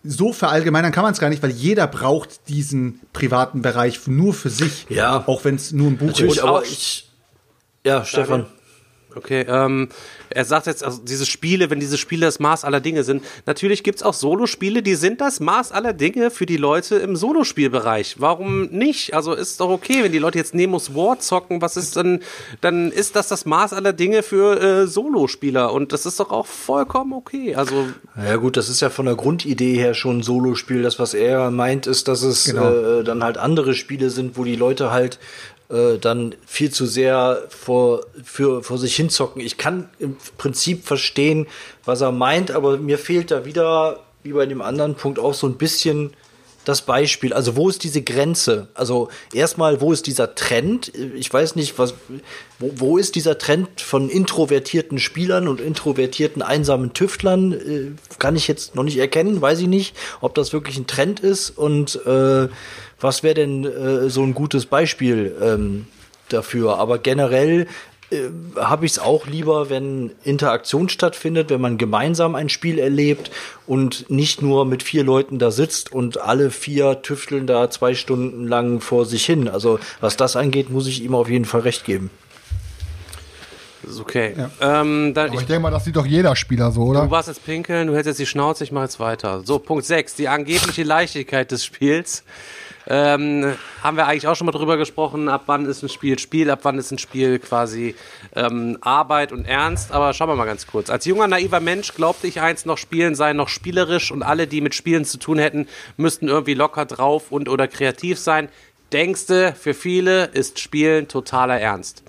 so 0.02 0.32
verallgemeinern 0.32 0.93
kann 0.93 1.05
man 1.05 1.12
es 1.12 1.20
gar 1.20 1.31
nicht, 1.31 1.43
weil 1.43 1.51
jeder 1.51 1.86
braucht 1.86 2.48
diesen 2.48 3.01
privaten 3.12 3.62
Bereich 3.62 4.06
nur 4.06 4.35
für 4.35 4.51
sich. 4.51 4.86
Ja. 4.90 5.24
Auch 5.26 5.44
wenn 5.44 5.55
es 5.55 5.72
nur 5.72 5.89
ein 5.89 5.97
Buch 5.97 6.09
Natürlich, 6.09 6.36
ist. 6.36 6.43
aber 6.43 6.62
ich. 6.64 7.09
Ja, 7.85 8.05
Stefan. 8.05 8.47
Okay, 9.16 9.45
ähm, 9.49 9.89
er 10.31 10.45
sagt 10.45 10.66
jetzt, 10.66 10.82
also 10.85 11.01
diese 11.03 11.27
Spiele, 11.27 11.70
wenn 11.70 11.81
diese 11.81 11.99
Spiele 11.99 12.27
das 12.27 12.39
Maß 12.41 12.65
aller 12.65 12.81
Dinge 12.81 13.05
sind, 13.05 13.23
natürlich 13.47 13.82
gibt's 13.82 14.03
auch 14.03 14.15
Solospiele, 14.15 14.82
die 14.82 14.95
sind 14.97 15.20
das 15.20 15.41
Maß 15.41 15.73
aller 15.73 15.93
Dinge 15.93 16.31
für 16.31 16.47
die 16.47 16.57
Leute 16.57 16.97
im 16.97 17.15
Solospielbereich. 17.16 18.16
Warum 18.19 18.66
nicht? 18.66 19.15
Also 19.15 19.32
ist 19.35 19.61
doch 19.61 19.69
okay, 19.70 20.03
wenn 20.03 20.12
die 20.12 20.19
Leute 20.19 20.39
jetzt 20.39 20.55
Nemos 20.55 20.95
War 20.95 21.19
zocken, 21.20 21.62
was 21.62 21.77
ist 21.77 21.97
dann, 21.97 22.20
dann 22.61 22.91
ist 22.91 23.16
das 23.16 23.28
das 23.28 23.45
Maß 23.47 23.73
aller 23.73 23.93
Dinge 23.93 24.23
für 24.23 24.61
äh, 24.61 24.86
Solospieler 24.86 25.73
und 25.73 25.93
das 25.93 26.07
ist 26.07 26.19
doch 26.20 26.31
auch 26.31 26.47
vollkommen 26.47 27.12
okay. 27.12 27.55
Also 27.55 27.86
Ja 28.16 28.36
gut, 28.36 28.57
das 28.57 28.69
ist 28.69 28.81
ja 28.81 28.91
von 28.91 29.07
der 29.07 29.15
Grundidee 29.15 29.74
her 29.77 29.95
schon 29.95 30.19
ein 30.19 30.23
Solospiel. 30.23 30.82
Das, 30.82 30.99
was 30.99 31.15
er 31.15 31.51
meint, 31.51 31.86
ist, 31.86 32.09
dass 32.09 32.23
es 32.23 32.45
Genau. 32.47 32.73
äh, 33.01 33.05
dann 33.05 33.23
halt 33.24 33.39
andere 33.39 33.74
Spiele 33.74 34.11
sind, 34.11 34.36
wo 34.36 34.45
die 34.45 34.57
Leute 34.57 34.91
halt 34.91 35.19
äh, 35.70 35.99
dann 35.99 36.35
viel 36.47 36.70
zu 36.70 36.86
sehr 36.86 37.43
vor, 37.49 38.05
für, 38.23 38.62
vor 38.62 38.78
sich 38.78 38.97
hinzocken. 38.97 39.41
Ich 39.41 39.57
kann 39.57 39.89
im 39.99 40.16
Prinzip 40.39 40.85
verstehen, 40.85 41.47
was 41.85 42.01
er 42.01 42.12
meint, 42.12 42.51
aber 42.51 42.77
mir 42.77 42.99
fehlt 42.99 43.31
da 43.31 43.45
wieder, 43.45 44.01
wie 44.23 44.32
bei 44.32 44.47
dem 44.47 44.62
anderen 44.62 44.95
Punkt, 44.95 45.19
auch 45.19 45.35
so 45.35 45.47
ein 45.47 45.57
bisschen 45.57 46.15
das 46.65 46.82
Beispiel. 46.82 47.32
Also 47.32 47.57
wo 47.57 47.69
ist 47.69 47.85
diese 47.85 48.03
Grenze? 48.03 48.69
Also 48.74 49.09
erstmal, 49.32 49.81
wo 49.81 49.93
ist 49.93 50.07
dieser 50.07 50.35
Trend? 50.35 50.93
Ich 51.15 51.32
weiß 51.32 51.57
nicht, 51.57 51.78
was, 51.78 51.95
wo, 52.59 52.73
wo 52.77 52.99
ist 52.99 53.15
dieser 53.15 53.39
Trend 53.39 53.81
von 53.81 54.09
introvertierten 54.09 54.99
Spielern 54.99 55.47
und 55.47 55.61
introvertierten 55.61 56.43
einsamen 56.43 56.93
Tüftlern? 56.95 57.53
Äh, 57.53 58.19
kann 58.19 58.36
ich 58.36 58.49
jetzt 58.49 58.74
noch 58.74 58.82
nicht 58.82 58.99
erkennen, 58.99 59.41
weiß 59.41 59.61
ich 59.61 59.69
nicht, 59.69 59.95
ob 60.20 60.35
das 60.35 60.53
wirklich 60.53 60.78
ein 60.78 60.86
Trend 60.86 61.20
ist 61.20 61.51
und 61.51 61.97
äh, 62.07 62.49
was 63.05 63.22
wäre 63.22 63.35
denn 63.35 63.64
äh, 63.64 64.09
so 64.09 64.22
ein 64.22 64.32
gutes 64.32 64.66
Beispiel 64.66 65.36
ähm, 65.40 65.86
dafür? 66.31 66.78
Aber 66.78 66.98
generell 66.98 67.66
äh, 68.10 68.31
habe 68.56 68.86
ich 68.86 68.93
es 68.93 68.98
auch 68.98 69.26
lieber, 69.26 69.68
wenn 69.68 70.12
Interaktion 70.24 70.89
stattfindet, 70.89 71.51
wenn 71.51 71.60
man 71.60 71.76
gemeinsam 71.76 72.35
ein 72.35 72.48
Spiel 72.48 72.78
erlebt 72.78 73.31
und 73.66 74.10
nicht 74.10 74.40
nur 74.40 74.64
mit 74.64 74.82
vier 74.82 75.05
Leuten 75.05 75.39
da 75.39 75.51
sitzt 75.51 75.93
und 75.93 76.18
alle 76.18 76.51
vier 76.51 77.02
tüfteln 77.02 77.47
da 77.47 77.68
zwei 77.68 77.94
Stunden 77.94 78.48
lang 78.48 78.81
vor 78.81 79.05
sich 79.05 79.26
hin. 79.26 79.48
Also 79.48 79.78
was 80.01 80.16
das 80.16 80.35
angeht, 80.35 80.70
muss 80.70 80.86
ich 80.86 81.02
ihm 81.02 81.14
auf 81.14 81.28
jeden 81.28 81.44
Fall 81.44 81.60
recht 81.60 81.85
geben. 81.85 82.10
ist 83.86 84.01
okay. 84.01 84.35
Ähm, 84.62 85.12
dann, 85.12 85.26
Aber 85.26 85.35
ich, 85.35 85.43
ich 85.43 85.47
denke 85.47 85.60
mal, 85.60 85.70
das 85.70 85.85
sieht 85.85 85.97
doch 85.97 86.06
jeder 86.06 86.35
Spieler 86.36 86.72
so, 86.72 86.85
oder? 86.85 87.02
du 87.02 87.10
warst 87.10 87.28
jetzt 87.28 87.44
pinkeln, 87.44 87.86
du 87.89 87.94
hältst 87.94 88.06
jetzt 88.06 88.18
die 88.18 88.26
Schnauze, 88.26 88.64
ich 88.64 88.72
mache 88.72 88.85
jetzt 88.85 88.98
weiter. 88.98 89.43
So, 89.44 89.59
Punkt 89.59 89.85
6, 89.85 90.14
die 90.14 90.28
angebliche 90.28 90.85
Leichtigkeit 90.85 91.51
des 91.51 91.66
Spiels. 91.66 92.24
Ähm, 92.86 93.55
haben 93.82 93.97
wir 93.97 94.06
eigentlich 94.06 94.27
auch 94.28 94.35
schon 94.35 94.47
mal 94.47 94.52
drüber 94.52 94.77
gesprochen, 94.77 95.28
ab 95.28 95.44
wann 95.47 95.65
ist 95.65 95.82
ein 95.82 95.89
Spiel 95.89 96.19
Spiel, 96.19 96.51
ab 96.51 96.61
wann 96.62 96.78
ist 96.78 96.90
ein 96.90 96.98
Spiel 96.98 97.39
quasi 97.39 97.94
ähm, 98.36 98.77
Arbeit 98.82 99.32
und 99.32 99.47
Ernst. 99.47 99.93
Aber 99.93 100.12
schauen 100.12 100.28
wir 100.28 100.36
mal 100.36 100.44
ganz 100.44 100.66
kurz. 100.66 100.90
Als 100.90 101.05
junger, 101.05 101.27
naiver 101.27 101.61
Mensch 101.61 101.94
glaubte 101.94 102.27
ich 102.27 102.40
einst 102.40 102.66
noch, 102.66 102.78
Spielen 102.78 103.15
seien 103.15 103.36
noch 103.36 103.48
spielerisch 103.48 104.11
und 104.11 104.23
alle, 104.23 104.47
die 104.47 104.61
mit 104.61 104.74
Spielen 104.74 105.05
zu 105.05 105.19
tun 105.19 105.39
hätten, 105.39 105.66
müssten 105.97 106.28
irgendwie 106.28 106.55
locker 106.55 106.85
drauf 106.85 107.32
und 107.32 107.48
oder 107.48 107.69
kreativ 107.69 108.19
sein. 108.19 108.48
Denkste, 108.93 109.55
für 109.59 109.74
viele 109.74 110.27
ist 110.27 110.61
Spielen 110.61 111.09
totaler 111.09 111.59
Ernst. 111.59 112.05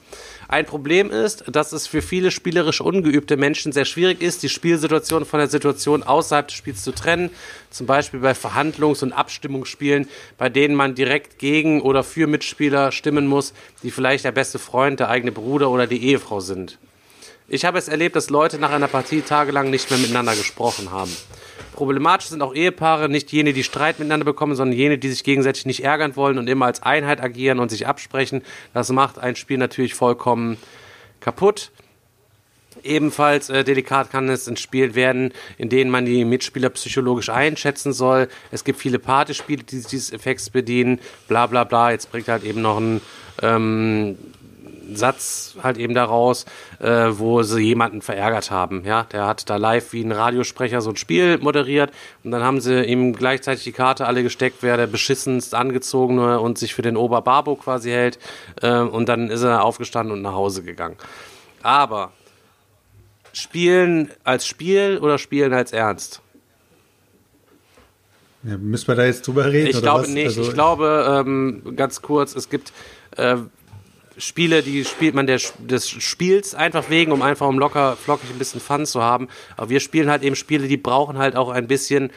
Ein 0.48 0.66
Problem 0.66 1.10
ist, 1.10 1.44
dass 1.48 1.72
es 1.72 1.88
für 1.88 2.02
viele 2.02 2.30
spielerisch 2.30 2.80
ungeübte 2.80 3.36
Menschen 3.36 3.72
sehr 3.72 3.86
schwierig 3.86 4.22
ist, 4.22 4.44
die 4.44 4.50
Spielsituation 4.50 5.26
von 5.26 5.40
der 5.40 5.50
Situation 5.50 6.04
außerhalb 6.04 6.48
des 6.48 6.56
Spiels 6.56 6.84
zu 6.84 6.92
trennen. 6.92 7.32
Zum 7.72 7.88
Beispiel 7.88 8.20
bei 8.20 8.34
Verhandlungs- 8.34 9.02
und 9.02 9.12
Abstimmungsspielen, 9.12 10.08
bei 10.38 10.50
denen 10.50 10.76
man 10.76 10.94
direkt 10.94 11.40
gegen 11.40 11.82
oder 11.82 12.04
für 12.04 12.28
Mitspieler 12.28 12.92
stimmen 12.92 13.26
muss, 13.26 13.54
die 13.82 13.92
vielleicht 13.92 14.26
der 14.26 14.32
beste 14.32 14.60
Freund, 14.60 15.00
der 15.00 15.10
eigene 15.10 15.32
Bruder 15.32 15.72
oder 15.72 15.88
die 15.88 16.04
Ehefrau 16.04 16.40
sind. 16.40 16.78
Ich 17.48 17.66
habe 17.66 17.78
es 17.78 17.88
erlebt, 17.88 18.16
dass 18.16 18.30
Leute 18.30 18.60
nach 18.60 18.72
einer 18.72 18.88
Partie 18.88 19.22
tagelang 19.22 19.70
nicht 19.70 19.90
mehr 19.90 20.00
miteinander 20.00 20.36
gesprochen 20.36 20.92
haben. 20.92 21.16
Problematisch 21.76 22.30
sind 22.30 22.42
auch 22.42 22.56
Ehepaare, 22.56 23.10
nicht 23.10 23.34
jene, 23.34 23.52
die 23.52 23.66
Streit 23.66 24.00
miteinander 24.00 24.24
bekommen, 24.24 24.56
sondern 24.56 24.78
jene, 24.78 24.98
die 24.98 25.10
sich 25.10 25.26
gegenseitig 25.26 25.66
nicht 25.66 25.84
ärgern 25.84 26.16
wollen 26.16 26.38
und 26.38 26.48
immer 26.48 26.68
als 26.68 26.82
Einheit 26.82 27.22
agieren 27.22 27.60
und 27.60 27.70
sich 27.70 27.86
absprechen. 27.86 28.44
Das 28.74 28.90
macht 28.94 29.20
ein 29.20 29.36
Spiel 29.36 29.58
natürlich 29.58 29.94
vollkommen 29.94 30.56
kaputt. 31.20 31.72
Ebenfalls 32.82 33.50
äh, 33.50 33.66
delikat 33.66 34.10
kann 34.10 34.30
es 34.30 34.48
in 34.48 34.56
Spielen 34.56 34.96
werden, 34.96 35.34
in 35.58 35.68
denen 35.68 35.92
man 35.92 36.06
die 36.06 36.24
Mitspieler 36.24 36.70
psychologisch 36.70 37.30
einschätzen 37.30 37.92
soll. 37.92 38.30
Es 38.52 38.64
gibt 38.64 38.80
viele 38.80 38.98
Partyspiele, 38.98 39.64
die 39.64 39.80
sich 39.80 39.88
dieses 39.88 40.14
Effekts 40.14 40.50
bedienen. 40.50 41.00
Bla 41.28 41.46
bla 41.46 41.66
bla. 41.66 41.92
Jetzt 41.92 42.10
bringt 42.10 42.30
halt 42.30 42.46
eben 42.46 42.62
noch 42.62 42.78
ein 42.78 43.02
ähm, 43.42 44.18
Satz 44.94 45.56
halt 45.62 45.78
eben 45.78 45.94
daraus, 45.94 46.46
äh, 46.80 47.08
wo 47.12 47.44
sie 47.44 47.62
jemanden 47.62 48.02
verärgert 48.02 48.52
haben. 48.52 48.84
Ja, 48.86 49.04
der 49.04 49.26
hat 49.26 49.50
da 49.50 49.56
live 49.56 49.94
wie 49.94 50.04
ein 50.04 50.12
Radiosprecher 50.12 50.82
so 50.82 50.92
ein 50.92 50.98
Spiel 50.98 51.38
moderiert 51.40 51.92
und 52.24 52.32
dann 52.32 52.44
haben 52.44 52.62
sie 52.62 52.84
ihm 52.84 53.14
gleichzeitig 53.14 53.64
die 53.64 53.72
Karte 53.72 54.06
alle 54.06 54.24
gesteckt, 54.24 54.58
wer 54.62 54.78
der 54.78 54.88
beschissenst 54.88 55.56
angezogene 55.56 56.40
und 56.40 56.58
sich 56.58 56.74
für 56.74 56.82
den 56.82 56.98
Oberbabo 56.98 57.56
quasi 57.56 57.90
hält. 57.90 58.20
Äh, 58.62 58.80
und 58.80 59.10
dann 59.10 59.30
ist 59.30 59.44
er 59.44 59.64
aufgestanden 59.64 60.14
und 60.14 60.22
nach 60.22 60.34
Hause 60.34 60.64
gegangen. 60.64 60.98
Aber 61.64 62.12
Spielen 63.36 64.12
als 64.24 64.48
Spiel 64.48 64.98
oder 65.02 65.18
Spielen 65.18 65.54
als 65.54 65.74
Ernst? 65.74 66.22
Ja, 68.44 68.58
müssen 68.58 68.88
wir 68.88 68.96
da 68.96 69.06
jetzt 69.06 69.28
drüber 69.28 69.52
reden? 69.52 69.68
Ich 69.68 69.82
glaube 69.82 70.04
was? 70.04 70.10
nicht. 70.10 70.28
Also, 70.28 70.44
ich 70.44 70.54
glaube, 70.54 71.24
ähm, 71.26 71.76
ganz 71.76 72.02
kurz, 72.02 72.36
es 72.36 72.50
gibt 72.50 72.72
äh, 73.18 73.38
Spiele, 74.18 74.64
die 74.64 74.86
spielt 74.86 75.16
man 75.16 75.28
der, 75.28 75.40
des 75.60 75.90
Spiels 75.90 76.56
einfach 76.56 76.90
wegen, 76.90 77.12
um 77.12 77.22
einfach 77.22 77.48
um 77.48 77.60
locker, 77.60 77.96
flockig 77.96 78.30
ein 78.30 78.40
bisschen 78.40 78.62
Fun 78.62 78.86
zu 78.86 79.02
haben. 79.02 79.28
Aber 79.58 79.70
wir 79.70 79.80
spielen 79.80 80.10
halt 80.10 80.24
eben 80.24 80.36
Spiele, 80.36 80.68
die 80.68 80.78
brauchen 80.78 81.18
halt 81.18 81.36
auch 81.36 81.50
ein 81.50 81.68
bisschen 81.68 82.12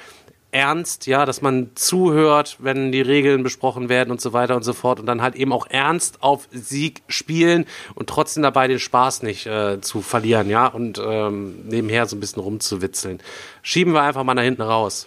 Ernst, 0.51 1.07
ja, 1.07 1.27
dass 1.27 1.43
man 1.43 1.73
zuhört, 1.75 2.57
wenn 2.59 2.91
die 2.91 3.03
Regeln 3.03 3.43
besprochen 3.43 3.91
werden 3.91 4.11
und 4.11 4.21
so 4.23 4.33
weiter 4.33 4.57
und 4.57 4.63
so 4.63 4.73
fort 4.73 4.99
und 4.99 5.05
dann 5.05 5.21
halt 5.21 5.35
eben 5.35 5.53
auch 5.53 5.67
ernst 5.69 6.23
auf 6.23 6.49
Sieg 6.51 7.03
spielen 7.07 7.67
und 7.95 8.09
trotzdem 8.09 8.43
dabei 8.43 8.67
den 8.67 8.79
Spaß 8.79 9.23
nicht 9.25 9.45
äh, 9.45 9.83
zu 9.83 10.01
verlieren, 10.01 10.49
ja, 10.49 10.67
und 10.67 10.99
ähm, 11.05 11.67
nebenher 11.69 12.07
so 12.07 12.17
ein 12.17 12.21
bisschen 12.21 12.41
rumzuwitzeln. 12.41 13.21
Schieben 13.61 13.93
wir 13.93 14.01
einfach 14.01 14.25
mal 14.25 14.33
nach 14.33 14.43
hinten 14.43 14.63
raus. 14.63 15.07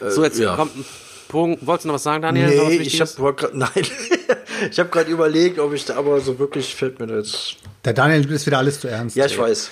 So, 0.00 0.22
jetzt 0.22 0.38
ja. 0.38 0.54
kommt 0.54 0.76
ein 0.76 0.84
Punkt. 1.28 1.66
Wolltest 1.66 1.84
du 1.84 1.88
noch 1.88 1.94
was 1.94 2.02
sagen, 2.02 2.20
Daniel? 2.22 2.54
Noch 2.56 2.64
was 2.64 2.70
Nee, 2.70 2.76
ich 2.76 3.00
hab 3.00 3.36
grad, 3.36 3.54
nein. 3.54 3.86
Ich 4.70 4.78
habe 4.78 4.88
gerade 4.90 5.10
überlegt, 5.10 5.58
ob 5.58 5.72
ich 5.72 5.84
da, 5.84 5.96
aber 5.96 6.20
so 6.20 6.38
wirklich 6.38 6.74
fällt 6.74 6.98
mir 7.00 7.06
das. 7.06 7.54
Der 7.84 7.92
Daniel 7.92 8.24
das 8.26 8.46
wieder 8.46 8.58
alles 8.58 8.80
zu 8.80 8.88
ernst. 8.88 9.16
Ja, 9.16 9.26
ich 9.26 9.38
weiß. 9.38 9.70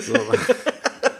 So, 0.00 0.14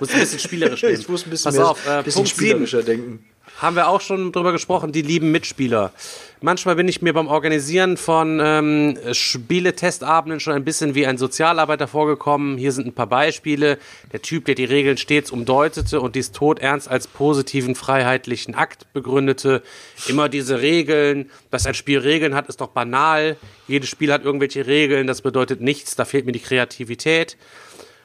muss 0.03 0.13
ein 0.15 0.21
bisschen 0.21 0.39
spielerisch 0.39 0.83
nehmen. 0.83 0.97
Ich 1.01 1.09
muss 1.09 1.25
ein 1.27 1.31
bisschen, 1.31 1.45
Pass 1.45 1.57
mehr, 1.57 1.69
auf, 1.69 1.87
äh, 1.87 2.03
bisschen 2.03 2.19
Punkt 2.25 2.31
spielerischer 2.31 2.83
denken. 2.83 3.25
Haben 3.63 3.77
wir 3.77 3.89
auch 3.89 4.01
schon 4.01 4.33
drüber 4.33 4.51
gesprochen, 4.51 4.91
die 4.91 5.03
lieben 5.03 5.31
Mitspieler. 5.31 5.93
Manchmal 6.41 6.75
bin 6.75 6.89
ich 6.89 7.01
mir 7.01 7.13
beim 7.13 7.29
Organisieren 7.29 7.97
von 7.97 8.41
ähm, 8.43 8.99
Spiele-Testabenden 9.13 10.41
schon 10.41 10.55
ein 10.55 10.65
bisschen 10.65 10.97
wie 10.97 11.07
ein 11.07 11.17
Sozialarbeiter 11.17 11.87
vorgekommen. 11.87 12.59
Hier 12.59 12.73
sind 12.73 12.89
ein 12.89 12.93
paar 12.93 13.07
Beispiele. 13.07 13.79
Der 14.13 14.21
Typ, 14.21 14.47
der 14.47 14.57
die 14.57 14.65
Regeln 14.65 14.97
stets 14.97 15.31
umdeutete 15.31 16.01
und 16.01 16.17
dies 16.17 16.33
todernst 16.33 16.89
als 16.89 17.07
positiven 17.07 17.77
freiheitlichen 17.77 18.57
Akt 18.57 18.93
begründete. 18.93 19.63
Immer 20.09 20.29
diese 20.29 20.61
Regeln, 20.61 21.31
dass 21.53 21.65
ein 21.65 21.75
Spiel 21.75 22.01
Regeln 22.01 22.35
hat, 22.35 22.49
ist 22.49 22.61
doch 22.61 22.71
banal. 22.71 23.37
Jedes 23.69 23.89
Spiel 23.89 24.13
hat 24.13 24.25
irgendwelche 24.25 24.67
Regeln, 24.67 25.07
das 25.07 25.23
bedeutet 25.23 25.61
nichts, 25.61 25.95
da 25.95 26.05
fehlt 26.05 26.27
mir 26.27 26.33
die 26.33 26.41
Kreativität. 26.41 27.37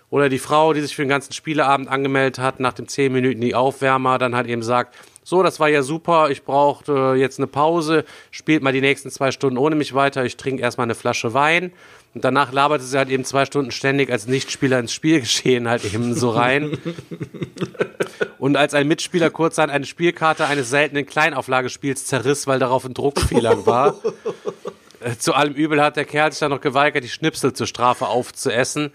Oder 0.09 0.29
die 0.29 0.39
Frau, 0.39 0.71
die 0.71 0.81
sich 0.81 0.95
für 0.95 1.01
den 1.01 1.09
ganzen 1.09 1.33
Spieleabend 1.33 1.89
angemeldet 1.89 2.39
hat, 2.39 2.59
nach 2.59 2.73
dem 2.73 2.87
10 2.87 3.11
Minuten 3.11 3.41
die 3.41 3.55
Aufwärmer, 3.55 4.17
dann 4.17 4.35
halt 4.35 4.47
eben 4.47 4.63
sagt, 4.63 4.95
so, 5.27 5.43
das 5.43 5.59
war 5.59 5.67
ja 5.67 5.83
super, 5.83 6.29
ich 6.29 6.45
brauchte 6.45 7.15
jetzt 7.17 7.37
eine 7.37 7.47
Pause, 7.47 8.05
spielt 8.31 8.63
mal 8.63 8.71
die 8.71 8.79
nächsten 8.79 9.11
zwei 9.11 9.31
Stunden 9.31 9.57
ohne 9.57 9.75
mich 9.75 9.93
weiter, 9.93 10.23
ich 10.23 10.37
trinke 10.37 10.63
erstmal 10.63 10.85
eine 10.85 10.95
Flasche 10.95 11.33
Wein. 11.33 11.73
Und 12.13 12.23
danach 12.23 12.53
laberte 12.53 12.85
sie 12.85 12.97
halt 12.97 13.09
eben 13.09 13.25
zwei 13.25 13.45
Stunden 13.45 13.71
ständig 13.71 14.09
als 14.09 14.27
Nichtspieler 14.27 14.79
ins 14.79 14.93
Spielgeschehen 14.93 15.67
halt 15.69 15.83
eben 15.83 16.15
so 16.15 16.29
rein. 16.29 16.77
Und 18.39 18.55
als 18.55 18.73
ein 18.73 18.87
Mitspieler 18.87 19.29
kurzerhand 19.29 19.73
eine 19.73 19.85
Spielkarte 19.85 20.45
eines 20.45 20.69
seltenen 20.69 21.05
Kleinauflagespiels 21.05 22.05
zerriss, 22.05 22.47
weil 22.47 22.59
darauf 22.59 22.85
ein 22.85 22.93
Druckfehler 22.93 23.65
war, 23.65 23.95
äh, 24.05 24.51
zu 25.19 25.33
allem 25.33 25.53
Übel 25.53 25.81
hat 25.81 25.95
der 25.95 26.05
Kerl 26.05 26.31
sich 26.31 26.39
dann 26.39 26.51
noch 26.51 26.61
geweigert, 26.61 27.03
die 27.03 27.09
Schnipsel 27.09 27.53
zur 27.53 27.67
Strafe 27.67 28.07
aufzuessen. 28.07 28.91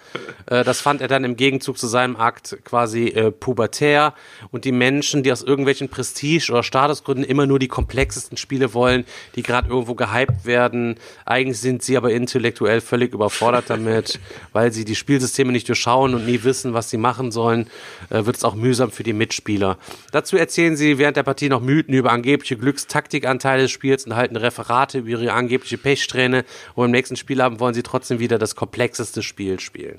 Äh, 0.46 0.64
das 0.64 0.80
fand 0.80 1.00
er 1.00 1.08
dann 1.08 1.24
im 1.24 1.36
Gegenzug 1.36 1.78
zu 1.78 1.86
seinem 1.86 2.16
Akt 2.16 2.58
quasi 2.64 3.08
äh, 3.08 3.30
pubertär. 3.30 4.14
Und 4.50 4.64
die 4.64 4.72
Menschen, 4.72 5.22
die 5.22 5.32
aus 5.32 5.42
irgendwelchen 5.42 5.88
Prestige- 5.88 6.50
oder 6.52 6.62
Statusgründen 6.62 7.24
immer 7.24 7.46
nur 7.46 7.58
die 7.58 7.68
komplexesten 7.68 8.36
Spiele 8.36 8.74
wollen, 8.74 9.04
die 9.36 9.42
gerade 9.42 9.68
irgendwo 9.68 9.94
gehypt 9.94 10.44
werden, 10.44 10.96
eigentlich 11.24 11.60
sind 11.60 11.82
sie 11.82 11.96
aber 11.96 12.12
intellektuell 12.12 12.80
völlig 12.80 13.12
überfordert 13.12 13.64
damit, 13.68 14.18
weil 14.52 14.72
sie 14.72 14.84
die 14.84 14.96
Spielsysteme 14.96 15.52
nicht 15.52 15.68
durchschauen 15.68 16.14
und 16.14 16.26
nie 16.26 16.42
wissen, 16.42 16.74
was 16.74 16.90
sie 16.90 16.98
machen 16.98 17.30
sollen, 17.30 17.68
äh, 18.10 18.24
wird 18.24 18.36
es 18.36 18.44
auch 18.44 18.54
mühsam 18.54 18.90
für 18.90 19.02
die 19.02 19.12
Mitspieler. 19.12 19.78
Dazu 20.10 20.36
erzählen 20.36 20.76
sie 20.76 20.98
während 20.98 21.16
der 21.16 21.22
Partie 21.22 21.48
noch 21.48 21.60
Mythen 21.60 21.94
über 21.94 22.10
angebliche 22.12 22.56
Glückstaktikanteile 22.56 23.62
des 23.62 23.70
Spiels 23.70 24.06
und 24.06 24.16
halten 24.16 24.36
Referate 24.36 24.98
über 24.98 25.08
ihre 25.08 25.32
angebliche 25.32 25.78
Pechsträhne 25.92 26.44
und 26.74 26.86
im 26.86 26.90
nächsten 26.90 27.16
Spielabend 27.16 27.60
wollen 27.60 27.74
sie 27.74 27.82
trotzdem 27.82 28.18
wieder 28.18 28.38
das 28.38 28.56
komplexeste 28.56 29.22
Spiel 29.22 29.60
spielen. 29.60 29.98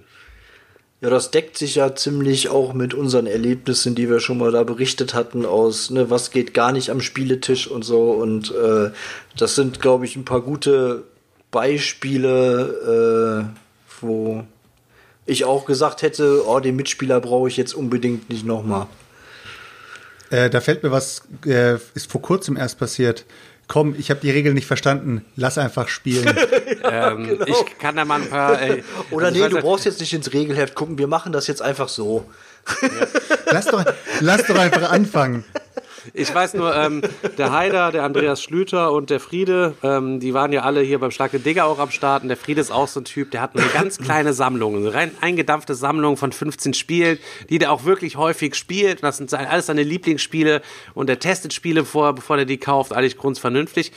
Ja, 1.02 1.10
das 1.10 1.32
deckt 1.32 1.58
sich 1.58 1.76
ja 1.76 1.96
ziemlich 1.96 2.50
auch 2.50 2.74
mit 2.74 2.94
unseren 2.94 3.28
Erlebnissen, 3.28 3.94
die 3.94 4.10
wir 4.10 4.20
schon 4.20 4.40
mal 4.40 4.52
da 4.52 4.64
berichtet 4.64 5.14
hatten, 5.14 5.46
aus, 5.46 5.90
ne, 5.90 6.10
was 6.10 6.32
geht 6.32 6.54
gar 6.54 6.72
nicht 6.72 6.90
am 6.90 7.02
Spieletisch 7.02 7.68
und 7.68 7.84
so. 7.84 8.12
Und 8.12 8.54
äh, 8.56 8.90
das 9.38 9.56
sind, 9.56 9.82
glaube 9.82 10.06
ich, 10.06 10.16
ein 10.16 10.26
paar 10.26 10.42
gute 10.42 11.04
Beispiele, 11.52 13.52
äh, 13.52 14.02
wo 14.02 14.44
ich 15.26 15.46
auch 15.46 15.66
gesagt 15.66 16.02
hätte, 16.02 16.48
oh, 16.48 16.60
den 16.60 16.76
Mitspieler 16.76 17.20
brauche 17.20 17.50
ich 17.50 17.58
jetzt 17.58 17.74
unbedingt 17.74 18.30
nicht 18.30 18.46
nochmal. 18.46 18.88
Äh, 20.30 20.50
da 20.50 20.62
fällt 20.62 20.84
mir 20.84 20.92
was, 20.92 21.24
äh, 21.46 21.76
ist 21.94 22.10
vor 22.10 22.22
kurzem 22.22 22.58
erst 22.58 22.80
passiert. 22.80 23.26
Komm, 23.68 23.96
ich 23.98 24.10
habe 24.10 24.20
die 24.20 24.30
Regeln 24.30 24.56
nicht 24.56 24.68
verstanden. 24.68 25.24
Lass 25.36 25.58
einfach 25.58 25.88
spielen. 25.88 26.36
Ähm, 26.86 27.40
Ich 27.46 27.78
kann 27.80 27.96
da 27.96 28.04
mal 28.04 28.22
ein 28.22 28.30
paar. 28.30 28.62
Äh, 28.62 28.84
Oder 29.10 29.28
also 29.28 29.40
nee, 29.42 29.48
du 29.50 29.56
ja- 29.56 29.62
brauchst 29.62 29.86
jetzt 29.86 30.02
nicht 30.02 30.12
ins 30.14 30.34
Regelheft 30.34 30.76
gucken, 30.76 30.98
wir 30.98 31.08
machen 31.08 31.32
das 31.32 31.48
jetzt 31.48 31.62
einfach 31.62 31.88
so. 31.88 32.26
lass, 33.46 33.66
doch, 33.68 33.86
lass 34.20 34.46
doch 34.48 34.58
einfach 34.58 34.92
anfangen. 34.92 35.46
Ich 36.14 36.34
weiß 36.34 36.56
nur, 36.56 36.76
ähm, 36.76 37.02
der 37.38 37.52
Haider, 37.52 37.92
der 37.92 38.04
Andreas 38.04 38.42
Schlüter 38.42 38.92
und 38.92 39.10
der 39.10 39.20
Friede, 39.20 39.76
ähm, 39.84 40.20
die 40.20 40.34
waren 40.34 40.52
ja 40.52 40.62
alle 40.62 40.82
hier 40.82 41.00
beim 41.00 41.12
Schlag 41.12 41.32
den 41.32 41.44
Digger 41.44 41.66
auch 41.66 41.80
am 41.80 41.92
Start. 41.92 42.24
Und 42.24 42.30
der 42.30 42.38
Friede 42.38 42.62
ist 42.62 42.72
auch 42.72 42.88
so 42.88 43.00
ein 43.00 43.06
Typ, 43.06 43.32
der 43.32 43.42
hat 43.42 43.56
eine 43.56 43.66
ganz 43.68 43.98
kleine 43.98 44.34
Sammlung, 44.34 44.76
eine 44.76 44.94
rein 44.94 45.12
eingedampfte 45.22 45.76
Sammlung 45.76 46.18
von 46.18 46.32
15 46.32 46.74
Spielen, 46.74 47.20
die 47.50 47.60
der 47.60 47.72
auch 47.72 47.86
wirklich 47.86 48.18
häufig 48.18 48.56
spielt. 48.56 49.04
Das 49.04 49.18
sind 49.18 49.34
alles 49.34 49.68
seine 49.68 49.84
Lieblingsspiele. 49.84 50.62
Und 50.94 51.08
der 51.08 51.20
testet 51.20 51.54
Spiele 51.54 51.86
vor, 51.86 52.14
bevor 52.14 52.38
er 52.38 52.46
die 52.46 52.58
kauft, 52.58 52.94
eigentlich 52.94 53.18
grundvernünftig. 53.18 53.92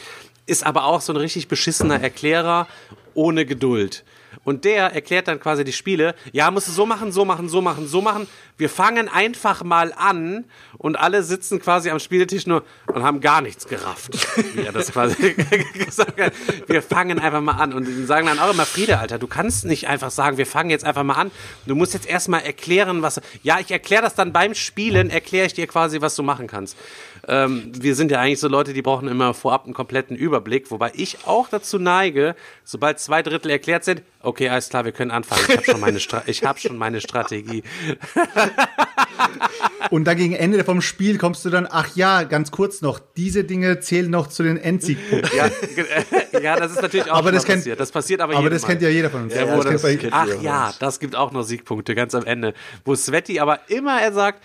Ist 0.46 0.64
aber 0.64 0.84
auch 0.84 1.00
so 1.00 1.12
ein 1.12 1.16
richtig 1.16 1.48
beschissener 1.48 2.00
Erklärer 2.00 2.68
ohne 3.14 3.46
Geduld. 3.46 4.04
Und 4.44 4.64
der 4.64 4.92
erklärt 4.92 5.28
dann 5.28 5.40
quasi 5.40 5.64
die 5.64 5.72
Spiele. 5.72 6.14
Ja, 6.32 6.50
musst 6.50 6.68
du 6.68 6.72
so 6.72 6.86
machen, 6.86 7.12
so 7.12 7.24
machen, 7.24 7.48
so 7.48 7.60
machen, 7.60 7.86
so 7.86 8.00
machen. 8.00 8.26
Wir 8.58 8.70
fangen 8.70 9.08
einfach 9.08 9.62
mal 9.62 9.92
an 9.92 10.44
und 10.78 10.96
alle 10.96 11.22
sitzen 11.22 11.60
quasi 11.60 11.90
am 11.90 11.98
Spieltisch 11.98 12.46
nur 12.46 12.64
und 12.86 13.02
haben 13.02 13.20
gar 13.20 13.42
nichts 13.42 13.66
gerafft, 13.66 14.14
wie 14.54 14.62
er 14.62 14.72
das 14.72 14.92
quasi 14.92 15.34
gesagt 15.74 16.18
hat. 16.18 16.32
Wir 16.66 16.82
fangen 16.82 17.18
einfach 17.18 17.40
mal 17.42 17.52
an 17.56 17.74
und 17.74 18.06
sagen 18.06 18.26
dann 18.26 18.38
auch 18.38 18.52
immer, 18.52 18.64
Friede, 18.64 18.98
Alter, 18.98 19.18
du 19.18 19.26
kannst 19.26 19.66
nicht 19.66 19.88
einfach 19.88 20.10
sagen, 20.10 20.38
wir 20.38 20.46
fangen 20.46 20.70
jetzt 20.70 20.84
einfach 20.84 21.02
mal 21.02 21.14
an. 21.14 21.30
Du 21.66 21.74
musst 21.74 21.92
jetzt 21.92 22.06
erstmal 22.06 22.42
erklären, 22.42 23.02
was. 23.02 23.20
Ja, 23.42 23.58
ich 23.60 23.70
erkläre 23.70 24.02
das 24.02 24.14
dann 24.14 24.32
beim 24.32 24.54
Spielen, 24.54 25.10
erkläre 25.10 25.46
ich 25.46 25.54
dir 25.54 25.66
quasi, 25.66 26.00
was 26.00 26.16
du 26.16 26.22
machen 26.22 26.46
kannst. 26.46 26.76
Ähm, 27.28 27.72
wir 27.76 27.94
sind 27.96 28.10
ja 28.10 28.20
eigentlich 28.20 28.38
so 28.38 28.48
Leute, 28.48 28.72
die 28.72 28.82
brauchen 28.82 29.08
immer 29.08 29.34
vorab 29.34 29.64
einen 29.64 29.74
kompletten 29.74 30.16
Überblick, 30.16 30.70
wobei 30.70 30.92
ich 30.94 31.18
auch 31.26 31.48
dazu 31.48 31.78
neige, 31.78 32.36
sobald 32.64 33.00
zwei 33.00 33.22
Drittel 33.22 33.50
erklärt 33.50 33.84
sind, 33.84 34.02
okay, 34.20 34.48
alles 34.48 34.68
klar, 34.68 34.84
wir 34.84 34.92
können 34.92 35.10
anfangen. 35.10 35.42
Ich 35.48 35.56
habe 35.56 35.64
schon 35.64 35.80
meine, 35.80 35.98
Stra 36.00 36.22
ich 36.26 36.44
hab 36.44 36.60
schon 36.60 36.78
meine 36.78 37.00
Strategie. 37.00 37.64
Und 39.90 40.04
dann 40.04 40.16
gegen 40.16 40.34
Ende 40.34 40.62
vom 40.64 40.80
Spiel 40.82 41.16
kommst 41.18 41.44
du 41.44 41.50
dann, 41.50 41.66
ach 41.70 41.94
ja, 41.94 42.24
ganz 42.24 42.50
kurz 42.50 42.80
noch, 42.80 42.98
diese 43.16 43.44
Dinge 43.44 43.80
zählen 43.80 44.10
noch 44.10 44.26
zu 44.26 44.42
den 44.42 44.56
Endsiegpunkten. 44.56 45.36
Ja, 45.36 45.50
ja 46.40 46.56
das 46.56 46.72
ist 46.72 46.82
natürlich 46.82 47.10
auch 47.10 47.16
Aber 47.18 47.32
das 47.32 47.44
kennt- 47.44 47.60
passiert. 47.60 47.78
Das 47.80 47.92
passiert 47.92 48.20
aber, 48.20 48.36
Aber 48.36 48.50
das 48.50 48.62
Mal. 48.62 48.68
kennt 48.68 48.82
ja 48.82 48.88
jeder 48.88 49.10
von 49.10 49.24
uns. 49.24 49.34
Ja, 49.34 49.44
Ja, 49.46 49.62
das 49.62 49.82
das, 49.82 49.96
ach 50.10 50.42
ja, 50.42 50.74
das 50.78 50.98
gibt 50.98 51.14
auch 51.14 51.32
noch 51.32 51.42
Siegpunkte 51.42 51.94
ganz 51.94 52.14
am 52.14 52.24
Ende. 52.24 52.54
Wo 52.84 52.94
Sveti 52.94 53.38
aber 53.38 53.60
immer 53.68 54.00
er 54.00 54.12
sagt, 54.12 54.42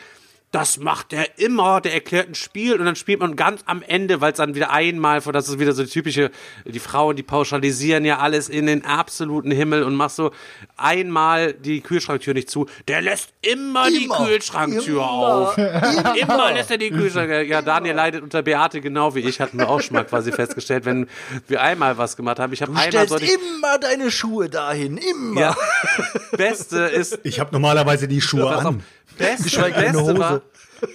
das 0.52 0.78
macht 0.78 1.14
er 1.14 1.40
immer, 1.40 1.80
der 1.80 1.94
erklärt 1.94 2.28
ein 2.28 2.36
Spiel 2.36 2.78
und 2.78 2.86
dann 2.86 2.98
spielt 2.98 3.22
man 3.22 3.38
ganz 3.38 3.62
am 3.68 3.82
Ende, 3.82 4.20
weil 4.20 4.34
es 4.34 4.38
dann 4.38 4.54
wieder 4.54 4.70
einmal, 4.72 5.22
das 5.22 5.48
ist 5.48 5.60
wieder 5.60 5.72
so 5.72 5.84
die 5.84 5.90
typische, 5.90 6.30
die 6.66 6.80
Frauen, 6.80 7.16
die 7.16 7.24
pauschalisieren 7.24 8.04
ja 8.04 8.20
alles 8.20 8.50
in 8.50 8.66
den 8.66 8.84
absoluten 8.84 9.50
Himmel 9.50 9.84
und 9.84 9.96
machst 9.96 10.18
so 10.18 10.32
einmal 10.76 11.54
die 11.54 11.80
Kühlschranktür 11.80 12.34
nicht 12.34 12.50
zu. 12.50 12.68
Der 12.90 13.02
lässt 13.02 13.30
immer, 13.42 13.90
die 13.90 14.06
Immer. 14.06 14.26
Kühlschranktür 14.26 15.02
Immer. 15.02 15.10
auf. 15.10 15.58
Immer 15.58 16.52
lässt 16.54 16.70
er 16.70 16.78
die 16.78 16.90
Kühlschrank. 16.90 17.48
Ja, 17.48 17.62
Daniel 17.62 17.96
leidet 17.96 18.22
unter 18.22 18.42
Beate 18.42 18.82
genau 18.82 19.16
wie 19.16 19.22
ich, 19.22 19.40
hatten 19.40 19.58
wir 19.58 19.70
auch 19.70 19.80
schon 19.80 19.96
mal 19.96 20.04
quasi 20.06 20.34
festgestellt, 20.34 20.84
wenn 20.84 21.08
wir 21.48 21.62
einmal 21.62 21.98
was 21.98 22.18
gemacht 22.18 22.40
haben. 22.40 22.52
Ich 22.52 22.62
habe 22.62 22.74
Du 22.74 22.78
einmal 22.78 22.92
stellst 22.92 23.10
sollte 23.10 23.26
ich, 23.26 23.32
immer 23.32 23.78
deine 23.80 24.12
Schuhe 24.12 24.50
dahin, 24.50 24.98
immer. 24.98 25.40
ja, 25.40 25.56
Beste 26.36 26.80
ist, 26.80 27.20
Ich 27.24 27.40
habe 27.40 27.52
normalerweise 27.54 28.10
die 28.10 28.20
Schuhe 28.20 28.42
Pass 28.44 28.66
auf. 28.66 28.76
Beste, 29.22 29.44
Geschweige 29.44 29.80
Beste, 29.80 30.02
Hose. 30.02 30.20
war, 30.20 30.42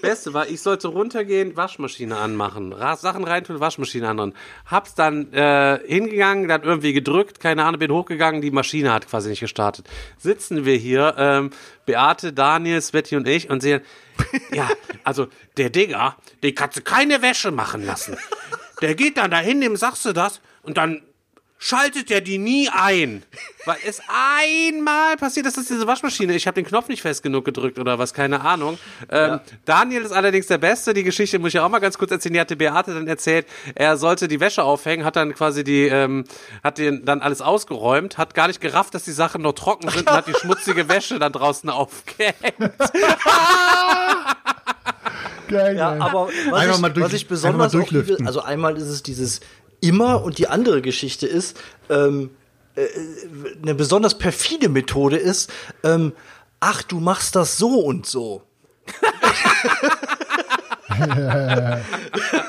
Beste 0.02 0.34
war, 0.34 0.48
ich 0.48 0.60
sollte 0.60 0.88
runtergehen, 0.88 1.56
Waschmaschine 1.56 2.16
anmachen, 2.16 2.74
Sachen 2.96 3.24
reintun, 3.24 3.60
Waschmaschine 3.60 4.08
anmachen. 4.08 4.34
Hab's 4.66 4.94
dann 4.94 5.32
äh, 5.32 5.78
hingegangen, 5.86 6.48
dann 6.48 6.62
irgendwie 6.62 6.92
gedrückt, 6.92 7.40
keine 7.40 7.64
Ahnung, 7.64 7.78
bin 7.78 7.90
hochgegangen, 7.90 8.40
die 8.40 8.50
Maschine 8.50 8.92
hat 8.92 9.08
quasi 9.08 9.30
nicht 9.30 9.40
gestartet. 9.40 9.88
Sitzen 10.18 10.64
wir 10.64 10.76
hier, 10.76 11.14
ähm, 11.16 11.50
Beate, 11.86 12.32
Daniel, 12.32 12.80
Sveti 12.80 13.16
und 13.16 13.28
ich 13.28 13.48
und 13.48 13.62
sehen, 13.62 13.80
ja, 14.52 14.68
also 15.04 15.28
der 15.56 15.70
Digger, 15.70 16.16
den 16.42 16.54
kannst 16.54 16.78
du 16.78 16.82
keine 16.82 17.22
Wäsche 17.22 17.50
machen 17.50 17.84
lassen. 17.84 18.16
Der 18.82 18.94
geht 18.94 19.16
dann 19.16 19.30
dahin, 19.30 19.60
dem 19.60 19.76
sagst 19.76 20.04
du 20.04 20.12
das 20.12 20.40
und 20.62 20.76
dann 20.76 21.02
schaltet 21.58 22.10
er 22.10 22.20
die 22.20 22.38
nie 22.38 22.68
ein. 22.70 23.22
Weil 23.64 23.78
es 23.86 24.00
einmal 24.08 25.16
passiert, 25.16 25.46
das 25.46 25.56
ist 25.56 25.70
diese 25.70 25.86
Waschmaschine. 25.86 26.34
Ich 26.34 26.46
habe 26.46 26.54
den 26.54 26.66
Knopf 26.66 26.88
nicht 26.88 27.02
fest 27.02 27.22
genug 27.22 27.44
gedrückt 27.44 27.78
oder 27.78 27.98
was, 27.98 28.14
keine 28.14 28.42
Ahnung. 28.42 28.78
Ähm, 29.10 29.40
Daniel 29.64 30.02
ist 30.02 30.12
allerdings 30.12 30.46
der 30.46 30.58
Beste. 30.58 30.94
Die 30.94 31.02
Geschichte 31.02 31.38
muss 31.38 31.48
ich 31.54 31.58
auch 31.60 31.68
mal 31.68 31.78
ganz 31.80 31.98
kurz 31.98 32.10
erzählen. 32.12 32.34
Die 32.34 32.40
hatte 32.40 32.56
Beate 32.56 32.94
dann 32.94 33.08
erzählt. 33.08 33.46
Er 33.74 33.96
sollte 33.96 34.28
die 34.28 34.38
Wäsche 34.38 34.62
aufhängen, 34.62 35.04
hat 35.04 35.16
dann 35.16 35.34
quasi 35.34 35.64
die, 35.64 35.86
ähm, 35.86 36.24
hat 36.62 36.78
den 36.78 37.04
dann 37.04 37.20
alles 37.22 37.40
ausgeräumt, 37.40 38.18
hat 38.18 38.34
gar 38.34 38.46
nicht 38.48 38.60
gerafft, 38.60 38.94
dass 38.94 39.04
die 39.04 39.12
Sachen 39.12 39.42
noch 39.42 39.54
trocken 39.54 39.88
sind 39.88 40.08
und 40.08 40.16
hat 40.16 40.28
die 40.28 40.34
schmutzige 40.40 40.88
Wäsche 40.88 41.18
dann 41.18 41.32
draußen 41.32 41.68
aufgehängt. 41.70 42.34
Geil, 45.48 45.76
Ja, 45.76 45.90
geil. 45.90 46.02
aber 46.02 46.28
was, 46.50 46.60
Einfach 46.60 46.74
ich, 46.74 46.80
mal 46.80 46.88
durch- 46.92 47.06
was 47.06 47.12
ich 47.12 47.28
besonders 47.28 47.72
mal 47.72 47.82
auch 47.82 48.26
also 48.26 48.40
einmal 48.42 48.76
ist 48.76 48.88
es 48.88 49.02
dieses 49.02 49.40
immer 49.80 50.22
und 50.22 50.38
die 50.38 50.48
andere 50.48 50.82
Geschichte 50.82 51.26
ist, 51.26 51.58
ähm, 51.90 52.30
äh, 52.74 52.86
eine 53.62 53.74
besonders 53.74 54.18
perfide 54.18 54.68
Methode 54.68 55.16
ist, 55.16 55.50
ähm, 55.82 56.12
ach, 56.60 56.82
du 56.82 57.00
machst 57.00 57.36
das 57.36 57.58
so 57.58 57.80
und 57.80 58.06
so. 58.06 58.42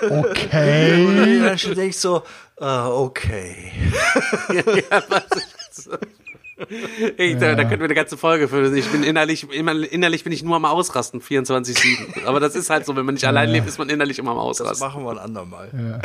Okay. 0.09 1.39
Ja, 1.43 1.57
schon 1.57 1.75
denke 1.75 1.89
ich 1.89 1.99
so, 1.99 2.23
ah, 2.59 2.89
okay. 2.89 3.71
ja, 4.53 5.03
was 5.09 5.25
ist 5.69 5.89
ich, 7.17 7.38
da, 7.38 7.55
da 7.55 7.63
könnten 7.63 7.79
wir 7.79 7.85
eine 7.85 7.93
ganze 7.93 8.17
Folge 8.17 8.47
für. 8.47 8.75
Ich 8.75 8.88
bin 8.88 9.03
innerlich, 9.03 9.51
immer, 9.51 9.73
innerlich 9.73 10.23
bin 10.23 10.34
ich 10.34 10.43
nur 10.43 10.55
am 10.55 10.65
Ausrasten, 10.65 11.21
24-7. 11.21 12.25
Aber 12.25 12.39
das 12.39 12.55
ist 12.55 12.69
halt 12.69 12.85
so, 12.85 12.95
wenn 12.95 13.05
man 13.05 13.13
nicht 13.13 13.25
allein 13.25 13.49
lebt, 13.49 13.67
ist 13.67 13.77
man 13.77 13.89
innerlich 13.89 14.17
immer 14.19 14.31
am 14.31 14.38
Das 14.38 14.45
Ausrasten. 14.61 14.88
machen 14.88 15.03
wir 15.03 15.11
ein 15.11 15.19
andermal. 15.19 15.69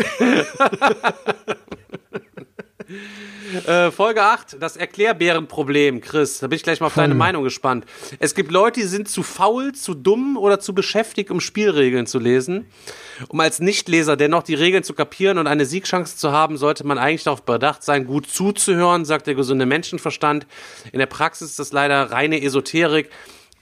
Äh, 3.66 3.90
Folge 3.90 4.22
8, 4.22 4.56
das 4.60 4.76
Erklärbärenproblem, 4.76 6.00
Chris. 6.00 6.38
Da 6.38 6.46
bin 6.46 6.56
ich 6.56 6.62
gleich 6.62 6.80
mal 6.80 6.86
auf 6.86 6.94
deine 6.94 7.14
Meinung 7.14 7.44
gespannt. 7.44 7.84
Es 8.18 8.34
gibt 8.34 8.50
Leute, 8.50 8.80
die 8.80 8.86
sind 8.86 9.08
zu 9.08 9.22
faul, 9.22 9.72
zu 9.72 9.94
dumm 9.94 10.36
oder 10.36 10.58
zu 10.58 10.74
beschäftigt, 10.74 11.30
um 11.30 11.40
Spielregeln 11.40 12.06
zu 12.06 12.18
lesen. 12.18 12.66
Um 13.28 13.40
als 13.40 13.60
Nichtleser 13.60 14.16
dennoch 14.16 14.42
die 14.42 14.54
Regeln 14.54 14.84
zu 14.84 14.94
kapieren 14.94 15.38
und 15.38 15.46
eine 15.46 15.66
Siegchance 15.66 16.16
zu 16.16 16.32
haben, 16.32 16.56
sollte 16.56 16.86
man 16.86 16.98
eigentlich 16.98 17.24
darauf 17.24 17.42
bedacht 17.42 17.82
sein, 17.82 18.06
gut 18.06 18.26
zuzuhören, 18.26 19.04
sagt 19.04 19.26
der 19.26 19.34
gesunde 19.34 19.66
Menschenverstand. 19.66 20.46
In 20.92 20.98
der 20.98 21.06
Praxis 21.06 21.50
ist 21.50 21.58
das 21.58 21.72
leider 21.72 22.10
reine 22.10 22.42
Esoterik. 22.42 23.10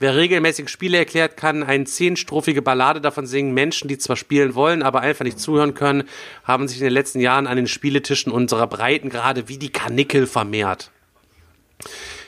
Wer 0.01 0.15
regelmäßig 0.15 0.67
Spiele 0.67 0.97
erklärt, 0.97 1.37
kann 1.37 1.61
eine 1.61 1.83
zehnstrophige 1.83 2.63
Ballade 2.63 3.01
davon 3.01 3.27
singen. 3.27 3.53
Menschen, 3.53 3.87
die 3.87 3.99
zwar 3.99 4.15
spielen 4.15 4.55
wollen, 4.55 4.81
aber 4.81 5.01
einfach 5.01 5.23
nicht 5.23 5.39
zuhören 5.39 5.75
können, 5.75 6.05
haben 6.43 6.67
sich 6.67 6.79
in 6.79 6.85
den 6.85 6.93
letzten 6.93 7.19
Jahren 7.19 7.45
an 7.45 7.55
den 7.55 7.67
Spieletischen 7.67 8.31
unserer 8.31 8.65
Breitengrade 8.65 9.47
wie 9.47 9.59
die 9.59 9.71
Kanickel 9.71 10.25
vermehrt. 10.25 10.89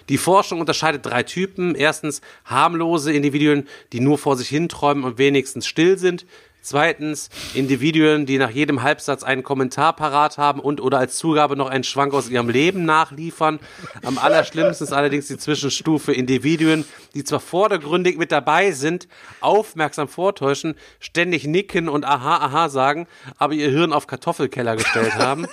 Die 0.07 0.19
Forschung 0.19 0.59
unterscheidet 0.59 1.03
drei 1.03 1.23
Typen. 1.23 1.73
Erstens 1.73 2.21
harmlose 2.45 3.11
Individuen, 3.11 3.67
die 3.91 4.01
nur 4.01 4.19
vor 4.19 4.37
sich 4.37 4.49
hin 4.49 4.69
träumen 4.69 5.03
und 5.03 5.17
wenigstens 5.17 5.65
still 5.65 5.97
sind. 5.97 6.27
Zweitens 6.63 7.29
Individuen, 7.53 8.25
die 8.25 8.37
nach 8.37 8.49
jedem 8.49 8.83
Halbsatz 8.83 9.21
einen 9.23 9.43
Kommentar 9.43 9.93
parat 9.97 10.37
haben 10.37 10.61
und 10.61 10.79
oder 10.79 10.97
als 10.97 11.17
Zugabe 11.17 11.57
noch 11.57 11.69
einen 11.69 11.83
Schwank 11.83 12.13
aus 12.13 12.29
ihrem 12.29 12.47
Leben 12.47 12.85
nachliefern. 12.85 13.59
Am 14.01 14.17
allerschlimmsten 14.17 14.87
ist 14.87 14.93
allerdings 14.93 15.27
die 15.27 15.37
Zwischenstufe 15.37 16.13
Individuen, 16.13 16.85
die 17.15 17.25
zwar 17.25 17.41
vordergründig 17.41 18.17
mit 18.17 18.31
dabei 18.31 18.71
sind, 18.71 19.09
aufmerksam 19.41 20.07
vortäuschen, 20.07 20.75
ständig 21.01 21.45
nicken 21.45 21.89
und 21.89 22.05
aha, 22.05 22.37
aha 22.37 22.69
sagen, 22.69 23.07
aber 23.37 23.53
ihr 23.53 23.69
Hirn 23.69 23.91
auf 23.91 24.07
Kartoffelkeller 24.07 24.77
gestellt 24.77 25.15
haben. 25.15 25.45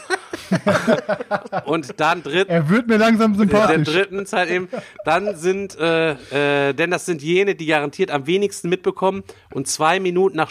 und 1.64 1.98
dann 1.98 2.22
drittens 2.22 2.54
Er 2.54 2.68
wird 2.68 2.86
mir 2.86 2.98
langsam 2.98 3.34
sympathisch. 3.34 3.88
drittens 3.88 4.32
halt 4.32 4.48
eben, 4.48 4.68
dann 5.04 5.36
sind, 5.36 5.76
äh, 5.76 6.68
äh, 6.68 6.72
denn 6.72 6.92
das 6.92 7.04
sind 7.04 7.20
jene, 7.20 7.56
die 7.56 7.66
garantiert 7.66 8.12
am 8.12 8.28
wenigsten 8.28 8.68
mitbekommen 8.68 9.24
und 9.52 9.66
zwei 9.66 9.98
Minuten 9.98 10.36
nach 10.36 10.50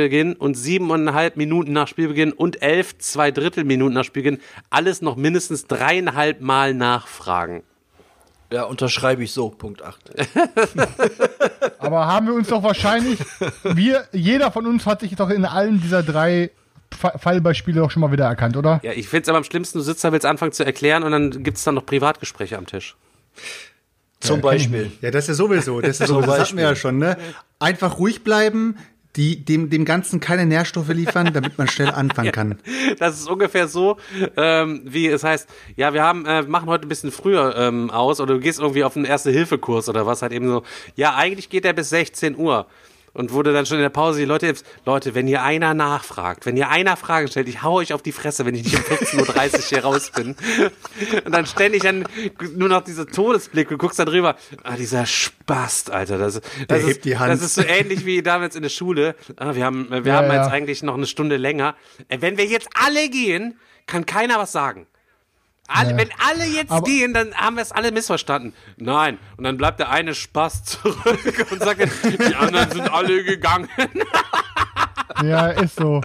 Spielbeginn 0.00 0.32
und 0.34 0.54
siebeneinhalb 0.54 1.36
Minuten 1.36 1.72
nach 1.72 1.86
Spielbeginn 1.86 2.32
und 2.32 2.62
elf, 2.62 2.96
zwei 2.98 3.30
Drittel 3.30 3.64
Minuten 3.64 3.94
nach 3.94 4.04
Spielbeginn 4.04 4.40
alles 4.70 5.02
noch 5.02 5.16
mindestens 5.16 5.66
dreieinhalb 5.66 6.40
Mal 6.40 6.72
nachfragen. 6.72 7.62
Ja, 8.50 8.64
unterschreibe 8.64 9.22
ich 9.22 9.32
so, 9.32 9.50
Punkt 9.50 9.82
8. 9.82 10.10
Aber 11.78 12.06
haben 12.06 12.26
wir 12.26 12.34
uns 12.34 12.48
doch 12.48 12.62
wahrscheinlich, 12.62 13.18
wir, 13.62 14.06
jeder 14.12 14.50
von 14.50 14.66
uns 14.66 14.86
hat 14.86 15.00
sich 15.00 15.14
doch 15.16 15.28
in 15.30 15.44
allen 15.44 15.80
dieser 15.80 16.02
drei 16.02 16.50
Fa- 16.98 17.18
Fallbeispiele 17.18 17.80
doch 17.80 17.90
schon 17.90 18.00
mal 18.00 18.10
wieder 18.10 18.24
erkannt, 18.24 18.56
oder? 18.56 18.80
Ja, 18.82 18.92
ich 18.92 19.06
find's 19.06 19.28
aber 19.28 19.38
am 19.38 19.44
schlimmsten, 19.44 19.78
du 19.78 19.84
sitzt 19.84 20.02
da, 20.02 20.12
willst 20.12 20.26
anfangen 20.26 20.52
zu 20.52 20.64
erklären 20.64 21.02
und 21.04 21.12
dann 21.12 21.42
gibt's 21.44 21.62
dann 21.62 21.74
noch 21.76 21.86
Privatgespräche 21.86 22.56
am 22.58 22.66
Tisch. 22.66 22.96
Zum 24.18 24.40
Beispiel. 24.40 24.90
Ja, 25.00 25.10
das 25.10 25.24
ist 25.24 25.28
ja 25.28 25.34
sowieso. 25.34 25.80
Das 25.80 26.00
ist 26.00 26.08
sowieso, 26.08 26.26
das 26.32 26.40
hatten 26.40 26.56
wir 26.56 26.64
ja 26.64 26.74
schon, 26.74 26.98
ne? 26.98 27.16
Einfach 27.58 27.98
ruhig 27.98 28.24
bleiben, 28.24 28.76
die, 29.16 29.44
dem, 29.44 29.70
dem 29.70 29.84
Ganzen 29.84 30.20
keine 30.20 30.46
Nährstoffe 30.46 30.88
liefern, 30.88 31.32
damit 31.32 31.58
man 31.58 31.68
schnell 31.68 31.90
anfangen 31.90 32.32
kann. 32.32 32.58
Das 32.98 33.18
ist 33.18 33.28
ungefähr 33.28 33.66
so, 33.68 33.96
ähm, 34.36 34.82
wie 34.84 35.08
es 35.08 35.24
heißt, 35.24 35.48
ja, 35.76 35.92
wir 35.92 36.02
haben, 36.02 36.26
äh, 36.26 36.42
machen 36.42 36.68
heute 36.68 36.86
ein 36.86 36.88
bisschen 36.88 37.10
früher 37.10 37.56
ähm, 37.56 37.90
aus 37.90 38.20
oder 38.20 38.34
du 38.34 38.40
gehst 38.40 38.60
irgendwie 38.60 38.84
auf 38.84 38.96
einen 38.96 39.04
Erste-Hilfe-Kurs 39.04 39.88
oder 39.88 40.06
was 40.06 40.22
halt 40.22 40.32
eben 40.32 40.48
so. 40.48 40.62
Ja, 40.94 41.16
eigentlich 41.16 41.48
geht 41.48 41.64
der 41.64 41.72
bis 41.72 41.90
16 41.90 42.36
Uhr. 42.36 42.66
Und 43.12 43.32
wurde 43.32 43.52
dann 43.52 43.66
schon 43.66 43.78
in 43.78 43.82
der 43.82 43.88
Pause 43.90 44.20
die 44.20 44.24
Leute, 44.24 44.46
jetzt, 44.46 44.64
Leute, 44.86 45.14
wenn 45.16 45.26
ihr 45.26 45.42
einer 45.42 45.74
nachfragt, 45.74 46.46
wenn 46.46 46.56
ihr 46.56 46.68
einer 46.68 46.96
Fragen 46.96 47.26
stellt, 47.28 47.48
ich 47.48 47.62
hau 47.62 47.74
euch 47.74 47.92
auf 47.92 48.02
die 48.02 48.12
Fresse, 48.12 48.46
wenn 48.46 48.54
ich 48.54 48.62
nicht 48.64 48.76
um 48.76 48.82
15.30 48.82 49.54
Uhr 49.54 49.60
hier 49.62 49.82
raus 49.84 50.12
bin. 50.14 50.36
Und 51.24 51.32
dann 51.32 51.44
ständig 51.46 51.82
dann 51.82 52.04
nur 52.54 52.68
noch 52.68 52.82
diese 52.82 53.06
Todesblick, 53.06 53.68
du 53.68 53.78
guckst 53.78 53.98
da 53.98 54.04
drüber, 54.04 54.36
ah, 54.62 54.76
dieser 54.76 55.06
Spast, 55.06 55.90
Alter, 55.90 56.18
das, 56.18 56.34
das, 56.34 56.42
Der 56.68 56.76
ist, 56.78 56.86
hebt 56.86 57.04
die 57.04 57.18
Hand. 57.18 57.32
das 57.32 57.42
ist 57.42 57.56
so 57.56 57.62
ähnlich 57.62 58.06
wie 58.06 58.22
damals 58.22 58.54
in 58.54 58.62
der 58.62 58.68
Schule. 58.68 59.16
Ah, 59.36 59.54
wir 59.56 59.64
haben, 59.64 59.88
wir 59.90 60.04
Ja, 60.04 60.14
haben 60.18 60.28
ja. 60.28 60.42
jetzt 60.44 60.52
eigentlich 60.52 60.82
noch 60.84 60.94
eine 60.94 61.06
Stunde 61.06 61.36
länger. 61.36 61.74
Äh, 62.08 62.18
Wenn 62.20 62.38
wir 62.38 62.46
jetzt 62.46 62.68
alle 62.74 63.08
gehen, 63.08 63.58
kann 63.86 64.06
keiner 64.06 64.38
was 64.38 64.52
sagen. 64.52 64.86
Alle, 65.72 65.90
Ja. 65.92 65.96
Wenn 65.96 66.08
alle 66.28 66.44
jetzt 66.46 66.70
Aber- 66.70 66.82
gehen, 66.86 67.14
dann 67.14 67.34
haben 67.34 67.56
wir 67.56 67.62
es 67.62 67.72
alle 67.72 67.92
missverstanden. 67.92 68.52
Nein. 68.76 69.18
Und 69.36 69.44
dann 69.44 69.56
bleibt 69.56 69.78
der 69.80 69.90
eine 69.90 70.14
Spaß 70.14 70.64
zurück 70.64 71.46
und 71.50 71.62
sagt, 71.62 71.80
die 72.04 72.34
anderen 72.34 72.70
sind 72.70 72.92
alle 72.92 73.24
gegangen. 73.24 73.68
Ja, 75.22 75.48
ist 75.48 75.76
so. 75.76 76.00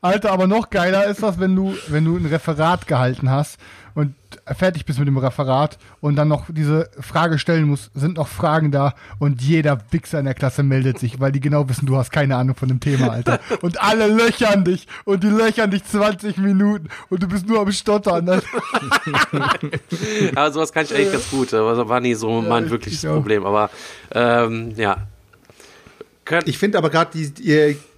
Alter, 0.00 0.30
aber 0.32 0.46
noch 0.46 0.70
geiler 0.70 1.06
ist 1.06 1.22
das, 1.22 1.40
wenn 1.40 1.56
du, 1.56 1.76
wenn 1.88 2.04
du 2.04 2.16
ein 2.16 2.26
Referat 2.26 2.86
gehalten 2.86 3.30
hast 3.30 3.58
und 4.00 4.14
fertig 4.46 4.84
bist 4.84 4.98
mit 4.98 5.08
dem 5.08 5.18
Referat 5.18 5.78
und 6.00 6.16
dann 6.16 6.28
noch 6.28 6.46
diese 6.48 6.88
Frage 6.98 7.38
stellen 7.38 7.64
musst, 7.64 7.90
sind 7.94 8.16
noch 8.16 8.28
Fragen 8.28 8.70
da 8.70 8.94
und 9.18 9.42
jeder 9.42 9.78
Wichser 9.90 10.18
in 10.18 10.24
der 10.24 10.34
Klasse 10.34 10.62
meldet 10.62 10.98
sich, 10.98 11.20
weil 11.20 11.32
die 11.32 11.40
genau 11.40 11.68
wissen, 11.68 11.86
du 11.86 11.96
hast 11.96 12.10
keine 12.10 12.36
Ahnung 12.36 12.56
von 12.56 12.68
dem 12.68 12.80
Thema, 12.80 13.10
Alter. 13.10 13.40
Und 13.62 13.80
alle 13.82 14.06
löchern 14.08 14.64
dich 14.64 14.86
und 15.04 15.22
die 15.22 15.28
löchern 15.28 15.70
dich 15.70 15.84
20 15.84 16.38
Minuten 16.38 16.88
und 17.10 17.22
du 17.22 17.28
bist 17.28 17.46
nur 17.46 17.60
am 17.60 17.70
Stottern. 17.72 18.24
Ne? 18.24 18.42
Aber 20.34 20.52
sowas 20.52 20.72
kann 20.72 20.84
ich 20.84 20.94
eigentlich 20.94 21.12
ganz 21.12 21.30
gut. 21.30 21.52
Aber 21.54 21.74
das 21.74 21.88
war 21.88 22.00
nie 22.00 22.14
so 22.14 22.40
mein 22.40 22.64
ich- 22.64 22.70
wirkliches. 22.70 23.02
Problem. 23.02 23.44
Aber 23.44 23.70
ähm, 24.12 24.72
ja. 24.76 24.96
Ich 26.44 26.58
finde 26.58 26.78
aber 26.78 26.90
gerade, 26.90 27.10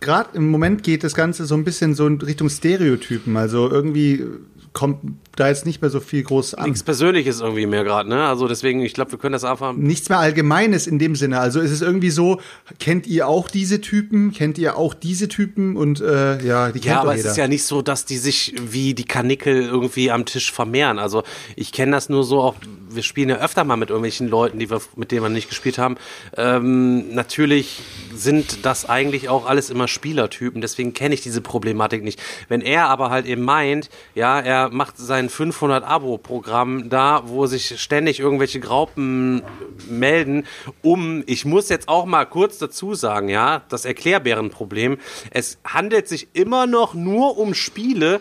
gerade 0.00 0.28
im 0.32 0.50
Moment 0.50 0.82
geht 0.82 1.04
das 1.04 1.14
Ganze 1.14 1.44
so 1.44 1.54
ein 1.54 1.64
bisschen 1.64 1.94
so 1.94 2.06
in 2.06 2.18
Richtung 2.18 2.48
Stereotypen. 2.48 3.36
Also 3.36 3.70
irgendwie 3.70 4.24
kommt 4.72 5.00
da 5.36 5.48
jetzt 5.48 5.64
nicht 5.66 5.80
mehr 5.80 5.90
so 5.90 6.00
viel 6.00 6.22
groß 6.22 6.54
an. 6.54 6.64
nichts 6.64 6.82
Persönliches 6.82 7.40
irgendwie 7.40 7.66
mehr 7.66 7.84
gerade, 7.84 8.08
ne? 8.08 8.24
Also 8.26 8.48
deswegen, 8.48 8.82
ich 8.82 8.92
glaube, 8.94 9.12
wir 9.12 9.18
können 9.18 9.32
das 9.32 9.44
einfach. 9.44 9.72
Nichts 9.72 10.08
mehr 10.08 10.18
Allgemeines 10.18 10.86
in 10.86 10.98
dem 10.98 11.16
Sinne. 11.16 11.40
Also 11.40 11.60
ist 11.60 11.70
es 11.70 11.80
irgendwie 11.80 12.10
so, 12.10 12.40
kennt 12.78 13.06
ihr 13.06 13.28
auch 13.28 13.48
diese 13.48 13.80
Typen? 13.80 14.32
Kennt 14.32 14.58
ihr 14.58 14.76
auch 14.76 14.94
diese 14.94 15.28
Typen? 15.28 15.76
Und 15.76 16.00
äh, 16.00 16.44
ja, 16.44 16.66
die 16.68 16.80
kennt 16.80 16.84
Ja, 16.84 17.00
aber 17.00 17.12
es 17.12 17.18
jeder. 17.18 17.30
ist 17.30 17.36
ja 17.36 17.48
nicht 17.48 17.64
so, 17.64 17.82
dass 17.82 18.04
die 18.04 18.18
sich 18.18 18.54
wie 18.62 18.94
die 18.94 19.04
Kanickel 19.04 19.62
irgendwie 19.62 20.10
am 20.10 20.24
Tisch 20.26 20.52
vermehren. 20.52 20.98
Also 20.98 21.22
ich 21.56 21.72
kenne 21.72 21.92
das 21.92 22.08
nur 22.08 22.24
so 22.24 22.42
auch, 22.42 22.54
wir 22.90 23.02
spielen 23.02 23.30
ja 23.30 23.36
öfter 23.36 23.64
mal 23.64 23.76
mit 23.76 23.88
irgendwelchen 23.88 24.28
Leuten, 24.28 24.58
die 24.58 24.70
wir, 24.70 24.80
mit 24.96 25.12
denen 25.12 25.22
wir 25.22 25.28
nicht 25.30 25.48
gespielt 25.48 25.78
haben. 25.78 25.96
Ähm, 26.36 27.14
natürlich 27.14 27.80
sind 28.14 28.66
das 28.66 28.86
eigentlich 28.88 29.28
auch 29.28 29.46
alles 29.46 29.70
immer 29.70 29.88
Spielertypen, 29.88 30.60
deswegen 30.60 30.92
kenne 30.92 31.14
ich 31.14 31.22
diese 31.22 31.40
Problematik 31.40 32.04
nicht. 32.04 32.20
Wenn 32.48 32.60
er 32.60 32.88
aber 32.88 33.08
halt 33.10 33.24
eben 33.26 33.42
meint, 33.42 33.88
ja, 34.14 34.38
er 34.40 34.68
macht 34.68 34.98
sein 34.98 35.21
500 35.28 35.84
Abo-Programm 35.84 36.88
da, 36.88 37.22
wo 37.26 37.46
sich 37.46 37.80
ständig 37.80 38.20
irgendwelche 38.20 38.60
Graupen 38.60 39.42
melden, 39.88 40.46
um, 40.82 41.22
ich 41.26 41.44
muss 41.44 41.68
jetzt 41.68 41.88
auch 41.88 42.06
mal 42.06 42.24
kurz 42.24 42.58
dazu 42.58 42.94
sagen, 42.94 43.28
ja, 43.28 43.62
das 43.68 43.84
Erklärbärenproblem, 43.84 44.98
es 45.30 45.58
handelt 45.64 46.08
sich 46.08 46.28
immer 46.32 46.66
noch 46.66 46.94
nur 46.94 47.38
um 47.38 47.54
Spiele, 47.54 48.20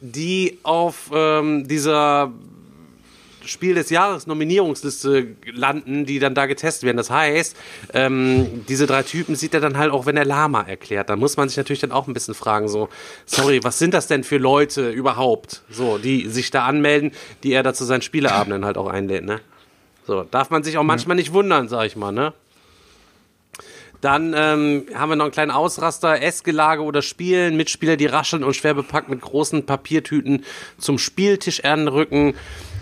die 0.00 0.58
auf 0.62 1.10
ähm, 1.12 1.66
dieser 1.66 2.32
Spiel 3.48 3.74
des 3.74 3.90
Jahres 3.90 4.26
Nominierungsliste 4.26 5.28
landen, 5.52 6.06
die 6.06 6.18
dann 6.18 6.34
da 6.34 6.46
getestet 6.46 6.84
werden. 6.84 6.96
Das 6.96 7.10
heißt, 7.10 7.56
ähm, 7.94 8.64
diese 8.68 8.86
drei 8.86 9.02
Typen 9.02 9.34
sieht 9.34 9.54
er 9.54 9.60
dann 9.60 9.78
halt 9.78 9.92
auch, 9.92 10.06
wenn 10.06 10.16
er 10.16 10.24
Lama 10.24 10.62
erklärt. 10.62 11.10
Da 11.10 11.16
muss 11.16 11.36
man 11.36 11.48
sich 11.48 11.56
natürlich 11.56 11.80
dann 11.80 11.92
auch 11.92 12.06
ein 12.06 12.14
bisschen 12.14 12.34
fragen, 12.34 12.68
so, 12.68 12.88
sorry, 13.26 13.64
was 13.64 13.78
sind 13.78 13.94
das 13.94 14.06
denn 14.06 14.24
für 14.24 14.38
Leute 14.38 14.90
überhaupt, 14.90 15.62
so, 15.70 15.98
die 15.98 16.28
sich 16.28 16.50
da 16.50 16.64
anmelden, 16.64 17.12
die 17.42 17.52
er 17.52 17.62
da 17.62 17.74
zu 17.74 17.84
seinen 17.84 18.02
Spieleabenden 18.02 18.64
halt 18.64 18.78
auch 18.78 18.88
einlädt, 18.88 19.24
ne? 19.24 19.40
So, 20.06 20.22
darf 20.22 20.48
man 20.50 20.62
sich 20.62 20.78
auch 20.78 20.84
manchmal 20.84 21.16
nicht 21.16 21.34
wundern, 21.34 21.68
sag 21.68 21.86
ich 21.86 21.96
mal, 21.96 22.12
ne? 22.12 22.32
Dann 24.00 24.32
ähm, 24.36 24.86
haben 24.94 25.08
wir 25.10 25.16
noch 25.16 25.24
einen 25.24 25.32
kleinen 25.32 25.50
Ausraster, 25.50 26.22
Essgelage 26.22 26.82
oder 26.82 27.02
Spielen, 27.02 27.56
Mitspieler, 27.56 27.96
die 27.96 28.06
rascheln 28.06 28.44
und 28.44 28.54
schwer 28.54 28.74
bepackt 28.74 29.08
mit 29.08 29.20
großen 29.20 29.66
Papiertüten 29.66 30.44
zum 30.78 30.98
Spieltisch 30.98 31.64
anrücken. 31.64 32.34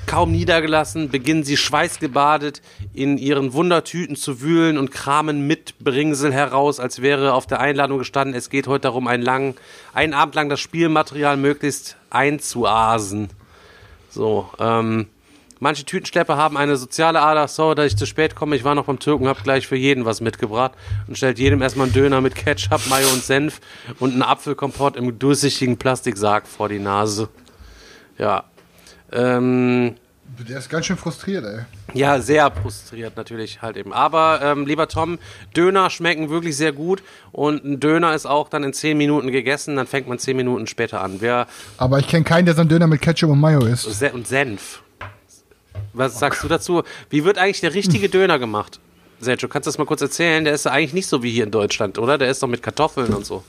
Kaum 0.07 0.33
niedergelassen, 0.33 1.11
beginnen 1.11 1.45
sie 1.45 1.57
schweißgebadet 1.57 2.63
in 2.95 3.19
ihren 3.19 3.53
Wundertüten 3.53 4.17
zu 4.17 4.41
wühlen 4.41 4.79
und 4.79 4.91
kramen 4.91 5.47
mit 5.47 5.79
Bringsel 5.79 6.33
heraus, 6.33 6.81
als 6.81 7.03
wäre 7.03 7.33
auf 7.35 7.47
der 7.47 7.61
Einladung 7.61 7.99
gestanden, 7.99 8.37
es 8.37 8.51
geht 8.51 8.67
heute 8.67 8.83
darum, 8.83 9.07
einen, 9.09 9.23
lang, 9.23 9.55
einen 9.93 10.15
Abend 10.15 10.35
lang 10.35 10.49
das 10.49 10.61
Spielmaterial 10.61 11.37
möglichst 11.37 11.97
einzuasen. 12.11 13.29
So, 14.11 14.49
ähm, 14.59 15.07
Manche 15.59 15.87
Tütenschlepper 15.87 16.37
haben 16.37 16.59
eine 16.59 16.77
soziale 16.77 17.23
Ader. 17.23 17.49
Sorry, 17.49 17.75
dass 17.75 17.87
ich 17.87 17.97
zu 17.97 18.05
spät 18.05 18.35
komme. 18.35 18.57
Ich 18.57 18.65
war 18.65 18.75
noch 18.75 18.85
beim 18.85 18.99
Türken, 18.99 19.27
hab 19.27 19.43
gleich 19.43 19.67
für 19.67 19.77
jeden 19.77 20.05
was 20.05 20.21
mitgebracht 20.21 20.73
und 21.09 21.17
stellt 21.17 21.39
jedem 21.39 21.63
erstmal 21.63 21.87
einen 21.87 21.95
Döner 21.95 22.21
mit 22.21 22.35
Ketchup, 22.35 22.87
Mayo 22.89 23.09
und 23.09 23.25
Senf 23.25 23.61
und 23.99 24.13
einen 24.13 24.23
Apfelkompott 24.23 24.97
im 24.97 25.19
durchsichtigen 25.19 25.79
Plastiksarg 25.79 26.47
vor 26.47 26.69
die 26.69 26.79
Nase. 26.79 27.31
Ja. 28.19 28.45
Ähm, 29.13 29.95
Der 30.49 30.59
ist 30.59 30.69
ganz 30.69 30.87
schön 30.87 30.97
frustriert, 30.97 31.45
ey. 31.45 31.61
ja, 31.95 32.21
sehr 32.21 32.51
frustriert 32.51 33.17
natürlich 33.17 33.63
halt 33.63 33.77
eben. 33.77 33.93
Aber 33.93 34.41
ähm, 34.43 34.67
lieber 34.67 34.89
Tom, 34.89 35.19
Döner 35.57 35.89
schmecken 35.91 36.29
wirklich 36.31 36.57
sehr 36.57 36.73
gut 36.73 37.03
und 37.33 37.65
ein 37.65 37.81
Döner 37.81 38.15
ist 38.15 38.27
auch 38.27 38.49
dann 38.49 38.65
in 38.65 38.73
10 38.73 38.99
Minuten 38.99 39.31
gegessen, 39.31 39.77
dann 39.77 39.87
fängt 39.87 40.09
man 40.09 40.19
10 40.19 40.37
Minuten 40.37 40.67
später 40.67 41.01
an. 41.03 41.17
Wer 41.21 41.47
Aber 41.79 41.99
ich 41.99 42.09
kenne 42.09 42.25
keinen, 42.25 42.45
der 42.47 42.55
so 42.55 42.61
einen 42.63 42.71
Döner 42.71 42.87
mit 42.89 43.01
Ketchup 43.01 43.31
und 43.31 43.41
Mayo 43.41 43.61
isst. 43.65 43.87
Und 44.13 44.27
Senf. 44.27 44.83
Was 45.93 46.19
sagst 46.19 46.43
du 46.43 46.49
dazu? 46.49 46.83
Wie 47.09 47.25
wird 47.25 47.39
eigentlich 47.39 47.61
der 47.61 47.75
richtige 47.75 48.09
Döner 48.09 48.39
gemacht? 48.39 48.81
Sergio, 49.19 49.49
kannst 49.49 49.67
du 49.67 49.71
das 49.71 49.79
mal 49.79 49.87
kurz 49.87 50.03
erzählen? 50.03 50.45
Der 50.45 50.53
ist 50.53 50.67
ja 50.67 50.73
eigentlich 50.73 50.93
nicht 50.93 51.07
so 51.07 51.23
wie 51.23 51.31
hier 51.31 51.45
in 51.45 51.51
Deutschland, 51.51 51.99
oder? 51.99 52.19
Der 52.19 52.31
ist 52.31 52.43
doch 52.43 52.49
mit 52.49 52.63
Kartoffeln 52.63 53.15
und 53.15 53.25
so. 53.25 53.45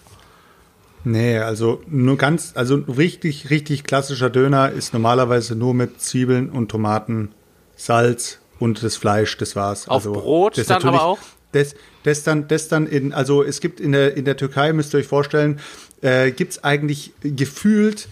Nee, 1.03 1.38
also 1.38 1.82
nur 1.88 2.18
ganz, 2.18 2.52
also 2.56 2.76
richtig, 2.76 3.49
richtig 3.49 3.84
klassischer 3.84 4.30
Döner 4.30 4.72
ist 4.72 4.94
normalerweise 4.94 5.56
nur 5.56 5.74
mit 5.74 6.02
Zwiebeln 6.02 6.49
und 6.49 6.69
Tomaten, 6.69 7.32
Salz 7.76 8.40
und 8.60 8.84
das 8.84 8.98
Fleisch, 8.98 9.38
das 9.38 9.56
war's. 9.56 9.88
Auf 9.88 10.06
also, 10.06 10.14
Brot 10.14 10.57
das 10.57 10.68
dann 10.68 10.84
aber 10.84 11.03
auch? 11.03 11.19
Das, 11.52 11.76
das 12.03 12.24
dann, 12.24 12.48
das 12.48 12.68
dann 12.68 12.88
in, 12.88 13.14
also 13.14 13.44
es 13.44 13.61
gibt 13.61 13.80
in 13.80 13.94
der, 13.94 14.18
in 14.18 14.26
der 14.26 14.38
Türkei, 14.38 14.74
müsst 14.74 14.94
ihr 14.94 14.99
euch 14.99 15.07
vorstellen, 15.07 15.60
äh, 16.02 16.32
gibt's 16.32 16.64
eigentlich 16.64 17.14
gefühlt 17.22 18.10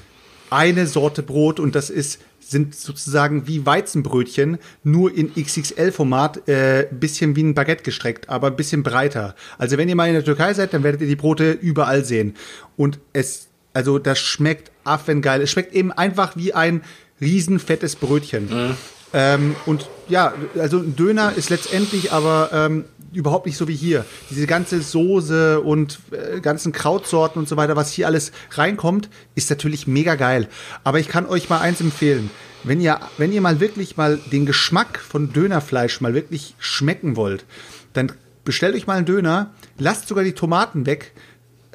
eine 0.49 0.88
Sorte 0.88 1.24
Brot 1.24 1.60
und 1.60 1.76
das 1.76 1.90
ist, 1.90 2.22
sind 2.47 2.76
sozusagen 2.76 3.47
wie 3.47 3.65
Weizenbrötchen, 3.65 4.59
nur 4.84 5.15
in 5.15 5.34
XXL-Format, 5.34 6.47
äh, 6.47 6.88
bisschen 6.91 7.35
wie 7.35 7.43
ein 7.43 7.53
Baguette 7.53 7.84
gestreckt, 7.84 8.30
aber 8.30 8.47
ein 8.47 8.55
bisschen 8.55 8.84
breiter. 8.84 9.35
Also 9.57 9.77
wenn 9.77 9.89
ihr 9.89 9.95
mal 9.95 10.07
in 10.07 10.13
der 10.13 10.23
Türkei 10.23 10.53
seid, 10.53 10.73
dann 10.73 10.84
werdet 10.84 11.01
ihr 11.01 11.07
die 11.07 11.15
Brote 11.15 11.51
überall 11.51 12.05
sehen. 12.05 12.35
Und 12.77 12.99
es, 13.13 13.47
also 13.73 13.99
das 13.99 14.19
schmeckt 14.19 14.72
affengeil. 14.84 15.41
Es 15.41 15.51
schmeckt 15.51 15.73
eben 15.73 15.91
einfach 15.91 16.35
wie 16.35 16.53
ein 16.53 16.84
riesen 17.19 17.59
fettes 17.59 17.95
Brötchen. 17.95 18.76
Ähm, 19.13 19.55
und 19.65 19.89
ja, 20.09 20.34
also 20.59 20.80
ein 20.80 20.95
Döner 20.95 21.34
ist 21.35 21.49
letztendlich 21.49 22.11
aber 22.11 22.49
ähm, 22.51 22.85
überhaupt 23.15 23.45
nicht 23.45 23.57
so 23.57 23.67
wie 23.67 23.75
hier. 23.75 24.05
Diese 24.29 24.47
ganze 24.47 24.81
Soße 24.81 25.61
und 25.61 25.99
äh, 26.11 26.39
ganzen 26.41 26.71
Krautsorten 26.71 27.39
und 27.39 27.49
so 27.49 27.57
weiter, 27.57 27.75
was 27.75 27.91
hier 27.91 28.07
alles 28.07 28.31
reinkommt, 28.51 29.09
ist 29.35 29.49
natürlich 29.49 29.87
mega 29.87 30.15
geil. 30.15 30.47
Aber 30.83 30.99
ich 30.99 31.07
kann 31.07 31.25
euch 31.25 31.49
mal 31.49 31.59
eins 31.59 31.81
empfehlen. 31.81 32.29
Wenn 32.63 32.81
ihr, 32.81 32.99
wenn 33.17 33.31
ihr 33.31 33.41
mal 33.41 33.59
wirklich 33.59 33.95
mal 33.95 34.19
den 34.31 34.45
Geschmack 34.45 34.99
von 34.99 35.31
Dönerfleisch 35.31 36.01
mal 36.01 36.13
wirklich 36.13 36.55
schmecken 36.57 37.15
wollt, 37.15 37.45
dann 37.93 38.11
bestellt 38.43 38.75
euch 38.75 38.87
mal 38.87 38.97
einen 38.97 39.05
Döner, 39.05 39.51
lasst 39.77 40.07
sogar 40.07 40.23
die 40.23 40.33
Tomaten 40.33 40.85
weg, 40.85 41.13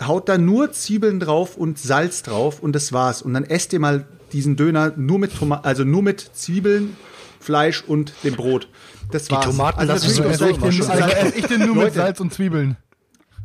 haut 0.00 0.28
da 0.28 0.38
nur 0.38 0.72
Zwiebeln 0.72 1.20
drauf 1.20 1.56
und 1.56 1.78
Salz 1.78 2.22
drauf 2.22 2.60
und 2.60 2.72
das 2.72 2.92
war's. 2.92 3.22
Und 3.22 3.34
dann 3.34 3.44
esst 3.44 3.72
ihr 3.72 3.80
mal 3.80 4.06
diesen 4.32 4.56
Döner 4.56 4.92
nur 4.96 5.18
mit 5.18 5.36
Toma 5.36 5.60
also 5.62 5.84
nur 5.84 6.02
mit 6.02 6.20
Zwiebeln, 6.34 6.96
Fleisch 7.40 7.82
und 7.82 8.12
dem 8.24 8.34
Brot. 8.34 8.68
Das 9.10 9.30
war's. 9.30 9.44
Tomaten 9.46 9.86
lassen 9.86 10.24
immer 10.24 10.36
Den, 10.36 10.72
schon. 10.72 10.90
also 10.90 11.04
esse 11.04 11.34
ich 11.36 11.46
den 11.46 11.66
nur 11.66 11.76
mit. 11.76 11.94
Salz 11.94 12.20
und 12.20 12.32
Zwiebeln. 12.32 12.76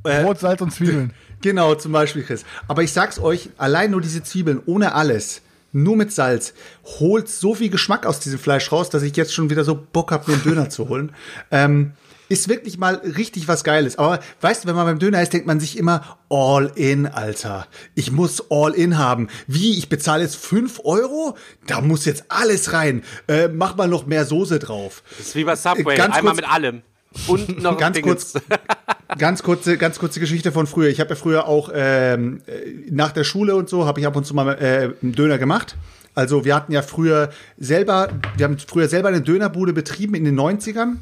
Äh, 0.04 0.24
Brot, 0.24 0.40
Salz 0.40 0.62
und 0.62 0.72
Zwiebeln. 0.72 1.14
Genau, 1.42 1.76
zum 1.76 1.92
Beispiel, 1.92 2.24
Chris. 2.24 2.44
Aber 2.68 2.82
ich 2.82 2.92
sag's 2.92 3.20
euch, 3.20 3.50
allein 3.58 3.92
nur 3.92 4.02
diese 4.02 4.24
Zwiebeln, 4.24 4.62
ohne 4.66 4.96
alles, 4.96 5.42
nur 5.74 5.96
mit 5.96 6.12
Salz, 6.12 6.54
holt 7.00 7.30
so 7.30 7.54
viel 7.54 7.70
Geschmack 7.70 8.08
aus 8.08 8.20
diesem 8.20 8.40
Fleisch 8.40 8.72
raus, 8.72 8.90
dass 8.90 9.04
ich 9.04 9.16
jetzt 9.16 9.34
schon 9.34 9.52
wieder 9.52 9.64
so 9.64 9.76
Bock 9.76 10.12
hab, 10.12 10.28
mir 10.28 10.36
einen 10.36 10.44
Döner 10.44 10.70
zu 10.72 10.90
holen. 10.90 11.12
Ähm, 11.52 11.92
ist 12.30 12.50
wirklich 12.50 12.78
mal 12.78 12.96
richtig 12.96 13.48
was 13.48 13.64
Geiles. 13.64 13.98
Aber 13.98 14.20
weißt 14.42 14.64
du, 14.64 14.68
wenn 14.68 14.76
man 14.76 14.86
beim 14.86 15.00
Döner 15.00 15.22
ist, 15.22 15.34
denkt 15.34 15.48
man 15.48 15.60
sich 15.60 15.78
immer, 15.78 16.18
all 16.30 16.72
in, 16.76 17.06
Alter. 17.08 17.68
Ich 17.94 18.12
muss 18.12 18.44
all 18.50 18.74
in 18.74 18.98
haben. 18.98 19.28
Wie? 19.48 19.78
Ich 19.78 19.90
bezahle 19.90 20.24
jetzt 20.24 20.36
5 20.38 20.82
Euro? 20.84 21.38
Da 21.68 21.82
muss 21.82 22.06
jetzt 22.06 22.26
alles 22.30 22.74
rein. 22.74 23.04
Äh, 23.28 23.48
mach 23.50 23.76
mal 23.76 23.88
noch 23.88 24.06
mehr 24.06 24.26
Soße 24.26 24.60
drauf. 24.60 25.04
Das 25.18 25.28
ist 25.28 25.36
wie 25.36 25.44
bei 25.44 25.56
Subway, 25.56 25.94
Äh, 25.94 25.98
Ganz 25.98 26.16
einmal 26.16 26.34
kurz- 26.34 26.46
mit 26.46 26.52
allem. 26.52 26.82
Und 27.28 27.62
noch 27.64 27.78
Ganz 27.78 27.96
Dingens. 27.96 28.34
kurz, 28.34 28.44
ganz 29.18 29.42
kurze, 29.44 29.78
ganz 29.78 30.00
kurze 30.00 30.20
Geschichte 30.20 30.52
von 30.52 30.68
früher. 30.68 30.90
Ich 30.90 31.00
habe 31.00 31.12
ja 31.12 31.16
früher 31.16 31.48
auch 31.48 31.70
ähm, 31.74 32.42
äh, 32.48 32.92
nach 32.92 33.12
der 33.14 33.24
Schule 33.24 33.56
und 33.56 33.70
so 33.70 33.86
habe 33.86 34.00
ich 34.02 34.08
ab 34.08 34.16
und 34.16 34.26
zu 34.26 34.34
mal 34.34 34.50
äh, 34.56 34.94
einen 35.02 35.14
Döner 35.14 35.38
gemacht. 35.38 35.78
Also 36.16 36.46
wir 36.46 36.56
hatten 36.56 36.72
ja 36.72 36.82
früher 36.82 37.30
selber, 37.58 38.10
wir 38.38 38.46
haben 38.46 38.58
früher 38.58 38.88
selber 38.88 39.10
eine 39.10 39.22
Dönerbude 39.22 39.74
betrieben 39.74 40.16
in 40.16 40.24
den 40.24 40.40
90ern. 40.40 40.96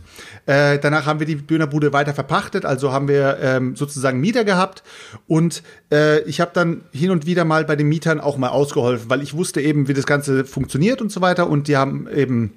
Äh, 0.48 0.80
danach 0.80 1.06
haben 1.06 1.19
wir 1.19 1.27
die 1.27 1.35
Dönerbude 1.35 1.94
weiter 1.94 2.14
verpachtet, 2.14 2.65
also 2.65 2.91
haben 2.91 3.07
wir 3.07 3.38
ähm, 3.40 3.76
sozusagen 3.76 4.19
Mieter 4.19 4.44
gehabt. 4.44 4.84
Und 5.27 5.64
äh, 5.91 6.22
ich 6.23 6.41
habe 6.41 6.52
dann 6.53 6.81
hin 6.91 7.11
und 7.11 7.26
wieder 7.26 7.45
mal 7.45 7.64
bei 7.64 7.76
den 7.76 7.88
Mietern 7.88 8.19
auch 8.19 8.38
mal 8.38 8.49
ausgeholfen, 8.49 9.10
weil 9.10 9.22
ich 9.22 9.35
wusste 9.35 9.61
eben, 9.61 9.88
wie 9.88 9.94
das 9.94 10.06
Ganze 10.06 10.45
funktioniert 10.45 11.02
und 11.02 11.11
so 11.11 11.22
weiter. 11.22 11.48
Und 11.48 11.68
die 11.68 11.77
haben 11.77 12.07
eben 12.10 12.53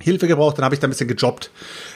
Hilfe 0.00 0.26
gebraucht, 0.28 0.58
dann 0.58 0.64
habe 0.64 0.74
ich 0.74 0.80
da 0.80 0.86
ein 0.86 0.90
bisschen 0.90 1.08
gejobbt. 1.08 1.50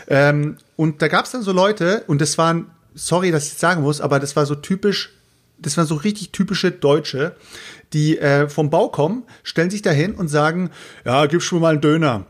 Ähm, 0.08 0.56
und 0.76 1.00
da 1.00 1.08
gab 1.08 1.24
es 1.24 1.32
dann 1.32 1.42
so 1.42 1.52
Leute, 1.52 2.04
und 2.06 2.20
das 2.20 2.38
waren, 2.38 2.66
sorry, 2.94 3.30
dass 3.30 3.46
ich 3.46 3.54
sagen 3.54 3.82
muss, 3.82 4.00
aber 4.00 4.20
das 4.20 4.36
war 4.36 4.46
so 4.46 4.54
typisch, 4.54 5.10
das 5.60 5.76
waren 5.76 5.86
so 5.86 5.94
richtig 5.94 6.30
typische 6.32 6.70
Deutsche, 6.70 7.36
die 7.92 8.18
äh, 8.18 8.48
vom 8.48 8.70
Bau 8.70 8.88
kommen, 8.88 9.24
stellen 9.42 9.70
sich 9.70 9.82
dahin 9.82 10.14
und 10.14 10.28
sagen, 10.28 10.70
ja, 11.04 11.26
gib 11.26 11.42
schon 11.42 11.60
mal 11.60 11.72
einen 11.72 11.80
Döner. 11.80 12.26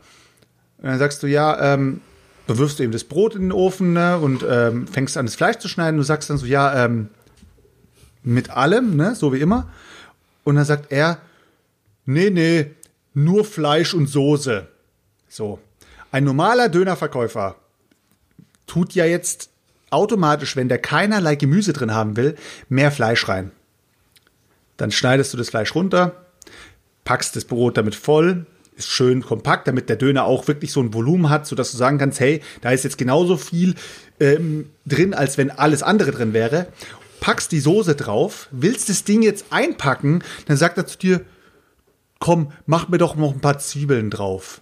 Und 0.77 0.89
dann 0.89 0.99
sagst 0.99 1.21
du, 1.23 1.27
ja, 1.27 1.73
ähm, 1.73 2.01
dann 2.47 2.57
wirfst 2.57 2.79
du 2.79 2.83
eben 2.83 2.91
das 2.91 3.03
Brot 3.03 3.35
in 3.35 3.43
den 3.43 3.51
Ofen 3.51 3.93
ne, 3.93 4.17
und 4.17 4.43
ähm, 4.47 4.87
fängst 4.87 5.17
an, 5.17 5.25
das 5.25 5.35
Fleisch 5.35 5.57
zu 5.57 5.67
schneiden. 5.67 5.97
Du 5.97 6.03
sagst 6.03 6.29
dann 6.29 6.37
so, 6.37 6.45
ja, 6.45 6.85
ähm, 6.85 7.09
mit 8.23 8.49
allem, 8.49 8.95
ne, 8.95 9.15
so 9.15 9.31
wie 9.33 9.39
immer. 9.39 9.69
Und 10.43 10.55
dann 10.55 10.65
sagt 10.65 10.91
er, 10.91 11.19
nee, 12.05 12.29
nee, 12.29 12.71
nur 13.13 13.45
Fleisch 13.45 13.93
und 13.93 14.07
Soße. 14.07 14.67
So. 15.29 15.59
Ein 16.11 16.23
normaler 16.23 16.67
Dönerverkäufer 16.67 17.55
tut 18.67 18.93
ja 18.95 19.05
jetzt 19.05 19.50
automatisch, 19.91 20.55
wenn 20.55 20.69
der 20.69 20.79
keinerlei 20.79 21.35
Gemüse 21.35 21.73
drin 21.73 21.93
haben 21.93 22.17
will, 22.17 22.35
mehr 22.69 22.91
Fleisch 22.91 23.27
rein. 23.27 23.51
Dann 24.77 24.91
schneidest 24.91 25.33
du 25.33 25.37
das 25.37 25.49
Fleisch 25.49 25.75
runter, 25.75 26.25
packst 27.03 27.35
das 27.35 27.45
Brot 27.45 27.77
damit 27.77 27.93
voll, 27.95 28.45
ist 28.75 28.89
schön 28.89 29.21
kompakt, 29.21 29.67
damit 29.67 29.89
der 29.89 29.95
Döner 29.95 30.23
auch 30.25 30.47
wirklich 30.47 30.71
so 30.71 30.81
ein 30.81 30.93
Volumen 30.93 31.29
hat, 31.29 31.45
sodass 31.45 31.71
du 31.71 31.77
sagen 31.77 31.97
kannst, 31.97 32.19
hey, 32.19 32.41
da 32.61 32.71
ist 32.71 32.83
jetzt 32.83 32.97
genauso 32.97 33.37
viel 33.37 33.75
ähm, 34.19 34.69
drin, 34.85 35.13
als 35.13 35.37
wenn 35.37 35.51
alles 35.51 35.83
andere 35.83 36.11
drin 36.11 36.33
wäre. 36.33 36.67
Packst 37.19 37.51
die 37.51 37.59
Soße 37.59 37.95
drauf, 37.95 38.47
willst 38.51 38.89
das 38.89 39.03
Ding 39.03 39.21
jetzt 39.21 39.45
einpacken, 39.51 40.23
dann 40.47 40.57
sagt 40.57 40.77
er 40.77 40.87
zu 40.87 40.97
dir, 40.97 41.21
komm, 42.17 42.51
mach 42.65 42.87
mir 42.87 42.97
doch 42.97 43.15
noch 43.15 43.33
ein 43.33 43.41
paar 43.41 43.59
Zwiebeln 43.59 44.09
drauf. 44.09 44.61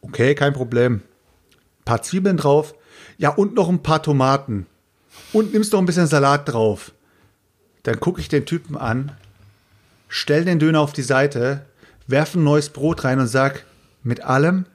Okay, 0.00 0.34
kein 0.34 0.52
Problem. 0.52 0.94
Ein 0.94 1.84
paar 1.84 2.02
Zwiebeln 2.02 2.36
drauf. 2.36 2.74
Ja, 3.18 3.30
und 3.30 3.54
noch 3.54 3.68
ein 3.68 3.82
paar 3.82 4.02
Tomaten. 4.02 4.66
Und 5.32 5.52
nimmst 5.52 5.72
noch 5.72 5.78
ein 5.78 5.86
bisschen 5.86 6.06
Salat 6.06 6.48
drauf. 6.48 6.92
Dann 7.84 8.00
gucke 8.00 8.20
ich 8.20 8.28
den 8.28 8.46
Typen 8.46 8.76
an, 8.76 9.12
stell 10.08 10.44
den 10.44 10.58
Döner 10.58 10.80
auf 10.80 10.92
die 10.92 11.02
Seite, 11.02 11.66
werf 12.06 12.34
ein 12.34 12.42
neues 12.42 12.70
Brot 12.70 13.04
rein 13.04 13.20
und 13.20 13.28
sag, 13.28 13.64
mit 14.02 14.22
allem? 14.22 14.66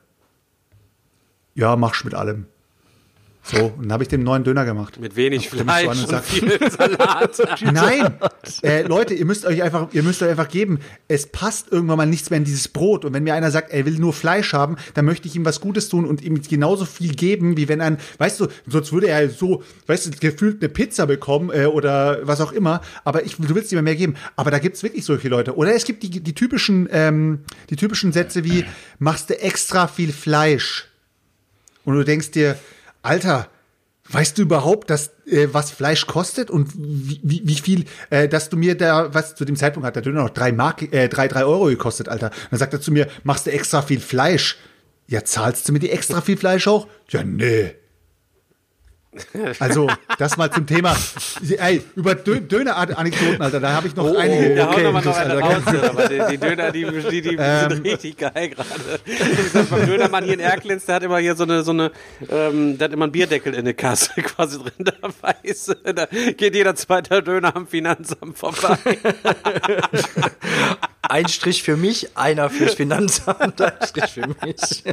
Ja, 1.55 1.75
machst 1.75 2.05
mit 2.05 2.13
allem. 2.13 2.45
So, 3.51 3.73
und 3.77 3.83
dann 3.83 3.93
habe 3.93 4.03
ich 4.03 4.09
dem 4.09 4.23
neuen 4.23 4.43
Döner 4.43 4.63
gemacht. 4.63 4.99
Mit 4.99 5.15
wenig 5.15 5.49
Dann 5.49 5.61
Fleisch 5.61 5.87
und 5.87 6.13
und 6.13 6.23
viel 6.23 6.71
Salat. 6.77 7.61
Nein, 7.61 8.13
äh, 8.61 8.83
Leute, 8.83 9.15
ihr 9.15 9.25
müsst 9.25 9.45
euch 9.45 9.63
einfach, 9.63 9.87
ihr 9.91 10.03
müsst 10.03 10.21
euch 10.21 10.29
einfach 10.29 10.49
geben. 10.49 10.79
Es 11.07 11.25
passt 11.25 11.71
irgendwann 11.71 11.97
mal 11.97 12.05
nichts 12.05 12.29
mehr 12.29 12.37
in 12.37 12.43
dieses 12.43 12.67
Brot. 12.67 13.05
Und 13.05 13.13
wenn 13.13 13.23
mir 13.23 13.33
einer 13.33 13.49
sagt, 13.49 13.71
er 13.71 13.85
will 13.85 13.97
nur 13.97 14.13
Fleisch 14.13 14.53
haben, 14.53 14.75
dann 14.93 15.05
möchte 15.05 15.27
ich 15.27 15.35
ihm 15.35 15.45
was 15.45 15.61
Gutes 15.61 15.89
tun 15.89 16.05
und 16.05 16.21
ihm 16.21 16.39
genauso 16.41 16.85
viel 16.85 17.15
geben, 17.15 17.57
wie 17.57 17.67
wenn 17.67 17.81
ein, 17.81 17.97
weißt 18.19 18.39
du, 18.39 18.47
sonst 18.67 18.93
würde 18.93 19.07
er 19.07 19.29
so, 19.29 19.63
weißt 19.87 20.07
du, 20.07 20.11
gefühlt 20.19 20.61
eine 20.61 20.69
Pizza 20.69 21.07
bekommen 21.07 21.49
äh, 21.51 21.65
oder 21.65 22.19
was 22.27 22.41
auch 22.41 22.51
immer. 22.51 22.81
Aber 23.03 23.25
ich, 23.25 23.37
du 23.37 23.55
willst 23.55 23.71
ihm 23.71 23.83
mehr 23.83 23.95
geben. 23.95 24.15
Aber 24.35 24.51
da 24.51 24.59
gibt's 24.59 24.83
wirklich 24.83 25.05
solche 25.05 25.27
Leute. 25.27 25.55
Oder 25.55 25.73
es 25.73 25.85
gibt 25.85 26.03
die, 26.03 26.09
die 26.09 26.35
typischen, 26.35 26.87
ähm, 26.91 27.39
die 27.71 27.77
typischen 27.77 28.11
Sätze 28.11 28.43
wie, 28.43 28.65
machst 28.99 29.31
du 29.31 29.41
extra 29.41 29.87
viel 29.87 30.11
Fleisch? 30.11 30.85
Und 31.83 31.95
du 31.95 32.03
denkst 32.03 32.31
dir, 32.31 32.55
Alter, 33.01 33.49
weißt 34.09 34.37
du 34.37 34.41
überhaupt, 34.41 34.89
dass, 34.89 35.11
äh, 35.25 35.47
was 35.51 35.71
Fleisch 35.71 36.07
kostet 36.07 36.49
und 36.49 36.71
wie, 36.75 37.19
wie, 37.23 37.41
wie 37.45 37.55
viel, 37.55 37.85
äh, 38.09 38.27
dass 38.27 38.49
du 38.49 38.57
mir 38.57 38.75
da, 38.75 39.13
was 39.13 39.35
zu 39.35 39.45
dem 39.45 39.55
Zeitpunkt 39.55 39.85
hat 39.85 39.95
der 39.95 40.03
Döner 40.03 40.23
noch 40.23 40.29
drei 40.31 40.51
Mark, 40.51 40.81
äh, 40.93 41.07
drei, 41.07 41.27
drei 41.27 41.45
Euro 41.45 41.65
gekostet, 41.65 42.09
Alter. 42.09 42.31
dann 42.49 42.59
sagt 42.59 42.73
er 42.73 42.81
zu 42.81 42.91
mir, 42.91 43.07
machst 43.23 43.45
du 43.45 43.51
extra 43.51 43.81
viel 43.81 43.99
Fleisch? 43.99 44.57
Ja, 45.07 45.23
zahlst 45.23 45.67
du 45.67 45.73
mir 45.73 45.79
die 45.79 45.89
extra 45.89 46.21
viel 46.21 46.37
Fleisch 46.37 46.67
auch? 46.67 46.87
Ja, 47.09 47.23
nee. 47.23 47.75
Also, 49.59 49.89
das 50.17 50.37
mal 50.37 50.51
zum 50.51 50.65
Thema. 50.67 50.95
Ey, 51.57 51.83
über 51.95 52.15
Dö 52.15 52.39
Döner-Anekdoten, 52.39 53.41
Alter, 53.41 53.59
da 53.59 53.73
habe 53.73 53.87
ich 53.87 53.95
noch 53.95 54.15
einige. 54.15 54.55
Ja, 54.55 54.69
okay, 54.69 54.85
hau 54.85 54.91
noch 54.91 54.93
mal 54.93 55.03
noch 55.03 55.17
eine 55.17 55.43
Alter, 55.43 55.73
raus, 55.73 55.89
aber 55.89 56.07
die, 56.07 56.21
die 56.31 56.37
Döner, 56.37 56.71
die, 56.71 56.85
die, 56.85 57.21
die 57.21 57.35
Ähm. 57.39 57.69
sind 57.69 57.85
richtig 57.85 58.17
geil 58.17 58.49
gerade. 58.49 58.99
Beim 59.69 59.85
Dönermann 59.85 60.23
hier 60.23 60.33
in 60.33 60.39
Erklins, 60.39 60.85
der 60.85 60.95
hat 60.95 61.03
immer 61.03 61.17
hier 61.17 61.35
so 61.35 61.43
eine, 61.43 61.63
so 61.63 61.71
eine, 61.71 61.91
ähm, 62.29 62.77
der 62.77 62.85
hat 62.85 62.93
immer 62.93 63.05
einen 63.05 63.11
Bierdeckel 63.11 63.53
in 63.53 63.65
der 63.65 63.73
Kasse 63.73 64.11
quasi 64.21 64.59
drin, 64.59 64.71
da 64.77 64.93
weiß, 65.01 65.75
da 65.95 66.05
geht 66.05 66.55
jeder 66.55 66.75
zweite 66.75 67.23
Döner 67.23 67.55
am 67.55 67.67
Finanzamt 67.67 68.37
vorbei. 68.37 68.77
Ein 71.09 71.27
Strich 71.27 71.63
für 71.63 71.75
mich, 71.75 72.15
einer 72.15 72.49
fürs 72.49 72.75
Finanzamt, 72.75 73.59
ein 73.61 73.73
Strich 73.83 74.11
für 74.11 74.27
mich. 74.27 74.83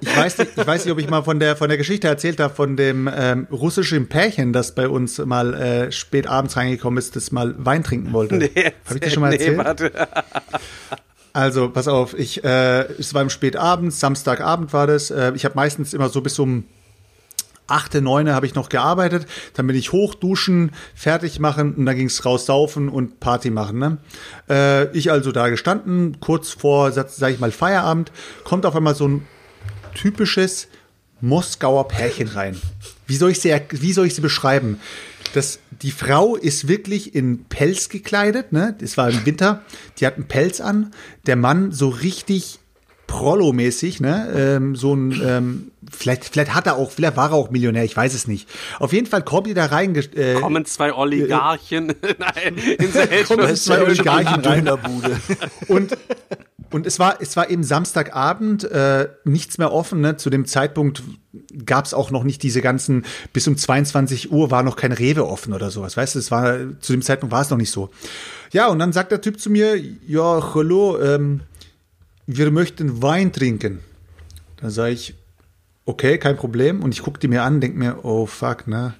Ich 0.00 0.16
weiß, 0.16 0.38
nicht, 0.38 0.50
ich 0.56 0.66
weiß 0.66 0.84
nicht, 0.84 0.92
ob 0.92 0.98
ich 0.98 1.08
mal 1.08 1.22
von 1.22 1.40
der, 1.40 1.56
von 1.56 1.68
der 1.68 1.78
Geschichte 1.78 2.08
erzählt 2.08 2.40
habe, 2.40 2.54
von 2.54 2.76
dem 2.76 3.10
ähm, 3.12 3.46
russischen 3.50 4.08
Pärchen, 4.08 4.52
das 4.52 4.74
bei 4.74 4.86
uns 4.86 5.18
mal 5.18 5.54
äh, 5.54 5.90
spät 5.90 6.26
abends 6.26 6.56
reingekommen 6.56 6.98
ist, 6.98 7.16
das 7.16 7.32
mal 7.32 7.54
Wein 7.58 7.82
trinken 7.82 8.12
wollte. 8.12 8.36
Nee, 8.36 8.50
Habe 8.84 8.94
ich 8.96 9.00
dir 9.00 9.10
schon 9.10 9.22
mal 9.22 9.32
erzählt? 9.32 9.56
Nee, 9.56 9.64
warte. 9.64 9.92
Also, 11.32 11.70
pass 11.70 11.88
auf, 11.88 12.18
ich, 12.18 12.44
äh, 12.44 12.82
es 12.98 13.14
war 13.14 13.22
im 13.22 13.30
Spätabend, 13.30 13.92
Samstagabend 13.92 14.72
war 14.74 14.86
das. 14.86 15.10
Äh, 15.10 15.32
ich 15.34 15.46
habe 15.46 15.54
meistens 15.54 15.94
immer 15.94 16.10
so 16.10 16.20
bis 16.20 16.38
um 16.38 16.64
8., 17.72 17.94
9. 17.94 18.30
habe 18.30 18.46
ich 18.46 18.54
noch 18.54 18.68
gearbeitet. 18.68 19.26
Dann 19.54 19.66
bin 19.66 19.76
ich 19.76 19.92
hoch, 19.92 20.14
duschen, 20.14 20.72
fertig 20.94 21.40
machen 21.40 21.74
und 21.74 21.86
dann 21.86 21.96
ging's 21.96 22.24
raus 22.24 22.46
saufen 22.46 22.88
und 22.88 23.20
Party 23.20 23.50
machen. 23.50 23.78
Ne? 23.78 23.98
Äh, 24.48 24.96
ich 24.96 25.10
also 25.10 25.32
da 25.32 25.48
gestanden, 25.48 26.20
kurz 26.20 26.50
vor, 26.50 26.92
sag 26.92 27.30
ich 27.30 27.40
mal, 27.40 27.50
Feierabend, 27.50 28.12
kommt 28.44 28.66
auf 28.66 28.76
einmal 28.76 28.94
so 28.94 29.08
ein 29.08 29.26
typisches 29.94 30.68
Moskauer 31.20 31.88
Pärchen 31.88 32.28
rein. 32.28 32.60
Wie 33.06 33.16
soll 33.16 33.30
ich 33.30 33.40
sie, 33.40 33.54
wie 33.70 33.92
soll 33.92 34.06
ich 34.06 34.14
sie 34.14 34.20
beschreiben? 34.20 34.80
Das, 35.34 35.60
die 35.70 35.92
Frau 35.92 36.36
ist 36.36 36.68
wirklich 36.68 37.14
in 37.14 37.44
Pelz 37.44 37.88
gekleidet, 37.88 38.52
ne? 38.52 38.76
Es 38.82 38.96
war 38.96 39.08
im 39.08 39.24
Winter. 39.24 39.62
Die 39.98 40.06
hat 40.06 40.16
einen 40.16 40.28
Pelz 40.28 40.60
an. 40.60 40.92
Der 41.26 41.36
Mann 41.36 41.72
so 41.72 41.88
richtig 41.88 42.58
Prollo-mäßig, 43.12 44.00
ne? 44.00 44.32
Ähm, 44.34 44.74
so 44.74 44.94
ein, 44.94 45.20
ähm, 45.22 45.70
vielleicht, 45.90 46.24
vielleicht 46.24 46.54
hat 46.54 46.66
er 46.66 46.76
auch, 46.76 46.90
vielleicht 46.90 47.14
war 47.14 47.30
er 47.30 47.34
auch 47.34 47.50
Millionär, 47.50 47.84
ich 47.84 47.94
weiß 47.94 48.14
es 48.14 48.26
nicht. 48.26 48.48
Auf 48.78 48.94
jeden 48.94 49.06
Fall 49.06 49.22
kommt 49.22 49.46
die 49.46 49.52
da 49.52 49.66
rein. 49.66 49.94
Äh, 49.94 50.36
Kommen 50.40 50.64
zwei 50.64 50.94
Oligarchen 50.94 51.88
Nein, 52.18 52.56
in. 52.56 52.90
Kommen 53.28 53.54
zwei 53.54 53.82
Oligarchen 53.82 54.40
rein. 54.40 54.64
Dönerbude. 54.64 55.20
Und, 55.68 55.98
und 56.70 56.86
es 56.86 56.98
war, 56.98 57.20
es 57.20 57.36
war 57.36 57.50
eben 57.50 57.64
Samstagabend, 57.64 58.64
äh, 58.64 59.10
nichts 59.24 59.58
mehr 59.58 59.74
offen. 59.74 60.00
Ne? 60.00 60.16
Zu 60.16 60.30
dem 60.30 60.46
Zeitpunkt 60.46 61.02
gab 61.66 61.84
es 61.84 61.92
auch 61.92 62.10
noch 62.10 62.24
nicht 62.24 62.42
diese 62.42 62.62
ganzen, 62.62 63.04
bis 63.34 63.46
um 63.46 63.58
22 63.58 64.32
Uhr 64.32 64.50
war 64.50 64.62
noch 64.62 64.76
kein 64.76 64.92
Rewe 64.92 65.26
offen 65.26 65.52
oder 65.52 65.70
sowas. 65.70 65.98
Weißt 65.98 66.14
du, 66.14 66.18
es 66.18 66.30
war, 66.30 66.56
zu 66.80 66.92
dem 66.92 67.02
Zeitpunkt 67.02 67.30
war 67.30 67.42
es 67.42 67.50
noch 67.50 67.58
nicht 67.58 67.70
so. 67.70 67.90
Ja, 68.52 68.68
und 68.68 68.78
dann 68.78 68.94
sagt 68.94 69.12
der 69.12 69.20
Typ 69.20 69.38
zu 69.38 69.50
mir, 69.50 69.76
ja, 70.06 70.54
hallo, 70.54 70.98
ähm, 70.98 71.42
wir 72.36 72.50
möchten 72.50 73.02
Wein 73.02 73.32
trinken. 73.32 73.80
Dann 74.60 74.70
sage 74.70 74.92
ich, 74.92 75.14
okay, 75.84 76.18
kein 76.18 76.36
Problem. 76.36 76.82
Und 76.82 76.92
ich 76.92 77.02
gucke 77.02 77.18
die 77.20 77.28
mir 77.28 77.42
an, 77.42 77.60
denke 77.60 77.78
mir, 77.78 78.04
oh 78.04 78.26
fuck, 78.26 78.66
ne? 78.66 78.94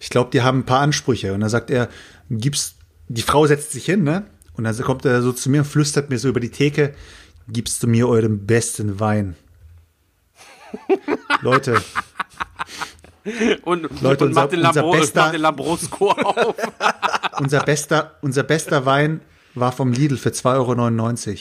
Ich 0.00 0.08
glaube, 0.10 0.30
die 0.32 0.42
haben 0.42 0.60
ein 0.60 0.66
paar 0.66 0.80
Ansprüche. 0.80 1.34
Und 1.34 1.40
dann 1.40 1.50
sagt 1.50 1.70
er, 1.70 1.88
gibst, 2.30 2.76
die 3.08 3.22
Frau 3.22 3.46
setzt 3.46 3.72
sich 3.72 3.84
hin, 3.84 4.02
ne? 4.04 4.24
Und 4.54 4.64
dann 4.64 4.76
kommt 4.82 5.04
er 5.04 5.22
so 5.22 5.32
zu 5.32 5.50
mir 5.50 5.60
und 5.60 5.66
flüstert 5.66 6.10
mir 6.10 6.18
so 6.18 6.28
über 6.28 6.40
die 6.40 6.50
Theke, 6.50 6.94
gibst 7.48 7.82
du 7.82 7.86
mir 7.86 8.08
euren 8.08 8.46
besten 8.46 9.00
Wein? 9.00 9.34
Leute, 11.42 11.82
Und, 13.64 14.00
Leute, 14.02 14.24
und 14.24 14.30
unser- 14.30 14.40
macht 14.40 14.52
den, 14.52 14.60
unser 14.64 14.72
Lambro 14.82 14.92
bester- 14.98 15.20
macht 15.22 15.34
den 15.34 15.40
Lambrusco 15.42 16.10
auf. 16.10 16.54
unser 17.40 17.60
bester, 17.62 18.16
unser 18.22 18.42
bester 18.42 18.84
Wein 18.86 19.20
war 19.54 19.72
vom 19.72 19.92
Lidl 19.92 20.16
für 20.16 20.30
2,99 20.30 21.28
Euro. 21.28 21.38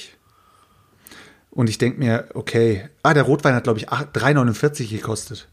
Und 1.51 1.69
ich 1.69 1.77
denke 1.77 1.99
mir, 1.99 2.29
okay, 2.33 2.89
ah, 3.03 3.13
der 3.13 3.23
Rotwein 3.23 3.53
hat, 3.53 3.65
glaube 3.65 3.79
ich, 3.79 3.89
8 3.89 4.15
3,49 4.15 4.89
gekostet. 4.89 5.47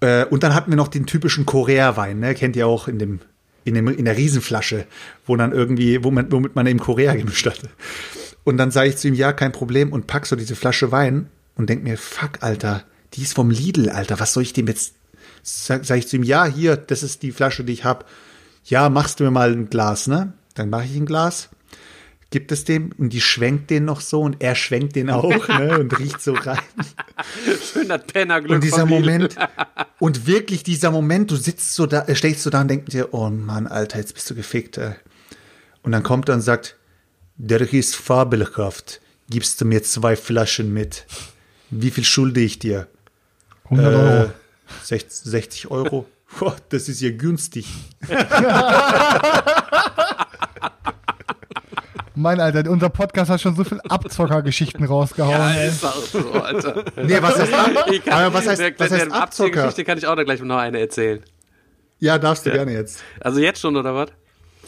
Äh, 0.00 0.24
und 0.26 0.42
dann 0.42 0.54
hatten 0.54 0.70
wir 0.70 0.76
noch 0.76 0.88
den 0.88 1.06
typischen 1.06 1.46
Korea-Wein, 1.46 2.20
ne? 2.20 2.34
kennt 2.34 2.56
ihr 2.56 2.66
auch 2.66 2.88
in 2.88 2.98
dem, 2.98 3.20
in 3.64 3.74
dem, 3.74 3.88
in 3.88 4.04
der 4.04 4.16
Riesenflasche, 4.16 4.86
wo 5.26 5.36
dann 5.36 5.52
irgendwie, 5.52 6.04
wo 6.04 6.10
man, 6.10 6.30
womit 6.30 6.54
man 6.54 6.66
eben 6.66 6.78
Korea 6.78 7.14
gemischt 7.14 7.46
hatte. 7.46 7.68
Und 8.44 8.56
dann 8.56 8.70
sage 8.70 8.90
ich 8.90 8.96
zu 8.96 9.08
ihm, 9.08 9.14
ja, 9.14 9.32
kein 9.32 9.52
Problem, 9.52 9.92
und 9.92 10.06
pack 10.06 10.26
so 10.26 10.36
diese 10.36 10.54
Flasche 10.54 10.92
Wein 10.92 11.28
und 11.56 11.70
denk 11.70 11.82
mir, 11.82 11.98
fuck, 11.98 12.42
Alter, 12.42 12.84
die 13.14 13.22
ist 13.22 13.34
vom 13.34 13.50
Lidl, 13.50 13.88
Alter, 13.88 14.20
was 14.20 14.32
soll 14.32 14.42
ich 14.42 14.52
dem 14.52 14.66
jetzt, 14.66 14.94
sag, 15.42 15.84
sag 15.84 15.98
ich 15.98 16.08
zu 16.08 16.16
ihm, 16.16 16.22
ja, 16.22 16.44
hier, 16.44 16.76
das 16.76 17.02
ist 17.02 17.22
die 17.22 17.32
Flasche, 17.32 17.64
die 17.64 17.72
ich 17.72 17.84
hab. 17.84 18.08
Ja, 18.64 18.88
machst 18.88 19.18
du 19.18 19.24
mir 19.24 19.30
mal 19.30 19.52
ein 19.52 19.70
Glas, 19.70 20.06
ne? 20.06 20.34
Dann 20.54 20.70
mache 20.70 20.84
ich 20.84 20.96
ein 20.96 21.06
Glas, 21.06 21.48
gibt 22.34 22.50
es 22.50 22.64
dem 22.64 22.90
und 22.98 23.10
die 23.10 23.20
schwenkt 23.20 23.70
den 23.70 23.84
noch 23.84 24.00
so 24.00 24.22
und 24.22 24.42
er 24.42 24.56
schwenkt 24.56 24.96
den 24.96 25.08
auch, 25.08 25.46
ne? 25.46 25.78
Und 25.78 25.96
riecht 26.00 26.20
so 26.20 26.32
rein. 26.32 26.58
Schön 27.72 27.88
das 27.88 28.04
Pennerglück 28.08 28.56
Und 28.56 28.64
dieser. 28.64 28.86
Moment, 28.86 29.36
und 30.00 30.26
wirklich 30.26 30.64
dieser 30.64 30.90
Moment, 30.90 31.30
du 31.30 31.36
sitzt 31.36 31.76
so 31.76 31.86
da, 31.86 32.02
äh, 32.06 32.16
stehst 32.16 32.42
so 32.42 32.50
da 32.50 32.62
und 32.62 32.66
denkst 32.66 32.90
dir, 32.90 33.14
oh 33.14 33.30
Mann, 33.30 33.68
Alter, 33.68 33.98
jetzt 33.98 34.14
bist 34.14 34.28
du 34.30 34.34
gefickt, 34.34 34.78
ey. 34.78 34.94
Und 35.84 35.92
dann 35.92 36.02
kommt 36.02 36.28
er 36.28 36.34
und 36.34 36.40
sagt, 36.40 36.74
der 37.36 37.60
ist 37.60 37.94
fabelhaft, 37.94 39.00
gibst 39.30 39.60
du 39.60 39.64
mir 39.64 39.84
zwei 39.84 40.16
Flaschen 40.16 40.74
mit. 40.74 41.06
Wie 41.70 41.92
viel 41.92 42.04
schulde 42.04 42.40
ich 42.40 42.58
dir? 42.58 42.88
100 43.66 43.94
Euro. 43.94 44.24
Äh, 44.24 44.28
60, 44.82 45.30
60 45.30 45.70
Euro? 45.70 46.08
Boah, 46.40 46.56
das 46.70 46.88
ist 46.88 47.00
ja 47.00 47.12
günstig. 47.12 47.68
Mein 52.16 52.40
Alter, 52.40 52.70
unser 52.70 52.90
Podcast 52.90 53.30
hat 53.30 53.40
schon 53.40 53.56
so 53.56 53.64
viel 53.64 53.80
Abzockergeschichten 53.88 54.84
rausgehauen. 54.84 55.32
Ja, 55.32 55.50
ist 55.64 55.84
auch 55.84 55.94
so, 55.94 56.30
Alter. 56.32 56.84
Nee, 56.96 57.18
was 57.20 57.38
heißt, 57.38 57.52
Ich 57.90 58.04
kann, 58.04 58.22
aber 58.22 58.34
was 58.34 58.46
heißt, 58.46 58.60
der, 58.60 58.72
was 58.78 58.88
der 58.88 58.98
heißt 58.98 59.12
Abzocker? 59.12 59.48
Abziehgeschichte 59.64 59.84
kann 59.84 59.98
ich 59.98 60.06
auch 60.06 60.16
gleich 60.16 60.40
noch 60.40 60.58
eine 60.58 60.78
erzählen. 60.78 61.22
Ja, 61.98 62.18
darfst 62.18 62.46
du 62.46 62.52
gerne 62.52 62.72
jetzt. 62.72 63.02
Also 63.20 63.40
jetzt 63.40 63.60
schon, 63.60 63.76
oder 63.76 63.94
was? 63.94 64.10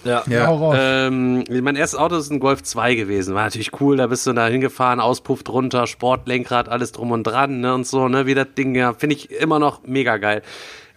Ja. 0.05 0.23
Ja. 0.29 0.47
Hau 0.47 0.57
raus. 0.57 0.77
Ähm, 0.79 1.45
mein 1.49 1.77
erstes 1.77 1.99
Auto 1.99 2.17
ist 2.17 2.31
ein 2.31 2.41
Golf 2.41 2.63
2 2.63 2.95
gewesen. 2.95 3.35
War 3.35 3.45
natürlich 3.45 3.81
cool, 3.81 3.97
da 3.97 4.07
bist 4.07 4.27
du 4.27 4.33
da 4.33 4.47
hingefahren, 4.47 5.01
Auspuff 5.01 5.43
drunter, 5.43 5.87
Sportlenkrad, 5.87 6.69
alles 6.69 6.93
drum 6.93 7.11
und 7.13 7.25
dran, 7.25 7.61
ne, 7.61 7.75
und 7.75 7.87
so, 7.87 8.09
ne, 8.09 8.27
wie 8.27 8.35
das 8.35 8.49
Ding, 8.57 8.75
ja, 8.75 8.93
finde 8.95 9.17
ich 9.17 9.31
immer 9.31 9.59
noch 9.59 9.83
mega 9.85 10.17
geil. 10.17 10.43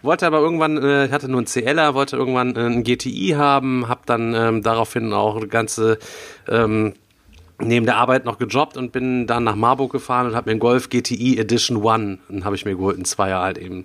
Wollte 0.02 0.26
aber 0.26 0.38
irgendwann, 0.38 0.78
äh, 0.78 1.08
hatte 1.10 1.28
nur 1.28 1.38
einen 1.38 1.46
CLer, 1.46 1.94
wollte 1.94 2.16
irgendwann 2.16 2.56
äh, 2.56 2.60
einen 2.60 2.84
GTI 2.84 3.34
haben, 3.36 3.88
hab 3.88 4.06
dann 4.06 4.34
ähm, 4.34 4.62
daraufhin 4.62 5.12
auch 5.12 5.36
eine 5.36 5.46
ganze, 5.46 5.98
ähm, 6.48 6.94
neben 7.58 7.84
der 7.84 7.96
Arbeit 7.96 8.24
noch 8.24 8.38
gejobbt 8.38 8.76
und 8.78 8.92
bin 8.92 9.26
dann 9.26 9.44
nach 9.44 9.56
Marburg 9.56 9.92
gefahren 9.92 10.26
und 10.28 10.34
habe 10.34 10.48
mir 10.48 10.52
einen 10.52 10.60
Golf 10.60 10.88
GTI 10.88 11.38
Edition 11.38 11.78
One, 11.78 12.18
habe 12.42 12.56
ich 12.56 12.64
mir 12.64 12.76
geholt, 12.76 12.96
einen 12.96 13.04
Zweier 13.04 13.40
halt 13.40 13.58
eben. 13.58 13.84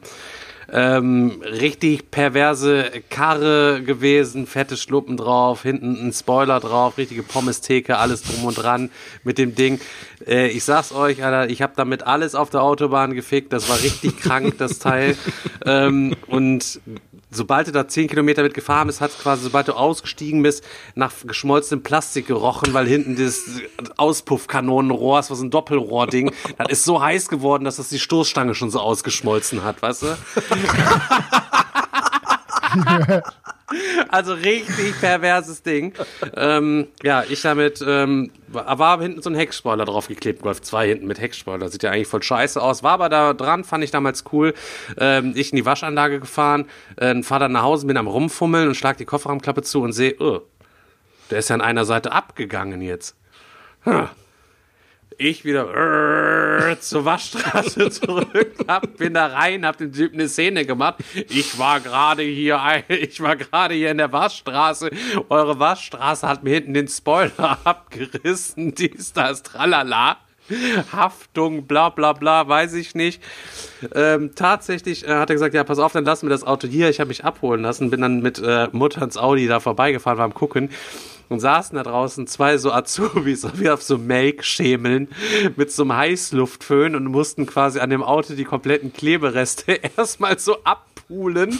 Ähm, 0.71 1.41
richtig 1.43 2.11
perverse 2.11 2.91
Karre 3.09 3.81
gewesen, 3.83 4.47
fette 4.47 4.77
Schluppen 4.77 5.17
drauf, 5.17 5.63
hinten 5.63 6.07
ein 6.07 6.13
Spoiler 6.13 6.59
drauf, 6.59 6.97
richtige 6.97 7.23
Pommes-Theke, 7.23 7.97
alles 7.97 8.23
drum 8.23 8.45
und 8.45 8.55
dran 8.55 8.89
mit 9.23 9.37
dem 9.37 9.55
Ding. 9.55 9.79
Äh, 10.25 10.47
ich 10.49 10.63
sag's 10.63 10.91
euch, 10.91 11.23
Alter, 11.23 11.49
ich 11.49 11.61
habe 11.61 11.73
damit 11.75 12.03
alles 12.03 12.35
auf 12.35 12.49
der 12.49 12.63
Autobahn 12.63 13.13
gefickt, 13.13 13.53
das 13.53 13.69
war 13.69 13.81
richtig 13.81 14.17
krank, 14.19 14.57
das 14.57 14.79
Teil. 14.79 15.15
Ähm, 15.65 16.15
und 16.27 16.79
sobald 17.35 17.67
du 17.67 17.71
da 17.71 17.87
10 17.87 18.07
Kilometer 18.07 18.43
mit 18.43 18.53
gefahren 18.53 18.87
bist, 18.87 19.01
hat 19.01 19.11
quasi, 19.19 19.43
sobald 19.43 19.67
du 19.67 19.73
ausgestiegen 19.73 20.43
bist, 20.43 20.63
nach 20.95 21.11
geschmolzenem 21.25 21.83
Plastik 21.83 22.27
gerochen, 22.27 22.73
weil 22.73 22.87
hinten 22.87 23.15
das 23.15 23.43
Auspuffkanonenrohr, 23.97 25.17
das 25.17 25.29
war 25.29 25.37
so 25.37 25.43
ein 25.43 25.51
Doppelrohrding, 25.51 26.31
das 26.57 26.69
ist 26.69 26.85
so 26.85 27.01
heiß 27.01 27.29
geworden, 27.29 27.65
dass 27.65 27.77
das 27.77 27.89
die 27.89 27.99
Stoßstange 27.99 28.55
schon 28.55 28.71
so 28.71 28.79
ausgeschmolzen 28.79 29.63
hat, 29.63 29.81
weißt 29.81 30.03
du? 30.03 30.07
Also 34.09 34.33
richtig 34.33 34.99
perverses 34.99 35.63
Ding. 35.63 35.93
Ähm, 36.35 36.87
ja, 37.01 37.23
ich 37.27 37.41
damit, 37.41 37.83
ähm, 37.85 38.31
war 38.47 39.01
hinten 39.01 39.21
so 39.21 39.29
ein 39.29 39.35
Heckspoiler 39.35 39.85
draufgeklebt, 39.85 40.43
Golf 40.43 40.61
2 40.61 40.87
hinten 40.87 41.07
mit 41.07 41.19
Heckspoiler. 41.19 41.69
Sieht 41.69 41.83
ja 41.83 41.91
eigentlich 41.91 42.07
voll 42.07 42.21
scheiße 42.21 42.61
aus. 42.61 42.83
War 42.83 42.93
aber 42.93 43.09
da 43.09 43.33
dran, 43.33 43.63
fand 43.63 43.83
ich 43.83 43.91
damals 43.91 44.23
cool. 44.31 44.53
Ähm, 44.97 45.33
ich 45.35 45.51
in 45.51 45.55
die 45.55 45.65
Waschanlage 45.65 46.19
gefahren, 46.19 46.69
äh, 46.97 47.21
fahr 47.23 47.39
dann 47.39 47.53
nach 47.53 47.63
Hause, 47.63 47.87
bin 47.87 47.97
am 47.97 48.07
rumfummeln 48.07 48.67
und 48.67 48.75
schlag 48.75 48.97
die 48.97 49.05
Kofferraumklappe 49.05 49.63
zu 49.63 49.81
und 49.81 49.93
sehe, 49.93 50.15
oh, 50.19 50.41
der 51.31 51.39
ist 51.39 51.49
ja 51.49 51.55
an 51.55 51.61
einer 51.61 51.85
Seite 51.85 52.11
abgegangen 52.11 52.81
jetzt. 52.81 53.15
Hm. 53.81 54.09
Ich 55.17 55.45
wieder 55.45 56.77
zur 56.79 57.05
Waschstraße 57.05 57.89
zurück, 57.91 58.53
hab, 58.67 58.97
bin 58.97 59.13
da 59.13 59.27
rein, 59.27 59.65
hab 59.65 59.77
dem 59.77 59.91
Typen 59.93 60.19
eine 60.19 60.29
Szene 60.29 60.65
gemacht. 60.65 60.95
Ich 61.29 61.57
war 61.57 61.79
gerade 61.79 62.23
hier, 62.23 62.59
ich 62.87 63.21
war 63.21 63.35
gerade 63.35 63.73
hier 63.75 63.91
in 63.91 63.97
der 63.97 64.11
Waschstraße. 64.11 64.89
Eure 65.29 65.59
Waschstraße 65.59 66.27
hat 66.27 66.43
mir 66.43 66.55
hinten 66.55 66.73
den 66.73 66.87
Spoiler 66.87 67.59
abgerissen, 67.63 68.75
dies, 68.75 69.13
das, 69.13 69.43
tralala. 69.43 70.17
Haftung, 70.91 71.65
bla 71.65 71.89
bla 71.89 72.13
bla, 72.13 72.47
weiß 72.47 72.73
ich 72.73 72.93
nicht. 72.93 73.19
Ähm, 73.95 74.35
tatsächlich 74.35 75.07
äh, 75.07 75.15
hat 75.15 75.31
er 75.31 75.35
gesagt, 75.35 75.55
ja, 75.55 75.63
pass 75.63 75.79
auf, 75.79 75.93
dann 75.93 76.05
lass 76.05 76.21
mir 76.21 76.29
das 76.29 76.43
Auto 76.43 76.67
hier. 76.67 76.87
Ich 76.89 76.99
habe 76.99 77.07
mich 77.07 77.25
abholen 77.25 77.63
lassen, 77.63 77.89
bin 77.89 78.01
dann 78.01 78.21
mit 78.21 78.37
äh, 78.37 78.67
Mutter 78.71 79.01
ins 79.01 79.17
Audi 79.17 79.47
da 79.47 79.59
vorbeigefahren, 79.59 80.19
war 80.19 80.25
am 80.25 80.35
gucken 80.35 80.69
und 81.29 81.39
saßen 81.39 81.75
da 81.75 81.83
draußen 81.83 82.27
zwei 82.27 82.57
so 82.57 82.71
Azubis 82.71 83.47
wie 83.59 83.69
auf 83.69 83.81
so 83.81 83.97
Make-Schemeln 83.97 85.09
mit 85.55 85.71
so 85.71 85.83
einem 85.83 85.95
Heißluftföhn 85.95 86.95
und 86.95 87.05
mussten 87.05 87.45
quasi 87.45 87.79
an 87.79 87.89
dem 87.89 88.03
Auto 88.03 88.33
die 88.35 88.43
kompletten 88.43 88.93
Klebereste 88.93 89.73
erstmal 89.97 90.39
so 90.39 90.57
abpulen. 90.63 91.59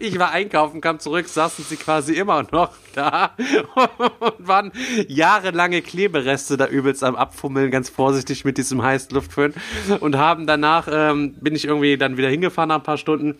ich 0.00 0.18
war 0.18 0.30
einkaufen, 0.30 0.80
kam 0.80 0.98
zurück, 0.98 1.28
saßen 1.28 1.64
sie 1.64 1.76
quasi 1.76 2.14
immer 2.14 2.44
noch 2.50 2.70
da 2.94 3.32
und 3.74 4.46
waren 4.46 4.72
jahrelange 5.08 5.82
Klebereste 5.82 6.56
da 6.56 6.66
übelst 6.66 7.04
am 7.04 7.16
Abfummeln, 7.16 7.70
ganz 7.70 7.88
vorsichtig 7.88 8.44
mit 8.44 8.58
diesem 8.58 8.82
Heißluftföhn 8.82 9.54
und 10.00 10.16
haben 10.16 10.46
danach, 10.46 10.88
ähm, 10.90 11.34
bin 11.40 11.54
ich 11.54 11.64
irgendwie 11.64 11.96
dann 11.96 12.16
wieder 12.16 12.28
hingefahren 12.28 12.68
nach 12.68 12.76
ein 12.76 12.82
paar 12.82 12.98
Stunden 12.98 13.36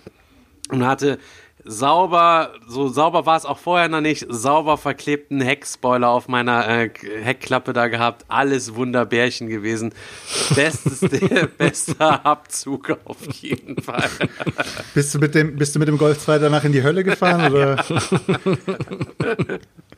und 0.70 0.85
hatte 0.85 1.19
sauber, 1.66 2.52
so 2.66 2.88
sauber 2.88 3.26
war 3.26 3.36
es 3.36 3.44
auch 3.44 3.59
vorher 3.59 3.88
noch 3.88 4.01
nicht, 4.01 4.26
sauber 4.28 4.78
verklebten 4.78 5.40
Heckspoiler 5.40 6.09
auf 6.09 6.28
meiner 6.28 6.68
äh, 6.68 6.90
Heckklappe 7.22 7.72
da 7.72 7.88
gehabt. 7.88 8.24
Alles 8.28 8.74
Wunderbärchen 8.74 9.48
gewesen. 9.48 9.93
Bestes, 10.55 11.01
bester 11.59 12.24
Abzug 12.24 12.98
auf 13.05 13.18
jeden 13.40 13.82
Fall. 13.82 14.09
Bist 14.94 15.14
du 15.14 15.18
mit 15.18 15.34
dem, 15.34 15.56
bist 15.56 15.74
du 15.74 15.78
mit 15.78 15.88
dem 15.88 15.98
Golf 15.98 16.20
2 16.20 16.38
danach 16.38 16.64
in 16.64 16.72
die 16.72 16.82
Hölle 16.82 17.05
gefahren? 17.05 17.52
Oder? 17.52 17.84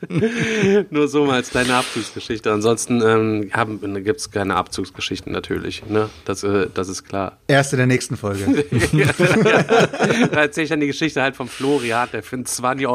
Nur 0.89 1.07
so 1.07 1.25
mal 1.25 1.35
als 1.35 1.49
kleine 1.49 1.75
Abzugsgeschichte. 1.75 2.51
Ansonsten 2.51 3.01
ähm, 3.01 3.51
gibt 4.03 4.19
es 4.19 4.31
keine 4.31 4.55
Abzugsgeschichten 4.55 5.31
natürlich. 5.31 5.85
Ne? 5.87 6.09
Das, 6.25 6.43
äh, 6.43 6.67
das 6.73 6.87
ist 6.89 7.03
klar. 7.03 7.37
Erste 7.47 7.77
der 7.77 7.87
nächsten 7.87 8.17
Folge. 8.17 8.45
da 10.31 10.41
erzähle 10.41 10.63
ich 10.63 10.69
dann 10.69 10.79
die 10.79 10.87
Geschichte 10.87 11.21
halt 11.21 11.35
vom 11.35 11.47
Florian, 11.47 12.09
der 12.13 12.23
für 12.23 12.37
einen 12.37 12.45
20 12.45 12.87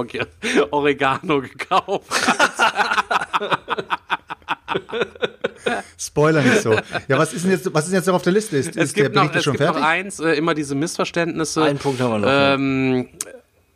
Oregano 0.70 1.40
gekauft 1.40 2.26
hat. 2.26 3.58
Spoiler 5.98 6.42
nicht 6.42 6.62
so. 6.62 6.72
Ja, 7.08 7.18
was 7.18 7.32
ist 7.32 7.44
denn 7.44 7.52
jetzt, 7.52 7.72
was 7.72 7.86
ist 7.86 7.92
jetzt 7.92 8.06
noch 8.06 8.14
auf 8.14 8.22
der 8.22 8.32
Liste? 8.32 8.56
Ist, 8.56 8.76
es 8.76 8.76
ist 8.76 8.94
gibt 8.94 9.14
der 9.14 9.22
noch, 9.22 9.30
Bericht 9.30 9.38
es 9.38 9.44
schon 9.44 9.52
gibt 9.54 9.64
fertig? 9.64 9.80
noch 9.80 9.88
eins, 9.88 10.20
äh, 10.20 10.32
immer 10.32 10.54
diese 10.54 10.74
Missverständnisse. 10.74 11.62
Einen 11.62 11.78
Punkt 11.78 12.00
haben 12.00 12.10
wir 12.12 12.18
noch. 12.18 12.28
Ähm, 12.30 13.08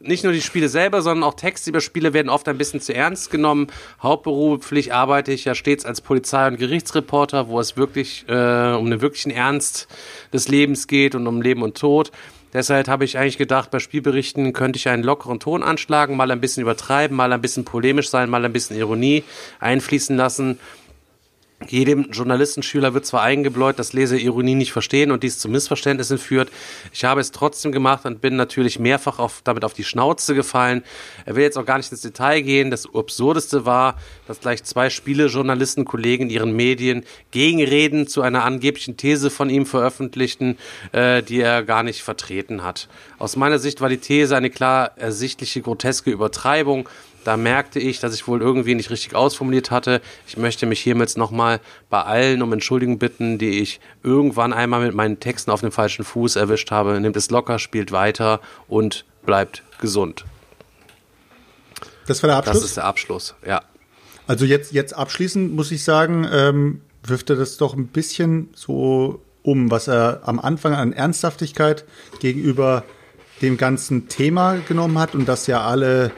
nicht 0.01 0.23
nur 0.25 0.33
die 0.33 0.41
Spiele 0.41 0.69
selber, 0.69 1.03
sondern 1.03 1.29
auch 1.29 1.35
Texte 1.35 1.71
über 1.71 1.81
Spiele 1.81 2.13
werden 2.13 2.29
oft 2.29 2.49
ein 2.49 2.59
bisschen 2.59 2.81
zu 2.81 2.95
ernst 2.95 3.31
genommen. 3.31 3.67
Hauptberuflich 4.03 4.93
arbeite 4.93 5.33
ich 5.33 5.45
ja 5.45 5.55
stets 5.55 5.85
als 5.85 6.01
Polizei- 6.01 6.47
und 6.47 6.59
Gerichtsreporter, 6.59 7.49
wo 7.49 7.59
es 7.59 7.77
wirklich 7.77 8.25
äh, 8.29 8.75
um 8.75 8.91
den 8.91 9.01
wirklichen 9.01 9.31
Ernst 9.31 9.89
des 10.33 10.49
Lebens 10.49 10.87
geht 10.87 11.15
und 11.15 11.27
um 11.27 11.43
Leben 11.43 11.63
und 11.63 11.77
Tod. 11.77 12.13
Deshalb 12.53 12.89
habe 12.89 13.05
ich 13.05 13.19
eigentlich 13.19 13.37
gedacht, 13.37 13.71
bei 13.71 13.79
Spielberichten 13.79 14.53
könnte 14.55 14.79
ich 14.79 14.89
einen 14.89 15.03
lockeren 15.03 15.39
Ton 15.39 15.63
anschlagen, 15.63 16.17
mal 16.17 16.31
ein 16.31 16.41
bisschen 16.41 16.63
übertreiben, 16.63 17.15
mal 17.15 17.33
ein 17.33 17.43
bisschen 17.43 17.65
polemisch 17.65 18.09
sein, 18.09 18.31
mal 18.31 18.45
ein 18.45 18.53
bisschen 18.53 18.77
Ironie 18.77 19.23
einfließen 19.61 20.17
lassen. 20.17 20.59
Jedem 21.67 22.13
Journalistenschüler 22.13 22.95
wird 22.95 23.05
zwar 23.05 23.23
eingebläut, 23.23 23.81
dass 23.81 23.93
Leser 23.93 24.17
Ironie 24.17 24.55
nicht 24.55 24.71
verstehen 24.71 25.11
und 25.11 25.25
dies 25.25 25.41
zu 25.41 25.49
Missverständnissen 25.49 26.17
führt. 26.17 26.51
Ich 26.93 27.05
habe 27.05 27.21
es 27.21 27.33
trotzdem 27.33 27.73
gemacht 27.73 28.05
und 28.05 28.21
bin 28.21 28.37
natürlich 28.37 28.79
mehrfach 28.79 29.19
auf, 29.19 29.41
damit 29.43 29.65
auf 29.65 29.75
die 29.75 29.83
Schnauze 29.83 30.37
gefallen. 30.37 30.85
Er 31.27 31.35
will 31.35 31.43
jetzt 31.43 31.59
auch 31.59 31.67
gar 31.67 31.79
nicht 31.79 31.91
ins 31.91 32.03
Detail 32.03 32.43
gehen. 32.43 32.71
Das 32.71 32.87
Absurdeste 32.95 33.67
war, 33.67 33.97
dass 34.29 34.39
gleich 34.39 34.63
zwei 34.63 34.89
Spielejournalistenkollegen 34.89 36.29
in 36.29 36.35
ihren 36.35 36.55
Medien 36.55 37.05
Gegenreden 37.33 38.07
zu 38.07 38.23
einer 38.23 38.45
angeblichen 38.45 38.97
These 38.97 39.29
von 39.29 39.51
ihm 39.51 39.67
veröffentlichten, 39.67 40.59
äh, 40.93 41.25
die 41.25 41.41
er 41.41 41.65
gar 41.65 41.83
nicht 41.83 42.03
vertreten 42.03 42.63
hat. 42.63 42.89
Aus 43.19 43.35
meiner 43.35 43.59
Sicht 43.59 43.81
war 43.81 43.89
die 43.89 43.99
These 43.99 44.37
eine 44.37 44.51
klar 44.51 44.93
ersichtliche 44.97 45.61
groteske 45.61 46.13
Übertreibung. 46.13 46.89
Da 47.29 47.37
merkte 47.37 47.79
ich, 47.79 48.01
dass 48.01 48.15
ich 48.15 48.27
wohl 48.27 48.41
irgendwie 48.41 48.75
nicht 48.75 48.89
richtig 48.89 49.15
ausformuliert 49.15 49.71
hatte. 49.71 50.01
Ich 50.27 50.39
möchte 50.39 50.65
mich 50.65 50.81
hiermit 50.81 51.15
nochmal 51.19 51.61
bei 51.91 52.01
allen 52.01 52.41
um 52.41 52.51
Entschuldigung 52.55 52.99
bitten, 52.99 53.37
die 53.37 53.61
ich 53.61 53.81
irgendwann 54.03 54.55
einmal 54.55 54.81
mit 54.81 54.95
meinen 54.95 55.21
Texten 55.21 55.51
auf 55.51 55.61
dem 55.61 55.71
falschen 55.71 56.07
Fuß 56.07 56.37
erwischt 56.37 56.71
habe. 56.71 56.99
Nehmt 56.99 57.17
es 57.19 57.29
locker, 57.29 57.59
spielt 57.59 57.93
weiter 57.93 58.41
und 58.67 59.05
bleibt 59.27 59.63
gesund. 59.79 60.25
Das 62.07 62.23
war 62.23 62.29
der 62.29 62.39
Abschluss? 62.39 62.55
Das 62.55 62.65
ist 62.65 62.77
der 62.79 62.85
Abschluss, 62.85 63.35
ja. 63.47 63.61
Also 64.27 64.47
jetzt, 64.47 64.73
jetzt 64.73 64.97
abschließend 64.97 65.55
muss 65.55 65.71
ich 65.71 65.85
sagen, 65.85 66.27
ähm, 66.33 66.81
wirft 67.03 67.29
er 67.29 67.37
das 67.37 67.59
doch 67.59 67.75
ein 67.75 67.89
bisschen 67.89 68.49
so 68.55 69.21
um, 69.43 69.71
was 69.71 69.87
er 69.87 70.23
am 70.25 70.41
Anfang 70.41 70.73
an 70.73 70.95
Ernsthaftigkeit 70.95 71.85
gegenüber 72.21 72.85
dem 73.43 73.59
ganzen 73.59 74.09
Thema 74.09 74.57
genommen 74.67 74.99
hat 74.99 75.15
und 75.15 75.29
dass 75.29 75.47
ja 75.47 75.61
alle 75.61 76.11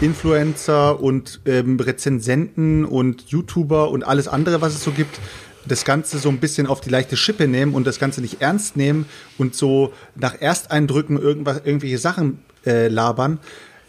Influencer 0.00 1.00
und 1.00 1.40
ähm, 1.46 1.78
Rezensenten 1.78 2.84
und 2.84 3.22
YouTuber 3.28 3.90
und 3.90 4.04
alles 4.04 4.28
andere, 4.28 4.60
was 4.60 4.74
es 4.74 4.82
so 4.82 4.90
gibt, 4.90 5.20
das 5.66 5.84
Ganze 5.84 6.18
so 6.18 6.28
ein 6.28 6.38
bisschen 6.38 6.66
auf 6.66 6.80
die 6.80 6.90
leichte 6.90 7.16
Schippe 7.16 7.48
nehmen 7.48 7.74
und 7.74 7.86
das 7.86 7.98
Ganze 7.98 8.20
nicht 8.20 8.40
ernst 8.40 8.76
nehmen 8.76 9.06
und 9.38 9.54
so 9.54 9.92
nach 10.14 10.40
Ersteindrücken 10.40 11.18
irgendwas, 11.18 11.62
irgendwelche 11.64 11.98
Sachen 11.98 12.40
äh, 12.66 12.88
labern, 12.88 13.38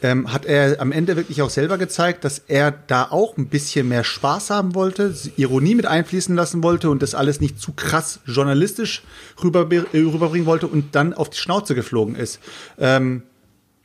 ähm, 0.02 0.32
hat 0.32 0.46
er 0.46 0.80
am 0.82 0.92
Ende 0.92 1.16
wirklich 1.16 1.42
auch 1.42 1.50
selber 1.50 1.78
gezeigt, 1.78 2.24
dass 2.24 2.40
er 2.40 2.72
da 2.72 3.08
auch 3.10 3.38
ein 3.38 3.48
bisschen 3.48 3.88
mehr 3.88 4.04
Spaß 4.04 4.50
haben 4.50 4.76
wollte, 4.76 5.16
Ironie 5.38 5.76
mit 5.76 5.86
einfließen 5.86 6.36
lassen 6.36 6.64
wollte 6.64 6.90
und 6.90 7.02
das 7.02 7.16
alles 7.16 7.42
nicht 7.42 7.60
zu 7.60 7.74
krass 7.74 8.20
journalistisch 8.26 9.04
rüber, 9.44 9.68
rüberbringen 9.70 10.46
wollte 10.46 10.68
und 10.68 10.96
dann 10.96 11.14
auf 11.14 11.30
die 11.30 11.38
Schnauze 11.38 11.76
geflogen 11.76 12.16
ist. 12.16 12.40
Ähm, 12.78 13.24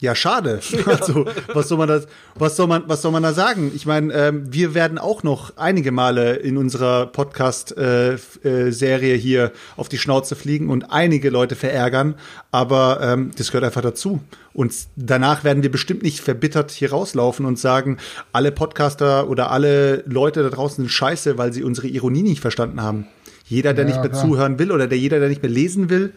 ja, 0.01 0.14
schade. 0.14 0.60
Also, 0.86 1.27
was 1.52 1.68
soll 1.68 1.78
man 1.78 1.89
das, 1.89 2.06
was 2.35 2.56
soll 2.56 2.66
man, 2.66 2.85
was 2.86 3.02
soll 3.02 3.12
man 3.12 3.22
da 3.22 3.32
sagen? 3.32 3.70
Ich 3.74 3.86
meine, 3.86 4.12
ähm, 4.14 4.52
wir 4.52 4.74
werden 4.74 4.98
auch 4.98 5.22
noch 5.22 5.52
einige 5.56 5.93
Male 5.93 6.36
in 6.36 6.56
unserer 6.56 7.06
Podcast-Serie 7.06 9.12
äh, 9.12 9.14
äh, 9.14 9.18
hier 9.18 9.52
auf 9.77 9.89
die 9.89 9.98
Schnauze 9.98 10.36
fliegen 10.36 10.70
und 10.70 10.90
einige 10.90 11.31
Leute 11.31 11.55
verärgern, 11.55 12.14
aber 12.51 13.01
ähm, 13.02 13.31
das 13.36 13.48
gehört 13.48 13.64
einfach 13.64 13.82
dazu. 13.82 14.20
Und 14.52 14.72
danach 14.97 15.44
werden 15.44 15.62
wir 15.62 15.70
bestimmt 15.70 16.02
nicht 16.02 16.20
verbittert 16.20 16.70
hier 16.70 16.90
rauslaufen 16.90 17.47
und 17.47 17.59
sagen, 17.59 17.98
alle 18.32 18.52
Podcaster 18.52 19.28
oder 19.28 19.51
alle 19.51 20.02
Leute 20.06 20.43
da 20.43 20.48
draußen 20.48 20.77
sind 20.77 20.90
scheiße, 20.90 21.39
weil 21.39 21.52
sie 21.52 21.62
unsere 21.62 21.86
Ironie 21.86 22.22
nicht 22.22 22.40
verstanden 22.40 22.82
haben. 22.82 23.06
Jeder, 23.47 23.74
der 23.74 23.85
Ja, 23.85 23.90
nicht 23.90 24.01
mehr 24.01 24.10
klar. 24.10 24.22
zuhören 24.22 24.59
will 24.59 24.72
oder 24.72 24.86
der 24.86 24.98
jeder, 24.98 25.20
der 25.20 25.28
nicht 25.28 25.43
mehr 25.43 25.52
lesen 25.52 25.90
will, 25.90 26.12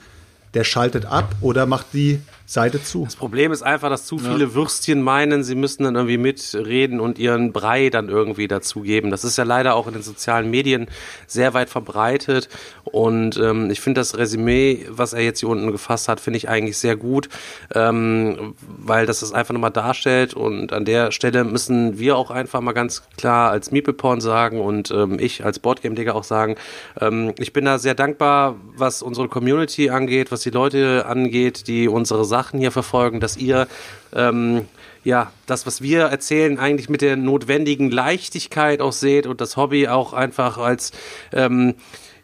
der 0.53 0.63
schaltet 0.63 1.05
ab 1.05 1.35
oder 1.41 1.65
macht 1.65 1.87
die 1.93 2.19
Seite 2.45 2.83
zu. 2.83 3.05
Das 3.05 3.15
Problem 3.15 3.51
ist 3.51 3.61
einfach, 3.61 3.89
dass 3.89 4.05
zu 4.05 4.17
viele 4.17 4.53
Würstchen 4.53 5.01
meinen, 5.01 5.43
sie 5.43 5.55
müssten 5.55 5.85
dann 5.85 5.95
irgendwie 5.95 6.17
mitreden 6.17 6.99
und 6.99 7.17
ihren 7.17 7.53
Brei 7.53 7.89
dann 7.89 8.09
irgendwie 8.09 8.47
dazugeben. 8.47 9.11
Das 9.11 9.23
ist 9.23 9.37
ja 9.37 9.45
leider 9.45 9.75
auch 9.75 9.87
in 9.87 9.93
den 9.93 10.03
sozialen 10.03 10.49
Medien 10.49 10.87
sehr 11.25 11.53
weit 11.53 11.69
verbreitet. 11.69 12.49
Und 12.83 13.37
ähm, 13.37 13.71
ich 13.71 13.79
finde 13.79 14.01
das 14.01 14.17
Resümee, 14.17 14.85
was 14.89 15.13
er 15.13 15.21
jetzt 15.21 15.39
hier 15.39 15.49
unten 15.49 15.71
gefasst 15.71 16.09
hat, 16.09 16.19
finde 16.19 16.37
ich 16.37 16.49
eigentlich 16.49 16.77
sehr 16.77 16.97
gut, 16.97 17.29
ähm, 17.73 18.55
weil 18.59 19.05
das 19.05 19.21
es 19.21 19.31
einfach 19.31 19.53
nochmal 19.53 19.71
darstellt. 19.71 20.33
Und 20.33 20.73
an 20.73 20.83
der 20.83 21.11
Stelle 21.11 21.45
müssen 21.45 21.97
wir 21.97 22.17
auch 22.17 22.29
einfach 22.29 22.59
mal 22.59 22.73
ganz 22.73 23.03
klar 23.17 23.51
als 23.51 23.71
Meeple-Porn 23.71 24.19
sagen 24.19 24.59
und 24.59 24.91
ähm, 24.91 25.17
ich 25.17 25.45
als 25.45 25.59
Boardgame-Digger 25.59 26.13
auch 26.13 26.25
sagen, 26.25 26.55
ähm, 26.99 27.33
ich 27.39 27.53
bin 27.53 27.63
da 27.65 27.79
sehr 27.79 27.95
dankbar, 27.95 28.57
was 28.75 29.01
unsere 29.01 29.29
Community 29.29 29.89
angeht, 29.89 30.31
was 30.31 30.41
die 30.41 30.49
Leute 30.49 31.05
angeht, 31.07 31.67
die 31.67 31.87
unsere 31.87 32.25
Sachen 32.33 32.59
hier 32.59 32.71
verfolgen, 32.71 33.19
dass 33.19 33.37
ihr 33.37 33.67
ähm, 34.15 34.65
ja, 35.03 35.31
das, 35.45 35.67
was 35.67 35.81
wir 35.81 36.03
erzählen, 36.05 36.57
eigentlich 36.57 36.89
mit 36.89 37.01
der 37.01 37.15
notwendigen 37.15 37.91
Leichtigkeit 37.91 38.81
auch 38.81 38.93
seht 38.93 39.27
und 39.27 39.41
das 39.41 39.55
Hobby 39.55 39.87
auch 39.87 40.13
einfach 40.13 40.57
als, 40.57 40.91
ähm, 41.33 41.75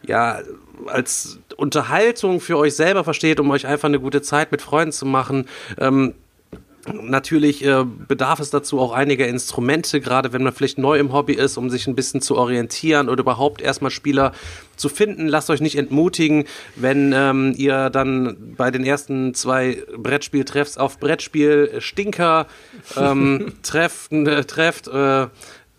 ja, 0.02 0.40
als 0.88 1.40
Unterhaltung 1.58 2.40
für 2.40 2.58
euch 2.58 2.76
selber 2.76 3.04
versteht, 3.04 3.40
um 3.40 3.52
euch 3.52 3.68
einfach 3.68 3.90
eine 3.90 4.00
gute 4.00 4.22
Zeit 4.22 4.52
mit 4.52 4.62
Freunden 4.62 4.94
zu 4.94 5.06
machen. 5.06 5.46
Ähm, 5.78 6.16
Natürlich 6.88 7.66
äh, 7.66 7.84
bedarf 7.84 8.40
es 8.40 8.50
dazu 8.50 8.80
auch 8.80 8.94
einiger 8.94 9.28
Instrumente, 9.28 10.00
gerade 10.00 10.32
wenn 10.32 10.44
man 10.44 10.54
vielleicht 10.54 10.78
neu 10.78 10.98
im 10.98 11.12
Hobby 11.12 11.34
ist, 11.34 11.58
um 11.58 11.70
sich 11.70 11.88
ein 11.88 11.96
bisschen 11.96 12.22
zu 12.22 12.38
orientieren 12.38 13.10
oder 13.10 13.22
überhaupt 13.22 13.62
erstmal 13.62 13.92
Spieler 13.92 14.32
zu 14.78 14.88
finden. 14.88 15.28
Lasst 15.28 15.50
euch 15.50 15.60
nicht 15.60 15.78
entmutigen, 15.78 16.46
wenn 16.76 17.14
ähm, 17.14 17.54
ihr 17.58 17.90
dann 17.90 18.56
bei 18.56 18.72
den 18.72 18.86
ersten 18.86 19.34
zwei 19.34 19.84
Brettspieltreffs 19.98 20.78
auf 20.78 21.00
Brettspiel 21.00 21.76
Stinker 21.80 22.48
ähm, 22.96 23.54
trefft, 23.62 24.14
äh, 24.14 24.46
trefft 24.46 24.88
äh, 24.88 25.28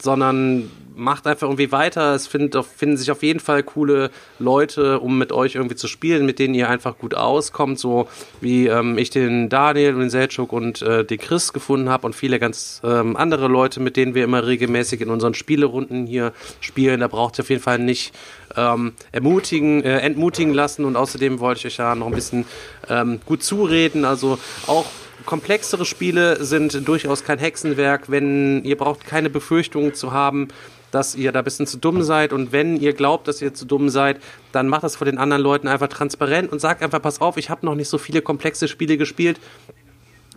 sondern 0.03 0.71
macht 1.01 1.27
einfach 1.27 1.49
irgendwie 1.49 1.73
weiter. 1.73 2.15
Es 2.15 2.27
find, 2.27 2.57
finden 2.77 2.97
sich 2.97 3.11
auf 3.11 3.23
jeden 3.23 3.41
Fall 3.41 3.63
coole 3.63 4.11
Leute, 4.39 5.01
um 5.01 5.19
mit 5.19 5.33
euch 5.33 5.55
irgendwie 5.55 5.75
zu 5.75 5.89
spielen, 5.89 6.27
mit 6.27 6.39
denen 6.39 6.55
ihr 6.55 6.69
einfach 6.69 6.99
gut 6.99 7.15
auskommt, 7.15 7.79
so 7.79 8.09
wie 8.41 8.67
ähm, 8.67 8.99
ich 8.99 9.11
den 9.11 9.49
Daniel 9.49 9.95
und 9.95 10.01
den 10.01 10.11
Selchuk 10.11 10.53
und 10.53 10.83
äh, 10.83 11.05
den 11.05 11.19
Chris 11.19 11.53
gefunden 11.53 11.89
habe 11.89 12.07
und 12.07 12.15
viele 12.15 12.39
ganz 12.39 12.81
ähm, 12.85 13.17
andere 13.17 13.49
Leute, 13.49 13.81
mit 13.81 13.97
denen 13.97 14.15
wir 14.15 14.25
immer 14.25 14.47
regelmäßig 14.47 15.01
in 15.01 15.11
unseren 15.11 15.35
Spielerunden 15.35 16.07
hier 16.07 16.33
spielen. 16.61 17.01
Da 17.01 17.09
braucht 17.09 17.39
ihr 17.39 17.43
auf 17.43 17.51
jeden 17.51 17.63
Fall 17.63 17.79
nicht 17.79 18.15
ähm, 18.57 18.93
ermutigen, 19.13 19.83
äh, 19.83 19.99
entmutigen 20.01 20.53
lassen 20.53 20.85
und 20.85 20.97
außerdem 20.97 21.41
wollte 21.41 21.61
ich 21.61 21.67
euch 21.67 21.77
ja 21.79 21.95
noch 21.95 22.07
ein 22.07 22.15
bisschen 22.15 22.45
ähm, 22.89 23.21
gut 23.25 23.43
zureden. 23.43 24.05
Also 24.05 24.39
auch 24.67 24.87
komplexere 25.27 25.85
Spiele 25.85 26.45
sind 26.45 26.87
durchaus 26.87 27.25
kein 27.25 27.39
Hexenwerk, 27.39 28.11
wenn 28.11 28.65
ihr 28.65 28.77
braucht 28.77 29.07
keine 29.07 29.31
Befürchtungen 29.31 29.95
zu 29.95 30.13
haben, 30.13 30.49
dass 30.91 31.15
ihr 31.15 31.33
da 31.33 31.41
ein 31.41 31.45
bisschen 31.45 31.67
zu 31.67 31.79
dumm 31.79 32.03
seid. 32.03 32.33
Und 32.33 32.53
wenn 32.53 32.77
ihr 32.77 32.93
glaubt, 32.93 33.29
dass 33.29 33.43
ihr 33.43 33.55
zu 33.55 33.65
dumm 33.65 33.89
seid, 33.89 34.21
dann 34.53 34.69
macht 34.69 34.85
das 34.85 34.97
vor 34.97 35.05
den 35.05 35.19
anderen 35.19 35.43
Leuten 35.43 35.69
einfach 35.69 35.89
transparent 35.89 36.51
und 36.53 36.61
sagt 36.61 36.83
einfach, 36.83 37.01
pass 37.03 37.21
auf, 37.21 37.37
ich 37.37 37.51
habe 37.51 37.67
noch 37.67 37.75
nicht 37.75 37.89
so 37.89 37.99
viele 37.99 38.23
komplexe 38.23 38.69
Spiele 38.69 38.97
gespielt. 38.97 39.41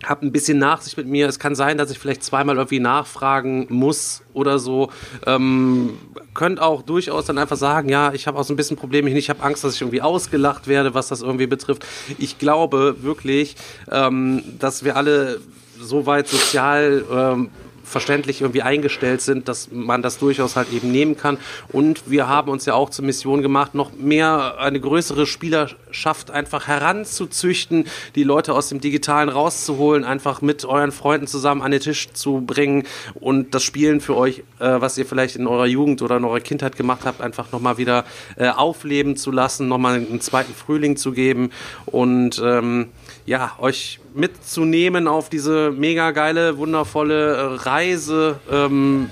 Habt 0.04 0.22
ein 0.22 0.32
bisschen 0.32 0.58
Nachsicht 0.58 0.96
mit 0.98 1.06
mir. 1.06 1.28
Es 1.28 1.38
kann 1.38 1.54
sein, 1.54 1.78
dass 1.78 1.90
ich 1.90 1.98
vielleicht 1.98 2.22
zweimal 2.22 2.56
irgendwie 2.56 2.80
nachfragen 2.80 3.66
muss 3.70 4.22
oder 4.34 4.58
so. 4.58 4.90
Ähm, 5.24 5.98
könnt 6.34 6.60
auch 6.60 6.82
durchaus 6.82 7.26
dann 7.26 7.38
einfach 7.38 7.56
sagen, 7.56 7.88
ja, 7.88 8.12
ich 8.12 8.26
habe 8.26 8.38
auch 8.38 8.44
so 8.44 8.52
ein 8.52 8.56
bisschen 8.56 8.76
Probleme. 8.76 9.10
Ich 9.10 9.30
habe 9.30 9.42
Angst, 9.42 9.64
dass 9.64 9.76
ich 9.76 9.80
irgendwie 9.80 10.02
ausgelacht 10.02 10.66
werde, 10.66 10.94
was 10.94 11.08
das 11.08 11.22
irgendwie 11.22 11.46
betrifft. 11.46 11.86
Ich 12.18 12.38
glaube 12.38 12.96
wirklich, 13.02 13.56
ähm, 13.90 14.42
dass 14.58 14.84
wir 14.84 14.96
alle 14.96 15.40
so 15.80 16.06
weit 16.06 16.28
sozial 16.28 17.04
ähm, 17.10 17.50
verständlich 17.94 18.40
irgendwie 18.40 18.62
eingestellt 18.62 19.20
sind, 19.20 19.46
dass 19.46 19.70
man 19.70 20.02
das 20.02 20.18
durchaus 20.18 20.56
halt 20.56 20.72
eben 20.72 20.90
nehmen 20.90 21.16
kann. 21.16 21.38
Und 21.68 22.10
wir 22.10 22.26
haben 22.26 22.50
uns 22.50 22.66
ja 22.66 22.74
auch 22.74 22.90
zur 22.90 23.04
Mission 23.04 23.40
gemacht, 23.40 23.76
noch 23.76 23.92
mehr 23.92 24.56
eine 24.58 24.80
größere 24.80 25.26
Spielerschaft 25.26 26.32
einfach 26.32 26.66
heranzuzüchten, 26.66 27.86
die 28.16 28.24
Leute 28.24 28.52
aus 28.52 28.68
dem 28.68 28.80
Digitalen 28.80 29.28
rauszuholen, 29.28 30.02
einfach 30.02 30.42
mit 30.42 30.64
euren 30.64 30.90
Freunden 30.90 31.28
zusammen 31.28 31.62
an 31.62 31.70
den 31.70 31.78
Tisch 31.78 32.08
zu 32.12 32.40
bringen 32.44 32.82
und 33.14 33.54
das 33.54 33.62
Spielen 33.62 34.00
für 34.00 34.16
euch, 34.16 34.40
äh, 34.58 34.80
was 34.80 34.98
ihr 34.98 35.06
vielleicht 35.06 35.36
in 35.36 35.46
eurer 35.46 35.66
Jugend 35.66 36.02
oder 36.02 36.16
in 36.16 36.24
eurer 36.24 36.40
Kindheit 36.40 36.76
gemacht 36.76 37.02
habt, 37.04 37.20
einfach 37.20 37.52
nochmal 37.52 37.78
wieder 37.78 38.04
äh, 38.34 38.48
aufleben 38.48 39.16
zu 39.16 39.30
lassen, 39.30 39.68
nochmal 39.68 39.94
einen 39.94 40.20
zweiten 40.20 40.52
Frühling 40.52 40.96
zu 40.96 41.12
geben 41.12 41.50
und 41.86 42.42
ähm, 42.44 42.88
ja, 43.26 43.52
euch 43.58 44.00
mitzunehmen 44.14 45.08
auf 45.08 45.28
diese 45.28 45.70
mega 45.70 46.10
geile, 46.10 46.58
wundervolle 46.58 47.36
äh, 47.36 47.40
Reise, 47.62 48.38
ähm, 48.50 49.08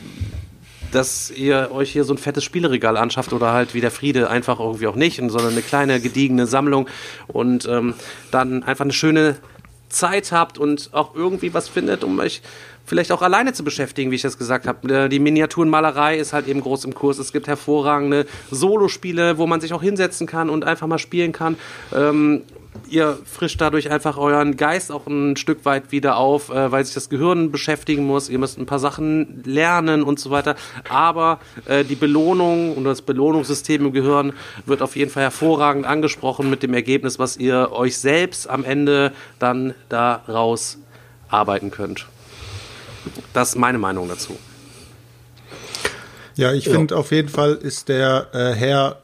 dass 0.92 1.30
ihr 1.30 1.70
euch 1.72 1.90
hier 1.90 2.04
so 2.04 2.12
ein 2.12 2.18
fettes 2.18 2.44
Spieleregal 2.44 2.98
anschafft 2.98 3.32
oder 3.32 3.52
halt 3.52 3.72
wie 3.72 3.80
der 3.80 3.90
Friede 3.90 4.28
einfach 4.28 4.60
irgendwie 4.60 4.86
auch 4.86 4.94
nicht, 4.94 5.16
sondern 5.16 5.52
eine 5.52 5.62
kleine 5.62 6.00
gediegene 6.00 6.46
Sammlung 6.46 6.86
und 7.28 7.66
ähm, 7.66 7.94
dann 8.30 8.62
einfach 8.62 8.84
eine 8.84 8.92
schöne 8.92 9.36
Zeit 9.88 10.32
habt 10.32 10.58
und 10.58 10.90
auch 10.92 11.14
irgendwie 11.14 11.54
was 11.54 11.68
findet, 11.68 12.04
um 12.04 12.18
euch 12.18 12.42
vielleicht 12.84 13.12
auch 13.12 13.22
alleine 13.22 13.52
zu 13.52 13.64
beschäftigen, 13.64 14.10
wie 14.10 14.16
ich 14.16 14.22
das 14.22 14.36
gesagt 14.38 14.66
habe. 14.66 15.04
Äh, 15.04 15.08
die 15.08 15.18
Miniaturenmalerei 15.18 16.18
ist 16.18 16.32
halt 16.32 16.48
eben 16.48 16.60
groß 16.60 16.84
im 16.84 16.94
Kurs. 16.94 17.18
Es 17.18 17.32
gibt 17.32 17.46
hervorragende 17.46 18.26
Solospiele, 18.50 19.38
wo 19.38 19.46
man 19.46 19.60
sich 19.60 19.72
auch 19.72 19.82
hinsetzen 19.82 20.26
kann 20.26 20.50
und 20.50 20.64
einfach 20.64 20.86
mal 20.86 20.98
spielen 20.98 21.32
kann. 21.32 21.56
Ähm, 21.94 22.42
ihr 22.88 23.18
frischt 23.24 23.60
dadurch 23.60 23.90
einfach 23.90 24.16
euren 24.16 24.56
Geist 24.56 24.92
auch 24.92 25.06
ein 25.06 25.36
Stück 25.36 25.64
weit 25.64 25.92
wieder 25.92 26.16
auf, 26.16 26.50
äh, 26.50 26.70
weil 26.70 26.84
sich 26.84 26.94
das 26.94 27.08
Gehirn 27.08 27.50
beschäftigen 27.50 28.04
muss. 28.04 28.28
Ihr 28.28 28.38
müsst 28.38 28.58
ein 28.58 28.66
paar 28.66 28.78
Sachen 28.78 29.42
lernen 29.44 30.02
und 30.02 30.20
so 30.20 30.30
weiter. 30.30 30.56
Aber 30.88 31.40
äh, 31.66 31.84
die 31.84 31.94
Belohnung 31.94 32.76
und 32.76 32.84
das 32.84 33.02
Belohnungssystem 33.02 33.86
im 33.86 33.92
Gehirn 33.92 34.32
wird 34.66 34.82
auf 34.82 34.96
jeden 34.96 35.10
Fall 35.10 35.24
hervorragend 35.24 35.86
angesprochen 35.86 36.50
mit 36.50 36.62
dem 36.62 36.74
Ergebnis, 36.74 37.18
was 37.18 37.36
ihr 37.36 37.72
euch 37.72 37.98
selbst 37.98 38.48
am 38.48 38.64
Ende 38.64 39.12
dann 39.38 39.74
daraus 39.88 40.78
arbeiten 41.28 41.70
könnt. 41.70 42.06
Das 43.32 43.50
ist 43.50 43.56
meine 43.56 43.78
Meinung 43.78 44.08
dazu. 44.08 44.38
Ja, 46.34 46.52
ich 46.52 46.68
finde 46.68 46.96
auf 46.96 47.10
jeden 47.10 47.28
Fall 47.28 47.54
ist 47.54 47.88
der 47.88 48.28
äh, 48.32 48.52
Herr 48.54 49.01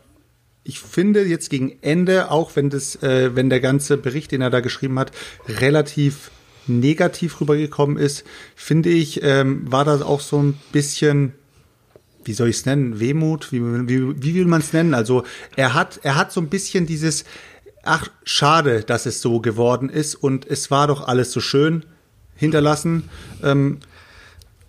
ich 0.69 0.81
finde 0.81 1.25
jetzt 1.25 1.49
gegen 1.49 1.79
Ende, 1.81 2.31
auch 2.31 2.55
wenn 2.55 2.69
das, 2.69 3.03
äh, 3.03 3.35
wenn 3.35 3.49
der 3.49 3.61
ganze 3.61 3.97
Bericht, 3.97 4.33
den 4.33 4.43
er 4.43 4.51
da 4.51 4.61
geschrieben 4.61 4.99
hat, 4.99 5.13
relativ 5.49 6.31
negativ 6.67 7.41
rübergekommen 7.41 7.97
ist, 7.97 8.25
finde 8.55 8.91
ich, 8.91 9.23
ähm, 9.23 9.63
war 9.73 9.87
das 9.87 10.03
auch 10.03 10.21
so 10.21 10.43
ein 10.43 10.61
bisschen, 10.71 11.33
wie 12.23 12.35
soll 12.35 12.51
ich 12.51 12.57
es 12.57 12.67
nennen, 12.67 13.01
Wehmut, 13.01 13.51
wie, 13.51 13.63
wie, 13.89 14.23
wie 14.23 14.35
will 14.35 14.45
man 14.45 14.61
es 14.61 14.75
nennen? 14.75 14.93
Also 14.93 15.25
er 15.57 15.73
hat, 15.73 16.01
er 16.03 16.17
hat 16.17 16.33
so 16.33 16.41
ein 16.43 16.51
bisschen 16.51 16.85
dieses, 16.85 17.25
ach, 17.83 18.09
schade, 18.25 18.83
dass 18.83 19.07
es 19.07 19.23
so 19.23 19.41
geworden 19.41 19.89
ist 19.89 20.17
und 20.17 20.47
es 20.47 20.71
war 20.71 20.87
doch 20.87 21.09
alles 21.09 21.33
so 21.33 21.41
schön 21.41 21.87
hinterlassen. 22.37 23.09
Ähm, 23.43 23.79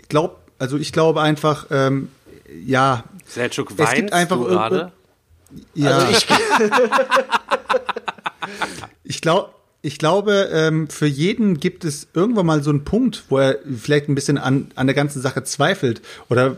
glaub, 0.08 0.40
also 0.60 0.78
ich 0.78 0.94
glaube 0.94 1.22
einfach, 1.22 1.68
ähm, 1.72 2.08
ja, 2.66 3.04
Selchuk, 3.28 3.74
es 3.78 3.94
gibt 3.94 4.14
einfach 4.14 4.40
gerade? 4.40 4.94
Ja. 5.74 5.98
Also 5.98 6.12
ich, 6.12 6.28
Ich, 9.04 9.22
glaub, 9.22 9.56
ich 9.82 9.98
glaube, 9.98 10.50
ähm, 10.52 10.90
für 10.90 11.08
jeden 11.08 11.60
gibt 11.60 11.86
es 11.86 12.08
irgendwann 12.14 12.46
mal 12.46 12.64
so 12.64 12.70
einen 12.70 12.84
Punkt, 12.84 13.24
wo 13.30 13.40
er 13.40 13.58
vielleicht 13.78 14.10
ein 14.10 14.16
bisschen 14.16 14.38
an, 14.38 14.72
an 14.76 14.88
der 14.88 14.96
ganzen 14.96 15.22
Sache 15.22 15.44
zweifelt. 15.44 16.02
Oder 16.30 16.58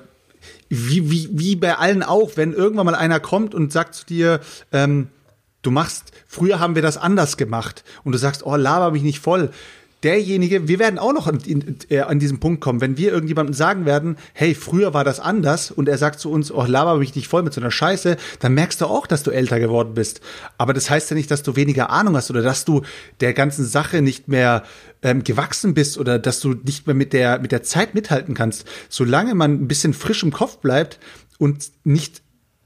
wie, 0.69 1.11
wie, 1.11 1.29
wie 1.31 1.55
bei 1.55 1.77
allen 1.77 2.03
auch, 2.03 2.31
wenn 2.35 2.53
irgendwann 2.53 2.85
mal 2.85 2.95
einer 2.95 3.19
kommt 3.19 3.53
und 3.53 3.71
sagt 3.71 3.95
zu 3.95 4.05
dir, 4.05 4.39
ähm, 4.71 5.09
du 5.61 5.71
machst, 5.71 6.11
früher 6.27 6.59
haben 6.59 6.75
wir 6.75 6.81
das 6.81 6.97
anders 6.97 7.37
gemacht 7.37 7.83
und 8.03 8.13
du 8.13 8.17
sagst, 8.17 8.45
oh, 8.45 8.55
laber 8.55 8.91
mich 8.91 9.03
nicht 9.03 9.19
voll 9.19 9.51
derjenige, 10.03 10.67
wir 10.67 10.79
werden 10.79 10.99
auch 10.99 11.13
noch 11.13 11.27
an, 11.27 11.39
in, 11.45 11.77
äh, 11.89 11.99
an 11.99 12.19
diesem 12.19 12.39
Punkt 12.39 12.61
kommen, 12.61 12.81
wenn 12.81 12.97
wir 12.97 13.11
irgendjemandem 13.11 13.53
sagen 13.53 13.85
werden, 13.85 14.17
hey, 14.33 14.55
früher 14.55 14.93
war 14.93 15.03
das 15.03 15.19
anders 15.19 15.71
und 15.71 15.87
er 15.87 15.97
sagt 15.97 16.19
zu 16.19 16.31
uns, 16.31 16.51
oh, 16.51 16.65
laber 16.65 16.97
mich 16.97 17.15
nicht 17.15 17.27
voll 17.27 17.43
mit 17.43 17.53
so 17.53 17.61
einer 17.61 17.71
Scheiße, 17.71 18.17
dann 18.39 18.53
merkst 18.53 18.81
du 18.81 18.85
auch, 18.85 19.07
dass 19.07 19.23
du 19.23 19.31
älter 19.31 19.59
geworden 19.59 19.93
bist. 19.93 20.21
Aber 20.57 20.73
das 20.73 20.89
heißt 20.89 21.11
ja 21.11 21.15
nicht, 21.15 21.29
dass 21.29 21.43
du 21.43 21.55
weniger 21.55 21.89
Ahnung 21.89 22.15
hast 22.15 22.29
oder 22.29 22.41
dass 22.41 22.65
du 22.65 22.81
der 23.19 23.33
ganzen 23.33 23.65
Sache 23.65 24.01
nicht 24.01 24.27
mehr 24.27 24.63
ähm, 25.03 25.23
gewachsen 25.23 25.73
bist 25.73 25.97
oder 25.97 26.19
dass 26.19 26.39
du 26.39 26.53
nicht 26.53 26.87
mehr 26.87 26.95
mit 26.95 27.13
der, 27.13 27.39
mit 27.39 27.51
der 27.51 27.63
Zeit 27.63 27.93
mithalten 27.93 28.33
kannst. 28.33 28.65
Solange 28.89 29.35
man 29.35 29.53
ein 29.53 29.67
bisschen 29.67 29.93
frisch 29.93 30.23
im 30.23 30.31
Kopf 30.31 30.57
bleibt 30.57 30.99
und 31.37 31.71
nicht 31.83 32.20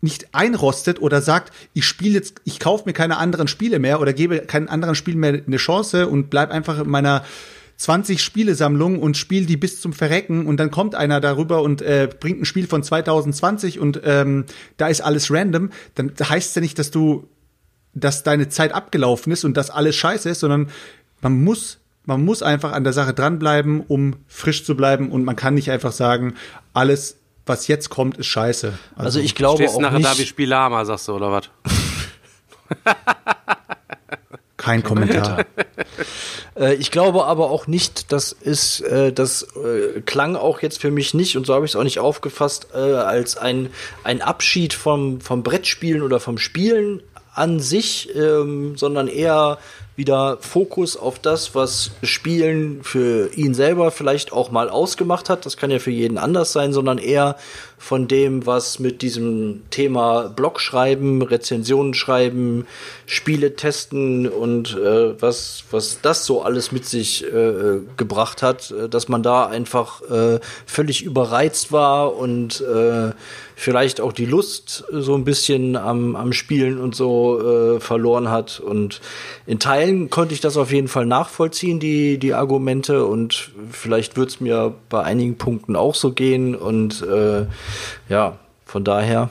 nicht 0.05 0.33
einrostet 0.33 1.01
oder 1.01 1.21
sagt, 1.21 1.51
ich 1.73 1.85
spiele 1.85 2.13
jetzt, 2.13 2.41
ich 2.45 2.59
kaufe 2.59 2.83
mir 2.85 2.93
keine 2.93 3.17
anderen 3.17 3.49
Spiele 3.49 3.79
mehr 3.79 3.99
oder 3.99 4.13
gebe 4.13 4.39
keinen 4.39 4.69
anderen 4.69 4.95
Spielen 4.95 5.19
mehr 5.19 5.41
eine 5.45 5.57
Chance 5.57 6.07
und 6.07 6.29
bleib 6.29 6.51
einfach 6.51 6.79
in 6.79 6.89
meiner 6.89 7.25
20 7.77 8.23
Spielesammlung 8.23 8.99
und 8.99 9.17
spiele 9.17 9.45
die 9.45 9.57
bis 9.57 9.81
zum 9.81 9.91
Verrecken 9.91 10.45
und 10.45 10.57
dann 10.57 10.71
kommt 10.71 10.95
einer 10.95 11.19
darüber 11.19 11.61
und 11.61 11.81
äh, 11.81 12.07
bringt 12.19 12.41
ein 12.41 12.45
Spiel 12.45 12.67
von 12.67 12.83
2020 12.83 13.79
und 13.79 13.99
ähm, 14.05 14.45
da 14.77 14.87
ist 14.87 15.01
alles 15.01 15.29
random, 15.29 15.71
dann 15.95 16.13
heißt 16.17 16.49
es 16.49 16.55
ja 16.55 16.61
nicht, 16.61 16.79
dass 16.79 16.91
du, 16.91 17.27
dass 17.93 18.23
deine 18.23 18.47
Zeit 18.47 18.73
abgelaufen 18.73 19.33
ist 19.33 19.43
und 19.43 19.57
dass 19.57 19.71
alles 19.71 19.95
scheiße 19.97 20.29
ist, 20.29 20.39
sondern 20.39 20.69
man 21.21 21.43
muss 21.43 21.79
man 22.07 22.23
muss 22.23 22.43
einfach 22.43 22.71
an 22.71 22.83
der 22.83 22.93
Sache 22.93 23.15
dranbleiben, 23.15 23.81
um 23.81 24.17
frisch 24.27 24.63
zu 24.63 24.77
bleiben 24.77 25.09
und 25.11 25.23
man 25.23 25.35
kann 25.35 25.55
nicht 25.55 25.71
einfach 25.71 25.91
sagen, 25.91 26.35
alles 26.73 27.17
was 27.45 27.67
jetzt 27.67 27.89
kommt, 27.89 28.17
ist 28.17 28.27
scheiße. 28.27 28.73
Also, 28.95 29.05
also 29.05 29.19
ich 29.19 29.35
glaube 29.35 29.63
Stehst 29.63 29.75
auch 29.75 29.81
nachher 29.81 29.99
nicht. 29.99 30.09
da 30.09 30.17
wie 30.17 30.25
Spielama, 30.25 30.85
sagst 30.85 31.07
du, 31.07 31.13
oder 31.13 31.31
was? 31.31 31.49
Kein 34.57 34.83
Kommentar. 34.83 35.45
Äh, 36.57 36.75
ich 36.75 36.89
glaube 36.89 37.25
aber 37.25 37.51
auch 37.51 37.67
nicht, 37.67 38.13
dass 38.13 38.31
ist, 38.31 38.79
äh, 38.79 39.11
das 39.11 39.43
äh, 39.57 39.99
klang 40.01 40.37
auch 40.37 40.61
jetzt 40.61 40.79
für 40.79 40.89
mich 40.89 41.13
nicht, 41.13 41.35
und 41.35 41.45
so 41.45 41.53
habe 41.53 41.65
ich 41.65 41.71
es 41.71 41.75
auch 41.75 41.83
nicht 41.83 41.99
aufgefasst, 41.99 42.69
äh, 42.73 42.77
als 42.77 43.35
ein, 43.35 43.69
ein 44.05 44.21
Abschied 44.21 44.73
vom, 44.73 45.19
vom 45.19 45.43
Brettspielen 45.43 46.01
oder 46.01 46.21
vom 46.21 46.37
Spielen 46.37 47.03
an 47.33 47.59
sich, 47.59 48.15
ähm, 48.15 48.77
sondern 48.77 49.09
eher 49.09 49.57
wieder 49.95 50.37
Fokus 50.41 50.97
auf 50.97 51.19
das, 51.19 51.55
was 51.55 51.91
Spielen 52.03 52.83
für 52.83 53.33
ihn 53.33 53.53
selber 53.53 53.91
vielleicht 53.91 54.33
auch 54.33 54.51
mal 54.51 54.69
ausgemacht 54.69 55.29
hat. 55.29 55.45
Das 55.45 55.55
kann 55.55 55.71
ja 55.71 55.79
für 55.79 55.91
jeden 55.91 56.17
anders 56.17 56.51
sein, 56.51 56.73
sondern 56.73 56.97
eher 56.97 57.37
von 57.77 58.07
dem, 58.07 58.45
was 58.45 58.79
mit 58.79 59.01
diesem 59.01 59.61
Thema 59.69 60.29
Blog 60.29 60.59
schreiben, 60.59 61.21
Rezensionen 61.21 61.93
schreiben, 61.93 62.65
Spiele 63.05 63.55
testen 63.55 64.27
und 64.27 64.75
äh, 64.75 65.21
was, 65.21 65.65
was 65.71 65.99
das 66.01 66.25
so 66.25 66.41
alles 66.41 66.71
mit 66.71 66.85
sich 66.85 67.23
äh, 67.23 67.81
gebracht 67.95 68.41
hat, 68.41 68.71
äh, 68.71 68.89
dass 68.89 69.07
man 69.07 69.23
da 69.23 69.45
einfach 69.45 70.01
äh, 70.09 70.39
völlig 70.65 71.03
überreizt 71.03 71.71
war 71.71 72.15
und 72.15 72.61
äh, 72.61 73.11
vielleicht 73.55 74.01
auch 74.01 74.13
die 74.13 74.25
Lust 74.25 74.83
so 74.91 75.13
ein 75.15 75.23
bisschen 75.23 75.75
am, 75.75 76.15
am 76.15 76.33
Spielen 76.33 76.79
und 76.79 76.95
so 76.95 77.75
äh, 77.75 77.79
verloren 77.79 78.29
hat. 78.29 78.59
Und 78.59 78.99
in 79.45 79.59
Teilen 79.59 79.84
Teilen 79.85 80.09
konnte 80.09 80.33
ich 80.33 80.41
das 80.41 80.57
auf 80.57 80.71
jeden 80.71 80.87
Fall 80.87 81.05
nachvollziehen, 81.05 81.79
die, 81.79 82.17
die 82.17 82.33
Argumente. 82.33 83.05
Und 83.05 83.51
vielleicht 83.69 84.17
wird 84.17 84.29
es 84.29 84.39
mir 84.39 84.73
bei 84.89 85.03
einigen 85.03 85.37
Punkten 85.37 85.75
auch 85.75 85.93
so 85.93 86.11
gehen. 86.11 86.55
Und 86.55 87.03
äh, 87.03 87.45
ja, 88.09 88.39
von 88.65 88.83
daher. 88.83 89.29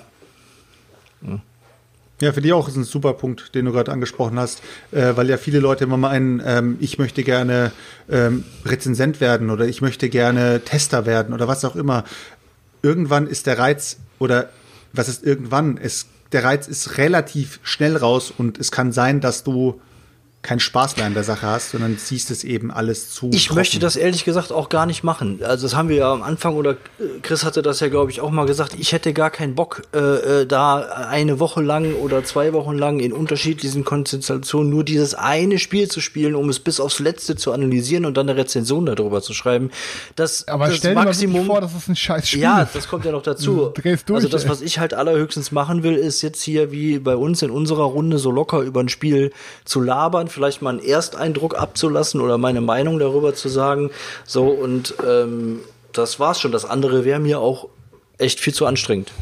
Ja, 2.20 2.32
finde 2.32 2.48
ich 2.48 2.52
auch, 2.52 2.68
ist 2.68 2.76
ein 2.76 2.85
super 2.85 3.14
Punkt, 3.14 3.56
den 3.56 3.64
du 3.64 3.72
gerade 3.72 3.90
angesprochen 3.90 4.39
hast, 4.39 4.62
äh, 4.93 5.16
weil 5.16 5.28
ja 5.28 5.36
viele 5.36 5.59
Leute 5.59 5.85
immer 5.85 5.97
meinen, 5.97 6.40
ähm, 6.47 6.76
ich 6.78 6.97
möchte 6.98 7.24
gerne 7.24 7.72
ähm, 8.09 8.44
Rezensent 8.64 9.20
werden 9.20 9.51
oder 9.51 9.66
ich 9.66 9.82
möchte 9.82 10.09
gerne 10.09 10.60
Tester 10.60 11.06
werden 11.06 11.35
oder 11.35 11.48
was 11.48 11.64
auch 11.64 11.74
immer. 11.74 12.05
Irgendwann 12.82 13.26
ist 13.26 13.48
der 13.48 13.59
Reiz 13.59 13.98
oder 14.20 14.51
was 14.93 15.09
ist 15.09 15.24
irgendwann? 15.24 15.76
Es, 15.76 16.06
der 16.31 16.44
Reiz 16.44 16.68
ist 16.68 16.98
relativ 16.98 17.59
schnell 17.64 17.97
raus 17.97 18.32
und 18.36 18.59
es 18.59 18.70
kann 18.70 18.93
sein, 18.93 19.20
dass 19.20 19.43
du 19.43 19.81
keinen 20.45 20.61
Spaß 20.61 20.97
mehr 20.97 21.07
an 21.07 21.15
der 21.15 21.25
Sache 21.25 21.47
hast, 21.47 21.71
sondern 21.71 21.97
siehst 21.99 22.31
es 22.31 22.45
eben 22.45 22.71
alles 22.71 23.11
zu. 23.11 23.31
Ich 23.33 23.47
trocken. 23.47 23.59
möchte 23.59 23.79
das 23.79 23.97
ehrlich 23.97 24.25
gesagt 24.25 24.53
auch 24.53 24.69
gar 24.69 24.87
nicht 24.87 25.03
machen. 25.03 25.41
Also 25.43 25.66
das 25.66 25.75
haben 25.75 25.89
wir 25.89 25.97
ja 25.97 26.12
am 26.12 26.23
Anfang 26.23 26.55
oder 26.55 26.73
äh, 26.73 27.21
Chris 27.23 27.45
hatte 27.45 27.62
das 27.62 27.81
ja 27.81 27.89
glaube 27.89 28.11
ich 28.11 28.21
auch 28.21 28.31
mal 28.31 28.47
gesagt. 28.47 28.77
Ich 28.79 28.93
hätte 28.93 29.12
gar 29.12 29.31
keinen 29.31 29.55
Bock, 29.55 29.83
äh, 29.95 29.99
äh, 29.99 30.47
da 30.47 30.81
eine 31.09 31.41
Woche 31.41 31.62
lang 31.62 31.95
oder 31.95 32.23
zwei 32.25 32.53
Wochen 32.53 32.77
lang 32.77 33.01
in 33.01 33.12
unterschiedlichen 33.12 33.85
Konzentrationen 33.85 34.71
nur 34.71 34.85
dieses 34.85 35.15
eine 35.15 35.59
Spiel 35.59 35.89
zu 35.89 36.01
spielen, 36.01 36.35
um 36.35 36.51
es 36.51 36.61
bis 36.61 36.79
aufs 36.79 36.99
Letzte 36.99 37.37
zu 37.37 37.53
analysieren 37.53 38.05
und 38.05 38.16
dann 38.16 38.29
eine 38.29 38.39
Rezension 38.39 38.85
darüber 38.85 39.23
zu 39.23 39.33
schreiben. 39.33 39.71
Das, 40.15 40.47
Aber 40.47 40.66
das 40.66 40.77
stell 40.77 40.95
dir 40.95 41.29
mal 41.29 41.45
vor, 41.47 41.62
das 41.62 41.75
ist 41.75 41.89
ein 41.89 41.97
scheiß 41.97 42.29
Spiel. 42.29 42.43
Ja, 42.43 42.69
das 42.71 42.87
kommt 42.87 43.07
ja 43.07 43.12
noch 43.12 43.23
dazu. 43.23 43.73
Du 43.75 43.81
drehst 43.81 44.09
durch, 44.09 44.16
also 44.16 44.29
das, 44.29 44.47
was 44.49 44.61
ich 44.61 44.79
halt 44.79 44.93
allerhöchstens 44.93 45.53
machen 45.53 45.83
will, 45.83 45.95
ist 45.95 46.21
jetzt 46.21 46.43
hier 46.43 46.71
wie 46.71 46.99
bei 46.99 47.16
uns 47.16 47.41
in 47.41 47.51
unserer 47.51 47.85
Runde 47.85 48.19
so 48.19 48.31
locker 48.31 48.61
über 48.61 48.81
ein 48.81 48.91
Spiel 48.91 49.33
zu 49.65 49.81
labern, 49.81 50.29
vielleicht 50.35 50.61
mal 50.61 50.70
einen 50.70 50.85
Ersteindruck 50.85 51.56
abzulassen 51.56 52.20
oder 52.20 52.36
meine 52.36 52.61
Meinung 52.61 52.98
darüber 52.98 53.35
zu 53.35 53.48
sagen. 53.48 53.90
So 54.27 54.48
und 54.48 54.94
ähm, 55.06 55.61
das 55.93 56.20
war's 56.20 56.40
schon. 56.40 56.52
Das 56.52 56.65
andere 56.65 57.05
wäre 57.05 57.20
mir 57.20 57.40
auch 57.40 57.69
echt 58.19 58.40
viel 58.40 58.52
zu 58.52 58.66
anstrengend. 58.66 59.12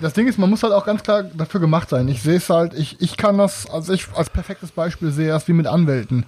das 0.00 0.12
Ding 0.12 0.26
ist, 0.26 0.38
man 0.38 0.50
muss 0.50 0.62
halt 0.62 0.72
auch 0.72 0.84
ganz 0.84 1.02
klar 1.02 1.22
dafür 1.22 1.60
gemacht 1.60 1.88
sein. 1.88 2.08
Ich 2.08 2.22
sehe 2.22 2.36
es 2.36 2.50
halt, 2.50 2.74
ich, 2.74 3.00
ich 3.00 3.16
kann 3.16 3.38
das, 3.38 3.70
also 3.70 3.92
ich 3.92 4.06
als 4.14 4.28
perfektes 4.28 4.72
Beispiel 4.72 5.10
sehe 5.10 5.28
das 5.28 5.48
wie 5.48 5.52
mit 5.52 5.66
Anwälten 5.66 6.26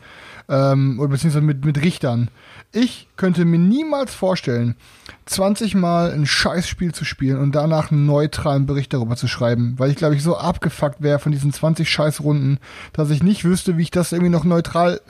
ähm, 0.48 0.98
oder 0.98 1.08
beziehungsweise 1.08 1.44
mit, 1.44 1.64
mit 1.64 1.82
Richtern. 1.82 2.30
Ich 2.78 3.08
könnte 3.16 3.46
mir 3.46 3.58
niemals 3.58 4.14
vorstellen, 4.14 4.76
20 5.24 5.74
Mal 5.76 6.12
ein 6.12 6.26
Scheißspiel 6.26 6.92
zu 6.92 7.06
spielen 7.06 7.38
und 7.38 7.52
danach 7.52 7.90
einen 7.90 8.04
neutralen 8.04 8.66
Bericht 8.66 8.92
darüber 8.92 9.16
zu 9.16 9.28
schreiben, 9.28 9.76
weil 9.78 9.88
ich 9.88 9.96
glaube 9.96 10.14
ich 10.14 10.22
so 10.22 10.36
abgefuckt 10.36 11.00
wäre 11.00 11.18
von 11.18 11.32
diesen 11.32 11.54
20 11.54 11.88
Scheißrunden, 11.88 12.58
dass 12.92 13.08
ich 13.08 13.22
nicht 13.22 13.44
wüsste, 13.44 13.78
wie 13.78 13.82
ich 13.84 13.90
das 13.90 14.12
irgendwie 14.12 14.30
noch 14.30 14.44
neutral 14.44 15.00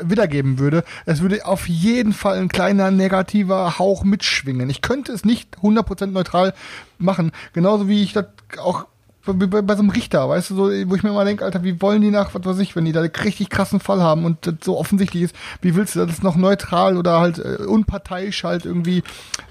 wiedergeben 0.00 0.60
würde, 0.60 0.84
es 1.06 1.22
würde 1.22 1.44
auf 1.44 1.68
jeden 1.68 2.12
Fall 2.12 2.38
ein 2.38 2.48
kleiner 2.48 2.92
negativer 2.92 3.80
Hauch 3.80 4.04
mitschwingen. 4.04 4.70
Ich 4.70 4.80
könnte 4.80 5.10
es 5.10 5.24
nicht 5.24 5.56
100% 5.62 6.06
neutral 6.06 6.54
machen, 6.98 7.32
genauso 7.52 7.88
wie 7.88 8.04
ich 8.04 8.12
das 8.12 8.26
auch 8.58 8.86
bei, 9.34 9.46
bei, 9.46 9.62
bei 9.62 9.74
so 9.74 9.80
einem 9.80 9.90
Richter, 9.90 10.28
weißt 10.28 10.50
du, 10.50 10.54
so, 10.56 10.62
wo 10.88 10.94
ich 10.94 11.02
mir 11.02 11.10
immer 11.10 11.24
denke, 11.24 11.44
Alter, 11.44 11.62
wie 11.64 11.80
wollen 11.80 12.02
die 12.02 12.10
nach, 12.10 12.34
was 12.34 12.44
weiß 12.44 12.58
ich, 12.58 12.76
wenn 12.76 12.84
die 12.84 12.92
da 12.92 13.00
einen 13.00 13.10
richtig 13.10 13.50
krassen 13.50 13.80
Fall 13.80 14.00
haben 14.00 14.24
und 14.24 14.46
das 14.46 14.54
so 14.62 14.78
offensichtlich 14.78 15.24
ist, 15.24 15.36
wie 15.62 15.74
willst 15.74 15.96
du 15.96 16.06
das 16.06 16.22
noch 16.22 16.36
neutral 16.36 16.96
oder 16.96 17.20
halt 17.20 17.38
äh, 17.38 17.64
unparteiisch 17.64 18.44
halt 18.44 18.64
irgendwie 18.64 19.02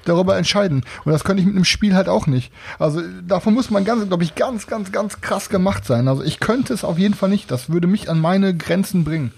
darüber 0.06 0.38
entscheiden? 0.38 0.84
Und 1.06 1.12
das 1.12 1.24
könnte 1.24 1.42
ich 1.42 1.48
mit 1.48 1.56
einem 1.56 1.66
Spiel 1.66 1.96
halt 1.96 2.10
auch 2.10 2.28
nicht. 2.28 2.52
Also 2.78 3.02
davon 3.28 3.54
muss 3.54 3.70
man 3.70 3.86
ganz, 3.86 4.08
glaube 4.08 4.24
ich, 4.24 4.36
ganz, 4.36 4.68
ganz, 4.68 4.92
ganz 4.92 5.22
krass 5.22 5.50
gemacht 5.50 5.86
sein. 5.86 6.08
Also 6.08 6.24
ich 6.24 6.40
könnte 6.40 6.74
es 6.74 6.84
auf 6.84 6.98
jeden 6.98 7.14
Fall 7.14 7.30
nicht. 7.30 7.52
Das 7.52 7.70
würde 7.70 7.88
mich 7.88 8.10
an 8.10 8.20
meine 8.20 8.56
Grenzen 8.56 9.04
bringen. 9.04 9.32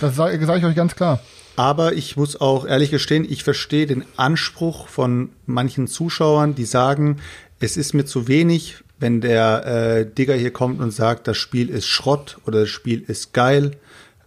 Das 0.00 0.16
sage 0.16 0.44
sag 0.46 0.58
ich 0.58 0.64
euch 0.64 0.74
ganz 0.74 0.94
klar. 0.96 1.20
Aber 1.56 1.92
ich 1.92 2.16
muss 2.16 2.40
auch 2.40 2.66
ehrlich 2.66 2.90
gestehen, 2.90 3.26
ich 3.28 3.44
verstehe 3.44 3.86
den 3.86 4.04
Anspruch 4.16 4.88
von 4.88 5.30
manchen 5.46 5.86
Zuschauern, 5.86 6.54
die 6.54 6.64
sagen, 6.64 7.18
es 7.60 7.76
ist 7.76 7.92
mir 7.92 8.04
zu 8.04 8.26
wenig, 8.26 8.82
wenn 9.02 9.20
der 9.20 9.66
äh, 9.66 10.06
Digger 10.06 10.34
hier 10.34 10.52
kommt 10.52 10.80
und 10.80 10.92
sagt, 10.92 11.28
das 11.28 11.36
Spiel 11.36 11.68
ist 11.68 11.86
Schrott 11.86 12.38
oder 12.46 12.60
das 12.60 12.70
Spiel 12.70 13.04
ist 13.06 13.32
geil. 13.34 13.72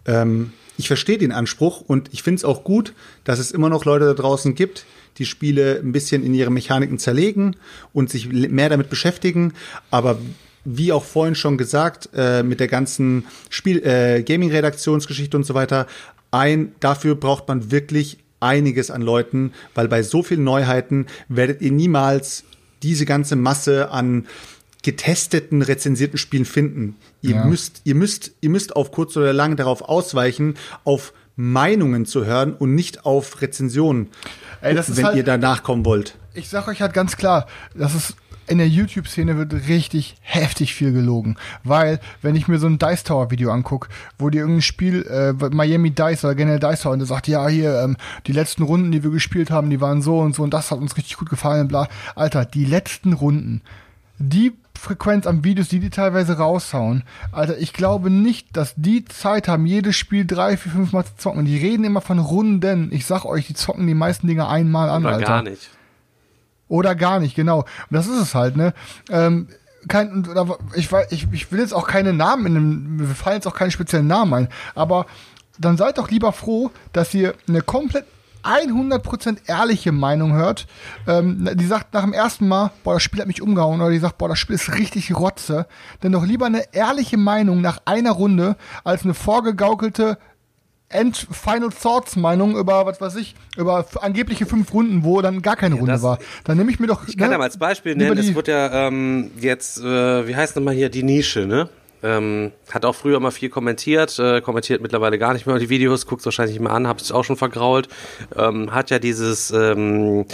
Ähm, 0.05 0.51
ich 0.77 0.87
verstehe 0.87 1.17
den 1.17 1.31
Anspruch 1.31 1.81
und 1.81 2.09
ich 2.13 2.21
finde 2.21 2.39
es 2.39 2.45
auch 2.45 2.63
gut, 2.63 2.93
dass 3.23 3.39
es 3.39 3.51
immer 3.51 3.69
noch 3.69 3.85
Leute 3.85 4.05
da 4.05 4.13
draußen 4.13 4.53
gibt, 4.53 4.85
die 5.17 5.25
Spiele 5.25 5.79
ein 5.81 5.93
bisschen 5.93 6.23
in 6.23 6.33
ihre 6.33 6.51
Mechaniken 6.51 6.99
zerlegen 6.99 7.55
und 7.93 8.09
sich 8.09 8.27
mehr 8.29 8.69
damit 8.69 8.89
beschäftigen. 8.89 9.53
Aber 9.89 10.19
wie 10.65 10.91
auch 10.91 11.05
vorhin 11.05 11.35
schon 11.35 11.57
gesagt, 11.57 12.09
äh, 12.13 12.43
mit 12.43 12.59
der 12.59 12.67
ganzen 12.67 13.25
Spiel 13.49 13.85
äh, 13.85 14.23
Gaming-Redaktionsgeschichte 14.23 15.37
und 15.37 15.45
so 15.45 15.53
weiter, 15.53 15.87
ein, 16.31 16.75
dafür 16.81 17.15
braucht 17.15 17.47
man 17.47 17.71
wirklich 17.71 18.17
einiges 18.41 18.91
an 18.91 19.01
Leuten, 19.01 19.53
weil 19.73 19.87
bei 19.87 20.03
so 20.03 20.21
vielen 20.21 20.43
Neuheiten 20.43 21.05
werdet 21.29 21.61
ihr 21.61 21.71
niemals 21.71 22.43
diese 22.83 23.05
ganze 23.05 23.35
Masse 23.35 23.91
an 23.91 24.27
getesteten, 24.85 25.61
rezensierten 25.61 26.17
Spielen 26.17 26.45
finden. 26.45 26.95
Ihr 27.21 27.31
Ja. 27.35 27.45
müsst, 27.45 27.81
ihr 27.83 27.95
müsst, 27.95 28.31
ihr 28.41 28.49
müsst 28.51 28.75
auf 28.75 28.91
kurz 28.91 29.17
oder 29.17 29.33
lang 29.33 29.55
darauf 29.57 29.81
ausweichen, 29.81 30.53
auf 30.83 31.11
Meinungen 31.35 32.05
zu 32.05 32.23
hören 32.25 32.53
und 32.53 32.75
nicht 32.75 33.05
auf 33.05 33.41
Rezensionen, 33.41 34.07
Ey, 34.61 34.75
wenn 34.77 35.03
halt- 35.03 35.15
ihr 35.17 35.23
da 35.23 35.37
nachkommen 35.37 35.83
wollt. 35.85 36.17
ich 36.33 36.47
sag 36.49 36.67
euch 36.69 36.81
halt 36.81 36.93
ganz 36.93 37.17
klar, 37.17 37.47
das 37.73 37.93
ist 37.95 38.15
in 38.47 38.59
der 38.59 38.67
YouTube-Szene 38.69 39.37
wird 39.37 39.53
richtig 39.67 40.15
heftig 40.21 40.75
viel 40.75 40.91
gelogen. 40.93 41.35
Weil, 41.63 41.99
wenn 42.21 42.35
ich 42.35 42.47
mir 42.47 42.59
so 42.59 42.67
ein 42.67 42.77
Dice 42.77 43.03
Tower-Video 43.03 43.49
anguck, 43.51 43.89
wo 44.19 44.29
die 44.29 44.37
irgendein 44.37 44.61
Spiel, 44.61 45.01
äh, 45.07 45.33
Miami 45.49 45.89
Dice 45.89 46.25
oder 46.25 46.35
generell 46.35 46.59
Dice 46.59 46.81
Tower, 46.81 46.93
und 46.93 46.99
der 46.99 47.07
sagt, 47.07 47.27
ja, 47.27 47.47
hier, 47.47 47.81
ähm, 47.81 47.97
die 48.27 48.33
letzten 48.33 48.61
Runden, 48.61 48.91
die 48.91 49.03
wir 49.03 49.09
gespielt 49.09 49.49
haben, 49.49 49.71
die 49.71 49.81
waren 49.81 50.03
so 50.03 50.19
und 50.19 50.35
so 50.35 50.43
und 50.43 50.53
das 50.53 50.69
hat 50.69 50.77
uns 50.77 50.95
richtig 50.95 51.17
gut 51.17 51.31
gefallen, 51.31 51.67
bla. 51.67 51.87
Alter, 52.13 52.45
die 52.45 52.65
letzten 52.65 53.13
Runden, 53.13 53.61
die 54.19 54.53
Frequenz 54.85 55.25
an 55.27 55.43
Videos, 55.43 55.67
die 55.67 55.79
die 55.79 55.89
teilweise 55.89 56.37
raushauen, 56.37 57.03
Alter, 57.31 57.57
ich 57.57 57.73
glaube 57.73 58.09
nicht, 58.09 58.55
dass 58.55 58.73
die 58.77 59.03
Zeit 59.05 59.47
haben, 59.47 59.65
jedes 59.65 59.95
Spiel 59.95 60.25
drei, 60.25 60.57
vier, 60.57 60.71
fünf 60.71 60.93
Mal 60.93 61.03
zu 61.05 61.15
zocken. 61.17 61.45
Die 61.45 61.57
reden 61.57 61.83
immer 61.83 62.01
von 62.01 62.19
Runden. 62.19 62.91
Ich 62.91 63.05
sag 63.05 63.25
euch, 63.25 63.47
die 63.47 63.55
zocken 63.55 63.87
die 63.87 63.95
meisten 63.95 64.27
Dinge 64.27 64.47
einmal 64.47 64.89
an, 64.89 65.03
Oder 65.03 65.15
Alter. 65.15 65.25
gar 65.27 65.41
nicht. 65.43 65.69
Oder 66.67 66.95
gar 66.95 67.19
nicht, 67.19 67.35
genau. 67.35 67.59
Und 67.59 67.67
das 67.89 68.07
ist 68.07 68.21
es 68.21 68.35
halt, 68.35 68.55
ne? 68.57 68.73
Ähm, 69.09 69.49
kein, 69.87 70.27
ich, 70.75 70.89
ich, 71.09 71.27
ich 71.31 71.51
will 71.51 71.59
jetzt 71.59 71.73
auch 71.73 71.87
keine 71.87 72.13
Namen 72.13 72.45
in 72.47 72.53
dem, 72.53 72.95
mir 72.97 73.07
fallen 73.07 73.35
jetzt 73.35 73.47
auch 73.47 73.55
keine 73.55 73.71
speziellen 73.71 74.07
Namen 74.07 74.33
ein, 74.33 74.47
aber 74.73 75.05
dann 75.59 75.77
seid 75.77 75.97
doch 75.97 76.09
lieber 76.09 76.31
froh, 76.31 76.71
dass 76.91 77.13
ihr 77.13 77.33
eine 77.47 77.61
komplett 77.61 78.05
100% 78.45 79.37
ehrliche 79.47 79.91
Meinung 79.91 80.33
hört. 80.33 80.67
Ähm, 81.07 81.49
die 81.55 81.65
sagt 81.65 81.93
nach 81.93 82.03
dem 82.03 82.13
ersten 82.13 82.47
Mal, 82.47 82.71
boah, 82.83 82.93
das 82.93 83.03
Spiel 83.03 83.19
hat 83.19 83.27
mich 83.27 83.41
umgehauen, 83.41 83.81
oder 83.81 83.91
die 83.91 83.99
sagt, 83.99 84.17
boah, 84.17 84.29
das 84.29 84.39
Spiel 84.39 84.55
ist 84.55 84.73
richtig 84.77 85.15
Rotze. 85.15 85.67
Dann 86.01 86.11
doch 86.11 86.25
lieber 86.25 86.45
eine 86.45 86.73
ehrliche 86.73 87.17
Meinung 87.17 87.61
nach 87.61 87.79
einer 87.85 88.11
Runde, 88.11 88.55
als 88.83 89.03
eine 89.03 89.13
vorgegaukelte 89.13 90.17
End 90.87 91.27
Final 91.31 91.69
Thoughts 91.71 92.15
Meinung 92.15 92.55
über, 92.55 92.85
was 92.85 93.01
weiß 93.01 93.15
ich, 93.15 93.35
über 93.57 93.85
angebliche 94.01 94.45
fünf 94.45 94.71
Runden, 94.71 95.03
wo 95.03 95.19
dann 95.21 95.41
gar 95.41 95.55
keine 95.55 95.75
Runde 95.75 95.93
das- 95.93 96.03
war. 96.03 96.19
Dann 96.43 96.57
nehme 96.57 96.69
ich 96.69 96.79
mir 96.79 96.85
doch. 96.87 97.07
Ich 97.07 97.17
kann 97.17 97.27
ne, 97.29 97.33
ja 97.33 97.37
mal 97.39 97.45
als 97.45 97.57
Beispiel 97.57 97.95
nennen, 97.95 98.17
es 98.19 98.35
wird 98.35 98.47
ja 98.47 98.87
ähm, 98.87 99.31
jetzt, 99.39 99.79
äh, 99.79 100.27
wie 100.27 100.35
heißt 100.35 100.55
nochmal 100.55 100.75
hier, 100.75 100.89
die 100.89 101.01
Nische, 101.03 101.47
ne? 101.47 101.69
Ähm, 102.05 102.51
hat 102.71 102.85
auch 102.85 102.93
früher 102.93 103.17
immer 103.17 103.31
viel 103.31 103.49
kommentiert, 103.49 104.19
äh, 104.19 104.39
kommentiert 104.39 104.81
mittlerweile 104.81 105.17
gar 105.17 105.33
nicht 105.33 105.47
mehr 105.47 105.57
die 105.57 105.69
Videos, 105.69 106.05
guckt 106.05 106.23
wahrscheinlich 106.23 106.55
nicht 106.55 106.63
mehr 106.63 106.73
an, 106.73 106.87
hab's 106.87 107.11
auch 107.11 107.23
schon 107.23 107.35
vergrault. 107.35 107.87
Ähm, 108.37 108.71
hat 108.71 108.91
ja 108.91 108.99
dieses 108.99 109.49
ähm, 109.49 110.25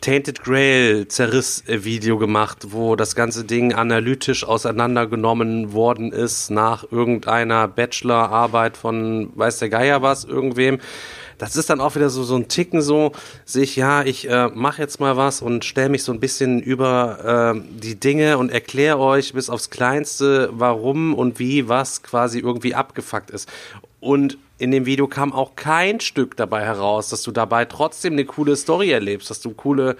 Tainted 0.00 0.42
Grail 0.42 1.06
Zerriss-Video 1.06 2.16
gemacht, 2.16 2.68
wo 2.70 2.96
das 2.96 3.14
ganze 3.14 3.44
Ding 3.44 3.74
analytisch 3.74 4.42
auseinandergenommen 4.42 5.74
worden 5.74 6.12
ist 6.12 6.50
nach 6.50 6.90
irgendeiner 6.90 7.68
Bachelorarbeit 7.68 8.78
von 8.78 9.30
weiß 9.36 9.58
der 9.58 9.68
Geier 9.68 10.00
was, 10.00 10.24
irgendwem. 10.24 10.80
Das 11.42 11.56
ist 11.56 11.68
dann 11.70 11.80
auch 11.80 11.96
wieder 11.96 12.08
so, 12.08 12.22
so 12.22 12.36
ein 12.36 12.46
Ticken 12.46 12.82
so, 12.82 13.10
sich, 13.44 13.74
ja, 13.74 14.04
ich 14.04 14.30
äh, 14.30 14.46
mache 14.54 14.80
jetzt 14.80 15.00
mal 15.00 15.16
was 15.16 15.42
und 15.42 15.64
stelle 15.64 15.88
mich 15.88 16.04
so 16.04 16.12
ein 16.12 16.20
bisschen 16.20 16.60
über 16.60 17.54
äh, 17.56 17.60
die 17.80 17.98
Dinge 17.98 18.38
und 18.38 18.52
erkläre 18.52 19.00
euch 19.00 19.32
bis 19.32 19.50
aufs 19.50 19.68
Kleinste, 19.68 20.50
warum 20.52 21.14
und 21.14 21.40
wie 21.40 21.68
was 21.68 22.04
quasi 22.04 22.38
irgendwie 22.38 22.76
abgefuckt 22.76 23.30
ist. 23.30 23.48
Und 23.98 24.38
in 24.58 24.70
dem 24.70 24.86
Video 24.86 25.08
kam 25.08 25.32
auch 25.32 25.56
kein 25.56 25.98
Stück 25.98 26.36
dabei 26.36 26.64
heraus, 26.64 27.08
dass 27.08 27.22
du 27.22 27.32
dabei 27.32 27.64
trotzdem 27.64 28.12
eine 28.12 28.24
coole 28.24 28.54
Story 28.54 28.92
erlebst, 28.92 29.28
dass 29.28 29.40
du 29.40 29.50
coole 29.50 29.96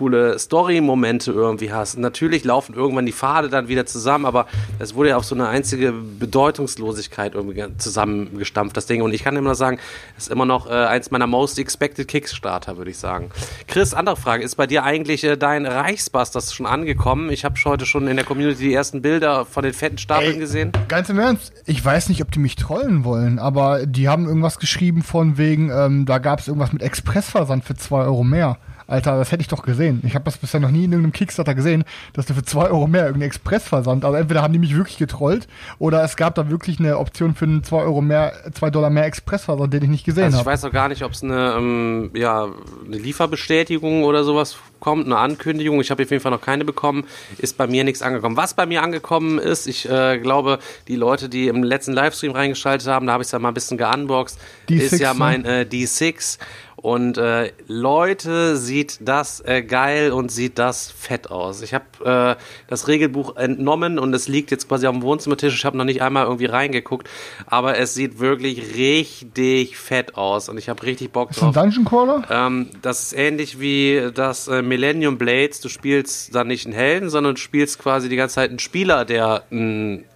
coole 0.00 0.38
Story-Momente 0.38 1.30
irgendwie 1.30 1.74
hast. 1.74 1.98
Natürlich 1.98 2.42
laufen 2.42 2.74
irgendwann 2.74 3.04
die 3.04 3.12
Pfade 3.12 3.50
dann 3.50 3.68
wieder 3.68 3.84
zusammen, 3.84 4.24
aber 4.24 4.46
es 4.78 4.94
wurde 4.94 5.10
ja 5.10 5.18
auf 5.18 5.26
so 5.26 5.34
eine 5.34 5.46
einzige 5.46 5.92
Bedeutungslosigkeit 5.92 7.34
irgendwie 7.34 7.62
zusammengestampft, 7.76 8.74
das 8.78 8.86
Ding. 8.86 9.02
Und 9.02 9.12
ich 9.12 9.22
kann 9.22 9.36
immer 9.36 9.54
sagen, 9.54 9.78
es 10.16 10.24
ist 10.24 10.32
immer 10.32 10.46
noch 10.46 10.70
äh, 10.70 10.72
eins 10.72 11.10
meiner 11.10 11.26
most 11.26 11.58
expected 11.58 12.08
Kickstarter, 12.08 12.78
würde 12.78 12.90
ich 12.90 12.96
sagen. 12.96 13.30
Chris, 13.68 13.92
andere 13.92 14.16
Frage, 14.16 14.42
ist 14.42 14.54
bei 14.54 14.66
dir 14.66 14.84
eigentlich 14.84 15.22
äh, 15.22 15.36
dein 15.36 15.66
Reichsbusters 15.66 16.54
schon 16.54 16.64
angekommen? 16.64 17.28
Ich 17.30 17.44
habe 17.44 17.56
heute 17.66 17.84
schon 17.84 18.08
in 18.08 18.16
der 18.16 18.24
Community 18.24 18.68
die 18.68 18.72
ersten 18.72 19.02
Bilder 19.02 19.44
von 19.44 19.64
den 19.64 19.74
fetten 19.74 19.98
Stapeln 19.98 20.32
Ey, 20.32 20.38
gesehen. 20.38 20.72
Ganz 20.88 21.10
im 21.10 21.18
Ernst, 21.18 21.52
ich 21.66 21.84
weiß 21.84 22.08
nicht, 22.08 22.22
ob 22.22 22.32
die 22.32 22.38
mich 22.38 22.56
trollen 22.56 23.04
wollen, 23.04 23.38
aber 23.38 23.84
die 23.84 24.08
haben 24.08 24.24
irgendwas 24.24 24.58
geschrieben 24.58 25.02
von 25.02 25.36
wegen, 25.36 25.70
ähm, 25.70 26.06
da 26.06 26.16
gab 26.16 26.40
es 26.40 26.48
irgendwas 26.48 26.72
mit 26.72 26.80
Expressversand 26.80 27.64
für 27.64 27.74
2 27.74 28.04
Euro 28.04 28.24
mehr. 28.24 28.56
Alter, 28.90 29.16
das 29.16 29.30
hätte 29.30 29.40
ich 29.42 29.48
doch 29.48 29.62
gesehen. 29.62 30.02
Ich 30.04 30.14
habe 30.14 30.24
das 30.24 30.36
bisher 30.36 30.60
noch 30.60 30.70
nie 30.70 30.84
in 30.84 30.92
irgendeinem 30.92 31.12
Kickstarter 31.12 31.54
gesehen, 31.54 31.84
dass 32.12 32.26
du 32.26 32.34
für 32.34 32.42
2 32.42 32.70
Euro 32.70 32.86
mehr 32.86 33.02
irgendeinen 33.02 33.28
Expressversand. 33.28 34.04
Also 34.04 34.16
entweder 34.16 34.42
haben 34.42 34.52
die 34.52 34.58
mich 34.58 34.76
wirklich 34.76 34.98
getrollt 34.98 35.46
oder 35.78 36.02
es 36.02 36.16
gab 36.16 36.34
da 36.34 36.50
wirklich 36.50 36.80
eine 36.80 36.98
Option 36.98 37.34
für 37.34 37.44
einen 37.44 37.62
2 37.62 37.76
Euro 37.82 38.00
mehr, 38.00 38.32
2 38.52 38.70
Dollar 38.70 38.90
mehr 38.90 39.04
Expressversand, 39.04 39.72
den 39.72 39.84
ich 39.84 39.88
nicht 39.88 40.04
gesehen 40.04 40.24
Also 40.24 40.36
ich 40.36 40.40
habe. 40.40 40.50
weiß 40.50 40.64
auch 40.64 40.72
gar 40.72 40.88
nicht, 40.88 41.04
ob 41.04 41.12
es 41.12 41.22
eine, 41.22 41.54
ähm, 41.56 42.10
ja, 42.14 42.48
eine 42.84 42.98
Lieferbestätigung 42.98 44.02
oder 44.02 44.24
sowas 44.24 44.56
kommt, 44.80 45.06
eine 45.06 45.18
Ankündigung. 45.18 45.80
Ich 45.80 45.90
habe 45.90 46.02
auf 46.02 46.10
jeden 46.10 46.22
Fall 46.22 46.32
noch 46.32 46.40
keine 46.40 46.64
bekommen. 46.64 47.04
Ist 47.38 47.56
bei 47.56 47.66
mir 47.66 47.84
nichts 47.84 48.02
angekommen. 48.02 48.36
Was 48.36 48.54
bei 48.54 48.66
mir 48.66 48.82
angekommen 48.82 49.38
ist, 49.38 49.66
ich 49.66 49.88
äh, 49.88 50.18
glaube, 50.18 50.58
die 50.88 50.96
Leute, 50.96 51.28
die 51.28 51.48
im 51.48 51.62
letzten 51.62 51.92
Livestream 51.92 52.32
reingeschaltet 52.32 52.88
haben, 52.88 53.06
da 53.06 53.12
habe 53.12 53.22
ich 53.22 53.28
es 53.28 53.32
ja 53.32 53.38
mal 53.38 53.48
ein 53.48 53.54
bisschen 53.54 53.78
geunboxed, 53.78 54.38
D6, 54.68 54.80
ist 54.80 54.98
ja 54.98 55.12
ne? 55.12 55.18
mein 55.18 55.44
äh, 55.44 55.66
D6. 55.70 56.38
Und 56.82 57.18
äh, 57.18 57.52
Leute, 57.66 58.56
sieht 58.56 59.00
das 59.02 59.42
äh, 59.44 59.62
geil 59.62 60.12
und 60.12 60.32
sieht 60.32 60.58
das 60.58 60.90
fett 60.90 61.30
aus. 61.30 61.60
Ich 61.60 61.74
habe 61.74 62.38
äh, 62.38 62.42
das 62.68 62.88
Regelbuch 62.88 63.36
entnommen 63.36 63.98
und 63.98 64.14
es 64.14 64.28
liegt 64.28 64.50
jetzt 64.50 64.66
quasi 64.66 64.86
auf 64.86 64.94
dem 64.94 65.02
Wohnzimmertisch. 65.02 65.54
Ich 65.54 65.64
habe 65.66 65.76
noch 65.76 65.84
nicht 65.84 66.00
einmal 66.00 66.24
irgendwie 66.24 66.46
reingeguckt, 66.46 67.06
aber 67.44 67.76
es 67.76 67.92
sieht 67.92 68.18
wirklich 68.18 68.76
richtig 68.76 69.76
fett 69.76 70.16
aus 70.16 70.48
und 70.48 70.56
ich 70.56 70.70
habe 70.70 70.82
richtig 70.84 71.12
Bock 71.12 71.32
ist 71.32 71.42
ein 71.42 71.52
drauf. 71.52 71.62
Dungeon 71.62 71.84
Crawler? 71.84 72.24
Ähm, 72.30 72.70
das 72.80 73.02
ist 73.02 73.12
ähnlich 73.12 73.60
wie 73.60 74.10
das 74.14 74.48
äh, 74.48 74.62
Millennium 74.62 75.18
Blades. 75.18 75.60
Du 75.60 75.68
spielst 75.68 76.34
dann 76.34 76.46
nicht 76.46 76.64
einen 76.64 76.74
Helden, 76.74 77.10
sondern 77.10 77.34
du 77.34 77.40
spielst 77.42 77.78
quasi 77.78 78.08
die 78.08 78.16
ganze 78.16 78.36
Zeit 78.36 78.48
einen 78.48 78.58
Spieler, 78.58 79.04
der 79.04 79.42
ein 79.50 80.06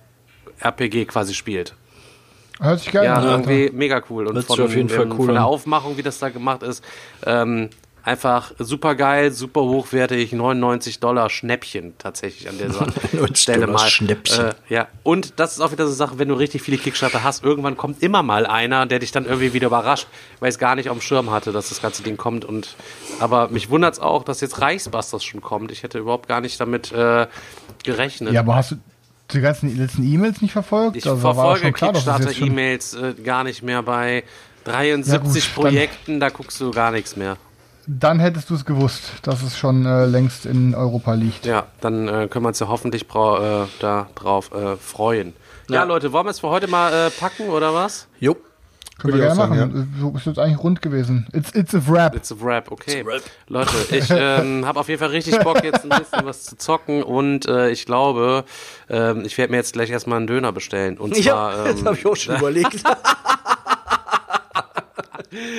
RPG 0.60 1.04
quasi 1.04 1.34
spielt. 1.34 1.74
Hört 2.60 2.80
sich 2.80 2.92
geil 2.92 3.04
Ja, 3.04 3.14
an. 3.14 3.24
Alter. 3.26 3.50
irgendwie 3.50 3.76
mega 3.76 4.02
cool. 4.10 4.26
Und 4.26 4.42
von, 4.44 4.60
auf 4.60 4.74
jeden 4.74 4.88
Fall 4.88 5.04
ähm, 5.06 5.12
cool 5.18 5.26
von 5.26 5.34
der. 5.34 5.44
Aufmachung, 5.44 5.96
wie 5.96 6.02
das 6.02 6.18
da 6.18 6.28
gemacht 6.28 6.62
ist, 6.62 6.84
ähm, 7.26 7.70
einfach 8.04 8.52
super 8.58 8.94
geil, 8.94 9.32
super 9.32 9.62
hochwertig, 9.62 10.32
99 10.32 11.00
Dollar 11.00 11.30
Schnäppchen 11.30 11.94
tatsächlich 11.98 12.48
an 12.50 12.58
dieser 12.58 12.80
99 13.12 13.36
Stelle 13.42 13.66
mal. 13.66 13.78
Schnäppchen. 13.88 14.44
Äh, 14.48 14.54
ja, 14.68 14.88
und 15.02 15.40
das 15.40 15.54
ist 15.54 15.60
auch 15.60 15.72
wieder 15.72 15.84
so 15.84 15.88
eine 15.90 15.96
Sache, 15.96 16.18
wenn 16.18 16.28
du 16.28 16.34
richtig 16.34 16.60
viele 16.62 16.76
Kickstarter 16.76 17.24
hast, 17.24 17.42
irgendwann 17.42 17.76
kommt 17.78 18.02
immer 18.02 18.22
mal 18.22 18.46
einer, 18.46 18.84
der 18.86 18.98
dich 18.98 19.10
dann 19.10 19.24
irgendwie 19.24 19.54
wieder 19.54 19.68
überrascht, 19.68 20.06
weil 20.40 20.50
ich 20.50 20.54
es 20.56 20.58
gar 20.58 20.74
nicht 20.74 20.90
auf 20.90 20.98
dem 20.98 21.00
Schirm 21.00 21.30
hatte, 21.30 21.50
dass 21.50 21.70
das 21.70 21.80
ganze 21.80 22.02
Ding 22.02 22.18
kommt. 22.18 22.44
Und 22.44 22.76
aber 23.20 23.48
mich 23.48 23.70
wundert 23.70 23.94
es 23.94 24.00
auch, 24.00 24.22
dass 24.22 24.42
jetzt 24.42 24.60
Reichsbusters 24.60 25.24
schon 25.24 25.40
kommt. 25.40 25.72
Ich 25.72 25.82
hätte 25.82 25.98
überhaupt 25.98 26.28
gar 26.28 26.42
nicht 26.42 26.60
damit 26.60 26.92
äh, 26.92 27.26
gerechnet. 27.84 28.34
Ja, 28.34 28.40
aber 28.40 28.56
hast 28.56 28.72
du 28.72 28.76
die 29.32 29.40
ganzen 29.40 29.76
letzten 29.76 30.04
E-Mails 30.04 30.42
nicht 30.42 30.52
verfolgt? 30.52 30.96
Ich 30.96 31.06
Also, 31.08 31.22
war 31.22 31.34
verfolge 31.34 31.72
Kickstarter-E-Mails 31.72 32.94
äh, 32.94 33.14
gar 33.24 33.44
nicht 33.44 33.62
mehr 33.62 33.82
bei 33.82 34.24
73 34.64 35.12
Ja, 35.12 35.18
gut, 35.18 35.34
dann- 35.36 35.72
Projekten, 35.72 36.20
da 36.20 36.28
guckst 36.30 36.60
du 36.60 36.70
gar 36.70 36.90
nichts 36.90 37.16
mehr. 37.16 37.36
Dann 37.86 38.18
hättest 38.18 38.48
du 38.48 38.54
es 38.54 38.64
gewusst, 38.64 39.12
dass 39.22 39.42
es 39.42 39.58
schon 39.58 39.84
äh, 39.84 40.06
längst 40.06 40.46
in 40.46 40.74
Europa 40.74 41.12
liegt. 41.14 41.44
Ja, 41.44 41.66
dann 41.82 42.08
äh, 42.08 42.28
können 42.28 42.44
wir 42.44 42.48
uns 42.48 42.58
ja 42.58 42.68
hoffentlich 42.68 43.02
äh, 43.02 43.66
da 43.80 44.08
drauf 44.14 44.52
äh, 44.52 44.76
freuen. 44.76 45.34
Ja. 45.68 45.76
Ja. 45.76 45.84
Leute, 45.84 46.12
wollen 46.12 46.24
wir 46.26 46.30
es 46.30 46.40
für 46.40 46.48
heute 46.48 46.66
mal 46.66 46.92
äh, 47.08 47.10
packen 47.10 47.48
oder 47.50 47.74
was? 47.74 48.08
Jo. 48.20 48.36
Können 48.98 49.14
wir 49.14 49.20
Würde 49.20 49.34
gerne 49.34 49.42
auch 49.42 49.48
machen. 49.48 49.94
So 50.00 50.12
ist 50.16 50.26
jetzt 50.26 50.38
eigentlich 50.38 50.62
rund 50.62 50.80
gewesen. 50.80 51.26
It's, 51.32 51.52
it's 51.54 51.74
a 51.74 51.82
wrap. 51.86 52.14
It's 52.14 52.30
a 52.30 52.36
Wrap, 52.38 52.70
okay. 52.70 53.02
A 53.02 53.06
wrap. 53.06 53.22
Leute, 53.48 53.72
ich 53.90 54.06
ähm, 54.10 54.64
habe 54.64 54.78
auf 54.78 54.88
jeden 54.88 55.00
Fall 55.00 55.08
richtig 55.10 55.38
Bock, 55.40 55.64
jetzt 55.64 55.82
ein 55.84 55.88
bisschen 55.98 56.24
was 56.24 56.44
zu 56.44 56.56
zocken 56.56 57.02
und 57.02 57.46
äh, 57.46 57.70
ich 57.70 57.86
glaube, 57.86 58.44
ähm, 58.88 59.24
ich 59.24 59.36
werde 59.36 59.50
mir 59.50 59.56
jetzt 59.56 59.72
gleich 59.72 59.90
erstmal 59.90 60.18
einen 60.18 60.26
Döner 60.26 60.52
bestellen. 60.52 60.98
Und 60.98 61.16
zwar, 61.22 61.56
Ja, 61.56 61.64
das 61.64 61.80
ähm, 61.80 61.86
habe 61.86 61.96
ich 61.96 62.06
auch 62.06 62.16
schon 62.16 62.36
überlegt. 62.36 62.82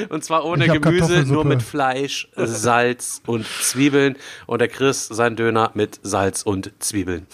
Und 0.09 0.23
zwar 0.23 0.45
ohne 0.45 0.67
Gemüse, 0.67 1.25
nur 1.25 1.43
mit 1.43 1.61
Fleisch, 1.61 2.29
Salz 2.35 3.21
und 3.25 3.45
Zwiebeln. 3.45 4.15
Und 4.45 4.59
der 4.59 4.69
Chris 4.69 5.07
sein 5.07 5.35
Döner 5.35 5.71
mit 5.73 5.99
Salz 6.01 6.43
und 6.43 6.71
Zwiebeln. 6.79 7.27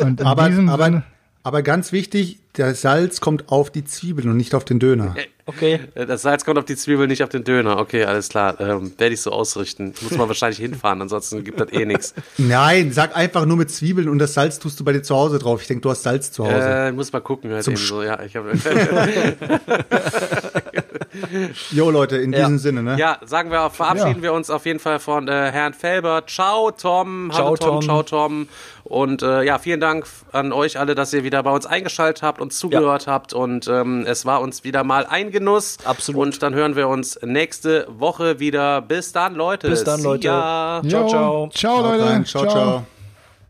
Und 0.00 0.20
in 0.20 0.26
Aber, 0.26 0.48
diesem 0.48 0.68
aber, 0.68 0.84
Sinne, 0.86 1.02
aber 1.42 1.62
ganz 1.62 1.92
wichtig, 1.92 2.38
der 2.56 2.74
Salz 2.74 3.20
kommt 3.20 3.48
auf 3.50 3.70
die 3.70 3.84
Zwiebeln 3.84 4.28
und 4.28 4.36
nicht 4.36 4.54
auf 4.54 4.64
den 4.64 4.78
Döner. 4.78 5.14
Okay. 5.46 5.80
Äh, 5.94 6.06
Das 6.06 6.22
Salz 6.22 6.44
kommt 6.44 6.58
auf 6.58 6.64
die 6.66 6.76
Zwiebeln, 6.76 7.08
nicht 7.08 7.22
auf 7.22 7.30
den 7.30 7.44
Döner. 7.44 7.78
Okay, 7.78 8.04
alles 8.04 8.28
klar. 8.28 8.60
Ähm, 8.60 8.92
Werde 8.98 9.14
ich 9.14 9.20
so 9.20 9.32
ausrichten. 9.32 9.94
Muss 10.02 10.16
man 10.16 10.28
wahrscheinlich 10.28 10.58
hinfahren, 10.58 11.00
ansonsten 11.02 11.42
gibt 11.42 11.58
das 11.58 11.72
eh 11.72 11.84
nichts. 11.84 12.14
Nein, 12.38 12.92
sag 12.92 13.16
einfach 13.16 13.44
nur 13.46 13.56
mit 13.56 13.70
Zwiebeln 13.70 14.08
und 14.08 14.18
das 14.18 14.34
Salz 14.34 14.58
tust 14.58 14.78
du 14.78 14.84
bei 14.84 14.92
dir 14.92 15.02
zu 15.02 15.16
Hause 15.16 15.38
drauf. 15.38 15.62
Ich 15.62 15.68
denke, 15.68 15.80
du 15.82 15.90
hast 15.90 16.02
Salz 16.04 16.30
zu 16.30 16.44
Hause. 16.44 16.68
Äh, 16.68 16.92
muss 16.92 17.12
mal 17.12 17.20
gucken. 17.20 17.50
Halt 17.52 17.64
Zum 17.64 17.74
eben 17.74 17.82
so. 17.82 18.02
Ja, 18.02 18.22
ich 18.22 18.36
hab, 18.36 18.44
Jo, 21.70 21.90
Leute, 21.90 22.16
in 22.18 22.32
Ja. 22.32 22.40
diesem 22.40 22.58
Sinne, 22.58 22.82
ne? 22.82 22.96
ja, 22.98 23.18
sagen 23.24 23.50
wir, 23.50 23.70
verabschieden 23.70 24.16
Ja. 24.16 24.22
wir 24.22 24.32
uns 24.32 24.50
auf 24.50 24.66
jeden 24.66 24.78
Fall 24.78 24.98
von 24.98 25.28
äh, 25.28 25.50
Herrn 25.52 25.74
Felber. 25.74 26.24
Ciao, 26.26 26.70
Tom. 26.70 27.30
Hallo, 27.32 27.56
Ciao, 27.56 27.70
Tom. 27.70 27.80
Tom. 27.80 27.82
Ciao, 27.82 28.02
Tom. 28.02 28.48
Und 28.84 29.22
äh, 29.22 29.42
ja, 29.44 29.58
vielen 29.58 29.80
Dank 29.80 30.06
an 30.32 30.52
euch 30.52 30.78
alle, 30.78 30.94
dass 30.94 31.12
ihr 31.12 31.22
wieder 31.24 31.42
bei 31.42 31.50
uns 31.52 31.66
eingeschaltet 31.66 32.22
habt, 32.22 32.40
uns 32.40 32.58
zugehört 32.58 33.06
habt. 33.06 33.32
Und 33.32 33.68
ähm, 33.68 34.04
es 34.06 34.26
war 34.26 34.40
uns 34.40 34.64
wieder 34.64 34.84
mal 34.84 35.06
ein 35.06 35.30
Genuss. 35.30 35.78
Absolut. 35.84 36.20
Und 36.22 36.42
dann 36.42 36.54
hören 36.54 36.76
wir 36.76 36.88
uns 36.88 37.18
nächste 37.22 37.86
Woche 37.88 38.38
wieder. 38.40 38.80
Bis 38.82 39.12
dann, 39.12 39.34
Leute. 39.34 39.68
Bis 39.70 39.84
dann, 39.84 40.02
Leute. 40.02 40.22
Ciao, 40.22 41.08
ciao. 41.08 41.48
Ciao, 41.54 41.80
Leute. 41.82 42.04
rein. 42.04 42.24
ciao. 42.24 42.46
ciao. 42.46 42.86